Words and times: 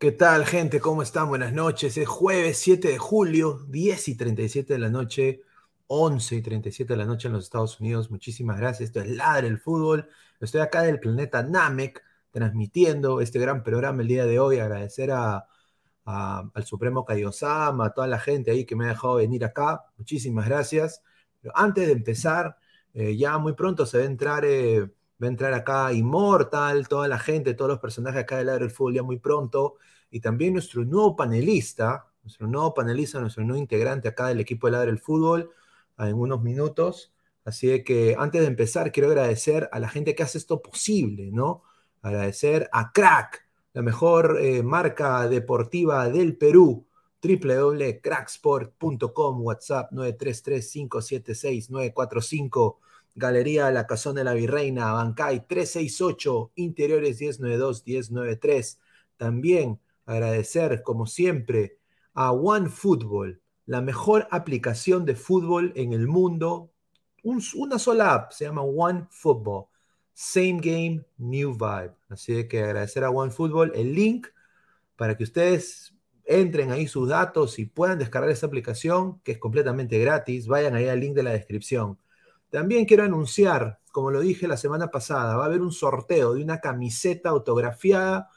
¿Qué 0.00 0.12
tal, 0.12 0.46
gente? 0.46 0.80
¿Cómo 0.80 1.02
están? 1.02 1.28
Buenas 1.28 1.52
noches. 1.52 1.98
Es 1.98 2.08
jueves 2.08 2.56
7 2.56 2.88
de 2.88 2.96
julio, 2.96 3.66
10 3.68 4.08
y 4.08 4.16
37 4.16 4.72
de 4.72 4.78
la 4.78 4.88
noche, 4.88 5.42
11 5.88 6.36
y 6.36 6.40
37 6.42 6.94
de 6.94 6.96
la 6.96 7.04
noche 7.04 7.28
en 7.28 7.34
los 7.34 7.44
Estados 7.44 7.78
Unidos. 7.80 8.10
Muchísimas 8.10 8.58
gracias. 8.58 8.88
Esto 8.88 9.00
es 9.00 9.10
Ladre 9.10 9.48
el 9.48 9.58
Fútbol. 9.58 10.08
Estoy 10.40 10.62
acá 10.62 10.82
del 10.84 11.00
planeta 11.00 11.42
Namek 11.42 12.02
transmitiendo 12.30 13.20
este 13.20 13.38
gran 13.38 13.62
programa 13.62 14.00
el 14.00 14.08
día 14.08 14.24
de 14.24 14.38
hoy. 14.38 14.58
Agradecer 14.58 15.10
a, 15.12 15.46
al 16.06 16.64
Supremo 16.64 17.04
Kaiosama, 17.04 17.86
a 17.86 17.92
toda 17.92 18.06
la 18.06 18.18
gente 18.18 18.50
ahí 18.52 18.64
que 18.64 18.76
me 18.76 18.86
ha 18.86 18.88
dejado 18.88 19.16
venir 19.16 19.44
acá. 19.44 19.84
Muchísimas 19.98 20.46
gracias. 20.48 21.02
Pero 21.42 21.52
antes 21.54 21.86
de 21.86 21.92
empezar, 21.92 22.56
eh, 22.94 23.18
ya 23.18 23.36
muy 23.36 23.52
pronto 23.52 23.84
se 23.84 23.98
va 23.98 24.04
a 24.04 24.06
entrar. 24.06 24.44
Eh, 24.46 24.88
va 25.20 25.26
a 25.26 25.30
entrar 25.30 25.52
acá 25.54 25.92
Immortal, 25.92 26.88
toda 26.88 27.08
la 27.08 27.18
gente, 27.18 27.54
todos 27.54 27.70
los 27.70 27.80
personajes 27.80 28.22
acá 28.22 28.38
del 28.38 28.46
Ladre 28.46 28.64
del 28.64 28.70
Fútbol 28.70 28.94
ya 28.94 29.02
muy 29.02 29.18
pronto 29.18 29.76
y 30.10 30.20
también 30.20 30.54
nuestro 30.54 30.84
nuevo 30.84 31.16
panelista, 31.16 32.06
nuestro 32.22 32.46
nuevo 32.46 32.74
panelista, 32.74 33.20
nuestro 33.20 33.44
nuevo 33.44 33.60
integrante 33.60 34.08
acá 34.08 34.28
del 34.28 34.40
equipo 34.40 34.66
de 34.66 34.72
Ladre 34.72 34.88
del 34.88 34.98
Fútbol, 34.98 35.50
en 35.98 36.14
unos 36.14 36.42
minutos. 36.42 37.12
Así 37.44 37.82
que 37.84 38.16
antes 38.18 38.40
de 38.42 38.48
empezar, 38.48 38.92
quiero 38.92 39.08
agradecer 39.08 39.68
a 39.72 39.78
la 39.78 39.88
gente 39.88 40.14
que 40.14 40.22
hace 40.22 40.36
esto 40.38 40.62
posible, 40.62 41.30
¿no? 41.32 41.62
Agradecer 42.02 42.68
a 42.72 42.92
Crack, 42.92 43.46
la 43.72 43.82
mejor 43.82 44.38
eh, 44.40 44.62
marca 44.62 45.28
deportiva 45.28 46.08
del 46.08 46.36
Perú, 46.36 46.86
www.cracksport.com, 47.22 49.42
WhatsApp 49.42 49.92
933-576-945, 49.92 52.76
Galería 53.20 53.70
La 53.70 53.86
Cazón 53.86 54.16
de 54.16 54.24
la 54.24 54.32
Virreina, 54.32 54.92
Bancay 54.92 55.46
368, 55.46 56.52
Interiores 56.56 57.20
1092-1093. 57.20 58.78
También 59.16 59.78
agradecer, 60.06 60.82
como 60.82 61.06
siempre, 61.06 61.78
a 62.14 62.32
OneFootball, 62.32 63.40
la 63.66 63.82
mejor 63.82 64.26
aplicación 64.30 65.04
de 65.04 65.14
fútbol 65.14 65.72
en 65.76 65.92
el 65.92 66.08
mundo. 66.08 66.72
una 67.22 67.78
sola 67.78 68.14
app, 68.14 68.32
se 68.32 68.46
llama 68.46 68.62
OneFootball. 68.62 69.66
Same 70.14 70.58
Game, 70.60 71.04
New 71.18 71.52
Vibe. 71.52 71.94
Así 72.08 72.48
que 72.48 72.62
agradecer 72.62 73.04
a 73.04 73.10
OneFootball 73.10 73.72
el 73.74 73.94
link 73.94 74.28
para 74.96 75.16
que 75.16 75.24
ustedes 75.24 75.94
entren 76.24 76.70
ahí 76.70 76.86
sus 76.86 77.08
datos 77.08 77.58
y 77.58 77.66
puedan 77.66 77.98
descargar 77.98 78.30
esta 78.30 78.46
aplicación 78.46 79.20
que 79.20 79.32
es 79.32 79.38
completamente 79.38 79.98
gratis. 79.98 80.46
Vayan 80.46 80.74
ahí 80.74 80.88
al 80.88 81.00
link 81.00 81.14
de 81.14 81.22
la 81.22 81.32
descripción. 81.32 81.98
También 82.50 82.84
quiero 82.84 83.04
anunciar, 83.04 83.80
como 83.92 84.10
lo 84.10 84.20
dije 84.20 84.48
la 84.48 84.56
semana 84.56 84.88
pasada, 84.90 85.36
va 85.36 85.44
a 85.44 85.46
haber 85.46 85.60
un 85.60 85.72
sorteo 85.72 86.34
de 86.34 86.42
una 86.42 86.60
camiseta 86.60 87.28
autografiada 87.28 88.28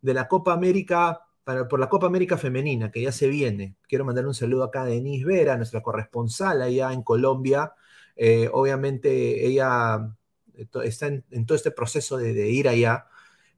de 0.00 0.14
la 0.14 0.28
Copa 0.28 0.52
América, 0.52 1.20
para, 1.44 1.68
por 1.68 1.80
la 1.80 1.88
Copa 1.88 2.06
América 2.06 2.38
Femenina, 2.38 2.90
que 2.90 3.02
ya 3.02 3.12
se 3.12 3.28
viene. 3.28 3.76
Quiero 3.88 4.04
mandar 4.04 4.26
un 4.26 4.34
saludo 4.34 4.64
acá 4.64 4.82
a 4.82 4.86
Denise 4.86 5.24
Vera, 5.24 5.56
nuestra 5.56 5.82
corresponsal 5.82 6.62
allá 6.62 6.92
en 6.92 7.02
Colombia. 7.02 7.72
Eh, 8.16 8.48
obviamente 8.52 9.46
ella 9.46 10.14
eh, 10.54 10.66
está 10.84 11.06
en, 11.06 11.46
todo 11.46 11.56
este 11.56 11.70
proceso 11.70 12.16
de, 12.16 12.50
ir 12.50 12.68
allá, 12.68 13.06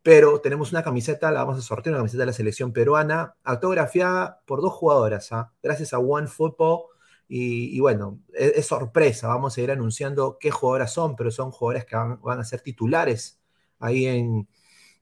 pero 0.02 0.40
tenemos 0.40 0.72
una 0.72 0.82
camiseta, 0.82 1.30
la 1.30 1.44
vamos 1.44 1.58
a 1.58 1.62
sortear, 1.62 1.94
una 1.94 2.00
camiseta 2.00 2.22
de 2.22 2.26
la 2.26 2.32
selección 2.32 2.72
peruana, 2.72 3.34
autografiada 3.44 4.42
por 4.46 4.60
dos 4.60 4.72
jugadoras, 4.72 5.32
¿ah? 5.32 5.52
gracias 5.62 5.92
a 5.92 5.98
One 5.98 6.26
Football. 6.26 6.89
Y, 7.32 7.78
bueno, 7.78 8.18
es, 8.32 8.66
sorpresa, 8.66 9.28
vamos 9.28 9.56
a 9.56 9.60
ir 9.60 9.70
anunciando 9.70 10.36
qué 10.40 10.50
jugadoras 10.50 10.92
son, 10.92 11.14
pero 11.14 11.30
son 11.30 11.52
jugadoras 11.52 11.84
que 11.84 11.94
van 11.94 12.40
a 12.40 12.44
ser 12.44 12.60
titulares 12.60 13.40
ahí 13.78 14.06
en, 14.06 14.48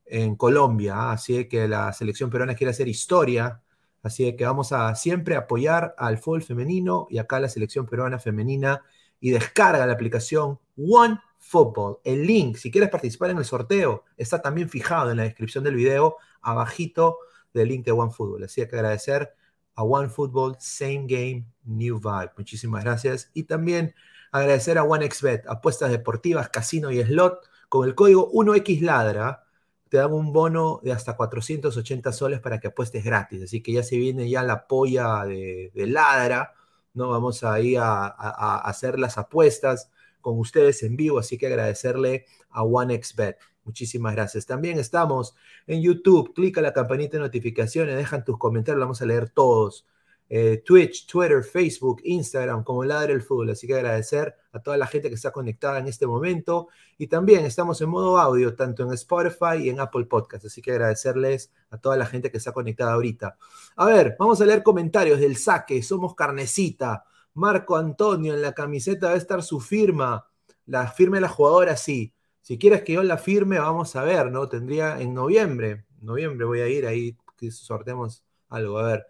en 0.04 0.36
Colombia. 0.36 0.94
¿ah? 0.94 1.12
Así 1.12 1.48
que 1.48 1.66
la 1.66 1.90
selección 1.94 2.28
peruana 2.28 2.54
quiere 2.54 2.72
hacer 2.72 2.86
historia. 2.86 3.62
Así 4.02 4.36
que 4.36 4.44
vamos 4.44 4.72
a 4.72 4.94
siempre 4.94 5.36
apoyar 5.36 5.94
al 5.96 6.18
fútbol 6.18 6.42
femenino 6.42 7.06
y 7.08 7.16
acá 7.16 7.40
la 7.40 7.48
selección 7.48 7.86
peruana 7.86 8.18
femenina. 8.18 8.82
Y 9.20 9.30
descarga 9.30 9.86
la 9.86 9.94
aplicación 9.94 10.58
One 10.76 11.18
Football. 11.38 12.00
El 12.04 12.26
link, 12.26 12.56
si 12.56 12.70
quieres 12.70 12.90
participar 12.90 13.30
en 13.30 13.38
el 13.38 13.46
sorteo, 13.46 14.04
está 14.18 14.42
también 14.42 14.68
fijado 14.68 15.10
en 15.10 15.16
la 15.16 15.22
descripción 15.22 15.64
del 15.64 15.76
video, 15.76 16.16
abajito 16.42 17.20
del 17.54 17.68
link 17.68 17.86
de 17.86 17.92
One 17.92 18.12
Football. 18.12 18.44
Así 18.44 18.66
que 18.68 18.76
agradecer 18.76 19.32
a 19.78 19.84
One 19.84 20.08
Football, 20.08 20.56
Same 20.58 21.04
Game, 21.06 21.46
New 21.62 22.00
Vibe. 22.00 22.32
Muchísimas 22.36 22.82
gracias. 22.82 23.30
Y 23.32 23.44
también 23.44 23.94
agradecer 24.32 24.76
a 24.76 24.82
OneXBet, 24.82 25.46
apuestas 25.46 25.92
deportivas, 25.92 26.48
casino 26.48 26.90
y 26.90 27.00
slot, 27.04 27.48
con 27.68 27.86
el 27.86 27.94
código 27.94 28.28
1XLadra 28.32 29.44
te 29.88 29.98
dan 29.98 30.12
un 30.12 30.32
bono 30.32 30.80
de 30.82 30.90
hasta 30.90 31.16
480 31.16 32.12
soles 32.12 32.40
para 32.40 32.58
que 32.58 32.66
apuestes 32.66 33.04
gratis. 33.04 33.44
Así 33.44 33.62
que 33.62 33.72
ya 33.72 33.84
se 33.84 33.96
viene 33.96 34.28
ya 34.28 34.42
la 34.42 34.66
polla 34.66 35.24
de, 35.24 35.70
ladra, 35.74 36.54
¿no? 36.94 37.10
Vamos 37.10 37.44
ahí 37.44 37.76
a, 37.76 38.06
a, 38.06 38.58
hacer 38.68 38.98
las 38.98 39.16
apuestas 39.16 39.92
con 40.20 40.40
ustedes 40.40 40.82
en 40.82 40.96
vivo, 40.96 41.20
así 41.20 41.38
que 41.38 41.46
agradecerle 41.46 42.26
a 42.50 42.64
OneXBet. 42.64 43.38
Muchísimas 43.68 44.14
gracias. 44.14 44.46
También 44.46 44.78
estamos 44.78 45.34
en 45.66 45.82
YouTube. 45.82 46.32
Clica 46.32 46.62
la 46.62 46.72
campanita 46.72 47.18
de 47.18 47.22
notificaciones, 47.22 47.96
dejan 47.96 48.24
tus 48.24 48.38
comentarios, 48.38 48.80
vamos 48.80 49.02
a 49.02 49.04
leer 49.04 49.28
todos. 49.28 49.86
Eh, 50.30 50.62
Twitch, 50.64 51.06
Twitter, 51.06 51.44
Facebook, 51.44 52.00
Instagram, 52.02 52.64
como 52.64 52.82
Ladre 52.82 53.12
el 53.12 53.20
Fútbol. 53.20 53.50
Así 53.50 53.66
que 53.66 53.74
agradecer 53.74 54.34
a 54.52 54.62
toda 54.62 54.78
la 54.78 54.86
gente 54.86 55.10
que 55.10 55.16
está 55.16 55.32
conectada 55.32 55.78
en 55.80 55.86
este 55.86 56.06
momento. 56.06 56.68
Y 56.96 57.08
también 57.08 57.44
estamos 57.44 57.78
en 57.82 57.90
modo 57.90 58.18
audio, 58.18 58.56
tanto 58.56 58.84
en 58.84 58.92
Spotify 58.94 59.58
y 59.64 59.68
en 59.68 59.80
Apple 59.80 60.06
Podcast. 60.06 60.46
Así 60.46 60.62
que 60.62 60.70
agradecerles 60.70 61.52
a 61.68 61.76
toda 61.76 61.98
la 61.98 62.06
gente 62.06 62.30
que 62.30 62.38
está 62.38 62.52
conectada 62.52 62.94
ahorita. 62.94 63.36
A 63.76 63.84
ver, 63.84 64.16
vamos 64.18 64.40
a 64.40 64.46
leer 64.46 64.62
comentarios 64.62 65.20
del 65.20 65.36
saque. 65.36 65.82
Somos 65.82 66.14
carnecita. 66.14 67.04
Marco 67.34 67.76
Antonio, 67.76 68.32
en 68.32 68.40
la 68.40 68.54
camiseta 68.54 69.08
debe 69.08 69.18
estar 69.18 69.42
su 69.42 69.60
firma. 69.60 70.26
La 70.64 70.86
firma 70.86 71.18
de 71.18 71.20
la 71.20 71.28
jugadora, 71.28 71.76
sí. 71.76 72.14
Si 72.48 72.58
quieres 72.58 72.82
que 72.82 72.94
yo 72.94 73.02
la 73.02 73.18
firme, 73.18 73.58
vamos 73.58 73.94
a 73.94 74.02
ver, 74.04 74.30
¿no? 74.32 74.48
Tendría 74.48 74.98
en 75.02 75.12
noviembre. 75.12 75.84
noviembre 76.00 76.46
voy 76.46 76.60
a 76.60 76.68
ir 76.68 76.86
ahí, 76.86 77.14
que 77.36 77.50
sortemos 77.50 78.24
algo. 78.48 78.78
A 78.78 78.84
ver. 78.84 79.06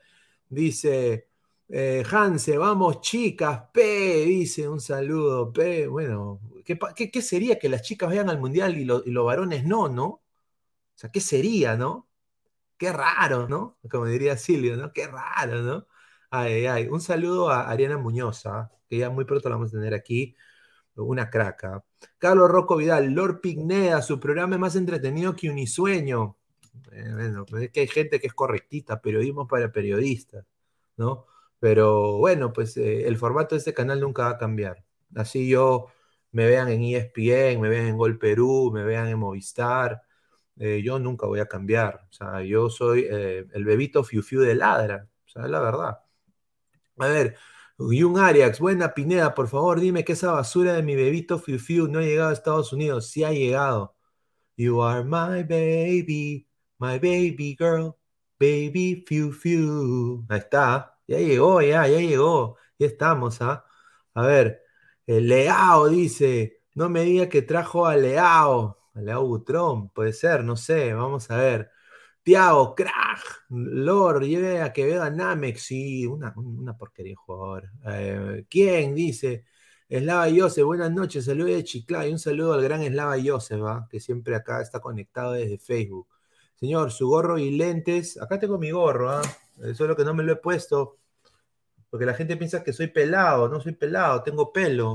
Dice 0.48 1.28
eh, 1.68 2.04
Hanse, 2.10 2.58
vamos 2.58 3.00
chicas, 3.00 3.62
P, 3.72 3.80
dice 4.26 4.68
un 4.68 4.80
saludo, 4.80 5.52
P. 5.52 5.86
Bueno, 5.86 6.40
¿qué, 6.64 7.22
sería 7.22 7.58
que 7.60 7.68
las 7.68 7.82
chicas 7.82 8.08
vayan 8.08 8.28
al 8.30 8.40
mundial 8.40 8.76
y, 8.76 8.84
los 8.84 9.24
varones 9.24 9.64
no, 9.64 9.88
no? 9.88 10.06
O 10.06 10.22
sea, 10.96 11.10
¿qué 11.12 11.20
sería, 11.20 11.76
no? 11.76 12.08
Qué 12.78 12.92
raro, 12.92 13.48
¿no? 13.48 13.78
Como 13.90 14.06
diría 14.06 14.36
Silvio, 14.36 14.76
¿no? 14.76 14.92
Qué 14.92 15.06
raro, 15.08 15.62
¿no? 15.62 15.86
Ay, 16.30 16.66
ay, 16.66 16.88
Un 16.88 17.00
saludo 17.00 17.50
a 17.50 17.70
Ariana 17.70 17.98
Muñoza, 17.98 18.60
¿ah? 18.60 18.72
que 18.88 18.98
ya 18.98 19.10
muy 19.10 19.24
pronto 19.26 19.48
la 19.48 19.56
vamos 19.56 19.70
a 19.74 19.78
tener 19.78 19.94
aquí. 19.94 20.36
Una 21.04 21.30
craca. 21.30 21.84
Carlos 22.18 22.50
Rocco 22.50 22.76
Vidal, 22.76 23.12
Lord 23.12 23.40
Pigneda, 23.40 24.02
su 24.02 24.18
programa 24.18 24.56
es 24.56 24.60
más 24.60 24.76
entretenido 24.76 25.34
que 25.36 25.50
Unisueño. 25.50 26.36
Eh, 26.92 27.10
bueno, 27.12 27.46
es 27.60 27.70
que 27.70 27.80
hay 27.80 27.88
gente 27.88 28.20
que 28.20 28.26
es 28.26 28.34
correctita, 28.34 29.00
periodismo 29.00 29.46
para 29.46 29.70
periodistas, 29.72 30.44
¿no? 30.96 31.26
Pero 31.60 32.18
bueno, 32.18 32.52
pues 32.52 32.76
eh, 32.76 33.06
el 33.06 33.16
formato 33.16 33.54
de 33.54 33.60
este 33.60 33.74
canal 33.74 34.00
nunca 34.00 34.24
va 34.24 34.30
a 34.30 34.38
cambiar. 34.38 34.84
Así 35.14 35.48
yo 35.48 35.88
me 36.32 36.46
vean 36.46 36.68
en 36.68 36.82
ESPN, 36.82 37.60
me 37.60 37.68
vean 37.68 37.86
en 37.86 37.96
Gol 37.96 38.18
Perú, 38.18 38.70
me 38.72 38.84
vean 38.84 39.08
en 39.08 39.18
Movistar, 39.18 40.02
eh, 40.56 40.82
yo 40.84 40.98
nunca 40.98 41.26
voy 41.26 41.40
a 41.40 41.46
cambiar. 41.46 42.06
O 42.10 42.12
sea, 42.12 42.42
yo 42.42 42.70
soy 42.70 43.06
el 43.08 43.64
bebito 43.64 44.04
fiu 44.04 44.22
fiu 44.22 44.40
de 44.40 44.54
ladra. 44.54 45.08
O 45.36 45.46
la 45.46 45.60
verdad. 45.60 45.98
A 46.98 47.06
ver, 47.06 47.36
un 47.78 48.18
Arias, 48.18 48.58
buena 48.60 48.92
Pineda, 48.94 49.34
por 49.34 49.48
favor, 49.48 49.80
dime 49.80 50.04
que 50.04 50.12
esa 50.12 50.32
basura 50.32 50.74
de 50.74 50.82
mi 50.82 50.96
bebito 50.96 51.38
Fiu 51.38 51.58
Fiu 51.58 51.88
no 51.88 52.00
ha 52.00 52.02
llegado 52.02 52.30
a 52.30 52.32
Estados 52.32 52.72
Unidos. 52.72 53.10
Sí 53.10 53.24
ha 53.24 53.32
llegado. 53.32 53.94
You 54.56 54.82
are 54.82 55.04
my 55.04 55.44
baby, 55.44 56.48
my 56.78 56.98
baby 56.98 57.56
girl, 57.58 57.96
baby 58.38 59.04
Fiu 59.06 59.32
Fiu. 59.32 60.24
Ahí 60.28 60.38
está. 60.40 60.98
Ya 61.06 61.18
llegó, 61.18 61.62
ya, 61.62 61.86
ya 61.88 61.98
llegó. 62.00 62.56
Ya 62.78 62.86
estamos, 62.88 63.40
¿ah? 63.42 63.64
A 64.14 64.22
ver, 64.26 64.62
el 65.06 65.28
Leao 65.28 65.88
dice, 65.88 66.62
no 66.74 66.88
me 66.88 67.02
diga 67.04 67.28
que 67.28 67.42
trajo 67.42 67.86
a 67.86 67.96
Leao, 67.96 68.78
a 68.94 69.00
Leao 69.00 69.26
Butrón, 69.26 69.90
puede 69.90 70.12
ser, 70.12 70.44
no 70.44 70.56
sé, 70.56 70.92
vamos 70.94 71.30
a 71.30 71.36
ver. 71.36 71.70
Tiago, 72.28 72.74
crack, 72.74 73.46
Lord, 73.48 74.24
lleve 74.24 74.60
a 74.60 74.70
que 74.70 74.84
vea 74.84 75.08
Namex, 75.08 75.62
sí, 75.62 76.04
una, 76.04 76.34
porquería 76.76 77.12
de 77.12 77.16
jugador. 77.16 77.70
Eh, 77.86 78.44
¿Quién? 78.50 78.94
Dice, 78.94 79.46
Eslava 79.88 80.28
Yose, 80.28 80.62
buenas 80.62 80.92
noches, 80.92 81.24
saludos 81.24 81.52
de 81.52 81.64
Chiclá 81.64 82.06
y 82.06 82.12
un 82.12 82.18
saludo 82.18 82.52
al 82.52 82.62
gran 82.62 82.82
Eslava 82.82 83.16
Yose, 83.16 83.56
¿va? 83.56 83.88
que 83.90 83.98
siempre 83.98 84.34
acá 84.34 84.60
está 84.60 84.78
conectado 84.78 85.32
desde 85.32 85.56
Facebook. 85.56 86.06
Señor, 86.56 86.90
su 86.90 87.08
gorro 87.08 87.38
y 87.38 87.50
lentes, 87.56 88.20
acá 88.20 88.38
tengo 88.38 88.58
mi 88.58 88.72
gorro, 88.72 89.10
¿ah? 89.10 89.22
solo 89.72 89.96
que 89.96 90.04
no 90.04 90.12
me 90.12 90.22
lo 90.22 90.34
he 90.34 90.36
puesto, 90.36 90.98
porque 91.88 92.04
la 92.04 92.12
gente 92.12 92.36
piensa 92.36 92.62
que 92.62 92.74
soy 92.74 92.88
pelado, 92.88 93.48
no 93.48 93.58
soy 93.58 93.72
pelado, 93.72 94.22
tengo 94.22 94.52
pelo, 94.52 94.92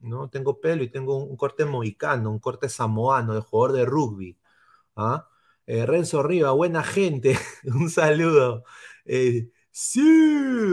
¿no? 0.00 0.28
Tengo 0.28 0.60
pelo 0.60 0.82
y 0.82 0.88
tengo 0.88 1.18
un, 1.18 1.36
corte 1.36 1.64
mohicano, 1.64 2.32
un 2.32 2.40
corte 2.40 2.68
samoano 2.68 3.32
de 3.32 3.42
jugador 3.42 3.76
de 3.76 3.84
rugby. 3.84 4.36
¿ah? 4.96 5.28
Eh, 5.66 5.86
Renzo 5.86 6.22
Riva, 6.22 6.50
buena 6.52 6.82
gente, 6.82 7.38
un 7.64 7.88
saludo. 7.90 8.64
Eh, 9.04 9.50
sí, 9.70 10.02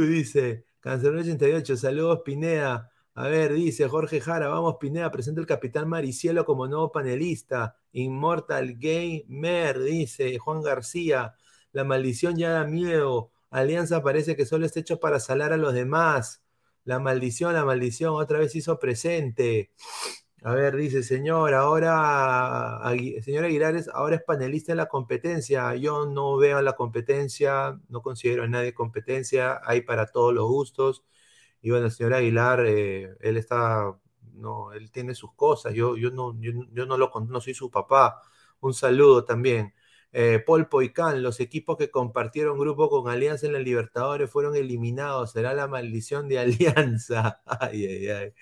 dice 0.08 0.66
Cancer 0.80 1.16
88, 1.16 1.78
saludos 1.78 2.22
Pineda. 2.26 2.92
A 3.14 3.28
ver, 3.28 3.54
dice 3.54 3.88
Jorge 3.88 4.22
Jara, 4.22 4.48
vamos 4.48 4.78
Pineda, 4.80 5.12
presenta 5.12 5.42
el 5.42 5.48
Capitán 5.48 5.88
Maricielo 5.88 6.46
como 6.46 6.68
nuevo 6.68 6.92
panelista. 6.92 7.78
Immortal 7.94 8.76
Gamer, 8.78 9.80
dice 9.82 10.38
Juan 10.40 10.62
García. 10.62 11.36
La 11.72 11.84
maldición 11.84 12.38
ya 12.38 12.52
da 12.52 12.66
miedo. 12.66 13.32
Alianza 13.50 14.02
parece 14.04 14.36
que 14.36 14.46
solo 14.46 14.66
está 14.66 14.80
hecho 14.82 15.00
para 15.00 15.20
salar 15.20 15.54
a 15.54 15.58
los 15.58 15.74
demás. 15.74 16.42
La 16.84 17.00
maldición, 17.00 17.54
la 17.54 17.66
maldición, 17.66 18.14
otra 18.16 18.40
vez 18.40 18.56
hizo 18.56 18.80
presente. 18.80 19.72
A 20.44 20.56
ver, 20.56 20.76
dice, 20.76 21.04
señor, 21.04 21.54
ahora, 21.54 22.80
señor 23.22 23.46
Aguilares, 23.46 23.88
ahora 23.94 24.16
es 24.16 24.24
panelista 24.24 24.72
en 24.74 24.78
la 24.78 24.88
competencia. 24.88 25.76
Yo 25.76 26.08
no 26.08 26.36
veo 26.38 26.60
la 26.64 26.74
competencia, 26.74 27.80
no 27.90 28.02
considero 28.02 28.44
a 28.44 28.48
nadie 28.48 28.74
competencia, 28.74 29.62
hay 29.64 29.82
para 29.82 30.08
todos 30.08 30.34
los 30.34 30.48
gustos. 30.48 31.04
Y 31.62 31.70
bueno, 31.70 31.86
el 31.88 31.92
señor 31.92 32.16
Aguilar, 32.16 32.66
eh, 32.68 33.16
él 33.22 33.38
está, 33.38 33.96
no, 34.34 34.74
él 34.74 34.92
tiene 34.92 35.14
sus 35.16 35.32
cosas, 35.36 35.74
yo, 35.76 35.96
yo, 35.98 36.10
no, 36.12 36.36
yo, 36.42 36.54
no, 36.88 36.98
lo, 36.98 37.12
no 37.30 37.40
soy 37.42 37.54
su 37.54 37.70
papá. 37.70 38.22
Un 38.62 38.74
saludo 38.74 39.24
también. 39.26 39.74
Eh, 40.12 40.44
Paul 40.46 40.68
Poicán, 40.70 41.22
los 41.24 41.40
equipos 41.40 41.78
que 41.78 41.92
compartieron 41.92 42.58
grupo 42.60 42.90
con 42.90 43.10
Alianza 43.12 43.46
en 43.48 43.54
la 43.54 43.60
Libertadores 43.60 44.30
fueron 44.32 44.56
eliminados. 44.56 45.32
Será 45.34 45.54
la 45.54 45.68
maldición 45.68 46.28
de 46.28 46.40
Alianza. 46.40 47.42
Ay, 47.46 47.86
ay, 47.86 48.08
ay. 48.10 48.34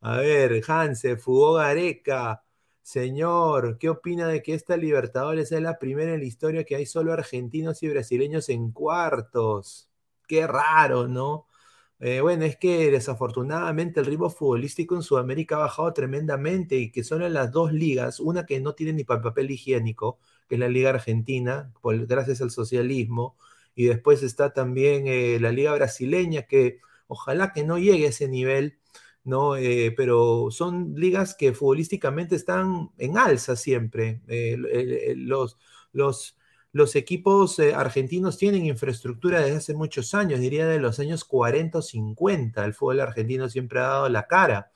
A 0.00 0.18
ver, 0.18 0.62
Hanse, 0.68 1.16
fugó 1.16 1.54
Gareca. 1.54 2.44
Señor, 2.82 3.78
¿qué 3.78 3.88
opina 3.90 4.28
de 4.28 4.42
que 4.42 4.54
esta 4.54 4.76
Libertadores 4.76 5.52
es 5.52 5.60
la 5.60 5.78
primera 5.78 6.14
en 6.14 6.20
la 6.20 6.26
historia 6.26 6.64
que 6.64 6.76
hay 6.76 6.86
solo 6.86 7.12
argentinos 7.12 7.82
y 7.82 7.88
brasileños 7.88 8.48
en 8.48 8.70
cuartos? 8.72 9.90
Qué 10.26 10.46
raro, 10.46 11.08
¿no? 11.08 11.46
Eh, 12.00 12.20
bueno, 12.20 12.44
es 12.44 12.56
que 12.56 12.90
desafortunadamente 12.92 14.00
el 14.00 14.06
ritmo 14.06 14.30
futbolístico 14.30 14.94
en 14.94 15.02
Sudamérica 15.02 15.56
ha 15.56 15.60
bajado 15.60 15.92
tremendamente 15.92 16.76
y 16.76 16.92
que 16.92 17.04
son 17.04 17.22
en 17.22 17.34
las 17.34 17.50
dos 17.52 17.72
ligas, 17.72 18.20
una 18.20 18.46
que 18.46 18.60
no 18.60 18.74
tiene 18.74 18.92
ni 18.92 19.04
papel 19.04 19.50
higiénico, 19.50 20.18
que 20.48 20.54
es 20.56 20.60
la 20.60 20.68
Liga 20.68 20.90
Argentina, 20.90 21.72
gracias 21.82 22.40
al 22.40 22.50
socialismo, 22.52 23.36
y 23.74 23.86
después 23.86 24.22
está 24.22 24.52
también 24.52 25.06
eh, 25.08 25.38
la 25.40 25.50
Liga 25.52 25.74
Brasileña, 25.74 26.42
que 26.42 26.80
ojalá 27.08 27.52
que 27.52 27.64
no 27.64 27.78
llegue 27.78 28.06
a 28.06 28.08
ese 28.10 28.28
nivel, 28.28 28.77
¿no? 29.28 29.56
Eh, 29.56 29.92
pero 29.96 30.48
son 30.50 30.94
ligas 30.96 31.34
que 31.34 31.52
futbolísticamente 31.52 32.34
están 32.34 32.90
en 32.98 33.18
alza 33.18 33.56
siempre. 33.56 34.22
Eh, 34.26 35.14
los, 35.16 36.96
equipos 36.96 37.58
eh, 37.58 37.74
argentinos 37.74 38.38
tienen 38.38 38.64
infraestructura 38.66 39.40
desde 39.40 39.56
hace 39.56 39.74
muchos 39.74 40.14
años, 40.14 40.40
diría 40.40 40.66
de 40.66 40.78
los 40.80 40.98
años 40.98 41.24
40 41.24 41.78
o 41.78 41.82
50. 41.82 42.64
El 42.64 42.74
fútbol 42.74 43.00
argentino 43.00 43.48
siempre 43.48 43.80
ha 43.80 43.82
dado 43.88 44.08
la 44.08 44.26
cara. 44.26 44.70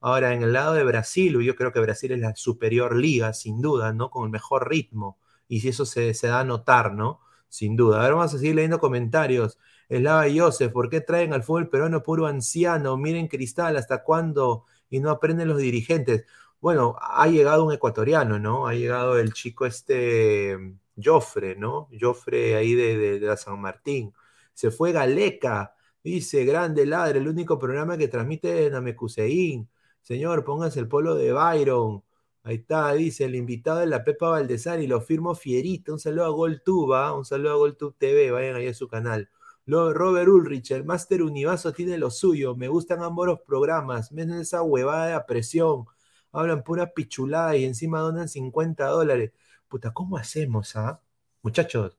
Ahora, 0.00 0.34
en 0.34 0.42
el 0.42 0.52
lado 0.52 0.74
de 0.74 0.84
Brasil, 0.84 1.40
yo 1.40 1.56
creo 1.56 1.72
que 1.72 1.80
Brasil 1.80 2.12
es 2.12 2.20
la 2.20 2.36
superior 2.36 2.96
liga, 2.96 3.32
sin 3.32 3.62
duda, 3.62 3.92
¿no? 3.94 4.10
Con 4.10 4.24
el 4.24 4.30
mejor 4.30 4.68
ritmo. 4.68 5.18
Y 5.48 5.60
si 5.60 5.68
eso 5.68 5.86
se, 5.86 6.14
se 6.14 6.28
da 6.28 6.40
a 6.40 6.44
notar, 6.44 6.92
¿no? 6.92 7.20
Sin 7.48 7.76
duda. 7.76 8.02
Ahora 8.02 8.16
vamos 8.16 8.34
a 8.34 8.38
seguir 8.38 8.56
leyendo 8.56 8.80
comentarios. 8.80 9.58
Eslava 9.96 10.28
y 10.28 10.38
Joseph, 10.38 10.72
¿por 10.72 10.88
qué 10.90 11.00
traen 11.00 11.32
al 11.32 11.42
fútbol 11.42 11.68
peruano 11.68 12.02
puro 12.02 12.26
anciano? 12.26 12.96
Miren 12.96 13.28
Cristal, 13.28 13.76
¿hasta 13.76 14.02
cuándo? 14.02 14.66
Y 14.90 15.00
no 15.00 15.10
aprenden 15.10 15.48
los 15.48 15.58
dirigentes. 15.58 16.24
Bueno, 16.60 16.96
ha 17.00 17.26
llegado 17.28 17.64
un 17.64 17.72
ecuatoriano, 17.72 18.38
¿no? 18.38 18.66
Ha 18.66 18.74
llegado 18.74 19.18
el 19.18 19.32
chico 19.32 19.66
este 19.66 20.56
Jofre, 21.02 21.56
¿no? 21.56 21.88
Jofre 22.00 22.56
ahí 22.56 22.74
de, 22.74 23.20
de, 23.20 23.36
San 23.36 23.60
Martín. 23.60 24.12
Se 24.52 24.70
fue 24.70 24.92
Galeca, 24.92 25.74
dice, 26.02 26.44
grande 26.44 26.86
ladre, 26.86 27.18
el 27.18 27.28
único 27.28 27.58
programa 27.58 27.96
que 27.98 28.08
transmite 28.08 28.70
Namecuseín. 28.70 29.68
Señor, 30.02 30.44
póngase 30.44 30.80
el 30.80 30.88
polo 30.88 31.14
de 31.14 31.32
Byron. 31.32 32.02
Ahí 32.42 32.56
está, 32.56 32.92
dice 32.94 33.24
el 33.24 33.34
invitado 33.34 33.80
de 33.80 33.86
la 33.86 34.04
Pepa 34.04 34.28
Valdezar 34.30 34.80
y 34.80 34.86
lo 34.86 35.00
firmo 35.00 35.34
fierito. 35.34 35.92
Un 35.92 35.98
saludo 36.00 36.26
a 36.26 36.28
GolTube, 36.30 37.16
un 37.16 37.24
saludo 37.24 37.52
a 37.52 37.56
GolTube 37.56 37.96
TV, 37.98 38.30
vayan 38.30 38.56
ahí 38.56 38.68
a 38.68 38.74
su 38.74 38.88
canal. 38.88 39.30
Robert 39.66 40.28
Ulrich, 40.28 40.70
el 40.72 40.84
Master 40.84 41.22
Univaso 41.22 41.72
tiene 41.72 41.96
lo 41.98 42.10
suyo. 42.10 42.54
Me 42.54 42.68
gustan 42.68 43.02
ambos 43.02 43.26
los 43.26 43.40
programas. 43.40 44.12
Menos 44.12 44.36
esa 44.38 44.62
huevada 44.62 45.18
de 45.18 45.24
presión. 45.24 45.86
Hablan 46.32 46.62
pura 46.64 46.92
pichulada 46.92 47.56
y 47.56 47.64
encima 47.64 48.00
donan 48.00 48.28
50 48.28 48.86
dólares. 48.86 49.32
Puta, 49.68 49.92
¿cómo 49.92 50.16
hacemos, 50.16 50.76
ah? 50.76 51.00
Muchachos, 51.42 51.98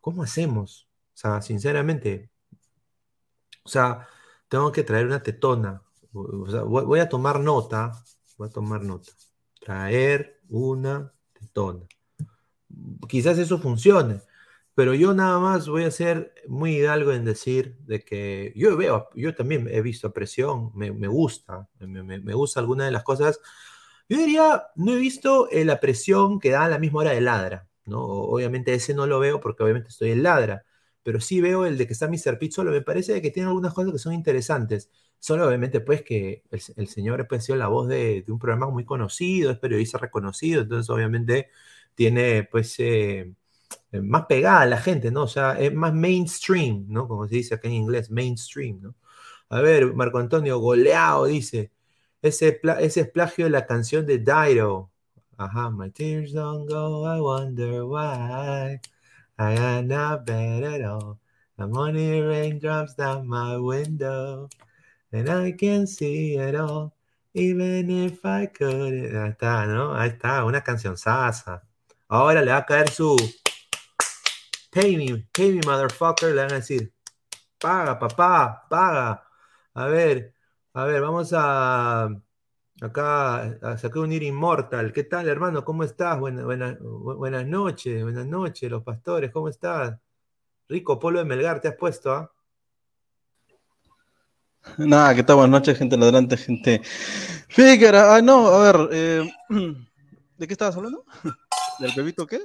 ¿cómo 0.00 0.22
hacemos? 0.22 0.88
O 1.14 1.16
sea, 1.16 1.42
sinceramente. 1.42 2.30
O 3.64 3.68
sea, 3.68 4.06
tengo 4.48 4.70
que 4.72 4.82
traer 4.84 5.06
una 5.06 5.22
tetona. 5.22 5.82
voy 6.12 7.00
a 7.00 7.08
tomar 7.08 7.40
nota. 7.40 7.92
Voy 8.38 8.48
a 8.48 8.52
tomar 8.52 8.82
nota. 8.82 9.12
Traer 9.60 10.40
una 10.48 11.12
tetona. 11.32 11.86
Quizás 13.08 13.38
eso 13.38 13.58
funcione. 13.58 14.20
Pero 14.80 14.94
yo 14.94 15.12
nada 15.12 15.38
más 15.38 15.68
voy 15.68 15.84
a 15.84 15.90
ser 15.90 16.32
muy 16.48 16.76
hidalgo 16.76 17.12
en 17.12 17.22
decir 17.26 17.76
de 17.80 18.02
que 18.02 18.50
yo 18.56 18.78
veo, 18.78 19.10
yo 19.14 19.34
también 19.34 19.68
he 19.70 19.82
visto 19.82 20.10
presión, 20.14 20.72
me, 20.74 20.88
gusta, 21.06 21.68
me, 21.80 22.32
gusta 22.32 22.60
alguna 22.60 22.86
de 22.86 22.90
las 22.90 23.02
cosas. 23.02 23.40
Yo 24.08 24.16
diría, 24.16 24.68
no 24.76 24.92
he 24.94 24.96
visto 24.96 25.50
eh, 25.50 25.66
la 25.66 25.80
presión 25.80 26.40
que 26.40 26.48
da 26.50 26.64
a 26.64 26.68
la 26.70 26.78
misma 26.78 27.00
hora 27.00 27.10
de 27.10 27.20
ladra, 27.20 27.68
¿no? 27.84 28.00
Obviamente 28.00 28.72
ese 28.72 28.94
no 28.94 29.06
lo 29.06 29.20
veo 29.20 29.38
porque 29.38 29.62
obviamente 29.62 29.90
estoy 29.90 30.12
en 30.12 30.22
ladra, 30.22 30.64
pero 31.02 31.20
sí 31.20 31.42
veo 31.42 31.66
el 31.66 31.76
de 31.76 31.86
que 31.86 31.92
está 31.92 32.08
Mr. 32.08 32.38
Pizzolo, 32.38 32.70
me 32.70 32.80
parece 32.80 33.20
que 33.20 33.30
tiene 33.30 33.48
algunas 33.48 33.74
cosas 33.74 33.92
que 33.92 33.98
son 33.98 34.14
interesantes. 34.14 34.90
Solo 35.18 35.46
obviamente 35.46 35.80
pues 35.80 36.00
que 36.02 36.42
el, 36.50 36.88
señor 36.88 37.28
ha 37.30 37.40
sido 37.40 37.58
la 37.58 37.68
voz 37.68 37.86
de, 37.86 38.24
un 38.28 38.38
programa 38.38 38.70
muy 38.70 38.86
conocido, 38.86 39.50
es 39.50 39.58
periodista 39.58 39.98
reconocido, 39.98 40.62
entonces 40.62 40.88
obviamente 40.88 41.50
tiene 41.94 42.44
pues... 42.44 42.76
Eh, 42.78 43.34
más 43.92 44.26
pegada 44.26 44.60
a 44.62 44.66
la 44.66 44.78
gente, 44.78 45.10
¿no? 45.10 45.24
O 45.24 45.28
sea, 45.28 45.58
es 45.58 45.72
más 45.74 45.92
mainstream, 45.92 46.86
¿no? 46.88 47.08
Como 47.08 47.26
se 47.28 47.36
dice 47.36 47.54
acá 47.54 47.68
en 47.68 47.74
inglés, 47.74 48.10
mainstream, 48.10 48.80
¿no? 48.80 48.94
A 49.50 49.60
ver, 49.60 49.94
Marco 49.94 50.18
Antonio, 50.18 50.58
goleado, 50.58 51.26
dice. 51.26 51.72
Ese, 52.22 52.60
ese 52.80 53.00
es 53.00 53.08
plagio 53.10 53.46
de 53.46 53.50
la 53.50 53.66
canción 53.66 54.06
de 54.06 54.18
Dairo. 54.18 54.90
Ajá, 55.38 55.70
My 55.70 55.90
tears 55.90 56.32
don't 56.32 56.68
go, 56.68 57.04
I 57.06 57.20
wonder 57.20 57.84
why. 57.84 58.80
I 59.38 59.56
got 59.56 59.86
not 59.86 60.26
bad 60.26 60.62
at 60.64 60.82
all. 60.84 61.18
The 61.56 61.66
money 61.66 62.20
raindrops 62.20 62.94
down 62.94 63.26
my 63.26 63.56
window. 63.56 64.48
And 65.12 65.28
I 65.30 65.52
can 65.52 65.86
see 65.86 66.36
it 66.36 66.54
all. 66.54 66.94
Even 67.34 67.90
if 67.90 68.24
I 68.24 68.46
could. 68.46 68.92
Ahí 69.14 69.30
está, 69.30 69.66
¿no? 69.66 69.94
Ahí 69.94 70.10
está, 70.10 70.44
una 70.44 70.62
canción 70.62 70.96
sasa. 70.96 71.62
Ahora 72.08 72.42
le 72.42 72.50
va 72.52 72.58
a 72.58 72.66
caer 72.66 72.90
su. 72.90 73.16
Pay 74.70 74.96
me, 74.96 75.26
pay 75.32 75.52
me, 75.52 75.60
motherfucker. 75.66 76.34
Le 76.34 76.42
van 76.42 76.52
a 76.52 76.54
decir. 76.56 76.92
Paga, 77.58 77.98
papá, 77.98 78.66
paga. 78.68 79.26
A 79.74 79.86
ver, 79.86 80.34
a 80.74 80.84
ver, 80.84 81.00
vamos 81.00 81.32
a. 81.34 82.08
Acá 82.80 83.58
a 83.60 83.76
sacar 83.76 83.98
un 84.02 84.12
ir 84.12 84.22
inmortal. 84.22 84.92
¿Qué 84.92 85.04
tal, 85.04 85.28
hermano? 85.28 85.64
¿Cómo 85.64 85.84
estás? 85.84 86.18
Buenas 86.18 87.46
noches, 87.46 88.02
buenas 88.02 88.26
noches, 88.26 88.70
los 88.70 88.82
pastores, 88.82 89.30
¿cómo 89.30 89.48
estás? 89.50 89.98
Rico 90.66 90.98
Polo 90.98 91.18
de 91.18 91.26
Melgar, 91.26 91.60
¿te 91.60 91.68
has 91.68 91.74
puesto, 91.74 92.10
ah? 92.12 92.32
Nada, 94.78 95.14
¿qué 95.14 95.22
tal? 95.22 95.36
Buenas 95.36 95.60
noches, 95.60 95.76
gente 95.76 95.98
ladrante, 95.98 96.38
gente. 96.38 96.80
Fíjate, 97.48 97.98
ah, 97.98 98.22
no, 98.22 98.46
a 98.46 98.72
ver, 98.72 98.88
eh, 98.92 99.30
¿de 100.38 100.46
qué 100.46 100.52
estabas 100.54 100.74
hablando? 100.74 101.04
¿Del 101.80 101.92
bebito 101.94 102.26
qué? 102.26 102.40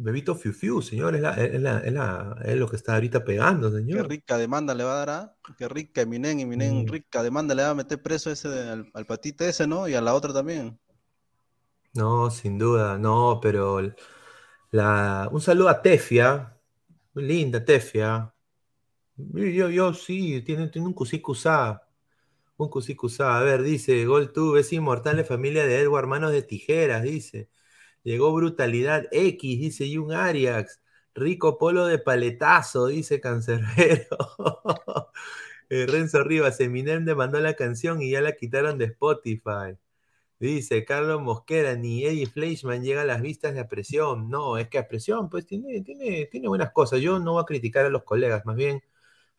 Bebito 0.00 0.36
Fiu 0.36 0.52
Fiu, 0.52 0.80
señor, 0.80 1.16
es, 1.16 1.22
es, 1.24 2.56
lo 2.56 2.68
que 2.68 2.76
está 2.76 2.94
ahorita 2.94 3.24
pegando, 3.24 3.70
señor. 3.70 4.02
Qué 4.02 4.08
rica 4.08 4.38
demanda 4.38 4.72
le 4.74 4.84
va 4.84 4.92
a 4.92 4.98
dar 4.98 5.10
a. 5.10 5.36
Qué 5.58 5.68
rica 5.68 6.02
Eminem, 6.02 6.38
Eminem, 6.38 6.84
mm. 6.84 6.86
rica 6.86 7.22
demanda 7.22 7.54
le 7.54 7.62
va 7.64 7.70
a 7.70 7.74
meter 7.74 8.00
preso 8.00 8.30
ese 8.30 8.48
al, 8.48 8.88
al, 8.94 9.06
patito 9.06 9.44
ese, 9.44 9.66
¿no? 9.66 9.88
Y 9.88 9.94
a 9.94 10.00
la 10.00 10.14
otra 10.14 10.32
también. 10.32 10.78
No, 11.94 12.30
sin 12.30 12.58
duda, 12.58 12.96
no, 12.96 13.40
pero 13.42 13.80
la... 14.70 15.28
un 15.32 15.40
saludo 15.40 15.68
a 15.68 15.82
Tefia. 15.82 16.56
Muy 17.14 17.24
linda 17.24 17.64
Tefia. 17.64 18.32
Yo, 19.16 19.68
yo 19.68 19.94
sí, 19.94 20.42
tiene, 20.42 20.68
tiene 20.68 20.86
un 20.86 20.94
cusicusá. 20.94 21.82
Un 22.56 22.68
cusicusá. 22.68 23.36
A 23.36 23.42
ver, 23.42 23.62
dice, 23.62 24.04
Gol 24.06 24.32
tú, 24.32 24.56
es 24.56 24.72
inmortal 24.72 25.16
de 25.16 25.24
familia 25.24 25.66
de 25.66 25.80
Edward, 25.80 26.06
manos 26.06 26.30
de 26.30 26.42
tijeras, 26.42 27.02
dice. 27.02 27.48
Llegó 28.02 28.32
Brutalidad 28.32 29.06
X, 29.10 29.60
dice 29.60 29.84
y 29.86 29.98
un 29.98 30.12
Ariax. 30.12 30.80
Rico 31.14 31.58
polo 31.58 31.86
de 31.86 31.98
paletazo, 31.98 32.86
dice 32.86 33.20
Cancerbero. 33.20 34.16
Eh, 35.70 35.86
Renzo 35.86 36.24
Rivas, 36.24 36.60
Eminem 36.60 37.04
demandó 37.04 37.40
la 37.40 37.52
canción 37.52 38.00
y 38.00 38.10
ya 38.10 38.22
la 38.22 38.32
quitaron 38.32 38.78
de 38.78 38.86
Spotify. 38.86 39.76
Dice 40.40 40.84
Carlos 40.84 41.20
Mosquera, 41.20 41.74
ni 41.74 42.04
Eddie 42.04 42.26
Fleischman 42.26 42.82
llega 42.84 43.02
a 43.02 43.04
las 43.04 43.20
vistas 43.20 43.54
de 43.54 43.64
presión. 43.64 44.30
No, 44.30 44.56
es 44.56 44.68
que 44.68 44.78
a 44.78 44.88
presión, 44.88 45.28
pues 45.28 45.46
tiene, 45.46 45.82
tiene, 45.82 46.26
tiene 46.26 46.48
buenas 46.48 46.72
cosas. 46.72 47.00
Yo 47.00 47.18
no 47.18 47.32
voy 47.32 47.42
a 47.42 47.44
criticar 47.44 47.84
a 47.84 47.90
los 47.90 48.04
colegas, 48.04 48.46
más 48.46 48.56
bien 48.56 48.82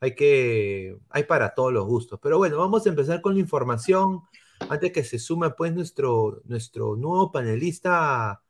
hay 0.01 0.15
que, 0.15 0.97
hay 1.09 1.23
para 1.23 1.53
todos 1.55 1.73
los 1.73 1.85
gustos. 1.85 2.19
Pero 2.21 2.37
bueno, 2.37 2.57
vamos 2.57 2.85
a 2.85 2.89
empezar 2.89 3.21
con 3.21 3.33
la 3.35 3.39
información. 3.39 4.21
Antes 4.69 4.91
que 4.91 5.03
se 5.03 5.19
sume 5.19 5.51
pues 5.51 5.73
nuestro, 5.73 6.41
nuestro 6.45 6.95
nuevo 6.95 7.31
panelista 7.31 8.41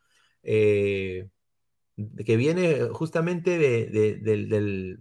eh, 0.44 1.30
que 2.26 2.38
viene 2.38 2.90
justamente 2.94 3.58
de, 3.58 4.98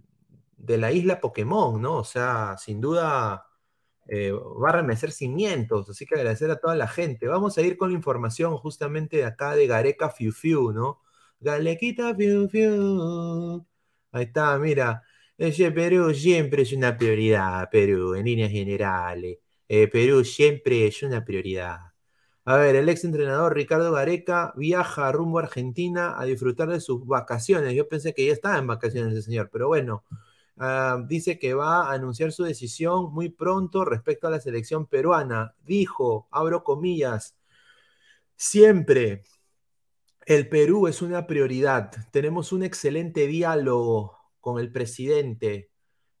la 0.77 0.91
isla 0.91 1.21
Pokémon, 1.21 1.81
¿no? 1.81 1.97
O 1.97 2.03
sea, 2.03 2.57
sin 2.57 2.81
duda 2.81 3.45
eh, 4.07 4.31
va 4.31 4.69
a 4.69 4.73
remecer 4.73 5.11
cimientos, 5.11 5.89
así 5.89 6.05
que 6.05 6.15
agradecer 6.15 6.51
a 6.51 6.59
toda 6.59 6.75
la 6.75 6.87
gente. 6.87 7.27
Vamos 7.27 7.57
a 7.57 7.61
ir 7.61 7.77
con 7.77 7.91
la 7.91 7.97
información 7.97 8.57
justamente 8.57 9.17
de 9.17 9.25
acá 9.25 9.55
de 9.55 9.67
Gareca 9.67 10.09
Fiu 10.09 10.31
Fiu, 10.31 10.71
¿no? 10.73 11.01
Galequita 11.39 12.15
Fiu 12.15 12.49
Fiu. 12.49 13.65
Ahí 14.11 14.25
está, 14.25 14.57
mira. 14.59 15.03
Perú 15.37 16.13
siempre 16.13 16.63
es 16.63 16.73
una 16.73 16.97
prioridad, 16.97 17.69
Perú, 17.71 18.15
en 18.15 18.25
líneas 18.25 18.51
generales. 18.51 19.37
Eh, 19.69 19.87
Perú 19.87 20.23
siempre 20.25 20.87
es 20.87 21.01
una 21.03 21.23
prioridad. 21.23 21.88
A 22.49 22.57
ver, 22.57 22.75
el 22.75 22.89
ex 22.89 23.03
entrenador 23.03 23.53
Ricardo 23.53 23.91
Gareca 23.91 24.53
viaja 24.55 25.11
rumbo 25.11 25.37
a 25.37 25.43
Argentina 25.43 26.19
a 26.19 26.25
disfrutar 26.25 26.67
de 26.67 26.81
sus 26.81 27.05
vacaciones. 27.05 27.75
Yo 27.75 27.87
pensé 27.87 28.15
que 28.15 28.25
ya 28.25 28.33
estaba 28.33 28.57
en 28.57 28.65
vacaciones 28.65 29.13
el 29.13 29.21
señor, 29.21 29.51
pero 29.53 29.67
bueno, 29.67 30.03
ah, 30.57 30.97
dice 31.07 31.37
que 31.37 31.53
va 31.53 31.83
a 31.83 31.93
anunciar 31.93 32.31
su 32.31 32.43
decisión 32.43 33.13
muy 33.13 33.29
pronto 33.29 33.85
respecto 33.85 34.25
a 34.27 34.31
la 34.31 34.39
selección 34.39 34.87
peruana. 34.87 35.53
Dijo, 35.63 36.27
abro 36.31 36.63
comillas, 36.63 37.35
siempre 38.35 39.23
el 40.25 40.49
Perú 40.49 40.87
es 40.87 41.03
una 41.03 41.27
prioridad. 41.27 41.91
Tenemos 42.11 42.51
un 42.51 42.63
excelente 42.63 43.27
diálogo 43.27 44.17
con 44.41 44.59
el 44.59 44.71
presidente 44.71 45.68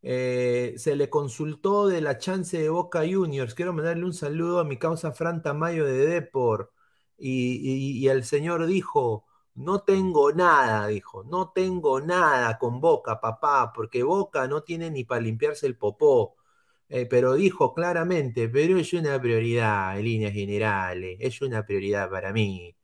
eh, 0.01 0.75
se 0.77 0.95
le 0.95 1.09
consultó 1.09 1.87
de 1.87 2.01
la 2.01 2.17
chance 2.17 2.57
de 2.57 2.69
Boca 2.69 3.01
Juniors. 3.09 3.53
Quiero 3.53 3.73
mandarle 3.73 4.05
un 4.05 4.13
saludo 4.13 4.59
a 4.59 4.63
mi 4.63 4.77
causa 4.77 5.11
Fran 5.11 5.41
Tamayo 5.41 5.85
de 5.85 6.05
Depor. 6.05 6.71
Y, 7.17 8.07
el 8.07 8.23
señor 8.23 8.65
dijo, 8.65 9.25
no 9.55 9.81
tengo 9.83 10.31
nada, 10.31 10.87
dijo, 10.87 11.23
no 11.25 11.51
tengo 11.53 11.99
nada 12.01 12.57
con 12.57 12.79
Boca, 12.81 13.19
papá, 13.19 13.73
porque 13.75 14.03
Boca 14.03 14.47
no 14.47 14.63
tiene 14.63 14.89
ni 14.89 15.03
para 15.03 15.21
limpiarse 15.21 15.67
el 15.67 15.77
popó. 15.77 16.35
Eh, 16.89 17.05
pero 17.05 17.35
dijo 17.35 17.73
claramente, 17.75 18.49
pero 18.49 18.77
es 18.79 18.93
una 18.93 19.21
prioridad 19.21 19.97
en 19.99 20.05
líneas 20.05 20.33
generales, 20.33 21.17
es 21.21 21.41
una 21.41 21.65
prioridad 21.65 22.09
para 22.09 22.33
mí. 22.33 22.75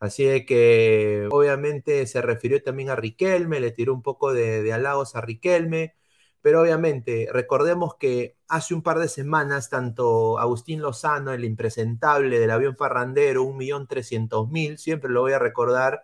Así 0.00 0.24
de 0.24 0.46
que 0.46 1.28
obviamente 1.30 2.06
se 2.06 2.22
refirió 2.22 2.62
también 2.62 2.90
a 2.90 2.96
Riquelme, 2.96 3.60
le 3.60 3.70
tiró 3.72 3.94
un 3.94 4.02
poco 4.02 4.32
de, 4.34 4.62
de 4.62 4.72
halagos 4.72 5.16
a 5.16 5.20
Riquelme. 5.22 5.94
Pero 6.44 6.60
obviamente, 6.60 7.26
recordemos 7.32 7.94
que 7.96 8.36
hace 8.48 8.74
un 8.74 8.82
par 8.82 8.98
de 8.98 9.08
semanas, 9.08 9.70
tanto 9.70 10.38
Agustín 10.38 10.82
Lozano, 10.82 11.32
el 11.32 11.42
impresentable 11.42 12.38
del 12.38 12.50
avión 12.50 12.76
parrandero, 12.76 13.44
1.300.000, 13.44 14.76
siempre 14.76 15.10
lo 15.10 15.22
voy 15.22 15.32
a 15.32 15.38
recordar, 15.38 16.02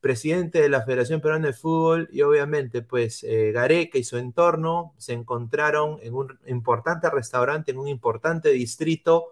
presidente 0.00 0.62
de 0.62 0.70
la 0.70 0.82
Federación 0.82 1.20
Peruana 1.20 1.48
de 1.48 1.52
Fútbol, 1.52 2.08
y 2.10 2.22
obviamente, 2.22 2.80
pues 2.80 3.22
eh, 3.24 3.52
Gareca 3.52 3.98
y 3.98 4.04
su 4.04 4.16
entorno 4.16 4.94
se 4.96 5.12
encontraron 5.12 5.98
en 6.02 6.14
un 6.14 6.38
importante 6.46 7.10
restaurante, 7.10 7.72
en 7.72 7.78
un 7.78 7.88
importante 7.88 8.50
distrito, 8.52 9.26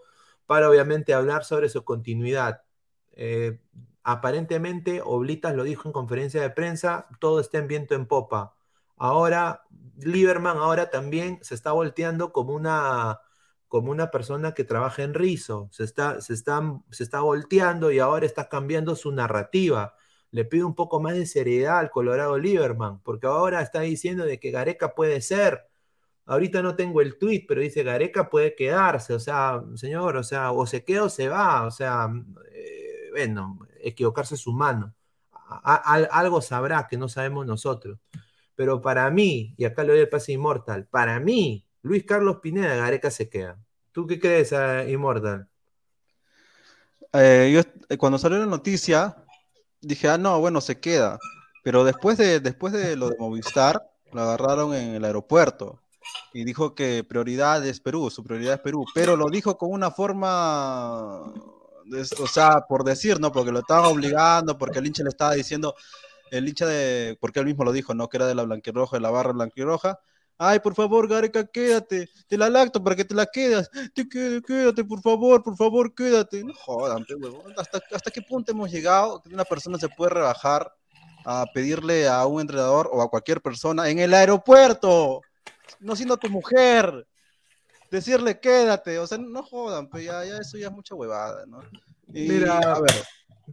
para 0.46 0.68
obviamente 0.68 1.14
hablar 1.14 1.44
sobre 1.44 1.70
su 1.70 1.84
continuidad. 1.84 2.62
Eh, 3.12 3.60
aparentemente, 4.02 5.00
Oblitas 5.02 5.54
lo 5.56 5.64
dijo 5.64 5.88
en 5.88 5.92
conferencia 5.94 6.42
de 6.42 6.50
prensa, 6.50 7.08
todo 7.18 7.40
está 7.40 7.58
en 7.58 7.68
viento 7.68 7.94
en 7.94 8.06
popa. 8.06 8.53
Ahora 8.96 9.64
Lieberman 9.98 10.56
ahora 10.58 10.90
también 10.90 11.38
se 11.42 11.54
está 11.54 11.72
volteando 11.72 12.32
como 12.32 12.54
una, 12.54 13.20
como 13.68 13.90
una 13.90 14.10
persona 14.10 14.54
que 14.54 14.64
trabaja 14.64 15.02
en 15.02 15.14
rizo, 15.14 15.68
se 15.72 15.84
está, 15.84 16.20
se, 16.20 16.36
se 16.36 17.02
está 17.02 17.20
volteando 17.20 17.90
y 17.90 17.98
ahora 17.98 18.26
está 18.26 18.48
cambiando 18.48 18.96
su 18.96 19.12
narrativa. 19.12 19.94
Le 20.30 20.44
pide 20.44 20.64
un 20.64 20.74
poco 20.74 21.00
más 21.00 21.14
de 21.14 21.26
seriedad 21.26 21.78
al 21.78 21.90
Colorado 21.90 22.38
Lieberman, 22.38 23.00
porque 23.02 23.26
ahora 23.26 23.62
está 23.62 23.80
diciendo 23.80 24.24
de 24.24 24.40
que 24.40 24.50
Gareca 24.50 24.94
puede 24.94 25.20
ser. 25.20 25.66
Ahorita 26.26 26.62
no 26.62 26.76
tengo 26.76 27.00
el 27.00 27.18
tweet, 27.18 27.44
pero 27.46 27.60
dice 27.60 27.82
Gareca 27.82 28.30
puede 28.30 28.54
quedarse, 28.56 29.14
o 29.14 29.20
sea, 29.20 29.62
señor, 29.76 30.16
o 30.16 30.22
sea, 30.24 30.52
o 30.52 30.66
se 30.66 30.84
queda 30.84 31.04
o 31.04 31.08
se 31.10 31.28
va, 31.28 31.66
o 31.66 31.70
sea, 31.70 32.08
eh, 32.52 33.10
bueno, 33.12 33.58
equivocarse 33.80 34.34
es 34.36 34.46
humano. 34.46 34.94
algo 35.62 36.40
sabrá 36.42 36.86
que 36.88 36.96
no 36.96 37.08
sabemos 37.08 37.46
nosotros. 37.46 37.98
Pero 38.56 38.80
para 38.80 39.10
mí, 39.10 39.54
y 39.56 39.64
acá 39.64 39.82
le 39.82 39.92
doy 39.92 40.00
el 40.00 40.08
pase 40.08 40.32
Inmortal, 40.32 40.86
para 40.86 41.18
mí, 41.20 41.66
Luis 41.82 42.04
Carlos 42.04 42.38
Pineda 42.40 42.76
Gareca 42.76 43.10
se 43.10 43.28
queda. 43.28 43.58
¿Tú 43.92 44.06
qué 44.06 44.18
crees, 44.18 44.52
uh, 44.52 44.88
Immortal? 44.88 45.48
Eh, 47.12 47.50
yo, 47.52 47.60
eh, 47.88 47.96
cuando 47.96 48.18
salió 48.18 48.38
la 48.38 48.46
noticia, 48.46 49.16
dije, 49.80 50.08
ah, 50.08 50.18
no, 50.18 50.40
bueno, 50.40 50.60
se 50.60 50.80
queda. 50.80 51.18
Pero 51.62 51.84
después 51.84 52.18
de, 52.18 52.40
después 52.40 52.72
de 52.72 52.96
lo 52.96 53.10
de 53.10 53.16
Movistar, 53.18 53.90
lo 54.12 54.22
agarraron 54.22 54.74
en 54.74 54.94
el 54.94 55.04
aeropuerto 55.04 55.80
y 56.32 56.44
dijo 56.44 56.74
que 56.74 57.04
prioridad 57.04 57.64
es 57.66 57.80
Perú, 57.80 58.10
su 58.10 58.22
prioridad 58.22 58.54
es 58.54 58.60
Perú, 58.60 58.84
pero 58.94 59.16
lo 59.16 59.30
dijo 59.30 59.56
con 59.56 59.70
una 59.70 59.90
forma, 59.90 61.20
o 61.20 62.26
sea, 62.30 62.62
por 62.68 62.84
decir, 62.84 63.20
¿no? 63.20 63.32
Porque 63.32 63.52
lo 63.52 63.60
estaban 63.60 63.86
obligando, 63.86 64.58
porque 64.58 64.78
el 64.78 64.86
hincha 64.86 65.02
le 65.02 65.08
estaba 65.08 65.34
diciendo, 65.34 65.74
el 66.30 66.48
hincha 66.48 66.66
de, 66.66 67.16
porque 67.20 67.40
él 67.40 67.46
mismo 67.46 67.64
lo 67.64 67.72
dijo, 67.72 67.94
¿no? 67.94 68.08
Que 68.08 68.16
era 68.16 68.26
de 68.26 68.34
la 68.34 68.44
blanquirroja, 68.44 68.96
de 68.96 69.00
la 69.00 69.10
barra 69.10 69.32
blanquirroja. 69.32 70.00
Ay, 70.36 70.58
por 70.58 70.74
favor, 70.74 71.08
Gareca, 71.08 71.46
quédate. 71.46 72.08
Te 72.26 72.36
la 72.36 72.50
lacto 72.50 72.82
para 72.82 72.96
que 72.96 73.04
te 73.04 73.14
la 73.14 73.26
quedas. 73.26 73.70
Te 73.94 74.08
quédate, 74.08 74.84
por 74.84 75.00
favor, 75.00 75.42
por 75.42 75.56
favor, 75.56 75.94
quédate. 75.94 76.42
No 76.42 76.52
jodan, 76.54 77.06
¿Hasta, 77.56 77.80
¿Hasta 77.92 78.10
qué 78.10 78.20
punto 78.20 78.50
hemos 78.50 78.70
llegado 78.70 79.22
que 79.22 79.32
una 79.32 79.44
persona 79.44 79.78
se 79.78 79.88
puede 79.88 80.10
rebajar 80.10 80.72
a 81.24 81.46
pedirle 81.54 82.08
a 82.08 82.26
un 82.26 82.40
entrenador 82.40 82.90
o 82.92 83.00
a 83.00 83.08
cualquier 83.08 83.40
persona 83.40 83.88
en 83.88 83.98
el 83.98 84.12
aeropuerto, 84.12 85.22
no 85.78 85.96
siendo 85.96 86.16
tu 86.16 86.28
mujer, 86.28 87.06
decirle 87.90 88.40
quédate? 88.40 88.98
O 88.98 89.06
sea, 89.06 89.18
no 89.18 89.42
jodan, 89.42 89.88
pero 89.88 90.02
ya, 90.02 90.24
ya 90.24 90.38
eso 90.38 90.58
ya 90.58 90.66
es 90.66 90.72
mucha 90.72 90.96
huevada, 90.96 91.46
¿no? 91.46 91.62
Mira, 92.08 92.58
a 92.58 92.80
ver 92.80 93.04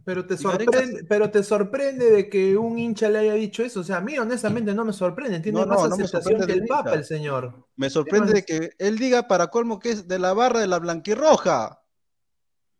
Pero 0.04 0.26
te, 0.26 0.36
sorprende, 0.36 1.04
pero 1.08 1.30
te 1.30 1.42
sorprende 1.42 2.10
de 2.10 2.28
que 2.28 2.56
un 2.56 2.78
hincha 2.78 3.08
le 3.08 3.18
haya 3.18 3.34
dicho 3.34 3.62
eso. 3.62 3.80
O 3.80 3.84
sea, 3.84 3.98
a 3.98 4.00
mí 4.00 4.18
honestamente 4.18 4.74
no 4.74 4.84
me 4.84 4.92
sorprende. 4.92 5.40
Tiene 5.40 5.64
más 5.66 5.92
aceptación 5.92 6.46
que 6.46 6.52
el 6.52 6.66
Papa, 6.66 6.94
el 6.94 7.04
señor. 7.04 7.66
Me 7.76 7.90
sorprende 7.90 8.32
de 8.32 8.44
que 8.44 8.70
él 8.78 8.98
diga 8.98 9.28
para 9.28 9.48
colmo 9.48 9.78
que 9.78 9.90
es 9.90 10.08
de 10.08 10.18
la 10.18 10.32
barra 10.32 10.60
de 10.60 10.66
la 10.66 10.78
blanquirroja. 10.78 11.82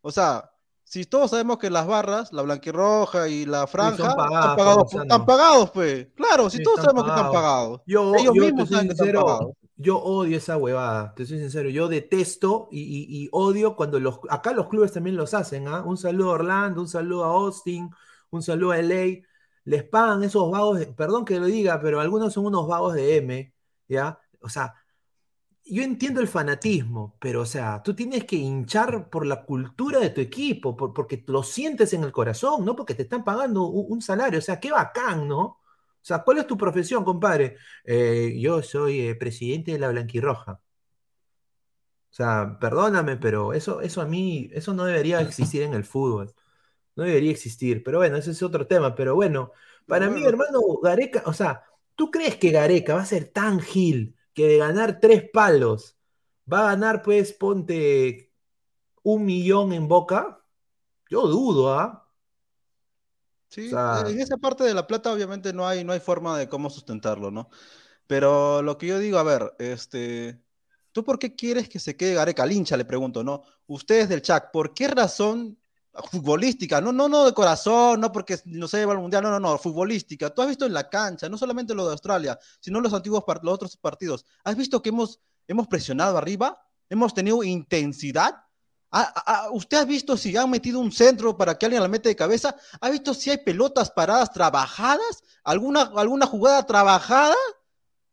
O 0.01 0.11
sea, 0.11 0.51
si 0.85 1.05
todos 1.05 1.31
sabemos 1.31 1.59
que 1.59 1.71
las 1.71 1.87
barras, 1.87 2.33
la 2.33 2.43
blanquirroja 2.43 3.29
y 3.29 3.47
la 3.47 3.67
franja, 3.67 4.11
están 4.11 4.57
pagados, 4.57 4.95
están 4.95 5.27
pagados, 5.27 5.71
pues. 5.71 6.09
Claro, 6.15 6.51
si 6.51 6.63
todos 6.63 6.81
sabemos 6.81 7.05
que 7.05 7.11
están 7.11 7.33
pagados. 7.33 7.81
Yo, 7.87 8.15
Ellos 8.15 8.35
mismos 8.35 8.69
saben 8.69 8.89
que 8.89 8.93
están 8.93 9.13
pagados. 9.13 9.53
Yo 9.77 9.99
odio 9.99 10.37
esa 10.37 10.57
huevada, 10.57 11.15
te 11.15 11.27
soy 11.27 11.39
sincero. 11.39 11.69
Yo 11.71 11.89
detesto 11.89 12.69
y, 12.71 13.29
odio 13.33 13.77
cuando 13.77 13.99
los. 14.01 14.21
Acá 14.31 14.53
los 14.53 14.69
clubes 14.69 14.93
también 14.93 15.17
los 15.17 15.35
hacen, 15.35 15.69
¿ah? 15.69 15.83
Un 15.83 15.97
saludo 15.97 16.31
a 16.31 16.35
Orlando, 16.35 16.81
un 16.83 16.89
saludo 16.89 17.25
a 17.25 17.29
Austin, 17.29 17.91
un 18.31 18.43
saludo 18.43 18.73
a 18.73 18.79
LA. 18.79 19.23
Les 19.65 19.85
pagan 19.85 20.23
esos 20.25 20.51
vagos, 20.51 20.85
perdón 20.97 21.25
que 21.25 21.39
lo 21.41 21.47
diga, 21.47 21.81
pero 21.81 22.01
algunos 22.01 22.33
son 22.33 22.47
unos 22.47 22.67
vagos 22.69 22.95
de 22.95 23.17
M, 23.17 23.55
¿ya? 23.89 24.19
O 24.41 24.49
sea, 24.49 24.75
yo 25.65 25.83
entiendo 25.83 26.21
el 26.21 26.29
fanatismo, 26.29 27.17
pero 27.21 27.43
o 27.43 27.47
sea, 27.47 27.83
tú 27.83 27.95
tienes 27.95 28.25
que 28.25 28.37
hinchar 28.37 29.09
por 29.11 29.27
la 29.27 29.45
cultura 29.45 30.01
de 30.01 30.11
tu 30.11 30.21
equipo, 30.21 30.77
porque 30.77 31.25
lo 31.27 31.43
sientes 31.43 31.93
en 31.95 32.05
el 32.05 32.13
corazón, 32.13 32.65
no 32.65 32.75
porque 32.77 32.95
te 32.95 33.03
están 33.03 33.25
pagando 33.25 33.65
un, 33.67 34.03
salario. 34.03 34.39
O 34.39 34.43
sea, 34.43 34.61
qué 34.61 34.71
bacán, 34.73 35.29
¿no? 35.29 35.61
O 36.03 36.05
sea, 36.05 36.23
¿cuál 36.25 36.39
es 36.39 36.47
tu 36.47 36.57
profesión, 36.59 37.05
compadre? 37.05 37.57
Eh, 37.85 38.37
yo 38.41 38.63
soy 38.63 39.01
eh, 39.01 39.15
presidente 39.15 39.73
de 39.73 39.79
la 39.79 39.89
Blanquirroja. 39.91 40.61
O 42.11 42.15
sea, 42.15 42.59
perdóname, 42.61 43.17
pero 43.17 43.53
eso, 43.53 43.81
eso 43.81 44.03
a 44.03 44.07
mí, 44.07 44.51
eso 44.53 44.75
no 44.75 44.85
debería 44.85 45.21
existir 45.21 45.63
en 45.63 45.75
el 45.75 45.85
fútbol. 45.85 46.35
No 46.97 47.05
debería 47.05 47.31
existir. 47.31 47.83
Pero 47.83 47.99
bueno, 47.99 48.17
ese 48.17 48.33
es 48.33 48.43
otro 48.43 48.67
tema. 48.67 48.95
Pero 48.95 49.15
bueno, 49.15 49.53
para 49.87 50.11
mí, 50.11 50.25
hermano, 50.25 50.61
Gareca, 50.83 51.23
o 51.27 51.33
sea, 51.33 51.65
¿tú 51.95 52.11
crees 52.11 52.37
que 52.37 52.51
Gareca 52.51 52.95
va 52.95 53.03
a 53.03 53.07
ser 53.07 53.29
tan 53.29 53.61
gil? 53.61 54.17
que 54.35 54.47
de 54.49 54.59
ganar 54.59 55.01
tres 55.01 55.29
palos 55.31 55.99
va 56.53 56.61
a 56.61 56.73
ganar, 56.73 57.03
pues, 57.03 57.33
ponte 57.33 58.33
un 59.03 59.25
millón 59.25 59.73
en 59.73 59.89
boca, 59.89 60.45
yo 61.11 61.27
dudo, 61.29 61.75
¿ah? 61.75 62.02
Sí, 63.53 63.71
en 64.07 64.19
esa 64.19 64.39
parte 64.39 64.65
de 64.65 64.73
la 64.73 64.87
plata 64.87 65.13
obviamente 65.13 65.53
no 65.53 65.69
hay, 65.69 65.85
no 65.85 65.93
hay 65.93 66.01
forma 66.01 66.39
de 66.39 66.49
cómo 66.49 66.71
sustentarlo, 66.71 67.31
¿no? 67.31 67.51
Pero 68.07 68.63
lo 68.63 68.79
que 68.79 68.87
yo 68.87 68.99
digo, 68.99 69.19
a 69.19 69.23
ver, 69.23 69.55
este, 69.59 70.43
¿tú 70.91 71.05
por 71.05 71.19
qué 71.19 71.37
quieres 71.37 71.69
que 71.69 71.79
se 71.79 71.95
quede 71.95 72.15
Gareca? 72.15 72.47
Lincha, 72.47 72.79
le 72.79 72.87
pregunto, 72.87 73.23
¿no? 73.23 73.43
Ustedes 73.67 74.09
del 74.09 74.23
chat, 74.23 74.51
¿por 74.51 74.73
qué 74.73 74.89
razón 74.89 75.59
futbolística, 76.11 76.81
no, 76.81 76.93
no, 76.93 77.07
no 77.09 77.27
de 77.27 77.35
corazón, 77.35 78.01
no 78.01 78.11
porque 78.11 78.39
no 78.47 78.67
se 78.67 78.79
lleva 78.79 78.93
al 78.93 79.01
mundial, 79.01 79.23
no, 79.23 79.31
no, 79.31 79.39
no, 79.39 79.59
futbolística. 79.59 80.31
Tú 80.31 80.41
has 80.41 80.49
visto 80.49 80.65
en 80.65 80.73
la 80.73 80.89
cancha, 80.89 81.29
no 81.29 81.37
solamente 81.37 81.75
lo 81.75 81.85
de 81.85 81.93
Australia, 81.93 82.39
sino 82.61 82.81
los 82.81 82.95
antiguos 82.95 83.23
los 83.43 83.55
otros 83.55 83.77
partidos. 83.77 84.25
¿Has 84.45 84.57
visto 84.57 84.81
que 84.81 84.89
hemos, 84.89 85.21
hemos 85.47 85.69
presionado 85.69 86.17
arriba? 86.17 86.67
¿Hemos 86.89 87.13
tenido 87.13 87.43
intensidad? 87.43 88.37
¿Usted 89.53 89.79
ha 89.79 89.85
visto 89.85 90.17
si 90.17 90.37
han 90.37 90.51
metido 90.51 90.79
un 90.79 90.93
centro 90.93 91.37
para 91.37 91.57
que 91.57 91.67
alguien 91.67 91.83
la 91.83 91.89
mete 91.89 92.11
de 92.11 92.17
cabeza? 92.17 92.55
¿Ha 92.81 92.91
visto 92.91 93.15
si 93.15 93.31
hay 93.31 93.39
pelotas 93.39 93.91
paradas 93.91 94.33
trabajadas? 94.33 95.23
¿Alguna, 95.45 95.91
alguna 95.97 96.27
jugada 96.27 96.65
trabajada? 96.67 97.35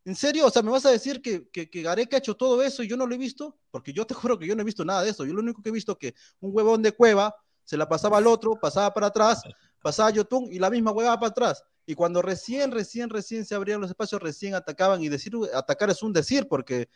¿En 0.05 0.15
serio? 0.15 0.47
O 0.47 0.49
sea, 0.49 0.61
¿me 0.61 0.71
vas 0.71 0.85
a 0.85 0.91
decir 0.91 1.21
que, 1.21 1.49
que, 1.49 1.81
Gareca 1.81 2.15
ha 2.15 2.19
hecho 2.19 2.35
todo 2.35 2.63
eso 2.63 2.81
y 2.81 2.87
yo 2.87 2.95
no 2.95 3.05
lo 3.05 3.13
he 3.13 3.17
visto? 3.17 3.57
Porque 3.71 3.91
yo 3.91 4.07
te 4.07 4.13
juro 4.15 4.39
que 4.39 4.47
yo 4.47 4.55
no 4.55 4.61
he 4.61 4.65
visto 4.65 4.85
nada 4.85 5.03
de 5.03 5.09
eso. 5.09 5.25
Yo 5.25 5.33
lo 5.33 5.41
único 5.41 5.61
que 5.61 5.69
he 5.69 5.73
visto 5.73 5.97
que 5.97 6.15
un 6.39 6.55
huevón 6.55 6.81
de 6.81 6.93
cueva 6.93 7.35
se 7.65 7.77
la 7.77 7.87
pasaba 7.87 8.17
al 8.17 8.27
otro, 8.27 8.57
pasaba 8.59 8.93
para 8.93 9.07
atrás, 9.07 9.43
pasaba 9.83 10.09
a 10.09 10.11
Yotun 10.13 10.51
y 10.51 10.59
la 10.59 10.69
misma 10.69 10.91
huevaba 10.91 11.19
para 11.19 11.29
atrás. 11.29 11.63
Y 11.85 11.93
cuando 11.93 12.21
recién, 12.21 12.71
recién, 12.71 13.09
recién 13.09 13.45
se 13.45 13.53
abrían 13.53 13.81
los 13.81 13.89
espacios, 13.89 14.21
recién 14.21 14.55
atacaban 14.55 15.03
y 15.03 15.09
decir, 15.09 15.33
atacar 15.53 15.89
es 15.89 16.01
un 16.01 16.13
decir, 16.13 16.47
porque 16.47 16.87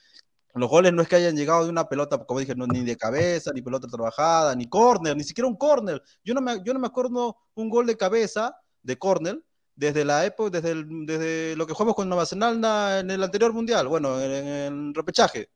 los 0.54 0.70
goles 0.70 0.94
no 0.94 1.02
es 1.02 1.08
que 1.08 1.16
hayan 1.16 1.36
llegado 1.36 1.64
de 1.64 1.70
una 1.70 1.90
pelota, 1.90 2.18
como 2.20 2.40
dije, 2.40 2.56
no, 2.56 2.68
ni 2.68 2.84
de 2.84 2.96
cabeza, 2.96 3.52
ni 3.54 3.62
pelota 3.62 3.88
trabajada, 3.88 4.56
ni 4.56 4.68
córner, 4.68 5.18
ni 5.18 5.24
siquiera 5.24 5.48
un 5.48 5.58
córner. 5.58 6.02
Yo 6.24 6.34
no 6.34 6.42
me, 6.42 6.64
yo 6.64 6.74
no 6.74 6.80
me 6.80 6.88
acuerdo 6.88 7.38
un 7.56 7.70
gol 7.70 7.88
de 7.88 7.98
cabeza, 7.98 8.56
de 8.84 8.98
córner, 8.98 9.42
desde 9.76 10.06
la 10.06 10.26
época, 10.26 10.62
desde, 10.62 10.84
desde 11.06 11.56
lo 11.56 11.66
que 11.66 11.74
jugamos 11.74 11.96
con 11.96 12.26
Zelanda 12.28 13.00
en 13.00 13.10
el 13.10 13.24
anterior 13.24 13.54
mundial, 13.54 13.88
bueno, 13.88 14.22
en 14.22 14.48
el 14.48 14.94
repechaje. 14.94 15.50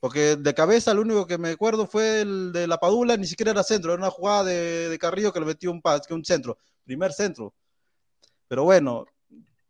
Porque 0.00 0.36
de 0.36 0.54
cabeza 0.54 0.94
lo 0.94 1.02
único 1.02 1.26
que 1.26 1.38
me 1.38 1.50
acuerdo 1.50 1.86
fue 1.86 2.22
el 2.22 2.52
de 2.52 2.66
la 2.66 2.78
Padula, 2.78 3.16
ni 3.16 3.26
siquiera 3.26 3.52
era 3.52 3.62
centro, 3.62 3.92
era 3.92 4.02
una 4.02 4.10
jugada 4.10 4.44
de, 4.44 4.98
Carrillo 5.00 5.32
que 5.32 5.40
le 5.40 5.46
metió 5.46 5.70
un 5.70 5.80
que 5.80 6.14
un 6.14 6.24
centro, 6.24 6.58
primer 6.84 7.12
centro. 7.12 7.54
Pero 8.48 8.64
bueno, 8.64 9.04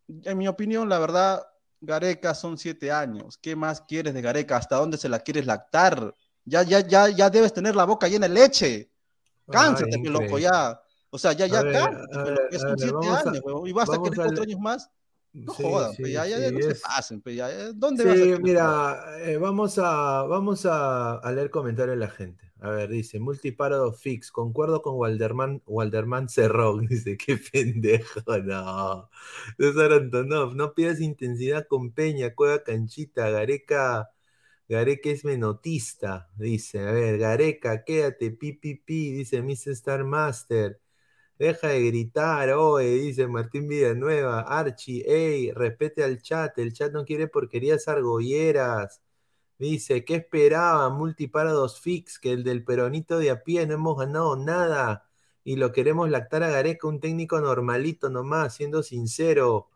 en 0.08 0.38
mi 0.38 0.48
opinión, 0.48 0.88
la 0.88 0.98
verdad, 0.98 1.42
Gareca 1.83 2.33
son 2.35 2.57
siete 2.57 2.92
años. 2.92 3.37
¿Qué 3.38 3.57
más 3.57 3.81
quieres 3.81 4.14
de 4.14 4.23
Gareca? 4.23 4.57
¿Hasta 4.57 4.77
dónde 4.77 4.97
se 4.97 5.09
la 5.09 5.18
quieres 5.18 5.47
lactar? 5.47 6.14
Ya, 6.45 6.62
ya, 6.62 6.81
ya, 6.81 7.09
ya 7.09 7.29
debes 7.29 7.53
tener 7.53 7.75
la 7.75 7.85
boca 7.85 8.09
llena 8.09 8.29
de 8.29 8.35
leche. 8.35 8.90
Cánsate, 9.51 9.99
mi 9.99 10.09
loco, 10.09 10.38
ya. 10.38 10.81
O 11.11 11.18
sea, 11.18 11.33
ya, 11.33 11.47
ya, 11.47 11.61
cánsate, 11.61 12.57
es 12.57 12.62
un 12.62 12.79
siete 12.79 13.09
años, 13.09 13.42
y 13.66 13.73
vas 13.73 13.90
a 13.90 14.01
querer 14.01 14.16
cuatro 14.16 14.42
años 14.42 14.61
más. 14.61 14.90
No 15.33 15.53
jodan, 15.53 15.92
ya, 15.97 16.27
ya, 16.27 16.51
no 16.51 16.61
se 16.61 16.75
pasen, 16.75 17.23
ya, 17.25 17.73
¿dónde 17.73 18.05
vas 18.05 18.38
a 18.38 18.40
mira, 18.40 19.18
eh, 19.21 19.38
vamos, 19.38 19.79
a, 19.79 20.25
vamos 20.25 20.66
a, 20.66 21.14
a, 21.14 21.33
leer 21.33 21.51
comentarios 21.51 21.97
de 21.97 22.01
la 22.01 22.11
gente. 22.11 22.51
A 22.64 22.70
ver, 22.70 22.88
dice, 22.90 23.18
multiparado 23.18 23.92
fix, 23.92 24.31
concuerdo 24.31 24.83
con 24.83 24.94
Walderman, 24.96 25.62
Walderman 25.66 26.29
Cerrón, 26.29 26.87
dice, 26.88 27.16
qué 27.16 27.37
pendejo, 27.37 28.20
no. 28.38 29.11
César 29.59 29.92
Antonov, 29.92 30.55
no 30.55 30.72
pidas 30.72 31.01
intensidad 31.01 31.66
con 31.66 31.90
Peña, 31.92 32.35
Cueva 32.37 32.62
Canchita, 32.62 33.31
Gareca, 33.31 34.11
Gareca 34.68 35.11
es 35.11 35.25
menotista, 35.25 36.31
dice, 36.37 36.81
a 36.81 36.92
ver, 36.92 37.18
Gareca, 37.18 37.85
quédate, 37.85 38.31
pi, 38.33 38.53
pi, 38.55 38.77
pi, 38.77 39.12
dice 39.12 39.42
Mr. 39.42 39.72
Star 39.72 40.05
Master. 40.05 40.81
Deja 41.38 41.68
de 41.68 41.87
gritar, 41.87 42.51
oye, 42.53 42.87
dice 42.96 43.27
Martín 43.29 43.68
Villanueva. 43.68 44.42
Archie, 44.42 45.03
ey, 45.07 45.53
respete 45.53 46.05
al 46.05 46.22
chat. 46.22 46.59
El 46.59 46.72
chat 46.72 46.92
no 46.92 47.05
quiere 47.05 47.29
porquerías 47.29 47.88
argolleras. 47.88 49.01
Dice, 49.62 50.05
¿qué 50.05 50.16
esperaba? 50.16 50.90
Multiparados 50.90 51.81
fix, 51.81 52.18
que 52.18 52.33
el 52.33 52.42
del 52.42 52.64
peronito 52.64 53.18
de 53.18 53.31
a 53.31 53.44
pie 53.44 53.64
no 53.64 53.75
hemos 53.75 53.96
ganado 53.96 54.35
nada. 54.37 55.09
Y 55.44 55.55
lo 55.55 55.70
queremos 55.70 56.11
lactar 56.11 56.42
a 56.42 56.51
Gareca, 56.51 56.88
un 56.88 56.98
técnico 56.98 57.40
normalito 57.40 58.11
nomás, 58.11 58.55
siendo 58.57 58.83
sincero. 58.83 59.68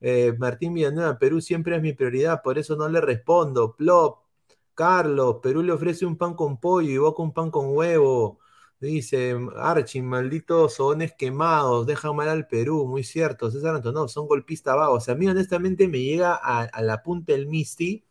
Eh, 0.00 0.34
Martín 0.38 0.74
Villanueva, 0.74 1.18
Perú 1.18 1.40
siempre 1.40 1.74
es 1.76 1.82
mi 1.82 1.92
prioridad, 1.92 2.40
por 2.42 2.56
eso 2.56 2.76
no 2.76 2.88
le 2.88 3.00
respondo. 3.00 3.74
Plop, 3.74 4.20
Carlos, 4.74 5.38
Perú 5.42 5.62
le 5.62 5.72
ofrece 5.72 6.06
un 6.06 6.16
pan 6.16 6.34
con 6.34 6.60
pollo 6.60 6.90
y 6.90 6.98
Boca 6.98 7.22
un 7.22 7.32
pan 7.34 7.50
con 7.50 7.76
huevo. 7.76 8.38
Dice 8.80 9.36
Archie, 9.56 10.02
malditos 10.02 10.74
sones 10.74 11.14
quemados, 11.14 11.86
deja 11.86 12.12
mal 12.12 12.28
al 12.28 12.46
Perú, 12.46 12.86
muy 12.86 13.02
cierto. 13.04 13.50
César 13.50 13.74
Antonov, 13.74 14.08
son 14.08 14.28
golpistas 14.28 14.76
vagos. 14.76 15.08
A 15.08 15.16
mí, 15.16 15.26
honestamente, 15.28 15.88
me 15.88 16.00
llega 16.00 16.34
a, 16.34 16.80
la 16.82 17.02
punta 17.02 17.32
el 17.34 17.46
Misty, 17.48 18.04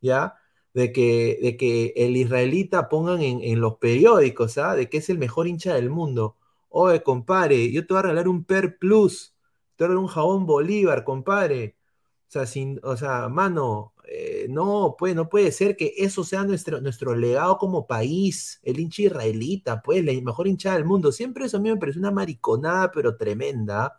¿ya? 0.00 0.36
De 0.76 0.92
que, 0.92 1.38
de 1.42 1.56
que 1.56 1.94
el 1.96 2.16
israelita 2.18 2.88
pongan 2.90 3.22
en, 3.22 3.60
los 3.60 3.78
periódicos, 3.78 4.58
¿ah? 4.58 4.74
De 4.76 4.90
que 4.90 4.98
es 4.98 5.08
el 5.08 5.18
mejor 5.18 5.48
hincha 5.48 5.74
del 5.74 5.90
mundo. 5.90 6.36
Oye, 6.68 7.02
compadre, 7.02 7.72
yo 7.72 7.86
te 7.86 7.94
voy 7.94 8.00
a 8.00 8.02
regalar 8.02 8.28
un 8.28 8.44
Per 8.44 8.78
Plus, 8.78 9.34
te 9.76 9.84
voy 9.84 9.86
a 9.86 9.88
regalar 9.88 10.04
un 10.04 10.08
jabón 10.08 10.46
Bolívar, 10.46 11.04
compadre. 11.04 11.76
O 12.28 12.30
sea, 12.30 12.46
sin, 12.46 12.80
o 12.82 12.96
sea, 12.96 13.28
mano, 13.30 13.94
eh, 14.08 14.46
no, 14.50 14.96
pues, 14.98 15.14
no 15.14 15.28
puede 15.28 15.52
ser 15.52 15.76
que 15.76 15.94
eso 15.96 16.24
sea 16.24 16.44
nuestro, 16.44 16.80
nuestro 16.80 17.14
legado 17.16 17.58
como 17.58 17.86
país, 17.86 18.60
el 18.62 18.78
hincha 18.80 19.02
israelita, 19.02 19.82
pues, 19.82 20.04
la 20.04 20.12
mejor 20.22 20.46
hinchada 20.48 20.76
del 20.76 20.84
mundo. 20.84 21.12
Siempre 21.12 21.46
eso 21.46 21.56
a 21.58 21.60
mí 21.60 21.70
me 21.70 21.76
parece 21.78 21.98
una 21.98 22.10
mariconada, 22.10 22.90
pero 22.92 23.16
tremenda. 23.16 23.98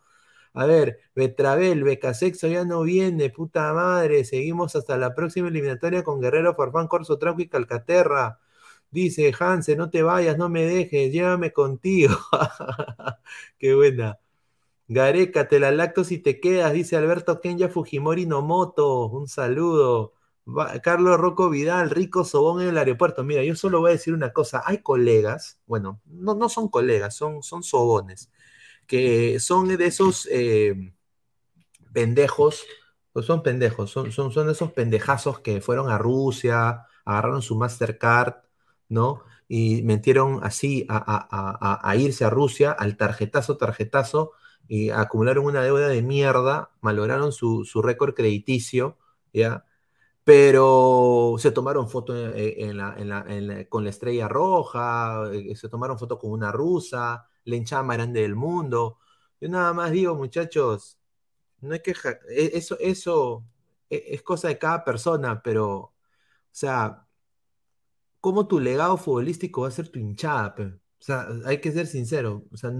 A 0.53 0.65
ver, 0.65 0.99
Betravel, 1.15 1.83
Becasexo 1.83 2.47
ya 2.47 2.65
no 2.65 2.81
viene, 2.83 3.29
puta 3.29 3.73
madre. 3.73 4.25
Seguimos 4.25 4.75
hasta 4.75 4.97
la 4.97 5.13
próxima 5.15 5.47
eliminatoria 5.49 6.03
con 6.03 6.19
Guerrero, 6.21 6.55
Farfán, 6.55 6.88
Corso, 6.88 7.17
Tranco 7.17 7.41
y 7.41 7.47
Calcaterra. 7.49 8.39
Dice 8.91 9.33
Hanse, 9.39 9.75
no 9.75 9.89
te 9.89 10.01
vayas, 10.03 10.38
no 10.38 10.49
me 10.49 10.65
dejes, 10.65 11.12
llévame 11.12 11.51
contigo. 11.53 12.15
Qué 13.60 13.75
buena. 13.75 14.19
Gareca, 14.88 15.47
te 15.47 15.60
la 15.60 15.71
lacto 15.71 16.03
si 16.03 16.19
te 16.19 16.39
quedas, 16.39 16.73
dice 16.73 16.95
Alberto 16.95 17.41
Kenya 17.41 17.69
Fujimori 17.69 18.25
Nomoto. 18.25 19.07
Un 19.07 19.27
saludo. 19.27 20.13
Carlos 20.81 21.19
Rocco 21.19 21.49
Vidal, 21.49 21.89
rico 21.89 22.23
sobón 22.23 22.62
en 22.62 22.69
el 22.69 22.77
aeropuerto. 22.77 23.23
Mira, 23.23 23.43
yo 23.43 23.55
solo 23.55 23.81
voy 23.81 23.89
a 23.89 23.93
decir 23.93 24.13
una 24.13 24.31
cosa. 24.31 24.63
Hay 24.65 24.77
colegas, 24.79 25.60
bueno, 25.67 25.99
no, 26.05 26.36
no 26.36 26.47
son 26.47 26.69
colegas, 26.69 27.15
son, 27.15 27.43
son 27.43 27.63
sobones, 27.63 28.31
que 28.88 29.39
son 29.39 29.67
de 29.67 29.86
esos 29.86 30.28
eh, 30.32 30.93
pendejos, 31.93 32.65
pues 33.13 33.26
son 33.26 33.43
pendejos, 33.43 33.91
son, 33.91 34.12
son, 34.12 34.32
son 34.32 34.50
esos 34.50 34.71
pendejazos 34.71 35.39
que 35.39 35.62
fueron 35.62 35.89
a 35.89 35.97
Rusia, 35.97 36.86
agarraron 37.06 37.41
su 37.41 37.56
Mastercard, 37.56 38.36
¿no? 38.89 39.23
y 39.47 39.82
metieron 39.84 40.39
así 40.43 40.86
a, 40.89 41.95
irse 41.97 42.26
a 42.26 42.30
Rusia 42.30 42.71
al 42.71 42.97
tarjetazo, 42.97 43.58
tarjetazo, 43.58 44.32
y 44.67 44.89
acumularon 44.89 45.45
una 45.45 45.62
deuda 45.62 45.88
de 45.88 46.02
mierda, 46.02 46.71
malograron 46.82 47.32
su, 47.32 47.63
su 47.63 47.82
récord 47.82 48.13
crediticio, 48.13 48.97
¿ya? 49.34 49.63
Pero 50.26 51.36
se 51.39 51.52
tomaron 51.52 51.89
fotos 51.89 52.17
con 53.69 53.84
la 53.86 53.89
estrella 53.89 54.28
roja, 54.28 55.32
eh, 55.32 55.56
se 55.56 55.69
tomaron 55.69 55.97
fotos 55.97 56.19
con 56.19 56.32
una 56.32 56.52
rusa, 56.52 57.30
la 57.47 57.55
hinchada 57.57 57.83
más 57.83 57.97
grande 57.97 58.21
del 58.21 58.36
mundo. 58.36 58.99
Yo 59.41 59.49
nada 59.49 59.73
más 59.73 59.91
digo, 59.91 60.15
muchachos, 60.15 60.99
no 61.62 61.73
hay 61.73 61.81
que... 61.81 61.91
E, 62.29 62.51
eso, 62.57 62.77
eso 62.79 63.45
e, 63.89 64.03
es 64.15 64.21
cosa 64.23 64.49
de 64.49 64.57
cada 64.60 64.83
persona, 64.83 65.41
pero, 65.43 65.67
o 65.77 65.93
sea, 66.51 67.07
¿cómo 68.19 68.47
tu 68.47 68.60
legado 68.60 68.97
futbolístico 68.97 69.62
va 69.62 69.69
a 69.69 69.71
ser 69.71 69.89
tu 69.89 69.99
hinchada? 69.99 70.55
O 70.99 71.03
sea, 71.03 71.27
hay 71.45 71.62
que 71.62 71.71
ser 71.71 71.88
sincero. 71.88 72.45
O 72.51 72.57
sea, 72.57 72.71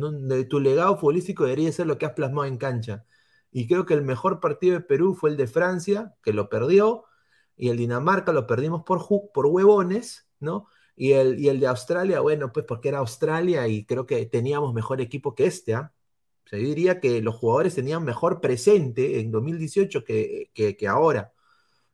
tu 0.50 0.60
legado 0.60 0.98
futbolístico 0.98 1.44
debería 1.46 1.72
ser 1.72 1.88
lo 1.88 1.98
que 1.98 2.06
has 2.06 2.14
plasmado 2.14 2.48
en 2.48 2.58
cancha. 2.58 3.06
Y 3.52 3.68
creo 3.68 3.86
que 3.86 3.94
el 3.94 4.04
mejor 4.04 4.40
partido 4.40 4.74
de 4.76 4.82
Perú 4.82 5.16
fue 5.16 5.30
el 5.32 5.38
de 5.38 5.48
Francia, 5.48 6.16
que 6.24 6.34
lo 6.34 6.50
perdió, 6.50 7.06
y 7.56 7.70
el 7.70 7.78
Dinamarca 7.78 8.34
lo 8.34 8.48
perdimos 8.48 8.84
por, 8.84 9.08
por 9.34 9.46
huevones, 9.48 10.30
¿no? 10.40 10.68
Y 10.98 11.14
el, 11.14 11.40
y 11.40 11.50
el 11.50 11.60
de 11.60 11.68
Australia, 11.68 12.20
bueno, 12.22 12.52
pues 12.52 12.66
porque 12.66 12.90
era 12.90 13.00
Australia 13.00 13.68
y 13.68 13.86
creo 13.86 14.06
que 14.06 14.26
teníamos 14.26 14.74
mejor 14.74 15.00
equipo 15.00 15.36
que 15.36 15.46
este, 15.46 15.76
¿ah? 15.76 15.94
Yo 16.52 16.58
diría 16.58 17.00
que 17.00 17.22
los 17.22 17.36
jugadores 17.36 17.76
tenían 17.76 18.04
mejor 18.04 18.42
presente 18.42 19.20
en 19.20 19.32
2018 19.32 20.04
que, 20.04 20.50
que, 20.54 20.88
ahora. 20.88 21.34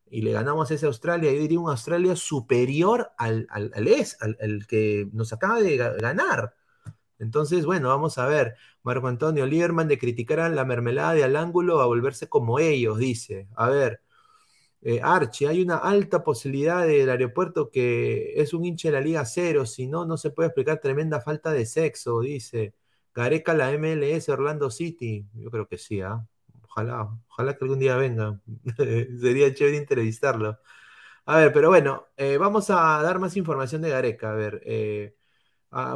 Y 0.09 0.21
le 0.21 0.31
ganamos 0.31 0.69
a 0.71 0.75
ese 0.75 0.85
Australia, 0.85 1.31
yo 1.31 1.39
diría 1.39 1.59
un 1.59 1.69
Australia 1.69 2.15
superior 2.15 3.11
al, 3.17 3.47
al, 3.49 3.71
al, 3.73 4.67
que 4.67 5.09
nos 5.11 5.33
acaba 5.33 5.59
de 5.59 5.77
ganar. 5.77 6.55
Entonces, 7.19 7.65
bueno, 7.65 7.89
vamos 7.89 8.17
a 8.17 8.27
ver. 8.27 8.55
Marco 8.83 9.07
Antonio 9.07 9.45
Lieberman 9.45 9.87
de 9.87 9.97
criticar 9.97 10.39
a 10.41 10.49
la 10.49 10.65
mermelada 10.65 11.13
de 11.13 11.23
al 11.23 11.35
ángulo 11.35 11.81
a 11.81 11.85
volverse 11.87 12.29
como 12.29 12.59
ellos, 12.59 12.97
dice. 12.99 13.47
A 13.55 13.69
ver, 13.69 14.01
eh, 14.85 14.99
Archie, 15.01 15.47
hay 15.47 15.61
una 15.61 15.77
alta 15.77 16.23
posibilidad 16.23 16.85
del 16.85 17.09
aeropuerto 17.09 17.71
que 17.71 18.33
es 18.35 18.53
un 18.53 18.65
hincha 18.65 18.89
de 18.89 18.93
la 18.93 19.01
Liga 19.01 19.25
Cero, 19.25 19.65
si 19.65 19.87
no, 19.87 20.05
no 20.05 20.17
se 20.17 20.31
puede 20.31 20.47
explicar 20.47 20.79
tremenda 20.81 21.21
falta 21.21 21.51
de 21.53 21.65
sexo, 21.65 22.19
dice. 22.21 22.73
Gareca, 23.13 23.53
la 23.53 23.71
MLS, 23.77 24.29
Orlando 24.29 24.69
City. 24.71 25.25
Yo 25.35 25.49
creo 25.51 25.67
que 25.67 25.77
sí, 25.77 26.01
¿ah? 26.01 26.25
Ojalá, 26.63 27.09
ojalá 27.29 27.55
que 27.57 27.63
algún 27.65 27.79
día 27.79 27.95
venga. 27.95 28.41
Sería 29.21 29.53
chévere 29.53 29.77
entrevistarlo. 29.77 30.59
A 31.25 31.37
ver, 31.37 31.53
pero 31.53 31.69
bueno, 31.69 32.07
eh, 32.17 32.37
vamos 32.37 32.69
a 32.69 33.01
dar 33.03 33.19
más 33.19 33.37
información 33.37 33.81
de 33.81 33.89
Gareca. 33.89 34.31
A 34.31 34.35
ver, 34.35 34.61
eh, 34.65 35.15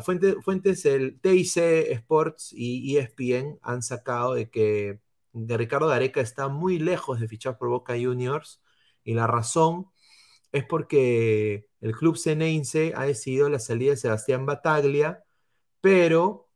fuentes, 0.04 0.36
fuentes, 0.44 0.86
el 0.86 1.20
TIC 1.22 1.58
Sports 1.92 2.54
y 2.54 2.98
ESPN 2.98 3.60
han 3.62 3.82
sacado 3.84 4.36
de 4.36 4.50
que 4.50 5.02
Ricardo 5.34 5.88
Gareca 5.88 6.22
está 6.22 6.48
muy 6.48 6.80
lejos 6.80 7.20
de 7.20 7.28
fichar 7.28 7.58
por 7.58 7.70
Boca 7.70 7.94
Juniors 7.94 8.62
y 9.08 9.14
la 9.14 9.26
razón 9.26 9.88
es 10.52 10.66
porque 10.66 11.70
el 11.80 11.96
club 11.96 12.18
Ceneice 12.18 12.92
ha 12.94 13.06
decidido 13.06 13.48
la 13.50 13.60
salida 13.60 13.92
de 13.92 13.98
Sebastián 13.98 14.46
Bataglia, 14.46 15.24
pero 15.80 16.50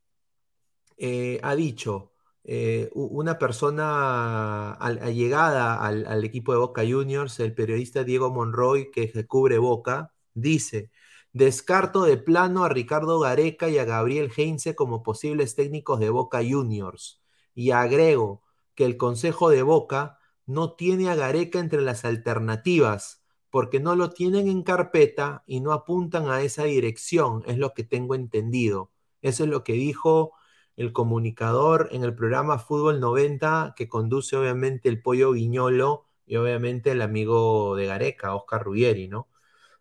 eh, 0.98 1.40
ha 1.44 1.56
dicho 1.56 2.12
eh, 2.44 2.90
una 2.94 3.40
persona 3.40 4.74
allegada 4.74 5.82
al, 5.82 6.06
al, 6.06 6.26
equipo 6.26 6.52
de 6.52 6.60
Boca 6.60 6.82
Juniors, 6.86 7.40
el 7.40 7.54
periodista 7.56 8.04
Diego 8.04 8.32
Monroy, 8.32 8.92
que 8.92 9.26
cubre 9.28 9.58
Boca, 9.58 10.14
dice, 10.34 10.92
descarto 11.32 12.04
de 12.04 12.18
plano 12.18 12.66
a 12.66 12.70
Ricardo 12.70 13.20
Gareca 13.22 13.70
y 13.70 13.78
a 13.78 13.86
Gabriel 13.86 14.30
Heinze 14.36 14.76
como 14.76 15.04
posibles 15.04 15.56
técnicos 15.56 16.02
de 16.02 16.10
Boca 16.10 16.40
Juniors. 16.40 17.22
Y 17.56 17.72
agrego 17.72 18.44
que 18.76 18.84
el 18.84 18.98
Consejo 18.98 19.50
de 19.50 19.64
Boca 19.64 20.18
no 20.46 20.74
tiene 20.74 21.10
a 21.10 21.16
Gareca 21.16 21.60
entre 21.60 21.82
las 21.82 22.06
alternativas, 22.06 23.24
porque 23.50 23.80
no 23.80 23.96
lo 23.96 24.12
tienen 24.12 24.48
en 24.48 24.64
carpeta 24.64 25.44
y 25.46 25.60
no 25.62 25.74
apuntan 25.74 26.30
a 26.30 26.42
esa 26.42 26.64
dirección, 26.66 27.44
es 27.48 27.58
lo 27.58 27.74
que 27.74 27.84
tengo 27.84 28.16
entendido. 28.16 28.92
Eso 29.22 29.44
es 29.44 29.50
lo 29.50 29.64
que 29.64 29.74
dijo 29.74 30.34
el 30.78 30.94
comunicador 30.94 31.90
en 31.92 32.04
el 32.04 32.16
programa 32.16 32.60
Fútbol 32.60 33.00
90, 33.00 33.74
que 33.76 33.90
conduce 33.90 34.36
obviamente 34.38 34.90
el 34.90 35.02
Pollo 35.02 35.32
Viñolo 35.32 36.06
y 36.26 36.38
obviamente 36.38 36.92
el 36.92 37.02
amigo 37.02 37.76
de 37.76 37.88
Gareca, 37.88 38.36
Oscar 38.36 38.64
Ruggeri, 38.64 39.08
¿no? 39.08 39.28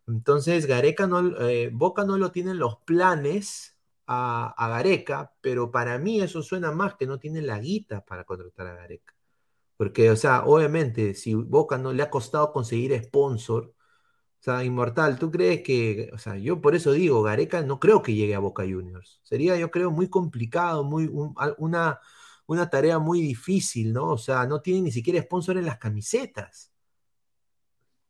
Entonces, 0.07 0.65
Gareca 0.67 1.07
no, 1.07 1.37
eh, 1.47 1.69
Boca 1.73 2.03
no 2.05 2.17
lo 2.17 2.31
tiene 2.31 2.51
en 2.51 2.59
los 2.59 2.77
planes 2.77 3.77
a, 4.07 4.53
a 4.57 4.69
Gareca, 4.69 5.33
pero 5.41 5.71
para 5.71 5.97
mí 5.99 6.21
eso 6.21 6.43
suena 6.43 6.71
más 6.71 6.95
que 6.95 7.07
no 7.07 7.19
tiene 7.19 7.41
la 7.41 7.59
guita 7.59 8.05
para 8.05 8.25
contratar 8.25 8.67
a 8.67 8.75
Gareca. 8.75 9.13
Porque, 9.81 10.11
o 10.11 10.15
sea, 10.15 10.43
obviamente, 10.45 11.15
si 11.15 11.33
Boca 11.33 11.79
no 11.79 11.91
le 11.91 12.03
ha 12.03 12.11
costado 12.11 12.53
conseguir 12.53 12.93
sponsor, 13.03 13.73
o 14.39 14.43
sea, 14.43 14.63
Inmortal, 14.63 15.17
¿tú 15.17 15.31
crees 15.31 15.63
que, 15.63 16.11
o 16.13 16.19
sea, 16.19 16.37
yo 16.37 16.61
por 16.61 16.75
eso 16.75 16.91
digo, 16.91 17.23
Gareca 17.23 17.63
no 17.63 17.79
creo 17.79 18.03
que 18.03 18.13
llegue 18.13 18.35
a 18.35 18.39
Boca 18.39 18.61
Juniors. 18.61 19.19
Sería, 19.23 19.57
yo 19.57 19.71
creo, 19.71 19.89
muy 19.89 20.07
complicado, 20.07 20.83
muy, 20.83 21.09
una, 21.57 21.99
una 22.45 22.69
tarea 22.69 22.99
muy 22.99 23.21
difícil, 23.21 23.91
¿no? 23.91 24.11
O 24.11 24.19
sea, 24.19 24.45
no 24.45 24.61
tiene 24.61 24.81
ni 24.81 24.91
siquiera 24.91 25.19
sponsor 25.19 25.57
en 25.57 25.65
las 25.65 25.79
camisetas. 25.79 26.71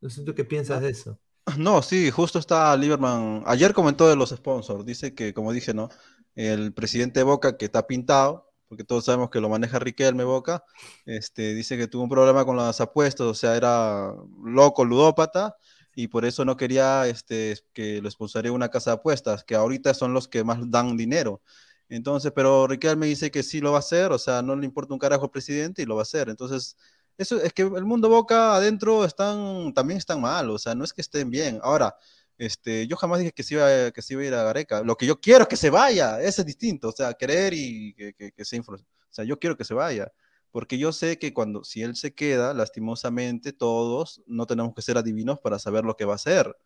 No 0.02 0.10
sé 0.10 0.24
tú 0.26 0.36
qué 0.36 0.44
piensas 0.44 0.82
de 0.82 0.90
eso. 0.90 1.22
No, 1.58 1.82
sí, 1.82 2.12
justo 2.12 2.38
está 2.38 2.76
Lieberman. 2.76 3.44
Ayer 3.46 3.74
comentó 3.74 4.10
de 4.10 4.18
los 4.18 4.32
sponsors. 4.32 4.86
Dice 4.86 5.16
que, 5.16 5.34
como 5.34 5.54
dije, 5.54 5.74
¿no? 5.74 5.88
El 6.36 6.74
presidente 6.74 7.22
de 7.22 7.24
Boca 7.24 7.56
que 7.56 7.64
está 7.64 7.88
pintado, 7.88 8.51
porque 8.72 8.86
todos 8.86 9.04
sabemos 9.04 9.30
que 9.30 9.42
lo 9.42 9.50
maneja 9.50 9.80
Riquelme 9.80 10.24
Boca, 10.24 10.64
este, 11.06 11.54
dice 11.54 11.78
que 11.78 11.90
tuvo 11.90 12.04
un 12.04 12.10
problema 12.10 12.46
con 12.46 12.56
las 12.56 12.80
apuestas, 12.80 13.28
o 13.28 13.34
sea, 13.34 13.58
era 13.58 14.14
loco, 14.46 14.86
ludópata, 14.86 15.58
y 15.94 16.08
por 16.08 16.24
eso 16.24 16.46
no 16.46 16.56
quería 16.56 17.06
este, 17.06 17.58
que 17.74 18.02
lo 18.02 18.08
expulsaría 18.08 18.54
una 18.54 18.70
casa 18.70 18.92
de 18.92 18.96
apuestas, 18.96 19.44
que 19.44 19.56
ahorita 19.56 19.94
son 19.94 20.14
los 20.14 20.30
que 20.30 20.46
más 20.46 20.60
dan 20.72 20.96
dinero. 20.96 21.42
Entonces, 21.90 22.32
pero 22.34 22.66
Riquelme 22.66 23.08
dice 23.08 23.30
que 23.30 23.44
sí 23.44 23.60
lo 23.60 23.72
va 23.72 23.78
a 23.78 23.80
hacer, 23.80 24.14
o 24.14 24.18
sea, 24.18 24.42
no 24.42 24.56
le 24.56 24.66
importa 24.66 24.94
un 24.94 25.00
carajo 25.00 25.26
al 25.26 25.32
presidente 25.32 25.82
y 25.82 25.86
lo 25.86 25.96
va 25.96 26.04
a 26.04 26.04
hacer. 26.04 26.30
Entonces, 26.30 26.78
eso 27.18 27.42
es 27.42 27.52
que 27.52 27.64
el 27.64 27.84
mundo 27.84 28.08
Boca 28.08 28.56
adentro 28.56 29.04
están, 29.04 29.74
también 29.74 29.98
están 29.98 30.22
mal, 30.22 30.50
o 30.50 30.58
sea, 30.58 30.76
no 30.76 30.86
es 30.86 30.94
que 30.94 31.02
estén 31.02 31.30
bien. 31.30 31.60
Ahora, 31.62 31.94
este, 32.42 32.88
yo 32.88 32.98
jamás 32.98 33.20
dije 33.20 33.32
que 33.34 33.44
se, 33.44 33.54
iba, 33.54 33.92
que 33.92 34.02
se 34.02 34.16
iba 34.16 34.24
a 34.24 34.26
ir 34.26 34.34
a 34.34 34.42
Gareca. 34.42 34.82
Lo 34.82 34.98
que 34.98 35.06
yo 35.06 35.22
quiero 35.22 35.44
es 35.44 35.48
que 35.48 35.56
se 35.56 35.70
vaya, 35.70 36.20
ese 36.20 36.42
es 36.42 36.48
distinto, 36.48 36.90
o 36.90 36.92
sea, 36.92 37.14
querer 37.14 37.54
y 37.54 37.94
que, 37.94 38.34
se 38.44 38.60
O 38.60 38.64
sea, 39.12 39.24
yo 39.26 39.38
quiero 39.38 39.56
que 39.56 39.64
se 39.64 39.76
vaya, 39.76 40.12
porque 40.50 40.80
yo 40.80 40.92
sé 40.92 41.20
que 41.20 41.36
cuando, 41.36 41.64
si 41.64 41.84
él 41.84 41.96
se 41.96 42.16
queda, 42.16 42.56
lastimosamente, 42.56 43.54
todos 43.54 44.24
no 44.26 44.48
tenemos 44.48 44.74
que 44.74 44.82
ser 44.82 44.98
adivinos 44.98 45.40
para 45.40 45.60
saber 45.60 45.86
lo 45.86 45.96
que 45.96 46.06
va 46.06 46.14
a 46.14 46.16
hacer. 46.16 46.58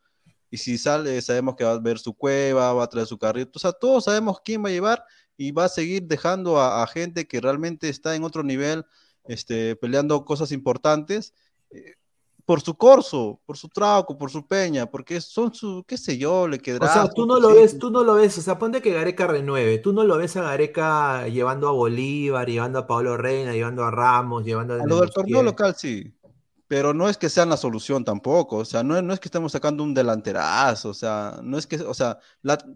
Y 0.50 0.60
si 0.60 0.78
sale, 0.78 1.22
sabemos 1.22 1.58
que 1.58 1.66
va 1.66 1.74
a 1.74 1.80
ver 1.80 2.00
su 2.00 2.14
cueva, 2.14 2.72
va 2.72 2.86
a 2.86 2.88
traer 2.88 3.08
su 3.08 3.18
carrito, 3.18 3.52
o 3.56 3.60
sea, 3.60 3.74
todos 3.74 4.06
sabemos 4.06 4.40
quién 4.46 4.64
va 4.64 4.70
a 4.70 4.72
llevar 4.72 5.04
y 5.36 5.52
va 5.52 5.66
a 5.66 5.70
seguir 5.70 6.04
dejando 6.04 6.62
a, 6.62 6.88
gente 6.88 7.28
que 7.28 7.42
realmente 7.42 7.90
está 7.90 8.16
en 8.16 8.24
otro 8.24 8.44
nivel, 8.44 8.86
este, 9.26 9.76
peleando 9.76 10.24
cosas 10.24 10.54
importantes. 10.54 11.34
Eh, 11.70 11.96
por 12.46 12.62
su 12.62 12.76
corso, 12.76 13.40
por 13.46 13.58
su 13.58 13.68
trauco, 13.70 14.18
por 14.18 14.30
su 14.30 14.46
peña, 14.46 14.86
porque 14.86 15.20
son 15.20 15.54
su, 15.54 15.84
qué 15.88 15.98
sé 15.98 16.18
yo, 16.18 16.48
le 16.48 16.60
quedará. 16.60 16.86
O 16.86 16.94
sea, 16.94 17.10
tú 17.10 17.26
no 17.26 17.40
lo 17.40 17.50
ves, 17.50 17.80
tú 17.80 17.90
no 17.90 18.04
lo 18.04 18.14
ves, 18.14 18.38
o 18.38 18.42
sea, 18.42 18.60
ponte 18.60 18.82
que 18.82 18.94
Gareca 18.94 19.26
renueve, 19.26 19.80
tú 19.80 19.94
no 19.94 20.04
lo 20.04 20.18
ves 20.18 20.38
a 20.38 20.44
Gareca 20.44 21.28
llevando 21.28 21.68
a 21.68 21.72
Bolívar, 21.72 22.48
llevando 22.48 22.80
a 22.80 22.88
Pablo 22.88 23.18
Reina, 23.18 23.54
llevando 23.54 23.84
a 23.84 23.92
Ramos, 23.92 24.46
llevando 24.46 24.76
a... 24.76 24.84
a 24.84 24.86
lo 24.86 25.02
del 25.02 25.10
torneo 25.10 25.42
local 25.42 25.76
sí, 25.76 26.14
pero 26.68 26.94
no 26.94 27.10
es 27.10 27.18
que 27.18 27.30
sea 27.30 27.48
la 27.48 27.58
solución 27.58 28.06
tampoco, 28.06 28.58
o 28.58 28.66
sea, 28.66 28.84
no, 28.84 29.02
no 29.02 29.14
es 29.14 29.20
que 29.20 29.28
estemos 29.28 29.52
sacando 29.52 29.84
un 29.84 29.96
delanterazo, 29.96 30.90
o 30.90 30.94
sea, 30.94 31.40
no 31.42 31.58
es 31.58 31.66
que, 31.66 31.78
o 31.78 31.96
sea, 31.96 32.20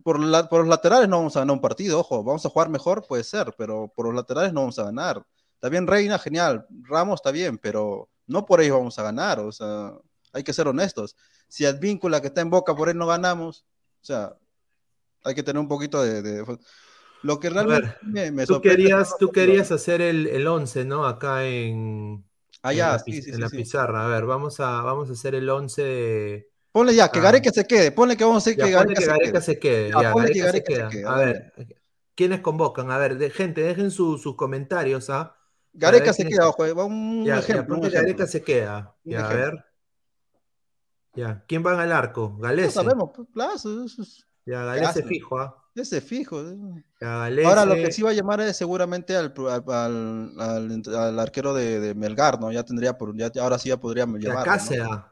por, 0.03 0.19
por 0.49 0.59
los 0.61 0.67
laterales 0.67 1.07
no 1.07 1.17
vamos 1.17 1.35
a 1.35 1.41
ganar 1.41 1.53
un 1.53 1.61
partido, 1.61 1.99
ojo, 1.99 2.23
vamos 2.23 2.43
a 2.43 2.49
jugar 2.49 2.69
mejor, 2.69 3.05
puede 3.07 3.23
ser, 3.23 3.53
pero 3.55 3.91
por 3.95 4.07
los 4.07 4.15
laterales 4.15 4.51
no 4.51 4.61
vamos 4.61 4.79
a 4.79 4.85
ganar. 4.85 5.23
Está 5.53 5.69
bien 5.69 5.85
Reina, 5.85 6.17
genial, 6.17 6.65
Ramos 6.87 7.15
está 7.15 7.31
bien, 7.31 7.59
pero 7.59 8.09
no 8.29 8.45
por 8.45 8.61
ello 8.61 8.77
vamos 8.77 8.97
a 8.97 9.03
ganar, 9.03 9.39
o 9.39 9.51
sea, 9.51 9.93
hay 10.31 10.43
que 10.43 10.53
ser 10.53 10.67
honestos. 10.67 11.15
Si 11.47 11.65
el 11.65 11.77
vínculo 11.77 12.21
que 12.21 12.27
está 12.27 12.41
en 12.41 12.49
Boca 12.49 12.75
por 12.75 12.89
él 12.89 12.97
no 12.97 13.07
ganamos, 13.07 13.65
o 14.01 14.05
sea, 14.05 14.37
hay 15.23 15.35
que 15.35 15.43
tener 15.43 15.59
un 15.59 15.67
poquito 15.67 16.01
de... 16.01 16.45
Lo 17.21 17.37
que 17.37 17.49
realmente 17.49 18.31
me, 18.31 18.45
tú 18.45 18.61
querías, 18.61 19.17
tú 19.17 19.29
querías 19.29 19.73
hacer 19.73 19.99
el 19.99 20.47
11, 20.47 20.85
¿no? 20.85 21.05
Acá 21.05 21.45
en, 21.45 22.23
Allá, 22.61 22.97
en 23.05 23.15
la, 23.15 23.33
en 23.35 23.41
la 23.41 23.49
pizarra. 23.49 24.05
A 24.05 24.07
ver, 24.09 24.25
vamos 24.25 24.59
a, 24.59 24.81
vamos 24.81 25.09
a 25.09 25.13
hacer 25.13 25.35
el 25.35 25.49
11 25.49 25.81
de... 25.81 26.49
Ponle 26.71 26.93
ya, 26.93 27.09
que 27.09 27.19
ah. 27.19 27.23
Gareca 27.23 27.51
se 27.51 27.65
quede. 27.65 27.91
Ponle 27.91 28.17
que 28.17 28.23
vamos 28.23 28.45
a 28.45 28.49
hacer 28.49 28.57
que, 28.57 28.71
Gareca, 28.71 29.41
se 29.41 29.59
quede. 29.59 29.91
Ya, 29.91 30.11
ponle 30.11 30.31
que 30.31 30.39
Gareca 30.39 30.89
se, 30.89 30.97
quede. 30.97 31.07
A 31.07 31.15
ver, 31.15 31.53
¿quiénes 32.15 32.41
convocan? 32.41 32.91
A 32.91 32.97
ver, 32.97 33.17
de, 33.17 33.29
gente, 33.29 33.61
dejen 33.61 33.91
sus 33.91 34.35
comentarios, 34.35 35.09
¿ah? 35.09 35.35
Gareca 35.73 36.13
se 36.13 36.25
queda, 36.25 36.49
ojo, 36.49 36.63
va 36.75 36.85
un 36.85 37.25
ya, 37.25 37.39
ejemplo. 37.39 37.79
Ya, 37.81 37.89
Gareca 38.01 38.27
se 38.27 38.43
queda. 38.43 38.95
Ya, 39.03 39.25
a 39.29 39.33
ver. 39.33 39.65
Ya, 41.15 41.43
¿quién 41.47 41.65
va 41.65 41.81
al 41.81 41.91
arco? 41.91 42.37
Galese. 42.37 42.67
No 42.67 42.71
sabemos, 42.71 43.09
pues, 43.15 43.27
Ya, 44.45 44.63
¿Qué 44.63 44.65
Galese 44.65 44.85
hace? 44.99 45.03
fijo, 45.03 45.39
¿ah? 45.39 45.55
Ese 45.75 46.01
fijo. 46.01 46.41
¿eh? 46.41 46.57
Ahora 47.43 47.65
lo 47.65 47.75
que 47.75 47.91
sí 47.91 48.01
va 48.01 48.09
a 48.09 48.13
llamar 48.13 48.41
es 48.41 48.57
seguramente 48.57 49.15
al, 49.15 49.33
al, 49.67 50.31
al- 50.39 50.83
al 50.95 51.19
arquero 51.19 51.53
de, 51.53 51.79
de 51.79 51.95
Melgar, 51.95 52.39
¿no? 52.39 52.51
Ya 52.51 52.63
tendría, 52.63 52.97
por, 52.97 53.15
ya, 53.15 53.31
ahora 53.41 53.57
sí 53.59 53.69
ya 53.69 53.77
podría 53.79 54.03
acá 54.03 54.57
¿no? 54.57 55.05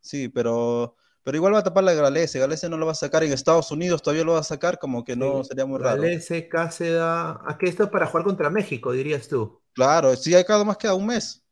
Sí, 0.00 0.28
pero, 0.28 0.96
pero 1.22 1.36
igual 1.36 1.54
va 1.54 1.58
a 1.60 1.64
tapar 1.64 1.84
la 1.84 1.94
Galese. 1.94 2.38
Galese 2.38 2.68
no 2.68 2.76
lo 2.78 2.86
va 2.86 2.92
a 2.92 2.94
sacar 2.94 3.24
en 3.24 3.32
Estados 3.32 3.70
Unidos, 3.70 4.02
todavía 4.02 4.24
lo 4.24 4.34
va 4.34 4.40
a 4.40 4.42
sacar, 4.44 4.78
como 4.78 5.04
que 5.04 5.16
no 5.16 5.42
Sí, 5.42 5.44
sería 5.44 5.66
muy 5.66 5.78
raro. 5.80 6.02
Galese, 6.02 6.48
Cáceda. 6.48 7.40
¿A 7.48 7.58
qué 7.58 7.66
esto 7.68 7.84
es 7.84 7.90
para 7.90 8.06
jugar 8.06 8.24
contra 8.24 8.50
México, 8.50 8.92
dirías 8.92 9.28
tú? 9.28 9.62
Claro, 9.74 10.14
sí, 10.16 10.34
hay 10.34 10.44
cada 10.44 10.64
más 10.64 10.76
queda 10.76 10.94
un 10.94 11.06
mes. 11.06 11.42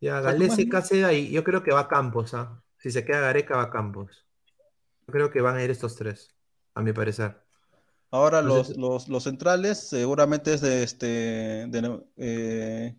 Ya, 0.00 0.20
más, 0.20 0.34
¿no? 0.38 0.70
Cáceda 0.70 1.12
y 1.12 1.30
yo 1.30 1.44
creo 1.44 1.62
que 1.62 1.72
va 1.72 1.88
Campos, 1.88 2.34
¿ah? 2.34 2.62
Si 2.78 2.90
se 2.90 3.04
queda 3.04 3.20
Gareca, 3.20 3.56
va 3.56 3.70
Campos. 3.70 4.24
Yo 5.06 5.12
creo 5.12 5.30
que 5.30 5.40
van 5.40 5.56
a 5.56 5.62
ir 5.64 5.70
estos 5.70 5.96
tres, 5.96 6.34
a 6.74 6.82
mi 6.82 6.92
parecer. 6.92 7.36
Ahora 8.10 8.40
Entonces- 8.40 8.76
los, 8.76 9.06
los, 9.06 9.08
los 9.08 9.22
centrales 9.24 9.78
seguramente 9.78 10.54
es 10.54 10.60
de 10.60 10.82
este 10.82 11.06
de, 11.68 12.02
eh, 12.16 12.96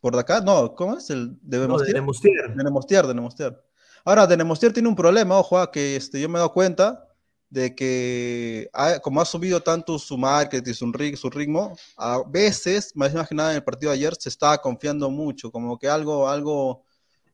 por 0.00 0.14
de 0.14 0.20
acá, 0.20 0.40
no, 0.40 0.74
¿cómo 0.74 0.96
es? 0.98 1.10
El 1.10 1.38
de 1.42 1.66
No, 1.66 1.78
de 1.78 1.92
Nemostier. 1.92 2.54
De 2.54 2.64
Nemostier, 2.64 3.06
de 3.06 3.14
Nemostier. 3.14 3.62
Ahora, 4.04 4.26
de 4.26 4.36
Nemostier 4.36 4.72
tiene 4.72 4.88
un 4.88 4.96
problema, 4.96 5.36
ojo, 5.38 5.58
ah, 5.58 5.70
que 5.70 5.96
este, 5.96 6.20
yo 6.20 6.28
me 6.28 6.36
he 6.36 6.38
dado 6.38 6.52
cuenta 6.52 7.05
de 7.50 7.74
que 7.74 8.68
ha- 8.72 8.98
como 9.00 9.20
ha 9.20 9.24
subido 9.24 9.62
tanto 9.62 9.98
su 9.98 10.18
marketing, 10.18 10.72
su, 10.74 10.92
su 11.16 11.30
ritmo, 11.30 11.76
a 11.96 12.22
veces, 12.28 12.92
más 12.96 13.14
más 13.14 13.28
que 13.28 13.34
nada 13.34 13.50
en 13.50 13.56
el 13.56 13.64
partido 13.64 13.90
de 13.92 13.98
ayer, 13.98 14.14
se 14.18 14.28
estaba 14.28 14.58
confiando 14.58 15.10
mucho, 15.10 15.50
como 15.52 15.78
que 15.78 15.88
algo, 15.88 16.28
algo, 16.28 16.84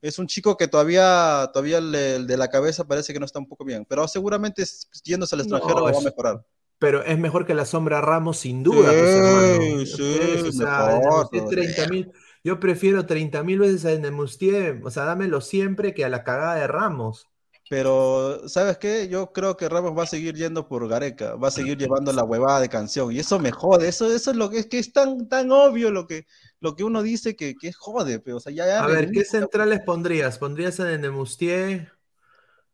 es 0.02 0.18
un 0.18 0.26
chico 0.26 0.56
que 0.56 0.68
todavía, 0.68 1.48
todavía 1.52 1.80
le- 1.80 2.24
de 2.24 2.36
la 2.36 2.48
cabeza 2.50 2.84
parece 2.86 3.12
que 3.12 3.20
no 3.20 3.26
está 3.26 3.38
un 3.38 3.48
poco 3.48 3.64
bien, 3.64 3.84
pero 3.88 4.06
seguramente 4.08 4.64
yéndose 5.04 5.34
al 5.34 5.40
No, 5.40 5.58
extranjero 5.58 5.82
va 5.82 5.98
a 5.98 6.00
mejorar. 6.02 6.44
Pero 6.78 7.02
es 7.04 7.18
mejor 7.18 7.46
que 7.46 7.54
la 7.54 7.64
sombra 7.66 8.00
Ramos, 8.00 8.38
sin 8.40 8.62
duda. 8.64 8.94
Sí, 8.96 9.08
pues, 9.24 9.92
sí, 9.96 10.48
o 10.48 10.52
sea, 10.52 10.94
mejor, 10.94 11.00
Nemustier 11.00 11.46
brother. 11.46 11.48
30.000. 11.48 12.12
Yo 12.44 12.60
prefiero 12.60 13.06
30 13.06 13.42
mil 13.44 13.60
veces 13.60 13.84
a 13.86 13.98
Nemustier, 14.00 14.80
o 14.84 14.90
sea, 14.90 15.04
dámelo 15.04 15.40
siempre 15.40 15.94
que 15.94 16.04
a 16.04 16.10
la 16.10 16.24
cagada 16.24 16.56
de 16.56 16.68
Ramos. 16.68 17.30
Pero, 17.68 18.48
¿sabes 18.48 18.76
qué? 18.78 19.08
Yo 19.08 19.32
creo 19.32 19.56
que 19.56 19.68
Ramos 19.68 19.96
va 19.96 20.02
a 20.02 20.06
seguir 20.06 20.34
yendo 20.34 20.68
por 20.68 20.86
Gareca, 20.88 21.36
va 21.36 21.48
a 21.48 21.52
seguir 21.52 21.78
llevando 21.78 22.12
la 22.12 22.24
huevada 22.24 22.60
de 22.60 22.68
canción. 22.68 23.12
Y 23.12 23.18
eso 23.18 23.38
me 23.38 23.50
jode, 23.50 23.88
eso, 23.88 24.12
eso 24.12 24.30
es 24.30 24.36
lo 24.36 24.50
que 24.50 24.58
es 24.58 24.66
que 24.66 24.78
es 24.78 24.92
tan, 24.92 25.28
tan 25.28 25.50
obvio 25.52 25.90
lo 25.90 26.06
que, 26.06 26.26
lo 26.60 26.76
que 26.76 26.84
uno 26.84 27.02
dice 27.02 27.34
que, 27.34 27.54
que 27.54 27.72
jode, 27.72 28.18
pero, 28.18 28.36
o 28.38 28.40
sea, 28.40 28.52
ya, 28.52 28.66
ya 28.66 28.84
A 28.84 28.86
ver, 28.86 29.10
¿qué 29.10 29.24
centrales 29.24 29.80
pondrías? 29.80 30.38
¿Pondrías 30.38 30.80
a 30.80 30.96
Nemustier? 30.98 31.92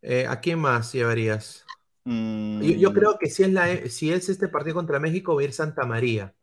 Eh, 0.03 0.27
¿a 0.27 0.41
quién 0.41 0.59
más 0.59 0.93
llevarías? 0.93 1.65
Mm, 2.05 2.63
Yo, 2.63 2.77
yo 2.77 2.93
creo 2.93 3.19
que 3.19 3.29
si 3.29 3.43
es, 3.43 3.53
la, 3.53 3.89
si 3.89 4.13
es 4.13 4.29
este 4.29 4.49
partido 4.49 4.75
contra 4.75 4.99
México, 4.99 5.35
va 5.35 5.43
a 5.43 5.45
ir 5.45 5.53
Santa 5.53 5.85
María, 5.85 6.35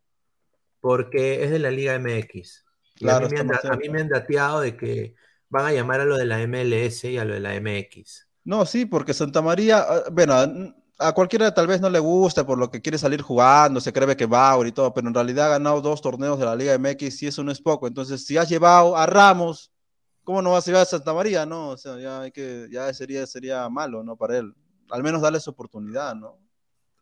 porque 0.80 1.44
es 1.44 1.50
de 1.50 1.58
la 1.58 1.70
Liga 1.70 1.98
MX. 1.98 2.64
Claro, 2.94 3.26
a, 3.26 3.28
mí 3.28 3.34
me 3.34 3.40
han, 3.40 3.72
a 3.72 3.76
mí 3.76 3.88
me 3.88 4.00
han 4.00 4.08
dateado 4.08 4.60
de 4.60 4.76
que 4.76 5.14
van 5.48 5.66
a 5.66 5.72
llamar 5.72 6.00
a 6.00 6.04
lo 6.04 6.16
de 6.16 6.24
la 6.24 6.40
MLS 6.46 7.04
y 7.04 7.18
a 7.18 7.24
lo 7.24 7.34
de 7.34 7.40
la 7.40 7.54
MX. 7.60 8.25
No, 8.46 8.64
sí, 8.64 8.86
porque 8.86 9.12
Santa 9.12 9.42
María, 9.42 9.80
ah, 9.80 10.04
bueno, 10.12 10.34
a, 10.98 11.12
cualquiera 11.12 11.52
tal 11.52 11.66
vez 11.66 11.80
no 11.80 11.90
le 11.90 11.98
gusta 11.98 12.46
por 12.46 12.56
lo 12.56 12.70
que 12.70 12.80
quiere 12.80 12.96
salir 12.96 13.20
jugando, 13.20 13.80
se 13.80 13.92
cree 13.92 14.16
que 14.16 14.26
Bauer 14.26 14.68
y 14.68 14.72
todo, 14.72 14.94
pero 14.94 15.08
en 15.08 15.14
realidad 15.14 15.46
ha 15.46 15.58
ganado 15.58 15.80
dos 15.80 16.00
torneos 16.00 16.38
de 16.38 16.44
la 16.44 16.54
Liga 16.54 16.78
MX 16.78 17.24
y 17.24 17.26
eso 17.26 17.42
no 17.42 17.50
es 17.50 17.60
poco. 17.60 17.88
Entonces, 17.88 18.24
si 18.24 18.36
has 18.36 18.48
llevado 18.48 18.96
a 18.96 19.04
Ramos, 19.04 19.72
¿cómo 20.22 20.42
no 20.42 20.52
vas 20.52 20.64
a 20.64 20.70
llevar 20.70 20.82
a 20.82 20.86
Santa 20.86 21.12
María? 21.12 21.44
No, 21.44 21.70
o 21.70 21.76
sea, 21.76 21.98
ya 21.98 22.20
hay 22.20 22.30
que, 22.30 22.68
ya 22.70 22.94
sería, 22.94 23.26
sería 23.26 23.68
malo, 23.68 24.04
¿no? 24.04 24.16
Para 24.16 24.38
él. 24.38 24.54
Al 24.90 25.02
menos 25.02 25.20
darle 25.22 25.40
su 25.40 25.50
oportunidad, 25.50 26.14
¿no? 26.14 26.38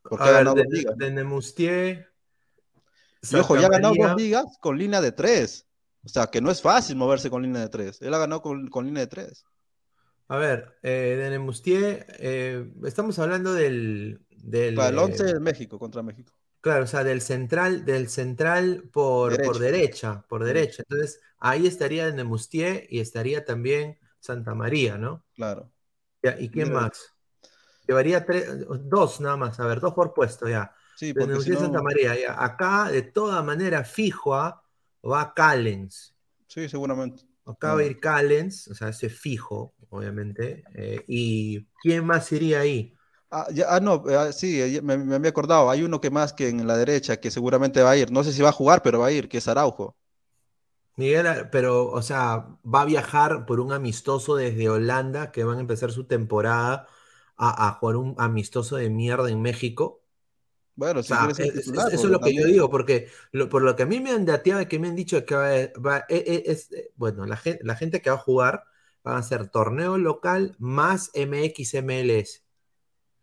Porque 0.02 0.24
A 0.24 0.28
ha 0.28 0.30
ver, 0.30 0.38
ganado 0.38 0.56
de, 0.56 0.62
dos 0.64 0.72
ligas. 0.72 0.96
de 0.96 1.10
Nemustier, 1.10 2.08
Y 3.30 3.36
ojo, 3.36 3.56
ya 3.56 3.66
ha 3.66 3.70
ganado 3.70 3.92
dos 3.94 4.16
ligas 4.16 4.46
con 4.60 4.78
línea 4.78 5.02
de 5.02 5.12
tres. 5.12 5.66
O 6.02 6.08
sea, 6.08 6.26
que 6.26 6.40
no 6.40 6.50
es 6.50 6.62
fácil 6.62 6.96
moverse 6.96 7.28
con 7.28 7.42
línea 7.42 7.60
de 7.60 7.68
tres. 7.68 8.00
Él 8.00 8.14
ha 8.14 8.18
ganado 8.18 8.40
con, 8.40 8.68
con 8.68 8.86
línea 8.86 9.02
de 9.02 9.08
tres. 9.08 9.44
A 10.28 10.36
ver, 10.38 10.78
eh, 10.82 11.16
de 11.18 11.30
Nemustier, 11.30 12.06
eh, 12.18 12.72
estamos 12.84 13.18
hablando 13.18 13.52
del, 13.52 14.24
del, 14.30 14.74
Para 14.74 14.88
el 14.88 14.98
eh, 14.98 15.00
11 15.02 15.24
de 15.24 15.40
México, 15.40 15.78
contra 15.78 16.02
México. 16.02 16.32
Claro, 16.60 16.84
o 16.84 16.86
sea, 16.86 17.04
del 17.04 17.20
central, 17.20 17.84
del 17.84 18.08
central 18.08 18.88
por, 18.90 19.42
por 19.42 19.58
Derecho. 19.58 19.58
derecha, 19.58 20.24
por 20.28 20.44
derecha. 20.44 20.82
Entonces, 20.88 21.20
ahí 21.38 21.66
estaría 21.66 22.10
Nemustier 22.10 22.86
y 22.88 23.00
estaría 23.00 23.44
también 23.44 23.98
Santa 24.18 24.54
María, 24.54 24.96
¿no? 24.96 25.26
Claro. 25.34 25.70
Ya, 26.22 26.40
¿y 26.40 26.48
quién 26.48 26.68
Mira. 26.70 26.80
más? 26.80 27.12
Llevaría 27.86 28.24
tres, 28.24 28.48
dos 28.88 29.20
nada 29.20 29.36
más, 29.36 29.60
a 29.60 29.66
ver, 29.66 29.78
dos 29.80 29.92
por 29.92 30.14
puesto 30.14 30.48
ya. 30.48 30.74
Sí, 30.96 31.12
De 31.12 31.40
si 31.42 31.50
no... 31.50 31.60
Santa 31.60 31.82
María, 31.82 32.18
ya. 32.18 32.42
Acá, 32.42 32.90
de 32.90 33.02
toda 33.02 33.42
manera, 33.42 33.84
fijo, 33.84 34.34
¿ah? 34.34 34.62
va 35.04 35.34
Callens. 35.34 36.14
Sí, 36.46 36.66
seguramente. 36.68 37.24
Acá 37.46 37.74
va 37.74 37.80
a 37.80 37.84
Mm. 37.84 37.90
ir 37.90 38.00
Callens, 38.00 38.68
o 38.68 38.74
sea, 38.74 38.88
ese 38.88 39.08
fijo, 39.10 39.74
obviamente. 39.90 40.64
eh, 40.74 41.04
¿Y 41.08 41.66
quién 41.82 42.06
más 42.06 42.30
iría 42.32 42.60
ahí? 42.60 42.94
Ah, 43.30 43.46
ya- 43.52 43.66
ah, 43.74 43.80
no, 43.80 44.02
ah, 44.16 44.32
sí, 44.32 44.60
eh, 44.62 44.80
me, 44.82 44.96
me 44.96 45.16
había 45.16 45.30
acordado. 45.30 45.68
Hay 45.70 45.82
uno 45.82 46.00
que 46.00 46.10
más 46.10 46.32
que 46.32 46.48
en 46.48 46.66
la 46.66 46.76
derecha 46.76 47.18
que 47.20 47.30
seguramente 47.30 47.82
va 47.82 47.90
a 47.90 47.96
ir. 47.96 48.10
No 48.12 48.22
sé 48.24 48.32
si 48.32 48.42
va 48.42 48.50
a 48.50 48.52
jugar, 48.52 48.82
pero 48.82 49.00
va 49.00 49.06
a 49.08 49.12
ir, 49.12 49.28
que 49.28 49.38
es 49.38 49.48
Araujo. 49.48 49.96
Miguel, 50.96 51.26
Ar- 51.26 51.50
pero, 51.50 51.86
o 51.90 52.02
sea, 52.02 52.46
va 52.64 52.82
a 52.82 52.84
viajar 52.84 53.46
por 53.46 53.60
un 53.60 53.72
amistoso 53.72 54.36
desde 54.36 54.68
Holanda 54.68 55.32
que 55.32 55.42
van 55.44 55.58
a 55.58 55.60
empezar 55.60 55.90
su 55.92 56.04
temporada 56.06 56.86
a, 57.36 57.68
a 57.68 57.72
jugar 57.74 57.96
un 57.96 58.14
amistoso 58.18 58.76
de 58.76 58.90
mierda 58.90 59.28
en 59.30 59.42
México. 59.42 60.03
Bueno, 60.76 61.00
O 61.00 61.02
si 61.02 61.08
sea, 61.08 61.28
es- 61.30 61.38
es- 61.38 61.52
titular, 61.64 61.92
eso 61.92 62.04
es 62.04 62.10
lo 62.10 62.20
que 62.20 62.34
yo 62.34 62.44
digo, 62.46 62.68
porque 62.70 63.08
lo- 63.32 63.48
por 63.48 63.62
lo 63.62 63.76
que 63.76 63.84
a 63.84 63.86
mí 63.86 64.00
me 64.00 64.10
han 64.10 64.24
dateado, 64.24 64.66
que 64.66 64.78
me 64.78 64.88
han 64.88 64.96
dicho 64.96 65.24
que 65.24 65.34
va, 65.34 65.48
va- 65.80 66.04
e- 66.08 66.24
e- 66.26 66.50
es, 66.50 66.72
eh, 66.72 66.90
bueno, 66.96 67.26
la 67.26 67.36
gente, 67.36 67.60
la 67.64 67.76
gente 67.76 68.02
que 68.02 68.10
va 68.10 68.16
a 68.16 68.18
jugar 68.18 68.64
van 69.04 69.16
a 69.18 69.22
ser 69.22 69.48
torneo 69.48 69.98
local 69.98 70.56
más 70.58 71.10
MX 71.14 71.74
MLS. 71.74 72.42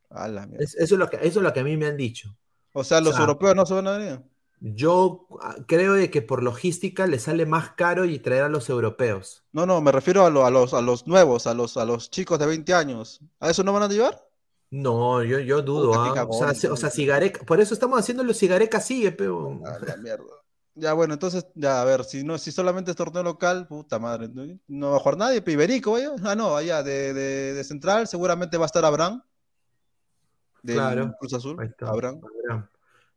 A 0.09 0.27
la 0.27 0.47
eso, 0.59 0.77
es 0.79 0.91
lo 0.91 1.09
que, 1.09 1.17
eso 1.17 1.39
es 1.39 1.43
lo 1.43 1.53
que 1.53 1.59
a 1.61 1.63
mí 1.63 1.77
me 1.77 1.87
han 1.87 1.97
dicho. 1.97 2.35
O 2.73 2.83
sea, 2.83 2.99
los 3.01 3.09
o 3.09 3.13
sea, 3.13 3.21
europeos 3.21 3.55
no 3.55 3.65
se 3.65 3.73
van 3.73 3.87
a 3.87 3.97
venir. 3.97 4.21
Yo 4.61 5.27
ah, 5.41 5.55
creo 5.67 5.93
de 5.93 6.11
que 6.11 6.21
por 6.21 6.43
logística 6.43 7.07
le 7.07 7.17
sale 7.17 7.45
más 7.45 7.71
caro 7.71 8.05
y 8.05 8.19
traer 8.19 8.43
a 8.43 8.49
los 8.49 8.69
europeos. 8.69 9.43
No, 9.51 9.65
no, 9.65 9.81
me 9.81 9.91
refiero 9.91 10.25
a, 10.25 10.29
lo- 10.29 10.45
a 10.45 10.51
los, 10.51 10.73
a 10.73 10.81
los 10.81 11.07
nuevos, 11.07 11.47
a 11.47 11.53
los, 11.53 11.77
a 11.77 11.85
los 11.85 12.11
chicos 12.11 12.37
de 12.39 12.45
20 12.45 12.73
años. 12.73 13.21
¿A 13.39 13.49
eso 13.49 13.63
no 13.63 13.73
van 13.73 13.83
a 13.83 13.87
llevar? 13.87 14.23
No, 14.71 15.21
yo, 15.23 15.39
yo 15.39 15.62
dudo, 15.62 15.91
Puta, 15.91 16.21
¿ah? 16.21 16.27
O 16.29 16.34
sea, 16.34 16.71
o 16.71 16.77
sea, 16.77 16.89
tío. 16.89 16.95
si 16.95 17.05
Gareca- 17.05 17.45
por 17.45 17.60
eso 17.60 17.73
estamos 17.73 17.99
haciéndolo 17.99 18.34
si 18.34 18.47
Gareca 18.47 18.79
sigue, 18.79 19.12
pero 19.12 19.60
A 19.65 19.79
la 19.86 19.97
mierda. 19.97 20.23
Ya, 20.73 20.93
bueno, 20.93 21.13
entonces, 21.13 21.45
ya, 21.55 21.81
a 21.81 21.86
ver, 21.86 22.05
si 22.05 22.23
no, 22.23 22.38
si 22.38 22.51
solamente 22.53 22.91
es 22.91 22.97
torneo 22.97 23.21
local, 23.23 23.67
puta 23.67 23.99
madre, 23.99 24.29
no, 24.29 24.43
no 24.67 24.91
va 24.91 24.95
a 24.95 24.99
jugar 24.99 25.17
nadie, 25.17 25.43
Iberico, 25.45 25.91
vaya. 25.91 26.12
Ah, 26.23 26.36
no, 26.36 26.55
allá 26.55 26.81
de, 26.81 27.13
de, 27.13 27.53
de 27.53 27.63
central 27.65 28.07
seguramente 28.07 28.57
va 28.57 28.63
a 28.63 28.67
estar 28.67 28.86
Abraham. 28.86 29.21
Del 30.63 30.77
Claro. 30.77 31.15
Cruz 31.19 31.34
Azul, 31.34 31.57
Ahí 31.60 31.67
está. 31.67 31.89
Abraham. 31.89 32.21
Abraham. 32.23 32.67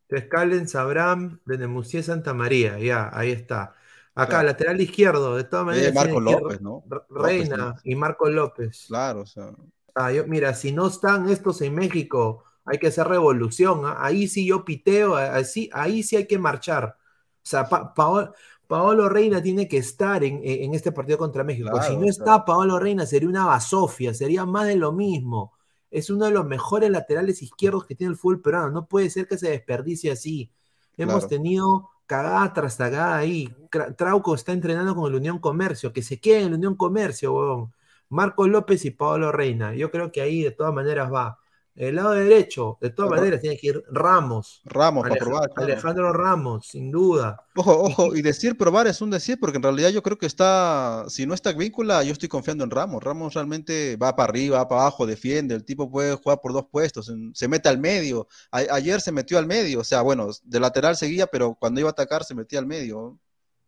Entonces, 0.09 0.29
Callens, 0.29 0.75
Abraham, 0.75 1.41
de 1.45 1.59
Nemusier, 1.59 2.03
Santa 2.03 2.35
María, 2.35 2.79
ya, 2.81 3.11
ahí 3.13 3.31
está. 3.31 3.75
Acá, 4.17 4.29
Claro. 4.31 4.47
lateral 4.47 4.81
izquierdo, 4.81 5.37
de 5.37 5.45
todas 5.45 5.67
maneras. 5.67 5.89
Eh, 5.91 5.95
Marco 5.95 6.21
López, 6.21 6.61
¿no? 6.61 6.83
López, 6.89 7.07
Reina 7.11 7.57
¿no? 7.57 7.75
y 7.85 7.95
Marco 7.95 8.29
López. 8.29 8.87
Claro, 8.89 9.21
o 9.23 9.27
sea. 9.27 9.53
Ah, 9.95 10.13
yo- 10.13 10.27
mira, 10.27 10.55
si 10.55 10.73
no 10.73 10.87
están 10.89 11.29
estos 11.29 11.61
en 11.63 11.75
México, 11.75 12.45
hay 12.65 12.79
que 12.79 12.89
hacer 12.89 13.07
revolución. 13.07 13.83
¿ah? 13.85 13.97
Ahí 14.01 14.27
sí 14.29 14.47
yo 14.47 14.65
piteo, 14.65 15.17
así, 15.17 15.71
ahí 15.73 16.03
sí 16.03 16.17
hay 16.17 16.27
que 16.27 16.39
marchar. 16.39 16.97
O 16.99 17.47
sea, 17.47 17.69
Pa- 17.69 17.93
Paolo, 17.95 18.33
Paolo 18.67 19.09
Reina 19.09 19.43
tiene 19.43 19.69
que 19.69 19.77
estar 19.79 20.25
en, 20.25 20.41
en 20.43 20.75
este 20.75 20.91
partido 20.93 21.19
contra 21.19 21.45
México. 21.45 21.71
Claro, 21.71 21.87
si 21.87 21.97
no 21.97 22.07
está. 22.09 22.45
Paolo 22.45 22.79
Reina, 22.79 23.07
sería 23.07 23.29
una 23.29 23.45
basofia, 23.47 24.15
sería 24.15 24.45
más 24.47 24.67
de 24.67 24.77
lo 24.77 24.93
mismo. 24.93 25.53
Es 25.91 26.11
uno 26.11 26.25
de 26.25 26.33
los 26.33 26.45
mejores 26.47 26.91
laterales 26.91 27.41
izquierdos 27.43 27.85
que 27.87 27.95
tiene 27.95 28.13
el 28.13 28.17
fútbol 28.19 28.41
peruano. 28.41 28.71
No 28.71 28.87
puede 28.87 29.11
ser 29.11 29.29
que 29.29 29.39
se 29.39 29.51
desperdicie 29.51 30.11
así. 30.11 30.51
Hemos 30.97 31.15
Claro. 31.17 31.29
tenido 31.29 31.91
cagada 32.07 32.53
tras 32.53 32.77
cagada 32.77 33.17
ahí. 33.17 33.49
Tra- 33.71 33.95
Trauco 33.95 34.35
está 34.35 34.53
entrenando 34.53 34.95
con 34.95 35.09
el 35.09 35.17
Unión 35.19 35.39
Comercio. 35.39 35.93
Que 35.93 36.03
se 36.03 36.19
quede 36.19 36.41
en 36.41 36.47
el 36.49 36.55
Unión 36.55 36.75
Comercio, 36.75 37.33
huevón. 37.35 37.73
Marco 38.09 38.47
López 38.47 38.85
y 38.85 38.91
Paolo 38.91 39.33
Reina. 39.33 39.75
Yo 39.75 39.91
creo 39.91 40.13
que 40.13 40.21
ahí 40.21 40.43
de 40.43 40.51
todas 40.51 40.73
maneras 40.73 41.13
va. 41.13 41.39
El 41.75 41.97
lado 41.97 42.13
derecho, 42.13 42.79
de 42.81 42.91
todas 42.91 43.11
maneras, 43.11 43.41
tiene 43.41 43.59
que 43.59 43.67
ir 43.67 43.83
Ramos. 43.91 44.63
Ramos 44.65 45.03
para 45.03 45.17
probar, 45.17 45.51
claro. 45.51 45.73
Alejandro 45.73 46.13
Ramos, 46.13 46.69
sin 46.69 46.93
duda. 46.93 47.45
Ojo, 47.57 47.73
ojo, 47.83 48.15
y 48.15 48.23
decir 48.23 48.57
probar 48.57 48.87
es 48.87 49.01
un 49.01 49.11
decir, 49.11 49.41
porque 49.41 49.57
en 49.57 49.65
realidad 49.65 49.91
yo 49.91 50.01
creo 50.01 50.17
que 50.17 50.27
está, 50.27 51.05
si 51.09 51.27
no 51.27 51.35
está 51.35 51.53
víncula, 51.53 52.05
yo 52.05 52.13
estoy 52.13 52.29
confiando 52.29 52.63
en 52.63 52.71
Ramos. 52.71 53.03
Ramos 53.03 53.35
realmente 53.35 53.97
va 53.97 54.15
para 54.15 54.31
arriba, 54.31 54.59
va 54.59 54.69
para 54.69 54.83
abajo, 54.83 55.05
defiende, 55.05 55.57
el 55.57 55.65
tipo 55.65 55.91
puede 55.91 56.15
jugar 56.15 56.41
por 56.41 56.53
dos 56.53 56.67
puestos, 56.71 57.13
se 57.33 57.49
mete 57.49 57.69
al 57.69 57.79
medio. 57.79 58.29
A- 58.53 58.59
ayer 58.71 59.01
se 59.01 59.11
metió 59.11 59.39
al 59.39 59.47
medio, 59.47 59.81
o 59.81 59.85
sea, 59.85 60.03
bueno, 60.03 60.29
de 60.45 60.61
lateral 60.61 60.97
seguía, 60.97 61.27
pero 61.27 61.57
cuando 61.57 61.81
iba 61.81 61.89
a 61.89 61.93
atacar 61.93 62.23
se 62.23 62.37
metía 62.37 62.61
al 62.61 62.67
medio. 62.67 63.19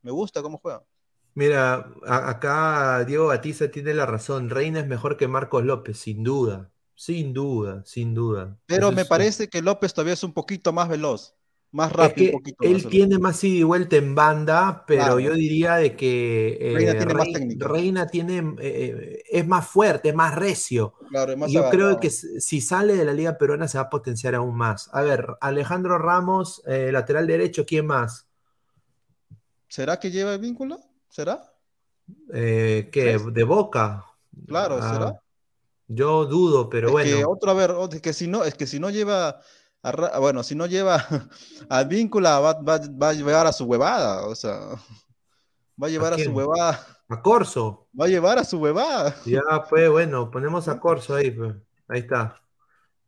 Me 0.03 0.12
gusta 0.12 0.43
cómo 0.43 0.59
juega. 0.59 0.84
Mira, 1.37 1.93
acá 2.07 3.05
Diego 3.05 3.26
Batiza 3.26 3.70
tiene 3.70 3.95
la 3.95 4.07
razón. 4.07 4.51
Reina 4.51 4.80
es 4.80 4.87
mejor 4.89 5.16
que 5.16 5.28
Marcos 5.28 5.64
López, 5.64 5.99
sin 5.99 6.24
duda. 6.24 6.70
Sin 6.95 7.32
duda, 7.34 7.82
sin 7.84 8.14
duda. 8.14 8.59
Pero 8.66 8.87
Eso 8.87 8.97
me 8.97 9.03
es- 9.03 9.09
parece 9.09 9.49
que 9.49 9.61
López 9.62 9.93
todavía 9.93 10.14
es 10.14 10.24
un 10.24 10.32
poquito 10.32 10.72
más 10.72 10.89
veloz, 10.89 11.37
más 11.72 11.93
Es 11.93 11.97
rápido, 11.99 12.14
que 12.14 12.30
un 12.37 12.41
poquito 12.41 12.64
él 12.64 12.89
tiene 12.89 13.18
más 13.18 13.45
ida 13.45 13.59
y 13.59 13.62
vuelta 13.62 13.97
en 13.97 14.14
banda, 14.14 14.84
pero 14.87 15.05
Claro. 15.05 15.20
yo 15.20 15.34
diría 15.34 15.76
de 15.76 15.95
que 15.95 16.59
eh, 16.61 16.74
Reina 16.74 16.93
tiene 16.97 17.14
más 17.14 17.32
técnica. 17.32 17.68
Reina 17.68 18.07
tiene, 18.07 18.55
eh, 18.61 19.22
es 19.30 19.47
más 19.47 19.66
fuerte, 19.68 20.09
es 20.09 20.14
más 20.14 20.34
recio. 20.34 20.95
Claro, 21.11 21.32
es 21.32 21.39
más 21.39 21.51
Y 21.51 21.55
yo 21.55 21.62
creo 21.70 22.01
que 22.01 22.11
si 22.11 22.41
si 22.41 22.61
sale 22.62 22.95
de 22.97 23.05
la 23.05 23.12
Liga 23.12 23.37
Peruana 23.39 23.68
se 23.68 23.78
va 23.78 23.84
a 23.84 23.91
potenciar 23.91 24.34
aún 24.34 24.57
más. 24.57 24.89
A 24.93 25.03
ver, 25.03 25.26
Alejandro 25.41 25.99
Ramos, 25.99 26.62
eh, 26.66 26.91
lateral 26.93 27.26
derecho, 27.26 27.64
¿quién 27.66 27.87
más? 27.87 28.26
¿Será 29.68 30.01
que 30.01 30.11
lleva 30.11 30.34
el 30.34 30.41
vínculo? 30.41 30.80
¿Será? 31.09 31.52
Eh, 32.32 32.88
¿qué? 32.92 33.18
¿De 33.32 33.44
Boca? 33.44 34.04
Claro, 34.46 34.78
Ah, 34.80 34.90
¿será? 34.92 35.20
Yo 35.88 36.24
dudo, 36.26 36.68
pero 36.68 36.88
es 36.88 36.92
bueno. 36.92 37.16
que 37.16 37.24
otro, 37.24 37.50
a 37.50 37.54
ver, 37.54 37.74
es 37.92 38.00
que 38.02 38.12
si 38.12 38.26
no, 38.26 38.44
es 38.44 38.54
que 38.54 38.66
si 38.66 38.78
no 38.80 38.90
lleva, 38.90 39.40
a 39.82 40.18
bueno, 40.18 40.42
si 40.42 40.54
no 40.54 40.66
lleva 40.66 41.04
al 41.68 41.86
vínculo, 41.88 42.28
va, 42.28 42.52
va- 42.54 42.80
va 43.02 43.09
a 43.11 43.12
llevar 43.12 43.46
a 43.46 43.52
su 43.52 43.64
huevada, 43.64 44.26
o 44.26 44.34
sea, 44.34 44.76
va 45.82 45.86
a 45.86 45.90
llevar 45.90 46.12
a, 46.14 46.18
su 46.18 46.30
huevada, 46.32 46.86
A 47.09 47.22
Corso. 47.22 47.88
va 47.98 48.07
a 48.07 48.09
llevar 48.09 48.38
a 48.38 48.44
su 48.44 48.59
huevada. 48.59 49.14
Ya, 49.24 49.42
pues 49.68 49.90
bueno, 49.90 50.30
ponemos 50.30 50.68
a 50.68 50.78
Corso 50.80 51.14
ahí, 51.14 51.30
pues. 51.30 51.54
Ahí 51.88 52.00
está. 52.00 52.40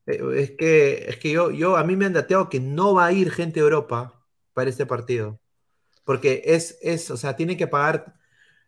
Eh, 0.07 0.21
Es 0.37 0.53
que, 0.53 1.09
es 1.11 1.19
que 1.19 1.33
yo, 1.33 1.51
yo, 1.51 1.77
a 1.77 1.85
mí 1.85 1.97
me 1.97 2.07
han 2.07 2.15
dateado 2.15 2.49
que 2.49 2.61
no 2.61 2.95
va 2.95 3.07
a 3.07 3.13
ir 3.13 3.31
gente 3.33 3.61
de 3.61 3.65
Europa 3.65 4.27
para 4.55 4.71
este 4.71 4.87
partido. 4.87 5.41
Porque 6.09 6.43
es, 6.47 6.79
es, 6.83 7.11
o 7.13 7.19
sea, 7.19 7.37
tiene 7.37 7.57
que 7.59 7.69
pagar 7.69 8.17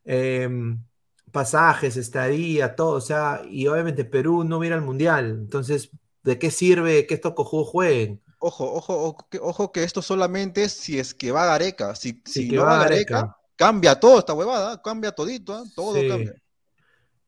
em, 0.04 0.84
pasajes, 1.32 1.96
estadía, 1.96 2.76
todo. 2.76 2.92
O 2.96 3.00
sea, 3.02 3.42
y 3.50 3.66
obviamente 3.68 4.04
Perú 4.06 4.44
no 4.44 4.60
a 4.62 4.66
ir 4.66 4.74
al 4.74 4.82
Mundial. 4.82 5.30
Entonces, 5.30 5.90
¿de 6.24 6.38
qué 6.40 6.50
sirve 6.52 7.06
que 7.08 7.14
estos 7.14 7.34
cojudos 7.34 7.68
jueguen? 7.70 8.22
Ojo, 8.38 8.64
ojo, 8.74 8.94
ojo 9.08 9.28
que, 9.30 9.38
ojo 9.38 9.70
que 9.72 9.84
esto 9.84 10.00
solamente 10.02 10.64
es 10.64 10.72
si 10.72 10.98
es 10.98 11.14
que 11.14 11.30
va 11.32 11.44
Gareca. 11.46 11.94
Si, 11.94 12.22
Si 12.24 12.44
si 12.44 12.48
que 12.48 12.56
no 12.56 12.64
va 12.64 12.70
va 12.70 12.78
Gareca, 12.78 13.22
Gareca. 13.22 13.36
cambia 13.56 13.98
todo 14.00 14.18
esta 14.18 14.32
huevada, 14.34 14.80
cambia 14.82 15.12
todito, 15.12 15.54
¿ah? 15.54 15.64
todo 15.74 15.92
Sí. 15.92 16.06
cambia. 16.06 16.34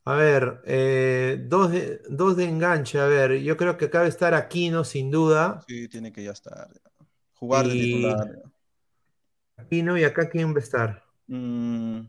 A 0.05 0.15
ver, 0.17 0.61
eh, 0.67 1.39
dos, 1.49 1.71
de, 1.73 2.03
dos 2.09 2.37
de 2.37 2.45
enganche. 2.47 2.99
A 3.01 3.07
ver, 3.07 3.41
yo 3.43 3.57
creo 3.57 3.77
que 3.77 3.87
acaba 3.87 4.05
de 4.05 4.11
estar 4.11 4.35
Aquino, 4.35 4.85
sin 4.85 5.11
duda. 5.11 5.69
Sí, 5.69 5.89
tiene 5.89 6.13
que 6.13 6.23
ya 6.25 6.33
estar. 6.33 6.69
ya. 6.73 6.81
Jugar 7.35 7.69
de 7.69 7.77
titular. 7.77 8.17
ya. 8.33 8.52
Aquino 9.57 9.97
y 9.99 10.05
acá 10.05 10.29
quién 10.29 10.53
va 10.55 10.57
a 10.59 10.61
estar. 10.61 11.05
Mm, 11.27 12.01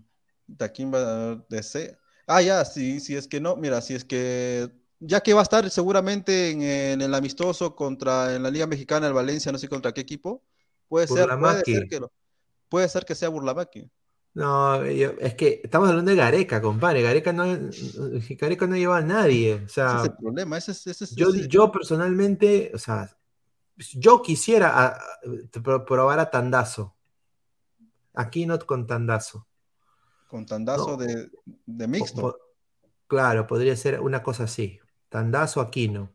¿de 0.48 0.72
quién 0.72 0.94
va 0.94 1.36
de 1.50 1.64
C? 1.64 1.98
Ah, 2.28 2.42
ya, 2.42 2.64
sí, 2.66 3.00
si 3.00 3.16
es 3.16 3.28
que 3.28 3.40
no, 3.42 3.56
mira, 3.56 3.82
si 3.82 3.94
es 3.96 4.06
que 4.06 4.70
ya 5.00 5.20
que 5.22 5.34
va 5.34 5.42
a 5.42 5.44
estar 5.44 5.70
seguramente 5.70 6.52
en, 6.52 6.62
el- 6.62 6.92
en 6.94 7.02
el 7.02 7.14
amistoso 7.14 7.76
contra 7.76 8.36
en 8.36 8.44
la 8.44 8.50
Liga 8.50 8.66
Mexicana 8.68 9.08
el 9.08 9.14
Valencia, 9.14 9.52
no 9.52 9.58
sé 9.58 9.68
contra 9.68 9.92
qué 9.94 10.02
equipo, 10.02 10.44
puede 10.88 11.08
ser, 11.08 11.28
puede 11.38 11.66
ser 11.66 11.88
que 11.90 12.00
puede 12.70 12.90
ser 12.90 13.06
que 13.06 13.16
sea 13.16 13.30
Burlamaqui. 13.30 13.90
No, 14.36 14.84
yo- 14.86 15.14
es 15.20 15.36
que 15.36 15.62
estamos 15.64 15.90
hablando 15.90 16.10
de 16.10 16.18
Gareca, 16.18 16.62
compadre. 16.62 17.02
Gareca 17.04 17.34
no, 17.34 17.44
Gareca 18.40 18.66
no 18.66 18.76
lleva 18.76 18.98
a 18.98 19.02
nadie. 19.02 19.56
O 19.56 19.58
Ese 19.58 19.64
es 19.68 19.74
sea, 19.74 20.02
el 20.04 20.14
problema, 20.16 20.58
ese 20.58 20.72
es, 20.72 20.88
ese 20.88 21.04
es- 21.04 21.16
yo, 21.16 21.30
ese- 21.30 21.48
yo 21.48 21.72
personalmente, 21.72 22.72
o 22.74 22.80
sea, 22.80 23.16
yo 23.94 24.22
quisiera 24.22 24.70
a- 24.70 24.88
a- 24.88 25.62
pro- 25.62 25.86
probar 25.86 26.20
a 26.20 26.32
Tandazo. 26.32 26.96
Aquí 28.14 28.46
no 28.46 28.60
con 28.60 28.86
Tandazo. 28.88 29.48
con 30.28 30.46
tandazo 30.46 30.98
no. 30.98 30.98
de, 30.98 31.88
mixto. 31.88 32.22
po- 32.22 32.38
claro, 33.08 33.46
podría 33.48 33.76
ser 33.76 34.00
una 34.00 34.24
cosa 34.24 34.44
así. 34.46 34.80
Tandazo 35.10 35.62
Aquino. 35.62 36.12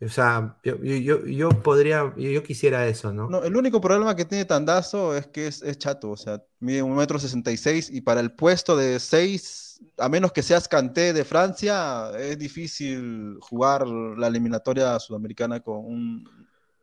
O 0.00 0.08
sea, 0.08 0.58
yo, 0.62 0.76
yo, 0.76 1.24
yo- 1.24 1.48
podría, 1.62 2.12
yo, 2.16 2.30
yo 2.30 2.42
quisiera 2.42 2.86
eso, 2.86 3.12
¿no? 3.12 3.28
No, 3.30 3.42
el 3.42 3.56
único 3.56 3.80
problema 3.80 4.14
que 4.14 4.26
tiene 4.26 4.44
Tandazo 4.44 5.16
es 5.16 5.26
que 5.26 5.46
es, 5.46 5.62
es 5.62 5.78
chato, 5.78 6.10
o 6.10 6.16
sea, 6.16 6.42
mide 6.60 6.82
un 6.82 6.94
metro 6.94 7.18
sesenta 7.18 7.50
y 7.50 7.56
seis 7.56 7.88
y 7.90 8.02
para 8.02 8.20
el 8.20 8.32
puesto 8.32 8.76
de 8.76 9.00
6, 9.00 9.80
a 9.96 10.08
menos 10.10 10.32
que 10.32 10.42
seas 10.42 10.68
Kanté 10.68 11.14
de 11.14 11.24
Francia, 11.24 12.10
es 12.18 12.38
difícil 12.38 13.38
jugar 13.40 13.86
la 13.86 14.26
eliminatoria 14.26 14.98
sudamericana 14.98 15.60
con, 15.60 15.78
un, 15.78 16.28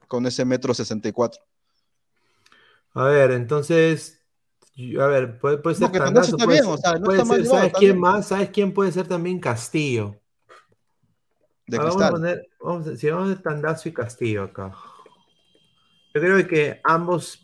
con 0.08 0.26
ese 0.26 0.44
metro 0.44 0.74
sesenta 0.74 1.08
y 1.08 1.12
cuatro. 1.12 1.42
A 2.94 3.06
ver, 3.06 3.32
entonces, 3.32 4.22
a 5.00 5.08
ver, 5.08 5.40
puede, 5.40 5.58
puede 5.58 5.76
ser 5.76 5.88
está 5.92 6.46
puede 6.46 6.62
bien, 6.62 6.66
ser- 6.66 6.74
o 6.74 6.78
sea, 6.78 6.94
no 6.94 7.06
puede 7.06 7.18
está 7.20 7.26
mal 7.26 7.38
ser- 7.38 7.46
llevado, 7.46 7.60
¿sabes 7.62 7.74
quién 7.80 7.92
bien. 7.92 8.02
más? 8.02 8.28
¿Sabes 8.28 8.50
quién 8.50 8.74
puede 8.74 8.92
ser 8.92 9.08
también 9.08 9.40
Castillo? 9.40 10.20
De 11.68 11.78
Ah, 11.78 11.84
vamos 11.86 12.04
a 12.04 12.10
poner, 12.12 12.48
vamos 12.60 12.88
a- 12.88 12.96
si 12.98 13.10
vamos 13.10 13.30
de 13.30 13.36
Tandazo 13.38 13.90
y 13.90 13.94
Castillo 13.94 14.44
acá. 14.44 14.72
Yo 16.14 16.22
creo 16.22 16.48
que 16.48 16.80
ambos 16.84 17.40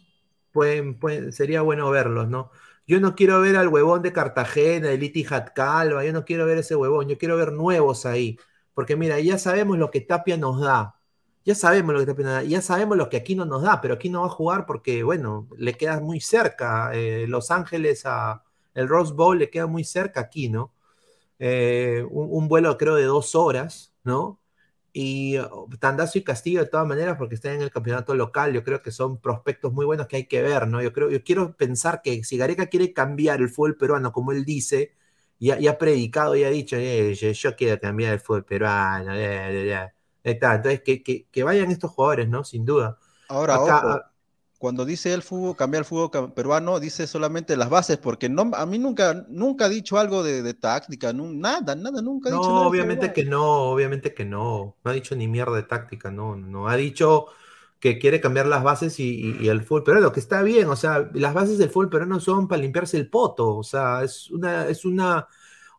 pueden, 0.52 1.00
pueden- 1.00 1.32
sería 1.32 1.62
bueno 1.62 1.90
verlos, 1.90 2.28
¿no? 2.30 2.52
Yo 2.88 3.00
no 3.00 3.16
quiero 3.16 3.42
ver 3.42 3.56
al 3.56 3.68
huevón 3.68 4.02
de 4.02 4.14
Cartagena, 4.14 4.92
el 4.92 5.04
Itihad 5.04 5.48
Calva, 5.56 6.04
yo 6.06 6.14
no 6.14 6.26
quiero 6.26 6.46
ver 6.46 6.58
ese 6.60 6.76
huevón, 6.76 7.08
yo 7.08 7.18
quiero 7.18 7.38
ver 7.38 7.52
nuevos 7.54 8.06
ahí. 8.06 8.38
Porque 8.74 8.96
mira, 8.96 9.20
ya 9.20 9.38
sabemos 9.38 9.78
lo 9.78 9.92
que 9.92 10.02
Tapia 10.02 10.38
nos 10.38 10.62
da. 10.62 10.99
Ya 11.50 11.56
sabemos 11.56 11.96
lo 11.96 12.16
que 12.16 12.24
da. 12.24 12.44
Ya 12.44 12.62
sabemos 12.62 12.96
lo 12.96 13.10
que 13.10 13.18
aquí 13.18 13.34
no 13.36 13.44
nos 13.44 13.64
da, 13.64 13.82
pero 13.82 13.96
aquí 13.96 14.08
no 14.12 14.22
va 14.22 14.28
a 14.28 14.30
jugar 14.30 14.68
porque, 14.68 15.02
bueno, 15.02 15.48
le 15.58 15.74
queda 15.74 16.00
muy 16.00 16.22
cerca. 16.22 16.92
eh, 16.94 17.26
Los 17.28 17.50
Ángeles 17.50 18.04
a 18.06 18.44
el 18.76 18.88
Rose 18.88 19.14
Bowl 19.16 19.40
le 19.40 19.50
queda 19.50 19.66
muy 19.66 19.84
cerca 19.84 20.20
aquí, 20.22 20.48
¿no? 20.50 20.72
Eh, 21.40 22.06
un, 22.12 22.48
vuelo 22.50 22.78
creo 22.78 22.96
de 22.96 23.06
dos 23.06 23.36
horas, 23.36 23.96
¿no? 24.04 24.40
Y 24.94 25.38
oh, 25.38 25.68
Tandazo 25.80 26.20
y 26.20 26.24
Castillo 26.24 26.62
de 26.62 26.68
todas 26.70 26.88
maneras 26.88 27.18
porque 27.18 27.36
están 27.36 27.54
en 27.54 27.62
el 27.64 27.72
campeonato 27.72 28.16
local, 28.16 28.54
yo 28.54 28.64
creo 28.64 28.82
que 28.84 28.92
son 28.92 29.20
prospectos 29.22 29.74
muy 29.74 29.86
buenos 29.86 30.08
que 30.08 30.18
hay 30.18 30.28
que 30.28 30.42
ver, 30.44 30.68
¿no? 30.68 30.82
Yo 30.84 30.94
creo, 30.94 31.10
yo 31.12 31.24
quiero 31.24 31.56
pensar 31.58 32.02
que 32.04 32.24
si 32.26 32.38
Gareca 32.38 32.68
quiere 32.68 32.94
cambiar 32.94 33.42
el 33.42 33.50
fútbol 33.50 33.78
peruano, 33.78 34.12
como 34.14 34.32
él 34.34 34.46
dice, 34.46 34.94
y 35.40 35.52
ha, 35.68 35.78
predicado 35.80 36.36
y 36.36 36.44
ha 36.44 36.50
dicho, 36.50 36.76
"Eh, 36.78 37.16
yo, 37.16 37.32
yo 37.32 37.56
quiero 37.56 37.80
cambiar 37.80 38.14
el 38.14 38.20
fútbol 38.20 38.46
peruano, 38.46 39.14
eh, 39.16 39.70
eh, 39.72 39.74
eh". 39.74 39.99
Está, 40.24 40.56
entonces 40.56 40.82
que, 40.84 41.04
que- 41.04 41.28
que 41.32 41.44
vayan 41.44 41.72
estos 41.72 41.92
jugadores, 41.92 42.30
¿no? 42.30 42.44
Sin 42.44 42.66
duda. 42.66 42.98
Ahora, 43.28 43.60
Acá, 43.60 43.78
ojo, 43.80 44.06
ah, 44.06 44.12
cuando 44.58 44.86
dice 44.86 45.14
el 45.14 45.22
fútbol, 45.24 45.56
cambiar 45.56 45.82
el 45.82 45.86
fútbol 45.86 46.34
peruano, 46.34 46.80
dice 46.80 47.08
solamente 47.08 47.58
las 47.58 47.70
bases, 47.70 47.98
porque 47.98 48.30
no, 48.30 48.52
a 48.56 48.66
mí 48.66 48.80
nunca, 48.80 49.26
nunca 49.30 49.66
ha 49.66 49.70
dicho 49.70 50.00
algo 50.00 50.24
de, 50.24 50.42
de 50.44 50.54
táctica, 50.56 51.14
nada, 51.14 51.76
nada, 51.76 52.02
nunca 52.02 52.30
ha 52.30 52.32
dicho 52.34 52.54
No, 52.54 52.68
obviamente 52.68 53.12
que 53.14 53.24
no, 53.24 53.44
obviamente 53.72 54.14
que 54.14 54.26
no. 54.26 54.78
No 54.84 54.92
ha 54.92 54.94
dicho 54.94 55.16
ni 55.16 55.28
mierda 55.28 55.56
de 55.56 55.64
táctica, 55.64 56.12
no, 56.12 56.36
no. 56.36 56.68
Ha 56.68 56.76
dicho 56.76 57.28
que 57.80 57.98
quiere 57.98 58.22
cambiar 58.22 58.46
las 58.46 58.64
bases 58.64 59.00
y, 59.00 59.06
y- 59.40 59.46
y 59.46 59.48
el 59.50 59.64
fútbol 59.64 59.84
peruano, 59.84 60.12
que 60.12 60.20
está 60.20 60.44
bien, 60.44 60.68
o 60.70 60.76
sea, 60.76 61.10
las 61.14 61.34
bases 61.34 61.58
del 61.58 61.70
fútbol 61.70 61.90
peruano 61.90 62.20
son 62.20 62.48
para 62.48 62.62
limpiarse 62.62 62.98
el 62.98 63.10
poto, 63.10 63.56
o 63.56 63.64
sea, 63.64 64.04
es 64.04 64.30
una, 64.32 64.68
es 64.68 64.84
una, 64.86 65.28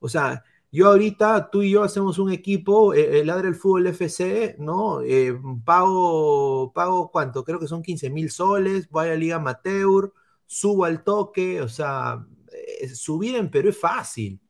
o 0.01 0.09
sea, 0.09 0.43
yo 0.72 0.88
ahorita, 0.88 1.50
tú 1.50 1.62
y 1.62 1.70
yo 1.70 1.82
hacemos 1.82 2.18
un 2.18 2.30
equipo, 2.32 2.94
eh, 2.94 3.20
el 3.20 3.26
Ladre 3.26 3.48
el 3.48 3.54
Fútbol 3.56 3.86
FC, 3.88 4.56
¿no? 4.58 5.00
Eh, 5.02 5.36
pago, 5.64 6.72
pago, 6.72 7.10
¿cuánto? 7.10 7.44
Creo 7.44 7.58
que 7.58 7.66
son 7.66 7.82
15 7.82 8.10
mil 8.10 8.30
soles, 8.30 8.88
voy 8.90 9.08
a 9.08 9.14
Liga 9.16 9.36
Amateur, 9.36 10.12
subo 10.46 10.84
al 10.84 11.02
toque, 11.04 11.60
o 11.60 11.68
sea, 11.68 12.24
eh, 12.52 12.88
subir 12.88 13.36
en 13.36 13.50
Perú 13.50 13.70
es 13.70 13.78
fácil. 13.78 14.40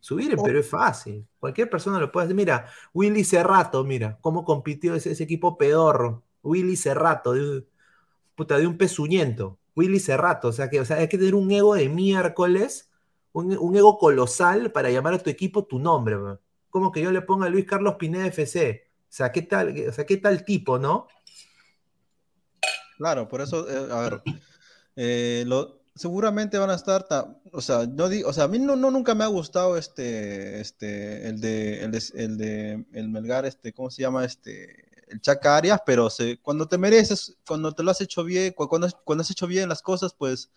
Subir 0.00 0.30
en 0.32 0.38
Oh. 0.38 0.44
Perú 0.44 0.60
es 0.60 0.68
fácil. 0.68 1.26
Cualquier 1.40 1.68
persona 1.68 1.98
lo 1.98 2.12
puede 2.12 2.26
hacer. 2.26 2.36
Mira, 2.36 2.66
Willy 2.94 3.24
Cerrato, 3.24 3.84
mira, 3.84 4.18
cómo 4.20 4.44
compitió 4.44 4.94
ese, 4.94 5.10
ese 5.12 5.24
equipo 5.24 5.58
pedorro. 5.58 6.24
Willy 6.42 6.76
Cerrato, 6.76 7.32
de, 7.34 7.66
puta, 8.34 8.58
de 8.58 8.66
un 8.66 8.78
pezuñento. 8.78 9.58
Willy 9.74 10.00
Cerrato, 10.00 10.48
o 10.48 10.52
sea, 10.52 10.70
que, 10.70 10.80
o 10.80 10.84
sea, 10.84 10.98
hay 10.98 11.08
que 11.08 11.18
tener 11.18 11.34
un 11.34 11.50
ego 11.50 11.74
de 11.74 11.88
miércoles, 11.88 12.90
un, 13.44 13.76
ego 13.76 13.98
colosal 13.98 14.72
para 14.72 14.90
llamar 14.90 15.14
a 15.14 15.18
tu 15.18 15.28
equipo 15.28 15.64
tu 15.64 15.78
nombre. 15.78 16.16
bro. 16.16 16.40
Como 16.70 16.90
que 16.90 17.02
yo 17.02 17.10
le 17.12 17.22
ponga 17.22 17.48
Luis 17.48 17.66
Carlos 17.66 17.96
Pineda 17.96 18.26
FC. 18.26 18.88
O 19.02 19.12
sea, 19.16 19.30
¿qué 19.30 19.42
tal, 19.42 19.74
o 19.88 19.92
sea, 19.92 20.06
qué 20.06 20.16
tal 20.16 20.44
tipo, 20.44 20.78
no? 20.78 21.06
Claro, 22.96 23.28
por 23.28 23.42
eso, 23.42 23.68
eh, 23.68 23.92
a 23.92 24.00
ver, 24.00 24.22
eh, 24.96 25.44
seguramente 25.94 26.56
van 26.58 26.70
a 26.70 26.74
estar, 26.74 27.06
ta- 27.06 27.36
o 27.52 27.60
sea, 27.60 27.86
no 27.86 28.08
di- 28.08 28.22
o 28.22 28.32
sea, 28.32 28.44
a 28.44 28.48
mí 28.48 28.58
no, 28.58 28.74
no 28.74 28.90
nunca 28.90 29.14
me 29.14 29.24
ha 29.24 29.28
gustado 29.28 29.76
este, 29.76 30.60
este, 30.60 31.28
el 31.28 31.40
de, 31.40 31.84
el 31.84 31.90
de, 31.90 32.02
el 32.14 32.38
de, 32.38 32.84
el 32.92 33.08
Melgar, 33.08 33.44
este, 33.44 33.72
¿cómo 33.72 33.90
se 33.90 34.02
llama? 34.02 34.24
Este, 34.24 34.86
el 35.08 35.20
Chaca 35.20 35.56
Arias, 35.56 35.80
pero 35.84 36.08
cuando 36.42 36.66
te 36.68 36.78
mereces, 36.78 37.36
cuando 37.46 37.72
te 37.72 37.82
lo 37.82 37.90
has 37.90 38.00
hecho 38.00 38.24
bien, 38.24 38.52
cu- 38.54 38.68
cuando, 38.68 38.88
cuando 39.04 39.22
has 39.22 39.30
hecho 39.30 39.46
bien 39.46 39.68
las 39.68 39.82
cosas, 39.82 40.14
pues, 40.14 40.50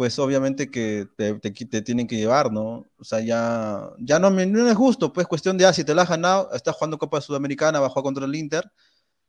pues 0.00 0.18
obviamente 0.18 0.70
que 0.70 1.08
te, 1.14 1.34
te, 1.40 1.50
te 1.50 1.82
tienen 1.82 2.06
que 2.06 2.16
llevar, 2.16 2.50
¿no? 2.50 2.86
O 2.96 3.04
sea, 3.04 3.20
ya, 3.20 3.90
ya 3.98 4.18
no, 4.18 4.30
me, 4.30 4.46
no 4.46 4.66
es 4.66 4.74
justo, 4.74 5.12
pues 5.12 5.26
cuestión 5.26 5.58
de, 5.58 5.66
ah, 5.66 5.74
si 5.74 5.84
te 5.84 5.94
la 5.94 6.00
has 6.04 6.08
ganado, 6.08 6.50
estás 6.54 6.74
jugando 6.74 6.96
Copa 6.96 7.20
Sudamericana, 7.20 7.80
va 7.80 7.88
a 7.88 7.90
jugar 7.90 8.04
contra 8.04 8.24
el 8.24 8.34
Inter, 8.34 8.72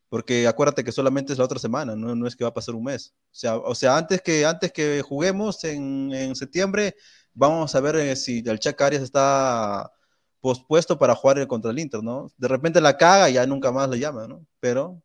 porque 0.07 0.47
acuérdate 0.47 0.85
que 0.85 0.93
solamente 0.93 1.33
es 1.33 1.39
la 1.39 1.43
otra 1.43 1.59
semana, 1.59 1.97
no, 1.97 2.15
no 2.15 2.25
es 2.25 2.37
que 2.37 2.45
va 2.45 2.51
a 2.51 2.53
pasar 2.53 2.73
un 2.75 2.85
mes. 2.85 3.13
O 3.13 3.33
sea, 3.33 3.57
o 3.57 3.75
sea 3.75 3.97
antes, 3.97 4.21
que, 4.21 4.45
antes 4.45 4.71
que 4.71 5.01
juguemos 5.01 5.61
en, 5.65 6.13
en 6.13 6.37
septiembre, 6.37 6.95
vamos 7.33 7.75
a 7.75 7.81
ver 7.81 7.97
eh, 7.97 8.15
si 8.15 8.41
el 8.45 8.57
Chaca 8.57 8.85
Arias 8.85 9.03
está 9.03 9.91
pospuesto 10.39 10.97
para 10.97 11.15
jugar 11.15 11.45
contra 11.47 11.71
el 11.71 11.79
Inter, 11.79 12.01
¿no? 12.01 12.31
De 12.37 12.47
repente 12.47 12.79
la 12.79 12.95
caga 12.95 13.29
y 13.29 13.33
ya 13.33 13.45
nunca 13.45 13.73
más 13.73 13.89
le 13.89 13.99
llama, 13.99 14.25
¿no? 14.25 14.45
Pero, 14.61 15.03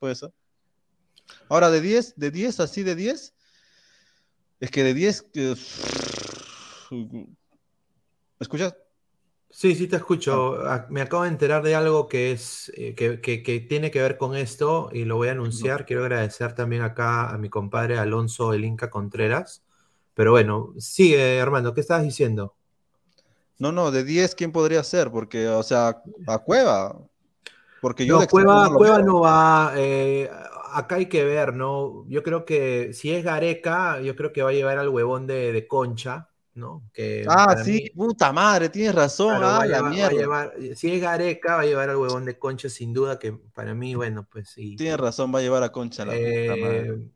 puede 0.00 0.16
ser. 0.16 0.32
Ahora, 1.48 1.70
de 1.70 1.80
10, 1.80 2.14
de 2.16 2.32
10, 2.32 2.58
así 2.58 2.82
de 2.82 2.96
10, 2.96 3.35
es 4.60 4.70
que 4.70 4.82
de 4.82 4.94
10, 4.94 5.26
¿me 6.90 7.26
escuchas? 8.40 8.76
Sí, 9.48 9.74
sí 9.74 9.88
te 9.88 9.96
escucho. 9.96 10.66
Ah, 10.66 10.86
me 10.90 11.00
acabo 11.00 11.22
de 11.22 11.30
enterar 11.30 11.62
de 11.62 11.74
algo 11.74 12.08
que 12.08 12.32
es 12.32 12.70
eh, 12.76 12.94
que, 12.94 13.20
que, 13.20 13.42
que, 13.42 13.60
tiene 13.60 13.90
que 13.90 14.02
ver 14.02 14.18
con 14.18 14.36
esto 14.36 14.90
y 14.92 15.04
lo 15.04 15.16
voy 15.16 15.28
a 15.28 15.32
anunciar. 15.32 15.86
Quiero 15.86 16.02
agradecer 16.02 16.54
también 16.54 16.82
acá 16.82 17.30
a 17.30 17.38
mi 17.38 17.48
compadre 17.48 17.98
Alonso 17.98 18.52
El 18.52 18.64
Inca 18.64 18.90
Contreras. 18.90 19.62
Pero 20.14 20.32
bueno, 20.32 20.74
sigue 20.78 21.40
Armando, 21.40 21.72
¿qué 21.74 21.80
estabas 21.80 22.02
diciendo? 22.02 22.54
No, 23.58 23.72
no, 23.72 23.90
de 23.90 24.04
10, 24.04 24.34
¿quién 24.34 24.52
podría 24.52 24.82
ser? 24.82 25.10
Porque, 25.10 25.48
o 25.48 25.62
sea, 25.62 26.02
a 26.26 26.38
Cueva. 26.38 26.98
Porque 27.80 28.04
yo 28.04 28.20
no, 28.20 28.26
Cueva, 28.26 28.70
Cueva 28.74 28.98
no 28.98 29.20
va. 29.20 29.72
Eh, 29.76 30.30
acá 30.78 30.96
hay 30.96 31.06
que 31.06 31.24
ver, 31.24 31.54
¿no? 31.54 32.04
Yo 32.08 32.22
creo 32.22 32.44
que 32.44 32.92
si 32.92 33.12
es 33.12 33.24
Gareca, 33.24 34.00
yo 34.00 34.16
creo 34.16 34.32
que 34.32 34.42
va 34.42 34.50
a 34.50 34.54
llevar 34.54 34.78
al 34.78 34.88
huevón 34.88 35.26
de, 35.26 35.52
de 35.52 35.66
Concha 35.66 36.30
¿no? 36.56 36.88
Que 36.92 37.24
ah, 37.28 37.56
sí, 37.62 37.90
puta 37.94 38.32
madre, 38.32 38.68
tienes 38.68 38.94
razón. 38.94 39.40
ah, 39.42 39.64
la 39.66 39.82
mierda. 39.82 40.52
si 40.74 40.90
es 40.90 41.00
Gareca, 41.00 41.56
va 41.56 41.60
a 41.60 41.66
llevar 41.66 41.90
al 41.90 41.96
huevón 41.96 42.24
de 42.24 42.38
Concha, 42.38 42.68
sin 42.68 42.92
duda, 42.92 43.18
que 43.18 43.32
para 43.32 43.74
mí, 43.74 43.94
bueno, 43.94 44.26
pues 44.30 44.50
sí. 44.50 44.74
Tienes 44.76 44.98
razón, 44.98 45.32
va 45.34 45.38
a 45.38 45.42
llevar 45.42 45.62
a 45.62 45.70
Concha 45.70 46.04
la 46.04 46.12
puta 46.12 46.56
madre. 46.60 46.88
Eh, 46.88 47.10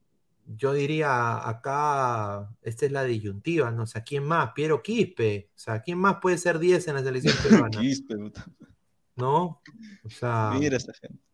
yo 0.57 0.73
diría 0.73 1.49
acá, 1.49 2.51
esta 2.63 2.87
es 2.87 2.93
la 2.93 3.05
disyuntiva, 3.05 3.71
¿no? 3.71 3.85
O 3.85 3.87
sea, 3.87 4.03
¿quién 4.03 4.25
más? 4.25 4.53
Piero 4.53 4.83
Quispe. 4.83 5.51
O 5.55 5.59
sea, 5.59 5.81
¿quién 5.81 5.99
más 5.99 6.17
puede 6.21 6.39
ser 6.39 6.59
10 6.59 6.89
en 6.89 6.95
la 6.95 7.03
selección 7.03 7.35
peruana? 7.43 7.81
Quispe, 7.81 8.17
puta. 8.17 8.45
¿No? 9.17 9.63
O 10.05 10.11
sea. 10.11 10.53
Mira 10.59 10.77
esta 10.77 10.93
gente. 10.93 11.30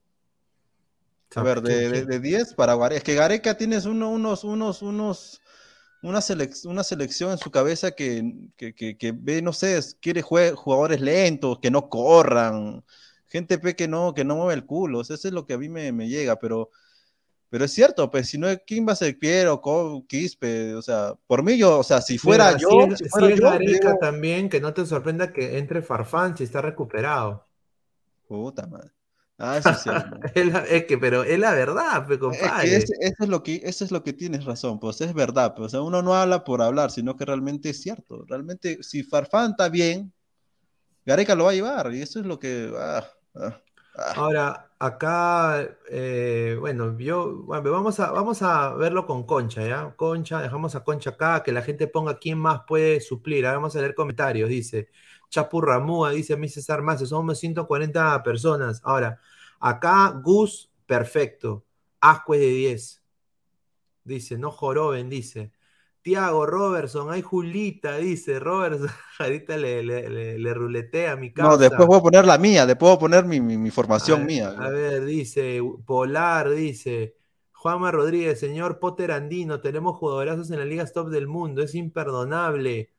A 1.36 1.42
ver, 1.42 1.60
de 1.62 2.20
10 2.20 2.54
para 2.54 2.74
Gareca. 2.76 2.96
Es 2.96 3.04
que 3.04 3.14
Gareca 3.14 3.56
tienes 3.56 3.84
uno, 3.84 4.10
unos, 4.10 4.44
unos, 4.44 4.82
unos 4.82 5.40
una, 6.02 6.20
una 6.64 6.84
selección 6.84 7.32
en 7.32 7.38
su 7.38 7.50
cabeza 7.50 7.90
que, 7.90 8.22
ve, 9.14 9.42
no 9.42 9.52
sé, 9.52 9.80
quiere 10.00 10.22
jugadores 10.22 11.00
lentos, 11.00 11.58
que 11.60 11.70
no 11.70 11.88
corran, 11.88 12.84
gente 13.26 13.60
que 13.74 13.88
no, 13.88 14.14
que 14.14 14.24
no 14.24 14.36
mueve 14.36 14.54
el 14.54 14.66
culo, 14.66 15.00
eso 15.00 15.14
es 15.14 15.24
lo 15.26 15.46
que 15.46 15.54
a 15.54 15.58
mí 15.58 15.68
me, 15.68 16.08
llega, 16.08 16.36
pero, 16.36 16.70
pero 17.50 17.64
es 17.64 17.72
cierto, 17.72 18.10
pues 18.10 18.28
si 18.28 18.38
no, 18.38 18.48
¿quién 18.66 18.86
va 18.86 18.92
a 18.92 18.96
ser 18.96 19.18
Piero, 19.18 19.60
Quispe? 20.06 20.74
O 20.74 20.82
sea, 20.82 21.14
por 21.26 21.42
mí 21.42 21.58
yo, 21.58 21.78
o 21.78 21.84
sea, 21.84 22.00
si 22.00 22.18
fuera 22.18 22.56
yo... 22.56 22.68
Si, 22.96 23.08
fuera 23.08 23.58
yo, 23.60 23.96
también, 23.98 24.48
que 24.48 24.60
no 24.60 24.72
te 24.74 24.86
sorprenda 24.86 25.32
que 25.32 25.58
entre 25.58 25.82
Farfán 25.82 26.36
si 26.36 26.44
está 26.44 26.60
recuperado. 26.62 27.46
Puta 28.28 28.66
madre. 28.66 28.95
Ah, 29.38 29.58
eso 29.58 29.74
sí. 29.74 29.90
es, 30.70 30.84
que, 30.86 30.96
pero 30.96 31.22
es 31.22 31.38
la 31.38 31.52
verdad, 31.52 32.06
pues, 32.06 32.18
compadre. 32.18 32.76
eso, 32.76 32.92
es 33.00 33.28
lo 33.28 33.42
que, 33.42 33.60
eso 33.64 33.84
es 33.84 33.90
lo 33.90 34.02
que 34.02 34.12
tienes 34.12 34.44
razón, 34.44 34.80
pues 34.80 35.00
es 35.02 35.12
verdad. 35.12 35.54
Pues, 35.54 35.66
o 35.66 35.68
sea, 35.68 35.82
uno 35.82 36.02
no 36.02 36.14
habla 36.14 36.42
por 36.44 36.62
hablar, 36.62 36.90
sino 36.90 37.16
que 37.16 37.26
realmente 37.26 37.70
es 37.70 37.82
cierto. 37.82 38.24
Realmente, 38.26 38.82
si 38.82 39.02
Farfán 39.02 39.50
está 39.50 39.68
bien, 39.68 40.12
Gareca 41.04 41.34
lo 41.34 41.44
va 41.44 41.50
a 41.50 41.54
llevar, 41.54 41.92
y 41.94 42.00
eso 42.02 42.20
es 42.20 42.26
lo 42.26 42.38
que. 42.38 42.72
Ah, 42.76 43.06
ah, 43.34 43.60
ah. 43.98 44.12
Ahora, 44.16 44.70
acá, 44.78 45.68
eh, 45.88 46.56
bueno, 46.58 46.98
yo, 46.98 47.42
bueno, 47.44 47.70
vamos 47.70 48.00
a, 48.00 48.10
vamos 48.10 48.42
a 48.42 48.74
verlo 48.74 49.06
con 49.06 49.24
Concha, 49.24 49.66
¿ya? 49.66 49.94
Concha, 49.96 50.42
dejamos 50.42 50.74
a 50.74 50.84
Concha 50.84 51.10
acá, 51.10 51.42
que 51.42 51.52
la 51.52 51.62
gente 51.62 51.86
ponga 51.86 52.18
quién 52.18 52.38
más 52.38 52.62
puede 52.66 53.00
suplir. 53.00 53.46
Ahora 53.46 53.58
vamos 53.58 53.76
a 53.76 53.80
leer 53.80 53.94
comentarios, 53.94 54.48
dice. 54.48 54.88
Chapurramúa, 55.30 56.10
dice 56.10 56.34
a 56.34 56.36
mí 56.36 56.48
César 56.48 56.82
Más, 56.82 57.06
somos 57.08 57.38
140 57.38 58.22
personas. 58.22 58.80
Ahora, 58.84 59.20
acá 59.60 60.10
Gus, 60.22 60.70
perfecto. 60.86 61.64
Ascue 62.00 62.38
de 62.38 62.48
10. 62.48 63.02
Dice, 64.04 64.38
no 64.38 64.50
joroben, 64.50 65.08
dice. 65.10 65.52
Tiago 66.06 66.46
Robertson, 66.46 67.10
hay 67.10 67.20
Julita, 67.20 67.96
dice 67.96 68.38
Robertson. 68.38 68.88
Ahorita 69.18 69.56
le, 69.56 69.82
le, 69.82 70.38
le, 70.38 70.54
ruletea 70.54 71.12
a 71.12 71.16
mi 71.16 71.32
casa. 71.32 71.48
No, 71.48 71.58
después 71.58 71.84
voy 71.88 71.98
a 71.98 72.02
poner 72.02 72.24
la 72.24 72.38
mía, 72.38 72.64
después 72.64 72.90
voy 72.90 72.96
a 72.96 73.00
poner 73.00 73.24
mi, 73.24 73.40
mi, 73.40 73.70
formación 73.70 74.24
mía. 74.24 74.54
A 74.56 74.70
ver, 74.70 75.04
dice 75.04 75.60
Polar, 75.84 76.50
dice 76.50 77.16
Juanma 77.50 77.90
Rodríguez, 77.90 78.38
señor 78.38 78.78
Potter 78.78 79.10
Andino, 79.10 79.60
tenemos 79.60 79.96
jugadorazos 79.96 80.48
en 80.52 80.60
la 80.60 80.64
Liga 80.64 80.86
Top 80.86 81.08
del 81.08 81.26
mundo, 81.26 81.62
es 81.62 81.74
imperdonable. 81.74 82.92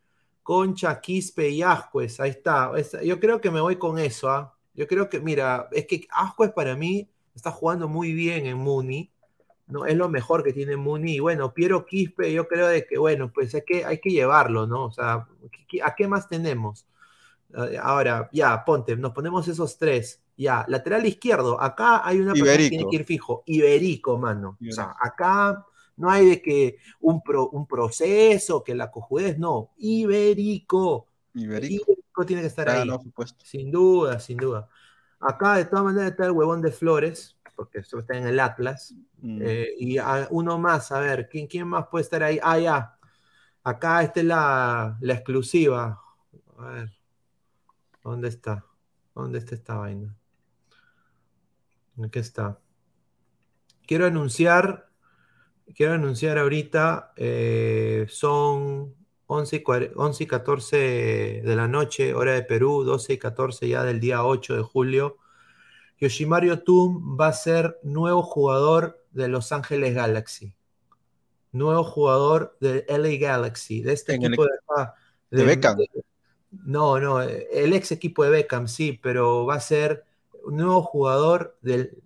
Concha, 0.48 1.02
Quispe 1.02 1.50
y 1.50 1.62
Ascuez. 1.62 2.22
Ahí 2.22 2.30
está. 2.30 2.72
Yo 3.04 3.20
creo 3.20 3.42
que 3.42 3.52
me 3.52 3.60
voy 3.60 3.76
con 3.76 4.00
eso. 4.00 4.30
¿ah? 4.30 4.56
Yo 4.74 4.88
creo 4.88 5.10
que, 5.10 5.20
mira, 5.20 5.68
es 5.74 5.86
que 5.88 6.08
Ascuez 6.10 6.54
para 6.54 6.74
mí 6.74 7.10
está 7.36 7.52
jugando 7.52 7.90
muy 7.90 8.14
bien 8.14 8.46
en 8.46 8.58
Muni. 8.58 9.12
¿no? 9.68 9.86
Es 9.86 9.98
lo 9.98 10.08
mejor 10.08 10.46
que 10.46 10.54
tiene 10.54 10.78
Muni. 10.78 11.16
Y 11.16 11.20
bueno, 11.20 11.54
Piero 11.54 11.86
Quispe, 11.86 12.32
yo 12.32 12.48
creo 12.48 12.68
de 12.68 12.86
que, 12.88 12.98
bueno, 12.98 13.30
pues 13.30 13.54
hay 13.56 13.64
que, 13.64 13.84
hay 13.84 13.98
que 14.00 14.10
llevarlo, 14.10 14.66
¿no? 14.66 14.86
O 14.86 14.92
sea, 14.94 15.28
¿a 15.84 15.96
qué 15.96 16.08
más 16.08 16.30
tenemos? 16.30 16.88
Eh, 17.54 17.78
ahora, 17.84 18.30
ya, 18.32 18.64
ponte, 18.64 18.96
nos 18.96 19.12
ponemos 19.12 19.50
esos 19.50 19.78
tres. 19.78 20.22
Ya, 20.38 20.64
lateral 20.70 21.06
izquierdo. 21.06 21.60
Acá 21.62 22.08
hay 22.08 22.22
una 22.22 22.32
persona 22.32 22.56
que 22.56 22.70
tiene 22.70 22.86
que 22.90 22.96
ir 22.96 23.04
fijo. 23.04 23.44
Iberico, 23.48 24.18
mano. 24.18 24.58
O 24.66 24.72
sea, 24.72 24.96
acá 24.98 25.66
no 25.98 26.10
hay 26.10 26.26
de 26.26 26.42
que 26.42 26.78
un, 27.02 27.22
un 27.52 27.68
proceso, 27.68 28.64
que 28.64 28.76
la 28.76 28.92
cojudez, 28.92 29.38
no. 29.38 29.72
Ibérico. 29.78 31.08
Ibérico. 31.34 31.96
tiene 32.26 32.44
que 32.44 32.48
estar 32.48 32.70
ahí. 32.70 32.88
sin 33.44 33.72
duda, 33.72 34.20
sin 34.20 34.38
duda. 34.38 34.70
Acá 35.20 35.56
de 35.56 35.66
todas 35.66 35.86
maneras 35.86 36.12
está 36.12 36.26
el 36.26 36.32
huevón 36.32 36.62
de 36.62 36.72
Flores, 36.72 37.36
porque 37.56 37.80
eso 37.80 38.00
está 38.00 38.16
en 38.16 38.28
el 38.28 38.40
Atlas. 38.40 38.94
Mm. 39.20 39.42
Eh, 39.44 39.70
y 39.80 39.98
uno 40.30 40.60
más, 40.60 40.92
a 40.92 41.00
ver, 41.00 41.28
¿quién, 41.30 41.48
¿quién 41.48 41.68
más 41.68 41.88
puede 41.88 42.04
estar 42.04 42.24
ahí? 42.24 42.40
Ah, 42.44 42.60
ya. 42.60 42.98
Acá 43.64 44.04
esta 44.04 44.20
es 44.20 44.26
la, 44.26 44.98
la 45.02 45.14
exclusiva. 45.14 46.02
A 46.58 46.66
ver. 46.70 46.98
¿Dónde 48.04 48.30
está? 48.30 48.64
¿Dónde 49.16 49.40
está 49.40 49.56
esta 49.56 49.76
vaina? 49.76 50.16
Aquí 52.02 52.20
está. 52.20 52.60
Quiero 53.86 54.06
anunciar 54.06 54.87
quiero 55.76 55.94
anunciar 55.94 56.38
ahorita, 56.38 57.14
eh, 57.16 58.06
son 58.10 58.96
11 59.28 59.56
y, 59.58 60.26
14 60.28 60.78
de 61.44 61.56
la 61.56 61.68
noche, 61.68 62.14
hora 62.14 62.34
de 62.34 62.44
Perú, 62.44 62.84
12 62.84 63.14
y 63.14 63.18
14 63.18 63.68
ya 63.68 63.84
del 63.84 64.00
día 64.00 64.24
8 64.24 64.56
de 64.56 64.62
julio. 64.62 65.18
Yoshimaru 66.00 66.58
Tum 66.58 67.18
va 67.20 67.28
a 67.28 67.34
ser 67.34 67.80
nuevo 67.84 68.22
jugador 68.22 69.04
de 69.12 69.28
Los 69.28 69.52
Ángeles 69.52 69.96
Galaxy. 69.96 70.54
Nuevo 71.52 71.84
jugador 71.84 72.56
de 72.62 72.86
LA 72.88 73.18
Galaxy, 73.20 73.82
de 73.82 73.94
este 73.94 74.16
equipo 74.16 74.44
de, 74.44 74.52
de, 75.32 75.44
Beckham. 75.44 75.78
no, 76.52 77.00
no, 77.00 77.22
el 77.22 77.74
ex 77.74 77.92
equipo 77.92 78.24
de 78.24 78.30
Beckham, 78.30 78.68
sí, 78.68 79.00
pero 79.02 79.46
va 79.46 79.56
a 79.56 79.60
ser 79.60 80.06
nuevo 80.46 80.84
jugador 80.84 81.58
del 81.62 82.04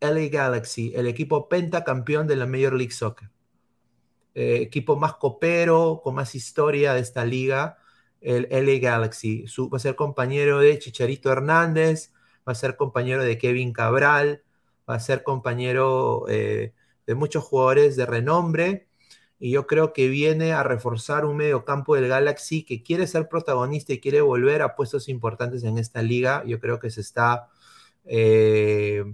LA 0.00 0.28
Galaxy, 0.28 0.92
el 0.94 1.06
equipo 1.06 1.48
pentacampeón 1.48 2.26
de 2.26 2.36
la 2.36 2.46
Major 2.46 2.74
League 2.74 2.92
Soccer. 2.92 3.30
Eh, 4.34 4.56
equipo 4.62 4.96
más 4.96 5.14
copero, 5.14 6.00
con 6.02 6.16
más 6.16 6.34
historia 6.34 6.94
de 6.94 7.00
esta 7.00 7.24
liga, 7.24 7.78
el 8.20 8.48
LA 8.50 8.78
Galaxy. 8.80 9.44
va 9.72 9.76
a 9.76 9.80
ser 9.80 9.94
compañero 9.94 10.58
de 10.58 10.78
Chicharito 10.78 11.30
Hernández, 11.30 12.12
va 12.46 12.52
a 12.52 12.54
ser 12.54 12.76
compañero 12.76 13.22
de 13.22 13.38
Kevin 13.38 13.72
Cabral, 13.72 14.42
va 14.88 14.96
a 14.96 15.00
ser 15.00 15.22
compañero 15.22 16.24
eh, 16.28 16.74
de 17.06 17.14
muchos 17.14 17.44
jugadores 17.44 17.96
de 17.96 18.06
renombre. 18.06 18.88
Y 19.38 19.50
yo 19.50 19.66
creo 19.66 19.92
que 19.92 20.08
viene 20.08 20.52
a 20.52 20.62
reforzar 20.62 21.24
un 21.26 21.36
medio 21.36 21.64
campo 21.64 21.94
del 21.96 22.08
Galaxy 22.08 22.64
que 22.64 22.82
quiere 22.82 23.06
ser 23.06 23.28
protagonista 23.28 23.92
y 23.92 24.00
quiere 24.00 24.20
volver 24.20 24.62
a 24.62 24.74
puestos 24.74 25.08
importantes 25.08 25.64
en 25.64 25.78
esta 25.78 26.02
liga. 26.02 26.44
Yo 26.46 26.60
creo 26.60 26.78
que 26.80 26.90
se 26.90 27.02
está 27.02 27.48
eh, 28.04 29.04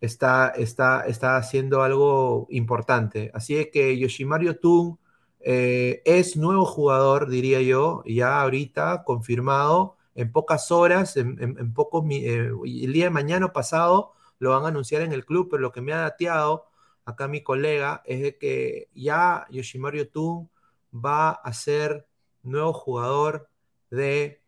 está, 0.00 0.48
está, 0.50 1.06
está 1.06 1.36
haciendo 1.36 1.82
algo 1.82 2.46
importante. 2.50 3.30
Así 3.34 3.70
que 3.72 3.98
Yoshimaru 3.98 4.54
Tun 4.54 4.98
eh, 5.40 6.02
es 6.04 6.36
nuevo 6.36 6.64
jugador, 6.64 7.28
diría 7.28 7.60
yo, 7.62 8.02
ya 8.06 8.40
ahorita 8.42 9.04
confirmado, 9.04 9.96
en 10.14 10.32
pocas 10.32 10.70
horas, 10.70 11.16
en, 11.16 11.36
en, 11.40 11.72
pocos, 11.72 12.04
eh, 12.10 12.50
el 12.64 12.92
día 12.92 13.04
de 13.04 13.10
mañana 13.10 13.52
pasado 13.52 14.12
lo 14.38 14.50
van 14.50 14.64
a 14.64 14.68
anunciar 14.68 15.02
en 15.02 15.12
el 15.12 15.24
club, 15.24 15.48
pero 15.50 15.62
lo 15.62 15.72
que 15.72 15.80
me 15.80 15.92
ha 15.92 15.98
dateado 15.98 16.66
acá 17.04 17.28
mi 17.28 17.42
colega 17.42 18.02
es 18.04 18.36
que 18.36 18.88
ya 18.94 19.46
Yoshimaru 19.50 20.06
Tun 20.06 20.50
va 20.92 21.30
a 21.30 21.52
ser 21.52 22.06
nuevo 22.42 22.72
jugador 22.72 23.48
de 23.90 24.40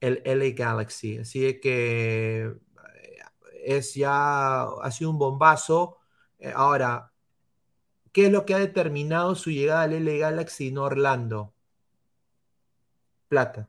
el 0.00 0.22
LA 0.24 0.50
Galaxy. 0.56 1.18
Así 1.18 1.60
que 1.60 2.52
es 3.64 3.94
ya, 3.94 4.62
ha 4.62 4.90
sido 4.90 5.10
un 5.10 5.18
bombazo. 5.18 5.98
Eh, 6.38 6.52
ahora, 6.54 7.12
¿qué 8.12 8.26
es 8.26 8.32
lo 8.32 8.46
que 8.46 8.54
ha 8.54 8.58
determinado 8.58 9.34
su 9.34 9.50
llegada 9.50 9.82
al 9.82 9.92
LA 9.92 10.18
Galaxy 10.18 10.68
en 10.68 10.78
Orlando? 10.78 11.54
Plata. 13.28 13.68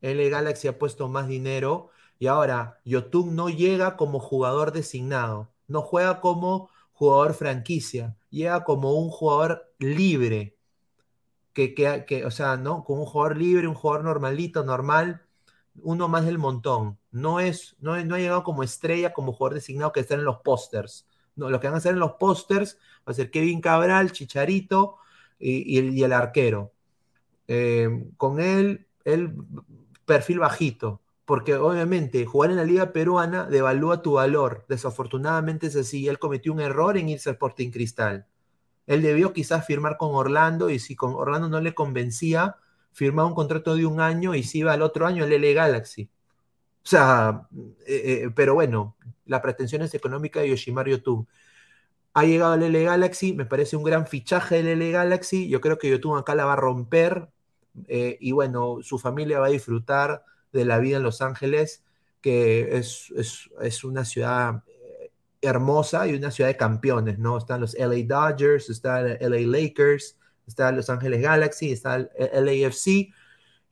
LA 0.00 0.28
Galaxy 0.28 0.68
ha 0.68 0.78
puesto 0.78 1.08
más 1.08 1.28
dinero 1.28 1.90
y 2.18 2.26
ahora 2.28 2.80
Yotun 2.84 3.34
no 3.34 3.48
llega 3.48 3.96
como 3.96 4.20
jugador 4.20 4.72
designado, 4.72 5.52
no 5.66 5.82
juega 5.82 6.20
como 6.20 6.70
jugador 6.92 7.34
franquicia, 7.34 8.16
llega 8.30 8.64
como 8.64 8.92
un 8.92 9.10
jugador 9.10 9.72
libre. 9.78 10.56
Que, 11.52 11.74
que, 11.74 12.24
o 12.24 12.30
sea, 12.30 12.56
¿no? 12.56 12.84
Como 12.84 13.00
un 13.02 13.06
jugador 13.06 13.36
libre, 13.36 13.68
un 13.68 13.74
jugador 13.74 14.04
normalito, 14.04 14.64
normal, 14.64 15.22
uno 15.82 16.08
más 16.08 16.24
del 16.24 16.38
montón. 16.38 16.98
No 17.12 17.40
es, 17.40 17.76
no, 17.80 18.02
no 18.04 18.14
ha 18.14 18.18
llegado 18.18 18.42
como 18.42 18.62
estrella, 18.62 19.12
como 19.12 19.32
jugador 19.32 19.54
designado 19.54 19.92
que 19.92 20.00
está 20.00 20.14
en 20.14 20.24
los 20.24 20.38
pósters. 20.38 21.06
No, 21.36 21.50
lo 21.50 21.60
que 21.60 21.68
van 21.68 21.74
a 21.74 21.78
hacer 21.78 21.92
en 21.92 22.00
los 22.00 22.12
pósters 22.12 22.78
va 23.06 23.12
a 23.12 23.14
ser 23.14 23.30
Kevin 23.30 23.60
Cabral, 23.60 24.12
Chicharito 24.12 24.96
y, 25.38 26.02
el, 26.02 26.12
arquero. 26.12 26.72
Eh, 27.48 28.10
con 28.16 28.40
él, 28.40 28.86
el 29.04 29.34
perfil 30.04 30.40
bajito, 30.40 31.00
porque 31.24 31.54
obviamente 31.54 32.26
jugar 32.26 32.50
en 32.50 32.56
la 32.56 32.64
liga 32.64 32.92
peruana 32.92 33.44
devalúa 33.44 34.02
tu 34.02 34.14
valor. 34.14 34.64
Desafortunadamente 34.68 35.68
es 35.68 35.76
así. 35.76 36.08
Él 36.08 36.18
cometió 36.18 36.52
un 36.52 36.60
error 36.60 36.96
en 36.96 37.08
irse 37.08 37.28
al 37.30 37.34
Sporting 37.34 37.70
Cristal. 37.70 38.26
Él 38.86 39.02
debió 39.02 39.32
quizás 39.32 39.64
firmar 39.66 39.96
con 39.96 40.14
Orlando 40.14 40.70
y 40.70 40.78
si 40.78 40.96
con 40.96 41.14
Orlando 41.14 41.48
no 41.48 41.60
le 41.60 41.74
convencía, 41.74 42.56
firmaba 42.92 43.28
un 43.28 43.34
contrato 43.34 43.76
de 43.76 43.86
un 43.86 44.00
año 44.00 44.34
y 44.34 44.42
se 44.42 44.58
iba 44.58 44.72
al 44.72 44.82
otro 44.82 45.06
año 45.06 45.24
al 45.24 45.30
LA 45.32 45.52
Galaxy. 45.52 46.10
O 46.84 46.88
sea, 46.88 47.48
eh, 47.86 48.24
eh, 48.24 48.30
pero 48.34 48.54
bueno, 48.54 48.96
la 49.26 49.40
pretensión 49.40 49.82
es 49.82 49.94
económica 49.94 50.40
de 50.40 50.50
Yoshimar 50.50 50.88
Yotun. 50.88 51.28
Ha 52.14 52.24
llegado 52.24 52.52
al 52.52 52.62
LA 52.62 52.80
Galaxy, 52.80 53.32
me 53.34 53.46
parece 53.46 53.76
un 53.76 53.84
gran 53.84 54.06
fichaje 54.06 54.62
del 54.62 54.78
LA 54.78 54.90
Galaxy. 54.90 55.48
Yo 55.48 55.60
creo 55.60 55.78
que 55.78 55.88
Yotun 55.88 56.18
acá 56.18 56.34
la 56.34 56.44
va 56.44 56.54
a 56.54 56.56
romper 56.56 57.28
eh, 57.88 58.18
y 58.20 58.32
bueno, 58.32 58.78
su 58.82 58.98
familia 58.98 59.38
va 59.38 59.46
a 59.46 59.50
disfrutar 59.50 60.24
de 60.52 60.64
la 60.64 60.78
vida 60.78 60.98
en 60.98 61.04
Los 61.04 61.22
Ángeles, 61.22 61.84
que 62.20 62.76
es, 62.76 63.12
es, 63.60 63.84
una 63.84 64.04
ciudad 64.04 64.62
hermosa 65.40 66.06
y 66.06 66.14
una 66.14 66.30
ciudad 66.30 66.50
de 66.50 66.56
campeones, 66.56 67.18
¿no? 67.18 67.38
Están 67.38 67.60
los 67.60 67.74
LA 67.74 68.04
Dodgers, 68.06 68.68
están 68.70 69.16
LA 69.20 69.40
Lakers, 69.46 70.18
está 70.46 70.70
Los 70.72 70.90
Ángeles 70.90 71.22
Galaxy, 71.22 71.72
está 71.72 71.96
el 71.96 72.10
LAFC, 72.16 73.12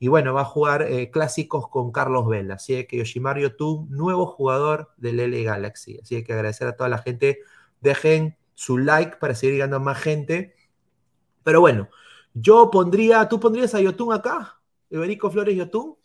y 0.01 0.07
bueno, 0.07 0.33
va 0.33 0.41
a 0.41 0.45
jugar 0.45 0.81
eh, 0.81 1.11
clásicos 1.11 1.69
con 1.69 1.91
Carlos 1.91 2.27
Vela. 2.27 2.55
Así 2.55 2.87
que 2.87 2.97
Yoshimaru 2.97 3.51
tú 3.51 3.85
nuevo 3.91 4.25
jugador 4.25 4.89
del 4.97 5.17
LA 5.17 5.43
Galaxy. 5.43 5.99
Así 6.01 6.23
que 6.23 6.33
agradecer 6.33 6.67
a 6.67 6.75
toda 6.75 6.89
la 6.89 6.97
gente. 6.97 7.41
Dejen 7.81 8.35
su 8.55 8.79
like 8.79 9.17
para 9.17 9.35
seguir 9.35 9.53
llegando 9.53 9.79
más 9.79 9.99
gente. 9.99 10.55
Pero 11.43 11.61
bueno, 11.61 11.87
yo 12.33 12.71
pondría, 12.71 13.29
¿tú 13.29 13.39
pondrías 13.39 13.75
a 13.75 13.79
Yotun 13.79 14.11
acá? 14.11 14.59
¿Iberico 14.89 15.29
Flores 15.29 15.55
Yotun? 15.55 15.95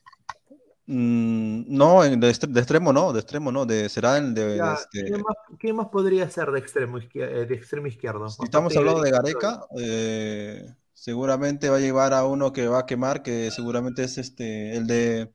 Mm, 0.84 1.64
no, 1.74 2.02
de, 2.02 2.28
extremo 2.28 2.92
no, 2.92 3.14
de 3.14 3.20
extremo 3.20 3.50
no, 3.50 3.64
de, 3.64 3.88
será 3.88 4.18
el 4.18 4.34
de... 4.34 4.58
este... 4.74 5.10
¿Qué, 5.58 5.72
más, 5.72 5.86
podría 5.86 6.28
ser 6.28 6.50
de 6.50 6.58
extremo, 6.58 6.98
de 6.98 7.48
extremo 7.54 7.86
izquierdo? 7.86 8.28
Si 8.28 8.44
estamos 8.44 8.76
hablando 8.76 9.00
de 9.00 9.10
Gareca, 9.10 9.66
eh, 9.78 10.70
seguramente 10.96 11.68
va 11.68 11.76
a 11.76 11.80
llevar 11.80 12.14
a 12.14 12.24
uno 12.24 12.54
que 12.54 12.66
va 12.66 12.80
a 12.80 12.86
quemar, 12.86 13.22
que 13.22 13.50
seguramente 13.50 14.02
es 14.04 14.16
este, 14.16 14.74
el 14.76 14.86
de... 14.86 15.30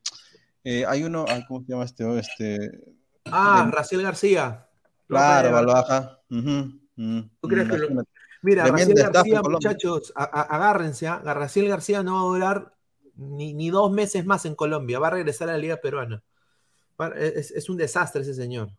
Eh, 0.64 0.84
hay 0.86 1.04
uno, 1.04 1.24
¿cómo 1.46 1.60
se 1.62 1.72
llama 1.72 1.84
este? 1.84 2.18
este 2.18 2.80
ah, 3.26 3.70
Raciel 3.72 4.02
García. 4.02 4.66
Claro, 5.06 5.52
Valbaja. 5.52 6.20
¿Tú 6.28 7.48
crees 7.48 7.70
que 7.70 7.88
Mira, 8.42 8.66
Raciel 8.66 8.94
García, 8.94 9.40
muchachos, 9.40 10.12
agárrense, 10.16 11.06
¿ah? 11.06 11.22
Raciel 11.24 11.68
García 11.68 12.02
no 12.02 12.14
va 12.14 12.20
a 12.20 12.24
durar 12.24 12.74
ni, 13.14 13.70
dos 13.70 13.92
meses 13.92 14.26
más 14.26 14.44
en 14.46 14.56
Colombia, 14.56 14.98
va 14.98 15.06
a 15.08 15.10
regresar 15.10 15.48
a 15.48 15.52
la 15.52 15.58
Liga 15.58 15.76
Peruana. 15.76 16.24
Es, 17.16 17.68
un 17.68 17.76
desastre 17.76 18.22
ese 18.22 18.34
señor. 18.34 18.70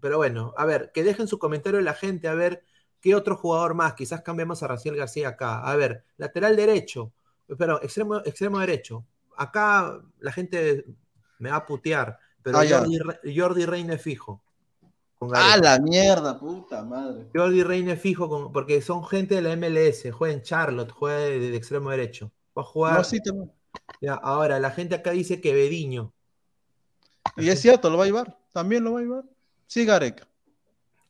Pero 0.00 0.16
bueno, 0.16 0.54
a 0.56 0.64
ver, 0.64 0.90
que 0.94 1.04
dejen 1.04 1.28
su 1.28 1.38
comentario 1.38 1.80
la 1.82 1.92
gente, 1.92 2.28
a 2.28 2.34
ver 2.34 2.64
qué 3.00 3.14
otro 3.14 3.36
jugador 3.36 3.74
más. 3.74 3.94
Quizás 3.94 4.22
cambiemos 4.22 4.62
a 4.62 4.68
Raciel 4.68 4.96
García 4.96 5.28
acá. 5.28 5.60
A 5.60 5.76
ver, 5.76 6.04
lateral 6.16 6.56
derecho, 6.56 7.12
pero 7.58 7.82
extremo, 7.82 8.18
extremo 8.18 8.58
derecho. 8.58 9.04
Acá 9.36 10.00
la 10.18 10.32
gente 10.32 10.84
me 11.38 11.50
va 11.50 11.56
a 11.56 11.66
putear, 11.66 12.18
pero 12.42 12.58
ah, 12.58 12.64
Jordi, 13.24 13.64
Reine 13.64 13.98
fijo. 13.98 14.42
ah, 15.32 15.56
la 15.60 15.78
mierda, 15.78 16.38
puta 16.38 16.84
madre. 16.84 17.26
Jordi 17.34 17.62
Reine 17.62 17.96
fijo, 17.96 18.50
porque 18.52 18.82
son 18.82 19.04
gente 19.04 19.36
de 19.36 19.42
la 19.42 19.56
MLS, 19.56 20.10
juega 20.12 20.34
en 20.34 20.42
Charlotte, 20.42 20.92
juega 20.92 21.18
de, 21.18 21.56
extremo 21.56 21.90
derecho. 21.90 22.30
Va 22.56 22.62
a 22.62 22.66
jugar. 22.66 22.96
No, 22.98 23.04
sí, 23.04 23.18
ya, 24.00 24.14
ahora, 24.14 24.58
la 24.58 24.70
gente 24.70 24.94
acá 24.94 25.10
dice 25.12 25.40
que 25.40 25.54
Bediño. 25.54 26.12
Y 27.36 27.48
es 27.48 27.60
cierto, 27.60 27.90
lo 27.90 27.98
va 27.98 28.04
a 28.04 28.06
llevar. 28.06 28.38
También 28.52 28.84
lo 28.84 28.92
va 28.92 29.00
a 29.00 29.02
llevar. 29.02 29.24
Sí, 29.66 29.84
Gareca. 29.84 30.26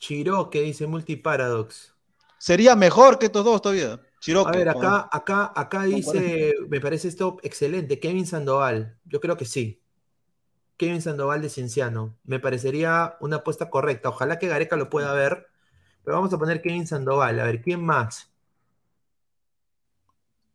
Chiroque 0.00 0.62
dice 0.62 0.88
Multiparadox. 0.88 1.94
Sería 2.38 2.74
mejor 2.74 3.18
que 3.18 3.26
estos 3.26 3.44
dos 3.44 3.62
todavía. 3.62 4.00
Chiroque. 4.18 4.56
A 4.56 4.58
ver, 4.58 4.68
acá, 4.70 5.08
acá, 5.12 5.52
acá 5.54 5.84
dice, 5.84 6.54
me 6.68 6.80
parece 6.80 7.06
esto 7.06 7.36
excelente. 7.42 8.00
Kevin 8.00 8.26
Sandoval. 8.26 8.98
Yo 9.04 9.20
creo 9.20 9.36
que 9.36 9.44
sí. 9.44 9.80
Kevin 10.76 11.02
Sandoval 11.02 11.42
de 11.42 11.50
Cienciano. 11.50 12.16
Me 12.24 12.40
parecería 12.40 13.16
una 13.20 13.36
apuesta 13.36 13.70
correcta. 13.70 14.08
Ojalá 14.08 14.38
que 14.38 14.48
Gareca 14.48 14.76
lo 14.76 14.90
pueda 14.90 15.12
ver. 15.12 15.46
Pero 16.02 16.16
vamos 16.16 16.32
a 16.32 16.38
poner 16.38 16.62
Kevin 16.62 16.86
Sandoval. 16.86 17.38
A 17.38 17.44
ver, 17.44 17.60
¿quién 17.60 17.84
más? 17.84 18.30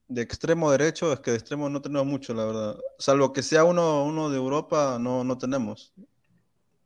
de 0.08 0.22
extremo 0.22 0.72
derecho, 0.72 1.12
es 1.12 1.20
que 1.20 1.32
de 1.32 1.38
extremo 1.38 1.70
no 1.70 1.82
tenemos 1.82 2.06
mucho, 2.06 2.34
la 2.34 2.46
verdad. 2.46 2.78
Salvo 3.00 3.34
que 3.34 3.41
sea 3.41 3.64
uno, 3.64 4.04
uno 4.06 4.30
de 4.30 4.38
Europa, 4.38 4.98
no, 5.00 5.24
no 5.24 5.38
tenemos. 5.38 5.93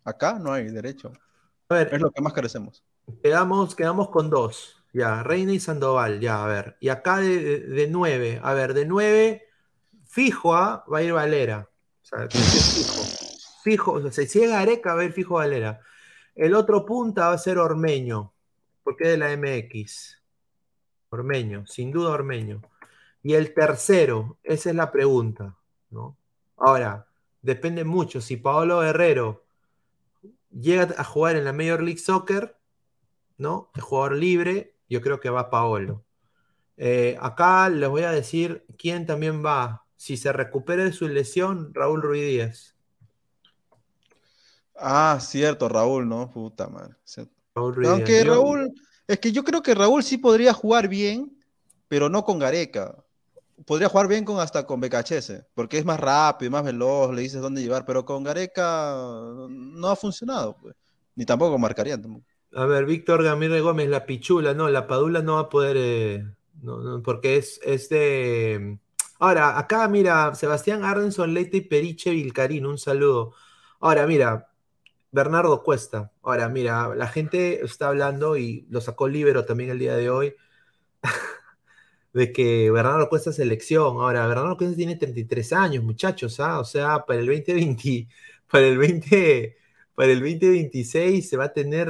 Acá 0.05 0.39
no 0.39 0.53
hay 0.53 0.69
derecho. 0.69 1.11
A 1.71 1.75
ver, 1.75 1.93
es 1.93 2.01
lo 2.01 2.09
que 2.09 2.21
más 2.21 2.33
carecemos. 2.33 2.83
Quedamos, 3.21 3.75
quedamos 3.75 4.09
con 4.09 4.31
dos. 4.31 4.83
Ya, 4.91 5.21
Reina 5.21 5.53
y 5.53 5.59
Sandoval, 5.59 6.19
ya, 6.19 6.43
a 6.43 6.47
ver. 6.47 6.77
Y 6.79 6.89
acá 6.89 7.17
de, 7.17 7.87
nueve, 7.91 8.39
a 8.41 8.55
ver, 8.55 8.73
de 8.73 8.87
nueve, 8.87 9.43
fijo 10.07 10.55
a 10.55 10.83
va 10.91 10.97
a 10.97 11.03
ir 11.03 11.13
Valera. 11.13 11.69
O 12.01 12.05
sea, 12.05 12.27
fijo. 12.27 13.03
Fijo, 13.63 13.91
o 13.91 14.11
sea, 14.11 14.25
si 14.25 14.39
llega 14.39 14.59
Areca, 14.59 14.95
va 14.95 15.01
a 15.01 15.05
ir 15.05 15.13
fijo 15.13 15.35
Valera. 15.35 15.79
El 16.33 16.55
otro 16.55 16.83
punta 16.87 17.27
va 17.27 17.33
a 17.33 17.37
ser 17.37 17.59
Ormeño, 17.59 18.33
porque 18.83 19.03
es 19.03 19.09
de 19.11 19.17
la 19.17 19.37
MX. 19.37 20.19
Ormeño, 21.11 21.67
sin 21.67 21.91
duda 21.91 22.09
Ormeño. 22.09 22.63
Y 23.21 23.33
el 23.35 23.53
tercero, 23.53 24.39
esa 24.41 24.71
es 24.71 24.75
la 24.75 24.91
pregunta, 24.91 25.55
¿no? 25.91 26.17
Ahora, 26.57 27.05
depende 27.43 27.83
mucho. 27.83 28.21
Si 28.21 28.37
Paolo 28.37 28.79
Guerrero 28.79 29.43
llega 30.51 30.93
a 30.97 31.03
jugar 31.03 31.35
en 31.35 31.45
la 31.45 31.53
Major 31.53 31.81
League 31.81 31.99
Soccer, 31.99 32.57
¿no? 33.37 33.71
El 33.75 33.81
jugador 33.81 34.15
libre, 34.15 34.75
yo 34.89 35.01
creo 35.01 35.19
que 35.19 35.29
va 35.29 35.49
Paolo. 35.49 36.03
Eh, 36.77 37.17
acá 37.21 37.69
les 37.69 37.89
voy 37.89 38.03
a 38.03 38.11
decir 38.11 38.65
quién 38.77 39.05
también 39.05 39.43
va. 39.45 39.85
Si 39.97 40.17
se 40.17 40.31
recupera 40.31 40.83
de 40.83 40.93
su 40.93 41.07
lesión, 41.07 41.73
Raúl 41.73 42.01
Ruiz 42.01 42.25
Díaz. 42.25 42.75
Ah, 44.75 45.17
cierto, 45.21 45.67
Raúl, 45.67 46.07
¿no? 46.07 46.31
Puta 46.31 46.67
madre. 46.69 46.95
Raúl 47.53 47.75
Ruiz 47.75 47.89
Aunque 47.89 48.23
Raúl, 48.23 48.73
es 49.07 49.19
que 49.19 49.31
yo 49.31 49.43
creo 49.43 49.61
que 49.61 49.75
Raúl 49.75 50.03
sí 50.03 50.17
podría 50.17 50.53
jugar 50.53 50.87
bien, 50.87 51.37
pero 51.89 52.07
no 52.09 52.23
con 52.23 52.39
Gareca 52.39 53.03
podría 53.65 53.89
jugar 53.89 54.07
bien 54.07 54.25
con 54.25 54.39
hasta 54.39 54.65
con 54.65 54.79
BKHS, 54.79 55.45
porque 55.53 55.77
es 55.77 55.85
más 55.85 55.99
rápido, 55.99 56.51
más 56.51 56.63
veloz, 56.63 57.13
le 57.13 57.21
dices 57.21 57.41
dónde 57.41 57.61
llevar, 57.61 57.85
pero 57.85 58.05
con 58.05 58.23
Gareca 58.23 58.95
no 59.49 59.87
ha 59.87 59.95
funcionado, 59.95 60.57
pues. 60.61 60.75
ni 61.15 61.25
tampoco 61.25 61.57
marcaría. 61.57 61.99
A 62.53 62.65
ver, 62.65 62.85
Víctor 62.85 63.23
Gamírez 63.23 63.61
Gómez, 63.61 63.89
la 63.89 64.05
pichula, 64.05 64.53
no, 64.53 64.69
la 64.69 64.87
padula 64.87 65.21
no 65.21 65.35
va 65.35 65.41
a 65.41 65.49
poder, 65.49 65.77
eh, 65.79 66.25
porque 67.03 67.37
es, 67.37 67.59
es 67.63 67.89
de... 67.89 68.79
Ahora, 69.19 69.59
acá 69.59 69.87
mira, 69.89 70.33
Sebastián 70.33 70.83
Ardenson, 70.83 71.33
Leite 71.33 71.57
y 71.57 71.61
Periche 71.61 72.11
Vilcarín, 72.11 72.65
un 72.65 72.77
saludo. 72.77 73.33
Ahora, 73.81 74.07
mira, 74.07 74.49
Bernardo 75.11 75.63
Cuesta. 75.63 76.11
Ahora, 76.21 76.49
mira, 76.49 76.95
la 76.95 77.07
gente 77.07 77.63
está 77.63 77.89
hablando 77.89 78.37
y 78.37 78.65
lo 78.69 78.81
sacó 78.81 79.07
Libero 79.07 79.45
también 79.45 79.71
el 79.71 79.79
día 79.79 79.95
de 79.95 80.09
hoy. 80.09 80.35
de 82.13 82.31
que 82.31 82.71
Bernardo 82.71 83.09
Cuesta 83.09 83.31
selección. 83.31 83.97
Ahora, 83.97 84.27
Bernardo 84.27 84.57
Cuesta 84.57 84.75
tiene 84.75 84.95
33 84.95 85.53
años, 85.53 85.83
muchachos, 85.83 86.39
¿ah? 86.39 86.59
O 86.59 86.65
sea, 86.65 87.05
para 87.05 87.19
el 87.19 87.27
2020, 87.27 88.07
para 88.51 88.67
el 88.67 88.77
20, 88.77 89.57
para 89.95 90.11
el 90.11 90.19
2026 90.19 91.29
se 91.29 91.37
va 91.37 91.45
a 91.45 91.53
tener 91.53 91.89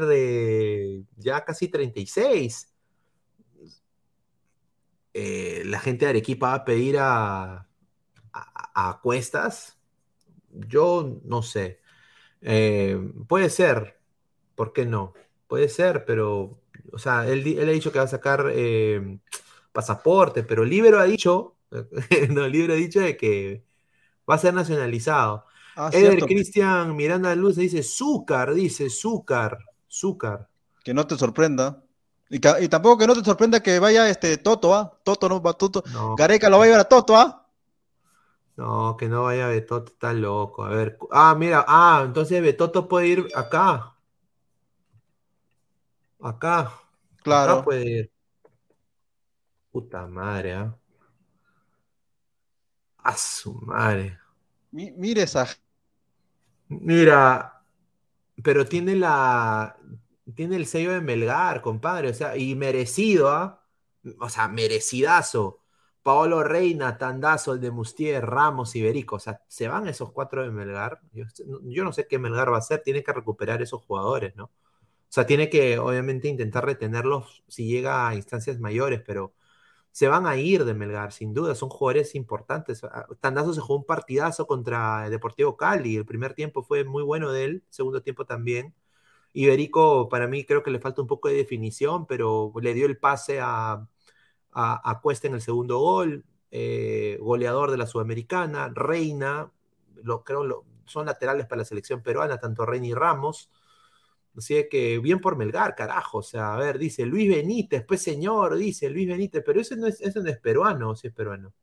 ya 1.17 1.43
casi 1.45 1.67
36. 1.67 2.73
Eh, 5.13 5.63
la 5.65 5.79
gente 5.79 6.05
de 6.05 6.09
Arequipa 6.11 6.49
va 6.49 6.53
a 6.55 6.65
pedir 6.65 6.97
a, 6.99 7.67
a, 8.33 8.99
Cuestas. 9.01 9.77
Yo 10.51 11.19
no 11.23 11.41
sé. 11.41 11.81
Eh, 12.41 12.97
puede 13.27 13.49
ser, 13.49 13.99
¿por 14.55 14.73
qué 14.73 14.85
no? 14.85 15.13
Puede 15.47 15.69
ser, 15.69 16.05
pero, 16.05 16.61
o 16.91 16.99
sea, 16.99 17.27
él, 17.27 17.45
él 17.47 17.69
ha 17.69 17.71
dicho 17.71 17.91
que 17.91 17.99
va 17.99 18.05
a 18.05 18.07
sacar 18.07 18.51
eh, 18.53 19.19
pasaporte, 19.79 20.43
pero 20.43 20.65
Libero 20.65 20.99
ha 20.99 21.05
dicho, 21.05 21.55
no, 22.29 22.47
Libero 22.47 22.73
ha 22.73 22.77
dicho 22.77 22.99
de 22.99 23.15
que 23.15 23.63
Va 24.29 24.35
a 24.35 24.37
ser 24.37 24.53
nacionalizado. 24.53 25.45
Ah, 25.75 25.89
Eder 25.91 26.19
Cristian 26.19 26.95
Miranda 26.95 27.33
Luz 27.33 27.55
dice 27.55 27.81
Zúcar, 27.81 28.53
dice 28.53 28.89
Zúcar, 28.89 29.57
Zúcar. 29.89 30.47
que 30.83 30.93
no 30.93 31.07
te 31.07 31.17
sorprenda. 31.17 31.83
Y, 32.29 32.39
tampoco 32.39 32.99
que 32.99 33.07
no 33.07 33.15
te 33.15 33.23
sorprenda 33.23 33.59
que 33.59 33.79
vaya 33.79 34.07
este 34.07 34.37
Toto, 34.37 34.75
¿ah? 34.75 34.99
Toto 35.03 35.27
no 35.27 35.41
va 35.41 35.53
Toto. 35.53 35.83
No, 35.91 36.15
Gareca 36.15 36.47
lo 36.47 36.59
va 36.59 36.65
a 36.65 36.67
llevar 36.67 36.81
a 36.81 36.87
Toto, 36.87 37.17
¿ah? 37.17 37.47
no, 38.55 38.97
que 38.97 39.07
no 39.07 39.23
vaya 39.23 39.47
Betoto, 39.47 39.93
está 39.93 40.13
loco. 40.13 40.65
A 40.65 40.69
ver, 40.69 40.99
ah, 41.11 41.33
mira, 41.33 41.65
ah, 41.67 42.03
entonces 42.05 42.39
Betoto 42.41 42.87
puede 42.87 43.07
ir 43.07 43.27
acá. 43.33 43.95
Acá, 46.21 46.59
acá 46.59 46.73
Claro. 47.23 47.63
puede 47.63 47.89
ir. 47.89 48.11
Puta 49.71 50.05
madre, 50.05 50.53
¿ah? 50.53 50.77
A 53.03 53.17
su 53.17 53.53
madre. 53.55 54.17
Mi- 54.71 54.91
mire 54.91 55.23
esa. 55.23 55.45
Mira, 56.67 57.63
pero 58.43 58.65
tiene 58.65 58.95
la. 58.95 59.77
Tiene 60.35 60.57
el 60.57 60.65
sello 60.67 60.91
de 60.93 61.01
Melgar, 61.01 61.61
compadre. 61.61 62.09
O 62.11 62.13
sea, 62.13 62.37
y 62.37 62.55
merecido, 62.55 63.29
¿ah? 63.31 63.63
O 64.19 64.29
sea, 64.29 64.47
merecidazo. 64.47 65.61
Paolo 66.03 66.43
Reina, 66.43 66.97
Tandazo, 66.97 67.53
el 67.53 67.61
de 67.61 67.71
Mustier, 67.71 68.25
Ramos, 68.25 68.75
Iberico. 68.75 69.17
O 69.17 69.19
sea, 69.19 69.43
se 69.47 69.67
van 69.67 69.87
esos 69.87 70.11
cuatro 70.13 70.43
de 70.43 70.51
Melgar. 70.51 71.01
Yo, 71.13 71.25
yo 71.65 71.83
no 71.83 71.93
sé 71.93 72.07
qué 72.07 72.19
Melgar 72.19 72.51
va 72.51 72.57
a 72.57 72.59
hacer. 72.59 72.81
Tiene 72.83 73.03
que 73.03 73.13
recuperar 73.13 73.61
esos 73.61 73.83
jugadores, 73.83 74.35
¿no? 74.35 74.45
O 74.45 74.51
sea, 75.11 75.25
tiene 75.25 75.49
que, 75.49 75.79
obviamente, 75.79 76.27
intentar 76.27 76.65
retenerlos 76.65 77.43
si 77.47 77.67
llega 77.67 78.07
a 78.07 78.15
instancias 78.15 78.59
mayores, 78.59 79.01
pero 79.05 79.33
se 79.91 80.07
van 80.07 80.27
a 80.27 80.37
ir 80.37 80.65
de 80.65 80.73
Melgar, 80.73 81.11
sin 81.11 81.33
duda, 81.33 81.55
son 81.55 81.69
jugadores 81.69 82.15
importantes. 82.15 82.83
Ah, 82.83 83.07
Tandazo 83.19 83.53
se 83.53 83.61
jugó 83.61 83.79
un 83.79 83.85
partidazo 83.85 84.47
contra 84.47 85.09
Deportivo 85.09 85.57
Cali, 85.57 85.95
el 85.97 86.05
primer 86.05 86.33
tiempo 86.33 86.63
fue 86.63 86.83
muy 86.83 87.03
bueno 87.03 87.31
de 87.31 87.45
él, 87.45 87.63
segundo 87.69 88.01
tiempo 88.01 88.25
también. 88.25 88.73
Iberico, 89.33 90.09
para 90.09 90.27
mí, 90.27 90.45
creo 90.45 90.63
que 90.63 90.71
le 90.71 90.79
falta 90.79 91.01
un 91.01 91.07
poco 91.07 91.29
de 91.29 91.35
definición, 91.35 92.05
pero 92.07 92.51
le 92.61 92.73
dio 92.73 92.85
el 92.87 92.97
pase 92.97 93.39
a, 93.41 93.87
a, 94.51 94.91
a 94.91 95.01
Cuesta 95.01 95.27
en 95.27 95.35
el 95.35 95.41
segundo 95.41 95.79
gol, 95.79 96.25
eh, 96.51 97.17
goleador 97.21 97.71
de 97.71 97.77
la 97.77 97.87
Sudamericana, 97.87 98.71
Reina, 98.73 99.51
lo, 100.03 100.23
creo 100.23 100.43
lo, 100.43 100.65
son 100.85 101.05
laterales 101.05 101.45
para 101.45 101.59
la 101.59 101.65
selección 101.65 102.01
peruana, 102.01 102.39
tanto 102.39 102.65
Reina 102.65 102.87
y 102.87 102.93
Ramos. 102.93 103.49
Así 104.39 104.67
que 104.69 104.99
bien 104.99 105.19
por 105.21 105.37
Melgar, 105.37 105.75
carajo. 105.75 106.19
O 106.19 106.23
sea, 106.23 106.53
a 106.55 106.57
ver, 106.57 106.77
dice 106.79 107.05
Luis 107.05 107.29
Benítez, 107.29 107.85
pues 107.85 108.01
señor, 108.01 108.55
dice 108.57 108.89
Luis 108.89 109.07
Benítez, 109.07 109.43
pero 109.45 109.61
ese 109.61 109.75
no 109.77 109.87
es, 109.87 110.01
ese 110.01 110.21
no 110.21 110.29
es 110.29 110.39
peruano, 110.39 110.95
si 110.95 111.07
es 111.07 111.13
peruano. 111.13 111.53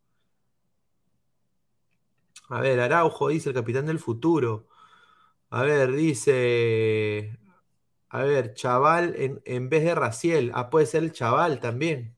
A 2.49 2.61
ver, 2.61 2.81
Araujo, 2.81 3.29
dice 3.29 3.49
el 3.51 3.55
capitán 3.55 3.87
del 3.87 3.99
futuro. 3.99 4.69
A 5.51 5.63
ver, 5.65 5.93
dice. 5.93 7.39
A 8.11 8.23
ver, 8.25 8.55
chaval 8.55 9.15
en, 9.19 9.43
en 9.47 9.69
vez 9.71 9.85
de 9.85 9.95
Raciel. 9.95 10.53
Ah, 10.55 10.71
puede 10.71 10.87
ser 10.87 11.05
el 11.05 11.13
chaval 11.13 11.61
también. 11.61 12.16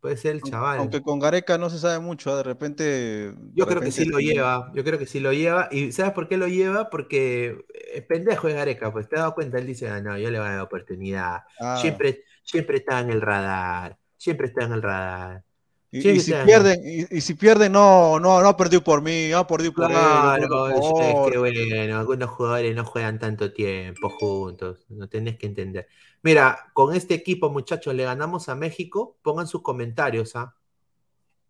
Puede 0.00 0.16
ser 0.16 0.36
el 0.36 0.42
chaval. 0.42 0.78
Aunque 0.78 1.02
con 1.02 1.18
Gareca 1.18 1.58
no 1.58 1.68
se 1.68 1.78
sabe 1.78 1.98
mucho, 2.00 2.32
¿ah? 2.32 2.36
de 2.38 2.42
repente. 2.42 2.82
de 2.84 3.34
Yo 3.54 3.66
creo 3.66 3.82
que 3.82 3.92
sí 3.92 4.06
lo 4.06 4.18
lleva, 4.18 4.72
yo 4.74 4.82
creo 4.82 4.98
que 4.98 5.04
sí 5.04 5.20
lo 5.20 5.32
lleva. 5.32 5.68
¿Y 5.70 5.92
sabes 5.92 6.12
por 6.12 6.26
qué 6.26 6.38
lo 6.38 6.48
lleva? 6.48 6.88
Porque 6.88 7.66
es 7.92 8.02
pendejo 8.04 8.48
de 8.48 8.54
Gareca, 8.54 8.90
pues 8.92 9.08
te 9.08 9.16
has 9.16 9.22
dado 9.22 9.34
cuenta, 9.34 9.58
él 9.58 9.66
dice, 9.66 9.88
ah, 9.90 10.00
no, 10.00 10.16
yo 10.16 10.30
le 10.30 10.38
voy 10.38 10.48
a 10.48 10.52
dar 10.52 10.60
oportunidad. 10.60 11.40
Ah, 11.60 11.78
Siempre, 11.80 12.24
siempre 12.42 12.78
está 12.78 13.00
en 13.00 13.10
el 13.10 13.20
radar, 13.20 13.98
siempre 14.16 14.46
está 14.46 14.64
en 14.64 14.72
el 14.72 14.82
radar. 14.82 15.44
Y, 15.92 16.20
si 16.20 16.30
claro. 16.30 16.46
pierden, 16.46 16.80
y, 16.84 17.16
y 17.16 17.20
si 17.20 17.34
pierden, 17.34 17.72
no, 17.72 18.20
no, 18.20 18.40
no 18.40 18.48
ha 18.48 18.56
perdido 18.56 18.82
por 18.82 19.02
mí, 19.02 19.32
ha 19.32 19.46
perdido 19.46 19.72
por 19.72 19.90
él. 19.90 19.96
Claro, 19.96 20.68
es, 20.68 21.32
que 21.32 21.38
bueno, 21.38 21.98
algunos 21.98 22.30
jugadores 22.30 22.76
no 22.76 22.84
juegan 22.84 23.18
tanto 23.18 23.52
tiempo 23.52 24.08
juntos, 24.10 24.86
no 24.88 25.08
tenés 25.08 25.36
que 25.36 25.46
entender. 25.46 25.88
Mira, 26.22 26.70
con 26.74 26.94
este 26.94 27.14
equipo, 27.14 27.50
muchachos, 27.50 27.94
le 27.94 28.04
ganamos 28.04 28.48
a 28.48 28.54
México, 28.54 29.18
pongan 29.22 29.48
sus 29.48 29.62
comentarios, 29.62 30.36
¿ah? 30.36 30.54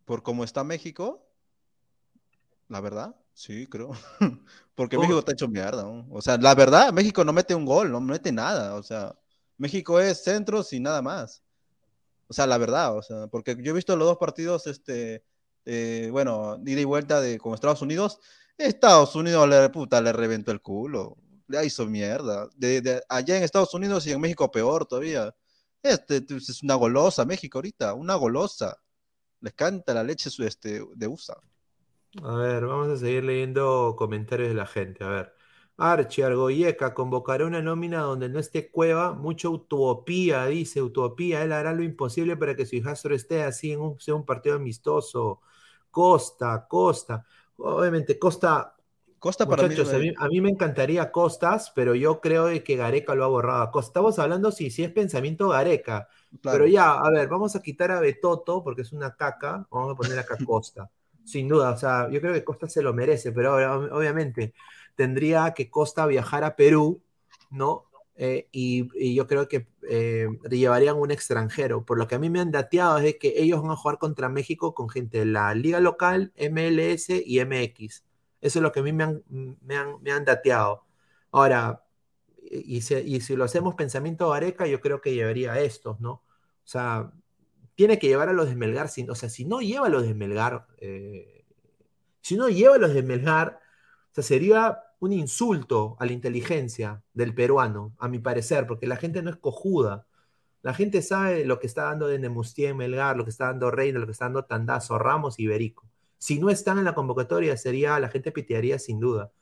Por 0.07 0.23
cómo 0.23 0.43
está 0.43 0.65
México, 0.65 1.27
la 2.71 2.81
verdad, 2.81 3.17
sí, 3.35 3.67
creo. 3.67 3.91
Porque. 4.75 4.97
México 4.97 5.19
está 5.19 5.33
hecho 5.33 5.49
mierda. 5.49 5.83
¿no? 5.83 6.07
O 6.11 6.23
sea, 6.23 6.39
la 6.39 6.55
verdad, 6.55 6.93
México 6.93 7.25
no 7.25 7.33
mete 7.33 7.55
un 7.55 7.67
gol, 7.67 7.91
no 7.91 8.01
mete 8.01 8.33
nada. 8.33 8.77
O 8.77 8.83
sea, 8.83 9.15
México 9.59 10.01
es 10.01 10.23
centros 10.23 10.73
y 10.73 10.81
nada 10.81 11.03
más. 11.03 11.43
O 12.31 12.33
sea, 12.33 12.47
la 12.47 12.59
verdad, 12.59 12.97
o 12.97 13.03
sea, 13.03 13.27
porque 13.27 13.57
yo 13.61 13.73
he 13.73 13.75
visto 13.75 13.97
los 13.97 14.07
dos 14.07 14.17
partidos, 14.17 14.69
este, 14.69 15.25
eh, 15.65 16.11
bueno, 16.13 16.61
ida 16.65 16.81
y 16.81 16.85
vuelta 16.85 17.21
de 17.21 17.39
con 17.39 17.55
Estados 17.55 17.83
Unidos. 17.83 18.21
Estados 18.57 19.17
Unidos 19.17 19.49
le, 19.49 19.69
puta, 19.71 20.01
le 20.01 20.13
reventó 20.13 20.53
el 20.53 20.61
culo. 20.63 21.17
Le 21.49 21.67
hizo 21.67 21.87
mierda. 21.87 22.49
De, 22.55 23.03
allá 23.09 23.37
en 23.37 23.43
Estados 23.43 23.75
Unidos 23.75 24.07
y 24.07 24.13
en 24.13 24.21
México 24.21 24.49
peor 24.49 24.87
todavía. 24.87 25.35
Este 25.83 26.25
es 26.29 26.63
una 26.63 26.77
golosa 26.77 27.25
México 27.25 27.59
ahorita, 27.59 27.95
una 27.95 28.15
golosa. 28.15 28.77
Les 29.41 29.53
canta 29.55 29.93
la 29.93 30.05
leche 30.05 30.31
este, 30.47 30.85
de 30.95 31.07
USA. 31.09 31.37
A 32.23 32.35
ver, 32.37 32.65
vamos 32.65 32.91
a 32.91 32.97
seguir 32.97 33.25
leyendo 33.25 33.97
comentarios 33.99 34.51
de 34.51 34.55
la 34.55 34.67
gente. 34.67 35.03
A 35.03 35.09
ver. 35.09 35.40
Archie 35.83 36.25
Argoyeca 36.25 36.95
convocará 36.95 37.47
una 37.47 37.63
nómina 37.63 38.01
donde 38.03 38.29
no 38.29 38.39
esté 38.39 38.71
Cueva, 38.71 39.15
mucha 39.15 39.49
utopía, 39.49 40.47
dice, 40.47 40.83
utopía, 40.83 41.43
él 41.43 41.53
hará 41.53 41.73
lo 41.73 41.83
imposible 41.83 42.37
para 42.37 42.55
que 42.57 42.67
su 42.67 42.77
hijastro 42.77 43.15
esté 43.15 43.43
así 43.43 43.73
en 43.73 43.81
un, 43.81 44.01
sea 44.01 44.15
un 44.15 44.27
partido 44.27 44.57
amistoso. 44.57 45.41
Costa, 45.91 46.67
Costa. 46.69 47.25
Obviamente, 47.57 48.19
Costa, 48.19 48.77
Costa 49.19 49.49
para 49.49 49.65
mí, 49.65 49.83
a 49.87 49.99
mí, 49.99 50.13
a 50.17 50.29
mí 50.29 50.41
me 50.41 50.51
encantaría 50.51 51.11
Costas, 51.13 51.73
pero 51.75 51.95
yo 51.95 52.21
creo 52.21 52.47
de 52.47 52.63
que 52.65 52.77
Gareca 52.77 53.15
lo 53.15 53.25
ha 53.25 53.29
borrado. 53.29 53.71
Estamos 53.81 54.19
hablando 54.19 54.51
si, 54.53 54.71
si 54.71 54.83
es 54.85 54.93
pensamiento 54.93 55.49
Gareca. 55.49 56.09
claro. 56.43 56.65
Pero 56.65 56.67
ya, 56.67 56.93
a 56.95 57.11
ver, 57.11 57.29
vamos 57.29 57.55
a 57.57 57.63
quitar 57.63 57.91
a 57.91 58.01
Betoto 58.01 58.63
porque 58.65 58.83
es 58.83 58.93
una 58.93 59.15
caca. 59.17 59.67
Vamos 59.71 59.93
a 59.93 59.97
poner 59.97 60.19
acá 60.19 60.41
Costa. 60.43 60.91
Sin 61.25 61.49
duda, 61.49 61.73
o 61.73 61.77
sea, 61.77 62.09
yo 62.11 62.21
creo 62.21 62.33
que 62.33 62.45
Costa 62.45 62.69
se 62.69 62.83
lo 62.83 62.93
merece, 62.95 63.31
pero 63.33 63.53
ahora, 63.53 63.77
ob- 63.77 63.93
obviamente 63.93 64.55
tendría 65.01 65.55
que 65.55 65.71
Costa 65.71 66.05
viajar 66.05 66.45
a 66.45 66.57
Perú, 66.57 67.03
¿no? 67.49 67.87
Eh, 68.17 68.49
y, 68.53 69.15
yo 69.15 69.27
creo 69.27 69.49
que 69.49 69.67
eh, 69.89 70.29
llevarían 70.51 70.99
un 70.99 71.11
extranjero. 71.11 71.87
Por 71.87 71.97
lo 71.97 72.07
que 72.07 72.17
a 72.17 72.19
mí 72.19 72.29
me 72.29 72.39
han 72.39 72.51
dateado 72.51 72.99
es 72.99 73.05
de 73.05 73.19
que 73.19 73.33
ellos 73.39 73.63
van 73.63 73.71
a 73.71 73.77
jugar 73.77 73.97
contra 73.97 74.29
México 74.29 74.75
con 74.75 74.91
gente 74.91 75.21
de 75.21 75.25
la 75.25 75.55
liga 75.55 75.81
local, 75.81 76.35
MLS 76.37 77.09
y 77.09 77.43
MX. 77.43 78.05
Eso 78.43 78.59
es 78.59 78.63
lo 78.63 78.73
que 78.73 78.81
a 78.81 78.83
mí 78.83 78.93
me 78.93 79.05
han, 79.05 79.25
me 79.63 79.75
han, 79.75 80.03
me 80.03 80.13
han 80.13 80.27
dateado. 80.27 80.85
Ahora, 81.31 81.83
y, 82.51 82.83
si, 82.83 82.97
y 82.97 83.23
si 83.23 83.37
lo 83.37 83.45
hacemos 83.45 83.75
pensamiento 83.75 84.29
Gareca, 84.29 84.67
yo 84.67 84.83
creo 84.83 85.01
que 85.01 85.15
llevaría 85.15 85.55
a 85.55 85.61
estos, 85.61 85.99
¿no? 85.99 86.13
O 86.13 86.25
sea, 86.65 87.11
tiene 87.75 87.99
que 87.99 88.09
llevar 88.09 88.29
a 88.29 88.35
los 88.35 88.51
de 88.51 88.55
Melgar. 88.55 88.91
o 89.09 89.15
sea, 89.15 89.31
si 89.31 89.47
no 89.47 89.61
lleva 89.63 89.87
a 89.87 89.91
los 89.91 90.03
de 90.03 90.13
Melgar, 90.13 90.67
eh, 90.77 91.47
si 92.21 92.37
no 92.37 92.51
lleva 92.51 92.75
a 92.75 92.79
los 92.79 92.93
de 92.93 93.03
Melgar, 93.03 93.61
o 94.11 94.15
sea, 94.15 94.25
sería 94.25 94.83
un 95.01 95.13
insulto 95.13 95.97
a 95.99 96.07
la 96.07 96.13
inteligencia 96.13 97.03
del 97.15 97.35
peruano, 97.35 97.95
a 97.99 98.09
mi 98.09 98.19
parecer, 98.19 98.67
porque 98.67 98.87
la 98.87 98.97
gente 98.97 99.23
no 99.23 99.31
es 99.31 99.37
cojuda. 99.37 100.07
La 100.63 100.75
gente 100.75 101.03
sabe 101.03 101.45
lo 101.45 101.59
que 101.61 101.67
está 101.67 101.85
dando 101.85 102.07
de 102.09 102.19
Nemustier, 102.19 102.75
Melgar, 102.75 103.17
lo 103.17 103.25
que 103.25 103.31
está 103.31 103.47
dando 103.47 103.71
Reina, 103.71 103.99
lo 103.99 104.07
que 104.07 104.13
está 104.13 104.27
dando 104.27 104.45
Tandazo, 104.45 104.99
Ramos 104.99 105.39
y 105.39 105.45
Iberico. 105.45 105.89
Si 106.19 106.39
no 106.39 106.51
están 106.51 106.79
en 106.79 106.85
la 106.85 106.95
convocatoria, 106.95 107.57
sería, 107.57 107.99
la 108.01 108.09
gente 108.11 108.33
pitearía 108.33 108.79
sin 108.79 109.01
duda. 109.01 109.33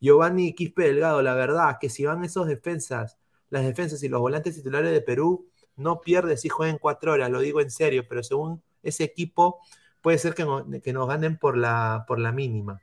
Giovanni 0.00 0.54
Quispe 0.54 0.84
Delgado, 0.84 1.22
la 1.22 1.34
verdad, 1.34 1.78
que 1.80 1.88
si 1.90 2.04
van 2.04 2.24
esos 2.24 2.46
defensas, 2.46 3.18
las 3.50 3.64
defensas 3.64 4.02
y 4.02 4.08
los 4.08 4.20
volantes 4.20 4.54
titulares 4.56 4.90
de 4.92 5.00
Perú, 5.02 5.48
no 5.76 6.00
pierde 6.00 6.36
si 6.36 6.48
juegan 6.48 6.78
cuatro 6.78 7.12
horas, 7.12 7.30
lo 7.30 7.40
digo 7.40 7.60
en 7.60 7.70
serio, 7.70 8.04
pero 8.08 8.22
según 8.22 8.62
ese 8.82 9.04
equipo, 9.04 9.60
puede 10.00 10.18
ser 10.18 10.34
que, 10.34 10.44
no- 10.44 10.66
que 10.82 10.92
nos 10.92 11.08
ganen 11.08 11.38
por 11.38 11.56
la, 11.56 12.04
por 12.08 12.18
la 12.18 12.32
mínima. 12.32 12.82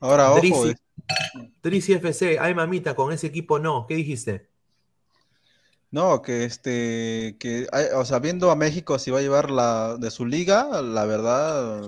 Ahora, 0.00 0.32
ojo, 0.34 0.66
Drizzy, 0.66 0.70
eh, 0.70 0.76
Drizzy 1.62 1.94
FC, 1.94 2.38
ay 2.40 2.54
mamita, 2.54 2.94
con 2.96 3.12
ese 3.12 3.26
equipo 3.28 3.58
no, 3.58 3.86
¿qué 3.86 3.94
dijiste? 3.96 4.48
no, 5.90 6.22
que 6.22 6.44
este, 6.44 7.36
que, 7.38 7.66
o 7.96 8.04
sea, 8.04 8.18
viendo 8.20 8.50
a 8.50 8.56
México 8.56 8.98
si 8.98 9.10
va 9.10 9.18
a 9.18 9.22
llevar 9.22 9.50
la 9.50 9.96
de 9.96 10.10
su 10.10 10.24
liga, 10.26 10.82
la 10.82 11.04
verdad, 11.04 11.82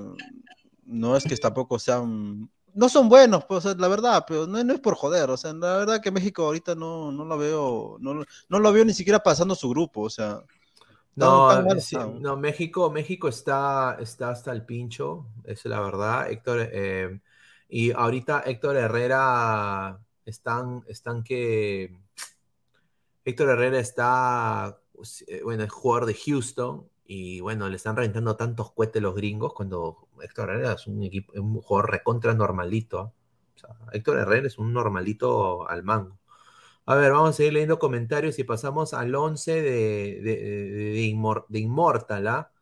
no 0.86 1.16
es 1.16 1.26
que 1.26 1.36
tampoco 1.38 1.78
sean, 1.78 2.50
no 2.74 2.88
son 2.88 3.08
buenos, 3.08 3.44
pues, 3.46 3.64
la 3.66 3.88
verdad, 3.88 4.24
pero 4.28 4.46
no, 4.46 4.62
no 4.64 4.74
es 4.74 4.80
por 4.80 4.96
joder, 4.96 5.30
o 5.30 5.36
sea, 5.36 5.52
la 5.54 5.78
verdad 5.78 6.00
que 6.02 6.10
México 6.10 6.44
ahorita 6.46 6.74
no, 6.74 7.12
no 7.12 7.24
lo 7.24 7.38
veo, 7.38 7.96
no, 8.00 8.14
lo- 8.14 8.26
no 8.48 8.60
lo 8.60 8.72
veo 8.72 8.84
ni 8.84 8.94
siquiera 8.94 9.20
pasando 9.22 9.54
su 9.54 9.70
grupo, 9.70 10.02
o 10.02 10.10
sea, 10.10 10.42
No, 11.14 11.46
tan 11.46 11.64
mal 11.64 11.78
sí, 11.80 11.98
están. 12.00 12.20
no, 12.20 12.36
México, 12.38 12.90
México 12.90 13.28
está, 13.28 13.96
está 14.00 14.30
hasta 14.30 14.50
el 14.52 14.64
pincho, 14.64 15.26
es 15.44 15.64
la 15.66 15.80
verdad, 15.80 16.30
Héctor. 16.30 16.68
eh, 16.72 17.20
y 17.74 17.90
ahorita 17.90 18.40
Héctor 18.40 18.76
Herrera 18.76 19.98
están, 20.26 20.84
están 20.88 21.24
que 21.24 21.98
Héctor 23.24 23.48
Herrera 23.48 23.78
está, 23.78 24.78
eh, 25.26 25.40
bueno, 25.42 25.64
es 25.64 25.72
jugador 25.72 26.04
de 26.04 26.12
Houston 26.14 26.86
Y 27.06 27.40
bueno, 27.40 27.70
le 27.70 27.76
están 27.76 27.96
reventando 27.96 28.36
tantos 28.36 28.72
cohetes 28.72 29.00
los 29.00 29.14
gringos 29.14 29.54
cuando 29.54 30.06
Héctor 30.20 30.50
Herrera 30.50 30.72
es 30.74 30.86
un, 30.86 31.02
equipo, 31.02 31.32
un 31.40 31.62
jugador 31.62 31.92
recontra 31.92 32.34
normalito. 32.34 32.98
¿ah? 33.00 33.12
O 33.56 33.58
sea, 33.58 33.70
Héctor 33.92 34.18
Herrera 34.18 34.46
es 34.48 34.58
un 34.58 34.74
normalito 34.74 35.66
al 35.66 35.82
mango. 35.82 36.18
A 36.84 36.94
ver, 36.94 37.12
vamos 37.12 37.30
a 37.30 37.32
seguir 37.32 37.54
leyendo 37.54 37.78
comentarios 37.78 38.38
y 38.38 38.44
pasamos 38.44 38.92
al 38.92 39.14
11 39.14 39.62
de, 39.62 40.20
de, 40.20 40.36
de, 41.48 41.58
Immortal. 41.58 42.26
¿ah? 42.28 42.52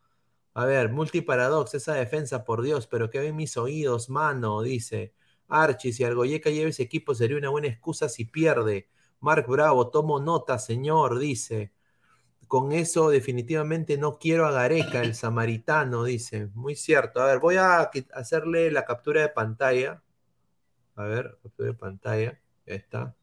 A 0.53 0.65
ver, 0.65 0.89
multiparadox, 0.91 1.73
esa 1.75 1.93
defensa, 1.93 2.43
por 2.43 2.61
Dios, 2.61 2.87
pero 2.87 3.09
que 3.09 3.19
ven 3.19 3.35
mis 3.35 3.57
oídos, 3.57 4.09
mano, 4.09 4.61
dice. 4.61 5.13
Archie, 5.47 5.93
si 5.93 6.03
Argoyeca 6.03 6.49
lleva 6.49 6.69
ese 6.69 6.83
equipo 6.83 7.13
sería 7.15 7.37
una 7.37 7.49
buena 7.49 7.67
excusa 7.67 8.09
si 8.09 8.25
pierde. 8.25 8.89
Mark 9.19 9.45
Bravo, 9.47 9.89
tomo 9.89 10.19
nota, 10.19 10.59
señor, 10.59 11.19
dice. 11.19 11.73
Con 12.47 12.73
eso 12.73 13.09
definitivamente 13.09 13.97
no 13.97 14.19
quiero 14.19 14.45
a 14.45 14.51
Gareca, 14.51 15.01
el 15.01 15.15
samaritano, 15.15 16.03
dice. 16.03 16.47
Muy 16.53 16.75
cierto. 16.75 17.21
A 17.21 17.27
ver, 17.27 17.39
voy 17.39 17.55
a 17.57 17.89
hacerle 18.13 18.71
la 18.71 18.85
captura 18.85 19.21
de 19.21 19.29
pantalla. 19.29 20.03
A 20.95 21.03
ver, 21.03 21.37
captura 21.43 21.69
de 21.69 21.75
pantalla. 21.75 22.41
Ahí 22.67 22.75
está. 22.75 23.15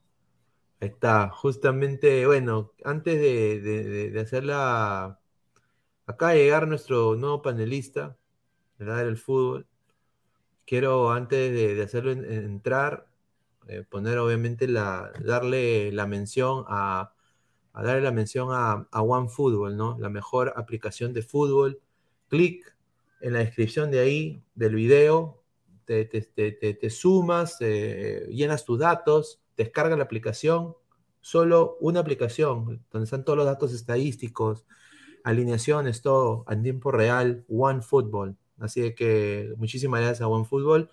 Ahí 0.80 0.88
está. 0.88 1.30
Justamente, 1.30 2.26
bueno, 2.26 2.72
antes 2.84 3.20
de, 3.20 3.60
de, 3.60 4.10
de 4.10 4.20
hacerla... 6.08 6.28
Acá 6.28 6.34
llegar 6.34 6.68
nuestro 6.68 7.16
nuevo 7.16 7.42
panelista, 7.42 8.16
¿verdad? 8.78 9.04
Del 9.04 9.16
fútbol. 9.16 9.66
Quiero, 10.66 11.10
antes 11.10 11.52
de, 11.52 11.82
hacerlo 11.82 12.12
entrar, 12.12 13.08
eh, 13.68 13.84
poner 13.88 14.18
obviamente 14.18 14.68
la, 14.68 15.12
darle 15.24 15.92
la 15.92 16.06
mención 16.06 16.64
a, 16.68 17.12
darle 17.74 18.02
la 18.02 18.12
mención 18.12 18.48
a, 18.52 18.86
a 18.90 19.02
OneFootball, 19.02 19.76
¿no? 19.76 19.96
La 19.98 20.08
mejor 20.10 20.52
aplicación 20.56 21.12
de 21.12 21.22
fútbol. 21.22 21.80
Clic 22.28 22.76
en 23.20 23.32
la 23.32 23.40
descripción 23.40 23.90
de 23.90 24.00
ahí, 24.00 24.42
del 24.54 24.74
video, 24.74 25.38
te, 25.88 26.04
te, 26.04 26.90
sumas, 26.90 27.56
eh, 27.60 28.26
llenas 28.30 28.64
tus 28.64 28.78
datos, 28.78 29.40
descarga 29.56 29.96
la 29.96 30.04
aplicación, 30.04 30.74
solo 31.20 31.78
una 31.80 32.00
aplicación, 32.00 32.84
donde 32.90 33.04
están 33.04 33.24
todos 33.24 33.38
los 33.38 33.46
datos 33.46 33.72
estadísticos, 33.72 34.66
alineaciones, 35.28 36.00
todo 36.00 36.44
en 36.48 36.62
tiempo 36.62 36.90
real, 36.90 37.44
OneFootball. 37.48 38.36
Así 38.58 38.94
que 38.94 39.52
muchísimas 39.56 40.00
gracias 40.00 40.22
a 40.22 40.28
OneFootball. 40.28 40.90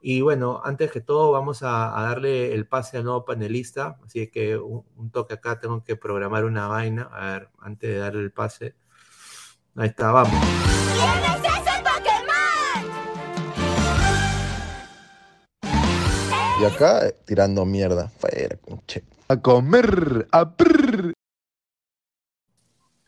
Y 0.00 0.20
bueno, 0.20 0.60
antes 0.64 0.90
que 0.90 1.00
todo, 1.00 1.32
vamos 1.32 1.62
a, 1.62 1.90
darle 1.96 2.54
el 2.54 2.66
pase 2.66 2.98
al 2.98 3.04
nuevo 3.04 3.24
panelista. 3.24 3.98
Así 4.04 4.28
que 4.28 4.56
un, 4.56 5.10
toque 5.12 5.34
acá, 5.34 5.60
tengo 5.60 5.82
que 5.84 5.96
programar 5.96 6.44
una 6.44 6.66
vaina. 6.66 7.08
A 7.12 7.32
ver, 7.32 7.48
antes 7.60 7.90
de 7.90 7.98
darle 7.98 8.22
el 8.22 8.32
pase. 8.32 8.74
Ahí 9.76 9.88
está, 9.88 10.10
vamos. 10.12 10.32
¿Quién 10.92 11.24
es 11.24 11.38
ese 11.44 11.82
Pokémon? 11.82 12.32
Y 16.60 16.64
acá 16.64 17.10
tirando 17.24 17.64
mierda. 17.64 18.10
A 19.28 19.36
comer, 19.36 20.26
a 20.32 20.56
prr. 20.56 21.17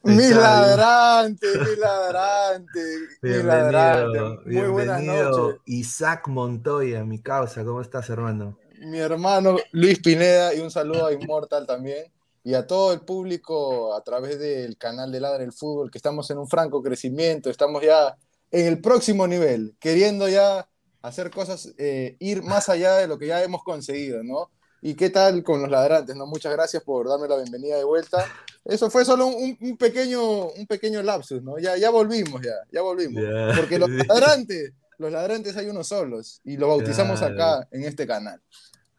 Mi 0.03 0.31
ladrante, 0.31 1.47
mi 1.59 1.77
ladrante, 1.79 2.81
mi 3.21 3.43
ladrante. 3.43 4.21
Muy 4.47 4.69
buenas 4.69 5.03
noches. 5.03 5.61
Isaac 5.67 6.27
Montoya, 6.29 7.05
mi 7.05 7.21
causa, 7.21 7.65
¿cómo 7.65 7.83
estás, 7.83 8.09
hermano? 8.09 8.59
Mi 8.79 8.99
hermano 8.99 9.59
Luis 9.73 9.99
Pineda 9.99 10.55
y 10.55 10.61
un 10.61 10.71
saludo 10.71 11.07
a 11.07 11.13
Immortal 11.13 11.67
también 11.67 12.11
y 12.43 12.55
a 12.55 12.67
todo 12.67 12.95
el 12.95 13.01
público 13.01 13.95
a 13.95 14.03
través 14.03 14.39
del 14.39 14.79
canal 14.79 15.13
de 15.13 15.21
Ladra 15.21 15.45
el 15.45 15.53
Fútbol, 15.53 15.91
que 15.91 15.99
estamos 15.99 16.31
en 16.31 16.39
un 16.39 16.49
franco 16.49 16.83
crecimiento, 16.83 17.51
estamos 17.51 17.83
ya 17.83 18.17
en 18.51 18.67
el 18.67 18.81
próximo 18.81 19.27
nivel, 19.27 19.77
queriendo 19.79 20.29
ya 20.31 20.67
hacer 21.03 21.31
cosas, 21.31 21.75
eh, 21.77 22.17
ir 22.21 22.43
más 22.43 22.71
allá 22.71 22.97
de 22.97 23.07
lo 23.07 23.19
que 23.19 23.27
ya 23.27 23.43
hemos 23.43 23.63
conseguido, 23.63 24.23
¿no? 24.23 24.51
¿Y 24.83 24.95
qué 24.95 25.11
tal 25.11 25.43
con 25.43 25.61
los 25.61 25.71
ladrantes? 25.71 26.17
¿no? 26.17 26.27
Muchas 26.27 26.53
gracias 26.53 26.83
por 26.83 27.09
darme 27.09 27.29
la 27.29 27.37
bienvenida 27.37 27.77
de 27.77 27.85
vuelta. 27.85 28.27
Eso 28.65 28.91
fue 28.91 29.05
solo 29.05 29.27
un, 29.27 29.77
pequeño, 29.77 30.49
un 30.49 30.67
pequeño 30.67 31.03
lapsus, 31.03 31.43
¿no? 31.43 31.59
Ya, 31.59 31.77
ya 31.77 31.91
volvimos, 31.91 32.41
ya, 32.41 32.55
ya 32.73 32.81
volvimos. 32.81 33.23
Porque 33.57 33.79
los 33.79 33.91
ladrantes, 34.09 34.73
los 34.99 35.13
ladrantes 35.13 35.57
hay 35.57 35.67
unos 35.67 35.89
solos 35.89 36.41
y 36.45 36.57
lo 36.57 36.69
bautizamos 36.69 37.21
acá 37.23 37.69
en 37.71 37.85
este 37.85 38.07
canal. 38.07 38.41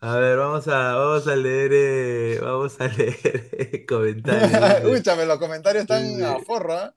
A 0.03 0.15
ver, 0.15 0.37
vamos 0.37 0.67
a, 0.67 0.95
vamos 0.95 1.27
a 1.27 1.35
leer, 1.35 1.71
eh, 1.73 2.39
vamos 2.41 2.79
a 2.81 2.87
leer 2.97 3.85
comentarios. 3.87 4.51
Escúchame, 4.83 5.25
los 5.25 5.37
comentarios 5.37 5.83
están 5.83 6.23
a 6.23 6.39
forra. 6.39 6.93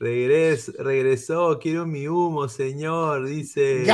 ¿eh? 0.00 0.56
regresó, 0.78 1.58
quiero 1.58 1.86
mi 1.86 2.08
humo, 2.08 2.48
señor, 2.48 3.26
dice. 3.26 3.84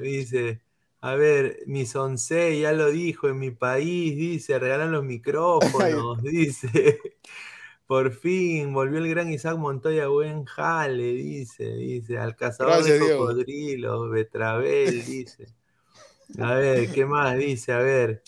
Dice. 0.00 0.62
A 1.02 1.16
ver, 1.16 1.58
mi 1.66 1.84
Sonsei 1.86 2.60
ya 2.60 2.72
lo 2.72 2.90
dijo, 2.90 3.28
en 3.28 3.38
mi 3.38 3.50
país, 3.50 4.16
dice, 4.16 4.58
regalan 4.58 4.92
los 4.92 5.04
micrófonos, 5.04 6.22
dice. 6.22 7.00
Por 7.86 8.12
fin, 8.12 8.72
volvió 8.74 8.98
el 9.00 9.08
gran 9.10 9.32
Isaac 9.32 9.58
Montoya, 9.58 10.08
buen 10.08 10.44
jale, 10.46 11.04
dice, 11.14 11.64
dice, 11.74 12.18
al 12.18 12.36
cazador 12.36 12.84
de 12.84 12.94
cocodrilos, 12.96 14.10
Betrabel, 14.10 15.04
dice. 15.04 15.48
A 16.38 16.54
ver, 16.54 16.90
¿qué 16.92 17.06
más 17.06 17.36
dice? 17.38 17.72
A 17.72 17.78
ver. 17.80 18.22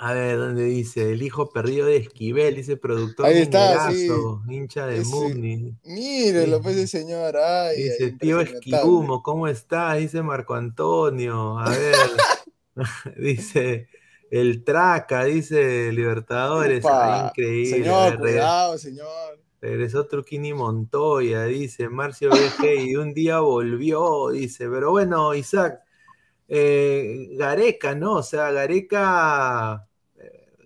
A 0.00 0.12
ver, 0.12 0.38
¿dónde 0.38 0.64
dice? 0.64 1.12
El 1.12 1.22
hijo 1.22 1.50
perdido 1.50 1.86
de 1.86 1.96
Esquivel, 1.96 2.54
dice 2.54 2.76
productor 2.76 3.26
Ahí 3.26 3.38
está, 3.38 3.90
hincha 4.48 4.86
de 4.86 5.00
Mugni. 5.04 5.74
Mírelo, 5.84 6.62
pues 6.62 6.76
el 6.76 6.86
señor. 6.86 7.36
Ay, 7.36 7.82
dice, 7.82 8.12
tío 8.12 8.40
Esquibumo, 8.40 9.22
¿cómo 9.22 9.48
está? 9.48 9.94
Dice 9.94 10.22
Marco 10.22 10.54
Antonio. 10.54 11.58
A 11.58 11.70
ver. 11.70 11.96
dice, 13.16 13.88
el 14.30 14.64
Traca, 14.64 15.24
dice 15.24 15.92
Libertadores. 15.92 16.84
increíble. 16.84 17.78
Señor, 17.78 18.18
cuidado, 18.18 18.78
señor. 18.78 19.40
Regresó 19.60 20.06
Truquini 20.06 20.54
Montoya, 20.54 21.44
dice 21.44 21.88
Marcio 21.88 22.30
BG, 22.30 22.86
y 22.86 22.94
un 22.94 23.12
día 23.12 23.40
volvió, 23.40 24.28
dice. 24.28 24.68
Pero 24.68 24.92
bueno, 24.92 25.34
Isaac, 25.34 25.80
eh, 26.46 27.30
Gareca, 27.32 27.96
¿no? 27.96 28.14
O 28.14 28.22
sea, 28.22 28.52
Gareca 28.52 29.87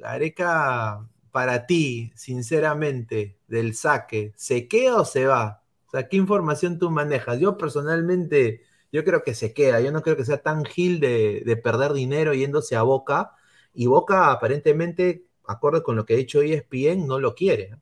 Gareca, 0.03 1.07
para 1.31 1.65
ti, 1.65 2.13
sinceramente, 2.17 3.39
del 3.47 3.77
saque, 3.77 4.33
¿se 4.35 4.67
queda 4.67 5.01
o 5.01 5.05
se 5.05 5.27
va? 5.27 5.63
O 5.87 5.91
sea, 5.93 6.09
¿qué 6.09 6.17
información 6.17 6.81
tú 6.81 6.91
manejas? 6.91 7.39
Yo 7.39 7.57
personalmente, 7.57 8.63
yo 8.91 9.05
creo 9.05 9.23
que 9.23 9.35
se 9.35 9.55
queda. 9.55 9.81
Yo 9.81 9.93
no 9.93 10.03
creo 10.03 10.17
que 10.17 10.25
sea 10.25 10.43
tan 10.43 10.65
gil 10.65 10.99
de, 10.99 11.61
perder 11.63 11.93
dinero 11.93 12.35
yéndose 12.35 12.75
a 12.75 12.83
Boca. 12.83 13.31
Y 13.75 13.87
Boca, 13.87 14.33
aparentemente, 14.33 15.25
acorde 15.47 15.85
con 15.85 15.95
lo 15.95 16.05
que 16.05 16.15
ha 16.15 16.17
dicho 16.17 16.43
ESPN, 16.43 17.07
no 17.07 17.21
lo 17.21 17.37
quiere. 17.37 17.77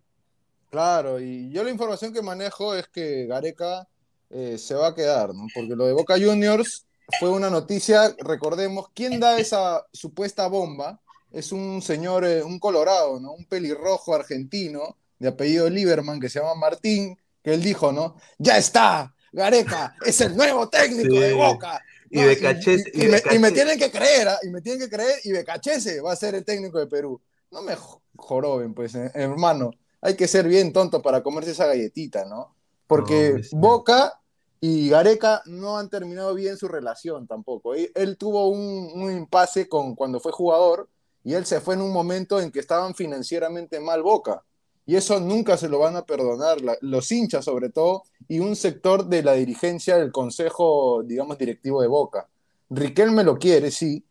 Claro, 0.68 1.20
y 1.20 1.50
yo 1.50 1.64
la 1.64 1.70
información 1.70 2.12
que 2.12 2.20
manejo 2.20 2.74
es 2.74 2.86
que 2.88 3.26
Gareca 3.26 3.88
eh, 4.28 4.58
se 4.58 4.74
va 4.74 4.88
a 4.88 4.94
quedar, 4.94 5.34
¿no? 5.34 5.46
Porque 5.54 5.74
lo 5.74 5.86
de 5.86 5.94
Boca 5.94 6.14
Juniors 6.20 6.86
fue 7.18 7.30
una 7.30 7.48
noticia, 7.48 8.14
recordemos, 8.18 8.88
¿quién 8.94 9.18
da 9.18 9.38
esa 9.38 9.86
supuesta 9.92 10.46
bomba? 10.46 11.00
Es 11.32 11.52
un 11.52 11.82
señor, 11.82 12.24
eh, 12.24 12.42
un 12.42 12.58
colorado, 12.58 13.20
¿no? 13.20 13.32
Un 13.32 13.44
pelirrojo 13.44 14.14
argentino 14.14 14.96
de 15.18 15.28
apellido 15.28 15.68
Lieberman 15.68 16.20
que 16.20 16.28
se 16.28 16.40
llama 16.40 16.54
Martín, 16.54 17.18
que 17.42 17.54
él 17.54 17.62
dijo, 17.62 17.92
¿no? 17.92 18.16
Ya 18.38 18.58
está, 18.58 19.14
Gareca 19.32 19.94
es 20.04 20.20
el 20.20 20.36
nuevo 20.36 20.68
técnico 20.68 21.14
de 21.14 21.34
Boca. 21.34 21.82
y, 22.10 22.22
Becachese, 22.22 22.90
y, 22.94 23.38
me, 23.38 23.52
tienen 23.52 23.78
que 23.78 23.90
creer, 23.90 24.28
¿ah? 24.28 24.38
y 24.42 24.48
me 24.48 24.60
tienen 24.60 24.80
que 24.80 24.94
creer, 24.94 25.20
y 25.24 25.32
Becachese 25.32 26.00
va 26.00 26.12
a 26.12 26.16
ser 26.16 26.34
el 26.34 26.44
técnico 26.44 26.78
de 26.78 26.86
Perú. 26.86 27.20
No 27.50 27.62
me 27.62 27.76
joroben, 28.16 28.74
pues, 28.74 28.94
eh, 28.94 29.10
hermano. 29.14 29.70
Hay 30.00 30.16
que 30.16 30.26
ser 30.26 30.48
bien 30.48 30.72
tonto 30.72 31.02
para 31.02 31.22
comerse 31.22 31.50
esa 31.50 31.66
galletita, 31.66 32.24
¿no? 32.24 32.54
Porque 32.86 33.42
Boca 33.52 34.18
y 34.60 34.88
Gareca 34.88 35.42
no 35.46 35.78
han 35.78 35.88
terminado 35.88 36.34
bien 36.34 36.56
su 36.56 36.68
relación 36.68 37.26
tampoco. 37.26 37.74
Él, 37.74 38.16
tuvo 38.16 38.48
un, 38.48 38.90
un, 38.94 39.12
impasse 39.12 39.68
con, 39.68 39.94
cuando 39.94 40.18
fue 40.18 40.32
jugador 40.32 40.88
y 41.24 41.34
él 41.34 41.46
se 41.46 41.60
fue 41.60 41.74
en 41.74 41.82
un 41.82 41.92
momento 41.92 42.40
en 42.40 42.50
que 42.50 42.60
estaban 42.60 42.94
financieramente 42.94 43.80
mal 43.80 44.02
Boca. 44.02 44.42
Y 44.86 44.96
eso 44.96 45.20
nunca 45.20 45.56
se 45.56 45.68
lo 45.68 45.78
van 45.78 45.96
a 45.96 46.04
perdonar, 46.04 46.58
los 46.80 47.12
hinchas 47.12 47.44
sobre 47.44 47.68
todo, 47.70 48.02
y 48.28 48.40
un 48.40 48.56
sector 48.56 49.06
de 49.06 49.22
la 49.22 49.34
dirigencia 49.34 49.96
del 49.96 50.10
consejo, 50.10 51.02
digamos, 51.04 51.38
directivo 51.38 51.80
de 51.82 51.88
Boca. 51.88 52.28
Riquelme 52.70 53.22
lo 53.22 53.38
quiere, 53.38 53.70
sí, 53.70 54.04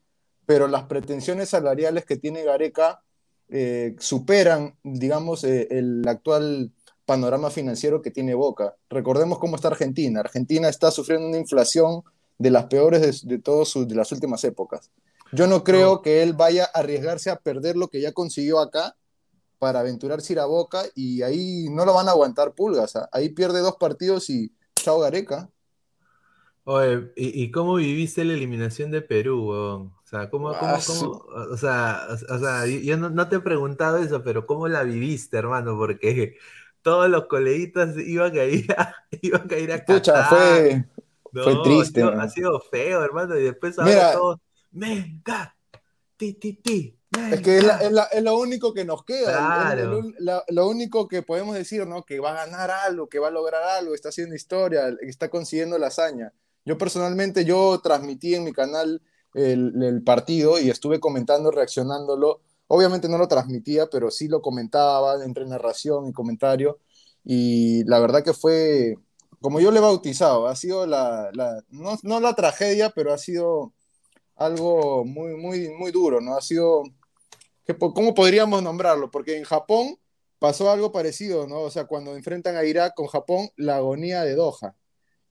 pero 0.45 0.67
las 0.67 0.83
pretensiones 0.83 1.49
salariales 1.49 2.05
que 2.05 2.17
tiene 2.17 2.43
Gareca 2.43 3.01
eh, 3.49 3.95
superan, 3.99 4.75
digamos, 4.83 5.43
eh, 5.43 5.67
el 5.71 6.07
actual 6.07 6.71
panorama 7.05 7.49
financiero 7.49 8.01
que 8.01 8.11
tiene 8.11 8.35
Boca. 8.35 8.75
Recordemos 8.89 9.39
cómo 9.39 9.55
está 9.55 9.69
Argentina. 9.69 10.19
Argentina 10.19 10.69
está 10.69 10.91
sufriendo 10.91 11.27
una 11.27 11.37
inflación 11.37 12.03
de 12.37 12.51
las 12.51 12.65
peores 12.67 13.01
de, 13.01 13.35
de 13.35 13.41
todas 13.41 13.73
de 13.73 13.95
las 13.95 14.11
últimas 14.11 14.43
épocas. 14.43 14.91
Yo 15.31 15.47
no 15.47 15.63
creo 15.63 16.01
que 16.01 16.23
él 16.23 16.33
vaya 16.33 16.65
a 16.73 16.79
arriesgarse 16.79 17.29
a 17.29 17.37
perder 17.39 17.75
lo 17.77 17.89
que 17.89 18.01
ya 18.01 18.13
consiguió 18.13 18.59
acá 18.59 18.95
para 19.59 19.81
aventurarse 19.81 20.33
ir 20.33 20.39
a 20.39 20.45
Boca 20.45 20.83
y 20.95 21.21
ahí 21.23 21.69
no 21.71 21.85
lo 21.85 21.93
van 21.95 22.07
a 22.09 22.11
aguantar 22.11 22.53
pulgas. 22.55 22.95
¿ah? 22.97 23.09
Ahí 23.13 23.29
pierde 23.29 23.61
dos 23.61 23.77
partidos 23.77 24.29
y 24.29 24.53
chao 24.75 24.99
Gareca. 24.99 25.49
Oye, 26.65 27.11
¿y, 27.15 27.43
y 27.43 27.51
cómo 27.51 27.75
viviste 27.75 28.23
la 28.25 28.33
eliminación 28.33 28.91
de 28.91 29.01
Perú, 29.01 29.49
weón? 29.49 29.81
O 29.87 30.01
sea, 30.05 30.29
¿cómo, 30.29 30.57
cómo, 30.57 30.77
Ah, 30.77 30.83
cómo- 30.85 31.23
o 31.51 31.57
sea, 31.57 32.01
o 32.09 32.35
o 32.35 32.39
sea, 32.39 32.65
yo 32.67 32.97
no, 32.97 33.09
no 33.09 33.27
te 33.29 33.37
he 33.37 33.39
preguntado 33.39 33.97
eso, 33.97 34.23
pero 34.23 34.45
¿cómo 34.45 34.67
la 34.67 34.83
viviste, 34.83 35.37
hermano? 35.37 35.77
Porque 35.77 36.37
todos 36.83 37.09
los 37.09 37.25
coleguitas 37.27 37.97
iban 37.97 38.37
a 38.37 38.43
ir 38.45 38.71
a, 38.73 38.95
iban 39.21 39.51
a, 39.51 39.57
ir 39.57 39.71
a 39.71 39.83
Pucha, 39.85 40.23
fue, 40.23 40.85
fue 41.41 41.55
No, 41.55 41.57
triste, 41.57 42.01
Ha 42.01 42.09
sido, 42.11 42.19
ha 42.19 42.29
sido 42.29 42.59
feo, 42.61 43.03
hermano, 43.03 43.37
y 43.37 43.43
después 43.43 43.79
ahora 43.79 44.01
Mira. 44.01 44.11
todos, 44.11 44.39
venga, 44.71 45.55
ti, 46.17 46.33
ti, 46.33 46.53
ti, 46.53 46.95
Es 47.31 47.41
que 47.41 47.57
es, 47.57 47.63
la- 47.63 47.77
venga". 47.77 47.87
es 47.87 47.91
la- 47.93 48.03
es 48.05 48.23
lo 48.23 48.37
único 48.37 48.73
que 48.73 48.85
nos 48.85 49.03
queda. 49.03 49.37
Claro. 49.37 49.81
El 49.81 49.89
un- 49.93 50.15
la- 50.19 50.43
lo 50.49 50.67
único 50.67 51.07
que 51.07 51.21
podemos 51.23 51.55
decir, 51.55 51.85
¿no? 51.87 52.03
Que 52.03 52.19
va 52.19 52.31
a 52.31 52.45
ganar 52.45 52.69
algo, 52.71 53.07
que 53.09 53.19
va 53.19 53.29
a 53.29 53.31
lograr 53.31 53.63
algo, 53.63 53.95
está 53.95 54.09
haciendo 54.09 54.35
historia, 54.35 54.93
está 55.01 55.29
consiguiendo 55.29 55.77
la 55.77 55.87
hazaña. 55.87 56.33
Yo 56.65 56.77
personalmente, 56.77 57.45
yo 57.45 57.79
transmití 57.81 58.35
en 58.35 58.43
mi 58.43 58.51
canal 58.53 59.01
el, 59.33 59.81
el 59.81 60.03
partido 60.03 60.59
y 60.59 60.69
estuve 60.69 60.99
comentando, 60.99 61.51
reaccionándolo. 61.51 62.41
Obviamente 62.67 63.09
no 63.09 63.17
lo 63.17 63.27
transmitía, 63.27 63.87
pero 63.89 64.11
sí 64.11 64.27
lo 64.27 64.41
comentaba 64.41 65.23
entre 65.23 65.45
narración 65.45 66.07
y 66.07 66.13
comentario. 66.13 66.79
Y 67.23 67.83
la 67.85 67.99
verdad 67.99 68.23
que 68.23 68.33
fue, 68.33 68.97
como 69.41 69.59
yo 69.59 69.71
le 69.71 69.79
he 69.79 69.81
bautizado, 69.81 70.47
ha 70.47 70.55
sido 70.55 70.85
la, 70.85 71.31
la- 71.33 71.63
no, 71.69 71.97
no 72.03 72.19
la 72.19 72.35
tragedia, 72.35 72.91
pero 72.91 73.11
ha 73.13 73.17
sido 73.17 73.73
algo 74.39 75.05
muy, 75.05 75.35
muy, 75.35 75.69
muy 75.69 75.91
duro, 75.91 76.19
¿no? 76.21 76.35
Ha 76.35 76.41
sido 76.41 76.83
¿cómo 77.77 78.13
podríamos 78.13 78.63
nombrarlo? 78.63 79.11
Porque 79.11 79.37
en 79.37 79.43
Japón 79.43 79.97
pasó 80.39 80.71
algo 80.71 80.91
parecido, 80.91 81.47
¿no? 81.47 81.61
O 81.61 81.69
sea, 81.69 81.85
cuando 81.85 82.15
enfrentan 82.15 82.55
a 82.55 82.63
Irak 82.63 82.93
con 82.95 83.07
Japón, 83.07 83.49
la 83.55 83.77
agonía 83.77 84.23
de 84.23 84.35
Doha. 84.35 84.75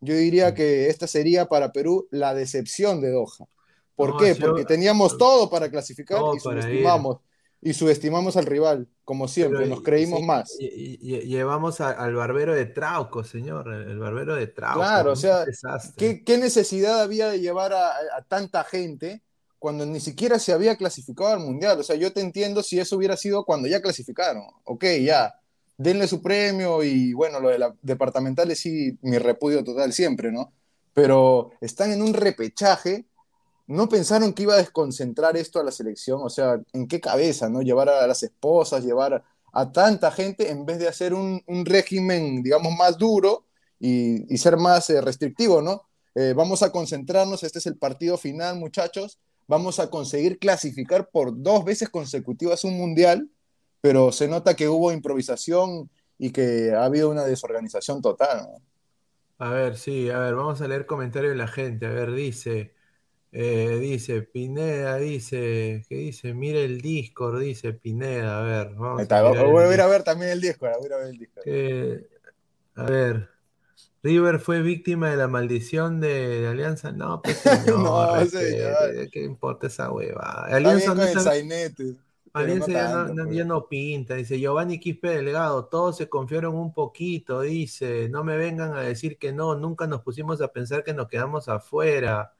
Yo 0.01 0.15
diría 0.15 0.55
que 0.55 0.89
esta 0.89 1.07
sería 1.07 1.47
para 1.47 1.73
Perú 1.73 2.07
la 2.11 2.35
decepción 2.35 3.01
de 3.01 3.11
Doha. 3.11 3.49
¿Por 3.97 4.11
No, 4.11 4.17
qué? 4.19 4.37
Porque 4.37 4.65
teníamos 4.65 5.19
todo 5.19 5.51
para 5.51 5.71
clasificar 5.71 6.21
y 6.37 6.39
subestimamos. 6.39 7.19
Y 7.61 7.73
subestimamos 7.73 8.37
al 8.37 8.47
rival, 8.47 8.87
como 9.05 9.27
siempre, 9.27 9.61
Pero, 9.61 9.71
nos 9.71 9.83
creímos 9.83 10.21
sí, 10.21 10.25
más. 10.27 10.57
y- 10.61 10.99
y- 11.01 11.21
llevamos 11.27 11.81
a- 11.81 11.91
al 11.91 12.15
barbero 12.15 12.55
de 12.55 12.67
Trauco, 12.67 13.25
señor, 13.25 13.73
el, 13.73 13.99
barbero 13.99 14.37
de 14.37 14.47
Trauco. 14.47 14.79
Claro, 14.79 15.13
o 15.13 15.17
sea. 15.17 15.45
¿Qué, 15.97 16.23
qué 16.23 16.39
necesidad 16.39 17.01
había 17.01 17.29
de 17.29 17.41
llevar 17.41 17.73
a, 17.73 17.89
a 17.89 18.23
tanta 18.29 18.63
gente 18.63 19.23
cuando 19.59 19.85
ni 19.87 19.99
siquiera 19.99 20.39
se 20.39 20.53
había 20.53 20.77
clasificado 20.77 21.31
al 21.31 21.41
Mundial? 21.41 21.81
O 21.81 21.83
sea, 21.83 21.97
yo 21.97 22.13
te 22.13 22.21
entiendo 22.21 22.63
si 22.63 22.79
eso 22.79 22.97
hubiera 22.97 23.17
sido 23.17 23.45
cuando 23.45 23.67
ya 23.67 23.83
clasificaron. 23.83 24.45
Ok, 24.63 24.85
ya, 25.03 25.35
denle 25.77 26.07
su 26.07 26.23
premio 26.23 26.85
y 26.85 27.13
bueno, 27.13 27.41
lo 27.41 27.49
de 27.49 27.59
la 27.59 27.75
departamentales 27.83 28.61
sí, 28.61 28.97
mi 29.03 29.19
repudio 29.19 29.65
total 29.65 29.93
siempre, 29.93 30.31
¿no? 30.31 30.53
Pero 30.95 31.51
están 31.61 31.91
en 31.91 32.03
un 32.03 32.15
repechaje. 32.15 33.08
¿No 33.69 33.87
pensaron 33.87 34.33
que 34.33 34.45
iba 34.45 34.55
a 34.55 34.59
desconcentrar 34.59 35.37
esto 35.37 35.61
a 35.61 35.63
la 35.63 35.71
selección? 35.71 36.21
O 36.23 36.31
sea, 36.31 36.59
¿en 36.73 36.89
qué 36.89 37.01
cabeza, 37.01 37.51
no? 37.51 37.61
Llevar 37.61 37.91
a 37.91 38.07
las 38.07 38.23
esposas, 38.23 38.83
llevar 38.83 39.23
a 39.53 39.73
tanta 39.73 40.11
gente 40.11 40.51
en 40.51 40.65
vez 40.65 40.79
de 40.79 40.89
hacer 40.89 41.13
un, 41.13 41.43
régimen, 41.67 42.43
digamos, 42.43 42.75
más 42.79 42.97
duro 42.97 43.45
y, 43.79 44.39
ser 44.39 44.57
más 44.57 44.89
eh, 44.89 45.03
restrictivo, 45.03 45.61
¿no? 45.61 45.83
Eh, 46.15 46.33
vamos 46.35 46.63
a 46.63 46.73
concentrarnos, 46.73 47.43
este 47.43 47.59
es 47.59 47.67
el 47.67 47.77
partido 47.77 48.17
final, 48.17 48.57
muchachos. 48.57 49.19
Vamos 49.47 49.79
a 49.81 49.91
conseguir 49.91 50.39
clasificar 50.39 51.11
por 51.11 51.43
dos 51.43 51.63
veces 51.63 51.91
consecutivas 51.91 52.65
un 52.65 52.79
mundial, 52.79 53.29
pero 53.83 54.13
se 54.13 54.29
nota 54.29 54.57
que 54.57 54.69
hubo 54.69 54.93
improvisación 54.93 55.91
y 56.17 56.31
que 56.31 56.73
ha 56.73 56.87
habido 56.87 57.11
una 57.11 57.25
desorganización 57.25 58.01
total. 58.01 58.49
A 59.37 59.51
ver, 59.51 59.77
sí, 59.77 60.09
a 60.09 60.19
ver, 60.21 60.35
vamos 60.35 60.63
a 60.63 60.69
leer 60.69 60.87
comentarios 60.87 61.33
de 61.33 61.39
la 61.39 61.49
gente. 61.49 61.85
A 61.85 61.91
ver, 61.91 62.13
dice, 62.13 62.73
eh, 63.33 63.79
dice, 63.81 64.23
Pineda, 64.23 64.97
dice, 64.97 65.85
¿qué 65.89 65.95
dice? 65.97 66.35
Mire 66.35 66.65
el 66.65 66.81
Discord, 66.81 67.41
dice 67.41 67.73
Pineda. 67.75 68.41
A 68.41 68.43
ver, 68.43 68.75
vamos 68.75 69.03
está, 69.03 69.19
a 69.19 69.23
voy 69.23 69.65
a 69.65 69.75
ir 69.75 69.81
a 69.81 69.87
Discord. 69.87 69.91
ver 69.91 70.03
también 70.05 70.31
el 70.33 70.41
disco, 70.41 70.67
voy 70.67 70.75
a 70.83 70.87
ir 70.87 70.93
a 70.93 70.97
ver 70.99 71.07
el 71.09 71.19
disco. 71.19 71.41
Que- 71.45 72.07
a 72.75 72.85
ver, 72.85 73.29
River 74.03 74.39
fue 74.41 74.63
víctima 74.63 75.11
de 75.11 75.17
la 75.17 75.29
maldición 75.29 76.01
de, 76.01 76.41
de 76.43 76.49
Alianza. 76.49 76.93
No, 76.93 77.21
pues 77.23 77.39
señor, 77.39 77.67
No, 77.67 78.27
señor. 78.27 79.11
¿qué 79.11 79.23
importa 79.25 79.67
esa 79.67 79.91
hueva? 79.93 80.45
Alianza 80.47 80.95
no 80.95 81.03
el 81.03 81.19
sainete, 81.21 81.85
no 81.85 81.97
Alianza 82.33 82.73
ya, 82.73 82.89
no, 82.89 82.95
tanto, 83.07 83.15
no- 83.15 83.25
pues. 83.25 83.37
ya 83.37 83.45
no 83.45 83.69
pinta, 83.69 84.15
dice 84.15 84.39
Giovanni 84.39 84.79
Quispe 84.79 85.09
Delgado, 85.11 85.67
todos 85.67 85.97
se 85.97 86.09
confiaron 86.09 86.55
un 86.55 86.73
poquito, 86.73 87.41
dice, 87.41 88.09
no 88.11 88.23
me 88.25 88.37
vengan 88.37 88.75
a 88.75 88.83
decir 88.83 89.19
que 89.19 89.33
no, 89.33 89.57
nunca 89.57 89.87
nos 89.87 90.03
pusimos 90.03 90.41
a 90.41 90.49
pensar 90.53 90.85
que 90.85 90.95
nos 90.95 91.09
quedamos 91.09 91.49
afuera. 91.49 92.35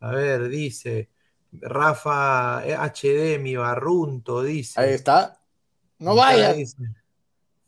A 0.00 0.12
ver, 0.12 0.48
dice 0.48 1.10
Rafa 1.52 2.62
eh, 2.64 2.74
HD, 2.74 3.38
mi 3.38 3.56
barrunto, 3.56 4.42
dice. 4.42 4.80
Ahí 4.80 4.94
está. 4.94 5.40
No 5.98 6.14
vaya. 6.14 6.52
dice, 6.52 6.76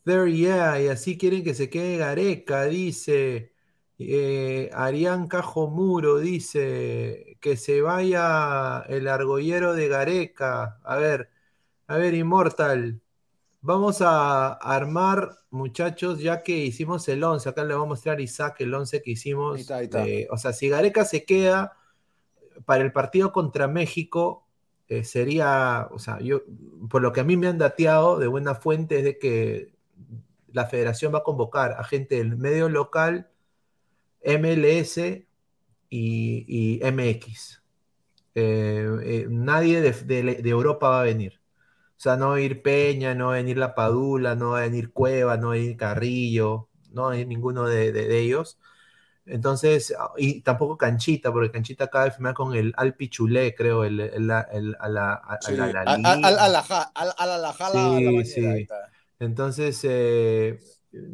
There 0.04 0.32
yeah, 0.32 0.80
y 0.80 0.88
así 0.88 1.16
quieren 1.16 1.44
que 1.44 1.54
se 1.54 1.70
quede 1.70 1.96
Gareca, 1.96 2.64
dice. 2.64 3.52
Eh, 3.98 4.68
Arián 4.72 5.28
Cajo 5.28 5.68
Muro 5.68 6.18
dice 6.18 7.36
que 7.40 7.56
se 7.56 7.82
vaya 7.82 8.80
el 8.88 9.06
argollero 9.06 9.74
de 9.74 9.86
Gareca. 9.86 10.80
A 10.82 10.96
ver, 10.96 11.30
a 11.86 11.96
ver, 11.96 12.14
Immortal. 12.14 13.00
Vamos 13.60 14.02
a 14.02 14.54
armar, 14.54 15.38
muchachos, 15.50 16.18
ya 16.18 16.42
que 16.42 16.56
hicimos 16.56 17.06
el 17.08 17.22
11. 17.22 17.48
Acá 17.48 17.62
le 17.62 17.74
voy 17.74 17.84
a 17.84 17.88
mostrar 17.88 18.18
a 18.18 18.22
Isaac 18.22 18.56
el 18.60 18.74
11 18.74 19.02
que 19.02 19.12
hicimos. 19.12 19.54
Ahí 19.54 19.60
está, 19.60 19.76
ahí 19.76 19.84
está. 19.84 20.04
Eh, 20.04 20.26
o 20.32 20.36
sea, 20.36 20.52
si 20.52 20.68
Gareca 20.68 21.04
se 21.04 21.24
queda 21.24 21.76
para 22.64 22.82
el 22.82 22.92
partido 22.92 23.32
contra 23.32 23.68
México, 23.68 24.46
eh, 24.88 25.04
sería, 25.04 25.88
o 25.90 25.98
sea, 25.98 26.20
yo, 26.20 26.42
por 26.90 27.02
lo 27.02 27.12
que 27.12 27.20
a 27.20 27.24
mí 27.24 27.36
me 27.36 27.46
han 27.48 27.58
dateado 27.58 28.18
de 28.18 28.26
buena 28.26 28.54
fuente 28.54 28.98
es 28.98 29.04
de 29.04 29.18
que 29.18 29.72
la 30.52 30.66
federación 30.66 31.14
va 31.14 31.18
a 31.18 31.22
convocar 31.22 31.72
a 31.72 31.84
gente 31.84 32.16
del 32.16 32.36
medio 32.36 32.68
local, 32.68 33.30
MLS 34.24 34.98
y, 34.98 35.24
y 35.90 36.80
MX. 36.84 37.62
Eh, 38.34 38.88
eh, 39.02 39.26
nadie 39.30 39.80
de, 39.80 40.48
Europa 40.48 40.88
va 40.88 41.00
a 41.00 41.04
venir. 41.04 41.40
O 41.96 42.00
sea, 42.02 42.16
no 42.16 42.30
va 42.30 42.36
a 42.36 42.40
ir 42.40 42.62
Peña, 42.62 43.14
no 43.14 43.28
va 43.28 43.34
a 43.34 43.36
venir 43.36 43.58
La 43.58 43.74
Padula, 43.74 44.34
no 44.34 44.50
va 44.50 44.58
a 44.58 44.62
venir 44.62 44.92
Cueva, 44.92 45.36
no 45.36 45.48
va 45.48 45.54
a 45.54 45.56
venir 45.56 45.76
Carrillo, 45.76 46.68
no 46.90 47.04
va 47.04 47.16
ninguno 47.16 47.66
de 47.66 48.18
ellos. 48.20 48.58
Entonces, 49.24 49.94
y 50.16 50.40
tampoco 50.40 50.76
Canchita, 50.76 51.32
porque 51.32 51.50
Canchita 51.50 51.84
acaba 51.84 52.06
de 52.06 52.10
firmar 52.10 52.34
con 52.34 52.54
el 52.54 52.72
Alpi 52.76 53.08
Chulé, 53.08 53.54
creo, 53.54 53.84
el, 53.84 54.00
el- 54.00 54.30
el- 54.52 54.76
a 54.80 54.88
la. 54.88 55.22
Entonces, 59.18 59.80
eh, 59.84 60.58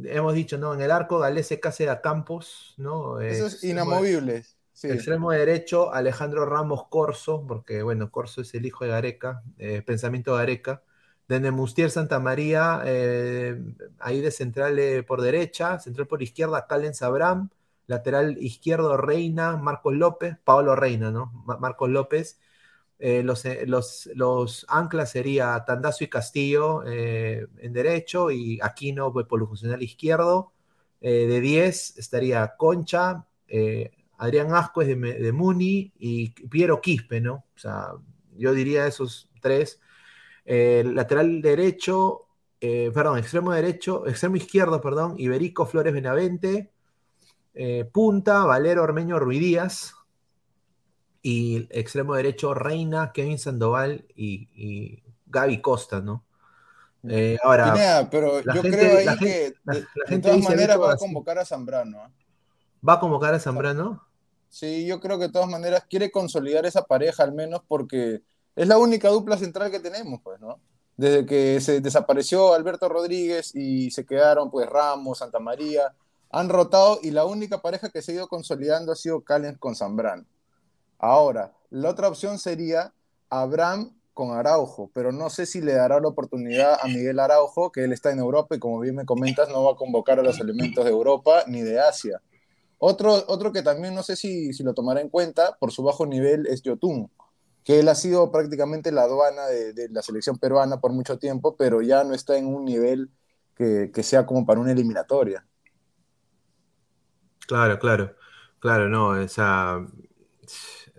hemos 0.05 0.35
dicho, 0.35 0.57
¿no? 0.59 0.73
En 0.75 0.81
el 0.81 0.91
arco, 0.91 1.19
Galese 1.19 1.61
Cáceres 1.61 1.99
Campos, 2.03 2.75
¿no? 2.79 3.21
Eh, 3.21 3.31
Eso 3.33 3.47
es 3.47 3.55
extremo- 3.63 3.71
inamovible. 3.71 4.45
Sí. 4.73 4.89
Extremo 4.89 5.33
derecho, 5.33 5.93
Alejandro 5.93 6.47
Ramos 6.47 6.87
Corso, 6.89 7.45
porque 7.47 7.83
bueno, 7.83 8.11
Corso 8.11 8.43
es 8.43 8.55
el 8.55 8.65
hijo 8.65 8.85
de 8.85 8.91
Gareca, 8.91 9.43
eh, 9.59 9.83
pensamiento 9.83 10.33
de 10.33 10.39
Gareca. 10.39 10.83
De 11.27 11.41
Nemustier 11.41 11.91
Santa 11.91 12.21
María, 12.21 12.81
eh, 12.87 13.61
ahí 13.99 14.23
de 14.23 14.31
central 14.31 14.79
eh, 14.79 15.03
por 15.03 15.21
derecha, 15.21 15.79
central 15.79 16.07
por 16.07 16.23
izquierda, 16.23 16.67
Callens 16.67 17.03
Abraham, 17.03 17.51
lateral 17.89 18.39
izquierdo 18.41 18.97
Reina, 18.99 19.59
Marcos 19.59 19.95
López, 19.95 20.39
Pablo 20.45 20.77
Reina, 20.77 21.13
¿no? 21.13 21.33
Ma- 21.47 21.59
Marcos 21.59 21.91
López. 21.91 22.41
Eh, 23.01 23.23
los, 23.23 23.45
eh, 23.45 23.65
los, 23.67 24.09
los 24.15 24.67
anclas 24.69 25.13
sería 25.13 25.65
Tandazo 25.67 26.05
y 26.05 26.09
Castillo 26.09 26.83
eh, 26.87 27.47
en 27.59 27.73
derecho 27.73 28.31
y 28.33 28.59
Aquino 28.63 29.13
por 29.13 29.47
funcional 29.49 29.83
izquierdo. 29.83 30.53
De 31.01 31.41
10 31.41 31.97
estaría 31.99 32.57
Concha, 32.57 33.25
Adrián 34.19 34.53
Asco 34.55 34.83
es 34.83 34.89
de, 34.89 34.97
de 34.97 35.33
Muni 35.33 35.93
y 35.99 36.31
Piero 36.49 36.81
Quispe, 36.81 37.21
¿no? 37.21 37.45
O 37.55 37.59
sea, 37.59 37.93
yo 38.37 38.53
diría 38.53 38.87
esos 38.87 39.29
tres. 39.41 39.81
Lateral 40.47 41.43
derecho, 41.43 42.27
perdón, 42.61 43.19
extremo 43.19 43.53
derecho, 43.53 44.07
extremo 44.07 44.37
izquierdo, 44.37 44.81
perdón, 44.81 45.15
Iberico 45.19 45.67
Flores 45.67 45.93
Benavente. 45.95 46.73
Eh, 47.61 47.85
punta, 47.93 48.45
Valero 48.45 48.85
Ormeño 48.85 49.19
Ruidíaz. 49.19 49.95
Y 51.23 51.67
extremo 51.71 52.15
derecho, 52.15 52.55
Reina, 52.55 53.11
Kevin 53.13 53.39
Sandoval 53.39 54.07
y, 54.15 54.49
y 54.55 55.03
Gaby 55.27 55.61
Costa, 55.61 56.01
¿no? 56.01 56.25
Eh, 57.09 57.37
ahora, 57.43 57.73
Pineda, 57.73 58.11
pero 58.11 58.41
la 58.45 58.55
yo 58.55 58.63
gente- 58.63 58.79
creo 58.79 58.99
ahí 58.99 59.05
la 59.05 59.17
que 59.17 59.55
la- 59.65 59.75
de, 59.75 59.81
la 59.81 60.11
de 60.11 60.19
todas 60.21 60.43
maneras 60.43 60.81
va 60.81 60.93
a 60.93 60.97
convocar 60.97 61.39
a 61.39 61.45
Zambrano. 61.45 62.03
¿ah? 62.03 62.11
¿va 62.89 62.93
a 62.95 63.01
convocar 63.01 63.35
a 63.35 63.41
Zambrano? 63.41 64.05
Sí, 64.49 64.87
yo 64.87 65.01
creo 65.01 65.19
que 65.19 65.27
de 65.27 65.33
todas 65.33 65.49
maneras 65.49 65.85
quiere 65.91 66.11
consolidar 66.13 66.65
esa 66.65 66.85
pareja 66.85 67.25
al 67.25 67.33
menos 67.33 67.63
porque 67.67 68.23
es 68.55 68.69
la 68.69 68.79
única 68.79 69.09
dupla 69.09 69.37
central 69.37 69.71
que 69.71 69.81
tenemos, 69.81 70.21
pues, 70.23 70.41
¿no? 70.41 70.61
desde 70.97 71.27
que 71.27 71.61
se 71.61 71.81
desapareció 71.81 72.55
Alberto 72.55 72.89
Rodríguez 72.89 73.55
y 73.55 73.91
se 73.93 74.05
quedaron 74.05 74.51
pues 74.51 74.69
Ramos, 74.69 75.19
Santa 75.19 75.39
María, 75.39 75.95
han 76.31 76.49
rotado 76.49 76.99
y 77.03 77.11
la 77.11 77.25
única 77.25 77.63
pareja 77.63 77.89
que 77.91 78.03
se 78.03 78.13
ha 78.13 78.15
ido 78.17 78.29
consolidando 78.29 78.93
ha 78.93 78.97
sido 78.97 79.23
Callens 79.23 79.59
con 79.59 79.75
Zambrano. 79.75 80.25
Ahora, 80.99 81.53
la 81.71 81.91
otra 81.91 82.09
opción 82.09 82.39
sería 82.39 82.93
Abraham 83.31 83.95
con 84.13 84.37
Araujo, 84.37 84.91
pero 84.93 85.13
no 85.13 85.31
sé 85.31 85.47
si 85.47 85.61
le 85.61 85.75
dará 85.75 86.01
la 86.01 86.09
oportunidad 86.09 86.79
a 86.83 86.89
Miguel 86.89 87.21
Araujo, 87.21 87.71
que 87.71 87.85
él 87.85 87.93
está 87.93 88.11
en 88.11 88.19
Europa 88.19 88.57
y 88.57 88.59
como 88.59 88.81
bien 88.81 88.97
me 88.97 89.05
comentas, 89.05 89.49
no 89.49 89.63
va 89.63 89.73
a 89.73 89.77
convocar 89.77 90.19
a 90.19 90.23
los 90.23 90.41
elementos 90.41 90.85
de 90.85 90.91
Europa 90.91 91.45
ni 91.47 91.63
de 91.63 91.81
Asia. 91.81 92.21
Otro, 92.79 93.25
otro 93.29 93.53
que 93.53 93.63
también 93.63 93.95
no 93.95 94.03
sé 94.03 94.17
si, 94.17 94.51
lo 94.63 94.75
tomará 94.75 95.01
en 95.01 95.09
cuenta 95.09 95.57
por 95.61 95.73
su 95.73 95.83
bajo 95.85 96.05
nivel 96.05 96.47
es 96.47 96.63
Yotun, 96.63 97.11
que 97.63 97.79
él 97.79 97.89
ha 97.89 97.95
sido 97.95 98.33
prácticamente 98.33 98.91
la 98.91 99.03
aduana 99.03 99.47
de, 99.47 99.89
la 99.91 100.03
selección 100.03 100.37
peruana 100.39 100.81
por 100.81 100.93
mucho 100.93 101.19
tiempo, 101.19 101.55
pero 101.57 101.81
ya 101.81 102.03
no 102.03 102.15
está 102.15 102.37
en 102.37 102.47
un 102.47 102.65
nivel 102.65 103.11
que 103.55 104.03
sea 104.03 104.27
como 104.27 104.47
para 104.47 104.61
una 104.61 104.73
eliminatoria. 104.73 105.48
Claro, 107.49 107.79
claro, 107.79 108.15
claro, 108.61 108.89
no, 108.91 109.09
o 109.09 109.29
sea, 109.29 109.85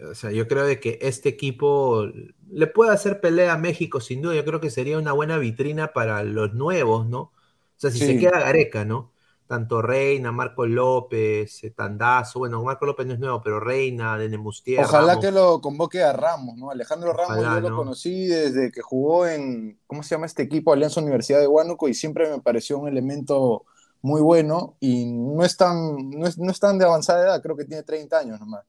o 0.09 0.15
sea, 0.15 0.31
yo 0.31 0.47
creo 0.47 0.65
de 0.65 0.79
que 0.79 0.97
este 1.01 1.29
equipo 1.29 2.07
le 2.49 2.67
puede 2.67 2.91
hacer 2.91 3.21
pelea 3.21 3.53
a 3.53 3.57
México, 3.57 4.01
sin 4.01 4.21
duda. 4.21 4.33
Yo 4.35 4.45
creo 4.45 4.59
que 4.59 4.71
sería 4.71 4.97
una 4.97 5.11
buena 5.13 5.37
vitrina 5.37 5.93
para 5.93 6.23
los 6.23 6.55
nuevos, 6.55 7.07
¿no? 7.07 7.19
O 7.21 7.33
sea, 7.77 7.91
si 7.91 7.99
se 7.99 8.17
queda 8.17 8.39
Gareca, 8.39 8.83
¿no? 8.83 9.13
Tanto 9.45 9.81
Reina, 9.81 10.31
Marco 10.31 10.65
López, 10.65 11.63
eh, 11.63 11.71
Tandazo, 11.71 12.39
bueno, 12.39 12.63
Marco 12.63 12.85
López 12.87 13.05
no 13.07 13.13
es 13.13 13.19
nuevo, 13.19 13.41
pero 13.43 13.59
Reina, 13.59 14.17
de 14.17 14.29
Nemustier, 14.29 14.85
Ojalá 14.85 15.15
Ramos. 15.15 15.25
que 15.25 15.31
lo 15.31 15.61
convoque 15.61 16.03
a 16.03 16.13
Ramos, 16.13 16.55
¿no? 16.57 16.71
Alejandro 16.71 17.13
Ramos 17.13 17.37
Ojalá, 17.37 17.55
yo 17.55 17.59
lo 17.61 17.69
¿no? 17.69 17.75
conocí 17.75 18.27
desde 18.27 18.71
que 18.71 18.81
jugó 18.81 19.27
en, 19.27 19.79
¿cómo 19.87 20.03
se 20.03 20.15
llama 20.15 20.25
este 20.25 20.43
equipo? 20.43 20.73
Alianza 20.73 21.01
Universidad 21.01 21.39
de 21.39 21.47
Huánuco 21.47 21.87
y 21.87 21.93
siempre 21.93 22.29
me 22.29 22.41
pareció 22.41 22.79
un 22.79 22.87
elemento 22.87 23.65
muy 24.01 24.21
bueno 24.21 24.77
y 24.79 25.05
no 25.05 25.43
es 25.43 25.57
tan, 25.57 26.09
no 26.09 26.27
es, 26.27 26.37
no 26.37 26.51
es 26.51 26.59
tan 26.59 26.77
de 26.77 26.85
avanzada 26.85 27.23
edad, 27.23 27.41
creo 27.41 27.55
que 27.55 27.65
tiene 27.65 27.83
30 27.83 28.17
años 28.17 28.39
nomás. 28.39 28.65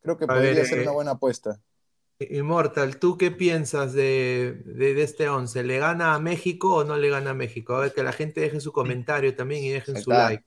Creo 0.00 0.16
que 0.16 0.24
A 0.24 0.28
podría 0.28 0.54
ver, 0.54 0.66
ser 0.66 0.78
eh, 0.78 0.82
una 0.82 0.92
buena 0.92 1.10
apuesta. 1.12 1.60
Immortal, 2.20 2.96
¿tú 2.98 3.16
qué 3.16 3.30
piensas 3.30 3.92
de, 3.92 4.62
de, 4.64 4.94
de 4.94 5.02
este 5.02 5.28
11? 5.28 5.62
¿Le 5.62 5.78
gana 5.78 6.14
a 6.14 6.18
México 6.18 6.76
o 6.76 6.84
no 6.84 6.96
le 6.96 7.10
gana 7.10 7.30
a 7.30 7.34
México? 7.34 7.74
A 7.74 7.80
ver, 7.80 7.92
que 7.92 8.02
la 8.02 8.12
gente 8.12 8.40
deje 8.40 8.60
su 8.60 8.72
comentario 8.72 9.34
también 9.36 9.64
y 9.64 9.70
dejen 9.70 10.02
su 10.02 10.10
like. 10.10 10.44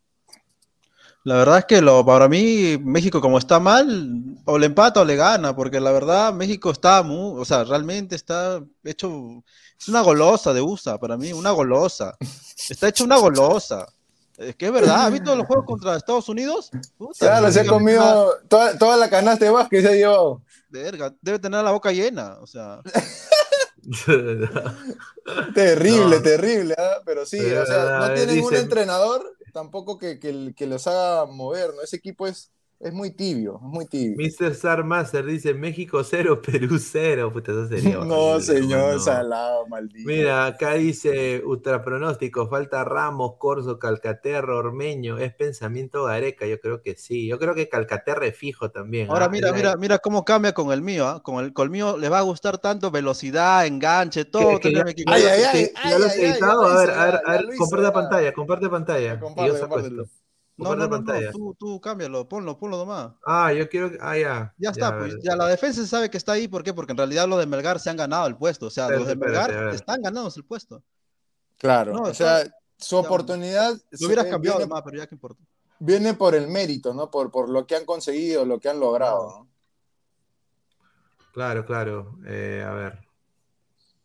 La 1.23 1.36
verdad 1.36 1.59
es 1.59 1.65
que 1.65 1.82
lo, 1.82 2.03
para 2.03 2.27
mí 2.27 2.79
México 2.82 3.21
como 3.21 3.38
está 3.38 3.59
mal, 3.59 4.39
o 4.45 4.57
le 4.57 4.65
empata 4.65 5.01
o 5.01 5.05
le 5.05 5.15
gana, 5.15 5.55
porque 5.55 5.79
la 5.79 5.91
verdad 5.91 6.34
México 6.34 6.71
está 6.71 7.03
muy, 7.03 7.39
o 7.39 7.45
sea, 7.45 7.63
realmente 7.63 8.15
está 8.15 8.61
hecho, 8.84 9.43
es 9.79 9.88
una 9.88 10.01
golosa 10.01 10.51
de 10.51 10.61
USA 10.61 10.99
para 10.99 11.17
mí, 11.17 11.32
una 11.32 11.51
golosa. 11.51 12.17
Está 12.69 12.88
hecho 12.88 13.03
una 13.03 13.17
golosa. 13.17 13.88
Es 14.42 14.56
que 14.56 14.66
es 14.68 14.72
verdad, 14.72 15.06
¿has 15.06 15.12
visto 15.12 15.36
los 15.36 15.46
juegos 15.48 15.66
contra 15.66 15.96
Estados 15.96 16.28
Unidos? 16.30 16.70
Puta, 16.98 17.14
Claro, 17.20 17.52
se 17.52 17.60
ha 17.62 17.66
comido 17.68 18.34
toda, 18.48 18.78
toda 18.78 18.98
la 18.98 19.10
canasta 19.10 19.46
de 19.46 19.52
básquet, 19.52 19.82
se 19.82 19.88
ha 19.89 19.94
llevado. 19.94 20.42
verga, 20.70 21.14
debe 21.22 21.39
tener 21.39 21.64
la 21.64 21.72
boca 21.72 21.92
llena, 21.92 22.38
o 22.42 22.48
sea, 22.48 22.82
Terrible, 25.54 26.18
No. 26.18 26.22
terrible, 26.22 26.76
¿ah? 26.78 27.02
pero 27.06 27.26
sí, 27.26 27.38
Pero, 27.39 27.64
o 27.64 27.66
sea, 27.66 28.00
no 28.00 28.08
ver, 28.08 28.16
tienen 28.28 28.44
un 28.44 28.56
entrenador 28.56 29.38
tampoco 29.54 29.98
que, 29.98 30.20
que, 30.20 30.54
que 30.56 30.68
los 30.68 30.88
haga 30.88 31.26
mover, 31.26 31.74
¿no? 31.76 31.82
Ese 31.82 31.98
equipo 31.98 32.28
es, 32.28 32.52
es 32.84 32.93
muy 32.93 33.11
tibio, 33.11 33.55
es 33.55 33.61
muy 33.61 33.86
tibio. 33.86 34.17
Mr. 34.17 34.51
Star 34.51 34.84
Master 34.84 35.25
dice 35.25 35.53
México 35.53 36.03
0, 36.03 36.41
Perú 36.45 36.77
0. 36.79 37.32
Puta, 37.32 37.51
eso 37.51 37.67
sería 37.67 37.97
No, 38.05 38.39
señor, 38.39 38.93
no. 38.95 38.99
salado, 38.99 39.67
maldito. 39.67 40.07
Mira, 40.07 40.45
acá 40.47 40.73
dice 40.73 41.43
ultra 41.45 41.84
pronóstico, 41.84 42.47
falta 42.47 42.84
Ramos, 42.84 43.34
Corso, 43.38 43.77
Calcaterra, 43.77 44.55
Ormeño, 44.55 45.17
es 45.17 45.34
pensamiento 45.34 46.05
Gareca, 46.05 46.45
yo 46.47 46.59
creo 46.59 46.82
que 46.82 46.95
sí, 46.95 47.27
yo 47.27 47.38
creo 47.38 47.53
que 47.53 47.69
Calcaterra 47.69 48.25
es 48.25 48.36
fijo 48.36 48.71
también. 48.71 49.09
Ahora 49.09 49.25
¿ah? 49.25 49.29
mira, 49.29 49.53
mira, 49.53 49.75
mira 49.77 49.99
cómo 49.99 50.25
cambia 50.25 50.53
con 50.53 50.71
el 50.71 50.82
mío, 50.82 51.07
¿ah? 51.07 51.21
Con 51.23 51.43
el, 51.43 51.53
con 51.53 51.65
el 51.65 51.69
mío 51.71 51.97
le 51.97 52.09
va 52.09 52.19
a 52.19 52.23
gustar 52.23 52.57
tanto 52.57 52.89
velocidad, 52.91 53.65
enganche, 53.65 54.25
todo. 54.25 54.59
que 54.59 54.71
que- 54.71 55.03
Ay, 55.07 55.23
ay, 55.23 55.43
ay, 55.43 55.89
ya 55.89 55.99
lo 55.99 56.05
has 56.05 56.13
ay, 56.13 56.21
ay, 56.23 56.32
editado, 56.32 56.65
a 56.65 56.79
ver, 56.79 56.89
a 56.91 57.05
ver, 57.05 57.21
a 57.25 57.32
ver, 57.34 57.45
comparte 57.57 57.91
pantalla, 57.91 58.34
comparte 58.34 58.69
pantalla. 58.69 59.19
Comparte, 59.19 59.59
No, 60.58 60.76
no, 60.76 60.88
no, 60.88 60.99
no, 60.99 61.32
tú, 61.32 61.56
tú 61.58 61.82
cámbialo, 61.82 62.28
ponlo, 62.30 62.58
ponlo 62.58 62.78
nomás. 62.78 63.14
Ah, 63.26 63.52
yo 63.52 63.68
quiero, 63.68 63.89
que- 63.89 63.97
ah, 63.99 64.16
ya. 64.18 64.54
Ya 64.58 64.70
está, 64.70 64.89
a 64.89 64.97
pues 64.99 65.18
ya 65.24 65.36
la 65.36 65.47
defensa 65.47 65.86
sabe 65.88 66.10
que 66.12 66.18
está 66.18 66.34
ahí, 66.34 66.47
¿por 66.47 66.62
qué? 66.64 66.74
Porque 66.74 66.91
en 66.91 66.97
realidad 66.97 67.28
los 67.28 67.39
de 67.39 67.47
Melgar 67.47 67.80
se 67.80 67.89
han 67.89 67.97
ganado 67.97 68.28
el 68.28 68.36
puesto, 68.38 68.68
o 68.68 68.70
sea, 68.70 68.89
los 68.89 69.08
de 69.08 69.14
espérate, 69.14 69.54
Melgar 69.54 69.74
están 69.74 70.02
ganados 70.02 70.38
el 70.38 70.43
puesto. 70.43 70.84
Claro, 71.58 71.93
No, 71.93 72.02
o 72.04 72.14
sea, 72.14 72.41
está- 72.41 72.56
su 72.78 72.97
oportunidad 72.97 73.74
Lo 73.99 74.08
hubieras 74.08 74.26
cambiado 74.28 74.58
viene, 74.60 74.70
más, 74.72 74.82
pero 74.84 74.97
ya 74.97 75.08
que 75.08 75.16
importa. 75.16 75.41
viene 75.80 76.14
por 76.14 76.36
el 76.36 76.47
mérito, 76.47 76.93
¿no? 76.93 77.10
Por, 77.10 77.32
por 77.32 77.49
lo 77.49 77.66
que 77.66 77.76
han 77.76 77.86
conseguido, 77.86 78.45
lo 78.45 78.60
que 78.60 78.70
han 78.70 78.80
logrado. 78.80 79.39
¿no? 79.39 79.47
Claro, 81.34 81.66
claro, 81.66 82.18
eh, 82.26 82.64
a 82.68 82.74
ver. 82.74 82.99